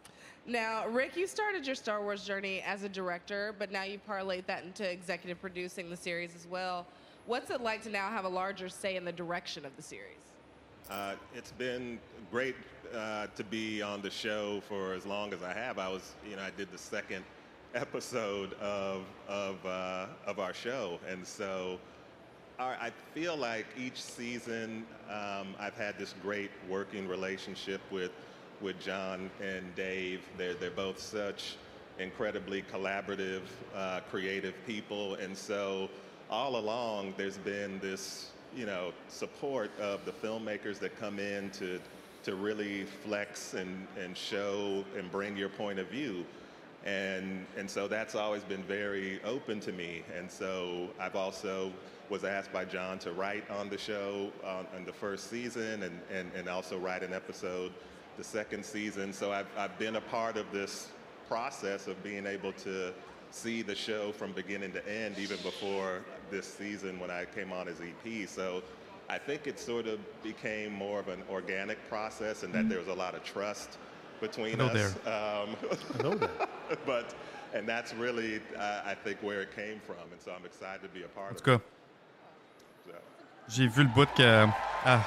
Now, 0.46 0.88
Rick, 0.88 1.18
you 1.18 1.26
started 1.26 1.66
your 1.66 1.74
Star 1.74 2.04
Wars 2.04 2.24
journey 2.24 2.62
as 2.62 2.84
a 2.84 2.90
director, 2.90 3.56
but 3.58 3.72
now 3.72 3.82
you 3.82 4.00
parlayed 4.08 4.46
that 4.46 4.64
into 4.64 4.88
executive 4.88 5.42
producing 5.42 5.90
the 5.90 5.98
series 5.98 6.36
as 6.36 6.46
well. 6.46 6.86
What's 7.26 7.50
it 7.50 7.62
like 7.62 7.82
to 7.84 7.90
now 7.90 8.12
have 8.12 8.26
a 8.26 8.30
larger 8.30 8.70
say 8.70 8.96
in 8.96 9.04
the 9.04 9.12
direction 9.12 9.66
of 9.66 9.76
the 9.76 9.82
series? 9.82 10.20
Uh, 10.88 11.16
it's 11.34 11.52
been 11.52 11.98
great 12.30 12.56
uh, 12.96 13.26
to 13.36 13.44
be 13.44 13.82
on 13.82 14.04
the 14.04 14.12
show 14.12 14.62
for 14.68 14.94
as 14.94 15.04
long 15.04 15.34
as 15.34 15.42
I 15.42 15.54
have. 15.54 15.80
I 15.80 15.90
was, 15.90 16.14
you 16.30 16.36
know, 16.36 16.44
I 16.44 16.52
did 16.56 16.72
the 16.72 16.78
second 16.78 17.26
episode 17.74 18.54
of 18.62 19.02
of 19.28 19.66
uh, 19.66 20.06
of 20.28 20.38
our 20.38 20.54
show, 20.54 21.00
and 21.10 21.26
so 21.26 21.80
our, 21.80 21.80
I 22.60 22.92
feel 23.14 23.38
like 23.38 23.68
each 23.78 24.02
season 24.02 24.84
um, 25.12 25.54
I've 25.60 25.76
had 25.76 25.98
this 26.00 26.16
great 26.24 26.50
working 26.68 27.08
relationship 27.08 27.82
with 27.92 28.12
with 28.62 28.80
John 28.80 29.30
and 29.40 29.76
Dave. 29.76 30.22
They're 30.38 30.56
they're 30.56 30.72
both 30.72 31.00
such 31.00 31.56
incredibly 32.00 32.64
collaborative, 32.64 33.44
uh, 33.76 34.00
creative 34.10 34.56
people, 34.66 35.16
and 35.16 35.38
so 35.38 35.88
all 36.32 36.58
along 36.58 37.14
there's 37.16 37.38
been 37.38 37.80
this 37.80 38.32
you 38.56 38.66
know 38.66 38.92
support 39.08 39.70
of 39.80 40.04
the 40.06 40.12
filmmakers 40.12 40.80
that 40.80 41.00
come 41.00 41.20
in 41.20 41.52
to 41.52 41.80
to 42.24 42.36
really 42.36 42.86
flex 42.86 43.54
and, 43.54 43.88
and 44.00 44.18
show 44.18 44.84
and 44.98 45.12
bring 45.12 45.38
your 45.38 45.50
point 45.50 45.78
of 45.78 45.88
view. 45.90 46.26
And, 46.86 47.46
and 47.58 47.70
so 47.70 47.88
that's 47.88 48.16
always 48.16 48.44
been 48.44 48.64
very 48.64 49.22
open 49.24 49.60
to 49.62 49.72
me. 49.72 50.04
And 50.18 50.30
so 50.30 50.90
I've 51.00 51.16
also 51.16 51.72
was 52.10 52.24
asked 52.24 52.54
by 52.54 52.66
John 52.66 53.00
to 53.00 53.12
write 53.12 53.50
on 53.50 53.70
the 53.70 53.78
show 53.78 54.32
on, 54.44 54.66
on 54.76 54.86
the 54.86 54.94
first 54.94 55.30
season 55.30 55.84
and, 55.84 56.00
and, 56.14 56.32
and 56.36 56.48
also 56.48 56.78
write 56.78 57.04
an 57.04 57.14
episode 57.14 57.72
the 58.18 58.24
second 58.24 58.66
season. 58.66 59.14
So 59.14 59.32
I've, 59.32 59.48
I've 59.58 59.78
been 59.78 59.96
a 59.98 60.02
part 60.02 60.38
of 60.38 60.52
this 60.52 60.90
process 61.28 61.88
of 61.88 62.02
being 62.04 62.26
able 62.26 62.54
to 62.54 62.94
see 63.32 63.62
the 63.62 63.76
show 63.76 64.12
from 64.12 64.32
beginning 64.32 64.72
to 64.72 64.90
end, 64.90 65.20
even 65.20 65.38
before 65.38 66.02
this 66.32 66.48
season 66.48 67.00
when 67.00 67.12
I 67.12 67.26
came 67.26 67.52
on 67.52 67.68
as 67.68 67.82
EP. 67.82 68.28
So 68.28 68.64
I 69.10 69.18
think 69.18 69.48
it 69.48 69.60
sort 69.60 69.88
of 69.88 70.00
became 70.24 70.74
more 70.74 71.00
of 71.00 71.08
an 71.08 71.22
organic 71.30 71.88
process 71.90 72.44
and 72.44 72.54
that 72.54 72.70
there 72.70 72.80
was 72.80 72.88
a 72.88 72.94
lot 72.94 73.16
of 73.16 73.24
trust 73.24 73.78
between 74.20 74.60
us. 74.60 74.96
Um, 75.06 75.56
Hello 75.98 76.16
there. 76.16 76.30
but, 76.86 77.14
and 77.54 77.68
that's 77.68 77.94
really, 77.94 78.42
uh, 78.58 78.82
I 78.86 78.96
think, 78.96 79.22
where 79.22 79.42
it 79.42 79.56
came 79.56 79.80
from. 79.86 80.12
And 80.12 80.20
so 80.20 80.32
I'm 80.32 80.46
excited 80.46 80.82
to 80.82 80.90
be 80.90 81.04
a 81.04 81.08
part 81.08 81.30
En 81.30 81.36
of 81.36 81.44
cas, 81.44 81.56
it. 81.56 81.62
So. 81.62 81.77
J'ai 83.48 83.68
vu 83.68 83.84
le 83.84 83.90
bout 83.90 84.10
que. 84.16 84.48
Ah, 84.86 85.02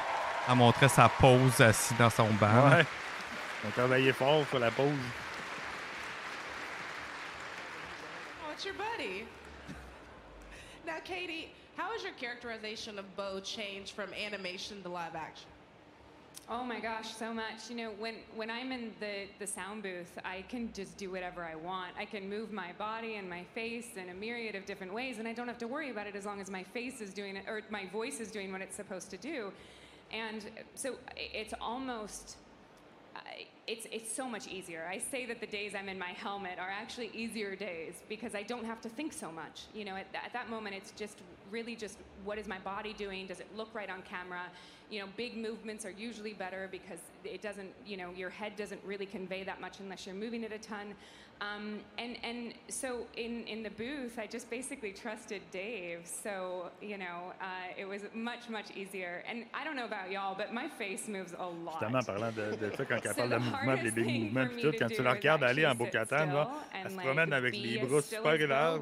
elle 0.49 0.57
montrait 0.57 0.89
sa 0.89 1.09
pause 1.09 1.61
assis 1.61 1.95
dans 1.95 2.11
son 2.11 2.29
banc. 2.35 2.71
Ouais. 2.71 2.85
On 3.65 3.69
a 3.69 3.73
travaillé 3.73 4.13
fort 4.13 4.47
sur 4.49 4.59
la 4.59 4.71
pause. 4.71 4.89
Oh, 8.43 8.53
it's 8.53 8.65
your 8.65 8.75
buddy. 8.75 9.27
Now, 10.87 10.99
Katie, 11.05 11.53
how 11.77 11.91
has 11.93 12.03
your 12.03 12.15
characterization 12.15 12.99
of 12.99 13.05
Bo 13.17 13.41
changed 13.41 13.93
from 13.93 14.11
animation 14.15 14.83
to 14.83 14.89
live 14.89 15.15
action? 15.15 15.49
Oh 16.53 16.65
my 16.65 16.81
gosh, 16.81 17.15
so 17.15 17.33
much. 17.33 17.69
You 17.69 17.77
know, 17.77 17.91
when, 18.01 18.17
when 18.35 18.51
I'm 18.51 18.73
in 18.73 18.91
the, 18.99 19.29
the 19.39 19.47
sound 19.47 19.85
booth, 19.85 20.19
I 20.25 20.43
can 20.49 20.73
just 20.73 20.97
do 20.97 21.09
whatever 21.09 21.45
I 21.45 21.55
want. 21.55 21.93
I 21.97 22.05
can 22.05 22.29
move 22.29 22.51
my 22.51 22.73
body 22.77 23.15
and 23.15 23.31
my 23.31 23.45
face 23.55 23.91
in 23.97 24.09
a 24.09 24.15
myriad 24.15 24.57
of 24.57 24.67
different 24.67 24.93
ways, 24.93 25.21
and 25.21 25.29
I 25.29 25.33
don't 25.33 25.47
have 25.47 25.59
to 25.59 25.69
worry 25.69 25.91
about 25.91 26.09
it 26.09 26.17
as 26.17 26.27
long 26.27 26.41
as 26.41 26.51
my 26.51 26.65
face 26.65 27.01
is 27.01 27.15
doing 27.15 27.37
it, 27.37 27.45
or 27.47 27.63
my 27.71 27.87
voice 27.93 28.19
is 28.19 28.33
doing 28.33 28.51
what 28.51 28.63
it's 28.63 28.75
supposed 28.75 29.11
to 29.11 29.17
do. 29.17 29.53
And 30.13 30.45
so 30.75 30.97
it's 31.17 31.55
almost. 31.61 32.37
It's, 33.71 33.87
it's 33.93 34.13
so 34.13 34.29
much 34.29 34.49
easier. 34.49 34.85
I 34.91 34.99
say 34.99 35.27
that 35.27 35.39
the 35.39 35.47
days 35.47 35.77
I'm 35.79 35.89
in 35.89 35.97
my 35.97 36.09
helmet 36.09 36.59
are 36.59 36.69
actually 36.69 37.09
easier 37.15 37.55
days 37.55 38.03
because 38.09 38.35
I 38.35 38.43
don't 38.43 38.65
have 38.65 38.81
to 38.81 38.89
think 38.89 39.13
so 39.13 39.31
much. 39.31 39.67
You 39.73 39.85
know, 39.85 39.95
at, 39.95 40.09
at 40.13 40.33
that 40.33 40.51
moment, 40.51 40.75
it's 40.75 40.91
just 40.91 41.19
really 41.53 41.77
just 41.77 41.97
what 42.25 42.37
is 42.37 42.49
my 42.49 42.59
body 42.59 42.93
doing? 42.93 43.29
Does 43.29 43.39
it 43.39 43.47
look 43.57 43.73
right 43.73 43.89
on 43.89 44.03
camera? 44.03 44.43
You 44.91 44.99
know, 44.99 45.07
big 45.17 45.37
movements 45.37 45.85
are 45.85 45.93
usually 45.93 46.33
better 46.33 46.69
because 46.73 46.99
it 47.23 47.43
doesn't, 47.43 47.71
you 47.87 47.97
know, 47.97 48.11
your 48.17 48.29
head 48.29 48.57
doesn't 48.57 48.81
really 48.85 49.07
convey 49.07 49.45
that 49.45 49.61
much 49.61 49.79
unless 49.79 50.05
you're 50.05 50.17
moving 50.17 50.43
it 50.43 50.51
a 50.51 50.59
ton. 50.59 50.95
Um, 51.41 51.81
and, 51.97 52.19
and 52.23 52.55
so 52.69 53.07
in, 53.17 53.45
in 53.47 53.63
the 53.63 53.71
booth, 53.71 54.19
I 54.19 54.27
just 54.27 54.51
basically 54.51 54.93
trusted 54.93 55.41
Dave. 55.51 56.01
So, 56.05 56.71
you 56.83 56.99
know, 56.99 57.33
uh, 57.41 57.73
it 57.79 57.89
was 57.89 58.03
much, 58.13 58.51
much 58.51 58.67
easier. 58.77 59.23
And 59.29 59.47
I 59.55 59.65
don't 59.65 59.75
know 59.75 59.87
about 59.87 60.11
y'all, 60.11 60.35
but 60.35 60.53
my 60.53 60.69
face 60.69 61.09
moves 61.09 61.33
a 61.39 61.47
lot. 61.47 61.81
Justement, 61.81 62.03
parlant 62.03 62.33
de, 62.33 62.57
de 62.57 62.77
ça, 62.77 62.85
quand 62.85 62.99
elle 63.03 63.15
So 63.15 63.15
parle 63.15 63.31
de 63.31 63.37
mouvement, 63.39 63.83
des 63.83 63.91
hardest 63.91 63.95
big 63.95 64.23
mouvements, 64.25 64.47
puis 64.49 64.63
tout, 64.63 64.73
to 64.73 64.79
quand 64.79 64.89
tu 64.89 65.03
la 65.03 65.13
regardes 65.13 65.45
aller 65.45 65.67
en 65.67 65.75
genre, 66.31 66.51
still 66.69 66.81
elle 66.85 66.91
se 66.91 66.97
like, 66.97 67.07
promène 67.07 67.33
avec 67.33 67.57
les 67.57 67.79
as 67.79 67.79
bras 67.79 68.03
super 68.03 68.49
larges. 68.49 68.81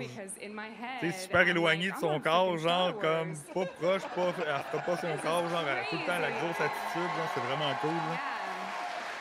Tu 1.00 1.12
super 1.12 1.42
I'm 1.42 1.48
éloigné 1.48 1.86
like, 1.86 1.94
de 1.94 2.00
son 2.00 2.20
corps, 2.20 2.58
genre, 2.58 2.98
comme 2.98 3.34
pas 3.54 3.66
proche, 3.66 4.02
pas, 4.02 4.34
elle 4.38 4.64
fera 4.64 4.82
pas 4.84 4.96
son 5.00 5.16
corps, 5.22 5.48
genre, 5.48 5.64
elle 5.68 5.78
a 5.78 5.84
tout 5.88 5.96
le 5.96 6.06
temps 6.06 6.18
la 6.18 6.30
grosse 6.30 6.60
attitude, 6.60 7.10
genre, 7.16 7.30
c'est 7.34 7.40
vraiment 7.40 7.74
cool, 7.80 7.90
là. 7.90 8.37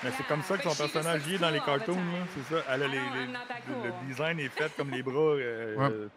Mais 0.04 0.12
c'est 0.16 0.28
comme 0.28 0.44
ça 0.44 0.58
que 0.58 0.64
son 0.70 0.76
personnage 0.76 1.28
est 1.28 1.38
dans 1.40 1.50
les 1.50 1.60
cartoons, 1.60 1.98
c'est 2.36 2.56
ça. 2.56 2.64
Elle 2.70 2.84
a 2.84 2.88
les, 2.88 2.98
that 2.98 3.32
le 3.68 4.08
design 4.08 4.40
est 4.40 4.50
fait 4.50 4.72
comme 4.76 4.92
les 4.92 5.02
bras. 5.04 5.14
euh, 5.14 5.76
Ouais. 5.76 5.90
euh, 5.92 6.08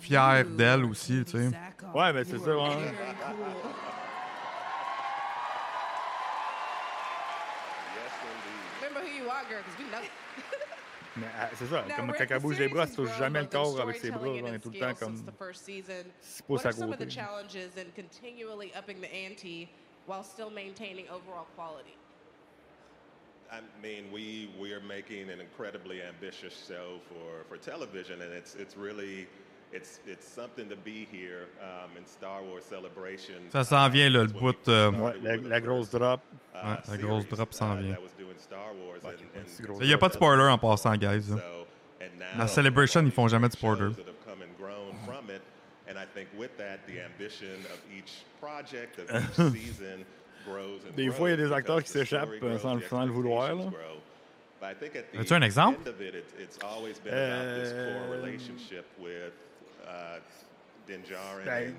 Fier 0.00 0.44
d'elle 0.46 0.84
aussi, 0.86 1.22
tu 1.24 1.32
sais. 1.32 1.50
Ouais, 1.94 2.12
mais 2.12 2.24
c'est 2.24 2.38
ça, 2.38 2.56
ouais. 2.56 2.92
Yes, 7.94 8.12
indeed. 8.24 8.82
Remember 8.82 9.00
who 9.00 9.12
you 9.24 9.28
are, 9.30 9.44
girl, 9.48 9.62
because 9.62 9.78
we 9.78 9.86
know. 9.90 10.02
Mais 11.16 11.26
euh, 11.26 11.46
c'est 11.56 11.66
ça, 11.66 11.84
comme 11.96 12.12
quand 12.12 12.24
the 12.24 12.30
elle 12.30 12.38
bouge 12.40 12.58
les 12.58 12.68
bras, 12.68 12.84
elle 12.84 12.94
touche 12.94 13.16
jamais 13.18 13.40
le 13.40 13.46
corps 13.48 13.80
avec 13.80 13.96
ses 13.96 14.10
bras, 14.12 14.28
and 14.28 14.46
est 14.54 14.58
tout 14.60 14.70
le 14.70 14.78
temps 14.78 14.94
comme 14.94 15.16
some 16.72 16.92
of 16.92 16.98
the 16.98 17.04
côté. 17.04 17.10
challenges 17.10 17.56
in 17.76 17.90
continually 17.96 18.72
upping 18.76 19.00
the 19.00 19.08
ante 19.12 19.68
while 20.06 20.22
still 20.22 20.50
maintaining 20.50 21.06
overall 21.10 21.46
quality? 21.56 21.96
I 23.52 23.60
mean, 23.82 24.04
we 24.12 24.48
we 24.60 24.72
are 24.72 24.80
making 24.80 25.28
an 25.30 25.40
incredibly 25.40 26.00
ambitious 26.02 26.54
show 26.68 27.00
for, 27.08 27.44
for 27.48 27.56
television, 27.58 28.22
and 28.22 28.32
it's 28.32 28.54
it's 28.54 28.76
really 28.76 29.26
it's 29.72 29.98
it's 30.06 30.26
something 30.26 30.68
to 30.68 30.76
be 30.76 31.06
here 31.10 31.48
um, 31.60 31.90
in 31.96 32.06
Star 32.06 32.42
Wars 32.44 32.64
Celebration. 32.64 33.40
Ça 33.52 33.64
s'en 33.64 33.88
vient, 33.90 34.08
là, 34.08 34.22
le 34.22 34.26
That's 34.28 34.34
when 34.34 34.44
we 34.44 34.52
bout, 34.52 34.68
euh, 34.68 34.90
Ouais, 34.92 35.14
la, 35.22 35.48
la 35.48 35.60
grosse 35.60 35.90
drop. 35.90 36.20
uh, 36.54 36.58
Ouais, 36.58 36.76
la 36.90 36.96
grosse 36.98 37.26
drop 37.28 37.52
s'en 37.52 37.72
uh, 37.76 37.80
vient. 37.82 37.94
that 37.94 38.02
was 38.02 38.12
doing 38.18 38.38
Star 38.38 38.72
Wars, 38.74 39.00
and- 39.04 39.10
and 39.36 39.44
c'est 39.46 39.64
gros. 39.66 39.80
Il 39.80 39.86
n'y 39.88 39.94
a 39.94 39.98
pas 39.98 40.08
de 40.08 40.14
spoiler 40.14 40.44
en 40.48 40.58
passant, 40.58 40.96
guys. 40.96 41.28
là. 41.30 41.36
So, 41.38 41.66
now 42.18 42.38
La 42.38 42.46
Celebration, 42.46 43.04
ils 43.04 43.10
font 43.12 43.26
jamais 43.28 43.48
de 43.48 43.52
spoiler. 43.54 43.90
shows 43.90 43.96
that 43.96 44.06
have 44.06 44.24
come 44.24 44.42
and 44.42 44.56
grown 44.58 44.94
from 45.04 45.28
it. 45.30 45.42
And 45.88 45.98
I 45.98 46.06
think 46.14 46.28
with 46.38 46.56
that, 46.58 46.86
the 46.86 47.00
ambition 47.00 47.56
of 47.72 47.80
each 47.92 48.22
project, 48.40 49.00
of 49.00 49.10
each 49.10 49.34
season, 49.52 49.56
grows 49.56 49.80
and 49.82 50.04
Des 50.96 51.10
fois, 51.10 51.28
il 51.28 51.38
y 51.38 51.42
a 51.42 51.46
des 51.46 51.52
acteurs 51.52 51.82
qui 51.82 51.90
s'échappent, 51.90 52.28
sans 52.60 52.74
le- 52.74 52.80
the 52.80 52.88
sans 52.88 53.04
le 53.04 53.12
vouloir, 53.12 53.54
là. 53.54 53.64
As-tu 55.18 55.32
un 55.34 55.42
exemple? 55.42 55.78
Euh, 57.06 57.98
relationship 58.10 58.84
with 58.98 59.32
uh, 59.86 60.20
Ben. 61.44 61.74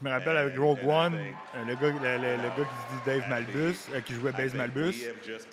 Je 0.00 0.04
me 0.04 0.10
rappelle 0.10 0.36
avec 0.36 0.56
Rogue 0.58 0.78
One, 0.86 1.14
euh, 1.14 1.64
le 1.66 1.74
gars, 1.74 1.88
le, 1.90 2.22
le- 2.22 2.36
le 2.42 2.48
gars 2.48 2.54
qui 2.56 2.62
se 2.62 2.94
dit 2.94 3.00
Dave 3.20 3.28
Malbus, 3.28 3.76
euh, 3.92 4.00
qui 4.00 4.14
jouait 4.14 4.32
think 4.32 4.54
Malbus, 4.54 4.94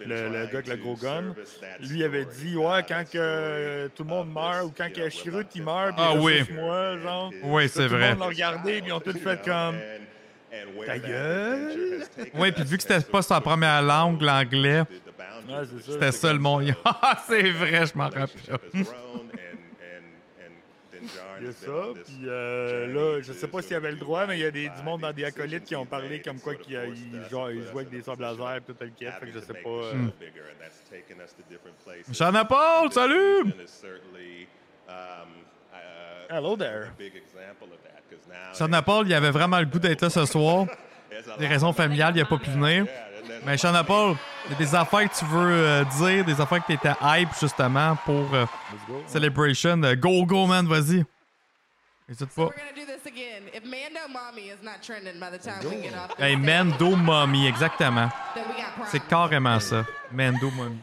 le, 0.06 0.30
gars 0.32 0.40
avec 0.60 0.68
le 0.68 0.76
gros 0.78 0.96
gun, 0.96 1.36
lui 1.82 2.04
avait 2.04 2.26
dit 2.26 2.56
Ouais, 2.56 2.84
quand 2.88 3.04
que 3.12 3.88
tout 3.96 4.04
le 4.04 4.10
monde 4.10 4.32
meurt 4.32 4.66
ou 4.66 4.74
quand 4.76 4.92
que 4.94 5.10
il 5.56 5.64
meurt, 5.64 5.96
puis 5.96 6.06
Ah 6.06 6.12
il 6.14 6.20
oui. 6.20 6.44
moi, 6.54 6.98
genre. 7.00 7.32
Oui, 7.44 7.68
c'est 7.68 7.88
Tout 7.88 7.94
le 7.94 7.98
vrai. 8.00 8.10
monde 8.12 8.20
l'a 8.20 8.26
regardé, 8.28 8.82
puis 8.82 8.90
ils 8.90 8.94
ont 8.94 9.00
tous 9.02 9.18
fait 9.18 9.42
comme. 9.46 9.76
Ta 10.86 11.00
gueule! 11.00 12.04
Oui, 12.36 12.52
puis 12.52 12.64
vu 12.64 12.78
que 12.78 12.84
c'était 12.84 13.00
pas 13.02 13.22
sa 13.22 13.42
première 13.42 13.82
langue, 13.82 14.22
l'anglais, 14.22 14.84
Ouais, 15.48 15.54
c'était 15.86 16.12
ça 16.12 16.34
le 16.34 16.40
monde. 16.40 16.74
Ah, 16.86 17.24
c'est 17.28 17.50
vrai, 17.52 17.86
je 17.86 17.96
m'en 17.98 18.10
rappelle. 18.10 18.30
Il 21.40 21.46
y 21.46 21.50
a 21.50 21.52
ça, 21.52 21.72
puis 22.06 22.20
euh, 22.26 22.88
là, 22.88 23.22
je 23.22 23.34
sais 23.34 23.48
pas 23.48 23.62
s'il 23.62 23.74
y 23.74 23.76
avait 23.76 23.92
le 23.92 23.98
droit, 23.98 24.26
mais 24.26 24.40
il 24.40 24.42
y 24.42 24.46
a 24.46 24.52
des, 24.52 24.70
du 24.70 24.82
monde 24.84 25.02
dans 25.02 25.12
des 25.12 25.26
acolytes 25.26 25.66
qui 25.66 25.76
ont 25.76 25.86
parlé 25.86 26.22
comme 26.22 26.40
quoi 26.40 26.56
qu'ils 26.56 26.74
ils- 26.96 27.30
genre, 27.30 27.52
ils 27.52 27.62
jouaient 27.64 27.84
avec 27.84 27.90
des 27.90 28.02
sables 28.02 28.24
laser 28.24 28.56
et 28.56 28.62
tout 28.62 28.76
le 28.80 28.88
kit, 28.88 29.06
fait 29.06 29.26
que 29.28 29.32
je 29.34 29.40
sais 29.40 29.54
pas. 29.54 29.70
euh, 29.70 29.94
Hmm. 29.94 30.12
Shana 32.14 32.46
Paul, 32.46 32.92
salut! 32.92 33.52
Hello 36.30 36.56
there. 36.56 36.88
Shana 38.58 38.82
Paul, 38.82 39.08
il 39.08 39.14
avait 39.14 39.32
vraiment 39.32 39.60
le 39.60 39.66
goût 39.66 39.80
d'être 39.80 40.02
là 40.02 40.10
ce 40.10 40.26
soir. 40.26 40.66
Des 41.40 41.48
raisons 41.48 41.74
familiales, 41.74 42.16
il 42.16 42.20
n'a 42.20 42.26
pas 42.26 42.38
pu 42.38 42.50
venir. 42.50 42.86
Mais 43.46 43.58
Shana 43.58 43.84
Paul, 43.84 44.16
il 44.46 44.52
y 44.52 44.56
a 44.56 44.58
des 44.58 44.76
affaires 44.76 45.10
que 45.10 45.16
tu 45.18 45.26
veux 45.26 45.52
euh, 45.52 45.84
dire, 45.98 46.26
des 46.26 46.40
affaires 46.40 46.62
que 46.62 46.68
tu 46.68 46.74
étais 46.74 46.94
hype 47.02 47.30
justement 47.40 47.96
pour 48.06 48.34
euh, 48.34 48.42
Let's 48.72 48.88
go. 48.88 49.04
Celebration. 49.08 49.84
Euh, 49.84 49.96
Go, 49.96 50.26
go, 50.26 50.46
man, 50.48 50.68
vas-y. 50.68 51.04
N'hésite 52.08 52.30
pas. 52.36 52.44
we're 52.44 52.50
gonna 52.50 52.74
do 52.76 52.86
this 52.86 53.06
again. 53.08 53.44
If 53.54 53.64
Mando 53.66 54.08
Mommy 54.12 54.50
is 54.50 54.62
not 54.64 54.82
trending 54.84 55.20
by 55.20 55.32
the 55.32 55.40
time 55.40 55.64
we 55.64 55.82
get 55.82 55.94
off, 55.96 56.10
this 56.16 56.20
Hey, 56.20 56.36
Mando 56.36 56.96
Mommy, 56.96 57.48
exactement. 57.48 58.10
C'est 58.88 59.06
carrément 59.08 59.60
ça. 59.60 59.86
Mando 60.12 60.52
Mommy. 60.52 60.80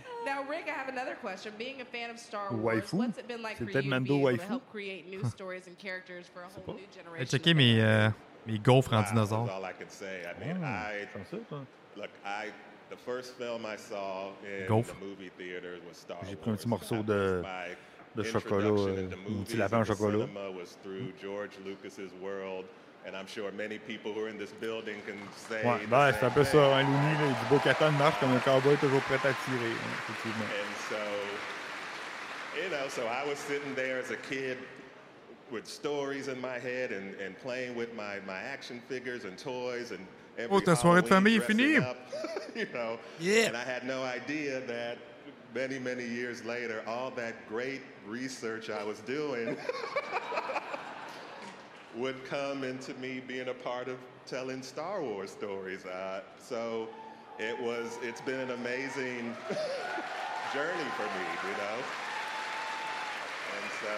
Rick, 0.52 0.68
I 0.68 0.72
have 0.78 0.88
another 0.88 1.14
question. 1.14 1.52
Being 1.56 1.80
a 1.80 1.84
fan 1.86 2.10
of 2.10 2.18
Star 2.18 2.52
Wars, 2.52 2.82
Waifu? 2.84 2.92
what's 2.98 3.16
it 3.18 3.26
been 3.26 3.40
like 3.42 3.56
C'est 3.56 3.64
for 3.64 3.70
peut-être 3.70 3.84
you 3.86 3.90
to 3.90 4.00
Mando 4.00 4.12
be 4.14 4.20
able 4.20 4.30
to 4.36 4.36
waifu? 4.44 4.48
help 4.48 4.62
create 4.70 5.08
new 5.08 5.24
stories 5.24 5.66
and 5.66 5.78
characters 5.78 6.26
for 6.26 6.42
a 6.42 6.48
whole 6.48 6.74
new 6.74 6.86
generation? 6.94 7.26
J'ai 7.26 7.36
of 7.36 7.42
checké 7.42 7.54
mes, 7.54 7.80
euh, 7.80 8.10
mes 8.46 8.58
gaufres 8.58 8.92
en 8.92 8.98
Wow, 9.02 9.08
dinosaure. 9.08 9.46
That's 9.46 9.56
all 9.56 9.64
I 9.64 9.72
can 9.72 9.88
say. 9.88 10.22
I 10.28 10.34
mean, 10.38 10.62
I 10.62 11.06
comme 11.14 11.24
ça, 11.24 11.38
toi. 11.48 11.64
look, 11.96 12.10
I 12.26 12.50
the 12.90 12.96
first 12.96 13.34
film 13.38 13.64
I 13.64 13.76
saw 13.78 14.32
in 14.44 14.66
Gaufre. 14.68 14.92
the 14.98 15.04
movie 15.04 15.30
theaters 15.38 15.80
was 15.88 15.96
Star 15.96 16.18
J'ai 16.24 16.34
Wars. 16.34 16.40
pris 16.42 16.50
un 16.50 16.56
petit 16.56 16.68
morceau 16.68 17.02
de- 17.02 17.42
de 18.14 18.22
chocolat, 18.22 18.66
euh, 18.68 19.08
mon 19.26 19.44
petit 19.44 19.56
lapin 19.56 19.80
au 19.80 19.84
chocolat. 19.84 20.26
cinema 20.26 20.50
was 20.50 20.76
through 20.82 21.12
George 21.18 21.52
Lucas's 21.64 22.12
world, 22.20 22.66
and 23.06 23.16
I'm 23.16 23.26
sure 23.26 23.50
many 23.52 23.78
people 23.78 24.12
who 24.12 24.20
are 24.24 24.28
in 24.28 24.38
this 24.38 24.52
building 24.60 24.96
can 25.06 25.18
say. 25.48 25.62
Ouais, 25.64 25.80
the 25.82 25.88
ben, 25.88 26.12
same 26.12 26.20
c'est 26.20 26.26
un 26.26 26.30
peu 26.30 26.44
ça, 26.44 26.76
hein, 26.76 26.82
Looney, 26.82 27.14
là, 27.18 27.26
il 27.26 27.34
dit 27.34 27.48
Bo-Katan 27.50 27.92
marche 27.98 28.18
comme 28.20 28.32
un 28.32 28.38
cowboy 28.40 28.76
toujours 28.76 29.00
prêt 29.02 29.16
à 29.16 29.32
tirer, 29.44 29.72
hein, 29.72 29.92
effectivement. 30.08 30.46
And 30.60 30.74
so, 30.88 32.60
you 32.62 32.68
know, 32.70 32.88
so 32.88 33.06
I 33.06 33.26
was 33.28 33.38
sitting 33.38 33.74
there 33.74 33.98
as 33.98 34.10
a 34.10 34.16
kid 34.16 34.58
with 35.50 35.66
stories 35.66 36.28
in 36.28 36.40
my 36.40 36.58
head 36.58 36.92
and, 36.92 37.14
and 37.20 37.36
playing 37.40 37.74
with 37.76 37.94
my, 37.94 38.20
my 38.26 38.38
action 38.38 38.80
figures 38.88 39.24
and 39.24 39.36
toys 39.36 39.90
and 39.90 40.00
every 40.38 40.56
Oh, 40.56 40.60
ta 40.60 40.74
soirée 40.74 41.02
de 41.02 41.08
famille 41.08 41.36
est 41.36 41.40
finie. 41.46 41.76
up, 41.78 41.96
you 42.54 42.66
know. 42.72 42.98
Yeah. 43.20 43.48
And 43.48 43.56
I 43.56 43.64
had 43.64 43.84
no 43.84 44.02
idea 44.02 44.60
that 44.66 44.96
many, 45.54 45.78
many 45.78 46.06
years 46.06 46.42
later, 46.44 46.82
all 46.86 47.10
that 47.16 47.34
great 47.48 47.82
research 48.06 48.70
I 48.70 48.82
was 48.84 49.00
doing 49.00 49.56
would 51.96 52.24
come 52.24 52.64
into 52.64 52.94
me 52.94 53.20
being 53.20 53.48
a 53.48 53.54
part 53.54 53.88
of 53.88 53.98
telling 54.26 54.62
Star 54.62 55.02
Wars 55.02 55.30
stories. 55.30 55.84
Uh, 55.84 56.20
so 56.38 56.88
it 57.38 57.60
was, 57.60 57.98
it's 58.02 58.20
been 58.20 58.40
an 58.40 58.50
amazing 58.52 59.36
journey 60.54 60.88
for 60.96 61.04
me, 61.04 61.26
you 61.44 61.56
know? 61.56 61.78
And 63.54 63.70
so, 63.82 63.88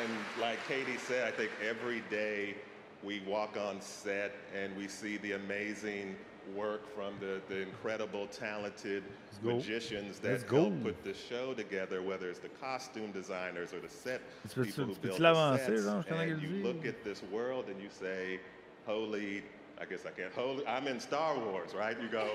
and 0.00 0.10
like 0.40 0.58
Katie 0.66 0.98
said, 0.98 1.26
I 1.26 1.30
think 1.30 1.50
every 1.66 2.02
day 2.10 2.54
we 3.02 3.20
walk 3.26 3.56
on 3.56 3.80
set 3.80 4.32
and 4.54 4.76
we 4.76 4.88
see 4.88 5.16
the 5.18 5.32
amazing 5.32 6.16
work 6.56 6.82
from 6.94 7.14
the, 7.20 7.40
the 7.48 7.62
incredible, 7.62 8.26
talented 8.28 9.02
go. 9.44 9.54
magicians 9.56 10.18
that 10.20 10.30
Let's 10.32 10.42
help 10.50 10.70
go. 10.70 10.84
put 10.84 11.04
the 11.04 11.14
show 11.14 11.54
together, 11.54 12.02
whether 12.02 12.28
it's 12.28 12.38
the 12.38 12.48
costume 12.60 13.12
designers 13.12 13.72
or 13.72 13.80
the 13.80 13.88
set 13.88 14.20
Tu 14.50 14.64
people 14.64 14.84
tu- 14.86 14.90
who 14.92 14.96
build 15.00 15.20
the 15.20 15.58
sets. 15.58 15.82
genre, 15.84 16.04
And 16.08 16.42
you 16.42 16.62
look 16.64 16.84
at 16.86 17.04
this 17.04 17.22
world 17.32 17.66
and 17.68 17.80
you 17.80 17.88
say, 17.90 18.40
holy, 18.86 19.42
I 19.80 19.84
guess 19.84 20.04
I 20.06 20.10
can't, 20.10 20.32
holy, 20.32 20.66
I'm 20.66 20.86
in 20.88 20.98
Star 21.00 21.38
Wars, 21.38 21.74
right? 21.74 21.96
You 22.00 22.08
go, 22.08 22.28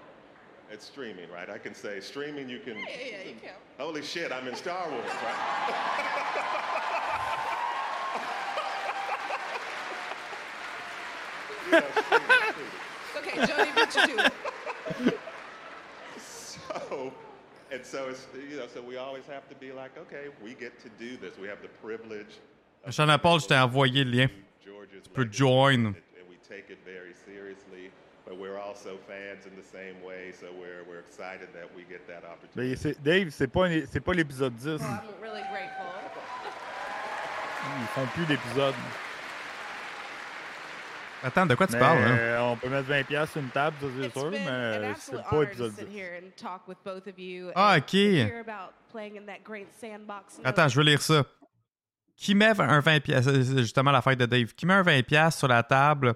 it's 0.70 0.84
streaming, 0.86 1.28
right? 1.30 1.50
I 1.50 1.58
can 1.58 1.74
say 1.74 2.00
streaming, 2.00 2.48
you 2.48 2.60
can, 2.60 2.76
Yeah, 2.76 2.84
yeah, 2.88 3.28
you 3.30 3.34
can. 3.40 3.50
holy 3.78 4.02
shit, 4.02 4.30
I'm 4.32 4.46
in 4.46 4.54
Star 4.54 4.88
Wars, 4.90 5.04
right? 5.04 5.74
You 11.66 11.72
know, 11.72 11.84
streaming, 12.02 12.26
streaming. 12.50 12.89
Okay, 13.16 13.46
Jody, 13.46 13.70
what 13.74 13.94
you 13.94 14.06
do? 15.06 15.12
So, 16.18 17.12
and 17.72 17.84
so 17.84 18.08
it's, 18.08 18.26
you 18.50 18.56
know, 18.58 18.66
so 18.72 18.80
we 18.82 18.96
always 18.96 19.24
have 19.26 19.48
to 19.48 19.54
be 19.56 19.72
like, 19.72 19.96
okay, 19.98 20.26
we 20.42 20.54
get 20.54 20.78
to 20.82 20.88
do 20.98 21.16
this. 21.16 21.38
We 21.38 21.48
have 21.48 21.60
the 21.62 21.68
privilege. 21.82 22.38
of 22.84 22.92
Jean 22.94 23.18
Paul, 23.18 23.38
je 23.40 23.46
t'ai 23.48 23.56
envoyé 23.56 24.04
le 24.04 24.10
lien. 24.10 24.28
George's 24.64 25.02
Tu 25.04 25.10
peux 25.10 25.22
legacy, 25.22 25.38
join. 25.38 25.74
And, 25.86 25.96
and 26.18 26.28
we 26.28 26.36
take 26.48 26.70
it 26.70 26.78
very 26.84 27.14
seriously, 27.26 27.90
but 28.26 28.38
we're 28.38 28.58
also 28.58 28.98
fans 29.08 29.46
in 29.46 29.54
the 29.56 29.62
same 29.66 30.02
way, 30.04 30.32
so 30.32 30.46
we're, 30.58 30.84
we're 30.88 31.00
excited 31.00 31.48
that 31.54 31.68
we 31.76 31.82
get 31.84 32.06
that 32.08 32.24
opportunity. 32.24 32.74
Ben, 32.82 32.94
Dave, 33.02 33.30
c'est 33.32 33.48
pas, 33.48 33.66
un- 33.66 33.86
c'est 33.90 34.00
pas 34.00 34.12
l'épisode 34.14 34.54
10. 34.56 34.64
Well, 34.66 34.80
I'm 34.82 35.00
really 35.22 35.42
grateful. 35.50 35.86
Ils 37.80 37.86
font 37.94 38.06
plus 38.14 38.26
d'épisodes. 38.26 38.74
Attends, 41.22 41.46
de 41.46 41.54
quoi 41.54 41.66
tu 41.66 41.74
Mais, 41.74 41.78
parles? 41.78 41.98
Hein? 41.98 42.16
euh, 42.18 42.40
on 42.40 42.56
peut 42.56 42.68
mettre 42.68 42.88
20$ 42.88 43.26
sur 43.26 43.40
une 43.40 43.50
table, 43.50 43.76
ça 43.80 43.86
c'est 44.00 44.10
sûr, 44.12 44.30
mais 44.30 44.94
c'est 44.96 45.22
pas 45.22 45.42
épisode 45.42 45.72
sit 45.76 45.88
10. 45.88 45.96
here 45.96 46.20
and 46.22 46.30
talk 46.36 46.66
with 46.66 46.78
both 46.84 47.06
of 47.06 47.18
you. 47.18 47.50
Ah, 47.54 47.76
ok. 47.78 47.94
Attends, 50.44 50.68
je 50.68 50.76
veux 50.76 50.84
lire 50.84 51.02
ça. 51.02 51.24
Qui 52.16 52.34
met 52.34 52.58
un 52.60 52.80
20 52.80 53.00
pièces, 53.00 53.24
c'est 53.24 53.58
justement 53.58 53.90
la 53.90 54.02
fête 54.02 54.18
de 54.18 54.26
Dave, 54.26 54.54
qui 54.54 54.66
met 54.66 54.74
un 54.74 54.82
20 54.82 55.02
pièces 55.06 55.38
sur 55.38 55.48
la 55.48 55.62
table 55.62 56.14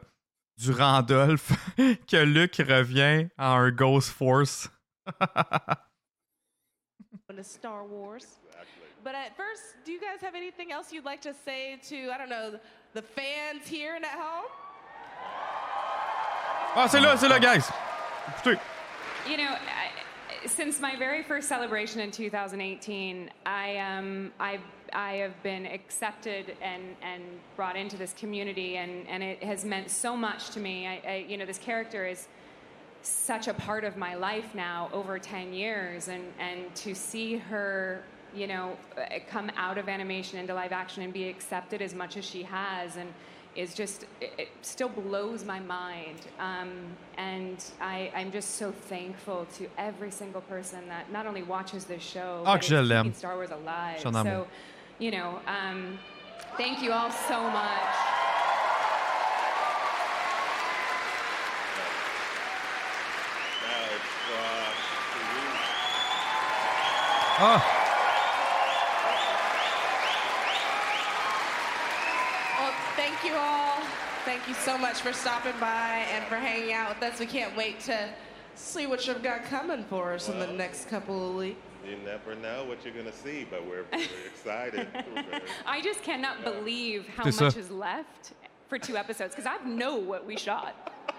du 0.56 0.70
Randolph 0.70 1.50
que 2.06 2.16
Luke 2.24 2.56
revient 2.56 3.28
en 3.38 3.56
un 3.56 3.70
Ghost 3.70 4.10
Force? 4.10 4.68
Star 7.42 7.84
Wars. 7.86 8.38
But 9.02 9.14
at 9.14 9.36
first, 9.36 9.76
do 9.84 9.92
you 9.92 10.00
guys 10.00 10.20
have 10.22 10.34
anything 10.34 10.72
else 10.72 10.92
you'd 10.92 11.04
like 11.04 11.20
to 11.22 11.34
say 11.44 11.78
to, 11.88 12.10
I 12.10 12.16
don't 12.16 12.30
know, 12.30 12.58
the 12.94 13.02
fans 13.02 13.66
here 13.66 13.94
and 13.96 14.04
at 14.04 14.12
home? 14.12 14.44
Ah, 16.76 16.88
c'est 16.88 17.00
là, 17.00 17.16
c'est 17.16 17.28
là, 17.28 17.38
guys. 17.38 17.70
Écoutez. 18.28 18.58
You 19.28 19.36
know, 19.36 19.56
since 20.46 20.80
my 20.80 20.96
very 20.96 21.22
first 21.22 21.48
celebration 21.48 22.00
in 22.00 22.10
2018, 22.10 23.30
I 23.46 23.76
um, 23.78 24.32
I 24.40 24.58
I 24.92 25.14
have 25.14 25.40
been 25.42 25.66
accepted 25.66 26.56
and 26.60 26.96
and 27.02 27.22
brought 27.56 27.76
into 27.76 27.96
this 27.96 28.12
community, 28.12 28.76
and 28.76 29.06
and 29.08 29.22
it 29.22 29.42
has 29.42 29.64
meant 29.64 29.90
so 29.90 30.16
much 30.16 30.50
to 30.50 30.60
me. 30.60 30.86
I, 30.86 31.00
I 31.06 31.26
you 31.28 31.36
know, 31.36 31.46
this 31.46 31.58
character 31.58 32.06
is 32.06 32.26
such 33.02 33.48
a 33.48 33.54
part 33.54 33.84
of 33.84 33.96
my 33.96 34.14
life 34.14 34.54
now 34.54 34.88
over 34.92 35.18
10 35.18 35.52
years 35.52 36.08
and 36.08 36.24
and 36.38 36.74
to 36.74 36.94
see 36.94 37.36
her 37.36 38.02
you 38.34 38.46
know 38.46 38.78
uh, 38.96 39.18
come 39.28 39.50
out 39.58 39.76
of 39.76 39.90
animation 39.90 40.38
into 40.38 40.54
live 40.54 40.72
action 40.72 41.02
and 41.02 41.12
be 41.12 41.28
accepted 41.28 41.82
as 41.82 41.94
much 41.94 42.16
as 42.16 42.24
she 42.24 42.42
has 42.42 42.96
and 42.96 43.12
is 43.56 43.74
just 43.74 44.04
it, 44.20 44.32
it 44.38 44.48
still 44.62 44.88
blows 44.88 45.44
my 45.44 45.60
mind. 45.60 46.18
Um, 46.38 46.70
and 47.16 47.62
I, 47.80 48.10
I'm 48.14 48.32
just 48.32 48.56
so 48.56 48.72
thankful 48.72 49.46
to 49.58 49.68
every 49.78 50.10
single 50.10 50.40
person 50.42 50.88
that 50.88 51.10
not 51.12 51.26
only 51.26 51.42
watches 51.42 51.84
this 51.84 52.02
show 52.02 52.42
but 52.44 52.60
que 52.60 52.76
is 52.76 52.88
keeping 52.88 53.14
Star 53.14 53.34
Wars 53.36 53.50
alive. 53.50 53.96
Je 53.96 54.00
suis 54.00 54.06
en 54.08 54.14
amour. 54.16 54.32
so 54.32 54.46
you 54.98 55.10
know 55.10 55.40
um, 55.46 55.98
thank 56.56 56.82
you 56.82 56.92
all 56.92 57.10
so 57.10 57.40
much. 57.50 57.94
Now 63.62 63.84
it's, 63.96 64.14
uh, 64.30 64.72
Ah, 67.36 67.80
Well, 72.60 72.72
thank 72.96 73.24
you 73.24 73.34
all. 73.34 73.82
Thank 74.44 74.58
you 74.58 74.62
so 74.62 74.76
much 74.76 75.00
for 75.00 75.14
stopping 75.14 75.54
by 75.58 76.04
and 76.12 76.22
for 76.26 76.36
hanging 76.36 76.74
out 76.74 76.90
with 76.90 77.02
us. 77.02 77.18
We 77.18 77.24
can't 77.24 77.56
wait 77.56 77.80
to 77.80 78.10
see 78.54 78.86
what 78.86 79.06
you've 79.06 79.22
got 79.22 79.44
coming 79.46 79.84
for 79.84 80.12
us 80.12 80.28
in 80.28 80.38
the 80.38 80.46
next 80.48 80.90
couple 80.90 81.30
of 81.30 81.34
weeks. 81.34 81.56
you 81.88 81.96
never 82.04 82.34
know 82.34 82.66
what 82.66 82.84
you're 82.84 82.92
going 82.92 83.06
to 83.06 83.12
see, 83.12 83.46
but 83.50 83.64
we're, 83.66 83.84
we're 83.90 84.04
excited. 84.26 84.86
We're 85.14 85.22
very- 85.22 85.42
I 85.64 85.80
just 85.80 86.02
cannot 86.02 86.44
believe 86.44 87.06
how 87.08 87.24
C'est 87.24 87.40
much 87.42 87.54
ça. 87.54 87.56
is 87.58 87.70
left 87.70 88.34
for 88.68 88.78
two 88.78 88.98
episodes 88.98 89.34
because 89.34 89.50
I 89.50 89.64
know 89.66 89.96
what 89.96 90.26
we 90.26 90.36
shot. 90.36 90.92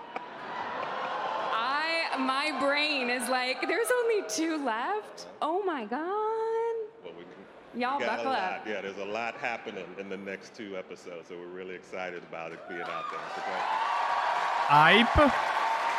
I 1.51 2.15
my 2.19 2.55
brain 2.59 3.09
is 3.09 3.27
like, 3.27 3.59
there's 3.67 3.87
only 4.03 4.21
two 4.29 4.63
left. 4.63 5.25
Oh 5.41 5.63
my 5.63 5.85
god! 5.85 6.54
Y'all 7.75 7.99
buckle 7.99 8.31
up. 8.31 8.65
Yeah, 8.65 8.81
there's 8.81 8.97
a 8.97 9.05
lot 9.05 9.35
happening 9.35 9.85
in 9.99 10.09
the 10.09 10.17
next 10.17 10.55
two 10.55 10.77
episodes, 10.77 11.27
so 11.27 11.35
we're 11.37 11.47
really 11.47 11.75
excited 11.75 12.23
about 12.23 12.53
it 12.53 12.59
being 12.69 12.81
out 12.81 13.05
there. 13.11 13.19
So 13.35 13.41
thank 13.41 13.57
you. 13.57 13.95
hype. 14.67 15.31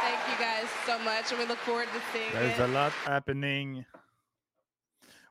Thank 0.02 0.20
you 0.28 0.38
guys 0.38 0.68
so 0.86 0.98
much, 1.00 1.30
and 1.30 1.38
we 1.38 1.46
look 1.46 1.58
forward 1.58 1.88
to 1.92 2.00
seeing 2.12 2.32
There's 2.32 2.58
it. 2.58 2.62
a 2.62 2.68
lot 2.68 2.92
happening. 3.04 3.84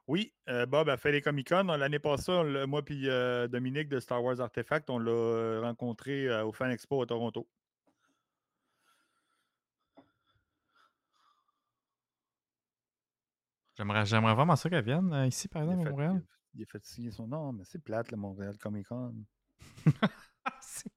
Oui, 0.07 0.34
euh, 0.49 0.65
Bob 0.67 0.89
a 0.89 0.97
fait 0.97 1.11
les 1.11 1.22
Comic-Con. 1.22 1.65
L'année 1.77 1.99
passée, 1.99 2.31
on 2.31 2.67
moi 2.67 2.84
puis 2.84 3.09
euh, 3.09 3.47
Dominique 3.47 3.89
de 3.89 3.99
Star 3.99 4.23
Wars 4.23 4.39
Artefact, 4.39 4.89
on 4.89 4.99
l'a 4.99 5.61
rencontré 5.61 6.27
euh, 6.27 6.45
au 6.45 6.51
Fan 6.51 6.69
Expo 6.69 7.01
à 7.01 7.07
Toronto. 7.07 7.47
J'aimerais, 13.77 14.06
j'aimerais 14.06 14.34
vraiment 14.34 14.56
ça 14.56 14.69
qu'elle 14.69 14.84
vienne 14.85 15.11
euh, 15.14 15.27
ici, 15.27 15.47
par 15.47 15.64
exemple, 15.64 15.88
à 15.88 15.91
Montréal. 15.91 16.23
il 16.53 16.64
a 16.64 16.65
fait 16.65 16.84
signer 16.85 17.11
son 17.11 17.27
nom, 17.27 17.52
mais 17.52 17.64
c'est 17.65 17.80
plate, 17.84 18.11
le 18.11 18.18
Montréal 18.18 18.57
Comic-Con. 18.57 19.14
C'est- 20.61 20.89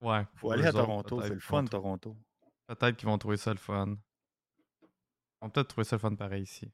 ouais. 0.00 0.26
Faut 0.36 0.50
aller 0.50 0.64
à 0.64 0.68
autres, 0.70 0.78
Toronto, 0.80 1.20
c'est 1.22 1.28
le 1.28 1.34
vont 1.34 1.40
fun, 1.40 1.64
trou- 1.64 1.70
Toronto. 1.70 2.16
Peut-être 2.66 2.96
qu'ils 2.96 3.08
vont 3.08 3.18
trouver 3.18 3.36
ça 3.36 3.52
le 3.52 3.58
fun. 3.58 3.96
Ils 4.82 4.88
vont 5.42 5.50
peut-être 5.50 5.68
trouver 5.68 5.84
ça 5.84 5.96
le 5.96 6.00
fun 6.00 6.14
pareil 6.14 6.42
ici. 6.42 6.72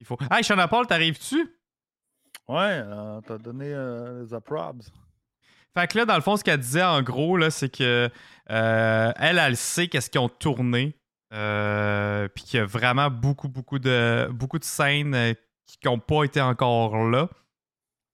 Il 0.00 0.06
faut. 0.06 0.18
Hey, 0.30 0.44
Sean 0.44 0.56
Paul, 0.68 0.86
t'arrives-tu? 0.86 1.36
Ouais, 2.48 2.82
euh, 2.84 3.20
t'as 3.22 3.38
donné 3.38 3.72
euh, 3.72 4.26
The 4.26 4.40
Probs. 4.40 4.82
Fait 5.74 5.86
que 5.90 5.96
là, 5.96 6.04
dans 6.04 6.16
le 6.16 6.20
fond, 6.22 6.36
ce 6.36 6.44
qu'elle 6.44 6.60
disait 6.60 6.82
en 6.82 7.00
gros, 7.02 7.36
là, 7.38 7.50
c'est 7.50 7.70
que 7.70 8.10
euh, 8.50 9.12
elle, 9.16 9.38
elle 9.38 9.56
sait 9.56 9.88
qu'est-ce 9.88 10.10
qu'ils 10.10 10.20
ont 10.20 10.28
tourné. 10.28 10.98
Euh, 11.32 12.28
puis 12.28 12.44
qu'il 12.44 12.58
y 12.58 12.60
a 12.62 12.66
vraiment 12.66 13.10
beaucoup, 13.10 13.48
beaucoup 13.48 13.78
de, 13.78 14.28
beaucoup 14.32 14.58
de 14.58 14.64
scènes 14.64 15.14
euh, 15.14 15.34
qui 15.66 15.78
n'ont 15.86 15.98
pas 15.98 16.24
été 16.24 16.40
encore 16.40 16.96
là. 17.08 17.28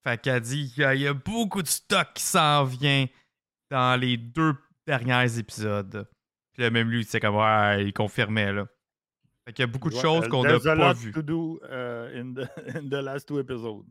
Fait 0.05 0.21
qu'elle 0.21 0.41
dit 0.41 0.71
qu'il 0.73 0.83
y 0.83 0.87
a- 0.87 0.95
il 0.95 1.01
y 1.03 1.07
a 1.09 1.15
beaucoup 1.15 1.63
de 1.63 1.67
stock 1.69 2.09
qui 2.15 2.23
s'en 2.23 2.65
vient 2.65 3.07
dans 3.71 4.01
les 4.01 4.17
deux 4.17 4.55
derniers 4.87 5.39
épisodes. 5.39 6.09
Puis 6.53 6.63
là, 6.63 6.71
même 6.71 6.89
lui, 6.91 7.05
c'est 7.05 7.21
comme, 7.21 7.37
ouais, 7.37 7.85
il 7.85 7.93
confirmait, 7.93 8.53
là. 8.53 8.67
Fait 9.47 9.53
qu'il 9.53 9.63
y 9.63 9.65
a 9.65 9.67
beaucoup 9.67 9.91
de 9.91 9.95
Ouais, 9.97 10.01
choses 10.03 10.29
qu'on 10.29 10.45
n'a 10.45 10.59
pas 10.61 10.75
lot 10.75 10.95
vues. 10.95 11.13
to 11.13 11.23
do 11.23 11.59
uh, 11.65 12.11
in, 12.15 12.35
the, 12.35 12.49
in 12.77 12.89
the 12.89 13.03
last 13.03 13.27
two 13.29 13.39
episodes. 13.41 13.87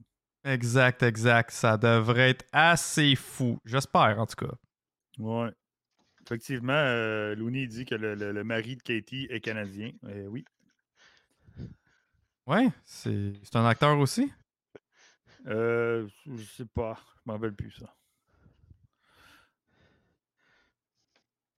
Exact, 0.46 1.04
exact. 1.04 1.52
Ça 1.52 1.78
devrait 1.78 2.30
être 2.30 2.46
assez 2.54 3.16
fou. 3.16 3.60
J'espère, 3.66 4.20
en 4.20 4.26
tout 4.26 4.46
cas. 4.46 4.54
Ouais. 5.18 5.52
Effectivement, 6.28 6.74
euh, 6.74 7.36
Looney 7.36 7.68
dit 7.68 7.86
que 7.86 7.96
le, 7.96 8.14
le- 8.14 8.34
le 8.34 8.44
mari 8.44 8.76
de 8.76 8.82
Katie 8.84 9.28
est 9.30 9.40
canadien. 9.40 9.92
Eh 10.10 10.28
oui. 10.28 10.44
Ouais, 12.48 12.70
c'est 12.86 13.34
c'est 13.44 13.56
un 13.56 13.66
acteur 13.66 13.98
aussi? 14.00 14.32
Euh, 15.48 16.08
je 16.28 16.44
sais 16.44 16.66
pas. 16.66 16.98
Je 17.16 17.22
m'en 17.26 17.34
rappelle 17.34 17.56
plus, 17.56 17.72
ça. 17.72 17.96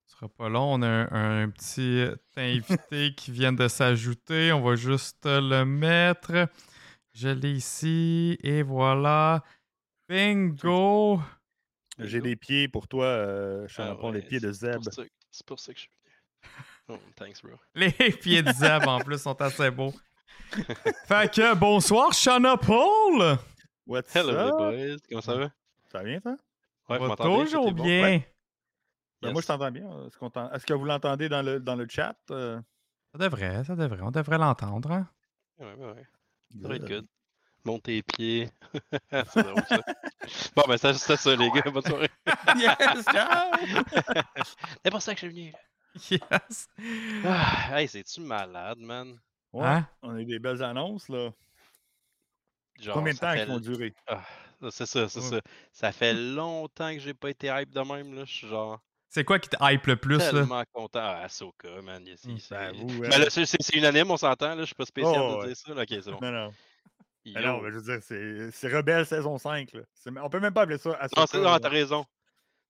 Ce 0.06 0.16
sera 0.16 0.28
pas 0.30 0.50
long. 0.50 0.74
On 0.74 0.82
a 0.82 0.88
un, 0.88 1.44
un 1.44 1.50
petit 1.50 2.06
invité 2.36 3.14
qui 3.18 3.32
vient 3.32 3.54
de 3.54 3.68
s'ajouter. 3.68 4.52
On 4.52 4.62
va 4.62 4.76
juste 4.76 5.26
le 5.26 5.64
mettre. 5.64 6.50
Je 7.14 7.30
l'ai 7.30 7.54
ici. 7.54 8.38
Et 8.44 8.64
voilà. 8.64 9.44
Bingo! 10.10 11.22
J'ai 12.00 12.22
des 12.22 12.36
pieds 12.36 12.68
pour 12.68 12.88
toi, 12.88 13.06
euh, 13.06 13.68
je 13.68 13.82
Ah 13.82 13.96
les 14.02 14.10
ouais, 14.10 14.22
pieds 14.22 14.40
de 14.40 14.52
Zeb. 14.52 14.82
C'est 15.32 15.46
pour 15.46 15.60
ça 15.60 15.74
que 15.74 15.80
je 15.80 15.84
suis 15.84 15.92
venu. 16.04 16.16
Oh, 16.92 16.98
thanks, 17.16 17.44
bro. 17.44 17.56
Les 17.76 17.92
pieds 18.22 18.42
de 18.42 18.52
Zeb, 18.52 18.88
en 18.88 19.00
plus, 19.00 19.22
sont 19.22 19.40
assez 19.42 19.70
beaux. 19.70 19.94
fait 21.06 21.32
que, 21.32 21.54
bonsoir, 21.54 22.12
Shana 22.14 22.58
Paul! 22.58 23.38
What's 23.86 24.16
Hello, 24.16 24.32
les 24.32 24.38
up? 24.38 24.58
boys. 24.58 24.98
Comment 25.08 25.22
ça 25.22 25.36
va? 25.36 25.52
Ça 25.92 25.98
va 26.00 26.04
bien, 26.04 26.20
toi? 26.20 26.38
Ouais, 26.90 26.98
va 26.98 27.16
toujours 27.16 27.68
est 27.68 27.74
bon? 27.74 27.84
bien. 27.84 28.02
Ouais. 28.02 28.34
Ben, 29.22 29.32
moi, 29.34 29.42
je 29.42 29.48
t'entends 29.48 29.72
bien. 29.72 29.88
Est-ce, 30.08 30.66
que 30.66 30.74
vous 30.74 30.86
l'entendez 30.86 31.30
dans 31.30 31.42
le, 31.44 31.60
dans 31.60 31.76
le 31.76 31.86
chat? 31.88 32.16
euh? 32.32 32.60
Ça 33.12 33.20
devrait, 33.20 33.64
ça 33.64 33.76
devrait. 33.76 34.02
On 34.02 34.12
devrait 34.12 34.38
l'entendre. 34.38 34.92
hein? 34.92 35.08
Ouais, 35.60 35.74
ouais, 35.76 35.92
ouais. 35.94 36.08
Ça 36.62 36.68
va 36.68 36.76
être 36.76 36.88
Good. 36.88 37.08
Monte 37.66 37.84
tes 37.84 38.02
pieds. 38.04 38.50
c'est 39.12 39.44
drôle, 39.44 39.64
ça. 39.68 39.82
Bon, 40.56 40.64
ben, 40.68 40.78
ça, 40.78 40.94
c'était 40.94 41.18
ça, 41.18 41.36
les 41.36 41.50
gars. 41.52 41.62
Bonne 41.72 41.84
soirée. 41.84 42.10
Yes, 42.58 43.06
ciao! 43.06 43.52
C'est 44.84 44.92
pour 44.92 45.02
ça 45.02 45.14
que 45.14 45.20
je 45.22 45.26
suis 45.28 45.30
venu. 45.36 45.54
Yes! 46.10 46.68
Ah, 47.26 47.80
hey, 47.82 47.88
c'est-tu 47.88 48.22
malade, 48.22 48.80
man? 48.80 49.20
Ouais, 49.54 49.68
Hein? 49.68 49.88
on 50.02 50.16
a 50.16 50.20
eu 50.20 50.26
des 50.26 50.40
belles 50.40 50.64
annonces, 50.64 51.10
là. 51.10 51.30
Genre, 52.80 52.94
Combien 52.96 53.14
de 53.14 53.20
temps 53.20 53.32
fait 53.32 53.40
qu'ils 53.40 53.48
vont 53.50 53.60
durer? 53.60 53.94
Ah, 54.08 54.24
c'est 54.72 54.86
ça, 54.86 55.08
c'est 55.10 55.20
Ouais. 55.20 55.30
ça. 55.30 55.42
Ça 55.72 55.92
fait 55.92 56.14
longtemps 56.14 56.94
que 56.94 57.00
j'ai 57.00 57.14
pas 57.14 57.30
été 57.30 57.48
hype 57.48 57.72
de 57.72 57.82
même, 57.82 58.14
là. 58.16 58.24
Je 58.26 58.32
suis 58.34 58.48
genre 58.48 58.80
C'est 59.10 59.24
quoi 59.24 59.38
qui 59.40 59.50
te 59.50 59.58
hype 59.62 59.86
le 59.88 59.96
plus, 59.98 60.18
là? 60.18 60.32
tellement 60.32 60.64
content. 60.74 61.00
Ah, 61.02 61.24
Ahsoka, 61.24 61.82
man. 61.84 62.04
Hmm. 62.24 62.38
c'est- 62.38 62.56
Ben, 62.56 62.74
vous, 62.76 63.02
là, 63.04 63.30
c'est 63.30 63.46
c'est 63.46 63.76
unanime, 63.76 64.10
on 64.12 64.18
s'entend, 64.18 64.56
là. 64.56 64.62
Je 64.62 64.66
suis 64.68 64.76
pas 64.76 64.86
spécial 64.86 65.16
Oh, 65.22 65.34
de 65.34 65.38
ouais. 65.42 65.48
dire 65.48 65.58
ça. 65.58 65.74
là. 65.74 65.82
Ok, 65.82 65.88
c'est 65.90 66.12
bon. 66.12 66.20
Non, 66.22 66.32
non. 66.32 66.54
Mais 67.34 67.46
non, 67.46 67.62
mais 67.62 67.72
je 67.72 67.78
veux 67.80 67.82
dire, 68.00 68.52
c'est, 68.52 68.68
Rebelle 68.76 69.06
saison 69.06 69.38
5. 69.38 69.74
Là. 69.74 69.82
C'est- 69.94 70.10
on 70.20 70.30
peut 70.30 70.40
même 70.40 70.54
pas 70.54 70.62
appeler 70.64 70.78
ça 70.78 70.98
Non, 71.16 71.26
c'est- 71.28 71.40
non, 71.40 71.58
t'as 71.60 71.70
raison. 71.70 72.06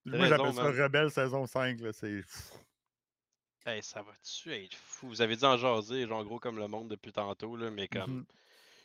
Moi, 0.05 0.27
j'appelle 0.27 0.53
ça. 0.53 0.63
Rebelle 0.63 1.11
saison 1.11 1.45
5. 1.45 1.79
Là. 1.81 1.91
C'est... 1.93 2.23
Hey, 3.65 3.83
ça 3.83 4.01
va-tu 4.01 4.53
être 4.53 4.73
fou? 4.75 5.07
Vous 5.09 5.21
avez 5.21 5.35
dit 5.35 5.45
en 5.45 5.57
jaser, 5.57 6.07
genre 6.07 6.23
gros 6.23 6.39
comme 6.39 6.57
le 6.57 6.67
monde 6.67 6.89
depuis 6.89 7.11
tantôt, 7.11 7.55
là, 7.55 7.69
mais 7.69 7.87
comme. 7.87 8.11
Mhm. 8.19 8.25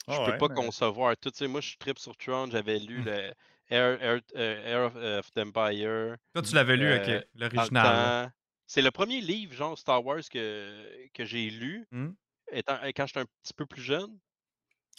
Je 0.09 0.13
Ah 0.13 0.25
peux 0.27 0.33
ouais, 0.33 0.39
pas 0.39 0.49
mais- 0.49 0.55
concevoir 0.57 1.17
tout. 1.17 1.31
Sais, 1.33 1.47
moi, 1.49 1.61
je 1.63 1.77
trip 1.79 1.99
sur 1.99 2.15
Tron, 2.17 2.49
j'avais 2.51 2.79
lu 2.79 3.01
Mm. 3.01 3.05
le 3.05 3.33
Air, 3.71 4.03
Air, 4.03 4.21
euh, 4.37 4.65
Air 4.67 4.87
of, 4.87 4.97
of 4.97 5.31
the 5.33 5.39
Empire. 5.39 6.17
Toi, 6.35 6.43
tu 6.43 6.55
l'avais 6.55 6.77
lu, 6.77 6.87
euh, 6.87 6.99
ok. 6.99 7.07
le 7.07 7.49
L'original. 7.49 8.33
C'est 8.67 8.83
le 8.83 8.91
premier 8.91 9.21
livre, 9.23 9.55
genre 9.55 9.79
Star 9.79 10.05
Wars, 10.05 10.21
que, 10.31 11.09
que 11.15 11.25
j'ai 11.25 11.49
lu 11.49 11.87
Hmm? 11.91 12.11
étant, 12.53 12.79
quand 12.95 13.07
j'étais 13.07 13.21
un 13.21 13.27
petit 13.43 13.55
peu 13.55 13.65
plus 13.65 13.81
jeune. 13.83 14.19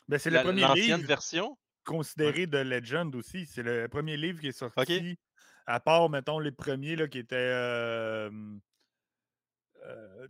Ben, 0.07 0.19
c'est 0.19 0.29
le 0.29 0.41
premier 0.41 0.61
L'ancienne 0.61 0.97
livre 0.97 1.07
version? 1.07 1.57
considéré 1.83 2.47
de 2.47 2.57
Legend 2.57 3.13
aussi. 3.15 3.45
C'est 3.45 3.63
le 3.63 3.87
premier 3.87 4.17
livre 4.17 4.39
qui 4.39 4.47
est 4.47 4.51
sorti. 4.51 5.17
À 5.67 5.79
part, 5.79 6.09
mettons, 6.09 6.39
les 6.39 6.51
premiers 6.51 6.95
là, 6.95 7.07
qui 7.07 7.19
étaient. 7.19 7.35
Euh, 7.35 8.29
euh, 9.85 10.27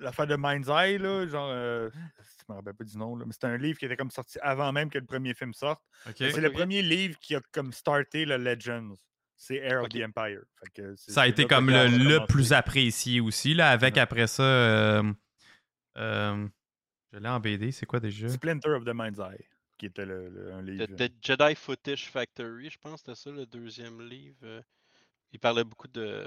L'affaire 0.00 0.28
de 0.28 0.36
Mind's 0.38 0.68
Eye, 0.68 0.96
là, 0.98 1.26
genre. 1.26 1.50
euh, 1.50 1.90
je 1.92 2.44
me 2.48 2.54
rappelle 2.54 2.74
pas 2.74 2.84
du 2.84 2.96
nom, 2.96 3.16
là, 3.16 3.24
mais 3.26 3.32
c'était 3.32 3.48
un 3.48 3.56
livre 3.56 3.78
qui 3.80 3.84
était 3.86 3.96
comme 3.96 4.12
sorti 4.12 4.38
avant 4.42 4.72
même 4.72 4.90
que 4.90 4.98
le 4.98 5.04
premier 5.06 5.34
film 5.34 5.52
sorte. 5.52 5.82
C'est 6.16 6.36
le 6.40 6.52
premier 6.52 6.82
livre 6.82 7.18
qui 7.18 7.34
a 7.34 7.40
comme 7.52 7.72
starté 7.72 8.24
le 8.24 8.36
Legends. 8.36 8.94
C'est 9.36 9.56
Air 9.56 9.82
of 9.82 9.88
the 9.88 9.96
Empire. 10.04 10.40
Fait 10.60 10.70
que 10.72 10.94
c'est- 10.96 11.10
Ça 11.12 11.22
a 11.22 11.26
été 11.26 11.46
comme 11.46 11.68
le, 11.70 11.86
le 11.88 12.26
plus 12.26 12.52
apprécié 12.52 13.20
aussi, 13.20 13.54
là, 13.54 13.70
avec 13.70 13.94
Ouais. 13.94 14.00
après 14.00 14.26
ça. 14.28 14.42
euh, 14.44 15.12
euh, 15.96 16.46
je 17.12 17.18
l'ai 17.18 17.28
en 17.28 17.40
BD, 17.40 17.72
c'est 17.72 17.86
quoi 17.86 18.00
déjà? 18.00 18.28
Splinter 18.28 18.70
of 18.70 18.84
the 18.84 18.92
Mind's 18.94 19.18
Eye, 19.18 19.44
qui 19.78 19.86
était 19.86 20.04
le, 20.06 20.28
le- 20.28 20.52
un 20.52 20.62
livre. 20.62 20.86
The, 20.86 21.08
The 21.08 21.12
Jedi 21.22 21.54
Footage 21.54 22.10
Factory, 22.10 22.70
je 22.70 22.78
pense, 22.78 23.00
c'était 23.00 23.14
ça 23.14 23.30
le 23.30 23.46
deuxième 23.46 24.00
livre. 24.02 24.36
euh, 24.44 24.60
Il 25.32 25.38
parlait 25.38 25.64
beaucoup 25.64 25.88
de, 25.88 26.26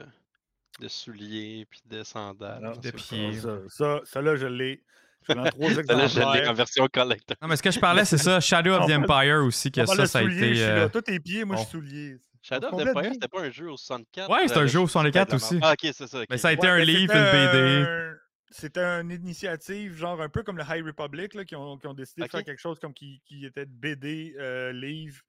de 0.80 0.88
souliers 0.88 1.66
puis 1.70 1.82
de 1.86 2.04
sandales. 2.04 2.64
Ah, 2.66 2.72
puis 2.72 2.92
de 2.92 2.98
pieds. 2.98 3.34
Ça, 3.40 3.58
ça, 3.68 4.02
ça, 4.06 4.22
là, 4.22 4.36
je 4.36 4.48
l'ai. 4.48 4.84
Je 5.28 5.34
l'ai 5.34 5.40
en 5.40 5.44
trois 5.46 5.70
Ça, 5.86 5.94
là, 5.96 6.08
je 6.08 6.20
l'ai 6.20 6.48
en 6.48 6.54
version 6.54 6.88
collector. 6.92 7.38
Non, 7.42 7.48
mais 7.48 7.56
ce 7.56 7.62
que 7.64 7.70
je 7.72 7.80
parlais, 7.80 8.06
c'est 8.06 8.18
ça, 8.18 8.40
Shadow 8.40 8.72
of 8.74 8.88
the 8.88 8.92
Empire 8.94 9.44
aussi, 9.46 9.72
que 9.72 9.86
ça, 9.86 10.06
ça 10.08 10.20
a 10.20 10.24
été. 10.24 10.50
je 10.50 10.54
suis 10.56 10.64
euh, 10.64 10.76
là. 10.78 10.90
Toi, 10.90 11.02
tes 11.04 11.20
pieds, 11.20 11.46
moi, 11.46 11.58
je 11.58 11.62
suis 11.62 11.72
soulier. 11.72 12.18
Shadow 12.42 12.70
of 12.70 12.84
the 12.84 12.88
Empire, 12.88 13.12
c'était 13.14 13.28
pas 13.28 13.42
un 13.42 13.52
jeu 13.52 13.70
au 13.72 13.78
64. 13.78 14.28
Ouais, 14.32 14.48
c'est 14.48 14.58
euh, 14.58 14.62
un 14.62 14.66
jeu 14.66 14.80
au 14.80 14.88
je 14.88 14.98
dis 14.98 15.12
peut-être 15.12 15.30
64 15.30 15.30
de 15.30 15.32
la 15.32 15.36
aussi. 15.36 15.60
Ah, 15.62 15.74
ok, 15.74 15.94
c'est 15.96 16.08
ça. 16.08 16.24
Mais 16.28 16.38
ça 16.40 16.48
a 16.48 16.54
été 16.54 16.62
Ouais, 16.66 16.74
un 16.74 16.80
livre, 16.80 17.14
c'était 17.14 17.20
une 17.20 17.52
BD. 17.52 17.86
un- 17.88 18.16
C'était 18.52 18.84
une 18.84 19.12
initiative, 19.12 19.96
genre 19.96 20.22
un 20.22 20.30
peu 20.30 20.44
comme 20.44 20.58
le 20.58 20.64
High 20.68 20.86
Republic, 20.86 21.34
là, 21.34 21.46
qui, 21.46 21.56
ont, 21.56 21.78
qui 21.78 21.88
ont 21.88 21.94
décidé 21.94 22.24
de 22.24 22.28
faire 22.28 22.44
quelque 22.44 22.60
chose 22.60 22.80
comme 22.80 22.94
qui, 22.94 23.22
qui 23.26 23.46
était 23.46 23.66
de 23.66 23.72
BD, 23.72 24.36
euh, 24.38 24.72
livre. 24.74 25.22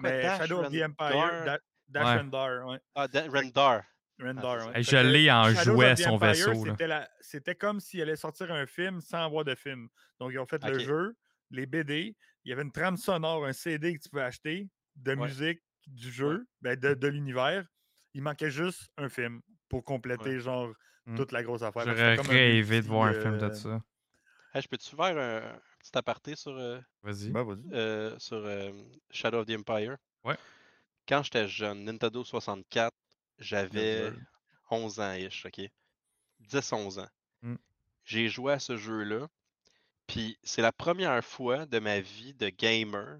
Mais 0.00 0.22
Dash 0.22 0.38
Shadow 0.40 0.60
of 0.60 0.70
the? 0.70 0.82
Empire, 0.82 1.44
Da- 1.44 1.60
Dash 1.88 2.04
Ouais. 2.04 2.16
Rendar, 2.18 2.66
ouais. 2.66 2.78
Ah, 2.94 3.08
Da- 3.08 3.26
Rendar. 3.28 3.82
Ouais. 4.18 4.72
Fait 4.74 4.82
je 4.82 4.90
que 4.90 4.96
l'ai 4.96 5.30
en 5.30 5.44
Shadows 5.54 5.62
jouet, 5.74 5.96
son 5.96 6.10
Empire, 6.10 6.28
vaisseau, 6.28 6.64
là. 6.86 7.08
C'était, 7.20 7.54
comme 7.54 7.80
s'il 7.80 8.02
allait 8.02 8.16
sortir 8.16 8.50
un 8.52 8.66
film 8.66 9.00
sans 9.00 9.24
avoir 9.24 9.44
de 9.44 9.54
film. 9.54 9.88
Donc, 10.18 10.32
ils 10.32 10.38
ont 10.38 10.46
fait 10.46 10.62
le 10.64 10.78
jeu, 10.78 11.16
les 11.50 11.66
BD, 11.66 12.16
il 12.44 12.48
y 12.50 12.52
avait 12.52 12.62
une 12.62 12.72
trame 12.72 12.96
sonore, 12.96 13.44
un 13.46 13.52
CD 13.52 13.96
que 13.96 14.02
tu 14.02 14.08
pouvais 14.08 14.22
acheter 14.22 14.68
de 14.96 15.14
Ouais. 15.14 15.26
musique 15.28 15.60
du 15.86 16.10
jeu, 16.10 16.46
ben, 16.62 16.78
de, 16.78 16.94
de 16.94 17.08
l'univers. 17.08 17.64
Il 18.14 18.22
manquait 18.22 18.50
juste 18.50 18.88
un 18.96 19.08
film 19.08 19.40
pour 19.68 19.84
compléter, 19.84 20.40
genre, 20.40 20.72
Mm. 21.06 21.16
toute 21.16 21.32
la 21.32 21.42
grosse 21.42 21.62
affaire. 21.62 21.84
J'aurais 21.84 22.16
rêvé 22.16 22.82
de 22.82 22.86
voir 22.86 23.08
un 23.08 23.12
film 23.14 23.38
de 23.38 23.44
euh, 23.46 23.52
ça. 23.52 23.80
Hey, 24.54 24.62
je 24.62 24.68
peux-tu 24.68 24.96
faire 24.96 25.16
un, 25.18 25.54
un 25.54 25.60
petit 25.78 25.96
aparté 25.96 26.34
sur, 26.34 26.52
euh, 26.56 26.80
Vas-y. 27.02 27.30
Ben, 27.30 27.42
vas-y. 27.44 27.62
euh, 27.72 28.18
sur 28.18 28.38
euh, 28.38 28.72
Shadow 29.10 29.38
of 29.40 29.46
the 29.46 29.50
Empire? 29.50 29.96
Ouais. 30.24 30.36
Quand 31.06 31.22
j'étais 31.22 31.46
jeune, 31.46 31.84
Nintendo 31.84 32.24
64, 32.24 32.92
j'avais 33.38 34.10
Nerd. 34.10 34.16
11 34.70 34.98
ans 35.00 35.12
ish, 35.12 35.46
ok? 35.46 35.60
10-11 36.40 36.98
ans. 37.00 37.08
Mm. 37.42 37.54
J'ai 38.04 38.28
joué 38.28 38.52
à 38.54 38.58
ce 38.58 38.76
jeu-là, 38.76 39.28
puis 40.06 40.38
c'est 40.42 40.62
la 40.62 40.72
première 40.72 41.24
fois 41.24 41.66
de 41.66 41.78
ma 41.78 42.00
vie 42.00 42.34
de 42.34 42.48
gamer 42.48 43.18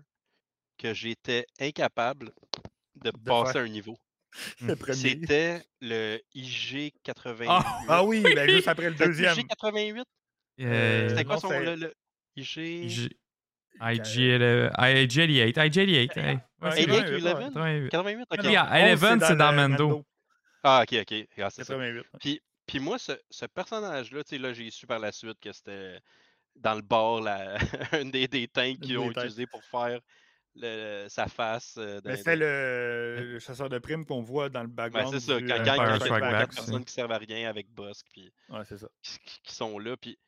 que 0.78 0.92
j'étais 0.94 1.46
incapable 1.60 2.32
de 2.96 3.10
De 3.10 3.18
passer 3.18 3.52
faire- 3.54 3.62
un 3.62 3.68
niveau. 3.68 3.96
C'était 4.94 5.62
le 5.80 6.20
IG88. 6.34 7.46
Ah, 7.48 7.78
Ah 7.88 8.04
oui, 8.04 8.22
ben, 8.22 8.48
juste 8.48 8.68
après 8.68 8.90
le 8.90 8.96
deuxième. 8.96 9.34
IG88? 9.36 10.04
Euh, 10.60 11.08
C'était 11.08 11.24
quoi 11.24 11.34
non, 11.34 11.40
son 11.40 11.50
le, 11.50 11.74
le 11.74 11.94
IG... 12.36 12.56
IG, 12.56 13.10
IG88, 13.78 15.52
IG88. 15.52 16.18
hey. 16.18 16.38
Ouais, 16.62 16.70
c'est 16.72 16.82
IG 16.84 16.88
vrai. 16.88 17.44
11? 17.44 17.90
88. 17.90 17.90
88? 17.90 18.26
Ok. 18.30 18.38
Il 18.44 18.50
y 18.50 18.56
a 18.56 18.96
Non, 18.96 19.02
11, 19.12 19.24
c'est 19.26 19.36
dans 19.36 19.50
le 19.50 19.56
Mando. 19.56 20.04
Ah, 20.62 20.82
ok, 20.82 20.98
ok. 21.02 21.26
Ah, 21.38 21.50
c'est 21.50 21.64
ça. 21.64 21.74
88. 21.74 22.04
Puis, 22.20 22.40
puis 22.66 22.80
moi, 22.80 22.98
ce, 22.98 23.12
ce 23.30 23.44
personnage-là, 23.46 24.24
tu 24.24 24.30
sais, 24.30 24.38
là, 24.38 24.52
j'ai 24.52 24.70
su 24.70 24.86
par 24.86 24.98
la 24.98 25.12
suite 25.12 25.38
que 25.40 25.52
c'était 25.52 25.98
dans 26.56 26.74
le 26.74 26.80
bar, 26.82 27.20
un 27.92 28.04
des, 28.06 28.26
des 28.28 28.48
tanks 28.48 28.80
qu'ils 28.80 28.98
ont 28.98 29.10
utilisé 29.10 29.46
pour 29.46 29.62
faire 29.64 30.00
le- 30.56 31.06
sa 31.08 31.26
face. 31.28 31.74
euh, 31.78 32.00
c'était 32.16 32.36
le, 32.36 33.32
le 33.34 33.38
chasseur 33.38 33.68
de 33.68 33.78
primes 33.78 34.04
qu'on 34.04 34.22
voit 34.22 34.48
dans 34.48 34.62
le 34.62 34.68
background. 34.68 35.12
c'est 35.12 35.20
ça, 35.20 35.34
quand, 35.40 35.44
euh, 35.44 35.48
quand 35.48 35.54
il 35.54 35.66
y 35.66 35.70
a 35.70 36.30
quatre- 36.38 36.54
personnes 36.54 36.78
c'est- 36.78 36.84
qui 36.84 36.92
servent 36.92 37.12
à 37.12 37.18
rien 37.18 37.48
avec 37.48 37.68
Bosk, 37.70 38.06
puis 38.12 38.32
Ouais, 38.48 38.64
c'est 38.68 38.78
ça. 38.78 38.88
qui, 39.42 39.54
sont 39.54 39.78
là, 39.78 39.96
puis... 39.96 40.18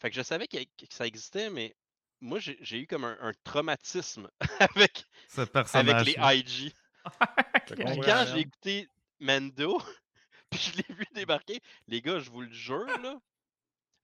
Fait 0.00 0.10
que 0.10 0.16
je 0.16 0.22
savais 0.22 0.46
que 0.46 0.56
ça 0.90 1.06
existait, 1.06 1.50
mais 1.50 1.74
moi, 2.20 2.38
j'ai 2.38 2.78
eu 2.78 2.86
comme 2.86 3.04
un, 3.04 3.16
un 3.20 3.32
traumatisme 3.44 4.28
avec, 4.60 5.04
Ce 5.28 5.40
avec 5.76 6.06
les 6.06 6.16
IG. 6.38 6.72
Puis 7.66 8.00
quand 8.00 8.24
j'ai 8.32 8.40
écouté 8.40 8.88
Mando, 9.20 9.80
puis 10.50 10.60
je 10.60 10.76
l'ai 10.78 10.94
vu 10.94 11.04
débarquer, 11.14 11.60
les 11.86 12.00
gars, 12.02 12.18
je 12.18 12.30
vous 12.30 12.42
le 12.42 12.52
jure, 12.52 12.86
là, 13.02 13.18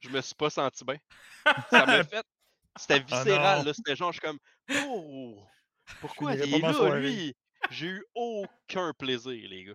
je 0.00 0.08
me 0.08 0.20
suis 0.20 0.34
pas 0.34 0.48
senti 0.50 0.84
bien. 0.84 0.96
Ça 1.70 1.86
m'a 1.86 2.02
fait. 2.04 2.24
C'était 2.76 3.01
viscéral, 3.01 3.40
Ah 3.44 3.59
non. 3.59 3.64
là. 3.64 3.74
C'était 3.74 3.96
genre, 3.96 4.12
je 4.12 4.18
suis 4.20 4.26
comme, 4.26 4.38
oh, 4.86 5.42
pourquoi 6.01 6.34
il 6.34 6.42
est 6.55 6.59
là, 6.59 6.96
lui? 6.98 7.34
J'ai 7.70 7.86
eu 7.86 8.05
aucun 8.14 8.92
plaisir, 8.92 9.48
les 9.48 9.64
gars. 9.64 9.74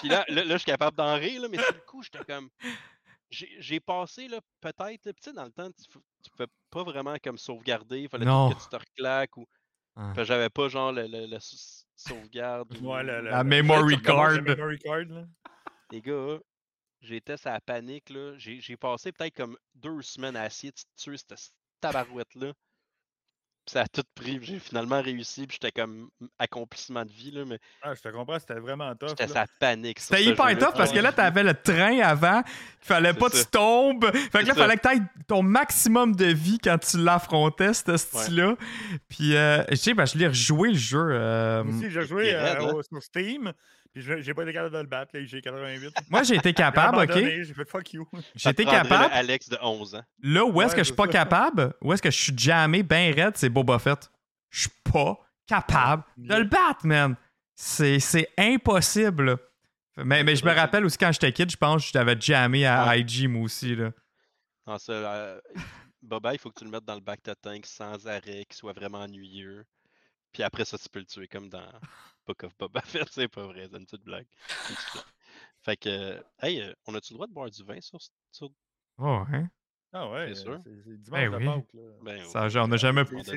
Puis 0.00 0.08
là, 0.08 0.24
là, 0.28 0.44
là, 0.44 0.52
je 0.54 0.58
suis 0.58 0.64
capable 0.66 0.96
d'en 0.96 1.14
rire, 1.14 1.42
là, 1.42 1.48
mais 1.48 1.58
sur 1.58 1.72
le 1.72 1.80
coup, 1.80 2.02
j'étais 2.02 2.24
comme. 2.24 2.48
J'ai 3.30 3.48
j'ai 3.60 3.80
passé, 3.80 4.28
là, 4.28 4.40
peut-être, 4.60 5.02
tu 5.04 5.12
sais, 5.22 5.32
dans 5.32 5.44
le 5.44 5.52
temps, 5.52 5.70
tu, 5.70 5.84
tu 6.22 6.30
pouvais 6.30 6.48
pas 6.68 6.82
vraiment 6.82 7.16
comme 7.22 7.38
sauvegarder, 7.38 8.00
il 8.00 8.08
fallait 8.08 8.26
Non. 8.26 8.50
que 8.50 8.62
tu 8.62 8.68
te 8.68 8.76
reclaques 8.76 9.36
ou. 9.38 9.46
Ah. 9.96 10.10
Fait 10.14 10.22
que 10.22 10.24
j'avais 10.24 10.50
pas, 10.50 10.68
genre, 10.68 10.90
le- 10.92 11.06
le- 11.06 11.26
la 11.26 11.38
sau- 11.40 11.84
sauvegarde. 11.96 12.68
ou- 12.82 12.92
Ouais, 12.92 13.02
le- 13.02 13.22
le- 13.22 13.30
La 13.30 13.44
memory 13.44 14.00
card. 14.02 14.32
le 14.32 14.42
memory 14.42 14.78
card, 14.80 15.04
là. 15.08 15.24
Les 15.92 16.00
gars, 16.02 16.38
j'étais 17.00 17.36
sa 17.36 17.58
panique, 17.60 18.10
là. 18.10 18.36
J'ai 18.36 18.60
j'ai 18.60 18.76
passé 18.76 19.12
peut-être 19.12 19.34
comme 19.36 19.56
deux 19.74 20.02
semaines 20.02 20.36
à 20.36 20.44
essayer 20.46 20.70
de 20.72 20.76
tuer 20.96 21.16
cette 21.16 21.32
tabarouette-là. 21.82 22.52
ça 23.64 23.82
a 23.82 23.86
tout 23.86 24.02
pris. 24.16 24.40
J'ai 24.42 24.58
finalement 24.58 25.00
réussi, 25.00 25.46
puis 25.46 25.56
j'étais 25.62 25.70
comme 25.80 26.08
accomplissement 26.36 27.04
de 27.04 27.12
vie, 27.12 27.30
là, 27.30 27.44
mais 27.46 27.58
Ah, 27.82 27.94
je 27.94 28.00
te 28.00 28.08
comprends, 28.08 28.36
c'était 28.40 28.58
vraiment 28.58 28.92
tough. 28.96 29.10
j'étais 29.10 29.28
là. 29.28 29.32
sa 29.32 29.46
panique. 29.60 30.00
C'était 30.00 30.24
hyper 30.24 30.58
tough 30.58 30.74
parce 30.76 30.90
que 30.92 30.98
là, 30.98 31.12
t'avais 31.12 31.44
le 31.44 31.54
train 31.54 32.00
avant, 32.00 32.42
qu'il 32.42 32.52
fallait 32.80 33.14
pas 33.14 33.30
que 33.30 33.36
tu 33.38 33.46
tombes. 33.46 34.04
Fait 34.12 34.40
que 34.40 34.46
là, 34.46 34.52
il 34.54 34.54
fallait 34.54 34.76
que 34.76 34.80
t'ailles 34.82 35.02
ton 35.28 35.42
maximum 35.44 36.16
de 36.16 36.26
vie 36.26 36.58
quand 36.58 36.78
tu 36.78 36.98
l'affrontais, 36.98 37.72
ce 37.72 37.96
style-là. 37.96 38.56
Puis, 39.08 39.36
euh, 39.36 39.62
je 39.70 39.76
sais, 39.76 39.94
ben, 39.94 40.06
je 40.06 40.18
l'ai 40.18 40.26
rejoué 40.26 40.70
le 40.70 40.78
jeu. 40.78 40.98
euh, 41.12 41.62
Moi 41.62 41.76
aussi, 41.76 41.88
j'ai 41.90 42.00
il 42.00 42.06
joué 42.06 42.34
raide, 42.34 42.56
euh, 42.62 42.66
hein? 42.68 42.72
au- 42.74 42.82
sur 42.82 43.00
Steam, 43.02 43.52
puis 43.92 44.02
j'ai 44.02 44.34
pas 44.34 44.42
été 44.42 44.52
capable 44.52 44.74
de 44.74 44.80
le 44.80 44.86
battre, 44.86 45.16
là, 45.16 45.24
j'ai 45.24 45.40
88. 45.42 45.94
Moi, 46.10 46.22
j'ai 46.22 46.36
été 46.36 46.52
capable, 46.54 46.98
ok? 46.98 47.12
J'ai 47.14 47.44
fait 47.54 47.68
fuck 47.68 47.92
you. 47.92 48.08
J'ai 48.34 48.50
été 48.50 48.64
capable. 48.64 49.10
le 49.10 49.16
Alex 49.18 49.48
de 49.48 49.58
11 49.60 49.94
ans. 49.96 50.02
Là 50.22 50.44
où 50.44 50.60
est-ce 50.62 50.70
Ouais, 50.70 50.76
que 50.76 50.80
je 50.82 50.86
suis 50.86 50.94
pas 50.94 51.06
ça. 51.06 51.12
capable, 51.12 51.74
où 51.82 51.92
est-ce 51.92 52.02
que 52.02 52.10
je 52.10 52.18
suis 52.18 52.36
jamais 52.38 52.82
bien 52.82 53.12
raide, 53.14 53.36
c'est 53.36 53.48
Boba 53.50 53.78
Fett. 53.78 54.10
Je 54.50 54.62
suis 54.62 54.70
pas 54.92 55.18
capable 55.46 56.04
de 56.16 56.34
le 56.34 56.44
battre, 56.44 56.86
man. 56.86 57.16
C'est 57.54 57.98
c'est 58.00 58.28
impossible. 58.38 59.24
là. 59.24 59.36
Mais, 60.04 60.24
mais 60.24 60.36
je 60.36 60.44
me 60.44 60.52
rappelle 60.52 60.84
aussi 60.86 60.96
quand 60.96 61.12
j'étais 61.12 61.32
kid, 61.32 61.50
je 61.50 61.56
pense 61.56 61.82
que 61.82 61.88
je 61.88 61.92
t'avais 61.92 62.18
jammé 62.18 62.64
à 62.64 62.86
Ouais. 62.88 63.00
IG, 63.00 63.28
moi 63.28 63.42
aussi. 63.42 63.76
Là. 63.76 63.90
Non, 64.66 64.78
ça, 64.78 64.92
euh, 64.92 65.40
Boba, 66.00 66.32
il 66.32 66.38
faut 66.38 66.50
que 66.50 66.58
tu 66.58 66.64
le 66.64 66.70
mettes 66.70 66.84
dans 66.86 66.94
le 66.94 67.00
back 67.02 67.22
to 67.22 67.34
tank 67.34 67.66
sans 67.66 68.06
arrêt, 68.06 68.44
qu'il 68.46 68.54
soit 68.54 68.72
vraiment 68.72 69.00
ennuyeux. 69.00 69.64
Puis 70.32 70.42
après 70.42 70.64
ça, 70.64 70.78
tu 70.78 70.88
peux 70.88 71.00
le 71.00 71.04
tuer 71.04 71.28
comme 71.28 71.50
dans 71.50 71.60
Book 72.26 72.44
of 72.44 72.52
Boba 72.58 72.80
Fett. 72.84 73.08
C'est 73.10 73.28
pas 73.28 73.44
vrai, 73.46 73.68
c'est 73.70 73.78
une 73.78 73.84
petite 73.86 74.04
blague. 74.04 74.26
Une 74.70 74.74
petite 74.76 74.92
blague. 74.92 75.04
Fait 75.64 75.76
que, 75.76 75.88
euh, 75.88 76.20
hey, 76.42 76.60
euh, 76.60 76.72
on 76.86 76.94
a-tu 76.94 77.12
le 77.12 77.16
droit 77.18 77.26
de 77.28 77.32
boire 77.32 77.50
du 77.50 77.62
vin 77.62 77.80
sur, 77.80 77.98
sur... 78.32 78.50
Oh, 78.98 79.22
hein? 79.32 79.48
Ah 79.92 80.08
ouais, 80.10 80.28
C'est 80.34 80.42
sûr? 80.42 80.60
c'est 80.64 81.00
dimanche 81.02 81.20
Ben 81.20 81.30
de 81.30 81.36
oui. 81.36 81.44
Pâques, 81.44 81.72
là. 81.74 81.82
Ben, 82.02 82.24
Ça, 82.24 82.46
oui, 82.46 82.56
on 82.58 82.72
a 82.72 82.76
jamais- 82.76 83.04
C'est 83.24 83.32
le 83.32 83.36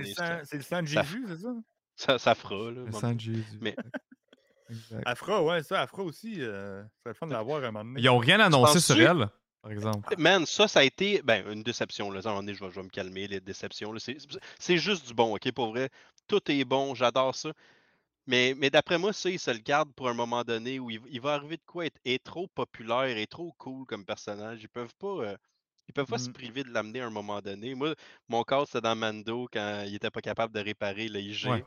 le 0.58 0.64
sang 0.64 0.82
de 0.82 0.88
ça- 0.88 1.04
Jésus, 1.04 1.26
c'est 1.28 1.38
ça? 1.38 1.54
Ça, 1.98 2.20
ça 2.20 2.36
fera, 2.36 2.72
là. 2.72 2.82
Le 2.86 2.92
sang 2.92 3.14
de 3.14 3.20
Jésus. 3.20 3.58
Mais- 3.62 3.76
Exact. 4.70 5.04
Afra, 5.06 5.44
ouais, 5.44 5.62
ça, 5.64 5.82
Afra 5.82 6.02
aussi, 6.04 6.42
euh, 6.42 6.82
ça 6.84 6.90
serait 7.00 7.10
le 7.12 7.14
fun 7.14 7.28
de 7.28 7.34
l'avoir 7.34 7.64
à 7.64 7.68
un 7.68 7.72
moment 7.72 7.86
donné. 7.86 8.02
Ils 8.02 8.10
ont 8.10 8.18
rien 8.18 8.40
annoncé 8.40 8.80
sur 8.80 9.00
elle, 9.00 9.28
par 9.62 9.72
exemple. 9.72 10.14
Man, 10.18 10.46
ça, 10.46 10.68
ça 10.68 10.80
a 10.80 10.84
été 10.84 11.22
ben, 11.22 11.48
une 11.52 11.62
déception. 11.62 12.10
Là. 12.12 12.20
À 12.24 12.28
un 12.28 12.32
moment 12.32 12.42
donné, 12.42 12.56
je 12.56 12.64
vais, 12.66 12.72
je 12.72 12.76
vais 12.76 12.84
me 12.84 12.90
calmer, 12.90 13.28
les 13.28 13.40
déceptions. 13.40 13.92
là. 13.94 14.00
C'est- 14.00 14.18
C'est 14.60 14.78
juste 14.78 15.08
du 15.08 15.14
bon, 15.14 15.36
OK? 15.36 15.52
Pour 15.52 15.70
vrai, 15.70 15.90
tout 16.28 16.42
est 16.52 16.66
bon, 16.66 16.96
j'adore 16.96 17.36
ça. 17.36 17.52
Mais, 18.28 18.56
mais 18.58 18.70
d'après 18.70 18.98
moi, 18.98 19.14
ça, 19.14 19.30
ils 19.30 19.40
se 19.40 19.52
le 19.52 19.60
gardent 19.60 19.94
pour 19.94 20.10
un 20.10 20.14
moment 20.14 20.44
donné 20.44 20.80
où 20.80 20.90
il, 20.90 21.00
il 21.10 21.22
va 21.22 21.34
arriver 21.36 21.58
de 21.58 21.64
quoi 21.66 21.86
être, 21.86 22.00
est 22.06 22.24
trop 22.24 22.48
populaire 22.48 23.18
et 23.18 23.28
trop 23.28 23.54
cool 23.58 23.86
comme 23.86 24.04
personnage. 24.06 24.62
Ils 24.64 24.70
peuvent 24.70 24.96
pas, 25.00 25.08
euh, 25.24 25.38
ils 25.88 25.94
peuvent 25.94 26.08
pas 26.08 26.18
se 26.18 26.28
Mhm. 26.30 26.34
priver 26.34 26.64
de 26.64 26.70
l'amener 26.72 27.02
à 27.02 27.06
un 27.08 27.12
moment 27.12 27.40
donné. 27.42 27.76
Moi, 27.76 27.94
mon 28.28 28.44
cas, 28.44 28.64
c'était 28.66 28.82
dans 28.82 28.96
Mando 28.96 29.48
quand 29.54 29.84
il 29.86 29.94
était 29.96 30.10
pas 30.10 30.22
capable 30.22 30.54
de 30.54 30.60
réparer 30.60 31.08
le 31.08 31.20
IG. 31.20 31.46
Ouais. 31.48 31.64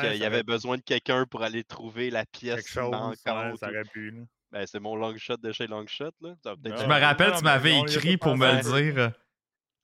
Qu'il 0.00 0.16
y 0.16 0.24
avait 0.24 0.40
pu- 0.44 0.52
besoin 0.52 0.76
de 0.76 0.82
quelqu'un 0.82 1.26
pour 1.26 1.42
aller 1.42 1.64
trouver 1.64 2.10
la 2.10 2.24
pièce 2.26 2.56
quelque 2.56 2.68
chose, 2.68 2.90
manquante. 2.92 3.16
ouais, 3.26 3.56
ça 3.58 3.66
ou- 3.66 3.70
aurait 3.70 3.84
pu. 3.84 4.10
là. 4.12 4.20
Ben, 4.52 4.66
c'est 4.68 4.78
mon 4.78 4.94
long 4.94 5.16
shot 5.16 5.38
de 5.38 5.50
chez 5.50 5.66
long 5.66 5.84
shot. 5.88 6.10
Là. 6.20 6.36
Ça 6.44 6.54
Je 6.62 6.68
me 6.70 7.00
rappelle, 7.00 7.30
non, 7.32 7.38
tu 7.38 7.44
m'avais 7.44 7.80
écrit 7.80 8.16
pour 8.16 8.36
me 8.36 8.46
le 8.52 8.92
dire. 8.92 9.12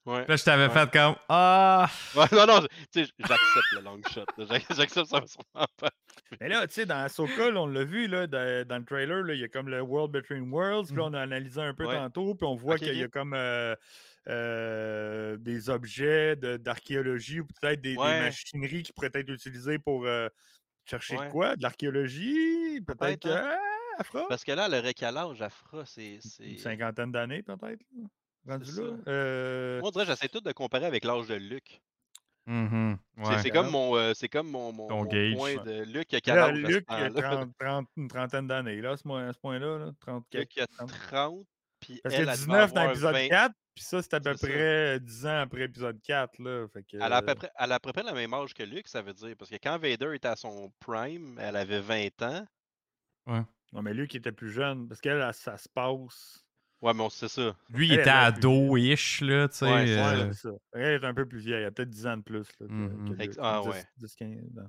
Ouais. 0.07 0.27
Là, 0.27 0.37
je 0.37 0.45
t'avais 0.45 0.67
Ouais. 0.67 0.71
fait 0.87 0.91
comme 0.91 1.15
Ah! 1.29 1.89
Ouais, 2.17 2.25
non, 2.33 2.47
non, 2.47 2.61
tu 2.93 3.05
sais, 3.05 3.11
j'accepte 3.19 3.73
le 3.73 3.81
long 3.83 4.01
shot. 4.11 4.25
J'accepte 4.75 5.05
ça 5.07 5.21
pas. 5.53 5.67
Mais 6.41 6.49
là, 6.49 6.67
tu 6.67 6.75
sais, 6.75 6.87
dans 6.87 6.97
Ahsoka, 7.05 7.51
là, 7.51 7.61
on 7.61 7.67
l'a 7.67 7.85
vu, 7.85 8.07
là, 8.07 8.27
dans, 8.27 8.67
dans 8.67 8.79
le 8.79 8.85
trailer, 8.85 9.23
là, 9.25 9.35
il 9.35 9.41
y 9.41 9.45
a 9.45 9.49
comme 9.49 9.69
le 9.69 9.81
World 9.83 10.11
Between 10.13 10.51
Worlds. 10.51 10.89
Puis 10.89 10.97
là, 10.97 11.05
on 11.05 11.13
a 11.15 11.21
analysé 11.21 11.61
un 11.61 11.75
peu 11.75 11.87
Ouais. 11.87 11.97
tantôt, 11.97 12.35
puis 12.35 12.47
on 12.47 12.55
voit 12.55 12.79
qu'il 12.79 12.97
y 12.97 13.03
a 13.03 13.09
comme 13.09 13.35
euh, 13.35 13.75
euh, 14.29 15.37
des 15.39 15.71
objets 15.71 16.37
de- 16.37 16.57
d'archéologie 16.57 17.41
ou 17.41 17.47
peut-être 17.47 17.81
des, 17.81 17.97
machineries 17.97 18.83
qui 18.85 18.93
pourraient 18.93 19.11
être 19.13 19.29
utilisées 19.31 19.79
pour 19.79 20.07
euh, 20.07 20.29
chercher 20.87 21.17
de 21.17 21.31
quoi? 21.31 21.57
De 21.57 21.63
l'archéologie? 21.63 22.81
Peut-être 22.87 23.23
que. 23.23 23.29
hein. 23.29 23.59
Afra? 23.99 24.27
Parce 24.29 24.45
que 24.45 24.53
là, 24.53 24.67
le 24.69 24.79
récalage 24.79 25.43
Afra, 25.43 25.85
c'est. 25.85 26.19
c'est- 26.23 26.45
Une 26.45 26.59
cinquantaine 26.59 27.13
d'années, 27.13 27.43
peut-être? 27.43 27.83
Rendu 28.51 28.71
là. 28.71 28.87
ça. 29.05 29.11
Euh, 29.11 29.81
Moi, 29.81 29.89
on 29.89 29.91
dirait 29.93 30.05
que 30.05 30.11
j'essaie 30.11 30.29
tout 30.29 30.41
de 30.41 30.53
comparer 30.53 30.87
avec 30.87 31.05
l'âge 31.05 31.27
de 31.29 31.35
Luc. 31.35 31.81
Mhm, 32.47 32.99
C'est- 33.17 33.23
ouais. 33.29 33.39
C'est 33.43 33.51
comme 33.51 33.71
mon, 33.71 33.97
euh, 33.97 34.13
c'est 34.15 34.29
comme 34.29 34.51
mon, 34.51 34.73
mon, 34.73 34.89
mon 34.89 35.05
gauge. 35.05 35.35
point 35.37 35.57
Ouais. 35.57 35.65
de 35.65 35.83
Luc. 35.85 36.13
A 36.15 36.45
à 36.45 36.51
Luc, 36.51 36.85
a 36.89 37.09
temps-là? 37.11 37.23
30, 37.37 37.51
30 37.59 37.89
une 37.97 38.09
trentaine 38.09 38.47
d'années, 38.49 38.81
là, 38.81 38.93
à 38.93 38.97
ce, 38.97 39.03
point-là. 39.39 39.79
Là, 39.79 39.93
30 40.01 40.27
Luc, 40.33 40.59
a 40.59 40.67
30. 40.67 40.91
30, 40.91 41.47
puis 41.79 42.01
Parce 42.03 42.15
elle, 42.15 42.25
que 42.25 42.31
elle 42.31 42.37
devait 42.37 42.47
19 42.47 42.73
dans 42.73 42.87
l'épisode 42.89 43.15
20. 43.15 43.29
4, 43.29 43.55
puis 43.75 43.85
ça, 43.85 44.03
c'est 44.03 44.15
à 44.15 44.21
peu 44.21 44.35
ça. 44.37 44.47
près 44.49 45.01
10 45.01 45.27
ans 45.27 45.41
après 45.43 45.63
épisode 45.63 46.01
4. 46.03 46.39
Là, 46.39 46.67
fait 46.73 46.83
que, 46.83 46.97
Elle 46.97 47.03
a, 47.13 47.17
à 47.17 47.23
peu 47.23 47.35
près, 47.37 47.51
elle 47.57 47.73
a 47.73 47.75
à 47.77 47.79
peu 47.81 47.93
près 47.93 48.03
le 48.03 48.13
même 48.15 48.35
âge 48.35 48.55
que 48.55 48.63
Luc, 48.65 48.89
ça 48.89 49.03
veut 49.03 49.15
dire. 49.15 49.35
Parce 49.39 49.51
que 49.51 49.57
quand 49.63 49.79
Vader 49.79 50.13
était 50.15 50.29
à 50.29 50.37
son 50.37 50.73
prime, 50.81 51.39
elle 51.41 51.57
avait 51.57 51.81
20 51.81 52.23
ans. 52.23 52.47
Non, 53.73 53.83
mais 53.83 53.95
Luc 53.95 54.15
était 54.17 54.33
plus 54.33 54.51
jeune, 54.51 54.89
parce 54.89 55.01
qu'elle, 55.01 55.21
elle, 55.21 55.33
ça 55.35 55.57
se 55.57 55.69
passe. 55.69 56.45
Ouais, 56.83 56.95
mais 56.95 57.03
on 57.03 57.11
sait 57.11 57.29
ça. 57.29 57.55
Lui, 57.69 57.89
il 57.89 57.93
Elle, 57.95 58.01
était 58.01 58.11
ado-ish, 58.11 59.21
là, 59.21 59.49
tu 59.49 59.57
sais. 59.59 59.65
Ouais, 59.73 59.87
c'est 59.87 59.99
euh, 59.99 60.27
Ouais, 60.27 60.33
c'est 60.33 60.41
ça. 60.49 60.55
Elle 60.73 61.03
est 61.03 61.07
un 61.07 61.13
peu 61.15 61.27
plus 61.27 61.39
vieille, 61.41 61.61
elle 61.61 61.67
a 61.67 61.71
peut-être 61.71 61.91
10 61.91 62.07
ans 62.07 62.17
de 62.17 62.23
plus. 62.23 62.47
Là, 62.59 62.67
que, 62.67 62.73
Mhm. 62.73 63.09
que 63.17 63.23
Ex- 63.23 63.37
Luc, 63.37 63.45
ah 63.45 63.61
10, 63.63 63.69
ouais. 63.71 63.85
10, 63.99 64.15
15 64.17 64.59
ans. 64.59 64.69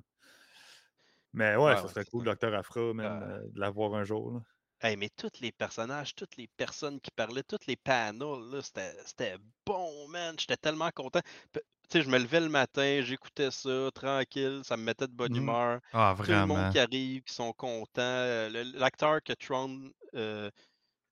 Mais 1.32 1.56
ouais, 1.56 1.64
Ouais, 1.64 1.76
ça 1.76 1.82
ouais, 1.84 1.88
serait 1.88 2.04
c'est 2.04 2.10
cool. 2.10 2.24
Docteur 2.24 2.54
Afra, 2.54 2.92
même, 2.92 3.06
Ah. 3.06 3.22
euh, 3.24 3.42
de 3.50 3.60
l'avoir 3.60 3.94
un 3.94 4.04
jour. 4.04 4.32
Là. 4.34 4.40
Hey, 4.82 4.96
mais 4.96 5.08
tous 5.16 5.40
les 5.40 5.52
personnages, 5.52 6.14
toutes 6.14 6.36
les 6.36 6.48
personnes 6.56 7.00
qui 7.00 7.10
parlaient, 7.14 7.44
tous 7.44 7.66
les 7.68 7.76
panels, 7.76 8.50
là, 8.50 8.60
c'était, 8.62 8.92
c'était 9.06 9.36
bon, 9.64 10.08
man. 10.08 10.34
J'étais 10.38 10.56
tellement 10.56 10.90
content. 10.94 11.20
Tu 11.52 11.60
sais, 11.88 12.02
je 12.02 12.08
me 12.10 12.18
levais 12.18 12.40
le 12.40 12.48
matin, 12.48 13.00
j'écoutais 13.02 13.50
ça, 13.50 13.90
tranquille, 13.94 14.60
ça 14.64 14.76
me 14.76 14.82
mettait 14.82 15.06
de 15.06 15.12
bonne 15.12 15.32
Mhm. 15.32 15.38
humeur. 15.42 15.80
Ah, 15.92 16.14
Tout 16.18 16.30
le 16.30 16.46
monde 16.46 16.72
qui 16.72 16.78
arrive, 16.78 17.22
qui 17.22 17.32
sont 17.34 17.52
contents. 17.52 18.00
Euh, 18.02 18.48
le- 18.50 18.78
L'acteur 18.78 19.22
que 19.22 19.32
Tron, 19.34 19.90
euh, 20.14 20.46
la- 20.46 20.50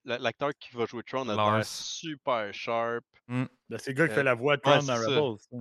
l'acteur 0.04 0.50
qui 0.58 0.74
va 0.76 0.86
jouer 0.86 1.02
Tron 1.04 1.28
a 1.28 1.34
l'air 1.56 1.64
super 1.64 2.52
sharp. 2.54 3.04
Ben, 3.28 3.46
c'est 3.78 3.88
le 3.90 3.94
gars 3.94 4.06
qui 4.06 4.12
Euh, 4.12 4.16
fait 4.16 4.22
la 4.22 4.34
voix 4.34 4.56
de 4.56 4.62
ouais, 4.66 4.78
Tron 4.78 4.86
dans 4.86 4.96
ça. 4.96 5.06
Rebels. 5.08 5.38
ça. 5.50 5.56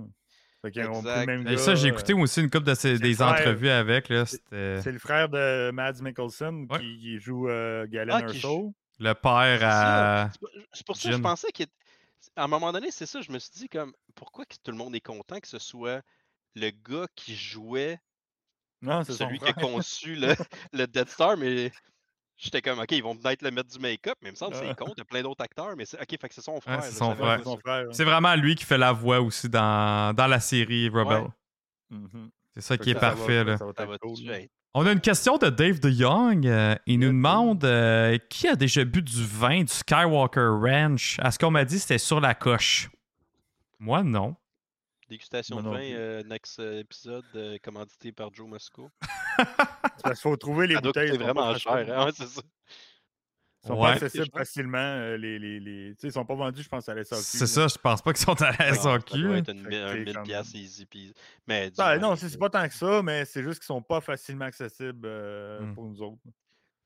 Fait 0.62 0.76
Exact. 0.78 1.26
même 1.26 1.46
Et 1.46 1.52
gars, 1.52 1.56
ça, 1.56 1.74
j'ai 1.74 1.88
euh, 1.88 1.92
écouté 1.92 2.12
aussi 2.12 2.40
une 2.40 2.50
couple 2.50 2.66
de 2.66 2.98
des 2.98 3.14
frère. 3.14 3.28
entrevues 3.28 3.70
avec. 3.70 4.08
Là, 4.10 4.26
C'est- 4.26 4.36
C'était 4.36 4.80
C'est 4.82 4.92
le 4.92 4.98
frère 4.98 5.28
de 5.30 5.70
Mads 5.70 6.02
Mikkelsen 6.02 6.66
Ouais. 6.70 6.78
qui, 6.80 6.98
qui 6.98 7.18
joue 7.18 7.48
euh, 7.48 7.86
Galen 7.88 8.16
Ah, 8.26 8.28
Erso. 8.34 8.74
le 8.98 9.12
père 9.14 9.60
à. 9.62 10.30
C'est 10.72 10.84
pour- 10.86 10.96
ça 10.96 11.08
que 11.10 11.16
je 11.16 11.20
pensais 11.22 11.50
qu'à 11.52 11.64
un 12.36 12.46
moment 12.46 12.72
donné, 12.72 12.90
c'est 12.90 13.06
ça, 13.06 13.22
je 13.22 13.32
me 13.32 13.38
suis 13.38 13.52
dit 13.52 13.68
comme 13.70 13.94
pourquoi 14.14 14.44
que 14.44 14.56
tout 14.62 14.70
le 14.70 14.76
monde 14.76 14.94
est 14.94 15.00
content 15.00 15.40
que 15.40 15.48
ce 15.48 15.58
soit 15.58 16.02
le 16.56 16.70
gars 16.70 17.06
qui 17.14 17.34
jouait 17.34 17.98
Non, 18.82 19.02
c'est 19.04 19.12
son 19.12 19.24
celui 19.28 19.38
qui 19.38 19.46
a 19.46 19.52
conçu 19.54 20.14
le, 20.16 20.34
le 20.74 20.86
Death 20.86 21.08
Star, 21.08 21.38
mais 21.38 21.72
j'étais 22.40 22.62
comme 22.62 22.78
ok, 22.78 22.90
ils 22.92 23.02
vont 23.02 23.14
peut-être 23.16 23.42
le 23.42 23.50
mettre 23.50 23.68
du 23.70 23.78
make-up, 23.78 24.16
mais 24.22 24.30
il 24.30 24.32
me 24.32 24.36
semble 24.36 24.52
que 24.52 24.58
c'est 24.58 24.68
Ah. 24.68 24.74
con, 24.74 24.86
il 24.96 24.98
y 24.98 25.02
a 25.02 25.04
plein 25.04 25.22
d'autres 25.22 25.44
acteurs, 25.44 25.74
mais 25.76 25.84
c'est 25.84 26.00
ok, 26.00 26.08
fait 26.20 26.28
que 26.28 26.34
c'est 26.34 26.40
son 26.40 26.60
frère. 26.60 26.82
c'est 26.82 26.92
son 26.92 27.14
frère. 27.14 27.42
son 27.44 27.56
frère. 27.58 27.86
ouais. 27.86 27.92
C'est 27.94 28.04
vraiment 28.04 28.34
lui 28.34 28.54
qui 28.54 28.64
fait 28.64 28.78
la 28.78 28.92
voix 28.92 29.20
aussi 29.20 29.48
dans, 29.48 30.14
dans 30.14 30.26
la 30.26 30.40
série 30.40 30.88
Rebel. 30.88 31.22
Ouais. 31.22 31.28
Mhm. 31.90 32.30
C'est 32.54 32.62
ça 32.62 32.76
qui 32.78 32.90
est 32.90 32.94
va- 32.94 33.00
parfait. 33.00 33.44
là. 33.44 33.56
Ça 33.58 33.64
va 33.66 33.72
Ça 33.76 33.82
être 33.84 33.88
va 33.90 33.98
cool. 33.98 34.16
là. 34.24 34.40
être- 34.40 34.50
On 34.74 34.86
a 34.86 34.92
une 34.92 35.00
question 35.00 35.36
de 35.36 35.48
Dave 35.50 35.80
DeYoung. 35.80 36.46
Euh, 36.46 36.76
il 36.86 37.00
nous 37.00 37.08
demande 37.08 37.64
euh, 37.64 38.18
qui 38.28 38.46
a 38.48 38.54
déjà 38.56 38.84
bu 38.84 39.02
du 39.02 39.24
vin 39.24 39.62
du 39.62 39.72
Skywalker 39.72 40.48
Ranch? 40.62 41.16
À 41.20 41.30
ce 41.32 41.38
qu'on 41.40 41.50
m'a 41.50 41.64
dit, 41.64 41.78
c'était 41.80 41.98
sur 41.98 42.20
la 42.20 42.34
coche. 42.34 42.88
Moi, 43.80 44.02
non. 44.04 44.36
Dégustation 45.08 45.60
Moi 45.60 45.64
de 45.72 45.76
vin, 45.76 45.82
euh, 45.96 46.22
next 46.22 46.60
euh, 46.60 46.78
épisode 46.80 47.24
euh, 47.34 47.58
commandité 47.62 48.12
par 48.12 48.32
Joe 48.32 48.46
Mosco. 48.48 48.88
C'est 49.38 50.02
Parce 50.02 50.20
qu'il 50.20 50.30
faut 50.30 50.36
trouver 50.36 50.66
les 50.66 50.74
Ça 50.76 50.80
doit 50.80 50.92
bouteilles. 50.92 51.18
pas 51.18 51.24
vraiment 51.24 51.54
cher, 51.56 51.72
hein, 51.72 52.04
ouais, 52.06 52.12
c'est 52.14 52.26
ça. 52.26 52.42
Ils 53.62 53.66
sont 53.66 53.74
Ouais. 53.74 53.80
pas 53.80 53.92
accessibles 53.92 54.30
facilement. 54.32 54.78
euh, 54.78 55.16
les, 55.18 55.38
les, 55.38 55.60
les... 55.60 55.94
Ils 56.02 56.12
sont 56.12 56.24
pas 56.24 56.34
vendus, 56.34 56.62
je 56.62 56.68
pense, 56.68 56.88
à 56.88 56.94
la 56.94 57.04
SAQ. 57.04 57.22
C'est 57.22 57.46
ça, 57.46 57.68
je 57.68 57.76
pense 57.76 58.00
pas 58.00 58.12
qu'ils 58.14 58.24
sont 58.24 58.40
à 58.40 58.52
la 58.52 58.70
Non, 58.70 58.74
ça 58.76 58.82
SAQ. 58.94 59.18
doit 59.20 59.32
là. 59.32 59.38
être 59.38 59.50
une, 59.50 59.62
Fait 59.62 59.68
mi- 59.68 59.70
que 59.76 59.84
un 59.84 59.88
c'est 59.92 59.98
1000 60.04 60.14
comme- 60.14 60.22
piastres 60.22 60.56
easy. 60.56 60.88
Mais 61.46 61.70
Ben, 61.76 61.98
non, 61.98 62.16
c'est 62.16 62.30
c'est 62.30 62.38
pas 62.38 62.48
tant 62.48 62.66
que 62.66 62.72
ça, 62.74 63.02
mais 63.02 63.26
c'est 63.26 63.42
juste 63.42 63.58
qu'ils 63.58 63.66
sont 63.66 63.82
pas 63.82 64.00
facilement 64.00 64.46
accessibles 64.46 65.02
euh, 65.06 65.60
Hmm. 65.60 65.74
pour 65.74 65.84
nous 65.84 66.00
autres. 66.00 66.22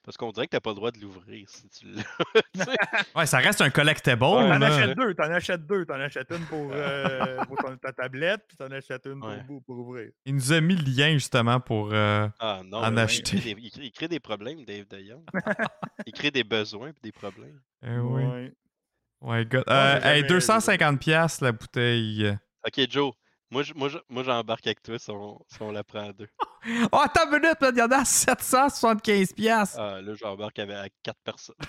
Parce 0.04 0.16
qu'on 0.18 0.30
dirait 0.32 0.46
que 0.46 0.50
t'as 0.52 0.60
pas 0.60 0.70
le 0.70 0.76
droit 0.76 0.90
de 0.90 0.98
l'ouvrir 1.00 1.48
si 1.48 1.68
tu 1.70 1.86
l'as. 1.86 2.04
Ouais, 3.16 3.26
ça 3.26 3.38
reste 3.38 3.60
un 3.62 3.70
collectible. 3.70 4.22
Ouais, 4.22 4.48
T'en 4.48 4.60
achètes 4.62 4.96
deux, 4.96 5.14
t'en 5.14 5.30
achètes 5.30 5.66
deux. 5.66 5.84
T'en 5.86 5.94
achètes 6.00 6.30
une 6.30 6.44
pour, 6.46 6.70
euh, 6.72 7.36
pour 7.46 7.56
ton- 7.56 7.76
ta 7.76 7.92
tablette, 7.92 8.42
puis 8.46 8.56
t'en 8.56 8.66
achètes 8.70 9.06
une 9.06 9.24
Ouais. 9.24 9.42
pour, 9.46 9.62
pour 9.64 9.78
ouvrir. 9.78 10.10
Il 10.26 10.34
nous 10.34 10.52
a 10.52 10.60
mis 10.60 10.76
le 10.76 10.84
lien 10.84 11.12
justement 11.14 11.58
pour. 11.60 11.90
euh, 11.92 12.28
Ah 12.38 12.60
non, 12.64 12.78
En 12.78 12.96
acheter. 12.96 13.36
Il 13.36 13.40
crée, 13.42 13.54
des, 13.54 13.60
il 13.62 13.70
crée- 13.70 13.84
il 13.84 13.92
crée 13.92 14.08
des 14.08 14.20
problèmes, 14.20 14.64
Dave 14.64 14.84
Dayon. 14.86 15.24
il 16.06 16.12
crée 16.12 16.30
des 16.30 16.44
besoins 16.44 16.88
et 16.90 16.94
des 17.02 17.12
problèmes. 17.12 17.60
eh 17.86 17.96
oui. 17.98 18.22
Ouais. 18.24 18.52
Ouais, 19.22 19.44
God. 19.46 19.64
Euh, 19.68 20.00
j'ai 20.02 20.08
hey, 20.08 20.16
jamais- 20.20 20.28
250$ 20.28 20.98
piastres, 20.98 21.44
la 21.44 21.52
bouteille. 21.52 22.36
Ok, 22.66 22.86
Joe, 22.90 23.12
moi, 23.54 23.62
je- 23.62 23.72
moi, 23.74 23.88
je- 23.88 23.98
moi 24.08 24.24
j'embarque 24.24 24.66
avec 24.66 24.82
toi 24.82 24.98
si 24.98 25.10
on, 25.12 25.40
si 25.48 25.62
on 25.62 25.70
la 25.70 25.84
prend 25.84 26.08
à 26.08 26.12
deux. 26.12 26.28
Oh, 26.90 26.98
attends 26.98 27.26
une 27.32 27.40
minute, 27.40 27.56
il 27.62 27.78
y 27.78 27.82
en 27.82 27.90
a 27.90 27.98
à 27.98 28.04
775$. 28.04 29.32
piastres. 29.34 29.78
Ah, 29.78 30.00
là, 30.02 30.14
j'embarque 30.16 30.58
avec, 30.58 30.76
avec 30.76 30.92
quatre 31.04 31.20
personnes. 31.22 31.54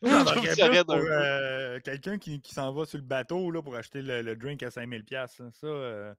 Je 0.00 0.80
pour 0.84 0.94
un 0.94 0.98
peu. 0.98 1.12
euh, 1.12 1.80
quelqu'un 1.80 2.18
qui, 2.18 2.40
qui 2.40 2.54
s'en 2.54 2.72
va 2.72 2.86
sur 2.86 2.98
le 2.98 3.04
bateau 3.04 3.50
là, 3.50 3.60
pour 3.62 3.74
acheter 3.76 4.00
le, 4.00 4.22
le 4.22 4.36
drink 4.36 4.62
à 4.62 4.68
5000$. 4.70 5.02
piastres, 5.04 5.42
là. 5.42 5.50
Ça, 5.52 5.66
euh, 5.66 6.14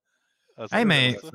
Ah, 0.58 0.66
Hey, 0.72 0.86
mais- 0.86 1.18
ça. 1.18 1.30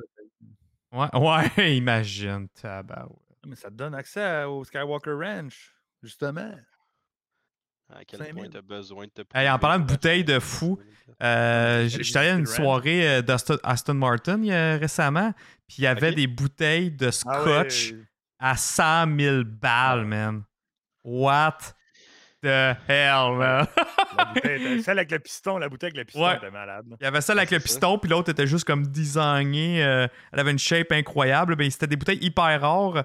Ouais, 0.91 1.07
ouais, 1.13 1.75
imagine. 1.77 2.47
tabarouette. 2.49 3.19
mais 3.45 3.55
ça 3.55 3.69
te 3.69 3.73
donne 3.75 3.95
accès 3.95 4.43
au 4.45 4.63
Skywalker 4.63 5.11
Ranch, 5.13 5.73
justement. 6.03 6.53
À 7.93 8.03
quel 8.05 8.19
5000. 8.19 8.35
point 8.35 8.49
t'as 8.51 8.61
besoin 8.61 9.05
de 9.05 9.11
te 9.11 9.21
Hey, 9.37 9.49
en 9.49 9.59
parlant 9.59 9.79
de 9.79 9.85
bouteilles 9.87 10.23
de 10.23 10.39
fou. 10.39 10.79
Euh, 11.21 11.87
J'étais 11.87 12.17
allé 12.19 12.29
à 12.29 12.33
une 12.33 12.39
le 12.41 12.45
soirée 12.47 13.07
euh, 13.07 13.21
d'Aston 13.21 13.57
Aston 13.63 13.93
Martin 13.93 14.39
il 14.39 14.47
y 14.47 14.53
a- 14.53 14.77
récemment, 14.77 15.33
puis 15.67 15.77
il 15.79 15.83
y 15.83 15.87
avait 15.87 16.11
des 16.13 16.25
bouteilles 16.27 16.91
de 16.91 17.07
Ah 17.07 17.11
scotch 17.11 17.91
ouais, 17.91 17.97
à 18.39 18.57
100 18.57 19.17
000 19.19 19.43
balles, 19.45 20.05
man. 20.05 20.43
What 21.03 21.57
the 22.41 22.75
hell, 22.87 23.35
man? 23.37 23.67
la 24.17 24.25
bouteille 24.33 24.55
était- 24.65 24.81
celle 24.81 24.97
avec 24.97 25.11
le 25.11 25.19
piston, 25.19 25.57
la 25.59 25.69
bouteille 25.69 25.87
avec 25.89 25.97
le 25.97 26.05
piston 26.05 26.25
Ouais. 26.25 26.37
était 26.37 26.51
malade. 26.51 26.85
Il 26.99 27.03
y 27.03 27.07
avait 27.07 27.21
celle 27.21 27.37
avec 27.37 27.51
le 27.51 27.59
c'est 27.59 27.67
ça. 27.67 27.73
piston, 27.73 27.99
puis 27.99 28.09
l'autre 28.09 28.31
était 28.31 28.47
juste 28.47 28.65
comme 28.65 28.87
designé. 28.87 29.83
euh, 29.83 30.07
elle 30.33 30.39
avait 30.39 30.51
une 30.51 30.59
shape 30.59 30.91
incroyable. 30.91 31.55
Ben, 31.55 31.69
c'était 31.69 31.87
des 31.87 31.95
bouteilles 31.97 32.19
hyper 32.23 32.59
rares. 32.61 33.03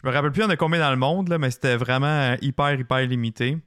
Je 0.00 0.06
me 0.06 0.12
rappelle 0.12 0.30
plus, 0.30 0.42
il 0.42 0.44
y 0.44 0.46
en 0.46 0.50
a 0.50 0.56
combien 0.56 0.78
dans 0.80 0.90
le 0.90 0.96
monde, 0.96 1.28
là, 1.28 1.38
mais 1.38 1.50
c'était 1.50 1.76
vraiment 1.76 2.36
hyper, 2.40 2.78
hyper 2.78 3.00
limité. 3.06 3.58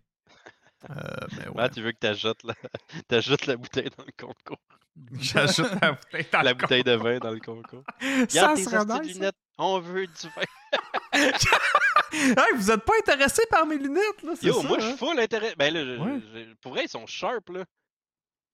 Euh, 0.89 0.93
ouais. 1.37 1.51
Matt, 1.55 1.73
tu 1.73 1.81
veux 1.81 1.91
que 1.91 1.97
t'ajoutes 1.99 2.43
la... 2.43 2.53
t'ajoutes 3.07 3.45
la 3.45 3.55
bouteille 3.57 3.89
dans 3.97 4.03
le 4.05 4.11
concours? 4.17 4.57
J'ajoute 5.19 5.71
la 5.81 5.91
bouteille 5.93 6.25
dans 6.31 6.41
La 6.41 6.51
le 6.51 6.57
bouteille 6.57 6.83
de 6.83 6.91
vin 6.93 7.17
dans 7.19 7.31
le 7.31 7.39
concours. 7.39 7.83
Regarde 8.01 8.57
serait 8.57 8.85
ça. 8.85 8.99
lunettes. 9.01 9.35
On 9.57 9.79
veut 9.79 10.07
du 10.07 10.27
vin. 10.35 11.21
Hey, 12.13 12.55
vous 12.55 12.71
êtes 12.71 12.83
pas 12.83 12.93
intéressé 12.99 13.43
par 13.49 13.65
mes 13.65 13.77
lunettes, 13.77 14.21
là? 14.23 14.33
Yo, 14.41 14.61
ça, 14.61 14.67
moi, 14.67 14.79
je 14.79 14.85
hein? 14.85 14.89
suis 14.89 14.97
full 14.97 15.19
intérêt. 15.19 15.53
Ben 15.57 15.73
là, 15.73 15.85
je- 15.85 16.01
Ouais. 16.01 16.19
je- 16.33 16.53
pour 16.61 16.73
vrai, 16.73 16.83
ils 16.85 16.89
sont 16.89 17.05
sharp, 17.07 17.49
là. 17.49 17.63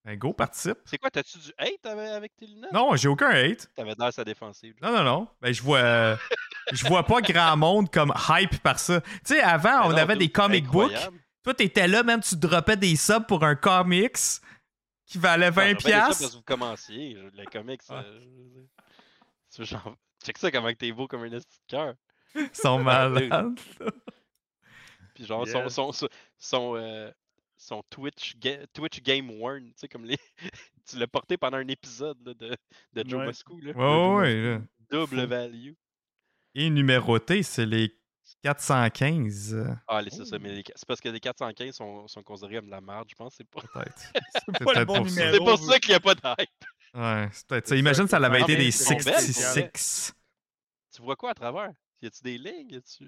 Ben, 0.06 0.16
go, 0.18 0.32
participe. 0.32 0.78
C'est 0.86 0.98
quoi, 0.98 1.10
t'as-tu 1.10 1.38
du 1.40 1.52
hate 1.58 1.86
avec, 1.86 2.36
tes 2.38 2.46
lunettes? 2.46 2.72
Non, 2.72 2.96
j'ai 2.96 3.08
aucun 3.08 3.30
hate. 3.30 3.68
T'avais 3.76 3.94
l'air 3.98 4.14
sa 4.14 4.24
défensive. 4.24 4.76
là. 4.80 4.92
Non, 4.92 4.98
non, 4.98 5.04
non. 5.04 5.28
Ben, 5.42 5.54
je 5.54 5.62
vois, 5.62 5.80
euh, 5.80 6.16
je 6.72 6.86
vois 6.88 7.04
pas 7.04 7.20
grand 7.22 7.58
monde 7.58 7.90
comme 7.92 8.14
hype 8.30 8.60
par 8.62 8.80
ça. 8.80 9.02
Tu 9.02 9.10
sais, 9.26 9.42
avant, 9.42 9.82
Ben 9.82 9.86
on 9.86 9.90
non, 9.90 9.98
avait 9.98 10.16
des 10.16 10.30
comic 10.30 10.66
books. 10.68 10.94
Toi, 11.48 11.54
t'étais 11.54 11.88
là, 11.88 12.04
même, 12.04 12.20
tu 12.20 12.36
droppais 12.36 12.76
des 12.76 12.98
subs 12.98 13.26
pour 13.26 13.46
un 13.46 13.56
comics 13.56 14.18
qui 15.06 15.18
valait 15.18 15.46
Non, 15.50 15.54
je 15.54 15.56
20 15.56 15.64
vais 15.68 15.74
bien 15.76 15.78
dire 15.78 15.82
ça 15.82 15.88
piastres. 15.88 16.20
parce 16.20 16.32
que 16.32 16.36
vous 16.36 16.44
commenciez. 16.44 17.18
Les 17.36 17.46
comics, 17.46 17.80
Ah. 17.88 18.04
euh, 18.04 18.20
genre- 19.60 19.96
Check 20.26 20.38
ça 20.40 20.52
comment 20.52 20.74
t'es 20.74 20.92
beau 20.92 21.08
comme 21.08 21.24
un 21.24 21.32
esti 21.32 21.58
de 21.62 21.66
cœur. 21.70 21.96
Ils 22.36 22.50
sont 22.52 22.80
malades. 22.84 23.58
Puis 25.16 25.26
genre, 25.26 25.48
Yeah. 25.48 25.70
son, 25.70 25.70
son, 25.70 25.92
son, 25.94 26.10
son, 26.38 26.76
euh, 26.76 27.10
son 27.56 27.82
Twitch, 27.90 28.36
ga- 28.38 28.68
Twitch 28.74 29.02
Game 29.02 29.30
Worn, 29.40 29.68
tu 29.68 29.74
sais, 29.78 29.88
comme 29.88 30.04
les. 30.04 30.18
tu 30.86 30.98
l'as 30.98 31.08
porté 31.08 31.38
pendant 31.38 31.60
un 31.60 31.68
épisode 31.70 32.18
là, 32.28 32.34
de, 32.34 32.58
de 32.92 33.10
Joe 33.10 33.22
Ouais. 33.22 33.26
Moscou, 33.28 33.62
là. 33.62 33.72
Ouais, 33.72 34.16
ouais, 34.18 34.42
là. 34.42 34.62
Double 34.92 35.24
value. 35.24 35.72
Et 36.56 36.70
numéroté, 36.70 37.42
c'est 37.42 37.66
les 37.66 37.96
415. 38.44 39.58
Ah, 39.88 40.02
les- 40.02 40.10
c'est 40.10 40.26
ça, 40.26 40.38
mais 40.40 40.50
les- 40.54 40.64
c'est 40.76 40.88
parce 40.88 41.00
que 41.02 41.10
les 41.10 41.20
415 41.20 41.76
sont, 41.76 42.08
sont 42.08 42.24
considérés 42.24 42.56
comme 42.58 42.66
de 42.68 42.72
la 42.72 42.82
merde, 42.82 43.08
je 43.10 43.16
pense. 43.16 43.36
C'est 43.38 43.48
pas, 43.50 43.62
Peut-être. 43.62 43.94
C'est 44.14 44.14
C'est 44.36 44.46
pas 44.46 44.60
le 44.60 44.66
peut-être 44.66 44.88
bon 44.88 44.98
pour 44.98 45.10
ça. 45.10 45.26
numéro. 45.26 45.34
c'est 45.34 45.58
pour 45.58 45.72
ça 45.72 45.80
qu'il 45.80 45.90
n'y 45.90 45.96
a 45.96 46.00
pas 46.00 46.16
de 46.16 46.22
hype. 46.42 46.50
Ouais, 46.94 47.30
c'est 47.32 47.48
peut-être 47.48 47.68
ça. 47.68 47.76
C'est 47.76 47.80
Imagine 47.80 48.08
ça, 48.08 48.20
ça 48.20 48.26
avait 48.26 48.38
c'est 48.44 48.54
été 48.54 48.72
ça. 48.72 48.90
des 48.90 48.92
Ah, 48.92 48.94
bon, 48.96 49.02
66. 49.02 50.14
Tu 50.96 51.02
vois 51.02 51.16
quoi 51.16 51.32
à 51.32 51.34
travers? 51.34 51.72
Y 52.02 52.08
a-tu 52.08 52.24
des 52.24 52.38
lignes? 52.38 52.70
Y 52.72 52.76
a-tu... 52.78 53.04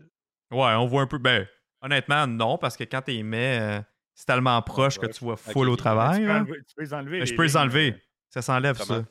Ouais, 0.51 0.73
on 0.75 0.85
voit 0.87 1.01
un 1.03 1.07
peu. 1.07 1.17
Ben, 1.17 1.47
honnêtement, 1.81 2.27
non, 2.27 2.57
parce 2.57 2.75
que 2.77 2.83
quand 2.83 3.01
t'es 3.01 3.21
mets, 3.23 3.59
euh, 3.59 3.81
c'est 4.13 4.25
tellement 4.25 4.61
proche 4.61 4.97
que 4.99 5.05
tu 5.07 5.23
vois 5.23 5.37
full 5.37 5.67
Ok, 5.67 5.69
au 5.69 5.71
ok. 5.73 5.77
Tu 5.77 5.81
travail. 5.83 6.19
peux, 6.25 6.31
hein. 6.31 6.41
enlever- 6.41 6.63
tu 6.67 6.75
peux 6.75 6.81
les 6.83 6.93
enlever. 6.93 7.19
Ben, 7.19 7.25
je 7.25 7.35
peux 7.35 7.41
les 7.43 7.47
lignes, 7.49 7.57
enlever. 7.57 7.91
mais- 7.91 8.03
Ça 8.29 8.41
s'enlève, 8.43 8.77
Comment? 8.77 8.99
ça. 9.01 9.05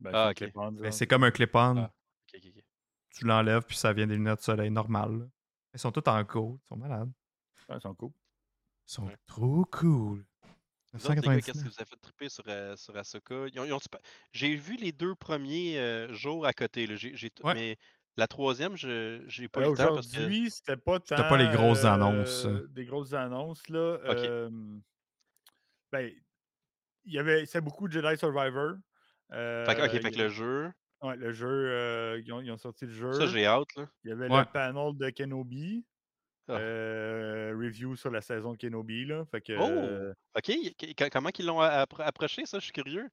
Ben, 0.00 0.10
Ah, 0.14 0.24
c'est 0.26 0.30
ok. 0.30 0.36
clip-on, 0.36 0.72
Ben, 0.72 0.82
genre. 0.84 0.92
c'est 0.92 1.06
comme 1.06 1.24
un 1.24 1.30
clip-on. 1.30 1.76
Ah. 1.78 1.90
Tu 3.14 3.24
l'enlèves, 3.24 3.62
puis 3.62 3.76
ça 3.76 3.92
vient 3.92 4.06
des 4.06 4.16
lunettes 4.16 4.38
de 4.40 4.44
soleil 4.44 4.70
normales. 4.70 5.28
Ils 5.72 5.78
sont 5.80 5.92
tous 5.92 6.08
en 6.08 6.22
gold. 6.22 6.58
Ils 6.64 6.68
sont 6.68 6.76
malades. 6.76 7.10
Ouais, 7.68 7.76
ils 7.76 7.80
sont 7.80 7.94
cool. 7.94 8.10
Ils 8.88 8.92
sont 8.92 9.06
Ouais. 9.06 9.16
trop 9.26 9.64
cool. 9.66 10.24
Qu'est-ce 10.92 11.08
que 11.08 11.12
999. 11.14 11.64
vous 11.64 11.74
avez 11.80 11.88
fait 11.90 11.96
triper 11.96 12.28
sur, 12.28 12.44
euh, 12.46 12.76
sur 12.76 12.96
Ahsoka? 12.96 13.46
Ils 13.52 13.58
ont- 13.60 13.64
ils 13.64 13.72
ont-tu 13.72 13.88
pas- 13.88 14.00
J'ai 14.32 14.54
vu 14.54 14.76
les 14.76 14.92
deux 14.92 15.14
premiers 15.14 15.78
euh, 15.78 16.12
jours 16.12 16.46
à 16.46 16.52
côté, 16.52 16.86
là. 16.86 16.94
J'ai, 16.96 17.16
j'ai 17.16 17.30
t- 17.30 17.44
Ouais. 17.44 17.54
mais 17.54 17.76
la 18.16 18.28
troisième, 18.28 18.76
je 18.76 19.24
j'ai 19.26 19.48
pas 19.48 19.60
Euh, 19.60 19.66
eu 19.68 19.70
le 19.70 19.76
temps 19.76 19.94
parce 19.94 20.06
que. 20.06 20.16
Aujourd'hui, 20.16 20.50
c'était 20.50 20.76
pas 20.76 21.00
tant. 21.00 21.16
C'était 21.16 21.28
pas 21.28 21.36
les 21.36 21.48
grosses 21.48 21.84
euh, 21.84 21.88
annonces. 21.88 22.46
Des 22.70 22.84
grosses 22.84 23.12
annonces, 23.12 23.68
là. 23.68 23.98
Euh, 24.04 24.50
ben, 25.90 26.12
il 27.04 27.12
y 27.12 27.18
avait. 27.18 27.46
C'est 27.46 27.60
beaucoup 27.60 27.88
de 27.88 27.92
Jedi 27.92 28.16
Survivor. 28.18 28.74
Euh, 29.32 29.64
Fait 29.64 29.74
fait 30.00 30.10
que 30.12 30.18
le 30.18 30.28
jeu, 30.28 30.70
Ouais, 31.02 31.16
le 31.16 31.32
jeu, 31.32 31.48
euh, 31.48 32.20
ils, 32.24 32.32
ont, 32.32 32.40
ils 32.40 32.50
ont 32.50 32.56
sorti 32.56 32.86
le 32.86 32.92
jeu. 32.92 33.12
ça 33.12 33.26
j'ai 33.26 33.44
hâte, 33.46 33.68
là. 33.76 33.86
Il 34.04 34.10
y 34.10 34.12
avait 34.12 34.28
Ouais. 34.28 34.40
le 34.40 34.46
panel 34.52 34.96
de 34.96 35.10
Kenobi. 35.10 35.84
Ah. 36.46 36.52
euh, 36.58 37.54
review 37.58 37.96
sur 37.96 38.10
la 38.10 38.20
saison 38.20 38.52
de 38.52 38.58
Kenobi, 38.58 39.06
là. 39.06 39.24
Fait 39.30 39.40
que. 39.40 39.54
Oh! 39.58 39.62
euh, 39.68 40.12
Ok, 40.36 40.52
qu- 40.78 41.08
comment 41.10 41.30
qu'ils 41.30 41.46
l'ont 41.46 41.60
approché, 41.60 42.44
ça? 42.46 42.58
Je 42.58 42.64
suis 42.64 42.72
curieux. 42.72 43.08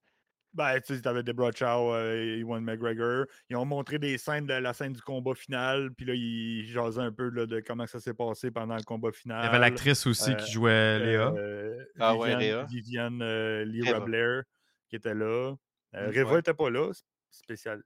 Ben, 0.54 0.78
tu 0.80 0.94
sais, 0.94 1.00
t'avais 1.00 1.22
Deborah 1.22 1.50
Chow, 1.54 1.94
euh, 1.94 2.36
Ewan 2.40 2.62
McGregor. 2.62 3.24
Ils 3.48 3.56
ont 3.56 3.64
montré 3.64 3.98
des 3.98 4.18
scènes 4.18 4.44
de 4.46 4.52
la 4.52 4.74
scène 4.74 4.92
du 4.92 5.00
combat 5.00 5.34
final. 5.34 5.90
Puis 5.94 6.04
là, 6.04 6.12
ils 6.14 6.66
jasaient 6.66 7.00
un 7.00 7.10
peu 7.12 7.30
là, 7.30 7.46
de 7.46 7.60
comment 7.60 7.86
ça 7.86 8.00
s'est 8.00 8.12
passé 8.12 8.50
pendant 8.50 8.76
le 8.76 8.82
combat 8.82 9.12
final. 9.12 9.40
Il 9.42 9.46
y 9.46 9.48
avait 9.48 9.58
l'actrice 9.58 10.06
aussi 10.06 10.32
euh, 10.32 10.34
qui 10.34 10.52
jouait 10.52 10.98
Léa. 10.98 11.32
Euh, 11.34 11.82
Ah 11.98 12.14
ouais, 12.14 12.34
Rhea. 12.34 12.64
Viviane 12.64 13.22
euh, 13.22 13.64
Lyra 13.64 13.94
Reva. 13.94 14.04
Blair 14.04 14.42
qui 14.90 14.96
était 14.96 15.14
là. 15.14 15.54
Euh, 15.94 16.10
Mm, 16.10 16.18
Reva 16.18 16.32
ouais. 16.34 16.40
était 16.40 16.52
pas 16.54 16.68
là. 16.68 16.90
C'est 17.32 17.42
Spécial. 17.42 17.82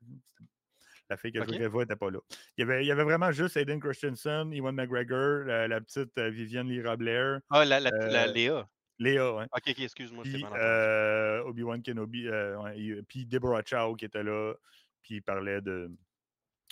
La 1.08 1.16
fille 1.16 1.30
qui 1.32 1.38
a 1.38 1.44
joué 1.44 1.56
Ok. 1.56 1.62
Reva 1.62 1.82
était 1.84 1.96
pas 1.96 2.10
là. 2.10 2.18
Il 2.56 2.60
y 2.60 2.64
avait, 2.64 2.84
il 2.84 2.88
y 2.88 2.90
avait 2.90 3.04
vraiment 3.04 3.30
juste 3.30 3.56
Aiden 3.56 3.78
Christensen, 3.80 4.52
Ewan 4.52 4.74
McGregor, 4.74 5.44
la, 5.46 5.68
la 5.68 5.80
petite 5.80 6.18
euh, 6.18 6.30
Viviane 6.30 6.68
Lyra 6.68 6.96
Blair, 6.96 7.40
Ah, 7.50 7.64
la, 7.64 7.78
la, 7.80 7.90
la 7.90 8.28
Euh, 8.28 8.32
Léa. 8.32 8.68
Léa, 8.98 9.34
ouais. 9.36 9.44
Ok, 9.52 9.62
ok, 9.68 9.78
excuse-moi, 9.80 10.24
je 10.26 10.36
entendu. 10.44 10.60
euh, 10.60 11.42
Obi-Wan 11.44 11.80
Kenobi, 11.82 12.26
euh, 12.26 12.56
ouais, 12.58 13.02
puis 13.08 13.24
Deborah 13.26 13.62
Chow 13.64 13.94
qui 13.94 14.04
était 14.06 14.24
là, 14.24 14.54
puis 15.02 15.16
il 15.16 15.22
parlait 15.22 15.60
de 15.60 15.90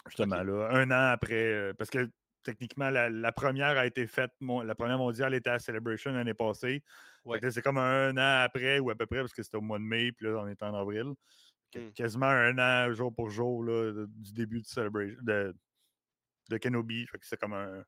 justement 0.08 0.42
là, 0.42 0.68
un 0.72 0.90
an 0.90 1.12
après, 1.12 1.72
parce 1.78 1.90
que 1.90 2.10
techniquement 2.42 2.90
la, 2.90 3.08
la 3.10 3.30
première 3.30 3.76
a 3.78 3.86
été 3.86 4.06
faite, 4.06 4.32
mon- 4.40 4.62
la 4.62 4.74
première 4.74 4.98
mondiale 4.98 5.34
était 5.34 5.50
à 5.50 5.58
Celebration 5.60 6.12
l'année 6.12 6.34
passée. 6.34 6.82
Ouais. 7.24 7.38
que 7.40 7.50
C'est 7.50 7.62
comme 7.62 7.78
un 7.78 8.10
an 8.16 8.42
après 8.44 8.80
ou 8.80 8.90
à 8.90 8.94
peu 8.94 9.06
près 9.06 9.20
parce 9.20 9.32
que 9.32 9.42
c'était 9.42 9.56
au 9.56 9.62
mois 9.62 9.78
de 9.78 9.84
mai, 9.84 10.10
puis 10.12 10.26
là 10.26 10.40
on 10.42 10.48
est 10.48 10.62
en 10.62 10.74
avril. 10.74 11.12
Hmm. 11.74 11.90
Quasiment 11.92 12.26
un 12.26 12.58
an 12.58 12.92
jour 12.92 13.12
pour 13.14 13.30
jour 13.30 13.62
là, 13.64 14.06
du 14.06 14.32
début 14.32 14.60
de 14.60 14.66
Celebration 14.66 15.16
de, 15.22 15.54
de 16.50 16.56
Kenobi. 16.58 17.06
Fait 17.06 17.18
que 17.18 17.26
c'est 17.26 17.38
comme 17.40 17.52
un 17.54 17.84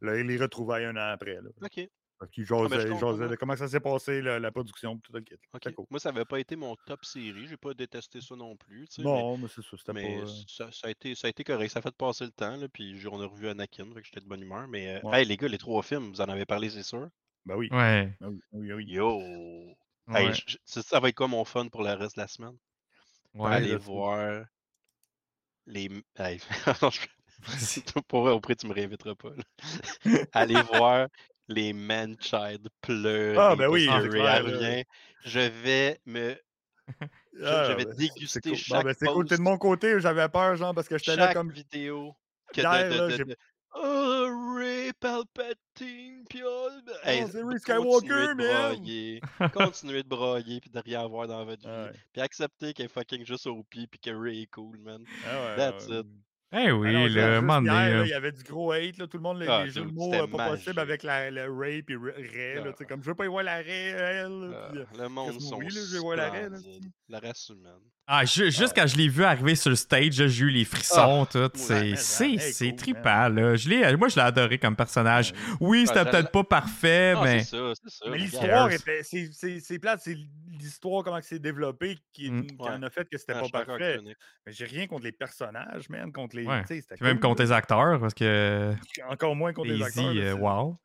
là, 0.00 0.22
les 0.22 0.36
retrouvailles 0.36 0.84
un 0.86 0.96
an 0.96 1.12
après. 1.12 1.36
Là. 1.36 1.50
Ok, 1.62 1.78
Ah, 2.22 2.26
ben, 2.68 3.28
de 3.28 3.36
comment 3.36 3.56
ça 3.56 3.66
s'est 3.68 3.80
passé, 3.80 4.20
la, 4.20 4.38
la 4.38 4.50
production, 4.50 4.98
tout 4.98 5.12
le 5.12 5.20
kit. 5.20 5.36
cool. 5.74 5.86
Moi, 5.90 6.00
ça 6.00 6.10
avait 6.10 6.24
pas 6.26 6.38
été 6.40 6.54
mon 6.56 6.76
top 6.86 7.04
série. 7.04 7.46
J'ai 7.46 7.56
pas 7.56 7.72
détesté 7.72 8.20
ça 8.20 8.36
non 8.36 8.56
plus. 8.56 8.86
tu 8.88 8.96
sais, 8.96 9.02
mais- 9.02 9.08
Non, 9.08 9.38
mais 9.38 9.48
c'est 9.48 9.62
ça, 9.62 9.76
c'était 9.78 9.92
Mais 9.94 10.16
pas. 10.16 10.22
euh, 10.22 10.34
ça, 10.48 10.70
ça 10.72 10.88
a 10.88 10.90
été, 10.90 11.14
ça 11.14 11.28
a 11.28 11.30
été 11.30 11.44
correct, 11.44 11.70
ça 11.70 11.78
a 11.78 11.82
fait 11.82 11.94
passer 11.96 12.24
le 12.26 12.30
temps, 12.32 12.56
là, 12.56 12.68
puis 12.68 13.00
on 13.10 13.20
a 13.22 13.26
revu 13.26 13.48
Anakin, 13.48 13.86
fait 13.94 14.00
que 14.02 14.06
j'étais 14.06 14.20
de 14.20 14.26
bonne 14.26 14.42
humeur. 14.42 14.68
Mais 14.68 14.96
euh, 14.96 15.00
Ouais. 15.08 15.20
hey, 15.22 15.26
les 15.26 15.36
gars, 15.38 15.48
les 15.48 15.56
trois 15.58 15.82
films, 15.82 16.10
vous 16.10 16.20
en 16.20 16.28
avez 16.28 16.44
parlé, 16.44 16.68
c'est 16.68 16.82
sûr? 16.82 17.08
Ben 17.46 17.56
oui. 17.56 17.68
Ouais. 17.72 18.12
ben 18.20 18.28
oui, 18.28 18.40
oui, 18.52 18.72
oui. 18.74 18.84
Yo! 18.88 19.18
Ouais. 20.08 20.26
Hey, 20.26 20.34
ça 20.66 21.00
va 21.00 21.08
être 21.08 21.14
quoi 21.16 21.28
mon 21.28 21.44
fun 21.46 21.68
pour 21.68 21.82
le 21.82 21.92
reste 21.92 22.16
de 22.16 22.20
la 22.22 22.28
semaine? 22.28 22.56
Ouais. 23.34 23.50
Aller 23.52 23.70
je 23.70 23.76
voir 23.76 24.44
les. 25.66 25.88
Hey, 26.16 26.40
je- 26.66 27.80
pour 28.08 28.22
vrai, 28.22 28.32
au 28.32 28.40
prix, 28.40 28.56
tu 28.56 28.66
me 28.66 28.74
réinviteras 28.74 29.14
pas. 29.14 29.30
là. 29.30 29.44
Aller 30.32 30.60
voir 30.62 31.08
les 31.48 31.72
man-child 31.72 32.68
pleurer. 32.80 33.36
Ah, 33.38 33.56
ben 33.56 33.68
oui, 33.68 33.86
là. 34.42 34.56
revient. 34.56 34.84
Je 35.24 35.40
vais 35.40 36.00
me. 36.06 36.36
je- 37.32 37.44
Ah, 37.44 37.64
je 37.68 37.72
vais 37.72 37.84
ben, 37.84 37.94
déguster 37.94 38.40
c'est 38.42 38.48
cool. 38.50 38.56
Chaque 38.58 38.84
ben, 38.84 38.94
c'est 38.98 39.06
cool. 39.06 39.26
T'es 39.26 39.36
de 39.36 39.42
mon 39.42 39.58
côté, 39.58 40.00
j'avais 40.00 40.28
peur, 40.28 40.56
genre, 40.56 40.74
parce 40.74 40.88
que 40.88 40.98
j'étais 40.98 41.16
là 41.16 41.32
comme. 41.32 41.50
vidéo 41.50 42.14
que 42.52 42.60
Hier, 42.60 42.88
de, 42.88 42.92
de, 42.94 42.98
là, 42.98 43.06
de- 43.08 43.16
j'ai- 43.16 43.24
de- 43.24 43.36
Oh, 43.72 44.54
Ray 44.56 44.92
Palpatine, 44.98 46.24
puis 46.28 46.42
oh, 46.44 46.68
ben- 46.84 46.92
Hey, 47.04 47.24
c'est 47.30 47.42
Ray 47.42 47.42
continuez 47.42 47.58
Skywalker, 47.60 48.08
de 48.08 48.34
man! 48.34 48.74
broyer, 48.76 49.20
continuez 49.54 50.02
de 50.02 50.08
broyer, 50.08 50.60
puis 50.60 50.70
de 50.70 50.78
rien 50.80 51.06
voir 51.06 51.28
dans 51.28 51.44
votre 51.44 51.62
vie, 51.62 51.68
Ah 51.68 51.90
puis 52.12 52.20
accepter 52.20 52.72
qu'elle 52.74 52.86
est 52.86 52.88
fucking 52.88 53.24
juste 53.24 53.46
au 53.46 53.62
pied, 53.62 53.86
puis 53.86 54.00
que 54.00 54.10
Ray 54.10 54.42
est 54.42 54.46
cool, 54.50 54.78
man. 54.78 55.04
Ah 55.24 55.46
ouais, 55.46 55.56
That's 55.56 55.86
ouais, 55.88 56.00
it. 56.00 56.06
Eh 56.52 56.72
oui, 56.72 56.88
Ah 56.88 56.92
non, 56.94 57.06
là, 57.06 57.08
genre, 57.10 57.22
un 57.22 57.32
juste 57.34 57.42
moment 57.44 57.60
là, 57.72 57.88
là. 57.90 58.02
il 58.06 58.08
y 58.08 58.12
avait 58.12 58.32
du 58.32 58.42
gros 58.42 58.72
hate, 58.72 58.98
là, 58.98 59.06
tout 59.06 59.18
le 59.18 59.22
monde, 59.22 59.38
les, 59.38 59.46
Ah, 59.46 59.62
les 59.64 59.70
jeux 59.70 59.82
de 59.82 59.86
dude, 59.86 59.94
mots 59.96 60.12
euh, 60.14 60.26
pas 60.26 60.36
magique. 60.36 60.64
possible 60.64 60.80
avec 60.80 61.02
la, 61.04 61.30
le 61.30 61.48
Ray 61.56 61.82
puis 61.84 61.94
Ray, 61.96 62.56
là, 62.56 62.62
tu 62.62 62.68
sais, 62.70 62.74
Ah. 62.80 62.84
comme 62.86 63.02
je 63.04 63.08
veux 63.10 63.14
pas 63.14 63.24
y 63.24 63.28
voir 63.28 63.44
la 63.44 63.54
Ray, 63.58 63.68
elle. 63.70 64.50
là, 64.50 64.68
Ah, 64.68 64.74
euh, 64.74 64.84
le 64.98 65.08
monde 65.08 65.40
sont 65.40 65.58
oui, 65.58 65.66
là, 65.66 65.80
je 65.88 65.92
vais 65.94 66.00
voir 66.00 66.16
la 66.16 66.28
Ray, 66.28 66.50
là. 66.50 66.58
La 67.08 67.20
race 67.20 67.48
humaine. 67.50 67.78
Ah, 68.12 68.24
ju- 68.24 68.50
juste 68.50 68.72
quand 68.74 68.88
je 68.88 68.96
l'ai 68.96 69.06
vu 69.08 69.22
arriver 69.22 69.54
sur 69.54 69.70
le 69.70 69.76
stage, 69.76 70.14
j'ai 70.14 70.44
eu 70.44 70.50
les 70.50 70.64
frissons, 70.64 71.26
tout. 71.30 71.48
C'est 71.54 71.94
c'est 71.96 72.74
trippant, 72.76 73.28
là. 73.28 73.54
Je 73.54 73.68
l'ai- 73.68 73.96
moi, 73.96 74.08
je 74.08 74.16
l'ai 74.16 74.22
adoré 74.22 74.58
comme 74.58 74.74
personnage. 74.74 75.32
Oui, 75.60 75.86
c'était 75.86 76.00
Ah, 76.00 76.04
peut-être 76.06 76.32
pas 76.32 76.42
parfait, 76.42 77.14
Non, 77.14 77.22
mais. 77.22 77.44
c'est 77.44 77.56
ça, 77.56 77.72
c'est 77.80 77.90
ça. 78.04 78.10
Mais 78.10 78.18
l'histoire, 78.18 78.70
était- 78.72 79.02
c'est- 79.04 79.78
plate, 79.78 80.00
c'est 80.02 80.16
l'histoire, 80.58 81.04
comment 81.04 81.20
que 81.20 81.24
c'est 81.26 81.38
développé, 81.38 81.98
qui, 82.12 82.32
Mm. 82.32 82.46
qui 82.48 82.56
Ouais. 82.58 82.70
en 82.70 82.82
a 82.82 82.90
fait 82.90 83.08
que 83.08 83.16
c'était 83.16 83.34
Ah, 83.36 83.42
pas 83.52 83.64
parfait. 83.64 84.00
Mais 84.04 84.52
j'ai 84.52 84.64
rien 84.64 84.88
contre 84.88 85.04
les 85.04 85.12
personnages, 85.12 85.88
man, 85.88 86.10
contre 86.12 86.34
les. 86.34 86.46
Ouais. 86.46 86.64
même 87.00 87.20
contre 87.20 87.42
là. 87.42 87.46
les 87.46 87.52
acteurs, 87.52 88.00
parce 88.00 88.14
que. 88.14 88.74
Encore 89.08 89.36
moins 89.36 89.52
contre 89.52 89.70
les 89.70 89.82
acteurs. 89.84 90.12
là, 90.12 90.20
euh, 90.20 90.34
wow. 90.34 90.76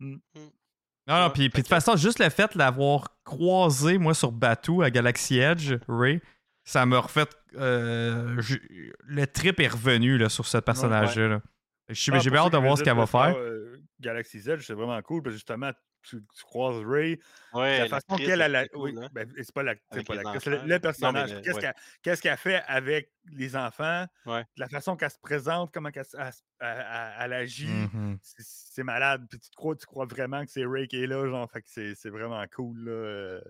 Mm. 0.00 0.16
Non, 0.34 1.16
non, 1.16 1.24
Ouais, 1.24 1.30
puis, 1.32 1.48
de 1.48 1.52
toute 1.54 1.66
façon, 1.66 1.96
juste 1.96 2.18
le 2.20 2.28
fait 2.28 2.52
de 2.52 2.58
l'avoir 2.58 3.08
croisé, 3.24 3.96
moi, 3.98 4.12
sur 4.14 4.30
Batuu 4.30 4.82
à 4.82 4.90
Galaxy 4.90 5.38
Edge, 5.38 5.74
Ray, 5.88 6.20
ça 6.64 6.86
m'a 6.86 6.98
refait. 7.00 7.26
euh, 7.56 8.40
je- 8.40 8.56
le 9.00 9.26
trip 9.26 9.60
est 9.60 9.68
revenu 9.68 10.16
là, 10.18 10.28
sur 10.28 10.46
ce 10.46 10.58
personnage-là. 10.58 11.40
J'ai 11.88 12.12
Ah, 12.12 12.16
hâte 12.16 12.52
de 12.52 12.56
voir 12.58 12.78
ce 12.78 12.82
qu'elle 12.84 12.96
va 12.96 13.06
faire. 13.06 13.36
euh, 13.36 13.76
Galaxy 14.00 14.40
Z, 14.40 14.58
c'est 14.60 14.72
vraiment 14.72 15.00
cool 15.02 15.22
parce 15.22 15.34
que 15.34 15.38
justement, 15.38 15.70
tu, 16.02 16.16
tu 16.16 16.42
croises 16.44 16.82
Ray. 16.84 17.20
Ouais, 17.52 17.78
la 17.80 17.88
façon 17.88 18.16
qu'elle 18.16 18.30
elle 18.30 18.42
a 18.42 18.48
la. 18.48 18.64
Oui, 18.74 18.94
hein? 19.00 19.08
ben, 19.12 19.30
c'est 19.36 19.52
pas 19.54 19.62
la- 19.62 19.74
c'est 19.74 19.96
Avec 19.96 20.06
pas 20.06 20.14
les 20.16 20.22
l'actrice, 20.22 20.46
le, 20.46 20.60
le 20.66 20.78
personnage. 20.80 21.40
Qu'est-ce 21.42 21.54
ouais. 21.56 21.60
qu'elle 21.60 21.74
qu'est-ce 22.02 22.22
qu'elle 22.22 22.36
fait 22.38 22.62
avec 22.66 23.12
les 23.30 23.54
enfants, 23.54 24.06
Ouais. 24.26 24.44
la 24.56 24.68
façon 24.68 24.96
qu'elle 24.96 25.10
se 25.10 25.18
présente, 25.20 25.70
comment 25.72 25.90
elle, 25.94 26.00
s- 26.00 26.16
elle- 26.18 26.32
elle- 26.60 27.12
elle 27.20 27.32
agit, 27.34 27.68
Mhm. 27.68 28.18
c'est, 28.22 28.42
c'est 28.44 28.82
malade. 28.82 29.26
Puis 29.30 29.38
tu 29.38 29.50
crois, 29.54 29.76
tu 29.76 29.86
crois 29.86 30.06
vraiment 30.06 30.44
que 30.44 30.50
c'est 30.50 30.64
Ray 30.64 30.88
qui 30.88 31.02
est 31.04 31.06
là, 31.06 31.24
genre, 31.28 31.48
fait 31.50 31.60
que 31.62 31.68
c'est, 31.70 31.94
c'est 31.94 32.10
vraiment 32.10 32.44
cool. 32.52 32.84
Là. 32.84 33.40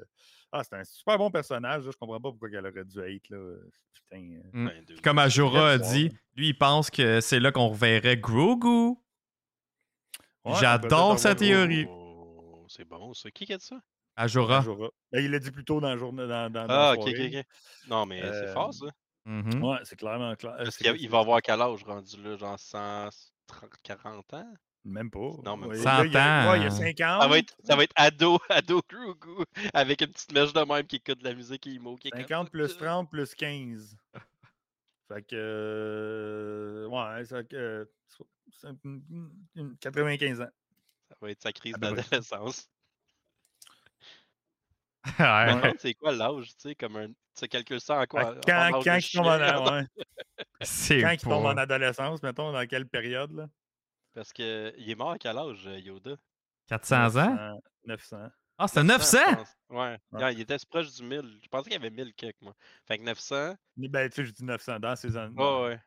Euh. 0.52 0.58
Ah, 0.58 0.62
c'est 0.64 0.74
un 0.76 0.84
super 0.84 1.18
bon 1.18 1.30
personnage. 1.30 1.84
là, 1.84 1.90
Je 1.92 1.96
comprends 1.96 2.20
pas 2.20 2.30
pourquoi 2.30 2.48
elle 2.52 2.66
aurait 2.66 2.84
dû 2.84 2.98
être 3.00 3.28
là. 3.30 3.56
Putain. 3.94 4.22
euh. 4.36 4.42
Mm. 4.52 4.66
Ben, 4.68 4.84
Comme 5.02 5.18
Ajura 5.18 5.70
a 5.70 5.78
dit, 5.78 6.10
lui, 6.36 6.48
il 6.48 6.58
pense 6.58 6.90
que 6.90 7.20
c'est 7.20 7.40
là 7.40 7.52
qu'on 7.52 7.68
reverrait 7.68 8.16
Grogu. 8.16 8.96
Ouais, 10.44 10.54
J'adore 10.60 11.18
sa 11.18 11.34
théorie. 11.34 11.86
Oh, 11.88 12.66
c'est 12.68 12.84
bon, 12.84 13.14
ça. 13.14 13.30
Qui 13.30 13.46
qui 13.46 13.52
a 13.52 13.58
dit 13.58 13.64
ça? 13.64 13.80
Ajura. 14.16 14.58
Ajura. 14.58 14.88
Ben, 15.10 15.24
il 15.24 15.30
l'a 15.30 15.38
dit 15.38 15.50
plus 15.50 15.64
tôt 15.64 15.80
dans 15.80 15.88
la 15.88 15.96
journée. 15.96 16.26
Dans, 16.26 16.50
dans, 16.50 16.66
dans 16.66 16.74
Ah, 16.74 16.94
la 16.94 17.00
ok, 17.00 17.08
ok, 17.08 17.20
ok. 17.34 17.44
Non, 17.88 18.04
mais 18.06 18.20
c'est 18.20 18.28
Euh, 18.48 18.52
fort, 18.52 18.74
ça. 18.74 18.86
Mhm. 19.24 19.62
Ouais, 19.62 19.78
c'est 19.84 19.96
clairement 19.96 20.34
clair. 20.34 20.54
Parce 20.58 20.76
qu'il 20.76 20.96
il 21.00 21.08
va 21.08 21.20
avoir 21.20 21.40
quel 21.40 21.60
âge 21.62 21.84
rendu 21.84 22.20
là? 22.22 22.36
Genre 22.36 22.58
130, 22.58 23.70
40 23.84 24.34
ans? 24.34 24.54
Même 24.84 25.10
pas. 25.10 25.30
Non, 25.44 25.56
même 25.56 25.70
Ouais, 25.70 25.82
pas. 25.82 26.02
là, 26.02 26.04
il 26.06 26.12
y 26.12 26.16
a- 26.16 26.42
100 26.44 26.50
ouais, 26.50 26.58
il 26.58 26.62
y 26.62 26.66
a 26.66 26.68
ans. 26.68 26.70
50. 26.76 27.22
Ça 27.22 27.28
va 27.28 27.38
être, 27.38 27.56
ça 27.62 27.76
va 27.76 27.84
être 27.84 27.92
ado, 27.96 28.38
ado 28.48 28.82
Grogu, 28.88 29.44
avec 29.72 30.00
une 30.00 30.08
petite 30.08 30.32
mèche 30.32 30.52
de 30.52 30.60
même 30.60 30.86
qui 30.86 30.96
écoute 30.96 31.18
de 31.20 31.24
la 31.24 31.34
musique 31.34 31.66
et 31.68 31.74
emo. 31.74 31.96
Qui 31.96 32.08
est 32.08 32.10
comme- 32.10 32.20
50 32.22 32.50
plus 32.50 32.76
30 32.76 33.10
plus 33.10 33.34
15. 33.34 33.96
Fait 35.08 35.22
que. 35.22 35.34
euh, 35.36 36.86
ouais, 36.88 37.24
ça 37.26 37.38
fait 37.38 37.48
que. 37.48 37.56
euh, 37.56 37.84
so- 38.08 38.26
c'est 38.60 38.68
une- 38.84 39.02
une- 39.10 39.30
une- 39.56 39.76
95 39.78 40.40
ans. 40.40 40.48
Ça 41.08 41.16
va 41.20 41.30
être 41.30 41.42
sa 41.42 41.52
crise 41.52 41.74
d'adolescence. 41.78 42.68
Ouais. 45.18 45.74
C'est 45.78 45.94
quoi 45.94 46.12
l'âge, 46.12 46.48
tu 46.48 46.54
sais, 46.58 46.74
comme 46.74 46.96
un. 46.96 47.08
Tu 47.34 47.48
calcules 47.48 47.80
ça 47.80 48.00
en 48.00 48.06
quoi? 48.06 48.36
En 48.36 48.40
Quand, 48.46 48.52
âge 48.52 48.72
quand 48.84 48.94
de 48.94 48.98
il 49.00 49.10
tombe 49.10 49.26
en, 49.26 49.38
ouais, 49.78 49.86
quand 51.00 51.10
il 51.10 51.18
tombe 51.18 51.44
en 51.44 51.54
pas... 51.54 51.62
adolescence, 51.62 52.22
mettons, 52.22 52.52
dans 52.52 52.66
quelle 52.68 52.86
période 52.86 53.32
là? 53.32 53.48
Parce 54.14 54.32
que 54.32 54.72
il 54.78 54.90
est 54.90 54.94
mort 54.94 55.12
à 55.12 55.18
quel 55.18 55.36
âge, 55.38 55.66
euh, 55.66 55.78
Yoda? 55.78 56.16
400 56.68 57.16
ans? 57.16 57.60
900. 57.84 58.16
Ah, 58.58 58.68
c'était 58.68 58.84
900, 58.84 59.18
900? 59.18 59.30
je 59.30 59.36
pense. 59.36 59.56
Ouais. 59.70 59.78
Ouais. 60.12 60.20
Non, 60.20 60.28
il 60.28 60.40
était 60.40 60.56
proche 60.70 60.92
du 60.94 61.02
1000. 61.02 61.38
Je 61.42 61.48
pensais 61.48 61.64
qu'il 61.64 61.72
y 61.72 61.76
avait 61.76 61.90
1000 61.90 62.14
quelques, 62.14 62.40
moi. 62.42 62.54
Fait 62.86 62.98
que 62.98 63.02
900. 63.02 63.56
Mais 63.76 63.88
Ben, 63.88 64.08
tu 64.08 64.16
sais, 64.16 64.24
je 64.26 64.30
dis 64.32 64.44
900 64.44 64.78
dans 64.80 64.94
ces 64.96 65.16
années. 65.16 65.34
Ouais, 65.36 65.62
ouais. 65.64 65.80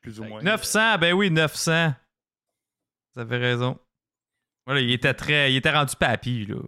Plus 0.00 0.18
ou 0.18 0.22
Fait 0.24 0.28
moins. 0.30 0.42
900, 0.42 0.98
ben 0.98 1.12
oui, 1.12 1.30
900. 1.30 1.92
Vous 3.14 3.20
avez 3.20 3.36
raison. 3.36 3.78
Voilà, 4.66 4.80
il 4.80 4.90
était 4.90 5.14
très... 5.14 5.52
Il 5.52 5.56
était 5.56 5.70
rendu 5.70 5.94
papy, 5.96 6.46
là. 6.46 6.56
Ouais, 6.56 6.62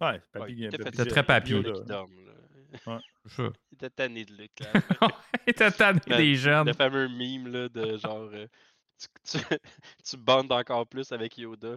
Ouais, 0.00 0.22
papy, 0.32 0.52
il 0.52 0.64
était 0.64 0.78
C'était 0.82 1.04
très 1.06 1.22
papy. 1.22 1.50
Yoda. 1.52 1.68
Yoda 1.68 1.80
qui 1.80 1.86
dorme, 1.86 2.24
là. 2.26 2.32
Ça. 2.84 3.00
Il 3.36 3.74
était 3.74 3.90
tanné 3.90 4.24
de 4.24 4.34
là. 4.36 4.44
il 5.46 5.50
était 5.50 5.70
tanné 5.70 6.00
Le- 6.06 6.16
des 6.16 6.34
jeunes. 6.34 6.66
Le 6.66 6.72
fameux 6.72 7.08
meme 7.08 7.52
là, 7.52 7.68
de 7.68 7.98
genre 7.98 8.30
euh, 8.32 8.46
tu, 9.30 9.38
tu, 9.38 9.44
tu 10.04 10.16
bondes 10.16 10.52
encore 10.52 10.86
plus 10.86 11.10
avec 11.12 11.38
Yoda 11.38 11.76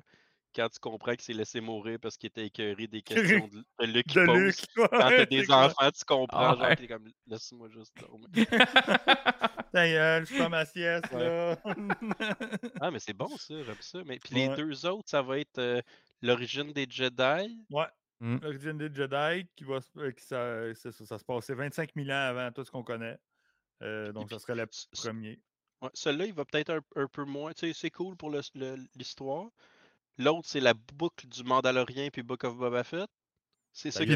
quand 0.56 0.70
tu 0.70 0.80
comprends 0.80 1.12
qu'il 1.12 1.22
s'est 1.22 1.34
laissé 1.34 1.60
mourir 1.60 1.98
parce 2.02 2.16
qu'il 2.18 2.28
était 2.28 2.46
écœuré 2.46 2.88
des 2.88 3.02
questions 3.42 3.48
de, 3.50 3.58
de 3.80 3.86
Luke 3.92 4.08
qui 4.08 4.16
De 4.16 4.26
pose. 4.26 4.38
Luke. 4.38 4.66
Quand 4.76 5.10
t'as 5.10 5.26
des 5.26 5.44
c'est 5.46 5.52
enfants, 5.54 5.92
tu 5.92 6.06
comprends, 6.06 6.40
Ah 6.40 6.56
genre, 6.56 6.62
ouais. 6.62 6.76
t'es 6.78 6.88
comme 6.88 7.10
laisse-moi 7.28 7.68
juste 7.70 7.94
dormir. 8.00 8.28
Ta 9.74 9.88
gueule, 9.90 10.26
je 10.26 10.38
pas 10.38 10.48
ma 10.50 10.66
sieste, 10.66 11.12
là. 11.12 11.58
ah, 12.80 12.92
mais 12.92 13.00
c'est 13.00 13.14
bon 13.14 13.28
ça, 13.38 13.62
j'aime 13.64 13.76
ça. 13.82 14.00
Mais 14.06 14.20
puis 14.20 14.36
les 14.36 14.48
deux 14.56 14.86
autres, 14.86 15.10
ça 15.10 15.22
va 15.22 15.40
être 15.40 15.58
euh, 15.60 15.82
l'origine 16.22 16.72
des 16.72 16.88
Jedi? 16.90 17.66
ouais. 17.72 17.88
Mm. 18.22 18.38
L'origine 18.42 18.78
des 18.78 18.94
Jedi, 18.96 19.46
qui 19.58 19.66
va, 19.66 19.82
se- 19.82 20.00
euh, 20.00 20.12
qui 20.12 20.24
ça, 20.24 20.74
c'est 20.74 20.94
ça, 20.94 21.06
ça 21.06 21.20
se 21.20 21.26
passait 21.26 21.54
25 21.54 21.92
000 21.98 22.08
ans 22.08 22.14
avant 22.14 22.50
tout 22.54 22.64
ce 22.64 22.72
qu'on 22.72 22.82
connaît. 22.84 23.18
Euh, 23.84 24.14
donc, 24.14 24.30
ça 24.30 24.40
serait 24.40 24.56
le 24.56 24.66
premier. 24.94 25.38
Ouais, 25.82 25.90
Celui-là, 25.94 26.26
il 26.26 26.34
va 26.34 26.46
peut-être 26.46 26.70
un, 26.72 26.80
un 26.96 27.08
peu 27.08 27.26
moins. 27.26 27.54
Tu 27.54 27.68
sais, 27.68 27.74
c'est 27.74 27.92
cool 27.92 28.16
pour 28.16 28.32
l'histoire. 28.96 29.48
L'autre, 30.18 30.48
c'est 30.48 30.60
la 30.62 30.74
boucle 30.74 31.28
du 31.28 31.44
Mandalorien 31.44 32.10
puis 32.12 32.24
Book 32.24 32.44
of 32.46 32.56
Boba 32.56 32.84
Fett. 32.84 33.10
C'est 33.74 33.92
ça 33.92 34.06
qui 34.06 34.12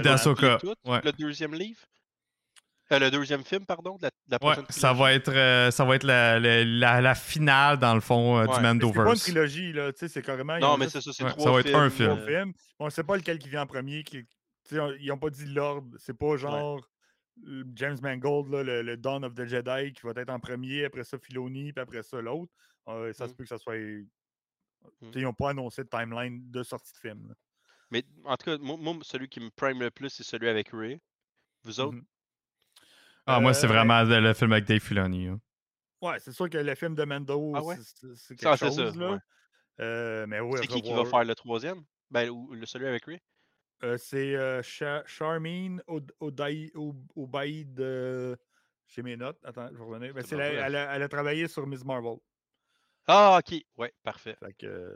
tout, 0.60 0.90
ouais. 0.90 1.02
Le 1.04 1.12
deuxième 1.12 1.54
livre. 1.54 1.82
Euh, 2.92 2.98
le 2.98 3.12
deuxième 3.12 3.44
film, 3.44 3.66
pardon, 3.68 3.98
de 3.98 4.04
la, 4.04 4.10
de 4.10 4.16
la 4.32 4.36
Ouais, 4.38 4.54
prochaine 4.54 4.66
ça 4.70 4.88
trilogie. 4.94 5.00
va 5.00 5.14
être, 5.14 5.30
euh, 5.32 5.70
ça 5.70 5.86
va 5.86 5.96
être 5.96 6.04
la, 6.06 6.40
la, 6.40 6.64
la- 6.66 7.02
la 7.02 7.14
finale, 7.16 7.78
dans 7.78 7.94
le 7.94 8.00
fond, 8.02 8.38
euh, 8.38 8.40
Ouais. 8.40 8.46
du 8.46 8.48
Mais 8.48 8.56
C'est 8.56 8.62
pas 8.62 8.72
une 8.72 8.80
Mandoverse. 8.80 9.20
trilogie, 9.22 9.74
là. 9.74 9.92
Tu 9.94 10.00
sais, 10.00 10.08
c'est 10.08 10.22
carrément. 10.24 10.58
Non, 10.58 10.70
ont 10.74 10.78
mais 10.78 10.90
c'est 10.90 11.02
ça, 11.02 11.12
c'est 11.14 11.24
Ouais, 11.24 11.30
trois 11.32 11.44
ça 11.46 11.52
va 11.52 11.60
être 11.60 11.68
films. 11.68 11.80
un 11.80 11.90
film. 12.26 12.54
On 12.80 12.86
ne 12.86 12.90
sait 12.90 13.04
pas 13.04 13.16
lequel 13.18 13.38
qui 13.38 13.50
vient 13.50 13.62
en 13.62 13.68
premier. 13.68 14.04
Qui, 14.04 14.24
tu 14.24 14.28
sais, 14.64 14.80
on- 14.80 14.92
ils 14.94 15.08
n'ont 15.08 15.20
pas 15.20 15.30
dit 15.30 15.46
l'ordre. 15.46 15.88
C'est 16.00 16.18
pas 16.18 16.36
genre 16.38 16.82
James 17.76 17.98
Mangold, 18.02 18.52
là, 18.52 18.64
le, 18.64 18.82
le 18.82 18.98
Dawn 18.98 19.24
of 19.24 19.34
the 19.34 19.46
Jedi, 19.46 19.94
qui 19.94 20.02
va 20.04 20.12
être 20.16 20.30
en 20.30 20.40
premier, 20.40 20.86
après 20.86 21.04
ça 21.04 21.18
Filoni, 21.18 21.74
puis 21.74 21.82
après 21.82 22.04
ça 22.04 22.22
l'autre. 22.22 22.52
Euh, 22.88 23.14
ça 23.14 23.28
se 23.28 23.34
Mm. 23.34 23.36
peut 23.36 23.44
que 23.44 23.50
ça 23.50 23.58
soit. 23.58 23.76
tu 23.76 24.08
sais, 25.12 25.20
Ils 25.20 25.24
n'ont 25.24 25.34
pas 25.34 25.50
annoncé 25.52 25.84
de 25.84 25.90
timeline 25.90 26.50
de 26.52 26.64
sortie 26.64 26.92
de 26.94 26.98
film. 26.98 27.28
là. 27.30 27.36
Mais 27.92 28.04
en 28.26 28.38
tout 28.38 28.46
cas, 28.46 28.58
moi, 28.60 28.78
moi, 28.78 28.98
celui 29.02 29.28
qui 29.30 29.40
me 29.40 29.50
prime 29.50 29.80
le 29.80 29.90
plus, 29.92 30.10
c'est 30.10 30.24
celui 30.24 30.48
avec 30.48 30.70
Ray. 30.72 31.00
Vous 31.64 31.80
autres? 31.80 31.96
Mhm. 31.96 32.06
Ah, 33.26 33.40
moi, 33.40 33.54
c'est 33.54 33.66
Euh, 33.68 33.70
vraiment 33.70 34.02
le, 34.04 34.20
le 34.20 34.34
film 34.34 34.52
avec 34.54 34.66
Dave 34.66 34.80
Filoni. 34.80 35.28
hein. 35.28 35.40
Ouais, 36.02 36.20
c'est 36.20 36.32
sûr 36.32 36.50
que 36.50 36.58
le 36.58 36.76
film 36.76 36.96
de 36.96 37.04
Mando, 37.04 37.52
Ah 37.56 37.62
ouais? 37.64 37.76
c'est- 37.78 38.08
Ah, 38.46 38.56
quelque 38.56 38.58
ça, 38.58 38.68
chose. 38.68 38.98
là. 38.98 39.12
ouais. 39.12 39.18
Euh, 39.82 40.26
mais 40.28 40.40
ouais, 40.40 40.60
c'est 40.62 40.68
qui 40.68 40.82
qui 40.82 40.94
va 40.94 41.06
faire 41.06 41.24
le 41.24 41.36
troisième? 41.36 41.84
Ben, 42.10 42.30
ou 42.30 42.54
le 42.54 42.66
celui 42.66 42.88
avec 42.88 43.06
Ray? 43.06 43.20
Euh, 43.84 43.98
c'est 43.98 44.36
euh, 44.36 44.62
Cha- 44.62 45.04
Charmine 45.06 45.82
Od- 45.88 46.12
Odaï- 46.20 46.72
Ob- 46.76 47.12
Obaïd. 47.16 47.80
euh, 47.80 48.36
J'ai 48.88 49.04
mes 49.04 49.16
notes. 49.16 49.40
Attends, 49.46 49.70
je 49.72 49.78
vais 49.78 49.84
revenir. 49.84 50.14
Ben, 50.14 50.22
C'est 50.22 50.30
c'est 50.30 50.36
la- 50.36 50.66
elle, 50.68 50.76
a, 50.76 50.96
elle 50.96 51.04
a 51.04 51.08
travaillé 51.08 51.48
sur 51.48 51.66
Miss 51.68 51.86
Marvel. 51.86 52.18
Ah, 53.08 53.40
ok. 53.40 53.62
Ouais, 53.78 53.94
parfait. 54.04 54.36
Fait 54.40 54.54
que, 54.54 54.66
euh, 54.66 54.96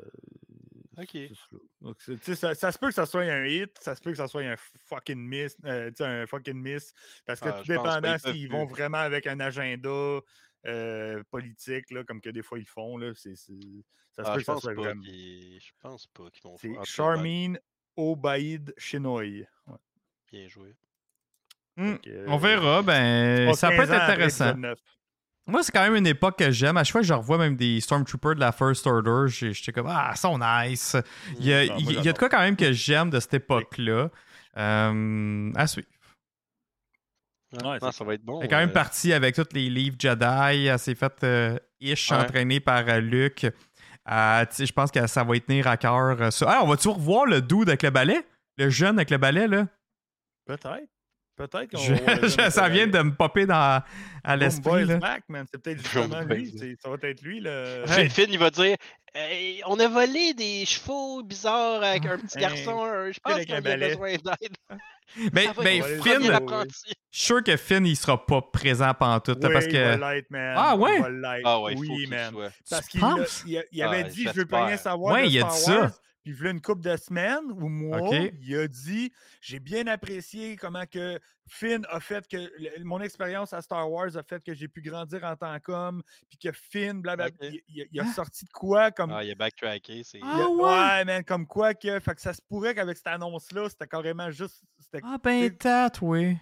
Ok. 0.97 1.09
c'est 1.11 1.29
ça. 1.29 1.57
Donc, 1.81 1.95
c'est- 2.01 2.35
ça, 2.35 2.55
ça 2.55 2.71
se 2.71 2.79
peut 2.79 2.87
que 2.87 2.93
ça 2.93 3.05
soit 3.05 3.21
un 3.21 3.45
hit, 3.45 3.71
ça 3.79 3.95
se 3.95 4.01
peut 4.01 4.09
que 4.11 4.17
ça 4.17 4.27
soit 4.27 4.41
un 4.41 4.55
fucking 4.57 5.19
miss, 5.19 5.55
euh, 5.65 5.91
un 5.99 6.25
fucking 6.25 6.59
miss, 6.59 6.91
parce 7.25 7.39
que 7.39 7.49
Ah, 7.49 7.53
tout 7.61 7.67
dépendant 7.67 8.17
s'ils 8.17 8.49
vont 8.49 8.65
vraiment 8.65 8.97
avec 8.97 9.27
un 9.27 9.39
agenda 9.39 10.19
euh, 10.65 11.21
politique, 11.29 11.91
là, 11.91 12.03
comme 12.05 12.21
que 12.21 12.29
des 12.29 12.41
fois 12.41 12.57
ils 12.57 12.65
font, 12.67 12.97
là, 12.97 13.11
c'est, 13.15 13.35
c'est- 13.35 13.51
ça 14.11 14.23
se 14.23 14.29
Ah, 14.29 14.33
peut 14.33 14.39
je 14.39 14.39
que 14.39 14.45
ça 14.45 14.53
pense 14.53 14.61
soit 14.63 14.73
vraiment. 14.73 15.03
Je 15.03 15.71
pense 15.81 16.07
pas 16.07 16.29
qu'ils 16.31 16.43
vont 16.43 16.55
C'est 16.57 16.69
faire... 16.69 16.77
ben, 16.79 16.85
Charmine 16.85 17.59
Obaïd 17.95 18.73
Chenoy. 18.77 19.45
Ouais. 19.67 19.77
Bien 20.31 20.47
joué. 20.47 20.75
Que, 21.77 22.25
On 22.27 22.35
euh, 22.35 22.37
verra, 22.37 22.81
ben, 22.83 23.53
ça 23.55 23.69
peut 23.69 23.77
15 23.77 23.91
être 23.91 24.03
intéressant. 24.03 24.53
Moi, 25.45 25.61
c'est 25.63 25.71
quand 25.71 25.81
même 25.83 25.95
une 25.95 26.07
époque 26.07 26.37
que 26.37 26.51
j'aime. 26.51 26.77
À 26.77 26.83
chaque 26.83 26.93
fois 26.93 27.01
que 27.01 27.07
je 27.07 27.13
revois 27.13 27.37
même 27.37 27.57
des 27.57 27.81
Stormtroopers 27.81 28.35
de 28.35 28.39
la 28.39 28.51
First 28.51 28.87
Order, 28.87 29.25
j'étais 29.27 29.73
comme 29.73 29.87
Ah, 29.89 30.11
ils 30.13 30.17
sont 30.17 30.37
nice. 30.37 30.95
Il 31.39 31.45
y 31.45 31.53
a, 31.53 31.65
non, 31.65 31.81
moi, 31.81 31.93
il 31.93 32.03
y 32.03 32.09
a 32.09 32.13
de 32.13 32.17
quoi 32.17 32.29
quand 32.29 32.39
même 32.39 32.55
que 32.55 32.71
j'aime 32.71 33.09
de 33.09 33.19
cette 33.19 33.33
époque-là. 33.33 34.09
Euh, 34.55 35.51
à 35.55 35.67
suivre. 35.67 35.87
Ouais, 37.61 37.77
non, 37.81 37.91
ça 37.91 38.03
va 38.03 38.13
être 38.15 38.23
bon. 38.23 38.39
Elle 38.39 38.45
est 38.45 38.49
quand 38.49 38.57
même 38.57 38.69
euh, 38.69 38.73
partie 38.73 39.13
avec 39.13 39.35
tous 39.35 39.47
les 39.53 39.69
livres 39.69 39.95
Jedi. 39.99 40.65
Elle 40.67 40.79
s'est 40.79 40.95
faite 40.95 41.23
euh, 41.23 41.57
ish 41.79 42.11
Ouais. 42.11 42.17
entraînée 42.17 42.59
par 42.59 42.87
euh, 42.87 42.99
Luke. 42.99 43.45
Euh, 44.11 44.45
je 44.57 44.71
pense 44.71 44.91
que 44.91 45.07
ça 45.07 45.23
va 45.23 45.35
y 45.35 45.41
tenir 45.41 45.67
à 45.67 45.77
cœur. 45.77 46.21
euh, 46.21 46.31
ça. 46.31 46.61
On 46.63 46.67
va-tu 46.67 46.89
revoir 46.89 47.25
le 47.25 47.41
dude 47.41 47.69
avec 47.69 47.83
le 47.83 47.89
balai? 47.89 48.25
Le 48.57 48.69
jeune 48.69 48.97
avec 48.97 49.09
le 49.09 49.17
balai, 49.17 49.47
là? 49.47 49.67
Peut-être. 50.45 50.92
Peut-être 51.35 51.71
qu'on 51.71 51.77
Je- 51.81 52.49
ça 52.51 52.69
vient 52.69 52.87
de 52.87 52.99
me 52.99 53.13
popper 53.15 53.45
dans, 53.45 53.81
à 54.23 54.35
l'esprit. 54.35 54.85
C'est 54.87 55.61
peut-être 55.61 55.79
justement 55.81 56.21
lui. 56.21 56.53
Ça 56.81 56.89
va 56.89 56.97
être 57.09 57.21
lui, 57.21 57.39
le. 57.39 57.83
Finn, 57.87 58.09
Finn, 58.09 58.27
il 58.29 58.39
va 58.39 58.49
dire 58.49 58.75
Hey, 59.15 59.61
On 59.67 59.79
a 59.79 59.87
volé 59.87 60.33
des 60.33 60.65
chevaux 60.65 61.21
bizarres 61.23 61.83
avec 61.83 62.05
un 62.05 62.17
petit 62.17 62.37
Hey, 62.37 62.41
garçon. 62.43 62.83
euh, 62.85 63.11
Je 63.11 63.19
pense 63.19 63.33
un 63.33 63.55
a 63.57 63.61
besoin 63.61 64.11
d'aide. 64.13 64.57
Ben, 65.31 65.51
va 65.51 65.63
ben, 65.63 65.79
être 65.81 65.87
le 65.89 66.01
Finn, 66.01 66.21
je 66.23 66.73
suis 66.75 66.93
sûr 67.11 67.43
que 67.43 67.55
Finn, 67.57 67.85
il 67.85 67.95
sera 67.95 68.25
pas 68.25 68.41
présent 68.41 68.91
pendant 68.97 69.19
tout. 69.19 69.35
Oui, 69.43 69.49
parce 69.53 69.65
il 69.65 69.71
que. 69.71 69.97
va 69.97 70.13
man. 70.31 70.55
Ah, 70.57 70.75
ouais? 70.75 70.95
Il 70.97 71.21
va. 71.21 71.35
Ah 71.43 71.59
ouais, 71.61 71.73
il 71.73 71.77
faut 71.77 71.81
oui, 71.81 71.97
qu'il 71.99 72.09
man. 72.09 72.31
soit. 72.31 72.51
Parce 72.69 72.87
Tu 72.87 72.99
qu'il 72.99 73.01
il, 73.45 73.63
il 73.71 73.83
avait 73.83 74.03
Ah, 74.05 74.09
dit 74.09 74.23
Je 74.23 74.39
veux 74.39 74.45
pas 74.45 74.65
rien 74.65 74.77
savoir 74.77 75.13
Ouais, 75.13 75.23
de 75.23 75.27
il 75.27 75.43
a 75.43 75.47
dit 75.47 75.57
ça. 75.57 75.91
Puis 76.23 76.31
il 76.31 76.35
voulait 76.37 76.51
une 76.51 76.61
couple 76.61 76.81
de 76.81 76.95
semaines 76.95 77.51
ou 77.51 77.67
mois. 77.67 77.99
Ok. 78.01 78.15
Il 78.41 78.57
a 78.57 78.67
dit 78.67 79.11
J'ai 79.41 79.59
bien 79.59 79.87
apprécié 79.87 80.55
comment 80.55 80.85
que 80.85 81.19
Finn 81.49 81.85
a 81.89 81.99
fait 81.99 82.25
que 82.27 82.37
le- 82.37 82.83
mon 82.85 83.01
expérience 83.01 83.51
à 83.51 83.61
Star 83.61 83.91
Wars 83.91 84.15
a 84.15 84.23
fait 84.23 84.41
que 84.41 84.53
j'ai 84.53 84.69
pu 84.69 84.81
grandir 84.81 85.23
en 85.25 85.35
tant 85.35 85.59
qu'homme. 85.59 86.01
Puis 86.29 86.37
que 86.37 86.51
Finn, 86.53 87.01
blablabla. 87.01 87.47
Il, 87.49 87.61
il- 87.67 87.87
il 87.91 87.99
a 87.99 88.05
sorti 88.05 88.45
de 88.45 88.49
quoi 88.51 88.91
comme. 88.91 89.11
Ah, 89.11 89.23
il 89.23 89.31
a 89.31 89.35
backtracké. 89.35 90.03
C'est... 90.05 90.19
il 90.19 90.23
Ah 90.25 90.45
a- 90.45 90.47
ouais? 90.47 90.63
ouais, 90.63 91.05
man, 91.05 91.23
comme 91.25 91.45
quoi 91.45 91.73
que. 91.73 91.99
Fait 91.99 92.15
que 92.15 92.21
ça 92.21 92.33
se 92.33 92.41
pourrait 92.41 92.73
qu'avec 92.73 92.95
cette 92.95 93.07
annonce-là, 93.07 93.67
c'était 93.69 93.87
carrément 93.87 94.31
juste. 94.31 94.63
Ah, 95.03 95.17
ben, 95.21 95.53
tête, 95.57 95.99
oui. 96.01 96.37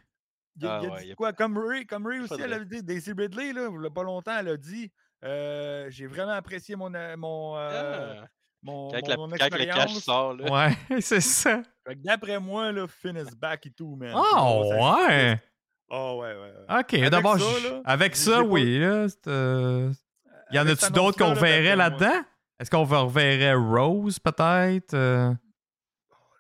il, 0.58 0.68
a- 0.68 0.76
Ah 0.76 0.80
il 0.84 0.90
a 0.90 0.92
ouais, 0.94 1.00
dit 1.02 1.08
il 1.08 1.12
a- 1.14 1.16
quoi? 1.16 1.34
Comme 1.34 1.58
Ray, 1.58 1.88
comme 1.88 2.06
Ray 2.06 2.20
aussi, 2.20 2.36
elle 2.40 2.54
avait 2.54 2.66
dit, 2.66 2.84
Daisy 2.84 3.14
Ridley, 3.14 3.54
là, 3.54 3.68
il 3.72 3.84
y 3.84 3.88
a 3.88 3.90
pas 3.90 4.04
longtemps, 4.04 4.38
elle 4.38 4.50
a 4.50 4.58
dit 4.58 4.92
euh, 5.24 5.90
J'ai 5.90 6.06
vraiment 6.06 6.34
apprécié 6.34 6.76
mon, 6.76 6.94
euh, 6.94 7.16
mon, 7.18 7.56
euh, 7.58 8.22
Ah. 8.22 8.28
Mon, 8.64 8.90
Quand, 8.92 9.18
mon- 9.18 9.28
la- 9.28 9.38
quand 9.38 9.44
le 9.46 9.50
cash 9.50 9.62
expérience. 9.68 10.04
sort, 10.04 10.34
là. 10.36 10.52
Ouais, 10.52 10.78
c'est 11.02 11.22
ça. 11.22 11.62
Fait 11.88 11.96
que 11.96 12.02
D'après 12.02 12.40
moi, 12.40 12.72
là, 12.72 12.88
Finn 12.88 13.18
is 13.18 13.36
back 13.36 13.66
et 13.66 13.72
tout, 13.72 13.96
man. 13.96 14.14
Ah, 14.16 14.32
ça- 14.34 15.08
ouais. 15.08 15.42
Ah, 15.90 16.16
ouais, 16.16 16.28
ouais. 16.34 16.36
ouais. 16.36 16.80
Ok, 16.80 16.94
Avec 16.94 17.10
d'abord, 17.10 17.40
ça, 17.40 17.60
j- 17.60 17.64
là, 17.70 17.82
avec 17.86 18.16
ça, 18.16 18.32
pas- 18.38 18.42
oui. 18.44 18.80
Là, 18.80 19.08
euh, 19.28 19.92
Y 20.52 20.58
en 20.60 20.62
Avec 20.62 20.84
a-tu 20.84 20.92
d'autres 20.94 21.18
qu'on 21.18 21.34
verrait 21.34 21.76
là-dedans? 21.76 22.22
Est-ce 22.60 22.70
qu'on 22.70 22.84
reverrait 22.86 23.54
Rose, 23.56 24.20
peut-être? 24.20 24.94
euh? 24.94 25.34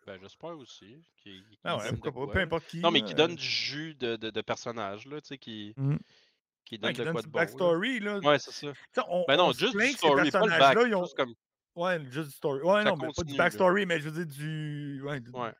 Ben, 0.05 0.17
j'espère 0.21 0.57
aussi. 0.57 0.97
qu'il- 1.21 1.43
qu'il 1.47 1.57
Ah 1.63 1.77
ouais, 1.77 1.83
donne 1.85 1.95
de 1.95 2.01
pourquoi 2.01 2.27
pas, 2.27 2.33
peu 2.33 2.39
importe 2.39 2.65
qui. 2.67 2.79
Non, 2.79 2.91
mais 2.91 3.01
qui 3.01 3.13
euh, 3.13 3.15
donne 3.15 3.35
du 3.35 3.43
jus 3.43 3.93
de, 3.95 4.15
de, 4.15 4.29
de 4.31 4.41
personnage, 4.41 5.05
là, 5.07 5.21
tu 5.21 5.27
sais, 5.29 5.37
qui, 5.37 5.73
Mm. 5.77 5.95
qui 6.65 6.77
donne 6.79 6.87
ouais, 6.89 6.93
qui 6.93 6.99
de 6.99 7.03
donne 7.05 7.13
quoi 7.13 7.21
de 7.21 7.27
bon. 7.27 7.37
là. 7.39 7.45
backstory, 7.45 7.99
là. 7.99 8.19
Ouais, 8.19 8.39
c'est 8.39 8.51
ça. 8.51 9.05
On- 9.07 9.25
Ben 9.27 9.37
non, 9.37 9.45
on 9.47 9.51
juste 9.53 9.77
du 9.77 9.87
story, 9.91 10.31
pas 10.31 10.39
le 10.45 10.49
back. 10.59 10.77
ils 10.87 10.95
ont- 10.95 11.07
comme. 11.15 11.33
Ouais, 11.75 11.99
juste 12.11 12.29
du 12.29 12.35
story. 12.35 12.61
Ouais, 12.61 12.83
Ça 12.83 12.89
non, 12.89 12.97
mais 12.97 13.07
pas 13.15 13.23
du 13.23 13.31
là. 13.33 13.43
backstory, 13.45 13.85
mais 13.85 13.99
je 13.99 14.09
veux 14.09 14.25
dire 14.25 14.35
du. 14.37 15.01
Ouais, 15.05 15.19
du- 15.19 15.31
Ouais. 15.31 15.51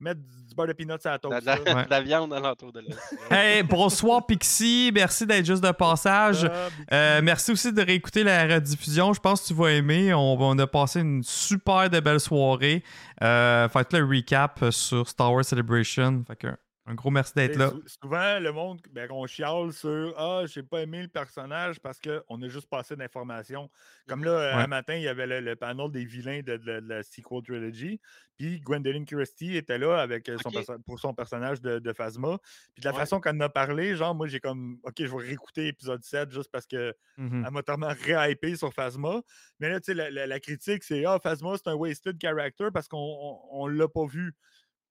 Mettre 0.00 0.20
du 0.20 0.54
beurre 0.56 0.66
de 0.66 0.72
peanuts 0.72 0.92
à 1.04 1.10
la 1.10 1.18
toast. 1.20 1.44
la, 1.46 1.56
de 1.56 1.64
la-. 1.64 1.86
Ouais. 1.88 2.02
viande 2.02 2.32
alentour 2.34 2.72
de 2.72 2.80
l'os. 2.80 2.98
Hey, 3.30 3.62
bonsoir 3.62 4.26
Pixie, 4.26 4.90
merci 4.92 5.24
d'être 5.24 5.46
juste 5.46 5.62
de 5.62 5.70
passage. 5.72 6.50
Euh, 6.92 7.20
merci 7.22 7.52
aussi 7.52 7.72
de 7.72 7.80
réécouter 7.80 8.24
la 8.24 8.44
rediffusion. 8.56 9.12
Je 9.12 9.20
pense 9.20 9.42
que 9.42 9.46
tu 9.46 9.54
vas 9.54 9.70
aimer. 9.70 10.12
On, 10.12 10.36
on 10.40 10.58
a 10.58 10.66
passé 10.66 11.00
une 11.00 11.22
super 11.22 11.88
de 11.88 12.00
belle 12.00 12.18
soirée. 12.20 12.82
Euh, 13.22 13.68
fait 13.68 13.88
que 13.88 13.96
le 13.96 14.04
recap 14.04 14.64
sur 14.70 15.08
Star 15.08 15.32
Wars 15.32 15.44
Celebration. 15.44 16.24
Fait 16.26 16.36
que 16.36 16.48
un 16.86 16.94
gros 16.94 17.10
merci 17.10 17.32
d'être 17.34 17.56
là. 17.56 17.70
sou- 17.70 17.82
Souvent, 18.02 18.38
le 18.40 18.52
monde, 18.52 18.80
ben, 18.92 19.10
on 19.10 19.26
chiale 19.26 19.72
sur 19.72 20.12
Ah, 20.18 20.42
j'ai 20.46 20.62
pas 20.62 20.82
aimé 20.82 21.00
le 21.02 21.08
personnage 21.08 21.80
parce 21.80 21.98
qu'on 21.98 22.42
a 22.42 22.48
juste 22.48 22.68
passé 22.68 22.94
d'informations. 22.94 23.70
Comme 24.06 24.22
là, 24.22 24.30
euh, 24.32 24.56
Ouais. 24.56 24.62
un 24.64 24.66
matin, 24.66 24.94
il 24.94 25.02
y 25.02 25.08
avait 25.08 25.26
le, 25.26 25.40
le 25.40 25.56
panel 25.56 25.90
des 25.90 26.04
vilains 26.04 26.40
de, 26.42 26.58
de- 26.58 26.80
de 26.80 26.88
la 26.88 27.02
sequel 27.02 27.42
trilogy. 27.42 28.00
Puis 28.36 28.60
Gwendolyn 28.60 29.04
Christie 29.06 29.56
était 29.56 29.78
là 29.78 29.98
avec 30.00 30.28
euh, 30.28 30.36
son 30.42 30.50
pour 30.84 30.98
son 31.00 31.14
personnage 31.14 31.62
de, 31.62 31.78
de 31.78 31.92
Phasma. 31.94 32.36
Puis 32.74 32.82
de 32.82 32.84
la 32.88 32.92
Ouais. 32.92 32.98
façon 33.00 33.18
qu'elle 33.20 33.36
en 33.36 33.40
a 33.40 33.48
parlé, 33.48 33.96
genre, 33.96 34.14
moi, 34.14 34.26
j'ai 34.26 34.40
comme 34.40 34.78
OK, 34.82 34.94
je 34.98 35.04
vais 35.06 35.22
réécouter 35.28 35.68
épisode 35.68 36.02
7 36.04 36.32
juste 36.32 36.50
parce 36.50 36.66
que 36.66 36.94
Mhm. 37.16 37.44
elle 37.46 37.52
m'a 37.52 37.62
tellement 37.62 37.94
réhypé 37.98 38.56
sur 38.56 38.74
Phasma. 38.74 39.22
Mais 39.58 39.70
là, 39.70 39.80
tu 39.80 39.86
sais, 39.86 39.94
la, 39.94 40.10
la- 40.10 40.26
la 40.26 40.40
critique, 40.40 40.82
c'est 40.84 41.06
Ah, 41.06 41.18
Phasma, 41.22 41.54
c'est 41.56 41.68
un 41.70 41.74
wasted 41.76 42.20
character 42.20 42.66
parce 42.74 42.88
qu'on 42.88 42.98
on, 42.98 43.38
on 43.62 43.66
l'a 43.68 43.88
pas 43.88 44.04
vu. 44.04 44.34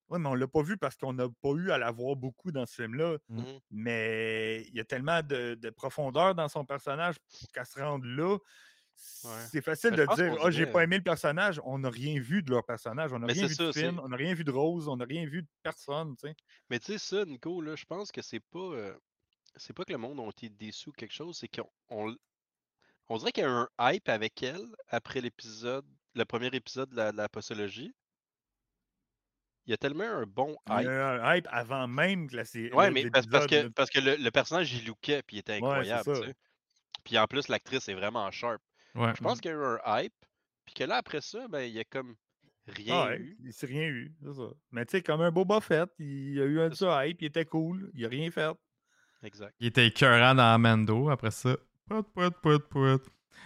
Oui, 0.09 0.19
mais 0.19 0.27
on 0.29 0.35
l'a 0.35 0.47
pas 0.47 0.61
vu 0.61 0.77
parce 0.77 0.95
qu'on 0.95 1.13
n'a 1.13 1.27
pas 1.41 1.51
eu 1.51 1.71
à 1.71 1.77
la 1.77 1.89
voir 1.91 2.15
beaucoup 2.15 2.51
dans 2.51 2.65
ce 2.65 2.75
film-là. 2.81 3.17
Mhm. 3.29 3.59
Mais 3.71 4.63
il 4.69 4.75
y 4.75 4.79
a 4.79 4.83
tellement 4.85 5.21
de, 5.23 5.55
de 5.55 5.69
profondeur 5.69 6.35
dans 6.35 6.47
son 6.49 6.65
personnage 6.65 7.15
pour 7.19 7.47
qu'elle 7.51 7.65
se 7.65 7.79
rende 7.79 8.03
là. 8.05 8.37
C'est 8.95 9.61
facile 9.63 9.91
Mais 9.91 9.97
de 9.97 10.05
dire 10.15 10.35
Ah, 10.41 10.51
j'ai 10.51 10.59
dirait- 10.59 10.71
pas 10.71 10.83
aimé 10.83 10.97
le 10.97 11.03
personnage. 11.03 11.59
On 11.65 11.79
n'a 11.79 11.89
rien 11.89 12.19
vu 12.21 12.43
de 12.43 12.51
leur 12.51 12.63
personnage. 12.63 13.11
On 13.11 13.19
n'a 13.19 13.27
rien 13.27 13.47
vu 13.47 13.55
de 13.55 13.71
ça, 13.71 13.79
Finn. 13.79 13.95
c'est- 13.95 14.03
On 14.03 14.07
n'a 14.09 14.17
rien 14.17 14.33
vu 14.35 14.43
de 14.43 14.51
Rose. 14.51 14.87
On 14.87 14.97
n'a 14.97 15.05
rien 15.05 15.25
vu 15.25 15.41
de 15.41 15.47
personne. 15.63 16.15
Mais 16.69 16.79
tu 16.79 16.91
sais, 16.93 16.97
ça, 16.99 17.25
Nico, 17.25 17.59
là, 17.61 17.75
je 17.75 17.85
pense 17.85 18.11
que 18.11 18.21
c'est 18.21 18.39
pas. 18.39 18.59
euh, 18.59 18.95
c'est 19.55 19.73
pas 19.73 19.83
que 19.83 19.91
le 19.91 19.97
monde 19.97 20.19
a 20.19 20.27
été 20.29 20.49
déçu 20.49 20.89
ou 20.89 20.91
quelque 20.93 21.13
chose, 21.13 21.37
c'est 21.37 21.47
qu'on. 21.47 21.69
On, 21.89 22.15
on 23.09 23.17
dirait 23.17 23.31
qu'il 23.31 23.43
y 23.43 23.47
a 23.47 23.51
un 23.51 23.69
hype 23.93 24.07
avec 24.09 24.41
elle 24.43 24.65
après 24.89 25.21
l'épisode, 25.21 25.85
le 26.15 26.25
premier 26.25 26.47
épisode 26.53 26.89
de 26.91 26.95
la, 26.95 27.11
de 27.11 27.17
la 27.17 27.29
postologie. 27.29 27.93
Il 29.65 29.71
y 29.71 29.73
a 29.73 29.77
tellement 29.77 30.03
un 30.03 30.25
bon 30.25 30.57
Il 30.67 30.73
y 30.73 30.81
hype. 30.81 30.87
a 30.89 31.09
un 31.29 31.35
hype 31.35 31.47
avant 31.49 31.87
même 31.87 32.29
que 32.29 32.35
la 32.35 32.45
série. 32.45 32.71
Ouais, 32.73 32.91
mais 32.91 33.09
parce, 33.09 33.27
parce 33.27 33.47
que, 33.47 33.67
parce 33.69 33.89
que 33.89 33.99
le, 33.99 34.15
le 34.17 34.31
personnage, 34.31 34.73
il 34.73 34.85
lookait, 34.85 35.23
puis 35.23 35.37
il 35.37 35.39
était 35.39 35.53
Ouais, 35.53 35.57
incroyable, 35.59 36.03
tu 36.13 36.27
sais. 36.27 36.35
Puis 37.05 37.17
en 37.17 37.27
plus, 37.27 37.47
l'actrice 37.47 37.87
est 37.89 37.93
vraiment 37.93 38.29
sharp. 38.31 38.61
Ouais. 38.95 39.13
Je 39.15 39.21
pense 39.21 39.39
qu'il 39.41 39.51
y 39.51 39.53
a 39.53 39.57
eu 39.57 39.63
un 39.63 39.79
hype, 40.03 40.13
puis 40.65 40.73
que 40.73 40.83
là, 40.83 40.97
après 40.97 41.21
ça, 41.21 41.47
ben, 41.47 41.61
il 41.61 41.73
y 41.73 41.79
a 41.79 41.83
comme 41.85 42.15
rien 42.67 42.93
Ah 42.95 43.07
ouais, 43.09 43.19
eu. 43.19 43.37
il 43.43 43.53
s'est 43.53 43.65
rien 43.67 43.83
eu. 43.83 44.13
c'est 44.21 44.33
ça. 44.33 44.49
Mais 44.71 44.85
tu 44.85 44.91
sais, 44.91 45.01
comme 45.01 45.21
un 45.21 45.31
Boba 45.31 45.59
Fett, 45.61 45.89
il 45.99 46.39
a 46.41 46.45
eu 46.45 46.59
un 46.61 46.69
de 46.69 46.75
ça 46.75 47.05
hype, 47.07 47.21
il 47.21 47.25
était 47.25 47.45
cool, 47.45 47.89
il 47.93 48.05
a 48.05 48.09
rien 48.09 48.29
fait. 48.31 48.51
Exact. 49.23 49.53
Il 49.61 49.67
était 49.67 49.87
écœurant 49.87 50.35
dans 50.35 50.59
Mando 50.59 51.09
après 51.09 51.31
ça. 51.31 51.55
Pout, 51.89 52.03
pout, 52.13 52.33
pout, 52.41 52.59
pout. 52.69 53.01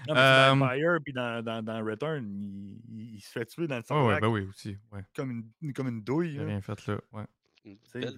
Non, 0.08 0.14
mais 0.14 0.20
Euh, 0.20 0.56
dans 0.56 0.66
Empire 0.66 0.98
puis 1.04 1.14
dans, 1.14 1.44
dans, 1.44 1.64
dans 1.64 1.84
Return, 1.86 2.24
il, 2.26 2.80
il- 2.90 3.16
il 3.16 3.20
se 3.22 3.32
fait 3.32 3.46
tuer 3.46 3.68
dans 3.68 3.78
le 3.78 3.84
Ah 3.90 3.94
ouais, 3.96 4.00
Sarlacc 4.04 4.22
ben 4.22 4.28
oui, 4.28 4.48
aussi. 4.50 4.78
Ouais. 4.92 5.02
comme, 5.16 5.44
une, 5.62 5.74
comme 5.74 5.88
une 5.90 6.02
douille. 6.04 6.38
Là. 6.38 6.46
rien 6.46 6.62
fait 6.62 6.88
là. 6.88 6.98
Ouais. 7.14 7.24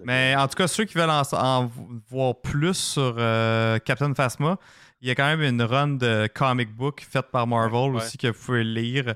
Mais 0.04 0.36
en 0.36 0.46
tout 0.46 0.54
cas, 0.54 0.68
ceux 0.68 0.84
qui 0.84 0.96
veulent 0.96 1.10
en, 1.10 1.22
en 1.32 1.70
voir 2.08 2.40
plus 2.40 2.74
sur 2.74 3.16
euh, 3.18 3.78
Captain 3.80 4.14
Phasma, 4.14 4.58
il 5.00 5.08
y 5.08 5.10
a 5.10 5.14
quand 5.14 5.26
même 5.26 5.42
une 5.42 5.62
run 5.62 5.88
de 5.96 6.28
comic 6.32 6.70
book 6.72 7.00
faite 7.00 7.26
par 7.32 7.46
Marvel 7.48 7.90
Ouais. 7.90 7.96
aussi 7.96 8.16
que 8.18 8.28
vous 8.28 8.44
pouvez 8.44 8.62
lire. 8.64 9.08
Et 9.08 9.14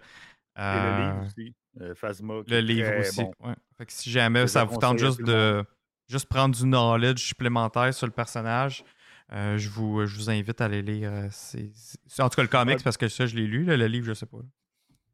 le 0.59 0.97
livre 1.03 1.21
Euh, 1.21 1.25
aussi. 1.27 1.55
euh, 1.81 1.95
Phasma. 1.95 2.35
qui 2.45 2.51
Le 2.51 2.57
est 2.59 2.63
livre 2.63 2.89
très 2.89 3.01
aussi. 3.09 3.23
bon. 3.23 3.33
ouais. 3.41 3.55
Fait 3.79 3.87
que 3.87 3.93
si 3.93 4.11
jamais 4.11 4.47
ça 4.49 4.65
vous 4.65 4.79
tente 4.79 4.99
juste 4.99 5.23
de 5.23 5.65
juste 6.09 6.27
prendre 6.29 6.55
du 6.55 6.65
knowledge 6.65 7.23
supplémentaire 7.25 7.93
sur 7.95 8.07
le 8.07 8.13
personnage, 8.13 8.85
euh, 9.33 9.57
je, 9.59 9.69
vous, 9.71 10.07
je 10.07 10.17
vous 10.17 10.31
invite 10.31 10.61
à 10.61 10.67
aller 10.67 10.83
lire. 10.83 11.11
euh, 11.13 11.29
ces- 11.31 11.73
ces- 11.75 12.23
En 12.23 12.29
tout 12.29 12.37
cas, 12.37 12.43
le 12.43 12.49
comics, 12.49 12.83
parce 12.85 12.97
que 12.97 13.09
ça, 13.09 13.27
je 13.27 13.35
l'ai 13.37 13.47
lu. 13.47 13.65
là, 13.65 13.77
le 13.77 13.87
livre, 13.87 14.07
je 14.07 14.15
sais 14.15 14.27
pas. 14.27 14.39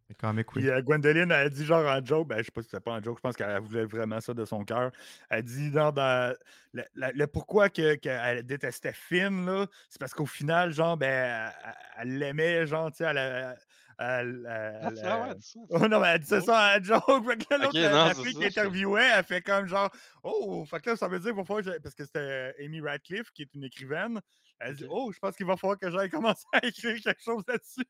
Le 0.08 0.14
comic, 0.16 0.52
oui. 0.56 0.62
Puis 0.62 0.70
euh, 0.70 0.82
Gwendoline, 0.82 1.30
elle 1.30 1.46
a 1.46 1.48
dit 1.48 1.64
genre 1.64 1.86
en 1.86 2.04
joke, 2.04 2.26
ben, 2.26 2.38
je 2.38 2.42
sais 2.42 2.50
pas 2.50 2.62
si 2.62 2.68
c'était 2.68 2.80
pas 2.80 2.94
en 2.94 3.00
joke, 3.02 3.18
je 3.18 3.20
pense 3.22 3.36
qu'elle 3.36 3.60
voulait 3.60 3.84
vraiment 3.84 4.20
ça 4.20 4.34
de 4.34 4.44
son 4.44 4.64
cœur. 4.64 4.90
Elle 5.28 5.44
dit 5.44 5.70
dans, 5.70 5.92
dans 5.92 6.34
le, 6.74 7.26
pourquoi 7.26 7.68
que- 7.68 7.94
qu'elle 7.94 8.42
détestait 8.44 8.92
Finn, 8.92 9.46
là, 9.46 9.66
c'est 9.88 10.00
parce 10.00 10.12
qu'au 10.12 10.26
final, 10.26 10.72
genre, 10.72 10.96
ben, 10.96 11.52
elle- 11.96 12.18
l'aimait, 12.18 12.66
genre, 12.66 12.90
tu 12.90 12.96
sais, 12.98 13.04
elle, 13.04 13.18
a- 13.18 13.54
elle- 14.00 14.48
elle- 14.50 14.80
Ah, 15.04 15.28
elle 15.30 15.36
dit 15.36 15.46
ça. 15.46 15.60
Oh 15.70 15.88
non, 15.88 16.00
mais 16.00 16.08
elle 16.08 16.20
disait 16.20 16.40
ça. 16.40 16.74
Fait 16.80 16.80
que 16.82 17.44
là, 17.50 17.58
l'autre, 17.58 17.78
la, 17.78 18.14
fille 18.14 18.34
qui 18.34 18.44
interviewait, 18.46 19.10
elle 19.16 19.24
fait 19.24 19.42
comme 19.42 19.66
genre, 19.66 19.90
oh, 20.22 20.64
fait 20.64 20.80
que 20.80 20.90
là, 20.90 20.96
ça 20.96 21.08
veut 21.08 21.18
dire, 21.18 21.28
qu'il 21.30 21.36
va 21.36 21.44
falloir 21.44 21.64
que 21.64 21.70
j'aille- 21.70 21.80
parce 21.80 21.94
que 21.94 22.04
c'était 22.04 22.54
Amy 22.64 22.80
Radcliffe, 22.80 23.30
qui 23.32 23.42
est 23.42 23.54
une 23.54 23.64
écrivaine. 23.64 24.20
Elle 24.60 24.76
dit, 24.76 24.86
oh, 24.90 25.10
je 25.12 25.18
pense 25.18 25.36
qu'il 25.36 25.46
va 25.46 25.56
falloir 25.56 25.78
que 25.78 25.90
j'aille 25.90 26.10
commencer 26.10 26.44
à 26.52 26.66
écrire 26.66 27.00
quelque 27.02 27.22
chose 27.22 27.42
là-dessus. 27.46 27.84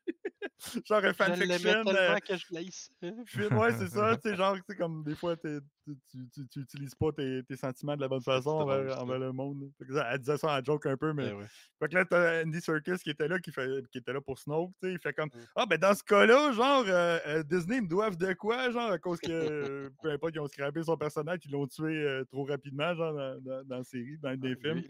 genre 0.85 1.03
un 1.03 1.13
fanfiction. 1.13 1.83
euh, 1.87 2.17
que 2.19 2.37
je 2.37 3.55
ouais, 3.55 3.71
c'est 3.73 3.87
ça. 3.89 4.15
Tu 4.17 4.29
sais, 4.29 4.35
genre, 4.35 4.55
tu 4.55 4.61
sais, 4.69 4.75
comme 4.75 5.03
des 5.03 5.15
fois, 5.15 5.35
t'es- 5.35 5.59
tu, 6.11 6.47
tu, 6.49 6.59
utilises 6.59 6.95
pas 6.95 7.11
tes, 7.11 7.41
tes 7.43 7.55
sentiments 7.55 7.95
de 7.95 8.01
la 8.01 8.07
bonne 8.07 8.21
façon 8.21 8.51
envers, 8.51 9.19
le 9.19 9.31
monde. 9.31 9.71
elle 9.79 10.19
disait 10.19 10.37
ça 10.37 10.57
en 10.59 10.63
joke 10.63 10.85
un 10.85 10.95
peu, 10.95 11.11
mais. 11.13 11.29
Ben 11.31 11.37
ouais. 11.37 11.45
Fait 11.79 11.89
que 11.89 11.95
là, 11.95 12.05
t'as 12.05 12.43
Andy 12.43 12.61
Serkis 12.61 12.97
qui 13.03 13.09
était 13.09 13.27
là, 13.27 13.39
qui, 13.39 13.51
fait, 13.51 13.67
qui 13.91 13.97
était 13.97 14.13
là 14.13 14.21
pour 14.21 14.37
Snoke, 14.37 14.71
tu 14.81 14.87
sais. 14.87 14.93
Il 14.93 14.99
fait 14.99 15.13
comme 15.13 15.31
Mm. 15.31 15.45
Ah, 15.55 15.65
ben 15.65 15.77
dans 15.77 15.93
ce 15.93 16.03
cas-là, 16.03 16.51
genre, 16.51 16.83
euh, 16.87 17.19
euh, 17.27 17.43
Disney 17.43 17.81
me 17.81 17.87
doivent 17.87 18.17
de 18.17 18.33
quoi, 18.33 18.69
genre, 18.71 18.91
à 18.91 18.97
cause 18.99 19.19
que, 19.19 19.31
euh, 19.31 19.89
peu 20.01 20.11
importe, 20.11 20.35
ils 20.35 20.39
ont 20.39 20.47
scrappé 20.47 20.83
son 20.83 20.97
personnage, 20.97 21.39
ils 21.45 21.51
l'ont 21.51 21.67
tué 21.67 22.03
euh, 22.03 22.23
trop 22.25 22.43
rapidement, 22.43 22.93
genre, 22.95 23.13
dans, 23.13 23.41
dans, 23.41 23.63
dans 23.63 23.77
la 23.77 23.83
série, 23.83 24.17
dans 24.17 24.35
des 24.37 24.55
films. 24.55 24.83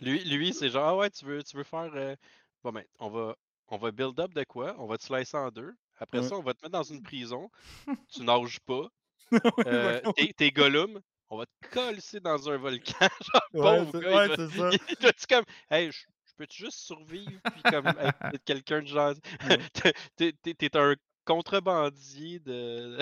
Lui, 0.00 0.24
lui, 0.24 0.36
lui, 0.36 0.52
c'est 0.52 0.68
genre, 0.70 0.88
ah 0.88 0.96
ouais, 0.96 1.10
tu 1.10 1.23
veux, 1.24 1.42
tu 1.42 1.56
veux 1.56 1.64
faire. 1.64 1.90
euh, 1.94 2.14
Bon, 2.62 2.72
ben, 2.72 2.84
on 2.98 3.10
va, 3.10 3.36
on 3.68 3.76
va 3.76 3.90
build 3.90 4.18
up 4.20 4.32
de 4.34 4.44
quoi? 4.44 4.74
On 4.78 4.86
va 4.86 4.96
te 4.98 5.04
slicer 5.04 5.36
en 5.36 5.50
deux. 5.50 5.74
Après 5.98 6.18
Ouais. 6.20 6.28
ça, 6.28 6.34
on 6.36 6.42
va 6.42 6.54
te 6.54 6.64
mettre 6.64 6.72
dans 6.72 6.82
une 6.82 7.02
prison. 7.02 7.50
tu 8.12 8.22
nages 8.22 8.60
pas. 8.60 8.88
Euh, 9.66 10.00
t'es, 10.36 10.50
Gollum. 10.50 11.00
On 11.30 11.38
va 11.38 11.46
te 11.46 11.68
coller 11.70 12.20
dans 12.22 12.48
un 12.50 12.56
volcan. 12.58 13.08
Genre, 13.54 13.92
Ouais, 13.92 14.00
gars, 14.00 14.28
ouais, 14.28 14.36
c'est 14.36 14.48
ça. 14.58 14.70
il 14.88 15.26
comme, 15.28 15.44
hey, 15.70 15.90
je 15.90 16.04
peux-tu 16.36 16.64
juste 16.64 16.78
survivre? 16.78 17.40
Puis 17.52 17.62
comme 17.62 17.86
être 17.88 18.44
quelqu'un 18.44 18.82
de 18.82 18.86
genre. 18.86 19.14
T'es- 20.16 20.34
un 20.76 20.94
contrebandier 21.24 22.38
de... 22.40 22.98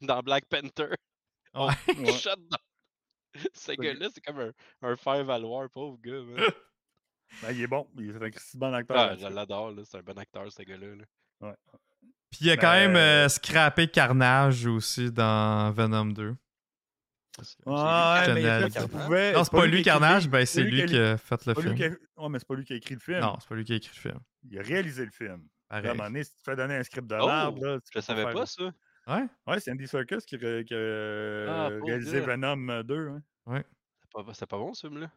dans 0.00 0.20
Black 0.20 0.46
Panther. 0.46 0.94
Ouais. 1.54 1.72
dans- 2.36 2.58
Ce 3.54 3.72
gars-là, 3.72 4.08
c'est 4.12 4.20
comme 4.22 4.40
un, 4.40 4.52
un 4.82 4.96
faire-valoir, 4.96 5.68
pauvre 5.70 5.98
gars. 6.00 6.20
man. 6.22 6.50
Ben, 7.42 7.52
il 7.52 7.62
est 7.62 7.66
bon. 7.66 7.86
Il 7.96 8.10
est 8.10 8.22
un 8.22 8.30
bon 8.54 8.74
acteur. 8.74 8.96
Ah, 8.98 9.16
je 9.16 9.26
l'adore, 9.26 9.72
c'est 9.84 9.98
un 9.98 10.02
bon 10.02 10.18
acteur, 10.18 10.50
ce 10.52 10.62
gars-là. 10.62 10.86
là. 10.96 11.04
Ouais. 11.48 11.54
Puis 12.30 12.40
il 12.42 12.50
a 12.50 12.56
quand 12.56 12.72
même 12.72 12.92
Ben, 12.92 12.98
euh, 13.24 13.28
scrappé 13.28 13.88
Carnage 13.88 14.66
aussi 14.66 15.10
dans 15.10 15.72
Venom 15.72 16.06
2. 16.06 16.28
Ouais, 16.28 16.34
Je 17.66 18.30
mais 18.32 18.42
il 18.42 18.48
a 18.48 18.48
tenais 18.48 18.48
à 18.48 18.58
fait 18.58 18.64
le 18.64 18.70
ce 18.70 18.78
qu'il 18.78 18.88
dire. 18.88 18.88
pouvait. 19.06 19.32
Non, 19.32 19.44
c'est 19.44 19.50
pas 19.52 19.66
lui 19.66 19.82
Carnage, 19.82 20.28
ben 20.28 20.44
c'est 20.44 20.62
lui 20.62 20.84
qui 20.84 20.96
a 20.98 21.16
fait 21.16 21.46
le 21.46 21.54
film. 21.54 21.74
a- 21.74 22.22
Ouais, 22.22 22.28
mais 22.28 22.38
c'est 22.38 22.46
pas 22.48 22.54
lui 22.54 22.64
qui 22.64 22.72
a 22.72 22.76
écrit 22.76 22.94
le 22.94 23.00
film. 23.00 23.20
Non, 23.20 23.36
c'est 23.40 23.48
pas 23.48 23.54
lui 23.54 23.64
qui 23.64 23.72
a 23.72 23.76
écrit 23.76 23.92
le 23.94 24.00
film. 24.00 24.20
Il 24.50 24.58
a 24.58 24.62
réalisé 24.62 25.04
le 25.04 25.10
film. 25.10 25.46
Pareil. 25.68 25.86
À 25.86 25.90
un 25.90 25.94
moment 25.94 26.08
donné, 26.08 26.24
si 26.24 26.32
tu 26.32 26.38
te 26.38 26.42
fais 26.50 26.56
donner 26.56 26.74
un 26.76 26.82
script 26.82 27.06
de 27.08 27.14
Oh, 27.14 27.26
là, 27.26 27.50
tu 27.80 27.90
je 27.94 28.00
savais 28.00 28.24
faire- 28.24 28.32
pas 28.34 28.46
ça. 28.46 28.64
Ouais? 29.06 29.26
Ouais, 29.46 29.60
c'est 29.60 29.70
Andy 29.70 29.86
Serkis 29.86 30.18
qui, 30.26 30.34
a- 30.34 30.64
qui 30.64 30.74
a 30.74 31.46
Ah, 31.48 31.68
réalisé. 31.84 32.20
Venom 32.20 32.82
2. 32.82 33.08
Hein. 33.08 33.22
Ouais. 33.46 33.64
C'est 34.02 34.12
pas, 34.12 34.34
c'est 34.34 34.46
pas 34.46 34.58
bon, 34.58 34.74
ce 34.74 34.86
film-là. 34.88 35.10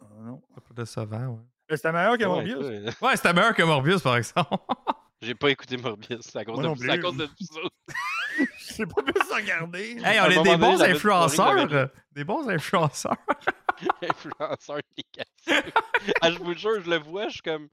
Ah, 0.00 0.04
non. 0.22 0.42
C'est 0.54 0.64
pas 0.64 0.74
décevant, 0.82 1.26
ouais. 1.28 1.38
Mais 1.70 1.76
C'était 1.76 1.92
meilleur 1.92 2.16
que 2.18 2.22
Ouais, 2.24 2.28
Morbius. 2.28 2.94
toi, 2.98 3.08
Ouais, 3.08 3.16
c'était 3.16 3.32
meilleur 3.32 3.54
que 3.54 3.62
Morbius, 3.62 4.02
par 4.02 4.16
exemple. 4.16 4.56
J'ai 5.22 5.34
pas 5.34 5.50
écouté 5.50 5.76
Morbius. 5.76 6.20
C'est 6.22 6.38
à 6.38 6.44
cause 6.44 6.54
Moi 6.54 6.62
de, 6.64 6.68
non 6.68 6.74
c'est 6.76 6.88
à 6.90 6.94
plus. 6.94 7.02
cause 7.02 7.16
de 7.16 7.24
vous 7.24 7.58
autres. 7.58 7.76
Je 8.58 8.72
sais 8.72 8.86
pas 8.86 9.02
plus 9.02 9.32
regarder. 9.34 9.98
hey, 10.04 10.20
on 10.20 10.24
est 10.26 10.36
moment 10.36 10.42
des 10.52 10.56
bons 10.56 10.82
influenceurs. 10.82 11.90
Des 12.12 12.24
bons 12.24 12.48
influenceurs. 12.48 13.16
Influenceur 14.02 14.78
négatif. 14.96 15.72
ah, 16.20 16.30
je 16.30 16.38
vous 16.38 16.54
jure, 16.54 16.80
je 16.82 16.90
le 16.90 16.98
vois, 16.98 17.28
je 17.28 17.34
suis 17.34 17.42
comme. 17.42 17.68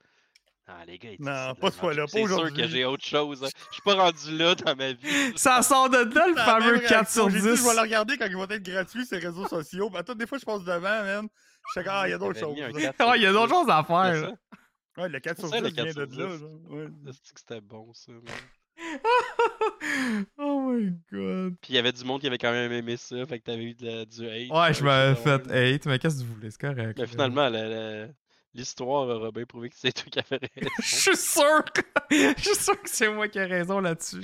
Ah, 0.67 0.83
les 0.85 0.97
gars, 0.97 1.11
ils 1.11 1.17
disent 1.17 1.25
Non, 1.25 1.55
pas 1.55 1.71
ce 1.71 1.77
fois-là, 1.77 2.03
pas 2.03 2.07
C'est 2.09 2.19
sûr 2.19 2.27
que 2.27 2.33
aujourd'hui. 2.33 2.67
j'ai 2.67 2.83
autre 2.85 3.05
chose. 3.05 3.43
hein. 3.45 3.47
Je 3.69 3.73
suis 3.75 3.81
pas 3.83 3.95
rendu 3.95 4.37
là 4.37 4.53
dans 4.55 4.75
ma 4.75 4.91
vie. 4.91 5.33
Ça 5.37 5.61
sort 5.61 5.89
de 5.89 5.97
là, 6.13 6.27
le 6.27 6.35
fameux 6.35 6.73
même 6.73 6.81
4 6.81 7.09
sur 7.09 7.25
réaction. 7.25 7.29
J'ai 7.29 7.39
dit, 7.39 7.55
10. 7.55 7.63
Je 7.63 7.69
vais 7.69 7.75
le 7.75 7.81
regarder 7.81 8.17
quand 8.17 8.25
il 8.25 8.35
va 8.35 8.43
être 8.53 8.63
gratuit 8.63 9.05
sur 9.05 9.17
les 9.17 9.25
réseaux 9.27 9.47
sociaux. 9.47 9.89
À 9.95 10.03
toutes 10.03 10.19
les 10.19 10.27
fois, 10.27 10.37
je 10.37 10.45
passe 10.45 10.63
devant, 10.63 10.79
man. 10.81 11.27
Je 11.69 11.73
sais 11.73 11.81
qu'il 11.81 11.89
ah, 11.93 12.07
il 12.07 12.11
y 12.11 12.13
a 12.13 12.17
d'autres 12.17 12.39
choses. 12.39 12.53
mis 12.55 12.61
un 12.61 12.69
là. 12.71 12.79
4 12.81 12.95
sur 12.97 13.07
Ouais, 13.09 13.17
il 13.19 13.23
y 13.23 13.25
a 13.25 13.31
d'autres 13.33 13.47
10. 13.47 13.53
choses 13.53 13.69
à 13.69 13.83
faire. 13.83 14.33
Ouais, 14.97 15.09
le 15.09 15.19
4 15.19 15.35
C'est 15.35 15.41
sur 15.41 15.49
ça, 15.49 15.59
le 15.61 15.69
10 15.69 15.73
vient 15.75 15.83
4 15.85 15.95
de 15.95 16.01
là. 16.01 16.07
10. 16.07 16.39
genre. 16.39 16.49
Ouais. 16.69 16.87
C'est 17.05 17.33
que 17.33 17.39
c'était 17.39 17.61
bon, 17.61 17.93
ça. 17.93 18.11
man. 18.11 18.23
oh 20.37 20.71
my 20.71 20.91
god. 21.11 21.55
Puis 21.61 21.73
il 21.73 21.75
y 21.75 21.77
avait 21.79 21.91
du 21.91 22.03
monde 22.03 22.21
qui 22.21 22.27
avait 22.27 22.37
quand 22.37 22.51
même 22.51 22.71
aimé 22.71 22.95
ça, 22.97 23.25
fait 23.25 23.39
que 23.39 23.43
t'avais 23.45 23.63
eu 23.63 23.73
de 23.75 23.85
la- 23.85 24.05
du 24.05 24.25
hate. 24.27 24.51
Ouais, 24.51 24.73
je 24.73 24.83
m'avais 24.83 25.15
fait 25.15 25.51
hate, 25.51 25.85
mais 25.87 25.99
qu'est-ce 25.99 26.21
que 26.21 26.25
vous 26.27 26.33
voulez? 26.35 26.51
C'est 26.51 26.61
correct. 26.61 26.97
Mais 26.97 27.07
finalement, 27.07 27.49
la- 27.49 27.67
la- 27.67 28.07
l'histoire 28.53 29.07
aura 29.07 29.31
bien 29.31 29.45
prouvé 29.45 29.69
que 29.69 29.75
c'est 29.77 29.91
toi 29.91 30.05
qui 30.11 30.19
avais 30.19 30.39
raison. 30.55 30.69
Je 30.79 30.85
suis 30.85 31.17
sûr! 31.17 31.63
Je 32.11 32.33
suis 32.41 32.55
sûr 32.55 32.81
que 32.81 32.89
c'est 32.89 33.09
moi 33.11 33.27
qui 33.27 33.39
ai 33.39 33.45
raison 33.45 33.79
là-dessus. 33.81 34.23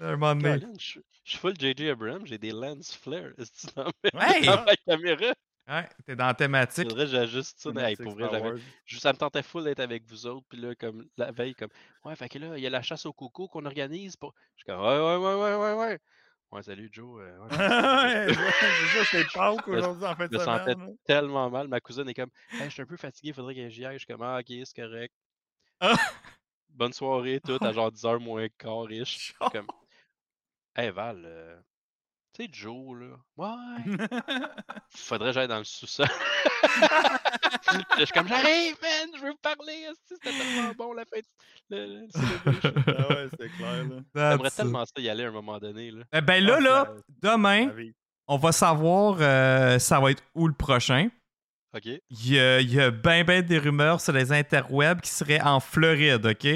À 0.00 0.08
un 0.08 0.16
moment 0.16 0.34
donné. 0.34 0.66
Je 0.78 0.98
suis 1.24 1.38
full 1.38 1.54
JJ 1.58 1.88
Abrams, 1.90 2.26
j'ai 2.26 2.38
des 2.38 2.50
lens 2.50 2.94
flare. 2.96 3.30
Est-ce 3.38 3.52
que 3.52 3.70
tu 3.70 3.74
dans 3.76 4.20
Hey! 4.20 4.44
dans 4.46 4.64
ma 4.64 4.76
caméra? 4.76 5.34
Ouais, 5.66 5.88
t'es 6.04 6.14
dans 6.14 6.26
la 6.26 6.34
thématique. 6.34 6.88
Faudrait 6.88 7.04
que 7.06 7.10
j'ajuste 7.10 7.58
ça. 7.58 7.70
mais, 7.72 7.90
hey, 7.90 7.96
pour 7.96 8.14
vrai, 8.14 8.52
je- 8.84 8.98
ça 8.98 9.12
me 9.12 9.18
tentait 9.18 9.42
full 9.42 9.64
d'être 9.64 9.80
avec 9.80 10.04
vous 10.06 10.26
autres. 10.26 10.44
Puis 10.48 10.60
là, 10.60 10.74
comme 10.74 11.06
la 11.16 11.32
veille, 11.32 11.54
comme 11.54 11.70
Ouais, 12.04 12.14
fait 12.16 12.28
que 12.28 12.38
là, 12.38 12.58
il 12.58 12.62
y 12.62 12.66
a 12.66 12.70
la 12.70 12.82
chasse 12.82 13.06
au 13.06 13.12
coco 13.14 13.48
qu'on 13.48 13.64
organise. 13.64 14.16
Pour... 14.16 14.34
Je 14.56 14.60
suis 14.60 14.64
comme 14.66 14.80
Ouais, 14.80 14.98
ouais, 14.98 15.16
ouais, 15.16 15.34
ouais, 15.34 15.56
ouais, 15.56 15.72
ouais. 15.72 15.98
Ouais, 16.52 16.62
salut 16.62 16.88
Joe. 16.92 17.20
euh, 17.22 17.38
ouais, 17.38 17.48
Ouais, 18.28 18.34
Pâques 19.32 19.62
Je 19.66 19.70
me- 19.72 19.78
aujourd'hui 19.78 20.04
en 20.06 20.14
fin 20.14 20.28
je 20.30 20.36
me 20.36 20.38
sentais 20.44 20.74
là. 20.74 20.88
tellement 21.04 21.50
mal. 21.50 21.66
Ma 21.68 21.80
cousine 21.80 22.08
est 22.08 22.14
comme 22.14 22.30
Hey, 22.52 22.66
je 22.68 22.74
suis 22.74 22.82
un 22.82 22.86
peu 22.86 22.96
fatigué, 22.98 23.28
il 23.30 23.34
faudrait 23.34 23.54
que 23.54 23.68
j'y 23.70 23.84
aille. 23.86 23.94
Je 23.94 24.04
suis 24.04 24.06
comme 24.06 24.22
Ah, 24.22 24.38
ok, 24.40 24.46
c'est 24.64 24.76
correct. 24.82 25.14
Bonne 26.68 26.92
soirée, 26.92 27.40
tout, 27.40 27.58
à 27.62 27.72
genre 27.72 27.90
10h 27.90 28.20
moins 28.20 28.48
quart 28.58 28.82
riche. 28.82 29.14
Je 29.18 29.22
suis 29.24 29.34
Genre. 29.40 29.50
comme 29.50 29.66
Hey 30.76 30.90
Val, 30.90 31.22
euh, 31.24 31.58
tu 32.34 32.44
sais, 32.44 32.48
Joe, 32.52 32.98
là. 33.00 33.16
Ouais. 33.36 33.96
Faudrait 34.90 35.28
que 35.30 35.34
j'aille 35.34 35.48
dans 35.48 35.58
le 35.58 35.64
sous-sol. 35.64 36.06
je 37.98 38.04
suis 38.04 38.12
comme 38.12 38.28
J'arrive, 38.28 38.76
man, 38.82 39.08
je 39.16 39.22
veux 39.22 39.30
vous 39.30 39.36
parler. 39.42 39.86
C'était 40.08 40.30
tellement 40.30 40.72
bon 40.76 40.92
la 40.92 41.04
fête. 41.04 41.24
Le, 41.70 41.86
le 41.86 42.06
celebration. 42.10 42.72
Ah 42.98 43.08
ouais, 43.08 43.28
c'était 43.30 43.48
clair. 43.50 43.84
Là. 44.14 44.30
J'aimerais 44.32 44.50
tellement 44.50 44.84
ça 44.84 44.92
y 45.02 45.08
aller 45.08 45.24
à 45.24 45.28
un 45.28 45.32
moment 45.32 45.58
donné. 45.58 45.90
Là. 45.90 46.04
Eh 46.12 46.20
Ben 46.20 46.44
là, 46.44 46.56
Ah, 46.58 46.60
là, 46.60 46.94
demain, 47.22 47.70
on 48.28 48.36
va 48.36 48.52
savoir 48.52 49.16
euh, 49.20 49.78
ça 49.78 50.00
va 50.00 50.10
être 50.10 50.22
où 50.34 50.46
le 50.48 50.54
prochain. 50.54 51.08
OK? 51.74 51.86
Il 51.86 52.32
y 52.32 52.38
a, 52.38 52.60
il 52.60 52.72
y 52.72 52.80
a 52.80 52.90
ben 52.90 53.24
ben 53.24 53.42
des 53.42 53.58
rumeurs 53.58 54.00
sur 54.00 54.12
les 54.12 54.32
interwebs 54.32 55.00
qui 55.00 55.10
seraient 55.10 55.40
en 55.40 55.58
Floride, 55.60 56.24
OK? 56.24 56.46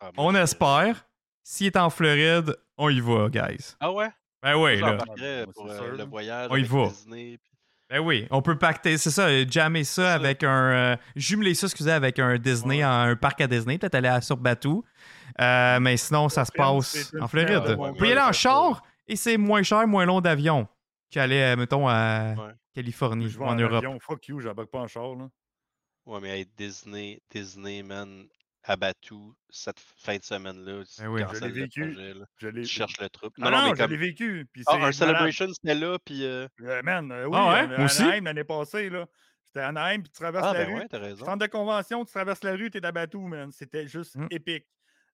Ah, 0.00 0.10
On 0.16 0.34
espère. 0.34 1.06
S'il 1.42 1.68
est 1.68 1.76
en 1.76 1.90
Floride, 1.90 2.56
on 2.76 2.88
y 2.90 3.00
va, 3.00 3.28
guys. 3.28 3.74
Ah 3.80 3.90
ouais? 3.92 4.08
Ben 4.42 4.56
oui, 4.56 4.78
là. 4.80 4.96
pour 5.54 5.70
euh, 5.70 5.96
le 5.96 6.04
voyage 6.04 6.48
On 6.50 6.56
y 6.56 6.62
va. 6.64 6.86
Disney. 6.88 7.38
puis- 7.42 7.52
Ben 7.90 7.98
oui, 7.98 8.26
on 8.30 8.40
peut 8.40 8.56
pacter, 8.56 8.96
c'est 8.98 9.10
ça, 9.10 9.26
euh, 9.26 9.44
jammer 9.48 9.84
ça, 9.84 10.02
ça. 10.02 10.14
avec 10.14 10.44
un. 10.44 10.48
euh, 10.92 10.96
jumeler 11.16 11.54
ça, 11.54 11.66
excusez, 11.66 11.90
avec 11.90 12.18
un 12.18 12.38
Disney, 12.38 12.76
Ouais. 12.78 12.82
un 12.84 13.16
parc 13.16 13.40
à 13.40 13.46
Disney, 13.46 13.78
peut-être 13.78 13.96
aller 13.96 14.08
à 14.08 14.20
sur 14.20 14.36
Batou. 14.36 14.84
Euh, 15.40 15.78
mais 15.80 15.96
sinon, 15.96 16.28
ça 16.28 16.44
se 16.44 16.52
passe 16.52 17.12
en 17.20 17.26
Floride. 17.28 17.58
ouais, 17.66 17.74
ouais, 17.74 17.92
pouvez 17.94 18.08
y 18.08 18.12
aller 18.12 18.20
en 18.20 18.32
char 18.32 18.82
et 19.08 19.16
c'est 19.16 19.36
moins 19.36 19.62
cher, 19.62 19.86
moins 19.86 20.04
long 20.04 20.20
d'avion 20.20 20.68
qu'aller, 21.10 21.54
mettons, 21.56 21.88
à 21.88 22.34
Ouais. 22.38 22.52
Californie 22.74 23.28
Je 23.28 23.38
ou 23.38 23.44
en 23.44 23.48
en 23.48 23.54
Europe. 23.56 23.84
avion. 23.84 23.98
Fuck 24.00 24.28
you, 24.28 24.40
j'embarque 24.40 24.70
pas 24.70 24.78
en 24.80 24.86
char. 24.86 25.14
Là. 25.16 25.28
Ouais, 26.06 26.18
mais 26.22 26.38
hey, 26.40 26.46
Disney, 26.56 27.20
Disney, 27.30 27.82
man, 27.82 28.24
à 28.64 28.76
Batou, 28.76 29.34
cette 29.48 29.80
fin 29.96 30.16
de 30.16 30.22
semaine-là, 30.22 30.82
tu 30.84 31.00
Ben 31.02 31.08
oui. 31.08 31.22
Je 31.32 31.40
l'ai 31.40 31.48
le 31.48 31.54
vécu. 31.54 31.96
Je 32.38 32.48
l'ai 32.48 32.62
Tu 32.62 32.68
cherches 32.68 33.00
le. 33.00 33.06
Ah 33.06 33.28
Non, 33.38 33.50
non, 33.50 33.70
mais 33.70 33.76
je 33.78 33.84
l'ai 33.88 33.96
vécu. 33.96 34.46
Puis 34.52 34.62
Ah, 34.66 34.76
un. 34.76 34.92
Celebration, 34.92 35.46
c'était 35.52 35.74
là, 35.74 35.98
puis. 36.04 36.24
euh, 36.24 36.46
Euh, 36.62 36.82
man, 36.82 37.10
euh, 37.10 37.24
oui, 37.26 37.32
Ah 37.34 37.66
ouais, 37.66 37.84
aussi? 37.84 38.02
Anaheim 38.02 38.24
l'année 38.24 38.44
passée. 38.44 38.90
là. 38.90 39.06
J'étais 39.46 39.60
à 39.64 39.68
Anaheim, 39.68 40.02
puis 40.02 40.10
tu 40.12 40.20
traverses 40.20 40.46
Ah, 40.48 40.52
la 40.52 40.64
ben 40.64 40.74
rue. 40.74 40.80
ouais, 40.80 40.88
t'as 40.88 40.98
raison. 40.98 41.24
Centre 41.24 41.38
de 41.46 41.50
convention, 41.50 42.04
tu 42.04 42.12
traverses 42.12 42.44
la 42.44 42.52
rue, 42.52 42.70
t'es 42.70 42.84
à 42.84 42.92
Batou, 42.92 43.22
man. 43.26 43.50
C'était 43.50 43.88
juste 43.88 44.14
Mm. 44.16 44.26
épique. 44.30 44.66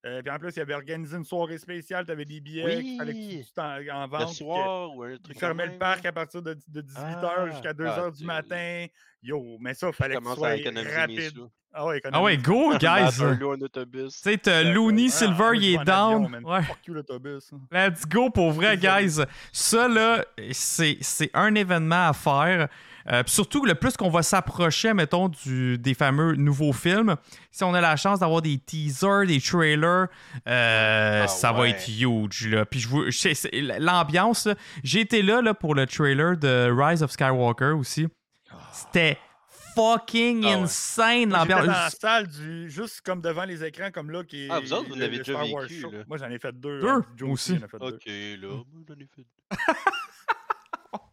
Euh, 0.05 0.21
puis 0.21 0.29
en 0.31 0.37
plus, 0.37 0.55
il 0.55 0.59
avait 0.59 0.75
organisé 0.75 1.17
une 1.17 1.25
soirée 1.25 1.57
spéciale, 1.57 2.05
t'avais 2.05 2.23
des 2.23 2.39
billets 2.39 2.63
que 2.63 2.69
tu 2.81 3.03
Oui. 3.03 3.43
tu 3.47 3.53
t'en- 3.53 3.63
en 3.77 3.77
Le 4.05 4.07
vente. 4.09 4.29
que- 4.29 4.35
soir 4.35 4.95
ou 4.95 5.03
un 5.03 5.11
Il 5.13 5.19
truc. 5.19 5.39
fermait 5.39 5.65
le 5.65 5.77
parc 5.79 6.05
à 6.05 6.11
partir 6.11 6.41
de, 6.43 6.53
de 6.67 6.81
18h 6.81 7.33
Ah, 7.35 7.49
jusqu'à 7.49 7.69
ah, 7.69 7.73
2h 7.73 8.11
du 8.11 8.19
tu- 8.19 8.25
matin. 8.25 8.85
Yo, 9.23 9.57
mais 9.59 9.73
ça, 9.73 9.91
fallait 9.91 10.15
que 10.17 10.19
tu 10.19 10.35
sois 10.35 10.49
rapide. 10.99 11.39
Ah 11.73 11.85
ouais, 11.85 12.01
Ah 12.11 12.23
ouais, 12.23 12.37
go, 12.37 12.73
guys! 12.79 13.17
Tu 13.19 14.09
sais, 14.09 14.37
t'as 14.37 14.59
Ah, 14.59 14.63
Looney 14.63 15.07
ah, 15.07 15.11
Silver, 15.11 15.35
moi, 15.37 15.55
il 15.55 15.73
est 15.75 15.83
down. 15.83 16.27
man. 16.27 16.43
Ouais. 16.43 16.63
Fuck 16.63 16.87
you, 16.87 16.93
l'autobus. 16.93 17.51
Let's 17.71 18.07
go 18.07 18.29
pour 18.29 18.51
vrai, 18.51 18.77
guys. 18.81 19.21
Ça, 19.51 19.87
là, 19.87 20.25
c'est 20.51 20.97
c'est 21.01 21.29
un 21.33 21.53
événement 21.55 22.07
à 22.07 22.13
faire. 22.13 22.67
Euh, 23.09 23.23
puis 23.23 23.31
surtout, 23.31 23.63
le 23.63 23.75
plus 23.75 23.95
qu'on 23.95 24.09
va 24.09 24.21
s'approcher, 24.21 24.93
mettons, 24.93 25.29
du, 25.29 25.77
des 25.77 25.93
fameux 25.93 26.35
nouveaux 26.35 26.73
films, 26.73 27.15
si 27.51 27.63
on 27.63 27.73
a 27.73 27.79
la 27.79 27.95
chance 27.95 28.19
d'avoir 28.19 28.41
des 28.41 28.57
teasers, 28.57 29.25
des 29.27 29.39
trailers, 29.39 30.07
euh, 30.47 31.21
Ah 31.23 31.27
ça 31.27 31.53
va 31.53 31.69
être 31.69 31.87
huge. 31.87 32.47
Là. 32.49 32.65
Puis 32.65 32.81
je 32.81 33.79
l'ambiance, 33.79 34.47
là, 34.47 34.55
j'ai 34.83 35.01
été 35.01 35.21
là, 35.21 35.41
là 35.41 35.53
pour 35.53 35.73
le 35.73 35.85
trailer 35.85 36.35
de 36.37 36.69
Rise 36.69 37.01
of 37.01 37.11
Skywalker 37.11 37.73
aussi. 37.77 38.07
C'était 38.73 39.17
fucking 39.77 40.43
Ah 40.43 40.47
ouais. 40.47 40.53
insane, 40.63 41.19
J'étais 41.19 41.29
dans 41.29 41.45
la 41.45 41.55
l'ambiance. 41.65 41.95
salle, 42.01 42.27
du, 42.27 42.69
juste 42.69 43.01
comme 43.01 43.21
devant 43.21 43.45
les 43.45 43.63
écrans, 43.63 43.91
comme 43.91 44.11
là. 44.11 44.23
Qui 44.23 44.45
est, 44.45 44.47
Ah, 44.49 44.59
vous 44.59 44.73
autres, 44.73 44.89
vous 44.89 44.95
l'avez 44.95 45.17
déjà 45.19 45.41
vécu, 45.41 45.81
là. 45.81 46.03
Moi, 46.07 46.17
j'en 46.17 46.29
ai 46.29 46.39
fait 46.39 46.51
deux. 46.51 46.79
Deux, 46.81 46.87
hein, 46.87 47.05
Joe 47.15 47.29
aussi. 47.31 47.53
en 47.53 47.63
a 47.63 47.67
fait 47.67 47.77
deux. 47.79 47.85
Ok, 47.85 48.05
là, 48.05 48.63
moi, 48.73 48.83
j'en 48.87 48.95
ai 48.95 49.07
fait. 49.15 49.25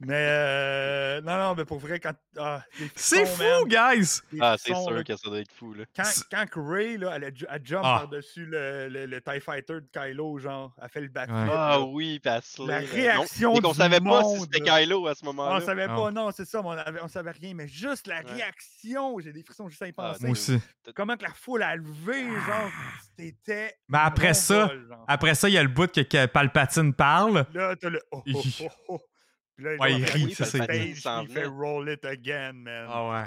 Mais 0.00 0.14
euh, 0.14 1.20
non, 1.22 1.36
non, 1.38 1.54
mais 1.54 1.64
pour 1.64 1.78
vrai, 1.78 1.98
quand. 2.00 2.12
ah, 2.38 2.62
C'est 2.94 3.26
fou, 3.26 3.42
man, 3.42 3.64
guys! 3.68 4.20
les 4.32 4.38
Ah, 4.40 4.56
c'est 4.58 4.70
là. 4.72 4.82
sûr 4.82 5.04
que 5.04 5.16
ça 5.16 5.28
doit 5.28 5.40
être 5.40 5.52
fou, 5.52 5.74
là. 5.74 5.84
Quand, 5.96 6.02
quand 6.30 6.46
Ray, 6.56 6.96
là, 6.98 7.12
elle, 7.16 7.24
elle 7.48 7.60
jump 7.66 7.82
Ah. 7.84 8.00
par-dessus 8.00 8.46
le, 8.46 8.88
le, 8.88 9.06
le 9.06 9.20
TIE 9.20 9.40
Fighter 9.40 9.74
de 9.74 9.88
Kylo, 9.92 10.38
genre, 10.38 10.74
elle 10.82 10.88
fait 10.88 11.00
le 11.00 11.08
backflip. 11.08 11.36
Ouais. 11.48 11.50
Ah 11.56 11.68
là. 11.70 11.80
oui, 11.80 12.18
pis 12.20 12.28
elle 12.28 12.42
slay, 12.42 12.66
La 12.66 12.78
réaction 12.78 13.54
qu'on 13.54 13.70
du 13.70 13.76
savait 13.76 14.00
pas 14.00 14.22
si 14.24 14.40
c'était. 14.40 14.60
Kylo 14.60 15.06
à 15.06 15.14
ce 15.14 15.20
On 15.22 15.26
moment-là. 15.26 15.60
savait 15.60 15.86
Non. 15.86 16.04
pas, 16.04 16.10
non, 16.10 16.30
c'est 16.32 16.44
ça, 16.44 16.60
mais 16.62 16.68
on, 16.68 16.72
avait, 16.72 17.00
on 17.02 17.08
savait 17.08 17.30
rien, 17.32 17.54
mais 17.54 17.68
juste 17.68 18.06
la 18.06 18.16
Ouais. 18.22 18.32
réaction, 18.32 19.18
j'ai 19.20 19.32
des 19.32 19.42
frissons 19.42 19.68
juste 19.68 19.82
à 19.82 19.86
y 19.88 19.94
Ah, 19.96 20.12
penser. 20.12 20.22
Moi 20.22 20.30
aussi. 20.32 20.58
Comment 20.94 21.16
que 21.16 21.22
la 21.24 21.32
foule 21.34 21.62
a 21.62 21.74
levé, 21.76 22.24
genre, 22.24 22.70
c'était. 23.16 23.74
Mais 23.88 23.98
après 24.02 24.34
ça. 24.34 24.70
Après 25.08 25.34
ça, 25.34 25.48
il 25.48 25.52
y 25.52 25.58
a 25.58 25.62
le 25.62 25.68
bout 25.68 25.90
que, 25.92 26.00
que 26.02 26.26
Palpatine 26.26 26.92
parle. 26.94 27.44
Là, 27.54 27.74
t'as 27.76 27.88
le. 27.88 28.00
Oh, 28.10 28.22
oh, 28.34 28.42
oh, 28.60 28.68
oh. 28.88 29.00
Puis 29.56 29.64
là, 29.64 29.76
Ouais, 29.78 29.92
il 29.94 30.04
rit, 30.04 30.34
ça, 30.34 30.44
c'est- 30.44 30.58
Il 30.58 30.96
fait 30.96 31.26
venait. 31.26 31.44
roll 31.46 31.88
it 31.90 32.04
again, 32.04 32.52
man. 32.54 32.86
Ah 32.90 33.08
ouais. 33.08 33.24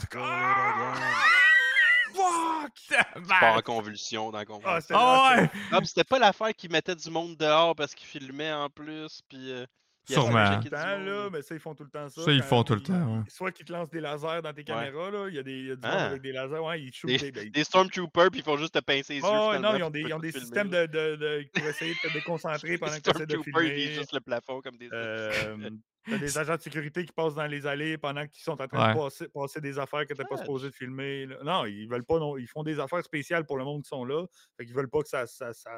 Fuck! 2.13 3.27
Pas 3.27 3.57
en 3.57 3.61
convulsion 3.61 4.31
dans 4.31 4.37
la 4.37 4.41
Ah, 4.41 4.45
convulsion. 4.45 4.79
c'était 4.79 4.93
Ah 4.97 5.35
ouais! 5.41 5.49
Ah, 5.71 5.81
pis 5.81 5.87
c'était 5.87 6.03
pas 6.03 6.19
l'affaire 6.19 6.53
qui 6.55 6.67
mettait 6.69 6.95
du 6.95 7.09
monde 7.09 7.35
dehors 7.37 7.75
parce 7.75 7.93
qu'il 7.93 8.07
filmait 8.07 8.51
en 8.53 8.69
plus, 8.69 9.21
puis. 9.29 9.51
euh, 9.51 9.65
il 10.09 10.13
Sûrement. 10.13 10.59
temps, 10.61 10.69
là, 10.97 11.29
mais 11.29 11.41
ça, 11.41 11.53
ils 11.53 11.59
font 11.59 11.75
tout 11.75 11.83
le 11.83 11.89
temps 11.89 12.07
ça. 12.07 12.23
Ça, 12.23 12.31
ils 12.31 12.41
font 12.41 12.63
tout 12.63 12.75
le 12.75 12.81
temps, 12.81 12.93
ouais. 13.17 13.23
Soit 13.27 13.51
qu'ils 13.51 13.65
te 13.65 13.73
lancent 13.73 13.89
des 13.89 13.99
lasers 13.99 14.41
dans 14.41 14.53
tes 14.53 14.63
caméras, 14.63 15.11
là. 15.11 15.27
Il 15.27 15.35
y 15.35 15.39
a, 15.39 15.43
des, 15.43 15.51
il 15.51 15.67
y 15.67 15.71
a 15.71 15.75
du 15.75 15.81
monde 15.85 15.95
Ah. 15.99 16.05
avec 16.05 16.21
des 16.21 16.31
lasers, 16.31 16.59
ouais, 16.59 16.81
ils 16.81 16.93
shootent 16.93 17.09
Des, 17.11 17.17
des. 17.17 17.31
ben, 17.33 17.49
des 17.49 17.63
Stormtroopers, 17.65 18.31
puis 18.31 18.39
ils 18.39 18.43
font 18.43 18.55
juste 18.55 18.73
te 18.73 18.79
pincer 18.79 19.15
les 19.15 19.19
yeux. 19.19 19.25
Oh, 19.27 19.51
finalement, 19.53 19.73
non, 19.73 19.77
ils 19.77 19.83
ont 19.83 19.89
des, 19.89 19.99
ils 20.03 20.13
ont 20.13 20.19
des 20.19 20.31
filmer, 20.31 20.45
systèmes 20.45 20.71
là. 20.71 20.87
de, 20.87 20.97
de, 20.97 21.15
de- 21.17 21.49
pour 21.53 21.65
essayer 21.67 21.93
de 21.93 22.07
te 22.07 22.13
déconcentrer 22.13 22.77
pendant 22.77 22.95
que 22.95 23.01
tu 23.01 23.09
essaies 23.09 23.25
de 23.25 23.31
Stormtroopers, 23.33 23.63
ils 23.63 23.79
filmer. 23.81 23.93
juste 23.95 24.13
le 24.13 24.19
plafond 24.21 24.61
comme 24.61 24.77
des. 24.77 24.87
Euh, 24.93 25.69
T'as 26.09 26.17
des 26.17 26.37
agents 26.37 26.55
de 26.55 26.61
sécurité 26.61 27.03
qui 27.05 27.11
passent 27.11 27.35
dans 27.35 27.45
les 27.47 27.65
allées 27.67 27.97
pendant 27.97 28.25
qu'ils 28.27 28.43
sont 28.43 28.59
en 28.61 28.67
train 28.67 28.87
Ouais. 28.89 28.93
de 28.93 28.99
passer, 28.99 29.27
passer 29.27 29.61
des 29.61 29.77
affaires 29.79 30.05
que 30.07 30.13
t'es 30.13 30.23
pas 30.23 30.37
supposé 30.37 30.67
de 30.69 30.73
filmer. 30.75 31.25
là. 31.25 31.35
Non, 31.43 31.65
ils 31.65 31.87
veulent 31.87 32.05
pas. 32.05 32.19
Non, 32.19 32.37
ils 32.37 32.47
font 32.47 32.63
des 32.63 32.79
affaires 32.79 33.03
spéciales 33.03 33.45
pour 33.45 33.57
le 33.57 33.63
monde 33.65 33.83
qui 33.83 33.89
sont 33.89 34.05
là. 34.05 34.25
Fait 34.57 34.65
qu'ils 34.65 34.75
veulent 34.75 34.89
pas 34.89 35.01
que 35.01 35.09
ça, 35.09 35.25
ça, 35.27 35.53
ça, 35.53 35.69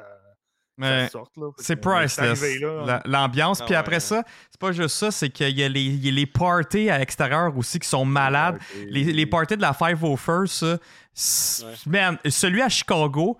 Mais 0.76 1.04
ça 1.04 1.08
sorte. 1.10 1.36
là. 1.36 1.50
Fait 1.56 1.62
c'est 1.64 1.76
priceless. 1.76 2.60
La- 2.86 3.02
L'ambiance. 3.04 3.60
Ah 3.60 3.64
Puis 3.64 3.74
ouais. 3.74 3.78
après 3.78 4.00
ça, 4.00 4.22
c'est 4.50 4.60
pas 4.60 4.72
juste 4.72 4.96
ça, 4.96 5.10
c'est 5.10 5.28
qu'il 5.30 5.58
y 5.58 5.62
a 5.62 5.68
les, 5.68 5.82
il 5.82 6.04
y 6.06 6.08
a 6.08 6.12
les 6.12 6.26
parties 6.26 6.88
à 6.88 6.98
l'extérieur 6.98 7.54
aussi 7.56 7.78
qui 7.78 7.88
sont 7.88 8.04
malades. 8.04 8.58
Les, 8.86 9.04
les 9.12 9.26
parties 9.26 9.56
de 9.56 9.62
la 9.62 9.72
501st, 9.72 10.46
ça, 10.48 10.78
c- 11.12 11.64
Ouais. 11.64 11.74
man, 11.86 12.18
celui 12.28 12.62
à 12.62 12.68
Chicago, 12.68 13.36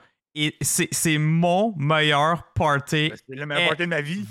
c'est 0.63 1.19
mon 1.19 1.75
meilleur 1.77 2.53
party 2.53 3.09
Ben, 3.11 3.17
C'est 3.29 3.35
le 3.37 3.47
meilleur 3.47 3.69
party 3.69 3.83
de 3.83 3.89
ma 3.89 4.01
vie. 4.01 4.25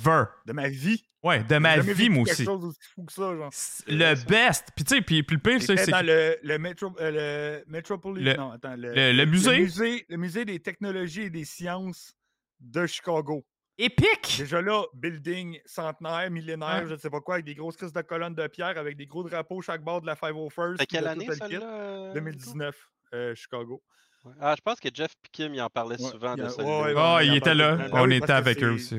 De 0.46 0.54
ma 0.54 0.70
vie. 0.70 1.04
Ouais, 1.22 1.44
de 1.44 1.58
ma 1.58 1.78
vie, 1.80 2.10
moi 2.10 2.24
quelque 2.24 2.34
aussi. 2.36 2.46
chose 2.46 2.64
aussi 2.64 2.80
fou 2.96 3.04
que 3.04 3.12
ça, 3.12 3.36
genre. 3.36 3.52
Le 3.88 4.26
best. 4.26 4.68
Puis 4.76 4.86
tu 4.86 4.96
sais, 4.96 5.02
puis, 5.02 5.22
puis 5.24 5.36
le 5.36 5.42
pire, 5.42 5.62
c'est 5.62 5.76
c'est 5.78 5.92
dans 5.92 6.06
le, 6.06 6.38
le, 6.42 6.58
métro, 6.60 6.96
euh, 7.02 7.60
le 7.60 7.72
Metropolitan. 7.72 8.32
Le- 8.32 8.38
non, 8.38 8.52
attends, 8.52 8.76
le, 8.78 8.94
le- 8.94 9.12
le 9.12 9.26
musée? 9.26 9.52
Le 9.58 9.64
musée, 9.64 10.06
le 10.08 10.18
musée 10.18 10.46
des 10.46 10.60
technologies 10.62 11.24
et 11.24 11.30
des 11.30 11.44
sciences 11.46 12.14
de 12.62 12.86
Chicago. 12.86 13.46
épique. 13.78 14.36
Déjà 14.38 14.62
là, 14.62 14.84
building 14.94 15.60
centenaire, 15.66 16.30
millénaire, 16.32 16.84
Ouais. 16.84 16.88
je 16.90 16.94
ne 16.94 16.98
sais 17.00 17.10
pas 17.10 17.20
quoi, 17.22 17.36
avec 17.36 17.46
des 17.46 17.56
grosses 17.56 17.76
crises 17.78 17.94
de 17.94 18.02
colonnes 18.02 18.36
de 18.36 18.48
pierre, 18.48 18.78
avec 18.78 18.96
des 18.98 19.06
gros 19.06 19.24
drapeaux 19.24 19.62
chaque 19.62 19.82
bord 19.84 20.02
de 20.02 20.06
la 20.08 20.16
501st. 20.16 20.72
C'était 20.74 20.86
quelle 20.86 21.08
année, 21.08 21.28
kit. 21.28 21.36
celle-là? 21.36 21.66
euh, 21.66 22.14
2019, 22.14 22.76
euh, 23.14 23.36
Chicago. 23.36 23.82
Ouais. 24.26 24.34
Ah, 24.42 24.54
je 24.58 24.62
pense 24.62 24.80
que 24.82 24.90
Jeff 24.94 25.12
et 25.26 25.30
Kim, 25.32 25.54
il 25.54 25.62
en 25.62 25.70
parlait 25.70 26.02
Ouais, 26.02 26.12
souvent 26.12 26.36
il 26.36 26.42
de 26.42 26.46
a- 26.48 26.50
celle-là. 26.50 26.82
ouais, 26.82 26.94
ouais, 26.94 27.02
Ah, 27.02 27.20
il 27.24 27.32
en 27.32 27.36
était 27.36 27.56
là. 27.56 27.78
On 27.94 28.10
Ah 28.10 28.14
était 28.16 28.32
avec 28.32 28.62
eux 28.64 28.72
aussi, 28.72 28.98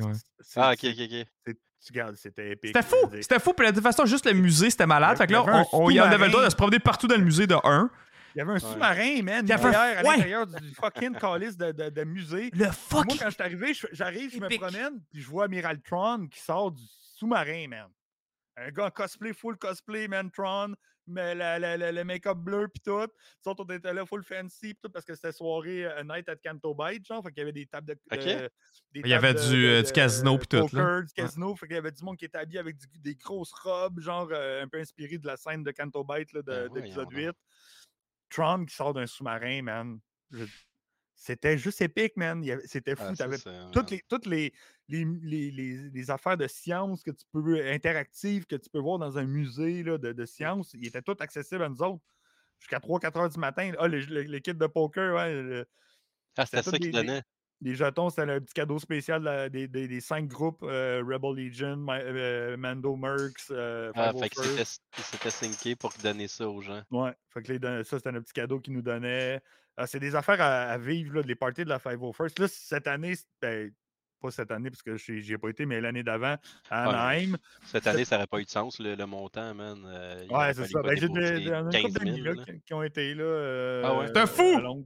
Ah, 0.56 0.72
ok, 0.72 0.84
ok, 0.84 1.26
ok. 1.48 1.54
C'était 1.80 2.50
épique. 2.52 2.74
C'était 2.76 2.82
fou. 2.86 2.96
C'était 3.20 3.38
fou. 3.40 3.52
Puis 3.54 3.66
de 3.66 3.72
toute 3.72 3.82
façon, 3.82 4.04
juste 4.06 4.26
le 4.26 4.32
musée, 4.34 4.70
c'était 4.70 4.86
malade. 4.86 5.16
Fait 5.18 5.26
que 5.26 5.32
là, 5.32 5.44
on, 5.72 5.84
on- 5.84 5.90
il 5.90 5.94
y 5.96 6.00
en 6.00 6.04
avait 6.04 6.26
le 6.26 6.30
droit 6.32 6.44
de 6.44 6.50
se 6.50 6.56
promener 6.56 6.78
partout 6.78 7.06
dans 7.08 7.16
le 7.16 7.24
musée 7.24 7.46
de 7.46 7.56
1. 7.64 7.90
Il 8.34 8.38
y 8.38 8.40
avait 8.42 8.52
un 8.52 8.58
sous-marin, 8.60 9.22
man, 9.22 9.44
Il 9.44 9.48
y 9.48 9.52
avait 9.52 9.64
un- 9.68 9.72
à 9.80 9.94
ouais. 9.96 10.02
l'intérieur 10.04 10.46
du 10.46 10.70
fucking 10.74 11.16
calice 11.16 11.56
de, 11.56 11.72
de, 11.72 11.88
de 11.88 12.04
musée. 12.04 12.50
Le 12.52 12.66
fuck. 12.70 13.06
Moi, 13.06 13.16
quand 13.18 13.26
je 13.30 13.34
suis 13.34 13.42
arrivé, 13.42 13.72
j'arrive, 13.90 14.30
je 14.32 14.38
me 14.38 14.56
promène, 14.56 15.00
puis 15.10 15.20
je 15.20 15.28
vois 15.28 15.46
Amiral 15.46 15.80
Tron 15.80 16.28
qui 16.30 16.38
sort 16.38 16.70
du 16.70 16.82
sous-marin, 17.16 17.66
man. 17.68 17.88
Un 18.56 18.70
gars 18.70 18.86
en 18.86 18.90
cosplay, 18.90 19.32
full 19.32 19.56
cosplay, 19.56 20.06
man, 20.06 20.30
Tron, 20.30 20.74
mais 21.10 21.34
la- 21.34 21.58
la- 21.58 21.76
la- 21.76 21.92
le 21.92 22.04
make-up 22.04 22.38
bleu, 22.38 22.68
puis 22.68 22.80
tout. 22.80 23.06
Sont 23.44 23.54
on 23.58 23.64
était 23.74 23.92
là, 23.92 24.06
full 24.06 24.22
fancy, 24.24 24.74
puis 24.74 24.78
tout, 24.82 24.90
parce 24.90 25.04
que 25.04 25.14
c'était 25.14 25.32
soirée 25.32 25.84
euh, 25.86 26.02
Night 26.04 26.28
at 26.28 26.36
Canto 26.36 26.74
Bight, 26.74 27.06
genre. 27.06 27.22
Fait 27.22 27.30
qu'il 27.30 27.38
y 27.38 27.42
avait 27.42 27.52
des 27.52 27.66
tables 27.66 27.88
de. 27.88 27.98
Des 28.92 29.00
Il 29.00 29.06
y 29.08 29.14
avait 29.14 29.34
tables 29.34 29.46
de- 29.46 29.50
du, 29.54 29.62
de- 29.62 29.68
euh, 29.68 29.82
du 29.82 29.92
casino, 29.92 30.38
puis 30.38 30.48
tout, 30.48 30.60
poker, 30.60 31.04
du 31.04 31.12
casino. 31.12 31.54
Fait 31.56 31.66
qu'il 31.66 31.76
y 31.76 31.78
avait 31.78 31.92
du 31.92 32.02
monde 32.04 32.16
qui 32.16 32.24
était 32.24 32.38
habillé 32.38 32.58
avec 32.58 32.76
du- 32.76 32.86
des 32.98 33.14
grosses 33.14 33.52
robes, 33.52 34.00
genre 34.00 34.28
euh, 34.32 34.62
un 34.62 34.68
peu 34.68 34.78
inspiré 34.78 35.18
de 35.18 35.26
la 35.26 35.36
scène 35.36 35.62
de 35.62 35.70
Canto 35.70 36.02
Bight, 36.04 36.32
là, 36.32 36.42
de, 36.42 36.46
Ben 36.46 36.68
voyons 36.68 36.74
d'épisode 36.74 37.04
donc. 37.10 37.12
8. 37.18 37.30
Tron 38.30 38.64
qui 38.64 38.74
sort 38.74 38.92
d'un 38.94 39.06
sous-marin, 39.06 39.62
man. 39.62 39.98
Je- 40.30 40.44
C'était 41.22 41.58
juste 41.58 41.82
épique, 41.82 42.16
man. 42.16 42.42
C'était 42.64 42.96
fou. 42.96 43.02
Ah, 43.08 43.12
T'avais 43.14 43.36
c'est- 43.36 43.50
toutes 43.72 43.90
les, 43.90 44.02
toutes 44.08 44.24
les, 44.24 44.54
les, 44.88 45.04
les, 45.20 45.50
les- 45.50 45.90
les 45.90 46.10
affaires 46.10 46.38
de 46.38 46.46
sciences 46.46 47.02
que 47.02 47.10
tu 47.10 47.26
peux 47.30 47.62
interactives 47.70 48.46
que 48.46 48.56
tu 48.56 48.70
peux 48.70 48.78
voir 48.78 48.98
dans 48.98 49.18
un 49.18 49.26
musée 49.26 49.82
là, 49.82 49.98
de, 49.98 50.12
de 50.12 50.24
sciences, 50.24 50.72
ils 50.72 50.86
étaient 50.86 51.02
tous 51.02 51.16
accessibles 51.20 51.62
à 51.62 51.68
nous 51.68 51.82
autres 51.82 52.02
jusqu'à 52.58 52.78
3-4 52.78 53.18
heures 53.18 53.28
du 53.28 53.38
matin. 53.38 53.70
Ah, 53.78 53.86
les, 53.86 54.00
les, 54.06 54.24
les 54.24 54.40
kits 54.40 54.54
de 54.54 54.66
poker, 54.66 55.14
ouais, 55.14 55.34
le- 55.42 55.66
Ah, 56.38 56.46
c'était 56.46 56.62
ça 56.62 56.70
des- 56.78 56.90
donnait. 56.90 57.22
des 57.60 57.74
jetons, 57.74 58.08
c'était 58.08 58.22
un 58.22 58.40
petit 58.40 58.54
cadeau 58.54 58.78
spécial 58.78 59.50
des, 59.50 59.68
des, 59.68 59.88
des 59.88 60.00
cinq 60.00 60.26
groupes 60.26 60.62
euh, 60.62 61.02
Rebel 61.06 61.44
Legion, 61.44 61.76
Ma- 61.76 61.98
euh, 62.00 62.56
Mando 62.56 62.96
Mercs, 62.96 63.50
euh, 63.50 63.92
Ah, 63.94 64.14
fait 64.18 64.30
que 64.30 64.36
501st. 64.40 64.64
c'était- 64.64 64.96
il 64.96 65.04
s'était 65.04 65.30
synqué 65.30 65.76
pour 65.76 65.92
donner 66.02 66.28
ça 66.28 66.48
aux 66.48 66.62
gens. 66.62 66.82
Ouais, 66.90 67.12
fait 67.28 67.42
que 67.42 67.52
les 67.52 67.84
ça, 67.84 67.98
c'était 67.98 68.08
un 68.08 68.22
petit 68.22 68.32
cadeau 68.32 68.58
qu'ils 68.58 68.72
nous 68.72 68.80
donnaient. 68.80 69.42
Ah, 69.76 69.86
c'est 69.86 70.00
des 70.00 70.14
affaires 70.14 70.40
à, 70.40 70.62
à 70.70 70.78
vivre, 70.78 71.14
là, 71.16 71.22
les 71.22 71.34
parties 71.34 71.64
de 71.64 71.68
la 71.68 71.78
501st. 71.78 72.40
Là, 72.40 72.48
cette 72.48 72.86
année, 72.86 73.14
ben, 73.40 73.72
pas 74.20 74.30
cette 74.30 74.50
année, 74.50 74.68
parce 74.70 74.82
que 74.82 74.96
j'y 74.96 75.32
ai 75.32 75.38
pas 75.38 75.48
été, 75.48 75.64
mais 75.64 75.80
l'année 75.80 76.02
d'avant, 76.02 76.36
à 76.68 76.82
Ouais, 76.88 76.94
Anaheim. 76.94 77.36
Cette 77.64 77.86
année, 77.86 78.04
ça 78.04 78.16
n'aurait 78.16 78.26
pas 78.26 78.40
eu 78.40 78.44
de 78.44 78.50
sens, 78.50 78.78
le, 78.78 78.94
le 78.94 79.06
montant, 79.06 79.54
man. 79.54 79.82
Euh, 79.86 80.26
Ouais, 80.28 80.52
c'est 80.52 80.66
ça. 80.66 80.82
Ben, 80.82 80.96
j'ai 80.98 81.08
des- 81.08 81.50
un 81.50 81.64
couple 81.64 81.72
15 81.80 81.92
d'amis 81.94 82.14
000, 82.22 82.24
là, 82.26 82.34
là. 82.34 82.44
qui, 82.44 82.60
qui 82.60 82.74
ont 82.74 82.82
été 82.82 83.14
là. 83.14 83.22
euh, 83.24 83.82
Ah 83.84 83.98
ouais? 83.98 84.06
C'était 84.08 84.26
fou! 84.26 84.84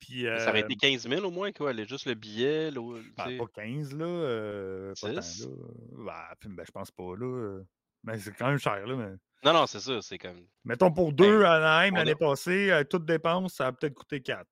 Puis, 0.00 0.24
Ça 0.24 0.48
aurait 0.50 0.62
euh, 0.62 0.66
été 0.66 0.74
15 0.74 1.08
000 1.08 1.24
au 1.24 1.30
moins, 1.30 1.52
quoi. 1.52 1.72
Juste 1.84 2.06
le 2.06 2.14
billet. 2.14 2.72
le- 2.72 2.80
ben, 3.16 3.38
pas 3.38 3.46
15, 3.54 3.94
là. 3.94 4.04
euh, 4.04 4.92
pas 5.00 5.08
tant, 5.08 5.14
là. 5.14 6.34
Ben, 6.42 6.50
ben, 6.50 6.64
je 6.66 6.72
pense 6.72 6.90
pas, 6.90 7.14
là. 7.16 7.24
euh, 7.26 7.62
Mais 8.02 8.18
c'est 8.18 8.32
quand 8.32 8.48
même 8.48 8.58
cher, 8.58 8.84
là. 8.84 8.96
Mais... 8.96 9.14
Non, 9.44 9.52
non, 9.52 9.66
c'est 9.66 9.80
ça. 9.80 10.00
C'est 10.02 10.18
comme. 10.18 10.46
Mettons 10.64 10.92
pour 10.92 11.12
deux 11.12 11.42
à 11.44 11.54
Anaheim 11.54 11.94
l'année 11.96 12.14
passée, 12.14 12.70
euh, 12.70 12.84
toutes 12.84 13.04
dépenses, 13.04 13.54
ça 13.54 13.66
a 13.68 13.72
peut-être 13.72 13.94
coûté 13.94 14.20
4. 14.20 14.46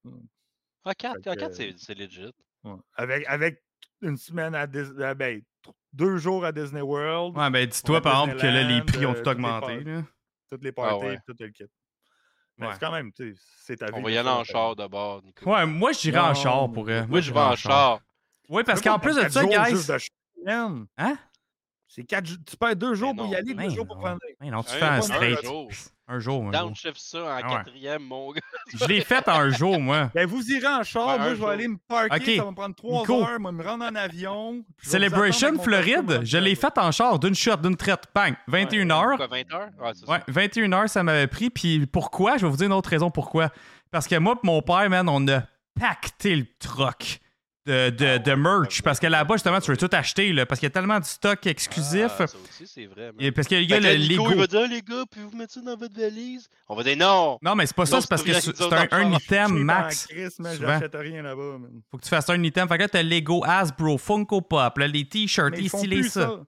Ah, 0.85 0.95
4, 0.95 1.23
Fait 1.23 1.37
que, 1.37 1.53
c'est 1.53 1.75
c'est 1.79 1.95
legit. 1.95 2.33
Avec, 2.97 3.25
avec 3.29 3.63
une 4.03 4.17
semaine 4.17 4.55
à 4.55 4.67
Dis- 4.67 4.79
euh, 4.99 5.15
ben, 5.15 5.43
deux 5.93 6.17
jours 6.17 6.45
à 6.45 6.53
Disney 6.53 6.81
World. 6.81 7.37
Ouais, 7.37 7.51
ben 7.51 7.67
dis-toi, 7.67 8.01
par 8.01 8.23
exemple, 8.23 8.41
que 8.41 8.47
là, 8.47 8.63
les 8.65 8.83
prix 8.83 9.07
ont 9.07 9.11
euh, 9.11 9.15
tout 9.15 9.19
toutes 9.23 9.27
les 9.27 9.31
augmenté. 9.33 9.67
par- 9.85 9.93
là. 9.95 10.03
Toutes 10.51 10.65
les 10.65 10.71
Ah 10.71 10.73
parties, 10.73 11.05
ouais. 11.07 11.19
tout 11.27 11.35
le 11.39 11.49
kit. 11.51 11.65
Mais 12.57 12.67
Ouais. 12.67 12.73
c'est 12.75 12.81
quand 12.81 12.93
même, 12.93 13.13
tu 13.13 13.35
sais, 13.35 13.41
c'est 13.65 13.77
ta 13.77 13.87
vie. 13.87 13.93
On 13.95 14.03
va 14.03 14.09
de 14.11 14.15
y 14.15 14.19
aller 14.19 14.29
en 14.29 14.45
char 14.45 14.71
vie. 14.71 14.77
d'abord, 14.77 15.23
Nico. 15.23 15.49
Ouais, 15.51 15.65
moi, 15.67 15.93
j'irais 15.93 16.19
en 16.19 16.35
char 16.35 16.71
pour 16.73 16.91
elle. 16.91 17.07
Moi, 17.07 17.21
je 17.21 17.33
vais 17.33 17.39
en 17.41 17.57
char. 17.57 18.01
Oui, 18.49 18.65
parce 18.65 18.81
qu'en 18.81 18.99
plus 18.99 19.15
de 19.17 19.21
quatre 19.23 19.33
ça, 19.33 19.45
guys. 19.45 19.71
juste 19.71 19.91
de 19.91 19.99
char. 19.99 20.77
Hein? 20.99 21.17
C'est 21.93 22.05
quatre 22.05 22.25
jours. 22.25 22.39
Tu 22.49 22.57
perds 22.57 22.77
deux 22.77 22.95
jours 22.95 23.17
pour 23.17 23.27
y 23.27 23.35
aller, 23.35 23.53
deux 23.53 23.69
jours 23.71 23.85
pour 23.85 23.99
prendre. 23.99 24.21
Non, 24.41 24.63
tu 24.63 24.71
Un- 24.75 24.79
fais 24.79 24.85
un 24.85 25.01
straight. 25.03 25.45
jour. 25.45 25.69
Un 26.07 26.19
jour. 26.21 26.51
Downshift 26.51 26.99
ça 26.99 27.19
en 27.19 27.27
Ah 27.29 27.37
ouais. 27.37 27.57
quatrième, 27.65 28.03
mon 28.05 28.31
gars. 28.33 28.41
Je 28.75 28.85
l'ai 28.87 29.01
fait 29.01 29.29
en 29.29 29.33
un 29.41 29.51
jour, 29.51 29.79
moi. 29.81 30.09
Ben, 30.15 30.25
vous 30.27 30.49
irez 30.53 30.67
en 30.69 30.83
char, 30.85 31.19
moi, 31.19 31.35
je 31.35 31.41
vais 31.41 31.47
aller 31.47 31.69
me 31.69 31.77
parker, 31.79 32.37
ça 32.37 32.45
va 32.45 32.51
me 32.51 32.57
prendre 32.57 32.75
trois 32.75 33.01
Nico. 33.01 33.23
heures, 33.25 33.39
moi, 33.41 33.53
me 33.53 33.63
rendre 33.65 33.85
en 33.85 33.95
avion. 33.95 34.65
Celebration 34.83 35.57
Floride, 35.63 36.21
je 36.25 36.39
l'ai 36.39 36.55
fait 36.57 36.77
en 36.79 36.91
char 36.91 37.19
d'une 37.21 37.35
shot, 37.35 37.57
d'une 37.57 37.77
traite. 37.77 38.05
Bang! 38.15 38.35
21 38.49 38.91
heures. 38.91 39.17
Quoi, 39.17 39.27
20 39.29 39.53
heures? 39.53 39.69
Ouais, 39.81 39.91
c'est 39.95 40.09
Ouais, 40.09 40.19
ça. 40.19 40.25
21 40.29 40.73
heures, 40.73 40.89
ça 40.89 41.03
m'avait 41.05 41.27
pris. 41.29 41.49
Puis 41.51 41.87
pourquoi? 41.87 42.37
Je 42.39 42.47
vais 42.47 42.51
vous 42.51 42.57
dire 42.57 42.67
une 42.67 42.73
autre 42.73 42.91
raison 42.91 43.11
pourquoi. 43.11 43.51
Parce 43.93 44.07
que 44.09 44.17
moi 44.17 44.35
et 44.43 44.47
mon 44.47 44.63
père, 44.63 44.89
man, 44.91 45.09
on 45.09 45.27
a 45.29 45.43
pacté 45.79 46.35
le 46.35 46.47
troc 46.59 47.20
de, 47.67 47.91
de, 47.91 48.19
de 48.19 48.33
merch. 48.35 48.83
Parce 48.83 48.99
que 48.99 49.07
là-bas, 49.07 49.35
justement, 49.35 49.61
tu 49.61 49.71
veux 49.71 49.77
tout 49.77 49.89
acheter, 49.93 50.33
là, 50.33 50.47
parce 50.47 50.59
qu'il 50.61 50.67
y 50.67 50.69
a 50.69 50.71
tellement 50.73 50.99
de 50.99 51.05
stock 51.05 51.47
exclusif. 51.47 52.07
Ah, 52.19 52.27
ça 52.27 52.39
aussi, 52.39 52.67
c'est 52.67 52.87
vrai. 52.87 53.07
man. 53.13 53.17
Et 53.19 53.31
parce 53.33 53.47
qu'il 53.47 53.63
y 53.63 53.73
a 53.73 53.77
Fait 53.77 53.83
que 53.83 53.87
là, 53.87 53.93
le 53.95 53.99
Nico, 54.01 54.23
Lego. 54.25 54.31
il 54.33 54.39
va 54.39 54.47
dire, 54.47 54.61
Ah, 54.65 54.67
les 54.67 54.83
gars, 54.83 55.05
puis 55.11 55.21
vous 55.21 55.37
mettre 55.37 55.53
ça 55.53 55.61
dans 55.61 55.77
votre 55.77 55.95
valise? 55.99 56.49
On 56.69 56.75
va 56.75 56.83
dire 56.83 56.97
non! 56.97 57.39
Non, 57.43 57.55
mais 57.55 57.67
c'est 57.67 57.77
pas 57.77 57.87
ça, 57.87 58.01
c'est 58.01 58.09
parce 58.09 58.23
que 58.23 58.33
c'est 58.33 58.63
un, 58.73 58.89
un 58.91 59.13
item 59.13 59.59
max. 59.59 60.09
J'achète 60.11 60.95
rien 60.95 61.23
là-bas, 61.23 61.59
man. 61.59 61.83
Faut 61.91 61.99
que 61.99 62.03
tu 62.05 62.09
fasses 62.09 62.29
un 62.31 62.43
item. 62.43 62.67
Fait 62.69 62.77
que 62.77 62.83
là, 62.83 62.89
t'as 62.89 63.03
Lego, 63.03 63.45
Hasbro, 63.45 63.99
Funko 63.99 64.41
Pop, 64.41 64.79
là, 64.79 64.87
les 64.87 65.07
t-shirts, 65.09 65.51
Mais 65.53 65.59
les 65.59 65.87
les 65.87 65.97
plus 66.01 66.09
ça. 66.11 66.21
ça. 66.23 66.41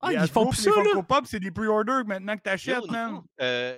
Ah, 0.00 0.10
Les 0.12 0.16
ils 0.16 0.28
font 0.28 0.46
plus 0.46 0.58
ça, 0.58 0.70
les 0.70 0.76
là. 0.76 0.82
Funko 0.90 1.02
Pop, 1.02 1.24
c'est 1.26 1.40
des 1.40 1.50
pre-orders 1.50 2.04
maintenant 2.06 2.36
que 2.36 2.42
t'achètes, 2.42 2.86
man. 2.90 3.20
euh, 3.40 3.76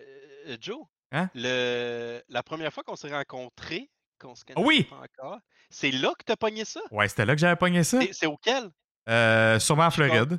euh, 0.48 0.56
Joe, 0.60 0.78
Hein? 1.12 1.28
le, 1.34 2.20
la 2.28 2.42
première 2.42 2.72
fois 2.72 2.82
qu'on 2.84 2.94
s'est 2.94 3.12
rencontrés, 3.12 3.90
qu'on 4.20 4.34
se 4.36 4.44
connaissait 4.44 4.64
Oui. 4.66 4.84
pas 4.84 5.02
encore, 5.24 5.38
c'est 5.70 5.90
là 5.90 6.12
que 6.18 6.24
t'as 6.24 6.36
pogné 6.36 6.64
ça? 6.64 6.80
Ouais, 6.90 7.08
c'était 7.08 7.24
là 7.24 7.34
que 7.34 7.40
j'avais 7.40 7.56
pogné 7.56 7.82
ça. 7.84 8.00
C'est- 8.12 8.26
auquel? 8.26 8.70
Euh, 9.08 9.58
sûrement 9.58 9.86
en 9.86 9.90
Floride. 9.90 10.38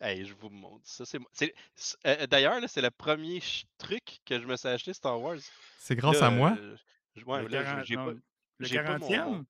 Hey, 0.00 0.24
je 0.26 0.34
vous 0.34 0.48
montre 0.50 0.82
ça. 0.84 1.04
c'est- 1.04 1.54
euh, 2.06 2.26
D'ailleurs, 2.26 2.60
là, 2.60 2.66
c'est 2.68 2.80
le 2.80 2.90
premier 2.90 3.40
truc 3.78 4.18
que 4.24 4.40
je 4.40 4.46
me 4.46 4.56
suis 4.56 4.68
acheté 4.68 4.92
Star 4.92 5.20
Wars. 5.20 5.36
C'est 5.78 5.94
grâce 5.96 6.20
Là, 6.20 6.26
à 6.26 6.30
moi? 6.30 6.54
euh, 6.58 6.76
je- 7.14 7.24
ouais, 7.24 7.42
Le 7.42 7.48
là, 7.48 7.62
40 7.64 7.84
j'ai 7.86 7.96
non, 7.96 8.06
pas. 8.06 8.12
Le 8.58 8.66
j'ai 8.66 8.82
pas 8.82 8.98
mon- 8.98 9.08
40e? 9.08 9.44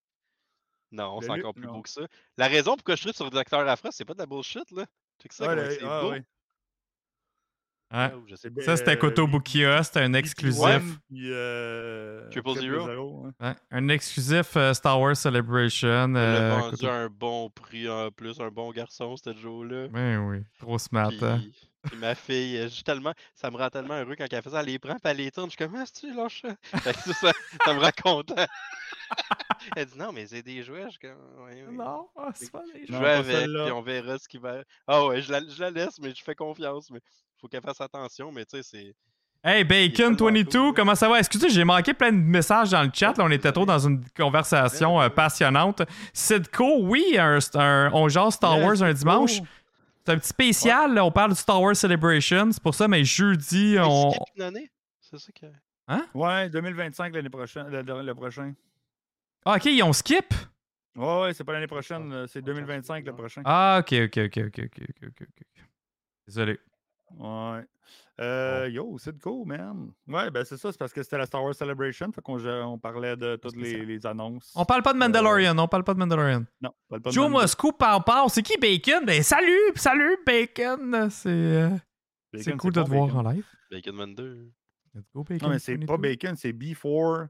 Non, 0.91 1.21
c'est 1.23 1.31
encore 1.31 1.55
plus 1.55 1.67
non. 1.67 1.73
beau 1.75 1.83
que 1.83 1.89
ça. 1.89 2.03
La 2.37 2.49
raison 2.49 2.75
pourquoi 2.75 2.97
je 2.97 3.03
tripe 3.03 3.17
sur 3.17 3.25
le 3.25 3.31
docteur 3.31 3.67
Afra, 3.67 3.91
c'est 3.93 4.05
pas 4.05 4.13
de 4.13 4.19
la 4.19 4.27
bullshit, 4.27 4.71
là. 4.73 4.85
Check 5.23 5.33
ça, 5.33 5.47
Ouais, 5.47 5.55
comment 5.57 5.63
le- 5.69 5.71
c'est 5.75 5.85
ah, 5.85 6.01
beau. 6.03 6.15
Ouais. 7.93 7.99
Ouais. 7.99 8.13
Je 8.27 8.35
sais 8.35 8.41
C'est 8.49 8.51
pas. 8.55 8.63
Ça, 8.63 8.77
c'était 8.77 8.93
euh, 8.93 8.97
Kotobukiya, 8.97 9.83
c'était 9.83 10.01
un 10.01 10.11
BP1, 10.11 10.15
exclusif. 10.17 10.99
puis, 11.09 11.31
euh, 11.33 12.29
Triple 12.31 12.59
Zero? 12.59 13.23
ouais. 13.25 13.31
Ouais, 13.41 13.55
un 13.71 13.89
exclusif 13.89 14.57
euh, 14.57 14.73
Star 14.75 15.01
Wars 15.01 15.17
Celebration. 15.17 16.09
Il 16.11 16.17
euh, 16.17 16.57
a 16.57 16.61
vendu 16.61 16.77
Koto- 16.77 16.89
un 16.89 17.09
bon 17.09 17.51
prix 17.51 17.89
en 17.89 18.11
plus, 18.11 18.41
un 18.41 18.51
bon 18.51 18.71
garçon, 18.73 19.17
ce 19.17 19.35
jour-là. 19.37 19.89
Ben 19.89 20.19
oui, 20.29 20.39
trop 20.59 20.79
smart. 20.79 21.09
Puis, 21.11 21.25
hein. 21.25 21.41
puis 21.85 21.99
ma 21.99 22.15
fille, 22.15 22.69
tellement, 22.85 23.13
ça 23.35 23.51
me 23.51 23.57
rend 23.57 23.69
tellement 23.71 23.95
heureux 24.01 24.15
quand 24.17 24.27
elle 24.31 24.43
fait 24.43 24.51
ça, 24.51 24.61
elle 24.61 24.67
les 24.67 24.79
prend, 24.79 24.95
puis 24.95 25.03
elle 25.05 25.17
les 25.19 25.31
tourne, 25.31 25.51
je 25.51 25.57
suis 25.57 25.65
comme, 25.65 25.77
ah, 25.77 25.85
tu 25.87 26.15
lâche 26.15 26.43
ça. 26.73 27.33
Ça, 27.65 27.75
me 27.75 27.81
rend 27.81 27.91
content. 28.03 28.47
elle 29.77 29.87
dit, 29.87 29.99
non, 29.99 30.13
mais 30.13 30.27
c'est 30.27 30.43
des 30.43 30.63
jouets, 30.63 30.87
je 30.91 30.99
comme, 30.99 31.45
ouais, 31.45 31.65
oui. 31.69 31.77
Non, 31.77 32.09
ah, 32.17 32.31
c'est 32.35 32.51
pas 32.51 32.63
des 32.73 32.87
Je 32.87 32.93
Non, 32.93 32.99
joue 32.99 33.05
pas 33.05 33.17
avec, 33.19 33.45
puis 33.45 33.73
on 33.73 33.83
verra 33.83 34.19
ce 34.19 34.29
qui 34.29 34.39
va. 34.39 34.63
Ah 34.87 35.07
ouais, 35.07 35.21
je 35.23 35.31
la, 35.33 35.41
je 35.47 35.61
la 35.61 35.71
laisse, 35.71 35.99
mais 36.01 36.15
je 36.15 36.23
fais 36.23 36.35
confiance, 36.35 36.91
mais 36.91 37.01
faut 37.43 37.49
qu'elle 37.49 37.61
fasse 37.63 37.81
attention, 37.81 38.31
mais 38.33 38.45
tu 38.47 38.57
sais, 38.57 38.63
c'est. 38.63 38.95
Hey 39.45 39.67
tellement 39.67 40.15
Bacon22, 40.17 40.45
cool, 40.53 40.67
là. 40.67 40.73
comment 40.77 40.95
ça 40.95 41.09
va? 41.09 41.19
Excusez, 41.19 41.51
j'ai 41.51 41.65
manqué 41.65 41.93
plein 41.95 42.13
de 42.13 42.17
messages 42.17 42.71
dans 42.71 42.85
le 42.85 42.91
chat. 42.95 43.19
Là, 43.19 43.25
on 43.25 43.31
était 43.33 43.51
trop 43.51 43.67
dans 43.67 43.81
une 43.81 44.05
conversation 44.17 45.01
euh, 45.01 45.09
passionnante. 45.09 45.83
Sidco, 46.13 46.79
oui, 46.83 47.17
un, 47.19 47.39
un- 47.55 47.91
on 47.93 48.09
jase 48.09 48.35
Star 48.35 48.57
Wars 48.61 48.81
un 48.83 48.87
c'est 48.87 48.95
dimanche. 48.95 49.39
cool. 49.41 49.49
C'est 50.07 50.13
un 50.13 50.19
petit 50.19 50.29
spécial, 50.29 50.95
là, 50.95 51.05
on 51.05 51.11
parle 51.11 51.31
du 51.33 51.37
Star 51.39 51.61
Wars 51.61 51.75
Celebration, 51.75 52.51
c'est 52.53 52.63
pour 52.63 52.75
ça, 52.75 52.87
mais 52.87 53.05
jeudi, 53.05 53.77
on. 53.81 54.13
Skip 54.13 54.23
une 54.37 54.43
année? 54.43 54.71
C'est 55.01 55.19
ça 55.19 55.33
que. 55.33 55.47
Hein? 55.89 56.07
Ouais, 56.15 56.49
2025 56.49 57.13
l'année 57.13 57.29
prochaine, 57.29 57.67
le, 57.69 57.83
le 58.03 58.15
prochain. 58.15 58.55
Ah, 59.45 59.57
ok, 59.57 59.65
ils 59.65 59.83
ont 59.83 59.93
skip? 59.93 60.33
Ouais, 60.95 61.21
ouais, 61.23 61.35
c'est 61.35 61.43
pas 61.43 61.53
l'année 61.55 61.67
prochaine, 61.67 62.09
là, 62.13 62.27
c'est 62.29 62.43
2025 62.43 63.05
le 63.05 63.13
prochain. 63.13 63.43
Ah, 63.45 63.79
ok, 63.81 63.93
ok, 64.05 64.19
ok, 64.27 64.39
ok, 64.47 64.61
ok, 64.67 64.83
ok, 64.89 65.09
ok. 65.09 65.23
ok. 65.23 65.65
Désolé. 66.29 66.61
Ouais. 67.19 67.65
Euh, 68.21 68.69
Yo, 68.71 68.99
c'est 68.99 69.19
cool, 69.21 69.47
man. 69.49 69.91
Ouais, 70.07 70.31
ben 70.31 70.45
c'est 70.45 70.57
ça, 70.57 70.71
c'est 70.71 70.79
parce 70.79 70.93
que 70.93 71.03
c'était 71.03 71.19
la 71.19 71.27
Star 71.27 71.43
Wars 71.43 71.55
Celebration, 71.55 72.13
fait 72.13 72.21
qu'on 72.21 72.39
on 72.47 72.79
parlait 72.79 73.17
de 73.17 73.37
toutes 73.37 73.57
les, 73.57 73.85
les 73.85 74.07
annonces. 74.07 74.53
On 74.55 74.65
parle 74.65 74.83
pas 74.83 74.93
de 74.93 74.99
Mandalorian, 74.99 75.59
on 75.59 75.67
parle 75.67 75.83
pas 75.83 75.95
de 75.95 75.99
Mandalorian. 75.99 76.45
Non, 76.61 76.71
on 76.71 76.89
parle 76.91 77.03
pas 77.03 77.11
de 77.11 77.15
Joe. 77.15 77.31
Moscou 77.31 77.73
parle, 77.73 78.05
parle. 78.05 78.29
C'est 78.31 78.43
qui 78.43 78.57
Bacon? 78.59 79.05
Ben 79.07 79.23
salut, 79.23 79.73
salut 79.77 80.19
Bacon. 80.27 81.09
C'est 81.11 81.29
euh, 81.29 81.71
cool 82.59 82.73
de 82.73 82.83
te 82.83 82.89
voir 82.89 83.17
en 83.17 83.23
live. 83.31 83.47
Bacon 83.71 83.97
22. 83.97 84.51
Let's 84.95 85.05
go 85.15 85.25
Bacon. 85.25 85.49
Non, 85.49 85.55
mais 85.55 85.59
c'est 85.59 85.79
pas 85.79 85.97
22. 85.97 86.09
Bacon, 86.09 86.37
c'est 86.37 86.53
B4. 86.53 87.29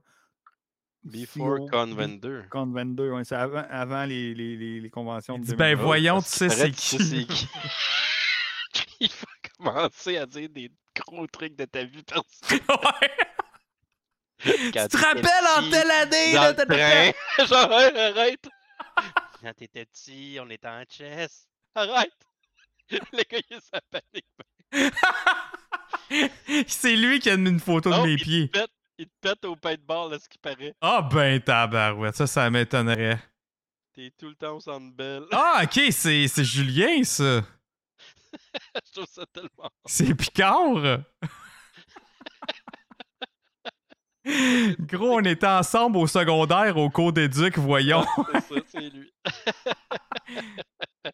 Before 1.05 1.57
CO, 1.59 1.69
Con 1.69 1.94
22. 1.94 2.44
Con 2.49 2.67
22, 2.73 3.11
ouais, 3.11 3.25
c'est 3.25 3.35
avant, 3.35 3.65
avant 3.69 4.05
les, 4.05 4.35
les, 4.35 4.57
les, 4.57 4.81
les 4.81 4.91
conventions 4.91 5.36
de 5.36 5.44
dit, 5.44 5.51
ben 5.57 5.70
2020. 5.75 5.83
voyons, 5.85 6.15
Parce 6.15 6.31
tu 6.39 6.49
sais 6.49 6.51
c'est 6.51 6.70
qui. 6.70 7.49
commencer 9.63 10.17
à 10.19 10.27
dire 10.27 10.49
des 10.51 10.71
gros 10.97 11.27
trucs 11.27 11.57
de 11.57 11.65
ta 11.65 11.85
vie 11.85 12.03
personnelle. 12.03 12.61
Ouais. 14.45 14.51
Tu 14.73 14.73
te 14.73 14.97
rappelles 14.97 15.47
en 15.57 15.71
telle 15.71 15.91
année? 15.93 16.33
là, 16.33 16.53
t'as- 16.53 16.67
train. 16.67 17.13
Genre, 17.47 17.71
arrête. 17.73 18.45
Quand 19.41 19.55
t'étais 19.55 19.85
petit, 19.87 20.39
on 20.41 20.51
était 20.51 20.67
en 20.67 20.83
chess. 20.91 21.47
Arrête. 21.77 22.11
Le 22.91 23.23
gars, 23.31 23.39
il 23.51 23.61
panique. 23.91 24.27
C'est 26.67 26.97
lui 26.97 27.21
qui 27.21 27.31
a 27.31 27.37
mis 27.37 27.51
une 27.51 27.61
photo 27.61 27.91
de 27.91 28.03
mes 28.03 28.13
il 28.15 28.19
te 28.19 28.25
pieds. 28.25 28.47
pète- 28.49 28.71
Il 28.99 29.07
te 29.07 29.13
pète 29.21 29.45
au 29.45 29.55
paintball, 29.57 30.13
à 30.15 30.19
ce 30.19 30.29
qui 30.29 30.39
paraît. 30.39 30.75
Ah 30.81 31.03
ben 31.03 31.41
tabarouette, 31.41 32.17
ça, 32.17 32.27
ça 32.27 32.51
m'étonnerait. 32.51 33.19
T'es 33.95 34.13
tout 34.19 34.29
le 34.29 34.35
temps 34.35 34.57
au 34.57 34.61
centre 34.61 34.93
belle. 34.95 35.25
Ah 35.33 35.63
ok, 35.65 35.81
c'est 35.93 36.27
Julien 36.45 37.03
ça. 37.05 37.43
Je 38.86 38.93
trouve 38.93 39.07
ça 39.11 39.25
tellement. 39.33 39.70
C'est 39.86 40.15
Picard. 40.15 41.01
Gros, 44.78 45.17
on 45.19 45.25
était 45.25 45.47
ensemble 45.49 45.97
au 45.99 46.07
secondaire 46.07 46.77
au 46.77 46.89
cours 46.91 47.12
d'éduc, 47.12 47.59
voyons. 47.59 48.05
C'est 48.33 48.41
ça, 48.55 48.61
c'est 48.69 48.91
lui. 48.91 49.12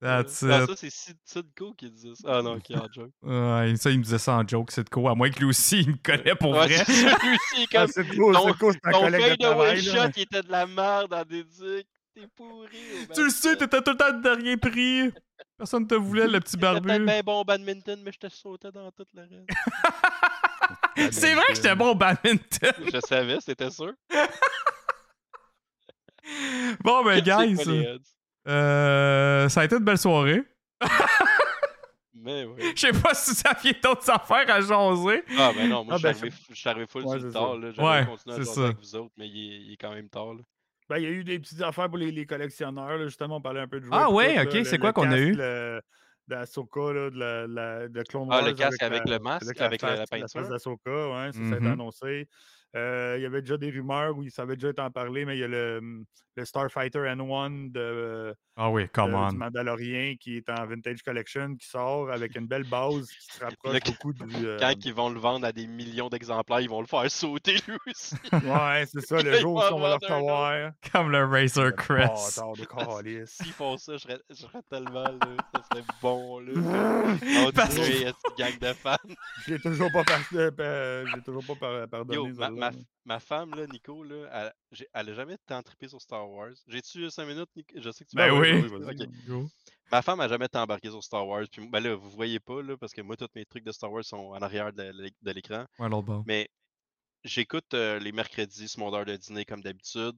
That's 0.00 0.42
Ah, 0.42 0.62
it. 0.62 0.66
ça, 0.68 0.74
c'est 0.76 0.90
Sid- 0.90 1.16
Sidco 1.24 1.74
qui 1.74 1.88
disait 1.88 2.14
ça. 2.16 2.28
Ah 2.38 2.42
non, 2.42 2.54
ok, 2.56 2.70
en 2.72 2.88
joke. 2.92 3.12
Ouais, 3.22 3.74
ça, 3.76 3.88
il 3.90 3.98
me 3.98 4.02
disait 4.04 4.18
ça 4.18 4.34
en 4.36 4.46
joke, 4.46 4.72
quoi. 4.90 5.12
À 5.12 5.14
moins 5.14 5.30
que 5.30 5.38
lui 5.38 5.44
aussi, 5.46 5.80
il 5.82 5.90
me 5.90 5.96
connaît 5.96 6.34
pour 6.34 6.50
Ouais, 6.50 6.66
vrai. 6.66 6.76
lui 6.76 6.80
aussi, 6.82 7.06
Ah, 7.06 7.68
comme. 7.72 7.86
c'est 7.88 8.08
cool, 8.08 8.34
ton- 8.34 8.52
c'est 8.72 8.80
un 8.84 8.90
Ton 8.90 9.00
collègue 9.00 9.20
de 9.22 9.28
fade 9.28 9.42
away 9.44 9.54
travail. 9.54 9.82
shot, 9.82 9.94
là. 9.94 10.10
il 10.16 10.22
était 10.22 10.42
de 10.42 10.50
la 10.50 10.66
merde 10.66 11.14
en 11.14 11.22
déduc. 11.24 11.86
T'es 12.14 12.26
pourri. 12.36 12.68
tu 13.14 13.24
le 13.24 13.30
sais, 13.30 13.56
t'étais 13.56 13.80
tout 13.80 13.92
le 13.92 13.96
temps 13.96 14.12
dernier 14.20 14.56
prix. 14.56 15.10
Personne 15.56 15.86
te 15.86 15.94
voulait, 15.94 16.26
le 16.28 16.40
petit 16.40 16.52
J'étais 16.52 16.60
barbu. 16.80 17.04
bien 17.04 17.20
bon 17.22 17.40
au 17.40 17.44
badminton, 17.44 18.00
mais 18.04 18.12
je 18.12 18.18
te 18.18 18.28
sautais 18.28 18.70
dans 18.70 18.90
tout 18.92 19.06
le 19.14 19.22
reste. 19.22 19.50
C'est 21.12 21.34
vrai 21.34 21.44
que 21.48 21.54
j'étais 21.54 21.74
bon 21.74 21.90
au 21.92 21.94
badminton. 21.94 22.72
je 22.92 23.00
savais, 23.00 23.38
c'était 23.40 23.70
sûr. 23.70 23.92
Bon, 26.84 27.04
ben, 27.04 27.20
guys, 27.20 27.56
euh, 28.48 29.48
ça 29.48 29.60
a 29.60 29.64
été 29.64 29.76
une 29.76 29.84
belle 29.84 29.98
soirée. 29.98 30.42
Mais 32.14 32.44
oui. 32.44 32.72
Je 32.76 32.80
sais 32.80 32.92
pas 32.92 33.12
si 33.14 33.32
vous 33.32 33.40
aviez 33.44 33.72
d'autres 33.82 34.08
affaires 34.08 34.48
à 34.48 34.60
jaser. 34.60 35.24
Ah, 35.36 35.50
ben 35.54 35.68
non, 35.68 35.84
moi, 35.84 35.94
Ah, 35.94 35.98
je 35.98 35.98
suis 35.98 36.02
ben, 36.12 36.16
arrivé, 36.20 36.36
je 36.48 36.54
suis 36.54 36.68
arrivé 36.68 36.86
full 36.86 37.04
Ouais, 37.04 37.18
sur 37.18 37.26
le 37.26 37.32
tard. 37.32 37.54
J'allais 37.60 37.88
Ouais, 37.88 38.06
continuer 38.06 38.34
à 38.36 38.38
c'est 38.38 38.44
jaser 38.44 38.54
ça. 38.54 38.64
avec 38.66 38.78
vous 38.78 38.96
autres, 38.96 39.12
mais 39.16 39.28
il 39.28 39.52
est, 39.52 39.60
il 39.62 39.72
est 39.72 39.76
quand 39.76 39.92
même 39.92 40.08
tard. 40.08 40.34
Là. 40.34 40.42
Ben, 40.90 40.96
il 40.98 41.02
y 41.04 41.06
a 41.06 41.10
eu 41.10 41.24
des 41.24 41.38
petites 41.38 41.62
affaires 41.62 41.88
pour 41.88 41.98
les, 41.98 42.10
les 42.10 42.26
collectionneurs, 42.26 42.98
là, 42.98 43.04
justement, 43.06 43.36
on 43.36 43.40
parlait 43.40 43.60
un 43.60 43.68
peu 43.68 43.78
de 43.80 43.84
jouets. 43.84 43.98
Ah 44.00 44.10
ouais, 44.10 44.34
tout, 44.40 44.42
ok, 44.42 44.52
là, 44.52 44.64
c'est 44.64 44.78
le- 44.78 44.78
quoi 44.78 44.88
le 44.88 44.92
qu'on 44.92 45.10
a 45.10 45.16
casque, 45.16 45.18
eu? 45.18 45.32
le- 45.34 45.80
d'Asoka, 46.28 46.92
là, 46.92 47.10
de, 47.10 47.18
la, 47.18 47.46
la- 47.46 47.88
de 47.88 48.02
Clone 48.02 48.28
Ah, 48.28 48.40
Wars. 48.40 48.46
le 48.46 48.52
casque 48.54 48.82
avec 48.82 49.06
la- 49.06 49.16
le 49.16 49.18
masque, 49.18 49.58
la 49.58 49.66
avec 49.66 49.82
la- 49.82 49.96
la 49.96 50.06
face- 50.06 50.08
peinture? 50.08 50.30
face 50.32 50.48
d'Ahsoka, 50.48 50.90
ouais, 51.10 51.32
ça, 51.32 51.44
ça 51.44 51.54
a 51.56 51.58
été 51.58 51.68
Mhm. 51.68 51.72
annoncé. 51.72 52.28
Euh, 52.74 53.16
il 53.18 53.22
y 53.22 53.26
avait 53.26 53.42
déjà 53.42 53.56
des 53.58 53.70
rumeurs 53.70 54.16
où 54.16 54.26
ça 54.30 54.42
avait 54.42 54.54
déjà 54.56 54.70
été 54.70 54.80
en 54.80 54.90
parlé, 54.90 55.24
mais 55.26 55.36
il 55.36 55.40
y 55.40 55.44
a 55.44 55.48
le, 55.48 56.04
le 56.36 56.44
Starfighter 56.46 57.00
N1 57.00 57.70
de, 57.70 58.34
Ah 58.56 58.70
oui, 58.70 58.88
come 58.88 59.10
de- 59.10 59.16
du 59.16 59.16
on. 59.16 59.32
Mandalorian 59.32 60.14
qui 60.18 60.38
est 60.38 60.48
en 60.48 60.64
Vintage 60.66 61.02
Collection 61.02 61.54
qui 61.56 61.66
sort 61.68 62.10
avec 62.10 62.34
une 62.34 62.46
belle 62.46 62.64
base 62.64 63.08
qui 63.08 63.26
se 63.34 63.40
rapproche 63.44 63.74
Là, 63.74 63.80
beaucoup 63.84 64.14
du. 64.14 64.24
euh, 64.46 64.56
Quand 64.58 64.72
ils 64.86 64.94
vont 64.94 65.10
le 65.10 65.20
vendre 65.20 65.44
à 65.46 65.52
des 65.52 65.66
millions 65.66 66.08
d'exemplaires, 66.08 66.60
ils 66.60 66.70
vont 66.70 66.80
le 66.80 66.86
faire 66.86 67.10
sauter 67.10 67.56
lui 67.68 67.76
aussi. 67.86 68.14
Ouais, 68.32 68.84
c'est 68.86 69.02
ça, 69.02 69.16
le 69.22 69.34
jour 69.38 69.56
où 69.56 69.58
vont 69.60 69.76
on 69.76 69.80
va 69.80 69.88
le 69.88 69.94
recevoir. 70.06 70.70
Comme 70.92 71.10
le 71.12 71.24
Razor 71.26 71.72
Crest. 71.76 72.38
Bâtard 72.38 72.52
de 72.56 72.64
calice. 72.64 73.30
S'ils 73.42 73.52
font 73.52 73.76
ça, 73.76 73.92
je 73.94 73.98
serais, 73.98 74.18
je 74.30 74.34
serais 74.36 74.62
tellement 74.70 75.04
là. 75.04 75.18
Ça 75.54 75.62
serait 75.70 75.84
bon 76.00 76.40
là. 76.40 76.52
On 76.56 77.50
dirait 77.50 77.50
que- 77.50 78.06
une 78.06 78.12
gang 78.38 78.58
de 78.58 78.72
fans. 78.72 78.96
Je 79.46 79.52
l'ai 79.54 79.60
toujours 79.60 79.90
pas, 79.92 80.04
par- 80.04 80.20
euh, 80.34 80.50
euh, 80.58 81.04
toujours 81.22 81.44
pas 81.46 81.54
par- 81.56 81.88
pardonné. 81.88 82.16
Yo, 82.30 82.34
ma, 82.66 82.70
celle-là. 82.72 82.84
ma, 83.04 83.20
femme, 83.20 83.54
là, 83.54 83.66
Nico, 83.66 84.02
là, 84.04 84.28
elle, 84.32 84.52
j'ai- 84.72 84.88
elle 84.92 85.10
a 85.10 85.14
jamais 85.14 85.36
tant 85.46 85.62
trippé 85.62 85.88
sur 85.88 86.00
Star 86.00 86.28
Wars. 86.30 86.52
J'ai-tu 86.66 87.10
5 87.10 87.26
minutes, 87.26 87.50
Nico? 87.56 87.74
Je 87.78 87.90
sais 87.90 88.04
que 88.04 88.10
tu 88.10 88.16
Ben 88.16 88.30
oui. 88.32 88.60
vas-y. 88.68 89.02
Ok. 89.04 89.08
Go. 89.26 89.48
Ma 89.90 90.00
femme 90.02 90.20
a 90.20 90.28
jamais 90.28 90.46
été 90.46 90.58
embarquée 90.58 90.90
sur 90.90 91.02
Star 91.04 91.26
Wars. 91.26 91.44
Puis, 91.50 91.68
ben 91.68 91.80
là, 91.80 91.94
vous 91.94 92.10
voyez 92.10 92.40
pas, 92.40 92.62
là, 92.62 92.76
parce 92.76 92.92
que 92.92 93.00
moi, 93.02 93.16
tous 93.16 93.28
mes 93.34 93.44
trucs 93.44 93.64
de 93.64 93.72
Star 93.72 93.92
Wars 93.92 94.04
sont 94.04 94.16
en 94.16 94.40
arrière 94.42 94.72
de, 94.72 94.82
l'é- 94.94 95.12
de 95.20 95.30
l'écran. 95.32 95.66
Ouais. 95.78 95.88
Mais 96.26 96.48
j'écoute 97.24 97.74
euh, 97.74 97.98
les 97.98 98.12
mercredis 98.12 98.68
sur 98.68 98.80
mon 98.80 98.94
heure 98.94 99.04
de 99.04 99.16
dîner, 99.16 99.44
comme 99.44 99.60
d'habitude, 99.62 100.16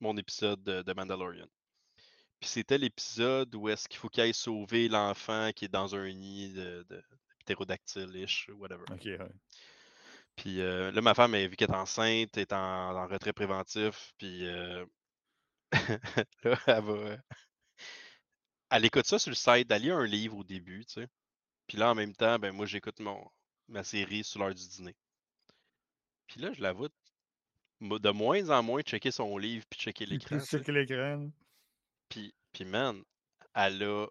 mon 0.00 0.16
épisode 0.16 0.62
de, 0.62 0.82
de 0.82 0.92
Mandalorian. 0.92 1.46
Puis 2.40 2.50
c'était 2.50 2.76
l'épisode 2.76 3.54
où 3.54 3.68
est-ce 3.70 3.88
qu'il 3.88 3.98
faut 3.98 4.08
qu'il 4.10 4.22
aille 4.22 4.34
sauver 4.34 4.88
l'enfant 4.88 5.50
qui 5.56 5.64
est 5.64 5.68
dans 5.68 5.94
un 5.94 6.12
nid 6.12 6.52
de, 6.52 6.84
de 6.90 7.02
ptérodactyle-ish, 7.46 8.50
whatever. 8.58 8.84
Ok, 8.90 9.04
ouais. 9.04 9.18
Puis 10.36 10.60
euh, 10.60 10.90
là, 10.90 11.00
ma 11.00 11.14
femme, 11.14 11.34
elle, 11.34 11.48
vu 11.50 11.56
qu'elle 11.56 11.70
est 11.70 11.74
enceinte, 11.74 12.36
est 12.36 12.52
en, 12.52 12.58
en 12.96 13.06
retrait 13.06 13.32
préventif. 13.32 14.12
Puis 14.18 14.46
euh, 14.46 14.84
là, 16.44 16.58
elle 16.66 16.84
va. 16.84 17.16
Elle 18.70 18.84
écoute 18.84 19.06
ça 19.06 19.18
sur 19.18 19.30
le 19.30 19.36
site. 19.36 19.70
Elle 19.70 19.82
lit 19.82 19.90
un 19.90 20.04
livre 20.04 20.36
au 20.38 20.44
début, 20.44 20.84
tu 20.84 20.94
sais. 20.94 21.08
Puis 21.66 21.78
là, 21.78 21.90
en 21.90 21.94
même 21.94 22.14
temps, 22.14 22.38
ben 22.38 22.52
moi, 22.52 22.66
j'écoute 22.66 23.00
mon 23.00 23.24
ma 23.68 23.82
série 23.84 24.24
sur 24.24 24.40
l'heure 24.40 24.54
du 24.54 24.68
dîner. 24.68 24.94
Puis 26.26 26.40
là, 26.40 26.52
je 26.52 26.60
la 26.62 26.72
vois 26.72 26.88
mo- 27.80 27.98
de 27.98 28.10
moins 28.10 28.50
en 28.50 28.62
moins 28.62 28.82
checker 28.82 29.10
son 29.10 29.38
livre 29.38 29.64
puis 29.70 29.80
checker 29.80 30.06
l'écran. 30.06 30.38
Checker 30.40 30.72
l'écran. 30.72 31.30
Puis, 32.08 32.34
puis 32.52 32.64
man, 32.64 33.02
elle 33.54 33.82
a. 33.82 34.06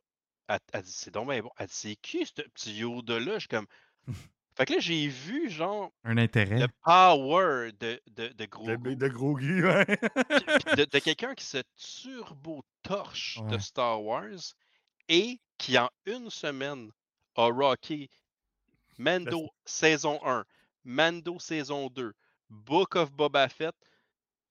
Elle, 0.48 0.60
elle 0.74 0.84
dit, 0.84 0.92
c'est 0.92 1.12
donc 1.12 1.30
bien 1.30 1.42
bon. 1.42 1.52
Elle 1.58 1.68
dit, 1.68 1.74
c'est 1.74 1.96
qui 1.98 2.26
ce 2.26 2.34
petit 2.34 2.76
Yoda-là? 2.78 3.36
Je 3.36 3.40
suis 3.40 3.48
comme. 3.48 3.68
Fait 4.56 4.66
que 4.66 4.74
là, 4.74 4.80
j'ai 4.80 5.08
vu, 5.08 5.50
genre, 5.50 5.92
Un 6.04 6.18
intérêt. 6.18 6.60
le 6.60 6.68
power 6.84 7.72
de, 7.80 8.00
de, 8.12 8.28
de 8.30 8.46
gros 8.46 8.68
De, 8.68 8.76
goût. 8.76 8.96
de 8.96 9.08
gros 9.08 9.40
de, 9.40 10.86
de 10.86 11.00
quelqu'un 11.00 11.34
qui 11.34 11.44
se 11.46 11.58
turbo-torche 11.76 13.40
de. 13.50 13.58
Star 13.58 14.02
Wars 14.04 14.54
et 15.10 15.40
qui, 15.58 15.78
en 15.78 15.90
une 16.06 16.30
semaine, 16.30 16.92
a 17.36 17.48
rocké 17.48 18.10
Mando 18.98 19.50
saison 19.66 20.20
1, 20.24 20.46
Mando 20.84 21.40
saison 21.40 21.88
2, 21.90 22.14
Book 22.50 22.96
of 22.96 23.12
Boba 23.12 23.50
Fett, 23.50 23.76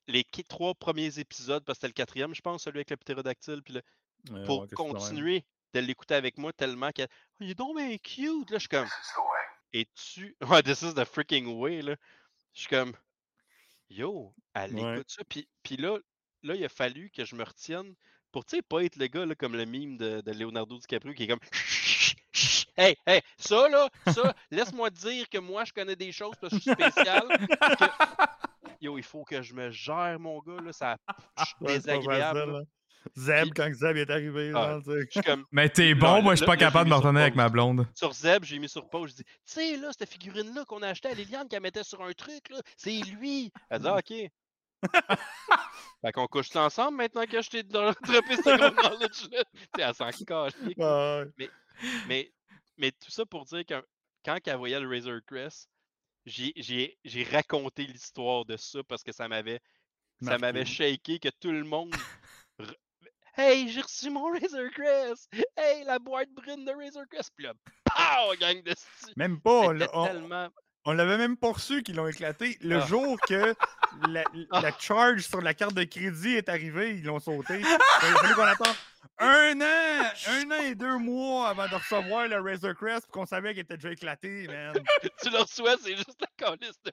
les 0.09 0.25
trois 0.49 0.75
premiers 0.75 1.19
épisodes, 1.21 1.65
parce 1.65 1.79
que 1.79 1.83
c'était 1.83 1.89
le 1.89 1.95
quatrième, 1.95 2.35
je 2.35 2.41
pense, 2.41 2.65
celui 2.65 2.79
avec 2.79 2.91
le 2.91 2.97
ptérodactyle, 2.97 3.63
puis 3.63 3.75
le- 3.75 3.83
Ouais, 4.31 4.45
pour 4.45 4.69
continuer 4.77 5.45
de 5.75 5.81
l'écouter 5.81 6.15
avec 6.15 6.39
moi 6.39 6.53
tellement 6.53 6.93
que 6.93 7.03
oh, 7.03 7.07
il 7.41 7.51
est 7.51 7.55
donc 7.57 7.77
bien 7.77 7.97
cute. 7.99 8.51
Là, 8.53 8.59
je 8.59 8.59
suis 8.59 8.69
comme. 8.69 8.87
Et 9.73 9.87
tu. 9.95 10.37
Ouais, 10.43 10.63
this 10.63 10.83
is 10.83 10.95
the 10.95 11.05
freaking 11.05 11.59
way. 11.59 11.83
Là. 11.83 11.97
Je 12.55 12.61
suis 12.61 12.69
comme. 12.69 12.93
Yo, 13.91 14.35
elle 14.55 14.75
Ouais. 14.75 14.95
écoute 14.95 15.11
ça. 15.11 15.23
Puis, 15.29 15.49
puis 15.63 15.77
là, 15.77 15.99
là, 16.43 16.55
il 16.55 16.65
a 16.65 16.69
fallu 16.69 17.11
que 17.11 17.25
je 17.25 17.35
me 17.37 17.45
retienne 17.45 17.95
pour, 18.31 18.45
tu 18.47 18.57
sais, 18.57 18.63
pas 18.63 18.83
être 18.85 18.97
le 18.97 19.07
gars 19.07 19.27
là, 19.27 19.35
comme 19.35 19.55
le 19.55 19.65
mime 19.67 19.99
de, 19.99 20.23
de 20.23 20.33
Leonardo 20.33 20.79
DiCaprio 20.79 21.13
qui 21.15 21.25
est 21.25 21.29
comme. 21.29 21.41
Hey, 22.75 22.97
hey, 23.07 23.21
ça 23.37 23.69
là, 23.69 23.91
ça, 24.07 24.35
laisse-moi 24.51 24.89
dire 24.89 25.29
que 25.29 25.37
moi 25.37 25.65
je 25.67 25.75
connais 25.75 25.95
des 25.95 26.11
choses 26.11 26.35
parce 26.41 26.53
que 26.55 26.59
je 26.59 26.63
suis 26.63 26.73
spécial. 26.73 27.29
que- 27.29 28.65
Yo, 28.81 28.97
il 28.97 29.05
faut 29.05 29.25
que 29.25 29.43
je 29.43 29.53
me 29.53 29.71
gère, 29.71 30.19
mon 30.19 30.41
gars, 30.41 30.61
là, 30.63 30.73
ça 30.73 30.97
je 31.39 31.45
suis 31.45 31.55
désagréable. 31.67 32.67
Zeb, 33.17 33.43
Puis- 33.43 33.51
quand 33.57 33.73
Zeb 33.75 33.97
est 33.97 34.11
arrivé, 34.11 34.53
Ah, 34.55 34.81
genre. 34.81 34.83
Je 34.87 35.07
suis 35.11 35.21
comme. 35.23 35.45
Mais 35.51 35.69
t'es 35.69 35.95
Non, 35.95 36.01
bon, 36.01 36.23
moi 36.23 36.35
je 36.35 36.39
suis 36.39 36.47
pas 36.47 36.57
capable 36.57 36.89
de 36.91 36.95
me 36.95 36.99
retenir 37.01 37.21
avec 37.23 37.35
ma 37.35 37.49
blonde. 37.49 37.87
Sur 37.95 38.13
Zeb, 38.13 38.45
j'ai 38.45 38.59
mis 38.59 38.69
sur 38.69 38.89
pause. 38.89 39.11
Je 39.11 39.17
dis, 39.17 39.25
tu 39.25 39.31
sais, 39.47 39.77
là, 39.77 39.91
cette 39.97 40.09
figurine-là 40.11 40.65
qu'on 40.65 40.83
a 40.83 40.89
achetée 40.89 41.09
à 41.09 41.15
Liliane 41.15 41.49
qu'elle 41.49 41.63
mettait 41.63 41.85
sur 41.85 42.03
un 42.03 42.13
truc, 42.13 42.49
là, 42.51 42.61
c'est 42.77 43.01
lui. 43.01 43.53
Elle 43.71 43.81
dit, 43.81 43.89
ah, 43.89 43.97
OK. 43.99 44.31
fait 46.03 46.13
qu'on 46.13 46.27
couche 46.27 46.55
ensemble 46.57 46.97
maintenant 46.97 47.25
que 47.27 47.41
je 47.41 47.51
t'ai 47.51 47.63
droppé 47.63 48.37
ce 48.37 48.57
gros 48.57 48.71
knowledge-là. 48.91 49.45
Tu 49.45 49.61
sais, 49.77 49.83
elle 49.83 49.95
s'en 49.95 50.11
cache. 50.25 50.53
Ouais. 50.77 51.25
Mais, 51.39 51.51
mais, 52.09 52.33
mais 52.79 52.91
tout 52.93 53.11
ça 53.11 53.25
pour 53.27 53.45
dire 53.45 53.65
que 53.67 53.75
quand 54.25 54.39
elle 54.47 54.57
voyait 54.57 54.81
le 54.81 54.89
Razor 54.89 55.21
Crest, 55.27 55.69
j'ai- 56.27 56.53
j'ai 56.57 56.97
j'ai 57.05 57.25
raconté 57.25 57.85
l'histoire 57.85 58.45
de 58.45 58.57
ça 58.57 58.81
parce 58.89 59.03
que 59.03 59.11
ça 59.13 59.27
m'avait 59.29 59.61
ça 60.23 60.39
m'avait 60.39 60.65
shaké 60.65 61.19
que 61.19 61.29
tout 61.41 61.51
le 61.51 61.65
monde. 61.65 61.93
Hey, 63.37 63.69
j'ai 63.69 63.81
reçu 63.81 64.11
mon 64.11 64.31
Razor 64.31 64.71
Crest! 64.75 65.29
Hey, 65.57 65.85
la 65.85 65.99
boîte 65.99 66.29
brune 66.31 66.65
de 66.65 66.73
Razor 66.73 67.05
Crest! 67.11 67.31
Puis 67.37 67.47
là, 67.47 67.55
pow, 67.85 68.35
gang 68.39 68.63
de 68.63 68.75
Même 69.17 69.41
pas. 69.41 69.73
l'a- 69.73 69.89
on- 69.95 70.07
tellement. 70.07 70.49
On 70.85 70.93
l'avait 70.93 71.17
même 71.17 71.37
pas 71.37 71.53
reçu 71.53 71.83
qu'ils 71.85 71.95
l'ont 71.95 72.09
éclaté. 72.09 72.59
Le 72.61 72.79
Ah. 72.83 72.87
jour 72.87 73.17
que 73.29 73.55
la, 74.09 74.25
la 74.51 74.77
charge 74.81 75.21
sur 75.23 75.41
la 75.41 75.55
carte 75.55 75.75
de 75.75 75.85
crédit 75.85 76.35
est 76.35 76.49
arrivée, 76.49 76.91
ils 76.97 77.05
l'ont 77.05 77.21
sauté. 77.21 77.61
Il 77.61 77.65
fallu 77.65 78.35
qu'on 78.35 78.43
attende 78.43 78.75
un 79.19 79.61
an, 79.61 80.11
un 80.27 80.51
an 80.51 80.61
et 80.65 80.75
deux 80.75 80.99
mois 80.99 81.51
avant 81.51 81.69
de 81.69 81.75
recevoir 81.77 82.27
le 82.27 82.41
Razor 82.41 82.75
Crest 82.75 83.03
puis 83.05 83.13
qu'on 83.13 83.27
savait 83.27 83.53
qu'il 83.53 83.63
était 83.63 83.77
déjà 83.77 83.93
éclaté, 83.93 84.49
man. 84.49 84.75
tu 85.23 85.31
le 85.31 85.39
reçois, 85.39 85.77
c'est 85.81 85.95
juste 85.95 86.21
la 86.21 86.27
calice 86.37 86.83
de 86.85 86.91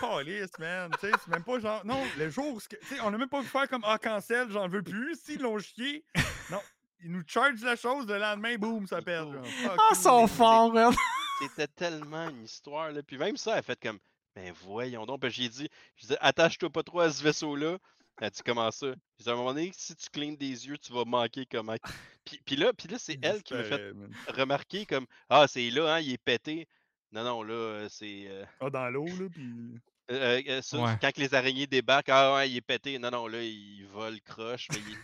Calice, 0.00 0.58
man. 0.58 0.90
Tu 1.00 1.06
sais, 1.06 1.12
c'est 1.24 1.28
même 1.28 1.44
pas 1.44 1.58
genre. 1.58 1.84
Non, 1.84 2.02
le 2.16 2.28
jour 2.30 2.54
où. 2.54 2.60
tu 2.60 2.76
sais, 2.82 3.00
on 3.02 3.12
a 3.12 3.18
même 3.18 3.28
pas 3.28 3.40
pu 3.40 3.48
faire 3.48 3.68
comme 3.68 3.82
Ah, 3.84 3.98
cancel, 3.98 4.50
j'en 4.50 4.68
veux 4.68 4.82
plus. 4.82 5.16
S'ils 5.22 5.40
l'ont 5.40 5.58
chié. 5.58 6.04
Non. 6.50 6.60
Ils 7.00 7.12
nous 7.12 7.22
chargent 7.26 7.62
la 7.62 7.76
chose, 7.76 8.06
le 8.08 8.18
lendemain, 8.18 8.56
boum, 8.56 8.86
ça 8.86 9.00
perd. 9.00 9.40
Ah, 9.64 9.76
you, 9.90 9.96
son 9.96 10.20
man. 10.20 10.28
fort, 10.28 10.72
man. 10.72 10.94
C'était 11.40 11.68
tellement 11.68 12.28
une 12.28 12.44
histoire. 12.44 12.90
Là. 12.90 13.02
Puis 13.02 13.16
même 13.16 13.36
ça, 13.36 13.52
elle 13.52 13.58
a 13.58 13.62
fait 13.62 13.78
comme, 13.80 13.98
mais 14.34 14.50
voyons 14.50 15.06
donc. 15.06 15.20
Puis 15.20 15.30
j'ai 15.30 15.48
dit, 15.48 15.68
je 15.96 16.08
dis, 16.08 16.16
attache-toi 16.20 16.70
pas 16.70 16.82
trop 16.82 17.00
à 17.00 17.10
ce 17.12 17.22
vaisseau-là. 17.22 17.78
Elle 18.20 18.26
a 18.26 18.30
dit, 18.30 18.40
comment 18.44 18.70
ça? 18.72 18.88
J'ai 19.18 19.24
dit, 19.24 19.30
à 19.30 19.32
un 19.32 19.36
moment 19.36 19.54
donné, 19.54 19.70
si 19.72 19.94
tu 19.94 20.10
clignes 20.10 20.36
des 20.36 20.66
yeux, 20.66 20.76
tu 20.78 20.92
vas 20.92 21.04
manquer 21.04 21.46
comment. 21.46 21.76
Puis, 22.24 22.40
puis 22.44 22.56
là, 22.56 22.72
puis 22.72 22.88
là 22.88 22.98
c'est 22.98 23.18
elle 23.22 23.42
qui 23.42 23.54
me 23.54 23.62
fait 23.62 23.92
remarquer 24.28 24.84
comme, 24.84 25.06
ah, 25.30 25.46
c'est 25.48 25.70
là, 25.70 25.94
hein, 25.94 26.00
il 26.00 26.12
est 26.12 26.18
pété. 26.18 26.66
Non, 27.12 27.24
non, 27.24 27.42
là, 27.42 27.54
euh, 27.54 27.88
c'est. 27.88 28.26
euh, 28.28 28.44
Ah, 28.60 28.70
dans 28.70 28.88
l'eau, 28.90 29.06
là, 29.06 29.28
puis. 29.32 29.80
euh, 30.10 30.42
euh, 30.48 30.62
ça, 30.62 30.78
Ouais. 30.78 30.98
Quand 31.00 31.10
que 31.12 31.20
les 31.20 31.34
araignées 31.34 31.66
débarquent, 31.66 32.08
ah 32.10 32.34
ouais, 32.34 32.50
il 32.50 32.56
est 32.56 32.60
pété. 32.60 32.98
Non, 32.98 33.10
non, 33.10 33.26
là, 33.26 33.42
il 33.42 33.84
vole 33.86 34.20
croche, 34.22 34.68
mais 34.72 34.78
il- 34.78 34.96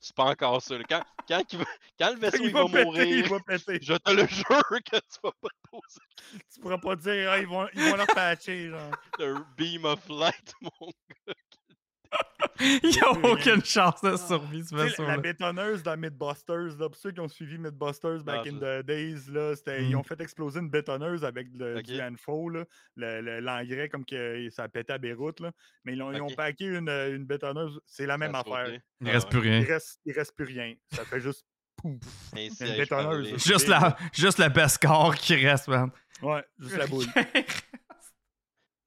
c'est 0.00 0.14
pas 0.14 0.24
encore 0.24 0.60
ça. 0.60 0.76
là. 0.76 0.84
Quand, 0.88 1.02
quand, 1.26 1.42
il 1.52 1.58
va- 1.58 1.64
quand 1.98 2.10
le 2.12 2.18
vaisseau 2.20 2.44
Il 2.44 2.48
il 2.48 2.52
va 2.52 2.62
va, 2.64 2.68
péter, 2.68 2.84
mourir, 2.84 3.06
il 3.06 3.28
va 3.28 3.40
péter. 3.40 3.78
je 3.80 3.94
te 3.94 4.10
le 4.10 4.26
jure 4.28 4.80
que 4.84 4.96
tu 4.96 5.18
vas 5.22 5.32
pas 5.40 5.48
te 5.48 5.70
poser 5.70 6.00
Tu 6.52 6.60
pourras 6.60 6.78
pas 6.78 6.96
dire, 6.96 7.30
ah, 7.30 7.38
ils 7.38 7.46
vont, 7.46 7.66
ils 7.74 7.80
vont 7.82 7.96
leur 7.96 8.06
patcher, 8.08 8.68
genre. 8.68 8.90
le 9.18 9.36
beam 9.56 9.84
of 9.86 10.06
light, 10.08 10.54
mon 10.60 10.88
gars. 11.26 11.34
Il 12.60 12.90
n'y 12.90 12.98
a 13.00 13.12
plus 13.12 13.22
rien. 13.22 13.32
aucune 13.32 13.64
chance 13.64 14.00
de 14.02 14.16
survie, 14.16 14.64
ce 14.64 14.88
sais, 14.88 15.02
la 15.06 15.16
bétonneuse 15.18 15.82
dans 15.82 15.96
Mythbusters, 15.96 16.76
là, 16.78 16.88
pour 16.88 16.94
ceux 16.96 17.10
qui 17.10 17.18
ont 17.20 17.28
suivi 17.28 17.58
Mythbusters 17.58 18.22
back 18.22 18.42
Ah, 18.44 18.48
in 18.48 18.60
ça- 18.60 18.82
the 18.82 18.86
days, 18.86 19.16
là, 19.32 19.54
ils 19.80 19.90
Mm. 19.90 19.98
ont 19.98 20.02
fait 20.04 20.20
exploser 20.20 20.60
une 20.60 20.70
bétonneuse 20.70 21.24
avec 21.24 21.48
le, 21.52 21.78
Ok. 21.78 21.82
du 21.84 22.00
Anfo, 22.00 22.48
là, 22.50 22.64
le- 22.96 23.20
le- 23.22 23.40
l'engrais 23.40 23.88
comme 23.88 24.04
que 24.04 24.48
ça 24.50 24.68
pétait 24.68 24.92
à 24.92 24.98
Beyrouth, 24.98 25.40
là. 25.40 25.50
mais 25.84 25.94
ils, 25.94 26.02
ont, 26.02 26.12
ils 26.12 26.22
ont 26.22 26.26
Ok. 26.26 26.36
packé 26.36 26.66
une, 26.66 26.88
euh, 26.88 27.16
une 27.16 27.24
bétonneuse, 27.24 27.80
c'est 27.86 28.06
la 28.06 28.18
même 28.18 28.32
Ça 28.32 28.40
affaire. 28.40 28.78
Il 29.00 29.08
Ah 29.08 29.12
reste 29.12 29.28
plus 29.30 29.40
rien. 29.40 29.58
Il 29.60 29.66
reste, 29.72 29.98
il 30.04 30.12
reste 30.12 30.36
plus 30.36 30.44
rien. 30.46 30.74
Ça 30.92 31.04
fait 31.04 31.20
juste 31.20 31.44
pouf. 31.76 31.98
Une 32.36 32.76
bétonneuse. 32.76 33.30
Juste 33.44 33.66
la, 33.66 33.96
juste 34.12 34.38
la 34.38 34.48
best 34.48 34.80
corps 34.80 35.14
qui 35.16 35.34
reste, 35.34 35.66
man. 35.68 35.90
Ouais, 36.22 36.44
juste 36.60 36.76
la 36.76 36.86
boule. 36.86 37.04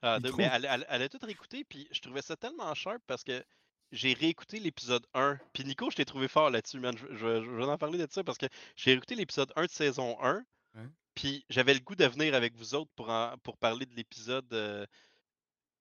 Ah, 0.02 0.20
de- 0.20 0.32
mais 0.38 0.50
elle, 0.52 0.66
elle- 0.66 0.86
elle 0.90 1.02
a 1.02 1.10
tout 1.10 1.18
réécouté, 1.22 1.64
puis 1.64 1.88
je 1.92 2.00
trouvais 2.02 2.22
ça 2.22 2.36
tellement 2.36 2.74
sharp 2.76 3.02
parce 3.08 3.24
que 3.24 3.44
j'ai 3.92 4.14
réécouté 4.14 4.60
l'épisode 4.60 5.06
1. 5.14 5.40
Puis 5.54 5.64
Nico, 5.64 5.90
je 5.90 5.96
t'ai 5.96 6.06
trouvé 6.06 6.28
fort 6.28 6.50
là-dessus, 6.50 6.80
man. 6.80 6.96
Je, 6.98 7.08
je- 7.16 7.44
je 7.44 7.50
vais 7.52 7.64
en 7.66 7.78
parler 7.78 7.98
de 7.98 8.12
ça 8.12 8.24
parce 8.24 8.38
que 8.38 8.46
j'ai 8.76 8.92
réécouté 8.92 9.16
l'épisode 9.16 9.52
1 9.56 9.66
de 9.66 9.72
saison 9.72 10.18
1. 10.22 10.44
Ouais. 10.76 10.82
Puis 11.16 11.46
j'avais 11.50 11.74
le 11.74 11.80
goût 11.80 11.96
de 11.96 12.06
venir 12.06 12.36
avec 12.36 12.54
vous 12.56 12.76
autres 12.76 12.92
pour, 12.96 13.10
en- 13.10 13.36
pour 13.40 13.58
parler 13.58 13.86
de 13.88 13.96
l'épisode, 13.96 14.52
euh, 14.54 14.86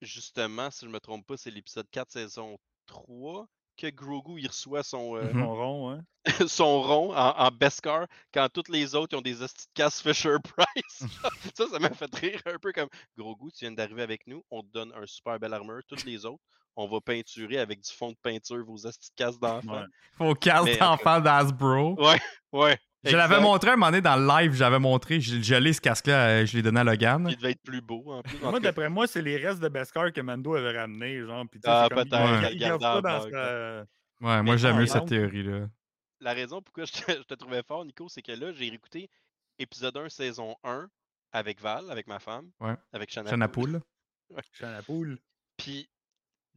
justement, 0.01 0.71
si 0.71 0.87
je 0.87 0.91
me 0.91 1.01
trompe 1.01 1.27
pas, 1.27 1.37
c'est 1.37 1.51
l'épisode 1.51 1.89
4, 1.91 2.11
saison 2.11 2.59
3, 2.87 3.47
que 3.77 3.89
Grogu 3.91 4.41
il 4.41 4.49
reçoit 4.49 4.83
son, 4.83 5.17
euh, 5.17 5.33
Mhm. 5.33 5.41
Son 5.43 5.55
rond, 5.55 5.91
hein. 5.91 6.01
son 6.49 6.83
rond 6.83 7.15
en, 7.15 7.37
en 7.39 7.51
Beskar 7.51 8.07
quand 8.33 8.49
tous 8.53 8.71
les 8.71 8.95
autres 8.95 9.15
ils 9.15 9.19
ont 9.19 9.23
des 9.23 9.43
hosties 9.43 9.67
de 9.67 9.73
casse 9.75 10.03
Fisher 10.03 10.37
Price. 10.43 10.99
ça, 11.55 11.69
ça 11.69 11.79
m'a 11.79 11.91
fait 11.91 12.15
rire 12.17 12.41
un 12.47 12.59
peu 12.59 12.73
comme 12.73 12.89
Grogu, 13.17 13.51
tu 13.53 13.65
viens 13.65 13.73
d'arriver 13.73 14.03
avec 14.03 14.27
nous, 14.27 14.43
on 14.51 14.63
te 14.63 14.69
donne 14.73 14.93
un 14.95 15.07
super 15.07 15.39
bel 15.39 15.53
armure, 15.55 15.81
toutes 15.87 16.05
les 16.05 16.25
autres, 16.25 16.43
on 16.75 16.89
va 16.89 17.01
peinturer 17.01 17.59
avec 17.59 17.81
du 17.81 17.91
fond 17.93 18.11
de 18.11 18.17
peinture 18.23 18.65
vos 18.65 18.87
hosties 18.87 19.11
de 19.11 19.15
casse 19.25 19.39
d'enfant. 19.39 19.81
Ouais. 19.81 19.87
Faut 20.19 20.35
casse 20.35 20.65
Mais, 20.65 20.77
d'enfant 20.77 21.21
d'Asbro. 21.21 21.95
Ouais, 22.03 22.21
ouais. 22.53 22.79
Je 23.05 23.17
l'avais 23.17 23.41
montré 23.41 23.71
un 23.71 23.77
moment 23.77 23.91
donné 23.91 24.01
dans 24.01 24.17
le 24.17 24.27
live, 24.27 24.53
j'avais 24.55 24.79
montré, 24.81 25.21
je, 25.21 25.41
je 25.41 25.55
l'ai 25.55 25.73
ce 25.73 25.81
casque-là, 25.81 26.29
euh, 26.29 26.47
je 26.47 26.57
l'ai 26.57 26.63
donné 26.63 26.81
à 26.81 26.85
Logan. 26.85 27.27
Il 27.31 27.37
devait 27.37 27.53
être 27.53 27.63
plus 27.63 27.81
beau 27.81 28.03
en 28.13 28.23
plus. 28.23 28.37
en 28.45 28.51
Moi, 28.51 28.59
d'après 28.61 28.89
moi, 28.89 29.07
c'est 29.07 29.23
les 29.23 29.37
restes 29.37 29.61
de 29.61 29.69
Beskar 29.69 30.13
que 30.13 30.21
Mando 30.21 30.55
avait 30.55 30.77
ramenés, 30.77 31.21
genre. 31.21 31.45
Sais, 31.53 31.61
Ah, 31.67 31.87
c'est 31.89 31.95
comme- 31.95 32.05
il- 32.05 32.11
peut-être, 32.11 32.53
il, 32.53 32.59
garde 32.59 32.83
ça 32.83 33.01
dans 33.01 33.87
Ouais, 34.23 34.43
moi 34.43 34.43
Mais 34.43 34.59
j'aime 34.59 34.77
mieux 34.79 34.87
cette 34.87 35.07
théorie-là. 35.07 35.69
La 36.21 36.33
raison 36.33 36.63
pourquoi 36.63 36.85
je 36.87 36.93
te, 36.93 37.13
je 37.13 37.23
te 37.23 37.35
trouvais 37.35 37.63
fort, 37.63 37.85
Nico, 37.85 38.09
c'est 38.09 38.23
que 38.23 38.33
là, 38.33 38.51
j'ai 38.53 38.71
réécouté 38.71 39.09
épisode 39.59 39.97
1, 39.99 40.09
saison 40.09 40.57
1 40.65 40.89
avec 41.33 41.61
Val, 41.61 41.91
avec 41.91 42.07
ma 42.09 42.19
femme, 42.19 42.51
Ouais. 42.61 42.75
avec 42.93 43.11
à 43.17 43.21
à 44.63 44.71
la 44.73 44.83
poule. 44.83 45.19
Puis 45.59 45.89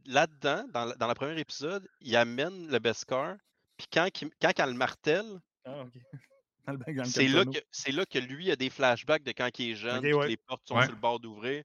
là-dedans, 0.06 0.64
dans, 0.72 0.86
la- 0.86 0.94
dans 0.96 1.08
le 1.08 1.14
premier 1.14 1.38
épisode, 1.38 1.86
il 2.00 2.16
amène 2.16 2.68
le 2.68 2.78
Beskar. 2.78 3.36
Puis 3.76 3.86
quand, 3.92 4.08
il- 4.22 4.30
quand 4.40 4.50
elle 4.58 4.70
le 4.70 4.76
martèle, 4.76 5.40
Ah, 5.64 5.82
ok. 5.82 5.92
Dans 6.66 6.72
le 6.72 6.78
bac, 6.78 6.94
dans 6.94 7.02
le 7.04 7.08
c'est 7.08 7.26
là, 7.26 7.44
que, 7.46 7.58
c'est 7.70 7.90
là 7.90 8.04
que 8.04 8.18
lui 8.18 8.50
a 8.50 8.56
des 8.56 8.68
flashbacks 8.68 9.22
de 9.22 9.32
quand 9.32 9.48
il 9.58 9.70
est 9.70 9.74
jeune, 9.76 10.04
ouais. 10.04 10.28
les 10.28 10.36
portes 10.36 10.68
sont 10.68 10.76
Ouais. 10.76 10.82
sur 10.84 10.92
le 10.92 11.00
bord 11.00 11.18
d'ouvrir. 11.18 11.64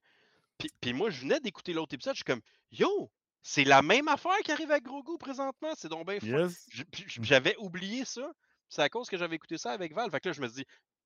Puis, 0.57 0.69
puis 0.79 0.93
moi, 0.93 1.09
je 1.09 1.19
venais 1.21 1.39
d'écouter 1.41 1.73
l'autre 1.73 1.93
épisode, 1.93 2.13
je 2.15 2.19
suis 2.19 2.23
comme, 2.23 2.41
yo, 2.71 3.11
c'est 3.43 3.65
la 3.65 3.81
même 3.81 4.07
affaire 4.07 4.37
qui 4.45 4.53
arrive 4.53 4.71
avec 4.71 4.83
Grogu 4.85 5.17
présentement, 5.19 5.73
c'est 5.75 5.89
donc 5.89 6.07
bien. 6.07 6.17
Yes. 6.21 6.65
J'avais 7.21 7.57
oublié 7.57 8.05
ça. 8.05 8.31
C'est 8.69 8.81
à 8.81 8.89
cause 8.89 9.09
que 9.09 9.17
j'avais 9.17 9.35
écouté 9.35 9.57
ça 9.57 9.71
avec 9.73 9.93
Val. 9.93 10.09
Fait 10.09 10.19
que 10.21 10.29
là, 10.29 10.33
je 10.33 10.41
me 10.41 10.47
suis 10.47 10.63
dit, 10.63 10.65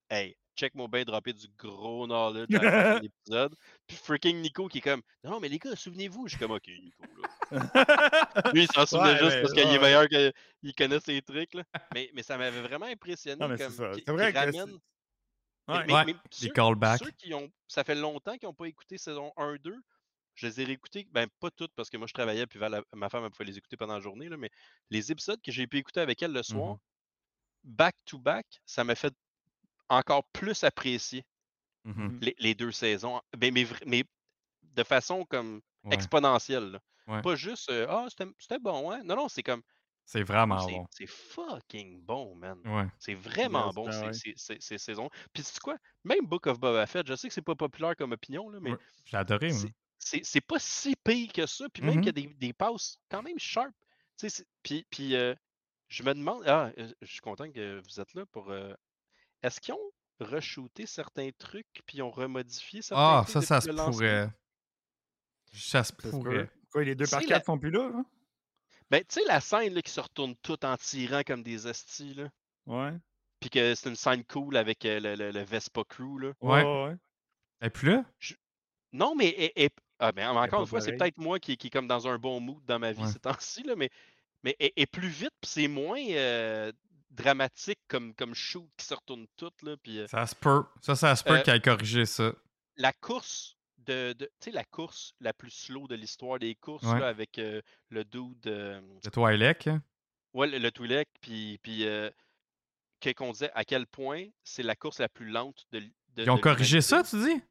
hey, 0.09 0.35
check 0.55 0.75
mon 0.75 0.87
bain 0.89 1.03
dropper 1.03 1.33
du 1.33 1.47
gros 1.57 2.05
knowledge 2.05 2.47
de 2.49 2.57
l'épisode. 3.03 3.55
Puis 3.87 3.97
freaking 3.97 4.41
Nico 4.41 4.67
qui 4.67 4.79
est 4.79 4.81
comme, 4.81 5.01
non, 5.23 5.39
mais 5.39 5.47
les 5.49 5.57
gars, 5.59 5.75
souvenez-vous. 5.75 6.27
Je 6.27 6.31
suis 6.31 6.39
comme, 6.39 6.51
ok, 6.51 6.67
Nico, 6.67 7.03
là. 7.21 7.29
Lui, 8.53 8.63
il 8.63 8.71
s'en 8.71 8.85
souvenait 8.85 9.13
Ouais, 9.13 9.19
juste 9.19 9.41
parce 9.41 9.53
qu'il 9.53 9.63
ouais. 9.65 9.75
est 9.75 9.79
meilleur 9.79 10.07
qu'il 10.07 10.75
connaît 10.75 10.99
ses 10.99 11.21
trucs, 11.21 11.53
là. 11.53 11.63
Mais, 11.93 12.09
mais 12.13 12.23
ça 12.23 12.37
m'avait 12.37 12.61
vraiment 12.61 12.85
impressionné. 12.87 13.39
Non, 13.39 13.47
mais 13.47 13.57
c'est 13.57 13.65
comme, 13.65 13.73
ça. 13.73 13.91
qu'il- 13.91 14.03
C'est 14.05 14.11
vrai 14.11 14.33
qu'il 14.33 14.41
que 14.41 14.51
c'est- 14.51 14.59
ramène- 14.59 14.79
mais- 16.07 16.13
des 16.13 16.19
ceux- 16.31 16.49
callbacks. 16.49 16.99
Ceux 17.03 17.11
qui 17.11 17.33
ont, 17.33 17.49
ça 17.67 17.83
fait 17.83 17.95
longtemps 17.95 18.37
qu'ils 18.37 18.47
n'ont 18.47 18.53
pas 18.53 18.67
écouté 18.67 18.97
saison 18.97 19.31
1-2. 19.37 19.75
Je 20.35 20.47
les 20.47 20.61
ai 20.61 20.63
réécoutés, 20.63 21.05
ben 21.11 21.27
pas 21.41 21.51
toutes 21.51 21.73
parce 21.75 21.89
que 21.89 21.97
moi 21.97 22.07
je 22.07 22.13
travaillais 22.13 22.47
puis 22.47 22.59
ma 22.93 23.09
femme 23.09 23.25
elle 23.25 23.29
pouvait 23.31 23.43
les 23.43 23.57
écouter 23.57 23.75
pendant 23.75 23.95
la 23.95 23.99
journée, 23.99 24.29
là, 24.29 24.37
mais 24.37 24.49
les 24.89 25.11
épisodes 25.11 25.41
que 25.41 25.51
j'ai 25.51 25.67
pu 25.67 25.77
écouter 25.79 25.99
avec 25.99 26.23
elle 26.23 26.31
le 26.31 26.43
soir, 26.43 26.77
back 27.65 27.93
to 28.05 28.17
back, 28.17 28.45
ça 28.65 28.85
m'a 28.85 28.95
fait 28.95 29.13
encore 29.89 30.23
plus 30.31 30.63
apprécier 30.63 31.25
Mhm. 31.85 32.19
les, 32.21 32.35
les 32.39 32.55
deux 32.55 32.71
saisons. 32.71 33.21
Mais, 33.39 33.51
mais, 33.51 33.65
mais 33.85 34.03
de 34.63 34.83
façon 34.83 35.25
comme 35.25 35.61
Ouais. 35.85 35.95
exponentielle. 35.95 36.79
Ouais. 37.07 37.21
Pas 37.21 37.35
juste 37.35 37.69
euh, 37.71 37.87
Ah, 37.89 38.07
c'était 38.09 38.59
bon, 38.59 38.91
hein? 38.91 39.01
Non, 39.05 39.15
non, 39.15 39.29
c'est 39.29 39.41
comme 39.43 39.61
C'est 40.05 40.23
vraiment 40.23 40.57
bon. 40.65 40.85
c'est 40.91 41.07
fucking 41.07 42.01
bon, 42.01 42.35
man. 42.35 42.59
Ouais. 42.65 42.85
C'est 42.99 43.13
vraiment 43.15 43.67
Yes, 43.67 43.75
bon 43.75 43.85
ben 43.89 44.13
ces, 44.13 44.33
ces- 44.35 44.57
ces- 44.59 44.77
saisons. 44.77 45.09
Puis 45.33 45.43
c'est 45.43 45.59
quoi? 45.59 45.77
Même 46.03 46.25
Book 46.25 46.47
of 46.47 46.59
Boba 46.59 46.85
Fett, 46.85 47.07
je 47.07 47.15
sais 47.15 47.27
que 47.29 47.33
c'est 47.33 47.41
pas 47.41 47.55
populaire 47.55 47.95
comme 47.95 48.11
opinion, 48.11 48.49
là, 48.49 48.59
mais. 48.59 48.73
J'ai 49.05 49.17
adoré, 49.17 49.51
c'est- 49.97 50.41
pas 50.41 50.59
si 50.59 50.95
pire 51.03 51.31
que 51.31 51.45
ça. 51.45 51.65
Puis 51.73 51.81
même 51.83 51.95
Mhm. 51.95 52.01
qu'il 52.01 52.05
y 52.07 52.09
a 52.25 52.27
des, 52.29 52.33
des 52.35 52.53
passes 52.53 52.97
quand 53.09 53.23
même 53.23 53.39
sharp. 53.39 53.71
Tu 54.17 54.27
sais, 54.27 54.29
c'est- 54.29 54.47
Puis, 54.63 54.85
puis 54.89 55.15
euh, 55.15 55.33
je 55.87 56.03
me 56.03 56.13
demande. 56.13 56.43
Ah, 56.45 56.71
je 56.77 57.09
suis 57.11 57.21
content 57.21 57.49
que 57.51 57.79
vous 57.81 57.99
êtes 58.01 58.13
là 58.13 58.25
pour. 58.27 58.51
euh, 58.51 58.73
Est-ce 59.43 59.59
qu'ils 59.61 59.73
ont 59.73 59.91
re-shooté 60.19 60.85
certains 60.85 61.29
trucs 61.37 61.67
puis 61.85 61.97
ils 61.99 62.01
ont 62.01 62.11
remodifié 62.11 62.81
certains 62.81 63.19
Ah, 63.19 63.21
trucs 63.23 63.33
ça, 63.33 63.41
ça 63.41 63.59
depuis 63.59 63.77
se 63.77 63.89
pourrait. 63.91 64.29
Ça 65.53 65.83
se 65.83 65.93
Ça 66.01 66.09
pourrait. 66.09 66.45
peut. 66.45 66.47
Quoi, 66.71 66.83
les 66.83 66.95
deux 66.95 67.07
par 67.07 67.21
quatre 67.21 67.29
la- 67.29 67.43
sont 67.43 67.57
plus 67.57 67.71
là, 67.71 67.89
hein? 67.95 68.05
Ben, 68.91 69.01
tu 69.07 69.19
sais, 69.19 69.25
la 69.27 69.39
scène 69.39 69.73
là, 69.73 69.81
qui 69.81 69.91
se 69.91 69.99
retourne 69.99 70.35
tout 70.37 70.63
en 70.65 70.75
tirant 70.77 71.21
comme 71.25 71.43
des 71.43 71.67
astis, 71.67 72.13
là. 72.15 72.29
Ouais. 72.65 72.91
Puis 73.39 73.49
que 73.49 73.73
c'est 73.75 73.89
une 73.89 73.95
scène 73.95 74.23
cool 74.25 74.57
avec 74.57 74.83
euh, 74.85 74.99
le, 74.99 75.15
le- 75.15 75.31
le 75.31 75.41
Vespa 75.41 75.83
Crew, 75.87 76.19
là. 76.19 76.33
Ouais. 76.41 76.63
Ouais, 76.63 76.83
ouais. 76.89 76.95
Et 77.61 77.69
puis 77.69 77.87
là? 77.89 78.03
Non, 78.91 79.15
mais. 79.15 79.27
et- 79.29 79.63
et- 79.65 79.69
ah, 79.99 80.11
ben, 80.11 80.29
encore 80.29 80.61
une 80.61 80.67
fois, 80.67 80.81
c'est 80.81 80.95
peut-être 80.97 81.17
moi 81.17 81.39
qui, 81.39 81.55
qui 81.57 81.67
est 81.67 81.69
comme 81.69 81.87
dans 81.87 82.07
un 82.07 82.17
bon 82.17 82.39
mood 82.39 82.63
dans 82.65 82.79
ma 82.79 82.91
vie 82.91 83.01
Ouais. 83.03 83.11
ces 83.11 83.19
temps-ci, 83.19 83.63
là, 83.63 83.75
mais, 83.75 83.89
mais 84.43 84.55
est 84.59 84.85
plus 84.85 85.07
vite, 85.09 85.33
puis 85.41 85.49
c'est 85.49 85.67
moins 85.67 85.99
euh, 86.11 86.71
dramatique 87.09 87.79
comme, 87.87 88.13
comme 88.13 88.33
shoot 88.35 88.69
qui 88.77 88.85
se 88.85 88.93
retourne 88.93 89.25
tout, 89.35 89.51
là. 89.63 89.75
Puis 89.81 89.99
euh, 89.99 90.07
Ça 90.07 90.25
se 90.25 90.35
peut. 90.35 90.63
Ça, 90.81 90.95
ça 90.95 91.15
se 91.15 91.23
peut 91.23 91.37
Euh, 91.37 91.41
qu'elle 91.41 91.55
ait 91.57 91.61
corrigé 91.61 92.05
ça. 92.05 92.33
la 92.77 92.93
course 92.93 93.55
de, 93.79 94.13
de- 94.13 94.25
tu 94.39 94.45
sais, 94.45 94.51
la 94.51 94.63
course 94.65 95.13
la 95.19 95.33
plus 95.33 95.51
slow 95.51 95.87
de 95.87 95.95
l'histoire 95.95 96.37
des 96.39 96.53
courses 96.55 96.83
Ouais. 96.85 96.99
là, 96.99 97.07
avec 97.07 97.39
euh, 97.39 97.61
le 97.89 98.03
dude, 98.03 98.45
euh, 98.47 98.81
Le 99.03 99.09
Twi'lek. 99.11 99.67
hein? 99.67 99.81
ouais, 100.33 100.47
le, 100.47 100.57
le 100.59 100.71
Twi'lek, 100.71 101.07
puis, 101.21 101.57
puis 101.63 101.85
euh, 101.85 102.09
qu'on 103.17 103.31
disait 103.31 103.49
à 103.55 103.63
quel 103.63 103.87
point 103.87 104.25
c'est 104.43 104.61
la 104.63 104.75
course 104.75 104.99
la 104.99 105.09
plus 105.09 105.29
lente 105.29 105.65
de, 105.71 105.81
Ils 106.17 106.29
ont 106.29 106.37
corrigé 106.37 106.81
ça, 106.81 107.01
tu 107.03 107.15
dis? 107.17 107.41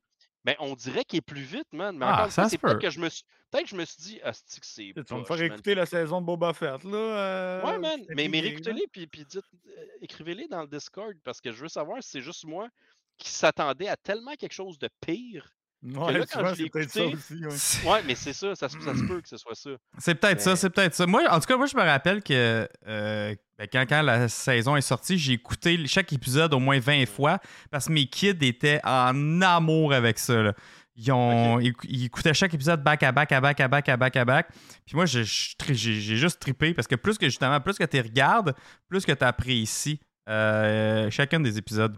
Ben, 0.48 0.56
on 0.60 0.74
dirait 0.74 1.04
qu'il 1.04 1.18
est 1.18 1.20
plus 1.20 1.42
vite, 1.42 1.70
man. 1.72 1.96
Mais 1.98 2.06
Ah, 2.08 2.26
encore 2.26 2.32
c'est 2.48 2.56
peut-être 2.58 2.74
peut. 2.74 2.78
que 2.78 2.88
je 2.90 3.00
me 3.00 3.08
suis. 3.10 3.22
Peut-être 3.50 3.64
que 3.64 3.70
je 3.70 3.76
me 3.76 3.84
suis 3.84 4.02
dit, 4.02 4.20
ah, 4.24 4.32
c'est 4.32 4.60
que 4.60 4.66
c'est. 4.66 4.92
Tu 4.94 5.02
vas 5.02 5.18
me 5.18 5.24
faire 5.24 5.36
man. 5.36 5.46
écouter 5.46 5.74
la 5.74 5.84
saison 5.84 6.20
de 6.22 6.26
Boba 6.26 6.52
Fett, 6.54 6.84
là. 6.84 6.96
euh, 6.96 7.62
Ouais, 7.66 7.78
man. 7.78 7.98
je 7.98 8.04
suis 8.04 8.14
Mais, 8.14 8.28
mais 8.28 8.40
réécoutez-les, 8.40 8.86
puis, 8.90 9.06
puis 9.06 9.24
dites, 9.26 9.42
euh, 9.66 9.84
écrivez-les 10.00 10.48
dans 10.48 10.62
le 10.62 10.68
Discord, 10.68 11.14
parce 11.22 11.40
que 11.42 11.52
je 11.52 11.62
veux 11.62 11.68
savoir 11.68 12.02
si 12.02 12.08
c'est 12.10 12.20
juste 12.22 12.44
moi 12.46 12.68
qui 13.18 13.28
s'attendais 13.30 13.88
à 13.88 13.96
tellement 13.96 14.34
quelque 14.36 14.52
chose 14.54 14.78
de 14.78 14.88
pire. 15.00 15.50
Ouais, 15.80 16.12
là, 16.12 16.26
souvent, 16.26 16.44
quand 16.44 16.50
je 16.50 16.54
c'est 16.56 16.62
l'ai 16.64 16.70
peut-être 16.70 16.90
ça 16.90 17.00
écouté. 17.04 17.46
aussi. 17.46 17.84
Ouais. 17.86 17.92
Ouais, 17.92 18.02
mais 18.06 18.14
c'est 18.16 18.32
ça, 18.32 18.54
ça, 18.56 18.68
se- 18.68 18.80
ça 18.80 18.94
se 18.94 19.02
peut 19.08 19.20
que 19.20 19.28
ce 19.28 19.36
soit 19.36 19.54
ça. 19.54 19.70
C'est 19.98 20.14
peut-être 20.16 20.40
ça, 20.40 20.56
c'est 20.56 20.70
peut-être 20.70 20.94
ça. 20.94 21.06
Moi, 21.06 21.22
en 21.30 21.38
tout 21.38 21.46
cas, 21.46 21.56
moi, 21.56 21.66
je 21.66 21.76
me 21.76 21.82
rappelle 21.82 22.22
que 22.22 22.68
euh, 22.88 23.34
ben, 23.58 23.68
quand, 23.72 23.84
quand 23.88 24.02
la 24.02 24.28
saison 24.28 24.74
est 24.74 24.80
sortie, 24.80 25.18
j'ai 25.18 25.34
écouté 25.34 25.86
chaque 25.86 26.12
épisode 26.12 26.52
au 26.54 26.58
moins 26.58 26.80
20 26.80 27.06
fois 27.06 27.38
parce 27.70 27.86
que 27.86 27.92
mes 27.92 28.06
kids 28.06 28.36
étaient 28.42 28.80
en 28.84 29.40
amour 29.40 29.92
avec 29.92 30.18
ça. 30.18 30.42
là. 30.42 30.52
Ils, 31.00 31.12
ont, 31.12 31.60
ils, 31.60 31.72
ils 31.84 32.06
écoutaient 32.06 32.34
chaque 32.34 32.52
épisode 32.54 32.82
back 32.82 33.04
à 33.04 33.12
back 33.12 33.30
à 33.30 33.40
back 33.40 33.60
à 33.60 33.68
back 33.68 33.88
à 33.88 33.96
back 33.96 34.16
à 34.16 34.24
back. 34.24 34.48
Puis 34.84 34.96
moi, 34.96 35.06
j'ai 35.06 35.22
juste 35.24 36.40
trippé 36.40 36.74
parce 36.74 36.88
que 36.88 36.96
plus 36.96 37.18
que 37.18 37.26
justement, 37.26 37.60
plus 37.60 37.78
que 37.78 37.84
tu 37.84 38.00
regardes, 38.00 38.52
plus 38.88 39.04
que 39.06 39.12
tu 39.12 39.24
apprécies 39.24 40.00
euh, 40.28 41.08
chacun 41.10 41.38
des 41.38 41.56
épisodes. 41.56 41.96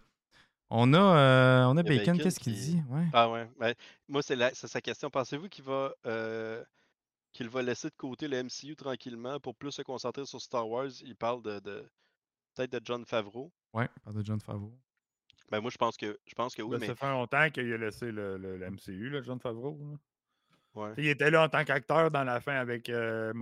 On 0.70 0.92
a, 0.94 0.98
euh, 0.98 1.64
on 1.64 1.76
a 1.76 1.80
Il 1.80 1.84
Bacon, 1.84 1.98
Bacon 2.14 2.18
qu'est-ce 2.18 2.38
qu'il 2.40 2.54
qui- 2.54 2.60
dit? 2.60 2.82
Ouais. 2.88 3.06
Ah 3.12 3.28
ouais. 3.30 3.48
ben, 3.58 3.74
moi, 4.08 4.22
c'est 4.22 4.36
la- 4.36 4.54
c'est 4.54 4.68
sa 4.68 4.80
question. 4.80 5.10
Pensez-vous 5.10 5.48
qu'il 5.48 5.64
va, 5.64 5.92
euh, 6.06 6.62
qu'il 7.32 7.48
va 7.48 7.62
laisser 7.62 7.88
de 7.88 7.94
côté 7.96 8.28
le 8.28 8.36
MCU 8.44 8.76
tranquillement 8.76 9.40
pour 9.40 9.54
plus 9.56 9.72
se 9.72 9.82
concentrer 9.82 10.26
sur 10.26 10.40
Star 10.40 10.68
Wars? 10.68 10.88
Il 11.02 11.16
parle 11.16 11.42
de, 11.42 11.58
de- 11.60 11.90
peut-être 12.54 12.72
de 12.72 12.80
John 12.84 13.04
Favreau. 13.04 13.52
Ouais, 13.72 13.88
par 14.04 14.12
de 14.14 14.24
John 14.24 14.40
Favreau. 14.40 14.72
Ben 15.50 15.60
moi, 15.60 15.70
je 15.70 15.78
pense 15.78 15.96
que, 15.96 16.16
je 16.26 16.34
pense 16.34 16.54
que 16.54 16.62
oui, 16.62 16.70
Ben, 16.70 16.80
mais 16.80 16.86
Ça 16.86 16.94
fait 16.94 17.10
longtemps 17.10 17.50
qu'il 17.50 17.72
a 17.72 17.76
laissé 17.76 18.12
le, 18.12 18.36
le- 18.38 18.56
le 18.56 18.66
MCU, 18.70 19.10
là, 19.10 19.20
John 19.22 19.40
Favreau. 19.40 19.76
là. 19.80 19.96
ouais. 20.82 20.94
Il 20.98 21.08
était 21.08 21.30
là 21.32 21.44
en 21.44 21.48
tant 21.48 21.64
qu'acteur 21.64 22.12
dans 22.12 22.22
la 22.22 22.40
fin 22.40 22.54
avec 22.54 22.88
euh, 22.88 23.32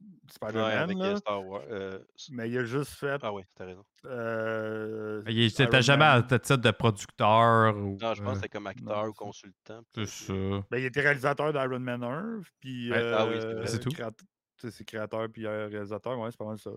Ouais, 0.00 0.30
Spider-Man. 0.30 0.78
avec 0.78 0.98
là, 0.98 1.04
euh, 1.04 1.16
Star 1.16 1.46
Wars. 1.46 1.62
euh, 1.70 1.98
mais 2.30 2.50
il 2.50 2.58
a 2.58 2.64
juste 2.64 2.92
fait. 2.92 3.18
Ah 3.22 3.32
ouais, 3.32 3.44
t'as 3.54 3.64
raison. 3.66 3.84
euh, 4.06 5.22
Il 5.28 5.40
était 5.42 5.64
Iron 5.64 5.80
jamais 5.80 6.04
à 6.04 6.16
le 6.18 6.26
titre 6.26 6.56
de 6.56 6.70
producteur. 6.70 7.76
Ou, 7.76 7.96
Non, 8.00 8.14
je 8.14 8.22
pense 8.22 8.28
euh, 8.28 8.30
que 8.30 8.34
c'était 8.36 8.48
comme 8.48 8.66
acteur 8.66 9.04
non, 9.04 9.08
ou 9.10 9.12
consultant. 9.12 9.80
C'est 9.94 10.06
ça. 10.06 10.32
Ben, 10.70 10.78
il 10.78 10.84
était 10.86 11.00
réalisateur 11.00 11.52
d'Iron 11.52 11.78
Man 11.78 12.02
1. 12.02 12.40
Puis, 12.60 12.90
Ouais. 12.90 13.12
Ah 13.14 13.26
oui, 13.26 13.36
c'est 13.66 13.76
euh, 13.76 13.78
tout. 13.78 13.90
créat- 13.90 14.12
C'est 14.58 14.84
créateur 14.84 15.28
puis 15.30 15.46
euh, 15.46 15.68
réalisateur. 15.68 16.18
Ouais, 16.18 16.30
c'est 16.30 16.38
pas 16.38 16.46
mal 16.46 16.58
ça. 16.58 16.70
là. 16.70 16.76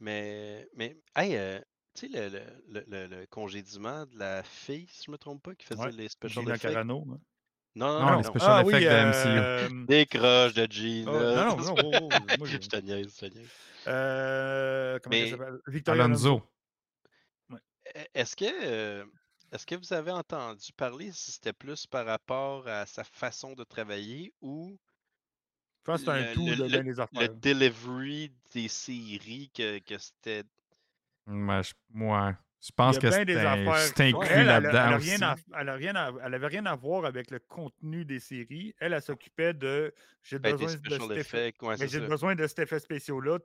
Mais, 0.00 0.68
mais, 0.76 0.96
hey, 1.16 1.36
euh, 1.36 1.58
tu 1.94 2.10
sais, 2.10 2.30
le, 2.30 2.38
le, 2.38 2.44
le, 2.68 2.84
le- 3.08 3.16
le 3.20 3.26
congédiement 3.26 4.06
de 4.06 4.16
la 4.18 4.42
fille, 4.42 4.86
si 4.90 5.04
je 5.06 5.10
me 5.10 5.18
trompe 5.18 5.42
pas, 5.42 5.54
qui 5.54 5.66
faisait 5.66 5.80
Ouais, 5.80 5.90
les 5.92 6.08
special 6.08 6.44
Gina 6.44 6.54
effects. 6.54 6.70
Carano. 6.72 7.04
hein. 7.12 7.18
Non, 7.74 7.86
non, 7.92 8.00
Non, 8.00 8.06
non, 8.06 8.16
les 8.18 8.22
non. 8.24 8.30
special 8.30 8.50
Ah 8.50 8.60
effects 8.62 8.74
oui, 8.74 8.84
de 8.84 8.88
MCU. 8.88 9.38
euh, 9.40 9.84
Décroche 9.86 10.54
de 10.54 10.66
Gina. 10.70 11.10
Oh, 11.12 11.14
non, 11.14 11.56
non, 11.56 11.56
non, 11.56 11.74
oh, 11.84 12.08
oh, 12.12 12.36
moi, 12.38 12.48
je 12.48 12.56
te 12.58 12.76
niaise, 12.76 13.14
je 13.14 13.26
te 13.26 13.34
niaise. 13.34 13.48
euh, 13.86 14.98
comment 15.02 15.10
Mais- 15.16 15.20
elle 15.22 15.30
s'appelle? 15.30 15.58
Victoria 15.68 16.04
Alonso. 16.04 16.28
Alonso. 16.28 16.48
E- 17.96 18.06
Est-ce 18.14 18.36
que, 18.36 18.44
euh, 18.46 19.04
est-ce 19.52 19.64
que 19.66 19.74
vous 19.76 19.92
avez 19.92 20.10
entendu 20.10 20.72
parler 20.76 21.10
si 21.12 21.30
c'était 21.32 21.52
plus 21.52 21.86
par 21.86 22.04
rapport 22.04 22.66
à 22.68 22.84
sa 22.86 23.04
façon 23.04 23.54
de 23.54 23.64
travailler 23.64 24.32
ou 24.42 24.76
Je 25.80 25.84
pense 25.92 26.00
que 26.00 26.06
c'est 26.06 26.10
un 26.10 26.28
le, 26.28 26.34
tout 26.34 26.46
le- 26.46 26.56
de 26.56 26.62
le- 26.64 26.68
bien 26.68 26.82
des 26.82 26.92
le 26.92 27.00
affaires. 27.00 27.34
delivery 27.34 28.32
des 28.52 28.68
séries 28.68 29.50
que, 29.54 29.78
que 29.78 29.96
c'était. 29.98 30.44
Je, 31.26 31.32
ouais. 31.32 32.32
Je 32.60 32.70
Il 32.70 32.74
pense 32.74 32.96
y 32.96 32.98
a 32.98 33.00
que 33.02 33.10
c'est 33.12 33.20
inclus 33.20 33.34
là-dedans 34.44 34.88
elle 34.90 34.94
aussi. 34.96 35.10
rien 35.10 35.22
à- 35.28 35.36
elle 35.60 35.68
a 35.68 35.74
rien 35.74 35.94
à- 35.94 36.12
elle 36.24 36.34
avait 36.34 36.46
rien 36.48 36.66
à 36.66 36.74
voir 36.74 37.04
avec 37.04 37.30
le 37.30 37.38
contenu 37.38 38.04
des 38.04 38.18
séries. 38.18 38.74
Elle, 38.80 38.92
elle 38.94 39.00
s'occupait 39.02 39.54
de. 39.54 39.94
J'ai 40.24 40.40
Ben, 40.40 40.52
besoin 40.56 40.66
de 40.72 40.76
special 40.78 41.00
cet 41.02 41.10
effet. 41.12 41.20
effects, 41.48 41.62
ouais, 41.62 41.68
Mais 41.70 41.76
c'est 41.76 41.88
j'ai 41.88 42.00
ça. 42.00 42.06
besoin 42.08 42.34
de 42.34 42.46
cet 42.48 42.58
effet 42.58 42.80
spéciaux-là. 42.80 43.38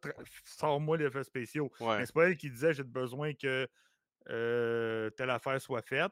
Sors-moi 0.46 0.98
l'effet 0.98 1.24
spéciaux. 1.24 1.72
Ouais. 1.80 2.00
Mais 2.00 2.06
c'est 2.08 2.14
pas 2.16 2.28
elle 2.28 2.38
qui 2.38 2.50
disait 2.50 2.74
j'ai 2.74 2.84
besoin 2.84 3.34
que 3.34 3.68
euh, 4.30 5.10
telle 5.12 5.30
affaire 5.30 5.62
soit 5.62 5.82
faite. 5.84 6.12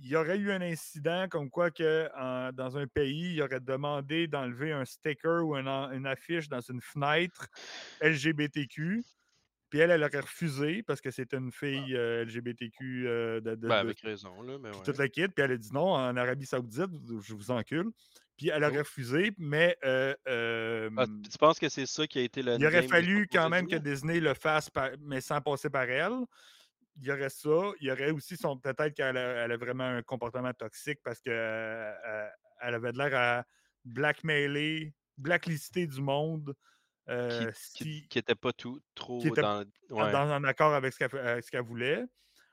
Il 0.00 0.08
y 0.08 0.16
aurait 0.16 0.38
eu 0.38 0.50
un 0.50 0.62
incident 0.62 1.26
comme 1.28 1.50
quoi 1.50 1.70
que 1.70 2.08
en- 2.16 2.50
dans 2.50 2.76
un 2.78 2.86
pays, 2.86 3.34
il 3.34 3.42
aurait 3.42 3.60
demandé 3.60 4.26
d'enlever 4.26 4.72
un 4.72 4.84
sticker 4.86 5.44
ou 5.46 5.54
un 5.54 5.92
une 5.92 6.06
affiche 6.06 6.48
dans 6.48 6.60
une 6.62 6.80
fenêtre 6.80 7.46
LGBTQ. 8.00 9.02
Puis 9.72 9.78
elle, 9.80 9.90
elle 9.90 10.04
aurait 10.04 10.20
refusé 10.20 10.82
parce 10.82 11.00
que 11.00 11.10
c'était 11.10 11.38
une 11.38 11.50
fille 11.50 11.96
euh, 11.96 12.26
LGBTQ 12.26 13.08
euh, 13.08 13.40
de, 13.40 13.54
de- 13.54 13.68
Ben, 13.68 13.68
de- 13.68 13.72
avec 13.88 14.00
raison, 14.00 14.42
là, 14.42 14.58
mais 14.60 14.68
ouais. 14.68 14.82
toute 14.84 14.98
la 14.98 15.08
kit. 15.08 15.26
Puis 15.28 15.42
elle 15.42 15.52
a 15.52 15.56
dit 15.56 15.72
non, 15.72 15.94
en 15.94 16.14
Arabie 16.14 16.44
Saoudite, 16.44 16.90
je 17.22 17.32
vous 17.34 17.50
encule. 17.50 17.86
Puis 18.36 18.50
elle 18.50 18.64
aurait 18.64 18.74
Oh. 18.76 18.78
refusé, 18.80 19.32
mais 19.38 19.78
euh, 19.82 20.14
Ah, 20.98 21.06
tu 21.06 21.38
penses 21.38 21.58
que 21.58 21.70
c'est 21.70 21.86
ça 21.86 22.06
qui 22.06 22.18
a 22.18 22.22
été 22.22 22.42
le. 22.42 22.56
il 22.58 22.66
aurait 22.66 22.82
fallu 22.86 23.26
quand 23.32 23.48
même 23.48 23.66
que? 23.66 23.76
Disney 23.76 24.20
le 24.20 24.34
fasse, 24.34 24.68
par- 24.68 24.90
mais 25.00 25.22
sans 25.22 25.40
passer 25.40 25.70
par 25.70 25.84
elle. 25.84 26.18
Il 26.98 27.04
y 27.06 27.10
aurait 27.10 27.30
ça. 27.30 27.72
Il 27.80 27.86
y 27.88 27.90
aurait 27.90 28.10
aussi 28.10 28.36
son. 28.36 28.58
Peut-être 28.58 28.92
qu'elle 28.92 29.16
a, 29.16 29.44
a 29.44 29.56
vraiment 29.56 29.84
un 29.84 30.02
comportement 30.02 30.52
toxique 30.52 30.98
parce 31.02 31.18
qu'elle 31.22 31.32
elle 32.60 32.74
avait 32.74 32.92
de 32.92 32.98
l'air 32.98 33.14
à 33.14 33.44
blackmailer, 33.86 34.92
blacklister 35.16 35.86
du 35.86 36.02
monde. 36.02 36.54
Euh, 37.08 37.50
Qui, 37.52 37.84
si- 37.84 38.08
qui 38.08 38.18
était 38.18 38.34
pas 38.34 38.52
tout, 38.52 38.80
trop 38.94 39.20
qui 39.20 39.28
était 39.28 39.42
dans. 39.42 39.64
Ouais. 39.90 40.12
dans 40.12 40.30
un 40.30 40.44
accord 40.44 40.72
avec 40.72 40.92
ce 40.94 41.50
qu'elle 41.50 41.62
voulait. 41.62 42.04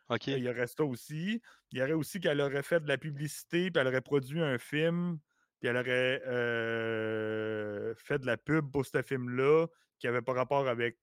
Ok. 0.09 0.27
Il 0.27 0.39
y 0.39 0.49
aurait 0.49 0.65
ça 0.67 0.83
aussi. 0.83 1.41
Il 1.71 1.77
y 1.77 1.83
aurait 1.83 1.93
aussi 1.93 2.19
qu'elle 2.19 2.41
aurait 2.41 2.63
fait 2.63 2.79
de 2.79 2.87
la 2.87 2.97
publicité, 2.97 3.69
puis 3.69 3.79
elle 3.79 3.87
aurait 3.87 4.01
produit 4.01 4.41
un 4.41 4.57
film, 4.57 5.19
puis 5.59 5.69
elle 5.69 5.77
aurait 5.77 6.21
euh, 6.25 7.93
fait 7.95 8.19
de 8.19 8.25
la 8.25 8.37
pub 8.37 8.71
pour 8.71 8.85
ce 8.85 9.01
film-là, 9.01 9.67
qui 9.99 10.07
n'avait 10.07 10.21
pas 10.21 10.33
rapport 10.33 10.67
avec 10.67 10.97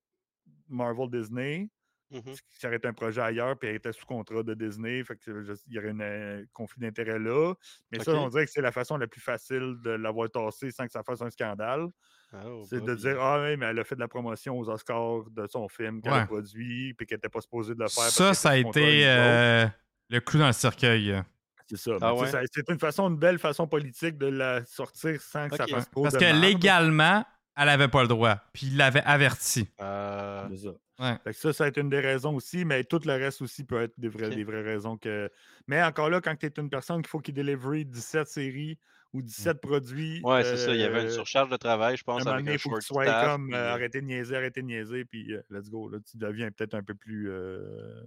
Marvel 0.69 1.09
Disney. 1.11 1.69
Mhm. 2.11 2.35
Ça 2.53 2.69
aurait 2.69 2.77
été 2.77 2.87
un 2.87 2.93
projet 2.93 3.21
ailleurs, 3.21 3.59
puis 3.59 3.69
elle 3.69 3.77
était 3.77 3.93
sous 3.93 4.07
contrat 4.07 4.43
de 4.45 4.55
Disney. 4.55 5.03
Fait 5.03 5.17
que 5.17 5.23
c'est 5.25 5.61
il 5.67 5.75
y 5.75 5.79
aurait 5.79 5.91
un 5.91 6.01
euh, 6.01 6.45
conflit 6.53 6.81
d'intérêt 6.81 7.19
là. 7.19 7.53
Mais 7.91 7.99
ça, 7.99 8.13
on 8.13 8.29
dirait 8.29 8.45
que 8.47 8.51
c'est 8.53 8.61
la 8.63 8.71
façon 8.73 8.97
la 8.97 9.09
plus 9.09 9.21
facile 9.21 9.77
de 9.83 9.91
l'avoir 9.91 10.31
tassé 10.31 10.71
sans 10.71 10.87
que 10.87 10.93
ça 10.93 11.03
fasse 11.03 11.21
un 11.23 11.31
scandale. 11.31 11.87
Oh, 12.33 12.63
c'est 12.69 12.77
de 12.77 12.87
Bobby. 12.87 13.01
dire 13.03 13.21
Ah 13.21 13.43
oui, 13.43 13.57
mais 13.57 13.67
elle 13.67 13.79
a 13.79 13.85
fait 13.85 13.95
de 13.97 14.01
la 14.01 14.09
promotion 14.09 14.59
aux 14.59 14.69
Oscars 14.69 15.25
de 15.31 15.47
son 15.49 15.69
film 15.69 16.01
qu'elle 16.01 16.13
Ouais. 16.13 16.19
a 16.21 16.27
produit, 16.27 16.95
puis 16.95 17.07
qu'elle 17.07 17.17
n'était 17.19 17.29
pas 17.29 17.41
supposée 17.41 17.75
de 17.75 17.81
le 17.81 17.89
faire. 17.89 18.05
Ça, 18.05 18.35
ça 18.35 18.51
a 18.51 18.57
été 18.57 19.03
euh, 19.07 19.67
le 20.09 20.21
clou 20.21 20.39
dans 20.39 20.47
le 20.47 20.53
cercueil. 20.53 21.21
C'est 21.69 21.77
ça. 21.77 21.93
Ah 22.01 22.15
ouais? 22.15 22.29
ça- 22.29 22.41
C'est 22.53 22.69
une 22.71 22.79
façon, 22.79 23.09
une 23.11 23.17
belle 23.19 23.41
façon 23.41 23.67
politique 23.67 24.17
de 24.19 24.27
la 24.27 24.65
sortir 24.65 25.21
sans 25.21 25.49
que 25.49 25.57
ça 25.57 25.67
fasse 25.67 25.91
trop 25.91 26.03
Parce 26.05 26.15
de 26.15 26.21
que 26.21 26.41
légalement, 26.41 27.25
elle 27.57 27.69
avait 27.69 27.89
pas 27.89 28.03
le 28.03 28.09
droit. 28.09 28.37
Puis 28.53 28.67
il 28.69 28.77
l'avait 28.77 29.03
averti. 29.03 29.69
Euh, 29.81 30.47
C'est 30.51 30.59
ça. 30.69 30.71
Ouais. 30.99 31.19
Fait 31.25 31.33
que 31.33 31.37
ça, 31.39 31.53
ça 31.53 31.65
a 31.65 31.69
été 31.69 31.81
une 31.81 31.91
des 31.91 32.01
raisons 32.01 32.35
aussi, 32.37 32.65
mais 32.65 32.85
tout 32.85 33.01
le 33.05 33.13
reste 33.13 33.43
aussi 33.43 33.65
peut 33.65 33.81
être 33.83 33.99
des, 33.99 34.09
vraies- 34.09 34.31
des 34.33 34.45
vraies 34.45 34.63
raisons 34.63 34.97
que. 34.97 35.31
Mais 35.67 35.83
encore 35.83 36.09
là, 36.09 36.21
quand 36.21 36.35
tu 36.37 36.47
es 36.47 36.53
une 36.57 36.71
personne 36.71 37.03
qu'il 37.03 37.09
faut 37.09 37.21
qu'il 37.21 37.35
délivre 37.35 37.75
17 37.85 38.29
séries 38.29 38.79
ou 39.13 39.23
17 39.23 39.61
produits. 39.61 40.21
Ouais, 40.23 40.43
c'est 40.45 40.57
ça. 40.57 40.73
Il 40.75 40.81
y 40.81 40.85
avait 40.85 41.01
une 41.03 41.07
euh, 41.09 41.11
surcharge 41.11 41.51
de 41.51 41.57
travail, 41.57 41.97
je 41.97 42.03
à 42.17 42.19
un 42.19 42.19
pense, 42.19 42.25
moment 42.25 42.31
avec 42.35 42.45
donné, 42.47 42.55
un 42.55 42.59
faut 42.59 42.71
que 42.71 42.79
tu 42.79 42.87
sois 42.87 43.05
staff. 43.05 43.25
comme 43.27 43.47
puis, 43.49 43.55
euh, 43.55 43.59
euh, 43.59 43.73
arrêtez 43.75 44.01
de 44.01 44.07
niaiser, 44.07 44.37
arrêtez 44.37 44.63
de 44.63 44.67
niaiser, 44.67 45.05
puis 45.05 45.33
euh, 45.35 45.43
let's 45.51 45.69
go. 45.71 45.89
Là, 45.89 45.99
tu 46.01 46.17
deviens 46.17 46.51
peut-être 46.51 46.75
un 46.75 46.83
peu 46.83 46.95
plus. 46.95 47.31
euh, 47.31 48.03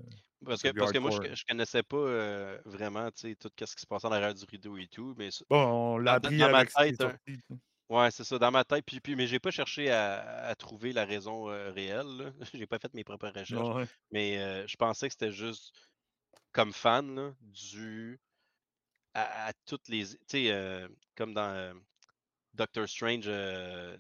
Parce 0.46 0.62
que, 0.64 0.70
plus 0.70 0.80
parce 0.80 0.92
que 0.92 0.98
moi, 1.00 1.12
je, 1.12 1.36
je 1.36 1.44
connaissais 1.48 1.84
pas 1.84 1.98
euh, 1.98 2.60
vraiment 2.66 3.12
tu 3.12 3.30
sais, 3.30 3.36
tout 3.36 3.50
ce 3.66 3.76
qui 3.76 3.82
se 3.82 3.88
passait 3.88 4.08
en 4.08 4.12
arrière 4.12 4.34
du 4.34 4.46
rideau 4.46 4.78
et 4.78 4.88
tout. 4.88 5.14
Mais 5.18 5.32
ça- 5.32 5.46
Bon, 5.50 5.96
on 5.96 5.98
l'a 5.98 6.14
appris 6.14 6.38
dans 6.38 6.50
ma 6.50 6.64
tête, 6.66 6.96
ouais, 7.90 8.12
c'est 8.12 8.24
ça, 8.24 8.40
dans 8.40 8.52
ma 8.52 8.64
tête. 8.64 8.86
Puis, 8.86 9.00
puis, 9.00 9.16
mais 9.16 9.28
j'ai 9.28 9.40
pas 9.40 9.52
cherché 9.52 9.92
à, 9.92 10.48
à 10.48 10.56
trouver 10.56 10.94
la 10.94 11.06
raison 11.06 11.50
euh, 11.50 11.72
réelle. 11.72 12.34
J'ai 12.54 12.68
pas 12.68 12.80
fait 12.80 12.94
mes 12.94 13.04
propres 13.04 13.30
recherches. 13.30 13.70
Ouais. 13.76 13.88
Mais 14.12 14.40
euh, 14.40 14.68
je 14.68 14.76
pensais 14.78 15.08
que 15.08 15.14
c'était 15.14 15.32
juste 15.32 15.74
comme 16.54 16.74
fan 16.74 17.16
là, 17.16 17.34
dû 17.42 18.20
à, 19.14 19.48
à 19.50 19.54
toutes 19.66 19.90
les. 19.90 20.08
Tu 20.08 20.18
sais, 20.28 20.52
euh, 20.52 20.88
comme 21.16 21.34
dans 21.34 21.80
Doctor 22.56 22.88
Strange, 22.90 23.28
le 23.28 23.98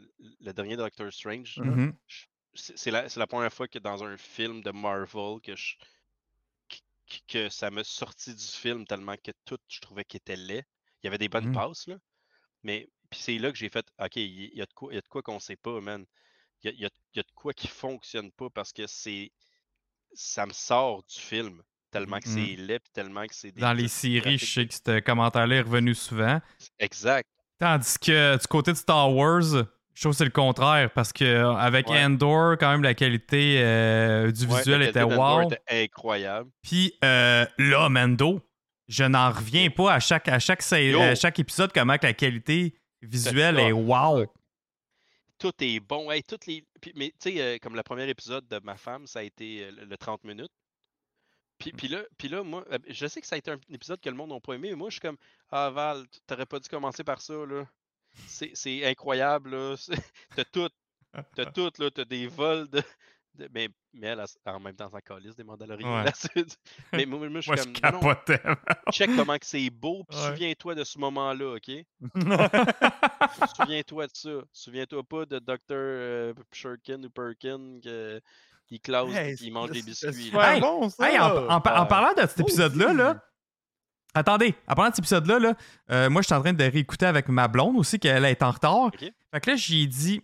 dernier 0.53 0.77
Doctor 0.77 1.11
Strange, 1.14 1.61
Mhm. 1.64 1.98
je- 2.08 2.26
c'est 2.56 2.92
la, 2.92 3.09
c'est 3.09 3.19
la 3.19 3.27
première 3.27 3.53
fois 3.53 3.68
que 3.68 3.80
dans 3.80 4.03
un 4.03 4.18
film 4.18 4.61
de 4.61 4.72
Marvel 4.72 5.40
que 5.42 5.56
je 5.56 5.76
que 7.27 7.50
ça 7.50 7.69
m'a 7.72 7.84
sorti 7.84 8.34
du 8.34 8.43
film 8.45 8.85
tellement 8.85 9.16
que 9.18 9.32
tout 9.45 9.59
je 9.68 9.80
trouvais 9.80 10.03
qu'il 10.06 10.18
était 10.18 10.35
laid. 10.35 10.66
Il 11.01 11.06
y 11.06 11.08
avait 11.08 11.18
des 11.18 11.30
bonnes 11.30 11.48
Mhm. 11.48 11.53
passes 11.53 11.88
là, 11.88 11.98
mais 12.64 12.90
puis 13.10 13.20
c'est 13.22 13.38
là 13.38 13.52
que 13.52 13.58
j'ai 13.58 13.70
fait 13.70 13.86
OK, 14.00 14.16
il 14.18 14.56
y, 14.56 14.62
a 14.62 14.66
de 14.66 14.74
quoi 14.74 14.94
y 14.94 14.98
a 14.98 15.02
de 15.02 15.08
quoi 15.08 15.22
qu'on 15.22 15.40
sait 15.40 15.56
pas, 15.56 15.80
man. 15.82 16.06
Il 16.64 16.72
y 16.72 16.82
y 16.82 16.86
a- 16.86 16.90
il 17.14 17.18
y 17.18 17.20
a 17.20 17.24
de 17.24 17.32
quoi 17.36 17.54
qui 17.54 17.68
fonctionne 17.68 18.32
pas 18.32 18.50
parce 18.50 18.72
que 18.74 18.86
c'est 18.88 19.32
ça 20.14 20.46
me 20.46 20.54
sort 20.54 21.04
du 21.04 21.20
film. 21.20 21.62
tellement 21.92 22.20
que 22.20 22.30
Mm. 22.30 22.34
c'est 22.34 22.56
laid, 22.62 22.80
puis 22.82 22.92
tellement 22.94 23.26
que 23.26 23.34
c'est 23.34 23.52
Dans 23.58 23.74
les 23.74 23.88
séries, 23.88 24.38
je 24.38 24.46
sais 24.46 24.68
que 24.68 24.76
ce 24.76 25.00
commentaire-là 25.00 25.56
est 25.56 25.62
revenu 25.62 25.96
souvent. 25.96 26.40
Exact. 26.78 27.28
Tandis 27.58 27.98
que 27.98 28.38
du 28.40 28.46
côté 28.46 28.74
de 28.74 28.78
Star 28.78 29.12
Wars, 29.12 29.42
je 29.42 30.00
trouve 30.00 30.12
que 30.12 30.18
c'est 30.20 30.24
le 30.24 30.30
contraire 30.30 30.92
parce 30.94 31.12
que 31.12 31.26
euh, 31.26 31.52
avec 31.56 31.90
Ouais. 31.90 32.04
Endor, 32.04 32.58
quand 32.60 32.70
même, 32.72 32.84
la 32.84 32.94
qualité 32.94 33.60
euh, 33.64 34.32
du 34.32 34.46
visuel 34.46 34.84
était 34.84 35.02
wow. 35.02 35.50
était 35.52 35.62
incroyable. 35.86 36.52
Puis 36.62 36.94
euh, 37.04 37.44
là, 37.58 37.90
Mando, 37.90 38.40
je 38.88 39.04
n'en 39.06 39.32
reviens 39.32 39.72
pas 39.72 39.94
à 39.94 40.00
chaque, 40.00 40.28
à 40.28 40.38
chaque, 40.38 40.62
à 40.72 41.16
chaque 41.16 41.40
épisode 41.40 41.72
comment 41.74 41.98
que 41.98 42.06
la 42.06 42.14
qualité 42.14 42.76
visuelle 43.02 43.56
top. 43.56 43.64
est 43.64 43.72
wow. 43.72 44.26
Tout 45.38 45.53
est 45.61 45.80
bon. 45.80 46.11
Hey, 46.11 46.22
toutes 46.24 46.45
les... 46.48 46.66
puis- 46.82 46.92
mais 46.95 47.10
tu 47.19 47.32
sais, 47.32 47.42
euh, 47.42 47.58
comme 47.61 47.76
le 47.76 47.84
premier 47.84 48.08
épisode 48.10 48.48
de 48.48 48.60
ma 48.64 48.76
femme, 48.76 49.08
ça 49.08 49.19
a 49.19 49.24
été 49.24 49.64
euh, 49.66 49.72
le, 49.72 49.86
le 49.86 49.98
30 49.98 50.24
minutes. 50.26 50.52
Puis, 51.58 51.72
puis 51.74 51.88
là, 51.90 52.03
puis 52.18 52.28
là, 52.30 52.44
moi, 52.44 52.66
euh, 52.72 52.78
je 52.88 53.06
sais 53.08 53.19
que 53.22 53.28
ça 53.28 53.36
a 53.36 53.38
été 53.38 53.52
un 53.52 53.60
épisode 53.69 54.00
que 54.02 54.10
le 54.10 54.16
monde 54.16 54.30
n'a 54.32 54.40
pas 54.40 54.53
aimé, 54.53 54.69
mais 54.69 54.76
moi, 54.76 54.90
je 54.90 54.94
suis 54.94 55.02
comme 55.02 55.18
Ah, 55.50 55.69
Val, 55.69 56.06
t'aurais 56.28 56.45
pas 56.45 56.60
dû 56.60 56.69
commencer 56.69 57.03
par 57.03 57.22
ça, 57.22 57.34
là. 57.45 57.66
C'est 58.28 58.86
incroyable, 58.86 59.52
là. 59.52 59.76
T'as 60.36 60.45
tout. 60.45 60.69
T'as 61.36 61.45
tout, 61.52 61.72
là. 61.80 61.92
T'as 61.92 62.06
des 62.06 62.28
vols 62.28 62.68
de. 62.69 62.82
De- 63.35 63.49
mais, 63.53 63.69
mais 63.93 64.08
elle, 64.08 64.24
elle, 64.45 64.53
en 64.53 64.59
même 64.59 64.75
temps, 64.75 64.90
ça 64.90 65.01
calisse 65.01 65.35
des 65.35 65.43
Mandaloriens. 65.43 66.03
Ouais. 66.03 66.06
là. 66.06 66.11
mais 66.93 67.06
moi, 67.06 67.30
moi, 67.30 67.41
je 67.41 67.51
suis 67.51 67.51
Moi, 67.51 67.58
je 67.58 67.82
comme. 67.82 68.01
non, 68.01 68.56
check 68.91 69.16
comment 69.16 69.38
que 69.38 69.45
c'est 69.45 69.69
beau, 69.69 70.03
puis 70.08 70.17
Ouais. 70.17 70.27
souviens-toi 70.30 70.75
de 70.75 70.83
ce 70.83 70.99
moment-là, 70.99 71.56
OK? 71.56 71.72
Souviens-toi 73.56 74.08
de 74.08 74.11
ça. 74.14 74.30
Souviens-toi 74.53 75.03
pas 75.03 75.25
de 75.25 75.40
Dr. 75.40 75.58
euh, 75.72 76.33
Shurkin 76.51 77.03
ou 77.03 77.09
Perkin 77.09 77.80
que 77.83 78.22
il 78.72 78.80
clause 78.80 79.16
Hey, 79.16 79.33
et 79.33 79.38
il 79.41 79.51
mange 79.51 79.72
des 79.72 79.82
biscuits. 79.82 80.32
Hey, 80.33 80.61
bon, 80.61 80.90
ça! 80.90 81.11
Hey, 81.11 81.19
en, 81.19 81.59
parlant 81.61 82.14
de 82.14 82.22
cet 82.27 82.40
épisode-là, 82.40 82.93
là, 82.93 83.24
attendez, 84.14 84.53
en 84.67 84.75
parlant 84.75 84.91
de 84.91 84.95
cet 84.95 85.03
épisode-là, 85.03 85.40
là, 85.40 85.53
euh, 85.91 86.09
moi, 86.09 86.22
je 86.22 86.27
suis 86.27 86.35
en 86.35 86.41
train 86.41 86.53
de 86.53 86.64
réécouter 86.64 87.06
avec 87.08 87.30
ma 87.30 87.48
blonde 87.48 87.77
aussi, 87.77 87.99
qu'elle 87.99 88.25
est 88.25 88.43
en 88.43 88.51
retard. 88.51 88.85
Ok. 88.85 88.99
Fait 88.99 89.40
que 89.40 89.49
là, 89.49 89.56
j'ai 89.56 89.88
dit, 89.88 90.22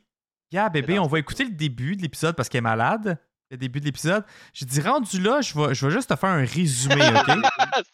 yeah, 0.55 0.69
bébé, 0.69 0.99
on 0.99 1.07
va 1.07 1.19
écouter 1.19 1.43
le 1.43 1.51
début 1.51 1.95
de 1.95 2.01
l'épisode 2.01 2.35
parce 2.35 2.49
qu'elle 2.49 2.59
est 2.59 2.61
malade. 2.61 3.19
Le 3.51 3.57
début 3.57 3.79
de 3.79 3.85
l'épisode. 3.85 4.23
J'ai 4.53 4.65
dit, 4.65 4.81
rendu 4.81 5.21
là, 5.21 5.39
je 5.39 5.53
vais, 5.53 5.75
je 5.75 5.85
vais 5.85 5.91
juste 5.91 6.09
te 6.09 6.15
faire 6.15 6.31
un 6.31 6.43
résumé, 6.43 6.95
OK? 7.15 7.37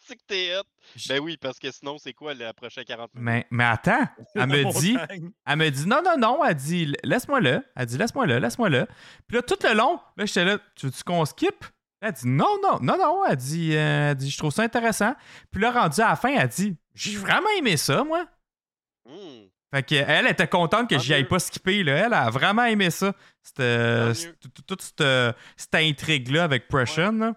c'est 0.00 0.16
que 0.16 0.22
t'es 0.26 0.56
hot. 0.56 0.62
Ben 1.08 1.20
oui, 1.20 1.36
parce 1.36 1.58
que 1.58 1.70
sinon, 1.70 1.98
c'est 1.98 2.14
quoi 2.14 2.32
la 2.32 2.54
prochaine 2.54 2.84
40 2.84 3.14
minutes? 3.14 3.24
mais, 3.24 3.46
mais 3.50 3.64
attends, 3.64 4.06
elle 4.34 4.46
me 4.46 4.80
dit, 4.80 4.96
elle 5.46 5.56
me 5.58 5.68
dit, 5.68 5.86
non, 5.86 6.00
non, 6.02 6.16
non, 6.16 6.42
elle 6.42 6.54
dit, 6.54 6.94
laisse-moi 7.04 7.42
là. 7.42 7.62
Elle 7.76 7.84
dit, 7.84 7.98
laisse-moi 7.98 8.26
là, 8.26 8.40
laisse-moi 8.40 8.70
là. 8.70 8.86
Puis 9.26 9.36
là, 9.36 9.42
tout 9.42 9.58
le 9.62 9.74
long, 9.74 10.00
là, 10.16 10.24
j'étais 10.24 10.46
là, 10.46 10.58
tu 10.74 10.86
veux-tu 10.86 11.04
qu'on 11.04 11.24
skip? 11.26 11.66
Elle 12.00 12.12
dit, 12.12 12.28
non, 12.28 12.58
non, 12.62 12.78
non, 12.80 12.96
non. 12.96 13.24
Elle 13.26 13.36
dit, 13.36 13.76
euh, 13.76 14.10
elle 14.10 14.16
dit, 14.16 14.30
je 14.30 14.38
trouve 14.38 14.52
ça 14.52 14.62
intéressant. 14.62 15.14
Puis 15.50 15.60
là, 15.60 15.70
rendu 15.70 16.00
à 16.00 16.08
la 16.08 16.16
fin, 16.16 16.30
elle 16.30 16.48
dit, 16.48 16.76
j'ai 16.94 17.16
vraiment 17.16 17.48
aimé 17.58 17.76
ça, 17.76 18.02
moi. 18.04 18.24
Hmm. 19.04 19.51
Fait 19.74 19.82
que 19.82 19.94
elle 19.94 20.26
était 20.26 20.48
contente 20.48 20.90
que 20.90 20.98
j'y 20.98 21.14
aille 21.14 21.26
pas 21.26 21.38
skipper, 21.38 21.82
là. 21.82 22.06
Elle 22.06 22.12
a 22.14 22.28
vraiment 22.30 22.64
aimé 22.64 22.90
ça. 22.90 23.14
Cette- 23.42 24.38
toute 24.66 24.82
cette, 24.82 25.36
cette 25.56 25.74
intrigue-là 25.74 26.44
avec 26.44 26.68
Prussian, 26.68 27.12
là. 27.12 27.34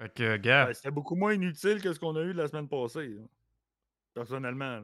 Fait 0.00 0.14
que, 0.14 0.36
gars, 0.36 0.66
Ouais, 0.66 0.74
C'était 0.74 0.90
beaucoup 0.90 1.14
moins 1.16 1.34
inutile 1.34 1.82
que 1.82 1.92
ce 1.92 1.98
qu'on 1.98 2.16
a 2.16 2.20
eu 2.20 2.32
la 2.32 2.48
semaine 2.48 2.68
passée. 2.68 3.08
là. 3.08 3.22
Personnellement. 4.14 4.80
là. 4.80 4.82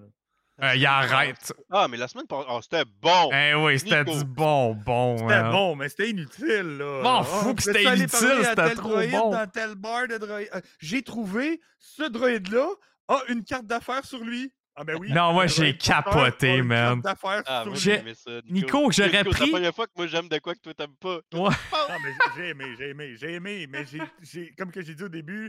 euh, 0.62 0.76
il 0.76 0.86
arrête. 0.86 1.52
Ah, 1.70 1.88
mais 1.88 1.96
la 1.96 2.06
semaine 2.08 2.26
passée, 2.26 2.46
oh, 2.50 2.60
c'était 2.62 2.84
bon! 3.00 3.30
Eh 3.32 3.54
oui, 3.54 3.78
c'était 3.78 4.04
du 4.04 4.24
bon, 4.24 4.74
bon. 4.74 5.16
C'était 5.18 5.32
hein. 5.34 5.50
bon, 5.50 5.76
mais 5.76 5.88
c'était 5.88 6.10
inutile. 6.10 6.78
Là. 6.78 7.02
M'en 7.02 7.20
Ah, 7.20 7.24
fous 7.24 7.54
que 7.54 7.62
peux-tu 7.64 7.78
c'était 7.78 7.96
inutile, 7.96 8.44
c'était 8.44 8.74
trop 8.74 8.88
droïde 8.90 9.10
bon. 9.12 9.30
Dans 9.30 9.46
tel 9.46 9.74
bar 9.74 10.06
de 10.08 10.18
droïde? 10.18 10.48
Euh, 10.54 10.60
J'ai 10.80 11.02
trouvé 11.02 11.60
ce 11.78 12.04
droïde-là 12.08 12.66
a 13.08 13.20
une 13.28 13.42
carte 13.44 13.66
d'affaires 13.66 14.04
sur 14.04 14.20
lui. 14.22 14.52
Ah 14.76 14.82
ben 14.84 14.96
oui. 14.98 15.12
Non, 15.12 15.32
moi, 15.32 15.46
j'ai 15.46 15.76
capoté, 15.76 16.60
man. 16.62 17.00
Ah, 17.46 17.64
moi, 17.64 17.74
J'ai- 17.76 17.92
j'ai 17.94 18.00
aimé 18.00 18.14
ça, 18.14 18.30
Nico. 18.48 18.66
Nico, 18.78 18.90
j'aurais 18.92 19.08
Nico, 19.18 19.30
C'est 19.30 19.30
pris- 19.30 19.46
la 19.46 19.52
première 19.52 19.74
fois 19.74 19.86
que 19.86 19.92
moi, 19.96 20.06
j'aime 20.08 20.28
de 20.28 20.38
quoi 20.38 20.54
que 20.54 20.60
toi, 20.60 20.74
t'aimes 20.74 20.96
pas. 20.96 21.16
Ouais. 21.32 21.40
Non, 21.40 21.96
mais 22.02 22.12
j'ai- 22.36 22.48
aimé, 22.48 22.64
j'ai 22.76 22.88
aimé, 22.90 23.14
j'ai 23.16 23.32
aimé, 23.34 23.66
mais 23.68 23.86
j'ai, 23.86 24.00
j'ai- 24.22 24.52
comme 24.58 24.72
que 24.72 24.82
j'ai 24.82 24.94
dit 24.96 25.02
au 25.04 25.08
début, 25.08 25.48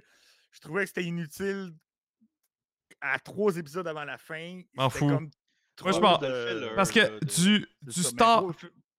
je 0.51 0.59
trouvais 0.59 0.83
que 0.83 0.87
c'était 0.89 1.03
inutile 1.03 1.71
à 3.01 3.17
trois 3.19 3.55
épisodes 3.57 3.87
avant 3.87 4.05
la 4.05 4.17
fin. 4.17 4.61
M'en 4.75 4.89
fous. 4.89 5.07
comme 5.07 5.29
Moi, 5.81 5.91
je 5.91 6.25
de- 6.25 6.75
Parce 6.75 6.91
que 6.91 7.19
de- 7.19 7.25
du, 7.25 7.67
du 7.81 8.03
Star... 8.03 8.43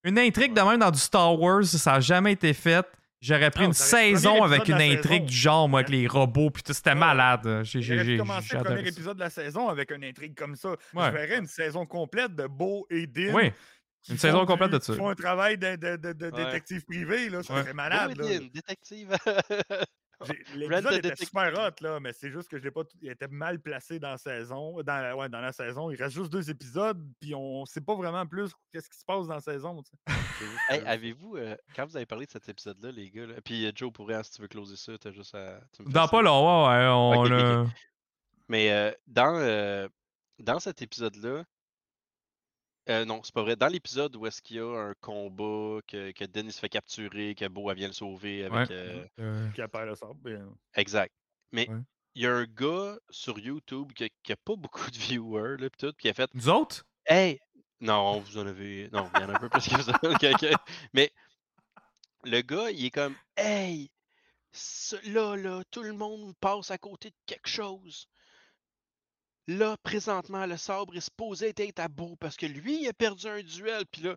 Une 0.05 0.19
intrigue 0.19 0.53
de 0.55 0.61
même 0.61 0.79
dans 0.79 0.91
du 0.91 0.99
Star 0.99 1.39
Wars, 1.41 1.65
ça 1.65 1.93
n'a 1.93 2.01
jamais 2.01 2.33
été 2.33 2.53
fait. 2.53 2.87
J'aurais 3.21 3.51
pris 3.51 3.63
Non, 3.63 3.69
une 3.69 3.73
saison 3.73 4.43
avec 4.43 4.69
une 4.69 4.75
intrigue 4.75 5.03
saison. 5.23 5.25
du 5.25 5.35
genre, 5.37 5.69
moi, 5.69 5.81
avec 5.81 5.91
les 5.91 6.07
robots, 6.07 6.51
puis 6.51 6.63
tout. 6.63 6.73
C'était 6.75 6.91
Ouais. 6.91 6.97
malade. 6.97 7.63
J'ai, 7.65 7.81
j'ai, 7.81 8.05
j'ai 8.05 8.17
le 8.19 8.63
premier 8.63 8.87
épisode 8.89 9.17
de 9.17 9.21
la 9.23 9.31
saison 9.31 9.69
avec 9.69 9.91
une 9.91 10.05
intrigue 10.05 10.35
comme 10.37 10.55
ça. 10.55 10.71
Ouais. 10.71 11.07
Je 11.07 11.11
verrais 11.11 11.39
une 11.39 11.47
saison 11.47 11.87
complète 11.87 12.35
de 12.37 12.47
Beau 12.47 12.87
et 12.91 13.07
Dean. 13.07 13.33
Oui, 13.35 13.53
une 14.11 14.19
saison 14.19 14.45
complète 14.45 14.71
du- 14.71 14.79
de 14.79 14.83
ça. 14.83 14.93
qui 14.93 14.99
font 14.99 15.09
un 15.09 15.15
travail 15.15 15.57
de, 15.59 15.77
de- 15.77 15.97
de- 15.97 16.13
de 16.13 16.27
Ouais. 16.31 16.45
détective 16.45 16.85
privé, 16.85 17.29
là, 17.31 17.43
ça 17.43 17.55
Ouais. 17.55 17.63
serait 17.63 17.73
malade. 17.75 18.17
là. 18.17 18.25
Boydin, 18.27 18.47
détective. 18.53 19.09
L'épisode 20.55 20.85
the 20.85 20.87
était 20.93 21.03
Detective. 21.03 21.27
super 21.29 21.53
hot, 21.59 21.75
là, 21.85 22.01
mais 22.01 22.13
c'est 22.13 22.31
juste 22.31 22.49
que 22.49 22.59
je 22.59 22.65
l'ai 22.65 22.71
pas. 22.71 22.85
tout- 22.85 22.97
Il 23.03 23.11
était 23.11 23.29
mal 23.29 23.61
placé 23.61 23.99
dans 23.99 24.11
la 24.11 24.17
saison. 24.19 24.81
Dans 24.83 25.01
la, 25.03 25.17
ouais, 25.17 25.29
dans 25.29 25.41
la 25.41 25.53
saison. 25.53 25.91
Il 25.91 26.03
reste 26.03 26.15
juste 26.17 26.31
deux 26.33 26.49
épisodes, 26.51 27.07
puis 27.21 27.35
on 27.35 27.67
sait 27.67 27.81
pas 27.83 27.95
vraiment 27.95 28.27
plus 28.27 28.51
qu'est-ce 28.73 28.89
qui 28.89 28.99
se 28.99 29.05
passe 29.05 29.27
dans 29.27 29.35
la 29.35 29.41
saison. 29.41 29.83
Hey, 30.71 30.81
avez-vous, 30.87 31.37
euh, 31.37 31.57
quand 31.75 31.87
vous 31.87 31.97
avez 31.97 32.07
parlé 32.07 32.27
de 32.27 32.31
cet 32.31 32.49
épisode-là, 32.49 32.91
les 32.93 33.11
gars, 33.11 33.27
là, 33.27 33.35
puis 33.45 33.67
euh, 33.67 33.73
Joe, 33.75 33.93
pour 33.93 34.07
vrai, 34.07 34.23
si 34.25 34.33
tu 34.33 34.43
veux 34.43 34.49
closer 34.49 34.77
ça, 34.77 34.97
t'as 34.99 35.13
juste 35.13 35.35
à. 35.35 35.61
tu 35.73 35.83
me 35.83 35.87
fais 35.89 35.93
Dans 35.93 36.09
pas 36.09 36.23
long, 36.23 36.67
ouais, 36.67 36.77
ouais, 36.77 36.87
on 36.89 37.11
Ok, 37.21 37.27
ok, 37.27 37.33
a- 37.33 37.61
ok. 37.63 37.69
Mais 38.49 38.71
euh, 38.73 38.93
dans, 39.07 39.35
euh, 39.39 39.89
dans 40.39 40.61
cet 40.61 40.81
épisode-là, 40.83 41.45
euh, 42.89 43.05
non, 43.05 43.21
c'est 43.23 43.35
pas 43.35 43.43
vrai. 43.43 43.57
Dans 43.57 43.69
l'épisode 43.69 44.15
où 44.17 44.27
est-ce 44.27 44.41
qu'il 44.43 44.57
y 44.57 44.61
a 44.61 44.67
un 44.91 44.95
combat, 45.01 45.81
que, 45.87 46.13
que 46.13 46.25
Denis 46.25 46.53
se 46.53 46.61
fait 46.61 46.69
capturer, 46.69 47.35
que 47.35 47.47
Beau 47.49 47.71
elle 47.71 47.77
vient 47.79 47.89
le 47.89 47.93
sauver 47.93 48.45
avec. 48.45 48.71
Ouais. 48.71 48.75
euh, 48.77 49.07
Euh, 49.21 49.51
Qui 49.53 49.63
appelle 49.63 49.87
le 49.89 49.95
sable. 49.97 50.15
bien. 50.23 50.49
Exact. 50.75 51.13
Mais 51.53 51.69
Ouais. 51.69 51.81
il 52.15 52.23
y 52.23 52.27
a 52.27 52.35
un 52.35 52.45
gars 52.45 52.99
sur 53.11 53.39
YouTube 53.39 53.93
qui 53.93 54.05
a, 54.33 54.37
pas 54.37 54.57
beaucoup 54.57 54.91
de 54.91 54.97
viewers, 55.21 55.57
là, 55.59 55.71
pis 55.71 55.79
tout, 55.79 55.93
qui 55.99 56.09
a 56.09 56.15
fait 56.15 56.31
Nous 56.35 56.49
autres? 56.49 56.85
Hey! 57.07 57.39
Non, 57.81 58.21
vous 58.21 58.39
en 58.39 58.47
avez. 58.47 58.89
Non, 58.93 59.09
il 59.15 59.21
y 59.21 59.25
en 59.25 59.29
a 59.29 59.35
un 59.35 59.39
peu 59.39 59.49
plus 59.49 59.69
que 59.69 59.83
ça. 59.83 59.93
Ok, 60.03 60.25
ok. 60.25 60.51
Mais 60.95 61.13
le 62.25 62.41
gars, 62.41 62.71
il 62.71 62.85
est 62.87 62.91
comme 62.91 63.15
Hey! 63.37 63.91
Là, 65.05 65.37
là, 65.37 65.63
tout 65.71 65.83
le 65.83 65.93
monde 65.93 66.35
passe 66.41 66.71
à 66.71 66.79
côté 66.79 67.11
de 67.11 67.17
quelque 67.27 67.49
chose. 67.49 68.09
Là, 69.49 69.77
présentement, 69.83 70.45
le 70.47 70.57
sabre 70.57 70.97
est 70.97 71.01
supposé 71.01 71.55
être 71.57 71.79
à 71.81 71.89
bout 71.89 72.17
parce 72.17 72.37
que 72.37 72.47
lui, 72.47 72.83
il 72.83 72.89
a 72.89 72.93
perdu 72.93 73.27
un 73.29 73.43
duel. 73.43 73.85
Puis 73.87 74.03
là, 74.03 74.17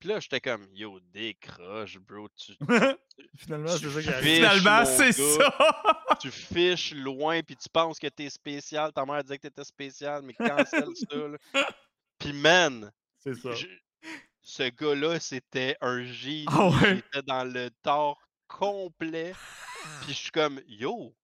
puis 0.00 0.08
là 0.08 0.20
j'étais 0.20 0.40
comme 0.40 0.66
Yo, 0.72 1.00
décroche, 1.00 1.98
bro. 1.98 2.28
Tu, 2.30 2.54
Finalement, 3.36 3.68
c'est 3.68 3.90
ça 3.90 4.02
qui 4.20 4.22
Finalement, 4.36 4.84
c'est 4.86 5.12
ça! 5.12 6.16
tu 6.20 6.30
fiches 6.30 6.94
loin, 6.94 7.42
puis 7.42 7.56
tu 7.56 7.68
penses 7.68 7.98
que 7.98 8.06
t'es 8.08 8.30
spécial. 8.30 8.92
Ta 8.92 9.04
mère 9.04 9.22
disait 9.22 9.36
que 9.38 9.42
t'étais 9.48 9.64
spécial, 9.64 10.22
mais 10.22 10.32
cancel 10.34 10.88
ça. 11.10 11.16
Là. 11.16 11.68
Puis 12.18 12.32
man, 12.32 12.90
C'est 13.18 13.34
ça. 13.34 13.52
je- 13.52 13.66
ce 14.40 14.62
gars-là, 14.64 15.20
c'était 15.20 15.76
un 15.82 16.04
génie. 16.04 16.44
Ah 16.48 16.68
ouais? 16.68 16.96
J'étais 16.96 17.22
dans 17.26 17.44
le 17.44 17.70
tort 17.82 18.18
complet. 18.48 19.34
Puis 20.02 20.08
je 20.14 20.18
suis 20.18 20.30
comme, 20.30 20.60
yo! 20.66 21.14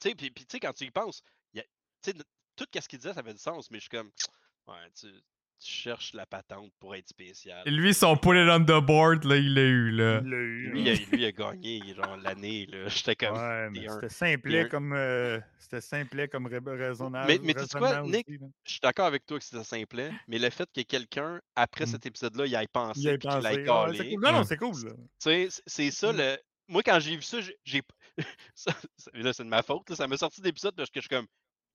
Tu 0.00 0.08
sais, 0.10 0.14
puis, 0.16 0.30
puis 0.30 0.44
tu 0.46 0.52
sais, 0.56 0.60
quand 0.60 0.72
tu 0.72 0.84
y 0.84 0.90
penses, 0.90 1.22
tu 1.54 1.62
sais, 2.02 2.14
tout 2.56 2.66
ce 2.74 2.88
qu'il 2.88 2.98
disait, 2.98 3.12
ça 3.14 3.20
avait 3.20 3.32
du 3.34 3.38
sens, 3.38 3.70
mais 3.70 3.78
je 3.78 3.82
suis 3.82 3.90
comme, 3.90 4.10
ouais, 4.68 4.74
tu, 4.98 5.06
tu 5.58 5.70
cherches 5.72 6.12
la 6.12 6.26
patente 6.26 6.70
pour 6.78 6.94
être 6.94 7.08
spécial. 7.08 7.62
Et 7.66 7.70
lui, 7.70 7.94
son 7.94 8.16
pull 8.16 8.36
it 8.36 8.48
on 8.50 8.60
the 8.64 8.84
board, 8.84 9.24
là, 9.24 9.36
il 9.36 9.54
l'a 9.54 9.62
eu, 9.62 9.90
là. 9.90 10.20
Il 10.22 10.30
l'a 10.30 10.36
eu, 10.36 10.70
Lui, 10.70 10.80
il 10.82 10.88
a, 10.88 10.94
lui, 10.94 11.06
il 11.12 11.24
a 11.24 11.32
gagné, 11.32 11.94
genre, 11.94 12.16
l'année, 12.18 12.66
là. 12.66 12.88
J'étais 12.88 13.16
comme, 13.16 13.36
Ouais, 13.38 13.70
mais 13.70 13.86
c'était 13.88 14.08
simplet 14.10 14.68
comme 14.68 14.90
quoi 14.90 15.38
c'était 15.58 15.80
simplet 15.80 16.28
comme 16.28 16.46
ra- 16.46 16.60
raisonnable. 16.76 17.26
Mais, 17.26 17.38
mais 17.42 17.54
tu 17.54 17.64
sais 17.64 17.78
quoi, 17.78 18.02
Nick, 18.02 18.26
je 18.64 18.70
suis 18.70 18.80
d'accord 18.80 19.06
avec 19.06 19.24
toi 19.26 19.38
que 19.38 19.44
c'était 19.44 19.64
simplet, 19.64 20.12
mais 20.28 20.38
le 20.38 20.50
fait 20.50 20.68
que 20.72 20.82
quelqu'un, 20.82 21.40
après 21.56 21.84
Mm. 21.84 21.88
cet 21.88 22.06
épisode-là, 22.06 22.46
il 22.46 22.54
ait 22.54 22.66
pensé, 22.68 23.00
Il 23.00 23.04
y 23.04 23.08
a 23.08 23.12
puis 23.12 23.20
qu'il 23.20 23.30
Ah, 23.30 23.40
ouais, 23.40 23.64
cool. 24.04 24.20
Non, 24.20 24.32
non, 24.32 24.38
Ouais. 24.40 24.44
c'est 24.44 24.56
cool. 24.58 24.74
là. 24.84 24.90
Tu 24.92 25.50
sais, 25.50 25.62
c'est 25.66 25.90
ça 25.90 26.12
Mm. 26.12 26.16
le. 26.18 26.36
Moi, 26.68 26.82
quand 26.82 26.98
j'ai 27.00 27.16
vu 27.16 27.22
ça, 27.22 27.40
j'ai- 27.40 27.56
j'ai. 27.64 27.82
ça- 28.54 28.72
ça- 28.96 29.10
Là, 29.14 29.32
c'est 29.32 29.44
de 29.44 29.48
ma 29.48 29.62
faute. 29.62 29.88
là, 29.90 29.96
Ça 29.96 30.06
m'a 30.06 30.16
sorti 30.16 30.40
d'épisode 30.40 30.74
parce 30.76 30.90
que 30.90 31.00
je 31.00 31.06
suis 31.06 31.08
comme. 31.16 31.26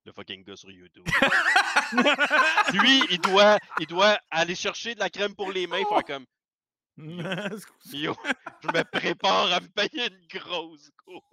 Le 0.06 0.12
fucking 0.12 0.44
gars 0.44 0.56
sur 0.56 0.72
YouTube. 0.72 1.06
Lui, 2.74 3.04
il 3.12 3.20
doit, 3.20 3.60
il 3.80 3.86
doit 3.86 4.20
aller 4.32 4.56
chercher 4.56 4.96
de 4.96 5.00
la 5.00 5.10
crème 5.10 5.36
pour 5.36 5.52
les 5.52 5.68
mains, 5.68 5.84
faire 5.88 6.04
comme. 6.04 6.26
Yo, 6.98 8.16
je 8.64 8.68
me 8.68 8.84
prépare 8.84 9.54
à 9.54 9.60
me 9.60 9.68
payer 9.68 10.08
une 10.08 10.28
grosse 10.40 10.90
cour. 11.04 11.24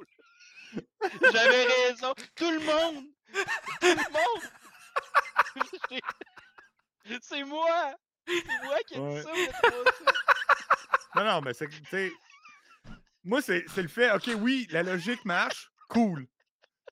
J'avais 1.32 1.64
raison. 1.64 2.14
Tout 2.34 2.50
le 2.50 2.60
monde! 2.60 3.06
Tout 3.80 3.86
le 3.86 4.12
monde! 4.12 4.42
C'est 7.22 7.44
moi! 7.44 7.94
C'est 8.26 8.64
moi 8.64 8.78
qui 8.86 8.94
ai 8.94 8.98
dit 8.98 9.22
ça, 9.22 9.32
mais. 9.34 9.50
Non, 11.14 11.24
non, 11.24 11.40
mais 11.40 11.54
c'est 11.54 11.68
moi, 13.24 13.42
c'est 13.42 13.64
c'est 13.74 13.82
le 13.82 13.88
fait, 13.88 14.10
OK, 14.12 14.30
oui, 14.38 14.66
la 14.70 14.82
logique 14.82 15.24
marche, 15.24 15.70
cool. 15.88 16.28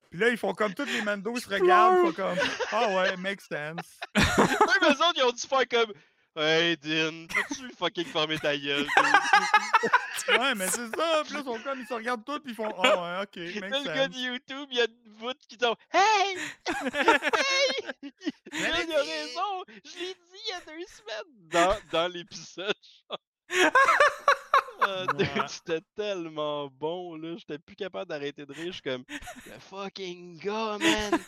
Puis 0.09 0.19
là, 0.19 0.29
ils 0.29 0.37
font 0.37 0.53
comme 0.53 0.73
tous 0.73 0.85
les 0.85 1.01
Mando, 1.01 1.33
ils 1.35 1.41
se 1.41 1.49
regardent, 1.49 1.97
ils 2.05 2.07
font 2.07 2.13
comme 2.13 2.37
Ah 2.71 2.89
ouais, 2.95 3.17
makes 3.17 3.41
sense. 3.41 3.99
Même 4.15 4.83
eux 4.83 5.03
autres, 5.03 5.13
ils 5.17 5.23
ont 5.23 5.31
dû 5.31 5.41
faire 5.47 5.67
comme 5.69 5.93
Hey, 6.39 6.77
Din, 6.77 7.25
peux-tu 7.27 7.67
fucking 7.79 8.05
fermer 8.05 8.37
ta 8.37 8.55
gueule? 8.55 8.85
ouais, 10.29 10.53
mais 10.55 10.67
c'est 10.67 10.87
ça. 10.95 11.23
Puis 11.25 11.33
là, 11.33 11.39
ils 11.39 11.43
sont 11.43 11.59
comme, 11.63 11.79
ils 11.79 11.87
se 11.87 11.93
regardent 11.95 12.23
tous, 12.25 12.39
puis 12.39 12.51
ils 12.51 12.55
font 12.55 12.71
Ah 12.83 13.17
ouais, 13.17 13.23
ok, 13.23 13.37
makes 13.59 13.83
le 13.83 13.83
gars 13.93 14.03
sense. 14.05 14.15
de 14.15 14.19
YouTube, 14.19 14.67
il 14.69 14.77
y 14.77 14.81
a 14.81 14.85
une 14.85 15.13
voûte 15.15 15.39
qui 15.49 15.57
tombe. 15.57 15.75
Hey! 15.91 16.37
hey! 16.93 18.11
Il 18.53 18.65
a 18.65 18.71
raison! 18.75 19.63
Je 19.83 19.99
l'ai 19.99 20.13
dit 20.13 20.41
il 20.45 20.49
y 20.49 20.53
a 20.53 20.59
deux 20.61 20.85
semaines 20.87 21.33
dans, 21.49 21.75
dans 21.91 22.07
l'épisode. 22.07 22.73
Ouais. 25.17 25.47
c'était 25.47 25.81
tellement 25.95 26.67
bon, 26.67 27.15
là. 27.15 27.35
J'étais 27.37 27.57
plus 27.57 27.75
capable 27.75 28.09
d'arrêter 28.09 28.45
de 28.45 28.53
rire. 28.53 28.67
Je 28.67 28.71
suis 28.73 28.81
comme, 28.81 29.03
le 29.09 29.59
fucking 29.59 30.37
gars, 30.39 30.77
man! 30.79 31.19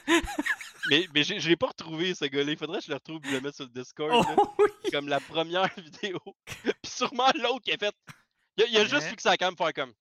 mais 0.90 1.08
mais 1.14 1.24
j'ai- 1.24 1.40
je 1.40 1.50
l'ai 1.50 1.56
pas 1.56 1.68
retrouvé, 1.68 2.14
ce 2.16 2.26
gars-là. 2.26 2.52
Il 2.52 2.58
faudrait 2.58 2.80
que 2.80 2.86
je 2.86 2.90
le 2.90 2.96
retrouve 2.96 3.20
et 3.26 3.30
je 3.30 3.34
le 3.36 3.42
mette 3.42 3.56
sur 3.56 3.66
le 3.66 3.72
Discord. 3.72 4.12
là. 4.12 4.36
Oh 4.38 4.54
oui! 4.60 4.92
Comme 4.92 5.08
la 5.08 5.20
première 5.20 5.68
vidéo. 5.78 6.20
Puis 6.46 6.74
sûrement 6.86 7.30
l'autre 7.36 7.62
qui 7.62 7.72
a 7.72 7.78
fait. 7.78 7.96
Il 8.58 8.64
a, 8.64 8.68
il 8.68 8.78
a 8.78 8.86
juste 8.86 9.04
Hein? 9.04 9.10
fixé 9.10 9.30
la 9.30 9.38
cam 9.38 9.56
faire 9.58 9.74
comme. 9.74 9.94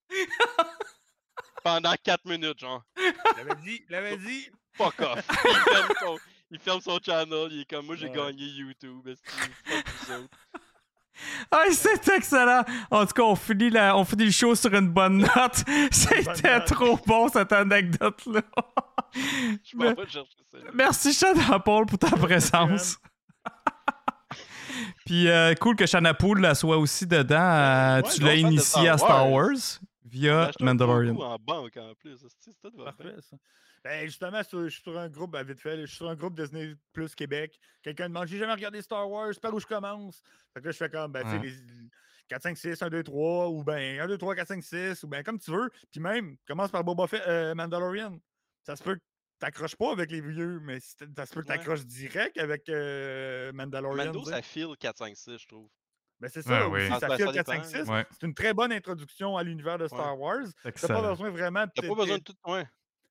Pendant 1.63 1.93
4 2.03 2.25
minutes, 2.25 2.59
genre. 2.59 2.83
L'avais 3.37 3.55
dit, 3.63 3.83
l'avais 3.89 4.17
dit. 4.17 4.49
Fuck 4.73 4.99
off. 5.01 5.25
Il 5.45 5.51
ferme 5.73 5.93
son, 5.99 6.19
il 6.51 6.59
ferme 6.59 6.81
son 6.81 6.99
channel. 7.05 7.47
Il 7.51 7.61
est 7.61 7.69
comme 7.69 7.85
moi, 7.85 7.95
j'ai 7.95 8.07
Ouais. 8.09 8.15
gagné 8.15 8.45
YouTube. 8.45 9.07
esti, 9.07 9.25
Fuck 9.65 9.85
vous 10.07 10.13
autres. 10.13 10.37
Ah, 11.51 11.63
c'est 11.71 12.07
excellent! 12.09 12.63
En 12.91 13.05
tout 13.05 13.13
cas, 13.13 13.23
on 13.23 13.35
finit, 13.35 13.69
la- 13.69 13.95
on 13.97 14.05
finit 14.05 14.25
le 14.25 14.31
show 14.31 14.55
sur 14.55 14.73
une 14.73 14.89
bonne 14.89 15.17
note. 15.19 15.63
C'était 15.91 16.57
note. 16.57 16.65
trop 16.65 16.99
bon, 17.05 17.27
cette 17.29 17.51
anecdote-là. 17.51 18.41
Je 19.63 19.75
m'en 19.77 19.85
vais 19.93 20.07
chercher 20.07 20.43
ça. 20.51 20.57
là. 20.59 20.71
Merci, 20.73 21.13
Shana 21.13 21.59
Paul, 21.59 21.85
pour 21.85 21.97
ta 21.99 22.11
présence. 22.11 22.97
Puis 25.05 25.27
euh, 25.27 25.55
cool 25.55 25.75
que 25.75 25.85
Shana 25.85 26.13
Paul 26.13 26.39
là, 26.41 26.55
soit 26.55 26.77
aussi 26.77 27.05
dedans. 27.07 27.35
euh, 27.39 28.01
Ouais, 28.01 28.09
tu 28.13 28.21
l'as 28.21 28.35
initié 28.35 28.61
Star 28.81 28.93
à 28.93 28.97
Star 28.97 29.31
Wars. 29.31 29.49
Via 30.05 30.47
un 30.59 30.65
Mandalorian. 30.65 31.15
en 31.19 31.37
banque 31.37 31.77
en 31.77 31.93
plus. 31.99 32.17
C'est 32.39 32.51
tout 32.61 32.71
va 32.77 32.91
bien. 32.97 33.11
Parfait, 33.11 33.15
ça. 33.29 33.37
Ben, 33.83 34.05
justement, 34.05 34.43
sur- 34.43 34.63
je 34.65 34.69
suis 34.69 34.81
sur 34.83 34.97
un 34.97 35.07
groupe, 35.09 35.31
ben, 35.31 35.43
vite 35.43 35.59
fait, 35.59 35.79
je 35.81 35.85
suis 35.85 35.97
sur 35.97 36.09
un 36.09 36.15
groupe 36.15 36.35
Disney 36.39 36.73
Plus 36.93 37.15
Québec. 37.15 37.57
Quelqu'un 37.81 38.09
demande 38.09 38.27
J'ai 38.27 38.37
jamais 38.37 38.53
regardé 38.53 38.81
Star 38.81 39.09
Wars, 39.09 39.31
par 39.41 39.53
où 39.53 39.59
je 39.59 39.65
commence? 39.65 40.21
Fait 40.53 40.59
que 40.61 40.65
là, 40.65 40.71
je 40.71 40.77
fais 40.77 40.89
comme 40.89 41.11
ben, 41.11 41.25
Ouais. 41.25 41.39
les 41.47 41.53
4, 42.27 42.43
5, 42.43 42.57
6, 42.57 42.81
1, 42.81 42.89
2, 42.89 43.03
3, 43.03 43.47
ou 43.49 43.63
ben 43.63 43.99
1, 44.01 44.07
2, 44.07 44.17
3, 44.17 44.35
4, 44.35 44.47
5, 44.49 44.63
6, 44.63 45.03
ou 45.03 45.07
ben 45.07 45.23
comme 45.23 45.39
tu 45.39 45.51
veux. 45.51 45.69
Puis 45.91 45.99
même, 46.01 46.35
commence 46.47 46.71
par 46.71 46.83
Boba 46.83 47.07
Fett, 47.07 47.23
euh, 47.27 47.55
Mandalorian. 47.55 48.19
Ça 48.63 48.75
se 48.75 48.83
peut 48.83 48.95
que 48.95 49.01
t'accroches 49.39 49.75
pas 49.77 49.91
avec 49.93 50.11
les 50.11 50.21
vieux, 50.21 50.59
mais 50.61 50.79
ça 50.81 51.25
se 51.25 51.33
peut 51.33 51.41
que 51.41 51.47
Ouais. 51.49 51.57
t'accroches 51.57 51.85
direct 51.85 52.37
avec 52.37 52.67
euh, 52.69 53.51
Mandalorian. 53.53 54.05
Mando, 54.07 54.25
ça 54.25 54.41
file 54.41 54.75
4-5-6, 54.79 55.37
je 55.41 55.47
trouve. 55.47 55.69
Ben, 56.19 56.27
c'est 56.27 56.45
Ouais, 56.45 56.59
ça, 56.59 56.67
oui. 56.67 56.81
aussi, 56.81 56.91
Ah, 56.93 56.99
ça 56.99 57.15
file 57.15 57.25
ça 57.27 57.31
4, 57.33 57.45
5, 57.47 57.53
dépend. 57.65 57.83
6. 57.85 57.89
Ouais. 57.89 58.05
C'est 58.11 58.27
une 58.27 58.33
très 58.33 58.53
bonne 58.53 58.73
introduction 58.73 59.37
à 59.37 59.41
l'univers 59.43 59.77
de 59.77 59.87
Star 59.87 60.19
Wars. 60.19 60.45
T'as 60.63 60.87
pas 60.87 61.01
besoin 61.11 61.29
vraiment 61.29 61.63
de 61.65 61.71
T'as 61.73 61.87
pas 61.87 61.95
besoin 61.95 62.17
de 62.17 62.23
tout. 62.23 62.33
Ouais. 62.45 62.65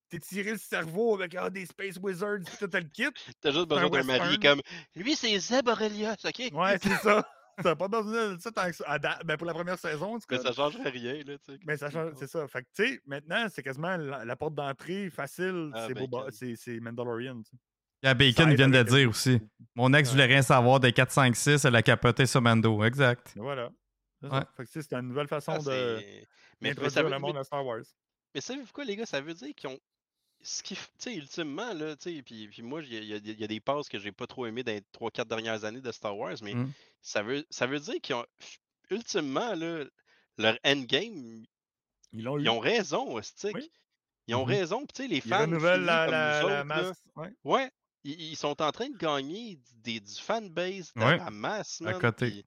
T'étirer 0.09 0.53
le 0.53 0.59
cerveau 0.59 1.15
avec 1.15 1.35
ah, 1.35 1.51
des 1.51 1.67
Space 1.67 1.97
Wizards 2.03 2.39
tout 2.59 2.69
le 2.73 2.81
kit. 2.83 3.05
T'as 3.41 3.51
juste 3.53 3.67
besoin 3.69 3.89
d'un 3.91 4.03
mari 4.03 4.39
comme. 4.39 4.61
Lui, 4.97 5.15
c'est 5.17 5.39
Zeb 5.39 5.69
Aurelius, 5.69 6.25
ok? 6.25 6.51
Ouais, 6.53 6.79
c'est 6.83 6.97
ça. 6.97 7.29
T'as 7.63 7.75
pas 7.75 7.89
besoin 7.89 8.35
de 8.37 8.41
ça 8.41 8.53
tant 8.53 8.67
que 8.69 8.77
ça. 8.77 8.85
À 8.87 8.99
date- 9.01 9.25
ben, 9.27 9.37
pour 9.37 9.47
la 9.47 9.53
première 9.55 9.79
saison, 9.79 10.17
Mais 10.31 10.39
ça 10.39 10.53
changerait 10.53 10.91
rien, 10.91 11.15
là, 11.25 11.37
tu 11.39 11.53
sais. 11.55 11.59
Mais 11.67 11.77
ça 11.77 11.91
change, 11.91 12.13
c'est 12.17 12.29
ça. 12.29 12.47
Fait 12.47 12.63
que, 12.63 12.69
tu 12.75 12.87
sais, 12.87 13.01
maintenant, 13.05 13.47
c'est 13.53 13.65
quasiment 13.65 13.97
la, 13.97 14.25
la 14.25 14.37
porte 14.37 14.55
d'entrée 14.55 15.11
facile, 15.11 15.73
Ah, 15.75 15.89
c'est 15.89 16.31
c'est 16.31 16.55
c'est 16.57 16.81
Mandalorian. 16.81 17.39
tu 17.43 17.51
sais. 17.51 17.57
Il 18.05 18.07
y 18.07 18.09
a 18.11 18.15
Bacon 18.15 18.55
vient 18.55 18.69
de 18.69 18.81
dire 18.85 19.09
aussi. 19.11 19.41
Mon 19.75 19.93
ex 19.93 20.09
voulait 20.13 20.27
rien 20.27 20.43
savoir 20.43 20.79
des 20.79 20.93
4, 20.93 21.11
5, 21.11 21.35
6, 21.35 21.65
elle 21.65 21.75
a 21.75 21.83
capoté 21.83 22.27
sur 22.27 22.41
Mando. 22.41 22.85
Exact. 22.85 23.33
Mais 23.35 23.43
Voilà. 23.43 23.71
C'est 24.23 24.29
Ouais. 24.29 24.39
ça. 24.39 24.49
Fait 24.57 24.63
que, 24.65 24.69
tu 24.69 24.73
sais, 24.81 24.89
c'est 24.89 24.95
une 24.97 25.09
nouvelle 25.09 25.27
façon 25.27 25.53
Ah, 25.57 25.59
de 25.59 25.65
c'est- 25.65 26.27
mais, 26.61 26.75
ça 26.91 27.03
veut, 27.03 27.11
le 27.11 27.19
monde 27.19 27.35
mais, 27.35 27.41
à 27.41 27.45
Star 27.45 27.67
Wars. 27.67 27.83
mais 28.37 28.41
savez-vous 28.41 28.73
quoi, 28.73 28.85
les 28.85 28.95
gars? 28.95 29.05
Ça 29.07 29.21
veut 29.21 29.35
dire 29.35 29.53
qu'ils 29.57 29.69
ont. 29.71 29.79
Ce 30.41 30.63
qui, 30.63 30.75
tu 30.77 30.81
sais, 30.99 31.15
ultimement, 31.17 31.73
là, 31.75 31.97
tu 31.97 32.15
sais, 32.17 32.23
puis, 32.23 32.49
puis 32.49 32.63
moi, 32.63 32.81
il 32.83 32.93
y, 33.05 33.13
a- 33.13 33.17
y 33.17 33.43
y 33.43 33.49
des 33.49 33.61
passes 33.61 33.89
que 33.89 33.99
j'ai 33.99 34.13
pas 34.13 34.27
trop 34.27 34.47
aimées 34.47 34.63
dans 34.63 34.73
les 34.73 34.83
3-4 34.93 35.27
dernières 35.27 35.65
années 35.65 35.81
de 35.81 35.91
Star 35.93 36.17
Wars, 36.17 36.37
mais 36.43 36.55
Mm. 36.55 36.73
ça, 37.03 37.23
veut, 37.23 37.45
ça 37.51 37.67
veut 37.67 37.81
dire 37.81 38.01
qu'ils 38.01 38.15
ont. 38.15 38.25
Ultimement, 38.91 39.55
là, 39.55 39.85
leur 40.39 40.57
endgame, 40.65 41.45
Ils 42.13 42.23
l'ont 42.23 42.39
eu. 42.39 42.43
ils 42.45 42.49
ont 42.49 42.61
raison, 42.61 43.15
hostie. 43.17 43.51
Oui. 43.53 43.71
Ils 44.29 44.35
ont 44.35 44.45
raison, 44.45 44.87
tu 44.87 45.03
sais, 45.03 45.09
les 45.09 45.17
Ils 45.17 45.23
fans. 45.23 45.41
renouvellent 45.41 45.75
finis 45.75 45.87
la, 45.87 46.07
la, 46.07 46.43
là, 46.43 46.65
masse. 46.65 47.03
Ouais. 47.17 47.33
Ouais, 47.45 47.71
ils, 48.05 48.21
ils 48.33 48.37
sont 48.37 48.61
en 48.63 48.71
train 48.73 48.89
de 48.89 48.97
gagner 48.97 49.59
des, 49.75 50.01
du 50.01 50.15
fanbase 50.21 50.93
Ouais, 50.97 51.17
la 51.19 51.31
masse, 51.31 51.83
à 51.85 51.95
côté. 51.95 52.31
puis- 52.31 52.47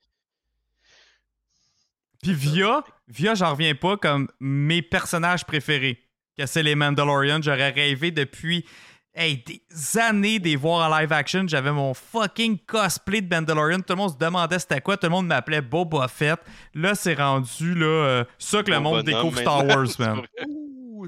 Puis 2.21 2.33
Via, 2.33 2.83
Via, 3.07 3.33
j'en 3.35 3.51
reviens 3.51 3.75
pas 3.75 3.97
comme 3.97 4.27
mes 4.39 4.81
personnages 4.81 5.43
préférés. 5.45 6.07
Que 6.37 6.45
c'est 6.45 6.63
les 6.63 6.75
Mandalorians. 6.75 7.41
J'aurais 7.41 7.69
rêvé 7.71 8.11
depuis 8.11 8.65
hey, 9.13 9.43
des 9.43 9.97
années 9.99 10.39
de 10.39 10.45
les 10.45 10.55
voir 10.55 10.89
en 10.89 10.97
live 10.97 11.11
action. 11.11 11.45
J'avais 11.47 11.71
mon 11.71 11.93
fucking 11.93 12.57
cosplay 12.59 13.21
de 13.21 13.33
Mandalorian. 13.33 13.79
Tout 13.79 13.85
le 13.89 13.95
monde 13.95 14.11
se 14.11 14.17
demandait 14.17 14.59
c'était 14.59 14.81
quoi. 14.81 14.97
Tout 14.97 15.07
le 15.07 15.11
monde 15.11 15.27
m'appelait 15.27 15.61
Boba 15.61 16.07
Fett. 16.07 16.39
Là, 16.73 16.95
c'est 16.95 17.15
rendu 17.15 17.75
là, 17.75 17.85
euh, 17.85 18.23
ça 18.37 18.63
que 18.63 18.71
le 18.71 18.79
monde 18.79 19.03
découvre 19.03 19.37
Star 19.37 19.65
Wars, 19.65 19.87
man. 19.99 20.21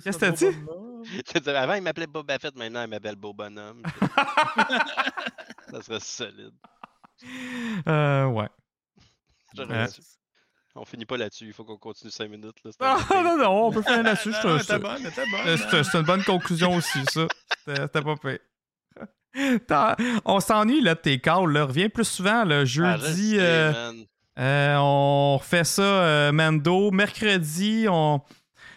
Qu'est-ce 0.03 0.17
que 0.17 0.25
t'as 0.25 0.31
dit? 0.31 0.45
Avant, 1.49 1.73
il 1.73 1.81
m'appelait 1.83 2.07
Boba 2.07 2.39
Fett, 2.39 2.55
maintenant, 2.55 2.83
il 2.83 2.89
m'appelle 2.89 3.15
Beau 3.15 3.33
Bonhomme. 3.33 3.83
ça 5.71 5.81
serait 5.81 5.99
solide. 5.99 6.53
Euh, 7.87 8.25
ouais. 8.25 8.49
Dû- 9.53 9.63
On 10.75 10.85
finit 10.85 11.05
pas 11.05 11.17
là-dessus, 11.17 11.45
il 11.45 11.53
faut 11.53 11.63
qu'on 11.63 11.77
continue 11.77 12.09
5 12.11 12.29
minutes. 12.31 12.55
Là, 12.65 12.71
c'est 12.71 12.77
Ah, 12.81 12.97
un 13.11 13.23
non, 13.23 13.37
non, 13.37 13.67
on 13.67 13.71
peut 13.71 13.83
finir 13.83 14.01
là-dessus. 14.03 14.29
Non, 14.29 14.35
je 14.35 14.41
te- 14.41 14.47
non, 14.47 14.57
je 14.57 14.63
te- 14.63 14.67
T'es 14.73 14.79
bonne, 14.79 15.03
t'es 15.03 15.31
bonne. 15.31 15.47
Euh, 15.47 15.57
C'est 15.69 15.83
c'est 15.83 15.97
une 15.99 16.03
bonne 16.05 16.23
conclusion 16.23 16.75
aussi, 16.75 16.99
ça. 17.11 17.27
C'était 17.67 18.01
pas 18.01 18.15
pire. 18.15 18.39
T'as- 19.67 19.95
On 20.25 20.39
s'ennuie 20.39 20.81
là, 20.81 20.95
de 20.95 20.99
tes 20.99 21.19
calls. 21.19 21.51
Là. 21.51 21.65
Reviens 21.65 21.89
plus 21.89 22.05
souvent. 22.05 22.43
Là. 22.43 22.59
Ah, 22.61 22.65
je 22.65 22.83
Jeudi, 22.83 23.35
euh, 23.39 23.91
euh, 24.39 24.75
on 24.79 25.37
refait 25.37 25.63
ça 25.63 25.81
euh, 25.83 26.31
Mando. 26.31 26.89
Mercredi, 26.91 27.85
on... 27.89 28.21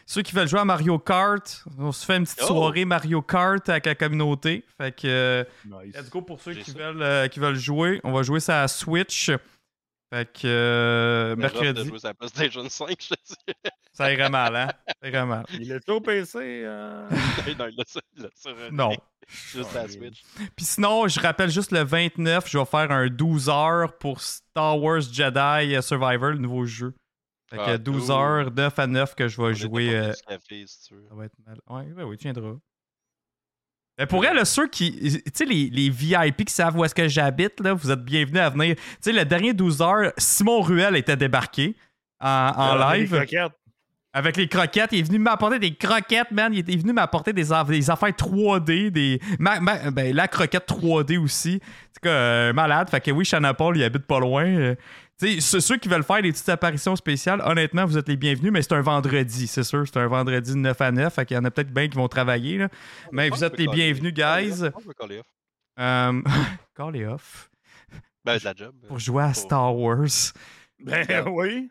ceux 0.06 0.22
qui 0.22 0.34
veulent 0.34 0.48
jouer 0.48 0.60
à 0.60 0.64
Mario 0.66 0.98
Kart, 0.98 1.64
on 1.78 1.92
se 1.92 2.04
fait 2.04 2.16
une 2.18 2.24
petite 2.24 2.40
Oh! 2.44 2.46
soirée 2.48 2.84
Mario 2.84 3.22
Kart 3.22 3.66
avec 3.68 3.86
la 3.86 3.94
communauté. 3.94 4.64
Fait 4.78 4.92
que 4.92 5.06
euh, 5.06 5.44
Nice. 5.64 5.94
let's 5.94 6.10
go 6.10 6.20
pour 6.22 6.40
ceux 6.40 6.52
qui 6.54 6.70
ça. 6.72 6.78
veulent, 6.78 7.02
euh, 7.02 7.28
qui 7.28 7.38
veulent 7.40 7.54
jouer. 7.56 8.00
On 8.04 8.12
va 8.12 8.22
jouer 8.22 8.40
ça 8.40 8.62
à 8.62 8.68
Switch. 8.68 9.30
Fait 10.12 10.32
que 10.32 10.46
euh, 10.46 11.30
de 11.34 11.40
mercredi, 11.40 11.84
jouer 11.84 11.98
sur 11.98 12.08
la 12.08 12.14
PlayStation 12.14 12.68
5, 12.68 12.96
je 13.00 13.08
te 13.08 13.14
dis. 13.26 13.54
ça 13.92 14.12
irait 14.12 14.30
mal, 14.30 14.54
hein? 14.54 14.68
Ça 15.02 15.08
irait 15.08 15.26
mal. 15.26 15.44
Il 15.52 15.72
est 15.72 15.88
au 15.88 16.00
PC. 16.00 16.38
euh, 16.64 17.08
non, 17.58 17.66
il 17.68 17.76
l'a 17.76 18.28
sur- 18.36 18.50
un- 18.56 18.70
Non. 18.70 18.90
Juste 19.26 19.74
à 19.74 19.82
la 19.82 19.88
Switch. 19.88 20.22
Puis 20.54 20.64
sinon, 20.64 21.08
je 21.08 21.18
rappelle 21.18 21.50
juste 21.50 21.72
le 21.72 21.82
29, 21.82 22.48
je 22.48 22.56
vais 22.58 22.64
faire 22.64 22.90
un 22.92 23.08
12 23.08 23.48
heures 23.48 23.98
pour 23.98 24.20
Star 24.20 24.80
Wars 24.80 25.00
Jedi 25.00 25.82
Survivor, 25.82 26.30
le 26.30 26.38
nouveau 26.38 26.64
jeu. 26.66 26.94
Fait 27.50 27.56
que 27.56 27.62
Ah, 27.62 27.78
12 27.78 28.06
cool. 28.06 28.14
heures, 28.14 28.50
9 28.52 28.78
à 28.78 28.86
9 28.86 29.14
que 29.16 29.26
je 29.26 29.36
vais 29.38 29.48
On 29.48 29.52
jouer. 29.54 29.96
euh, 29.96 30.12
café, 30.28 30.64
si 30.68 30.82
tu 30.88 30.94
veux. 30.94 31.06
ça 31.08 31.14
va 31.16 31.24
être 31.24 31.34
mal. 31.44 31.58
Ouais, 31.68 31.92
ouais, 31.92 32.02
oui, 32.04 32.16
tu 32.16 32.24
viendras. 32.24 32.54
Mais 33.98 34.06
pour 34.06 34.24
elle, 34.26 34.44
ceux 34.44 34.68
qui. 34.68 34.92
Tu 35.24 35.30
sais, 35.32 35.44
les, 35.44 35.70
les 35.70 35.88
VIP 35.90 36.44
qui 36.44 36.52
savent 36.54 36.76
où 36.76 36.84
est-ce 36.84 36.94
que 36.94 37.08
j'habite, 37.08 37.60
là, 37.60 37.72
vous 37.72 37.90
êtes 37.90 38.04
bienvenus 38.04 38.40
à 38.42 38.50
venir. 38.50 38.76
Tu 38.76 38.82
sais, 39.00 39.12
le 39.12 39.24
dernier 39.24 39.54
12 39.54 39.80
heures, 39.80 40.12
Simon 40.18 40.60
Ruel 40.60 40.96
était 40.96 41.16
débarqué 41.16 41.74
en, 42.20 42.28
en 42.28 42.80
avec 42.80 43.00
live. 43.00 43.10
des 43.12 43.16
croquettes. 43.26 43.52
Avec 44.12 44.36
les 44.38 44.48
croquettes, 44.48 44.88
il 44.92 45.00
est 45.00 45.02
venu 45.02 45.18
m'apporter 45.18 45.58
des 45.58 45.74
croquettes, 45.74 46.30
man. 46.30 46.52
Il 46.54 46.60
est 46.60 46.76
venu 46.76 46.92
m'apporter 46.94 47.32
des, 47.34 47.44
des 47.68 47.90
affaires 47.90 48.08
3D, 48.10 48.90
des 48.90 49.20
ma- 49.38 49.60
ma- 49.60 49.90
ben, 49.90 50.14
la 50.14 50.26
croquette 50.26 50.66
3D 50.68 51.18
aussi. 51.18 51.60
C'est 51.92 52.00
quoi, 52.02 52.10
euh, 52.12 52.52
malade. 52.54 52.88
Fait 52.90 53.00
que 53.00 53.10
oui, 53.10 53.24
Shanna 53.26 53.52
Paul, 53.52 53.76
il 53.76 53.84
habite 53.84 54.06
pas 54.06 54.18
loin. 54.20 54.74
Euh, 55.22 55.26
tu 55.26 55.40
sais, 55.40 55.60
ceux- 55.60 55.76
qui 55.78 55.88
veulent 55.88 56.02
faire 56.04 56.22
des 56.22 56.30
petites 56.32 56.48
apparitions 56.48 56.94
spéciales, 56.96 57.40
honnêtement, 57.44 57.84
vous 57.86 57.96
êtes 57.96 58.08
les 58.08 58.16
bienvenus, 58.16 58.52
mais 58.52 58.62
c'est 58.62 58.74
un 58.74 58.82
vendredi, 58.82 59.46
c'est 59.46 59.62
sûr. 59.62 59.84
C'est 59.86 59.98
un 59.98 60.06
vendredi 60.06 60.52
de 60.52 60.56
9 60.58 60.80
à 60.80 60.92
9. 60.92 61.14
Fait 61.14 61.24
qu'il 61.26 61.36
y 61.36 61.40
en 61.40 61.44
a 61.44 61.50
peut-être 61.50 61.72
bien 61.72 61.88
qui 61.88 61.96
vont 61.96 62.08
travailler. 62.08 62.58
Là. 62.58 62.68
Mais 63.12 63.28
vous 63.30 63.42
êtes 63.44 63.58
les 63.58 63.66
bienvenus, 63.66 64.12
guys. 64.12 64.62
On 64.74 64.80
peut 64.80 64.92
caller 64.98 65.18
off. 65.20 65.26
Euh, 65.78 66.22
call 66.76 66.96
it 66.96 67.06
off. 67.06 67.50
Ben, 68.24 68.38
de 68.38 68.44
la 68.44 68.54
job. 68.54 68.74
Pour 68.88 68.98
jouer 68.98 69.22
à 69.24 69.32
Star 69.34 69.74
Wars. 69.76 70.06
Ben 70.80 71.06
oui. 71.28 71.68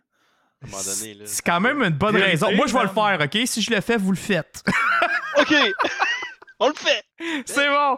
À 0.61 0.65
un 0.67 0.69
moment 0.69 0.83
donné, 0.83 1.13
là. 1.13 1.25
C'est 1.27 1.45
quand 1.45 1.59
même 1.59 1.83
une 1.83 1.89
bonne 1.89 2.15
raison. 2.15 2.51
Moi, 2.55 2.65
je 2.67 2.73
vais 2.73 2.83
le 2.83 2.89
faire, 2.89 3.19
OK? 3.21 3.37
Si 3.47 3.61
je 3.61 3.71
le 3.71 3.81
fais, 3.81 3.97
vous 3.97 4.11
le 4.11 4.17
faites. 4.17 4.63
OK! 5.39 5.53
On 6.59 6.69
le 6.69 6.73
fait! 6.73 7.03
C'est 7.45 7.67
bon. 7.67 7.97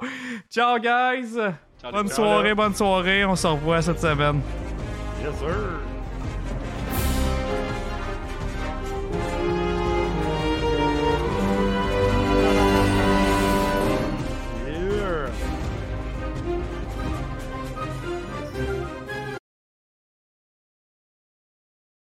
Ciao, 0.50 0.80
guys. 0.80 1.34
Ciao, 1.80 1.92
Bonne 1.92 2.08
soirée, 2.10 2.56
bonne 2.56 2.74
soirée. 2.74 3.24
On 3.24 3.36
se 3.36 3.46
revoit 3.46 3.82
cette 3.84 4.00
semaine. 4.00 4.42
Yes, 5.20 5.40
sir. 5.40 5.87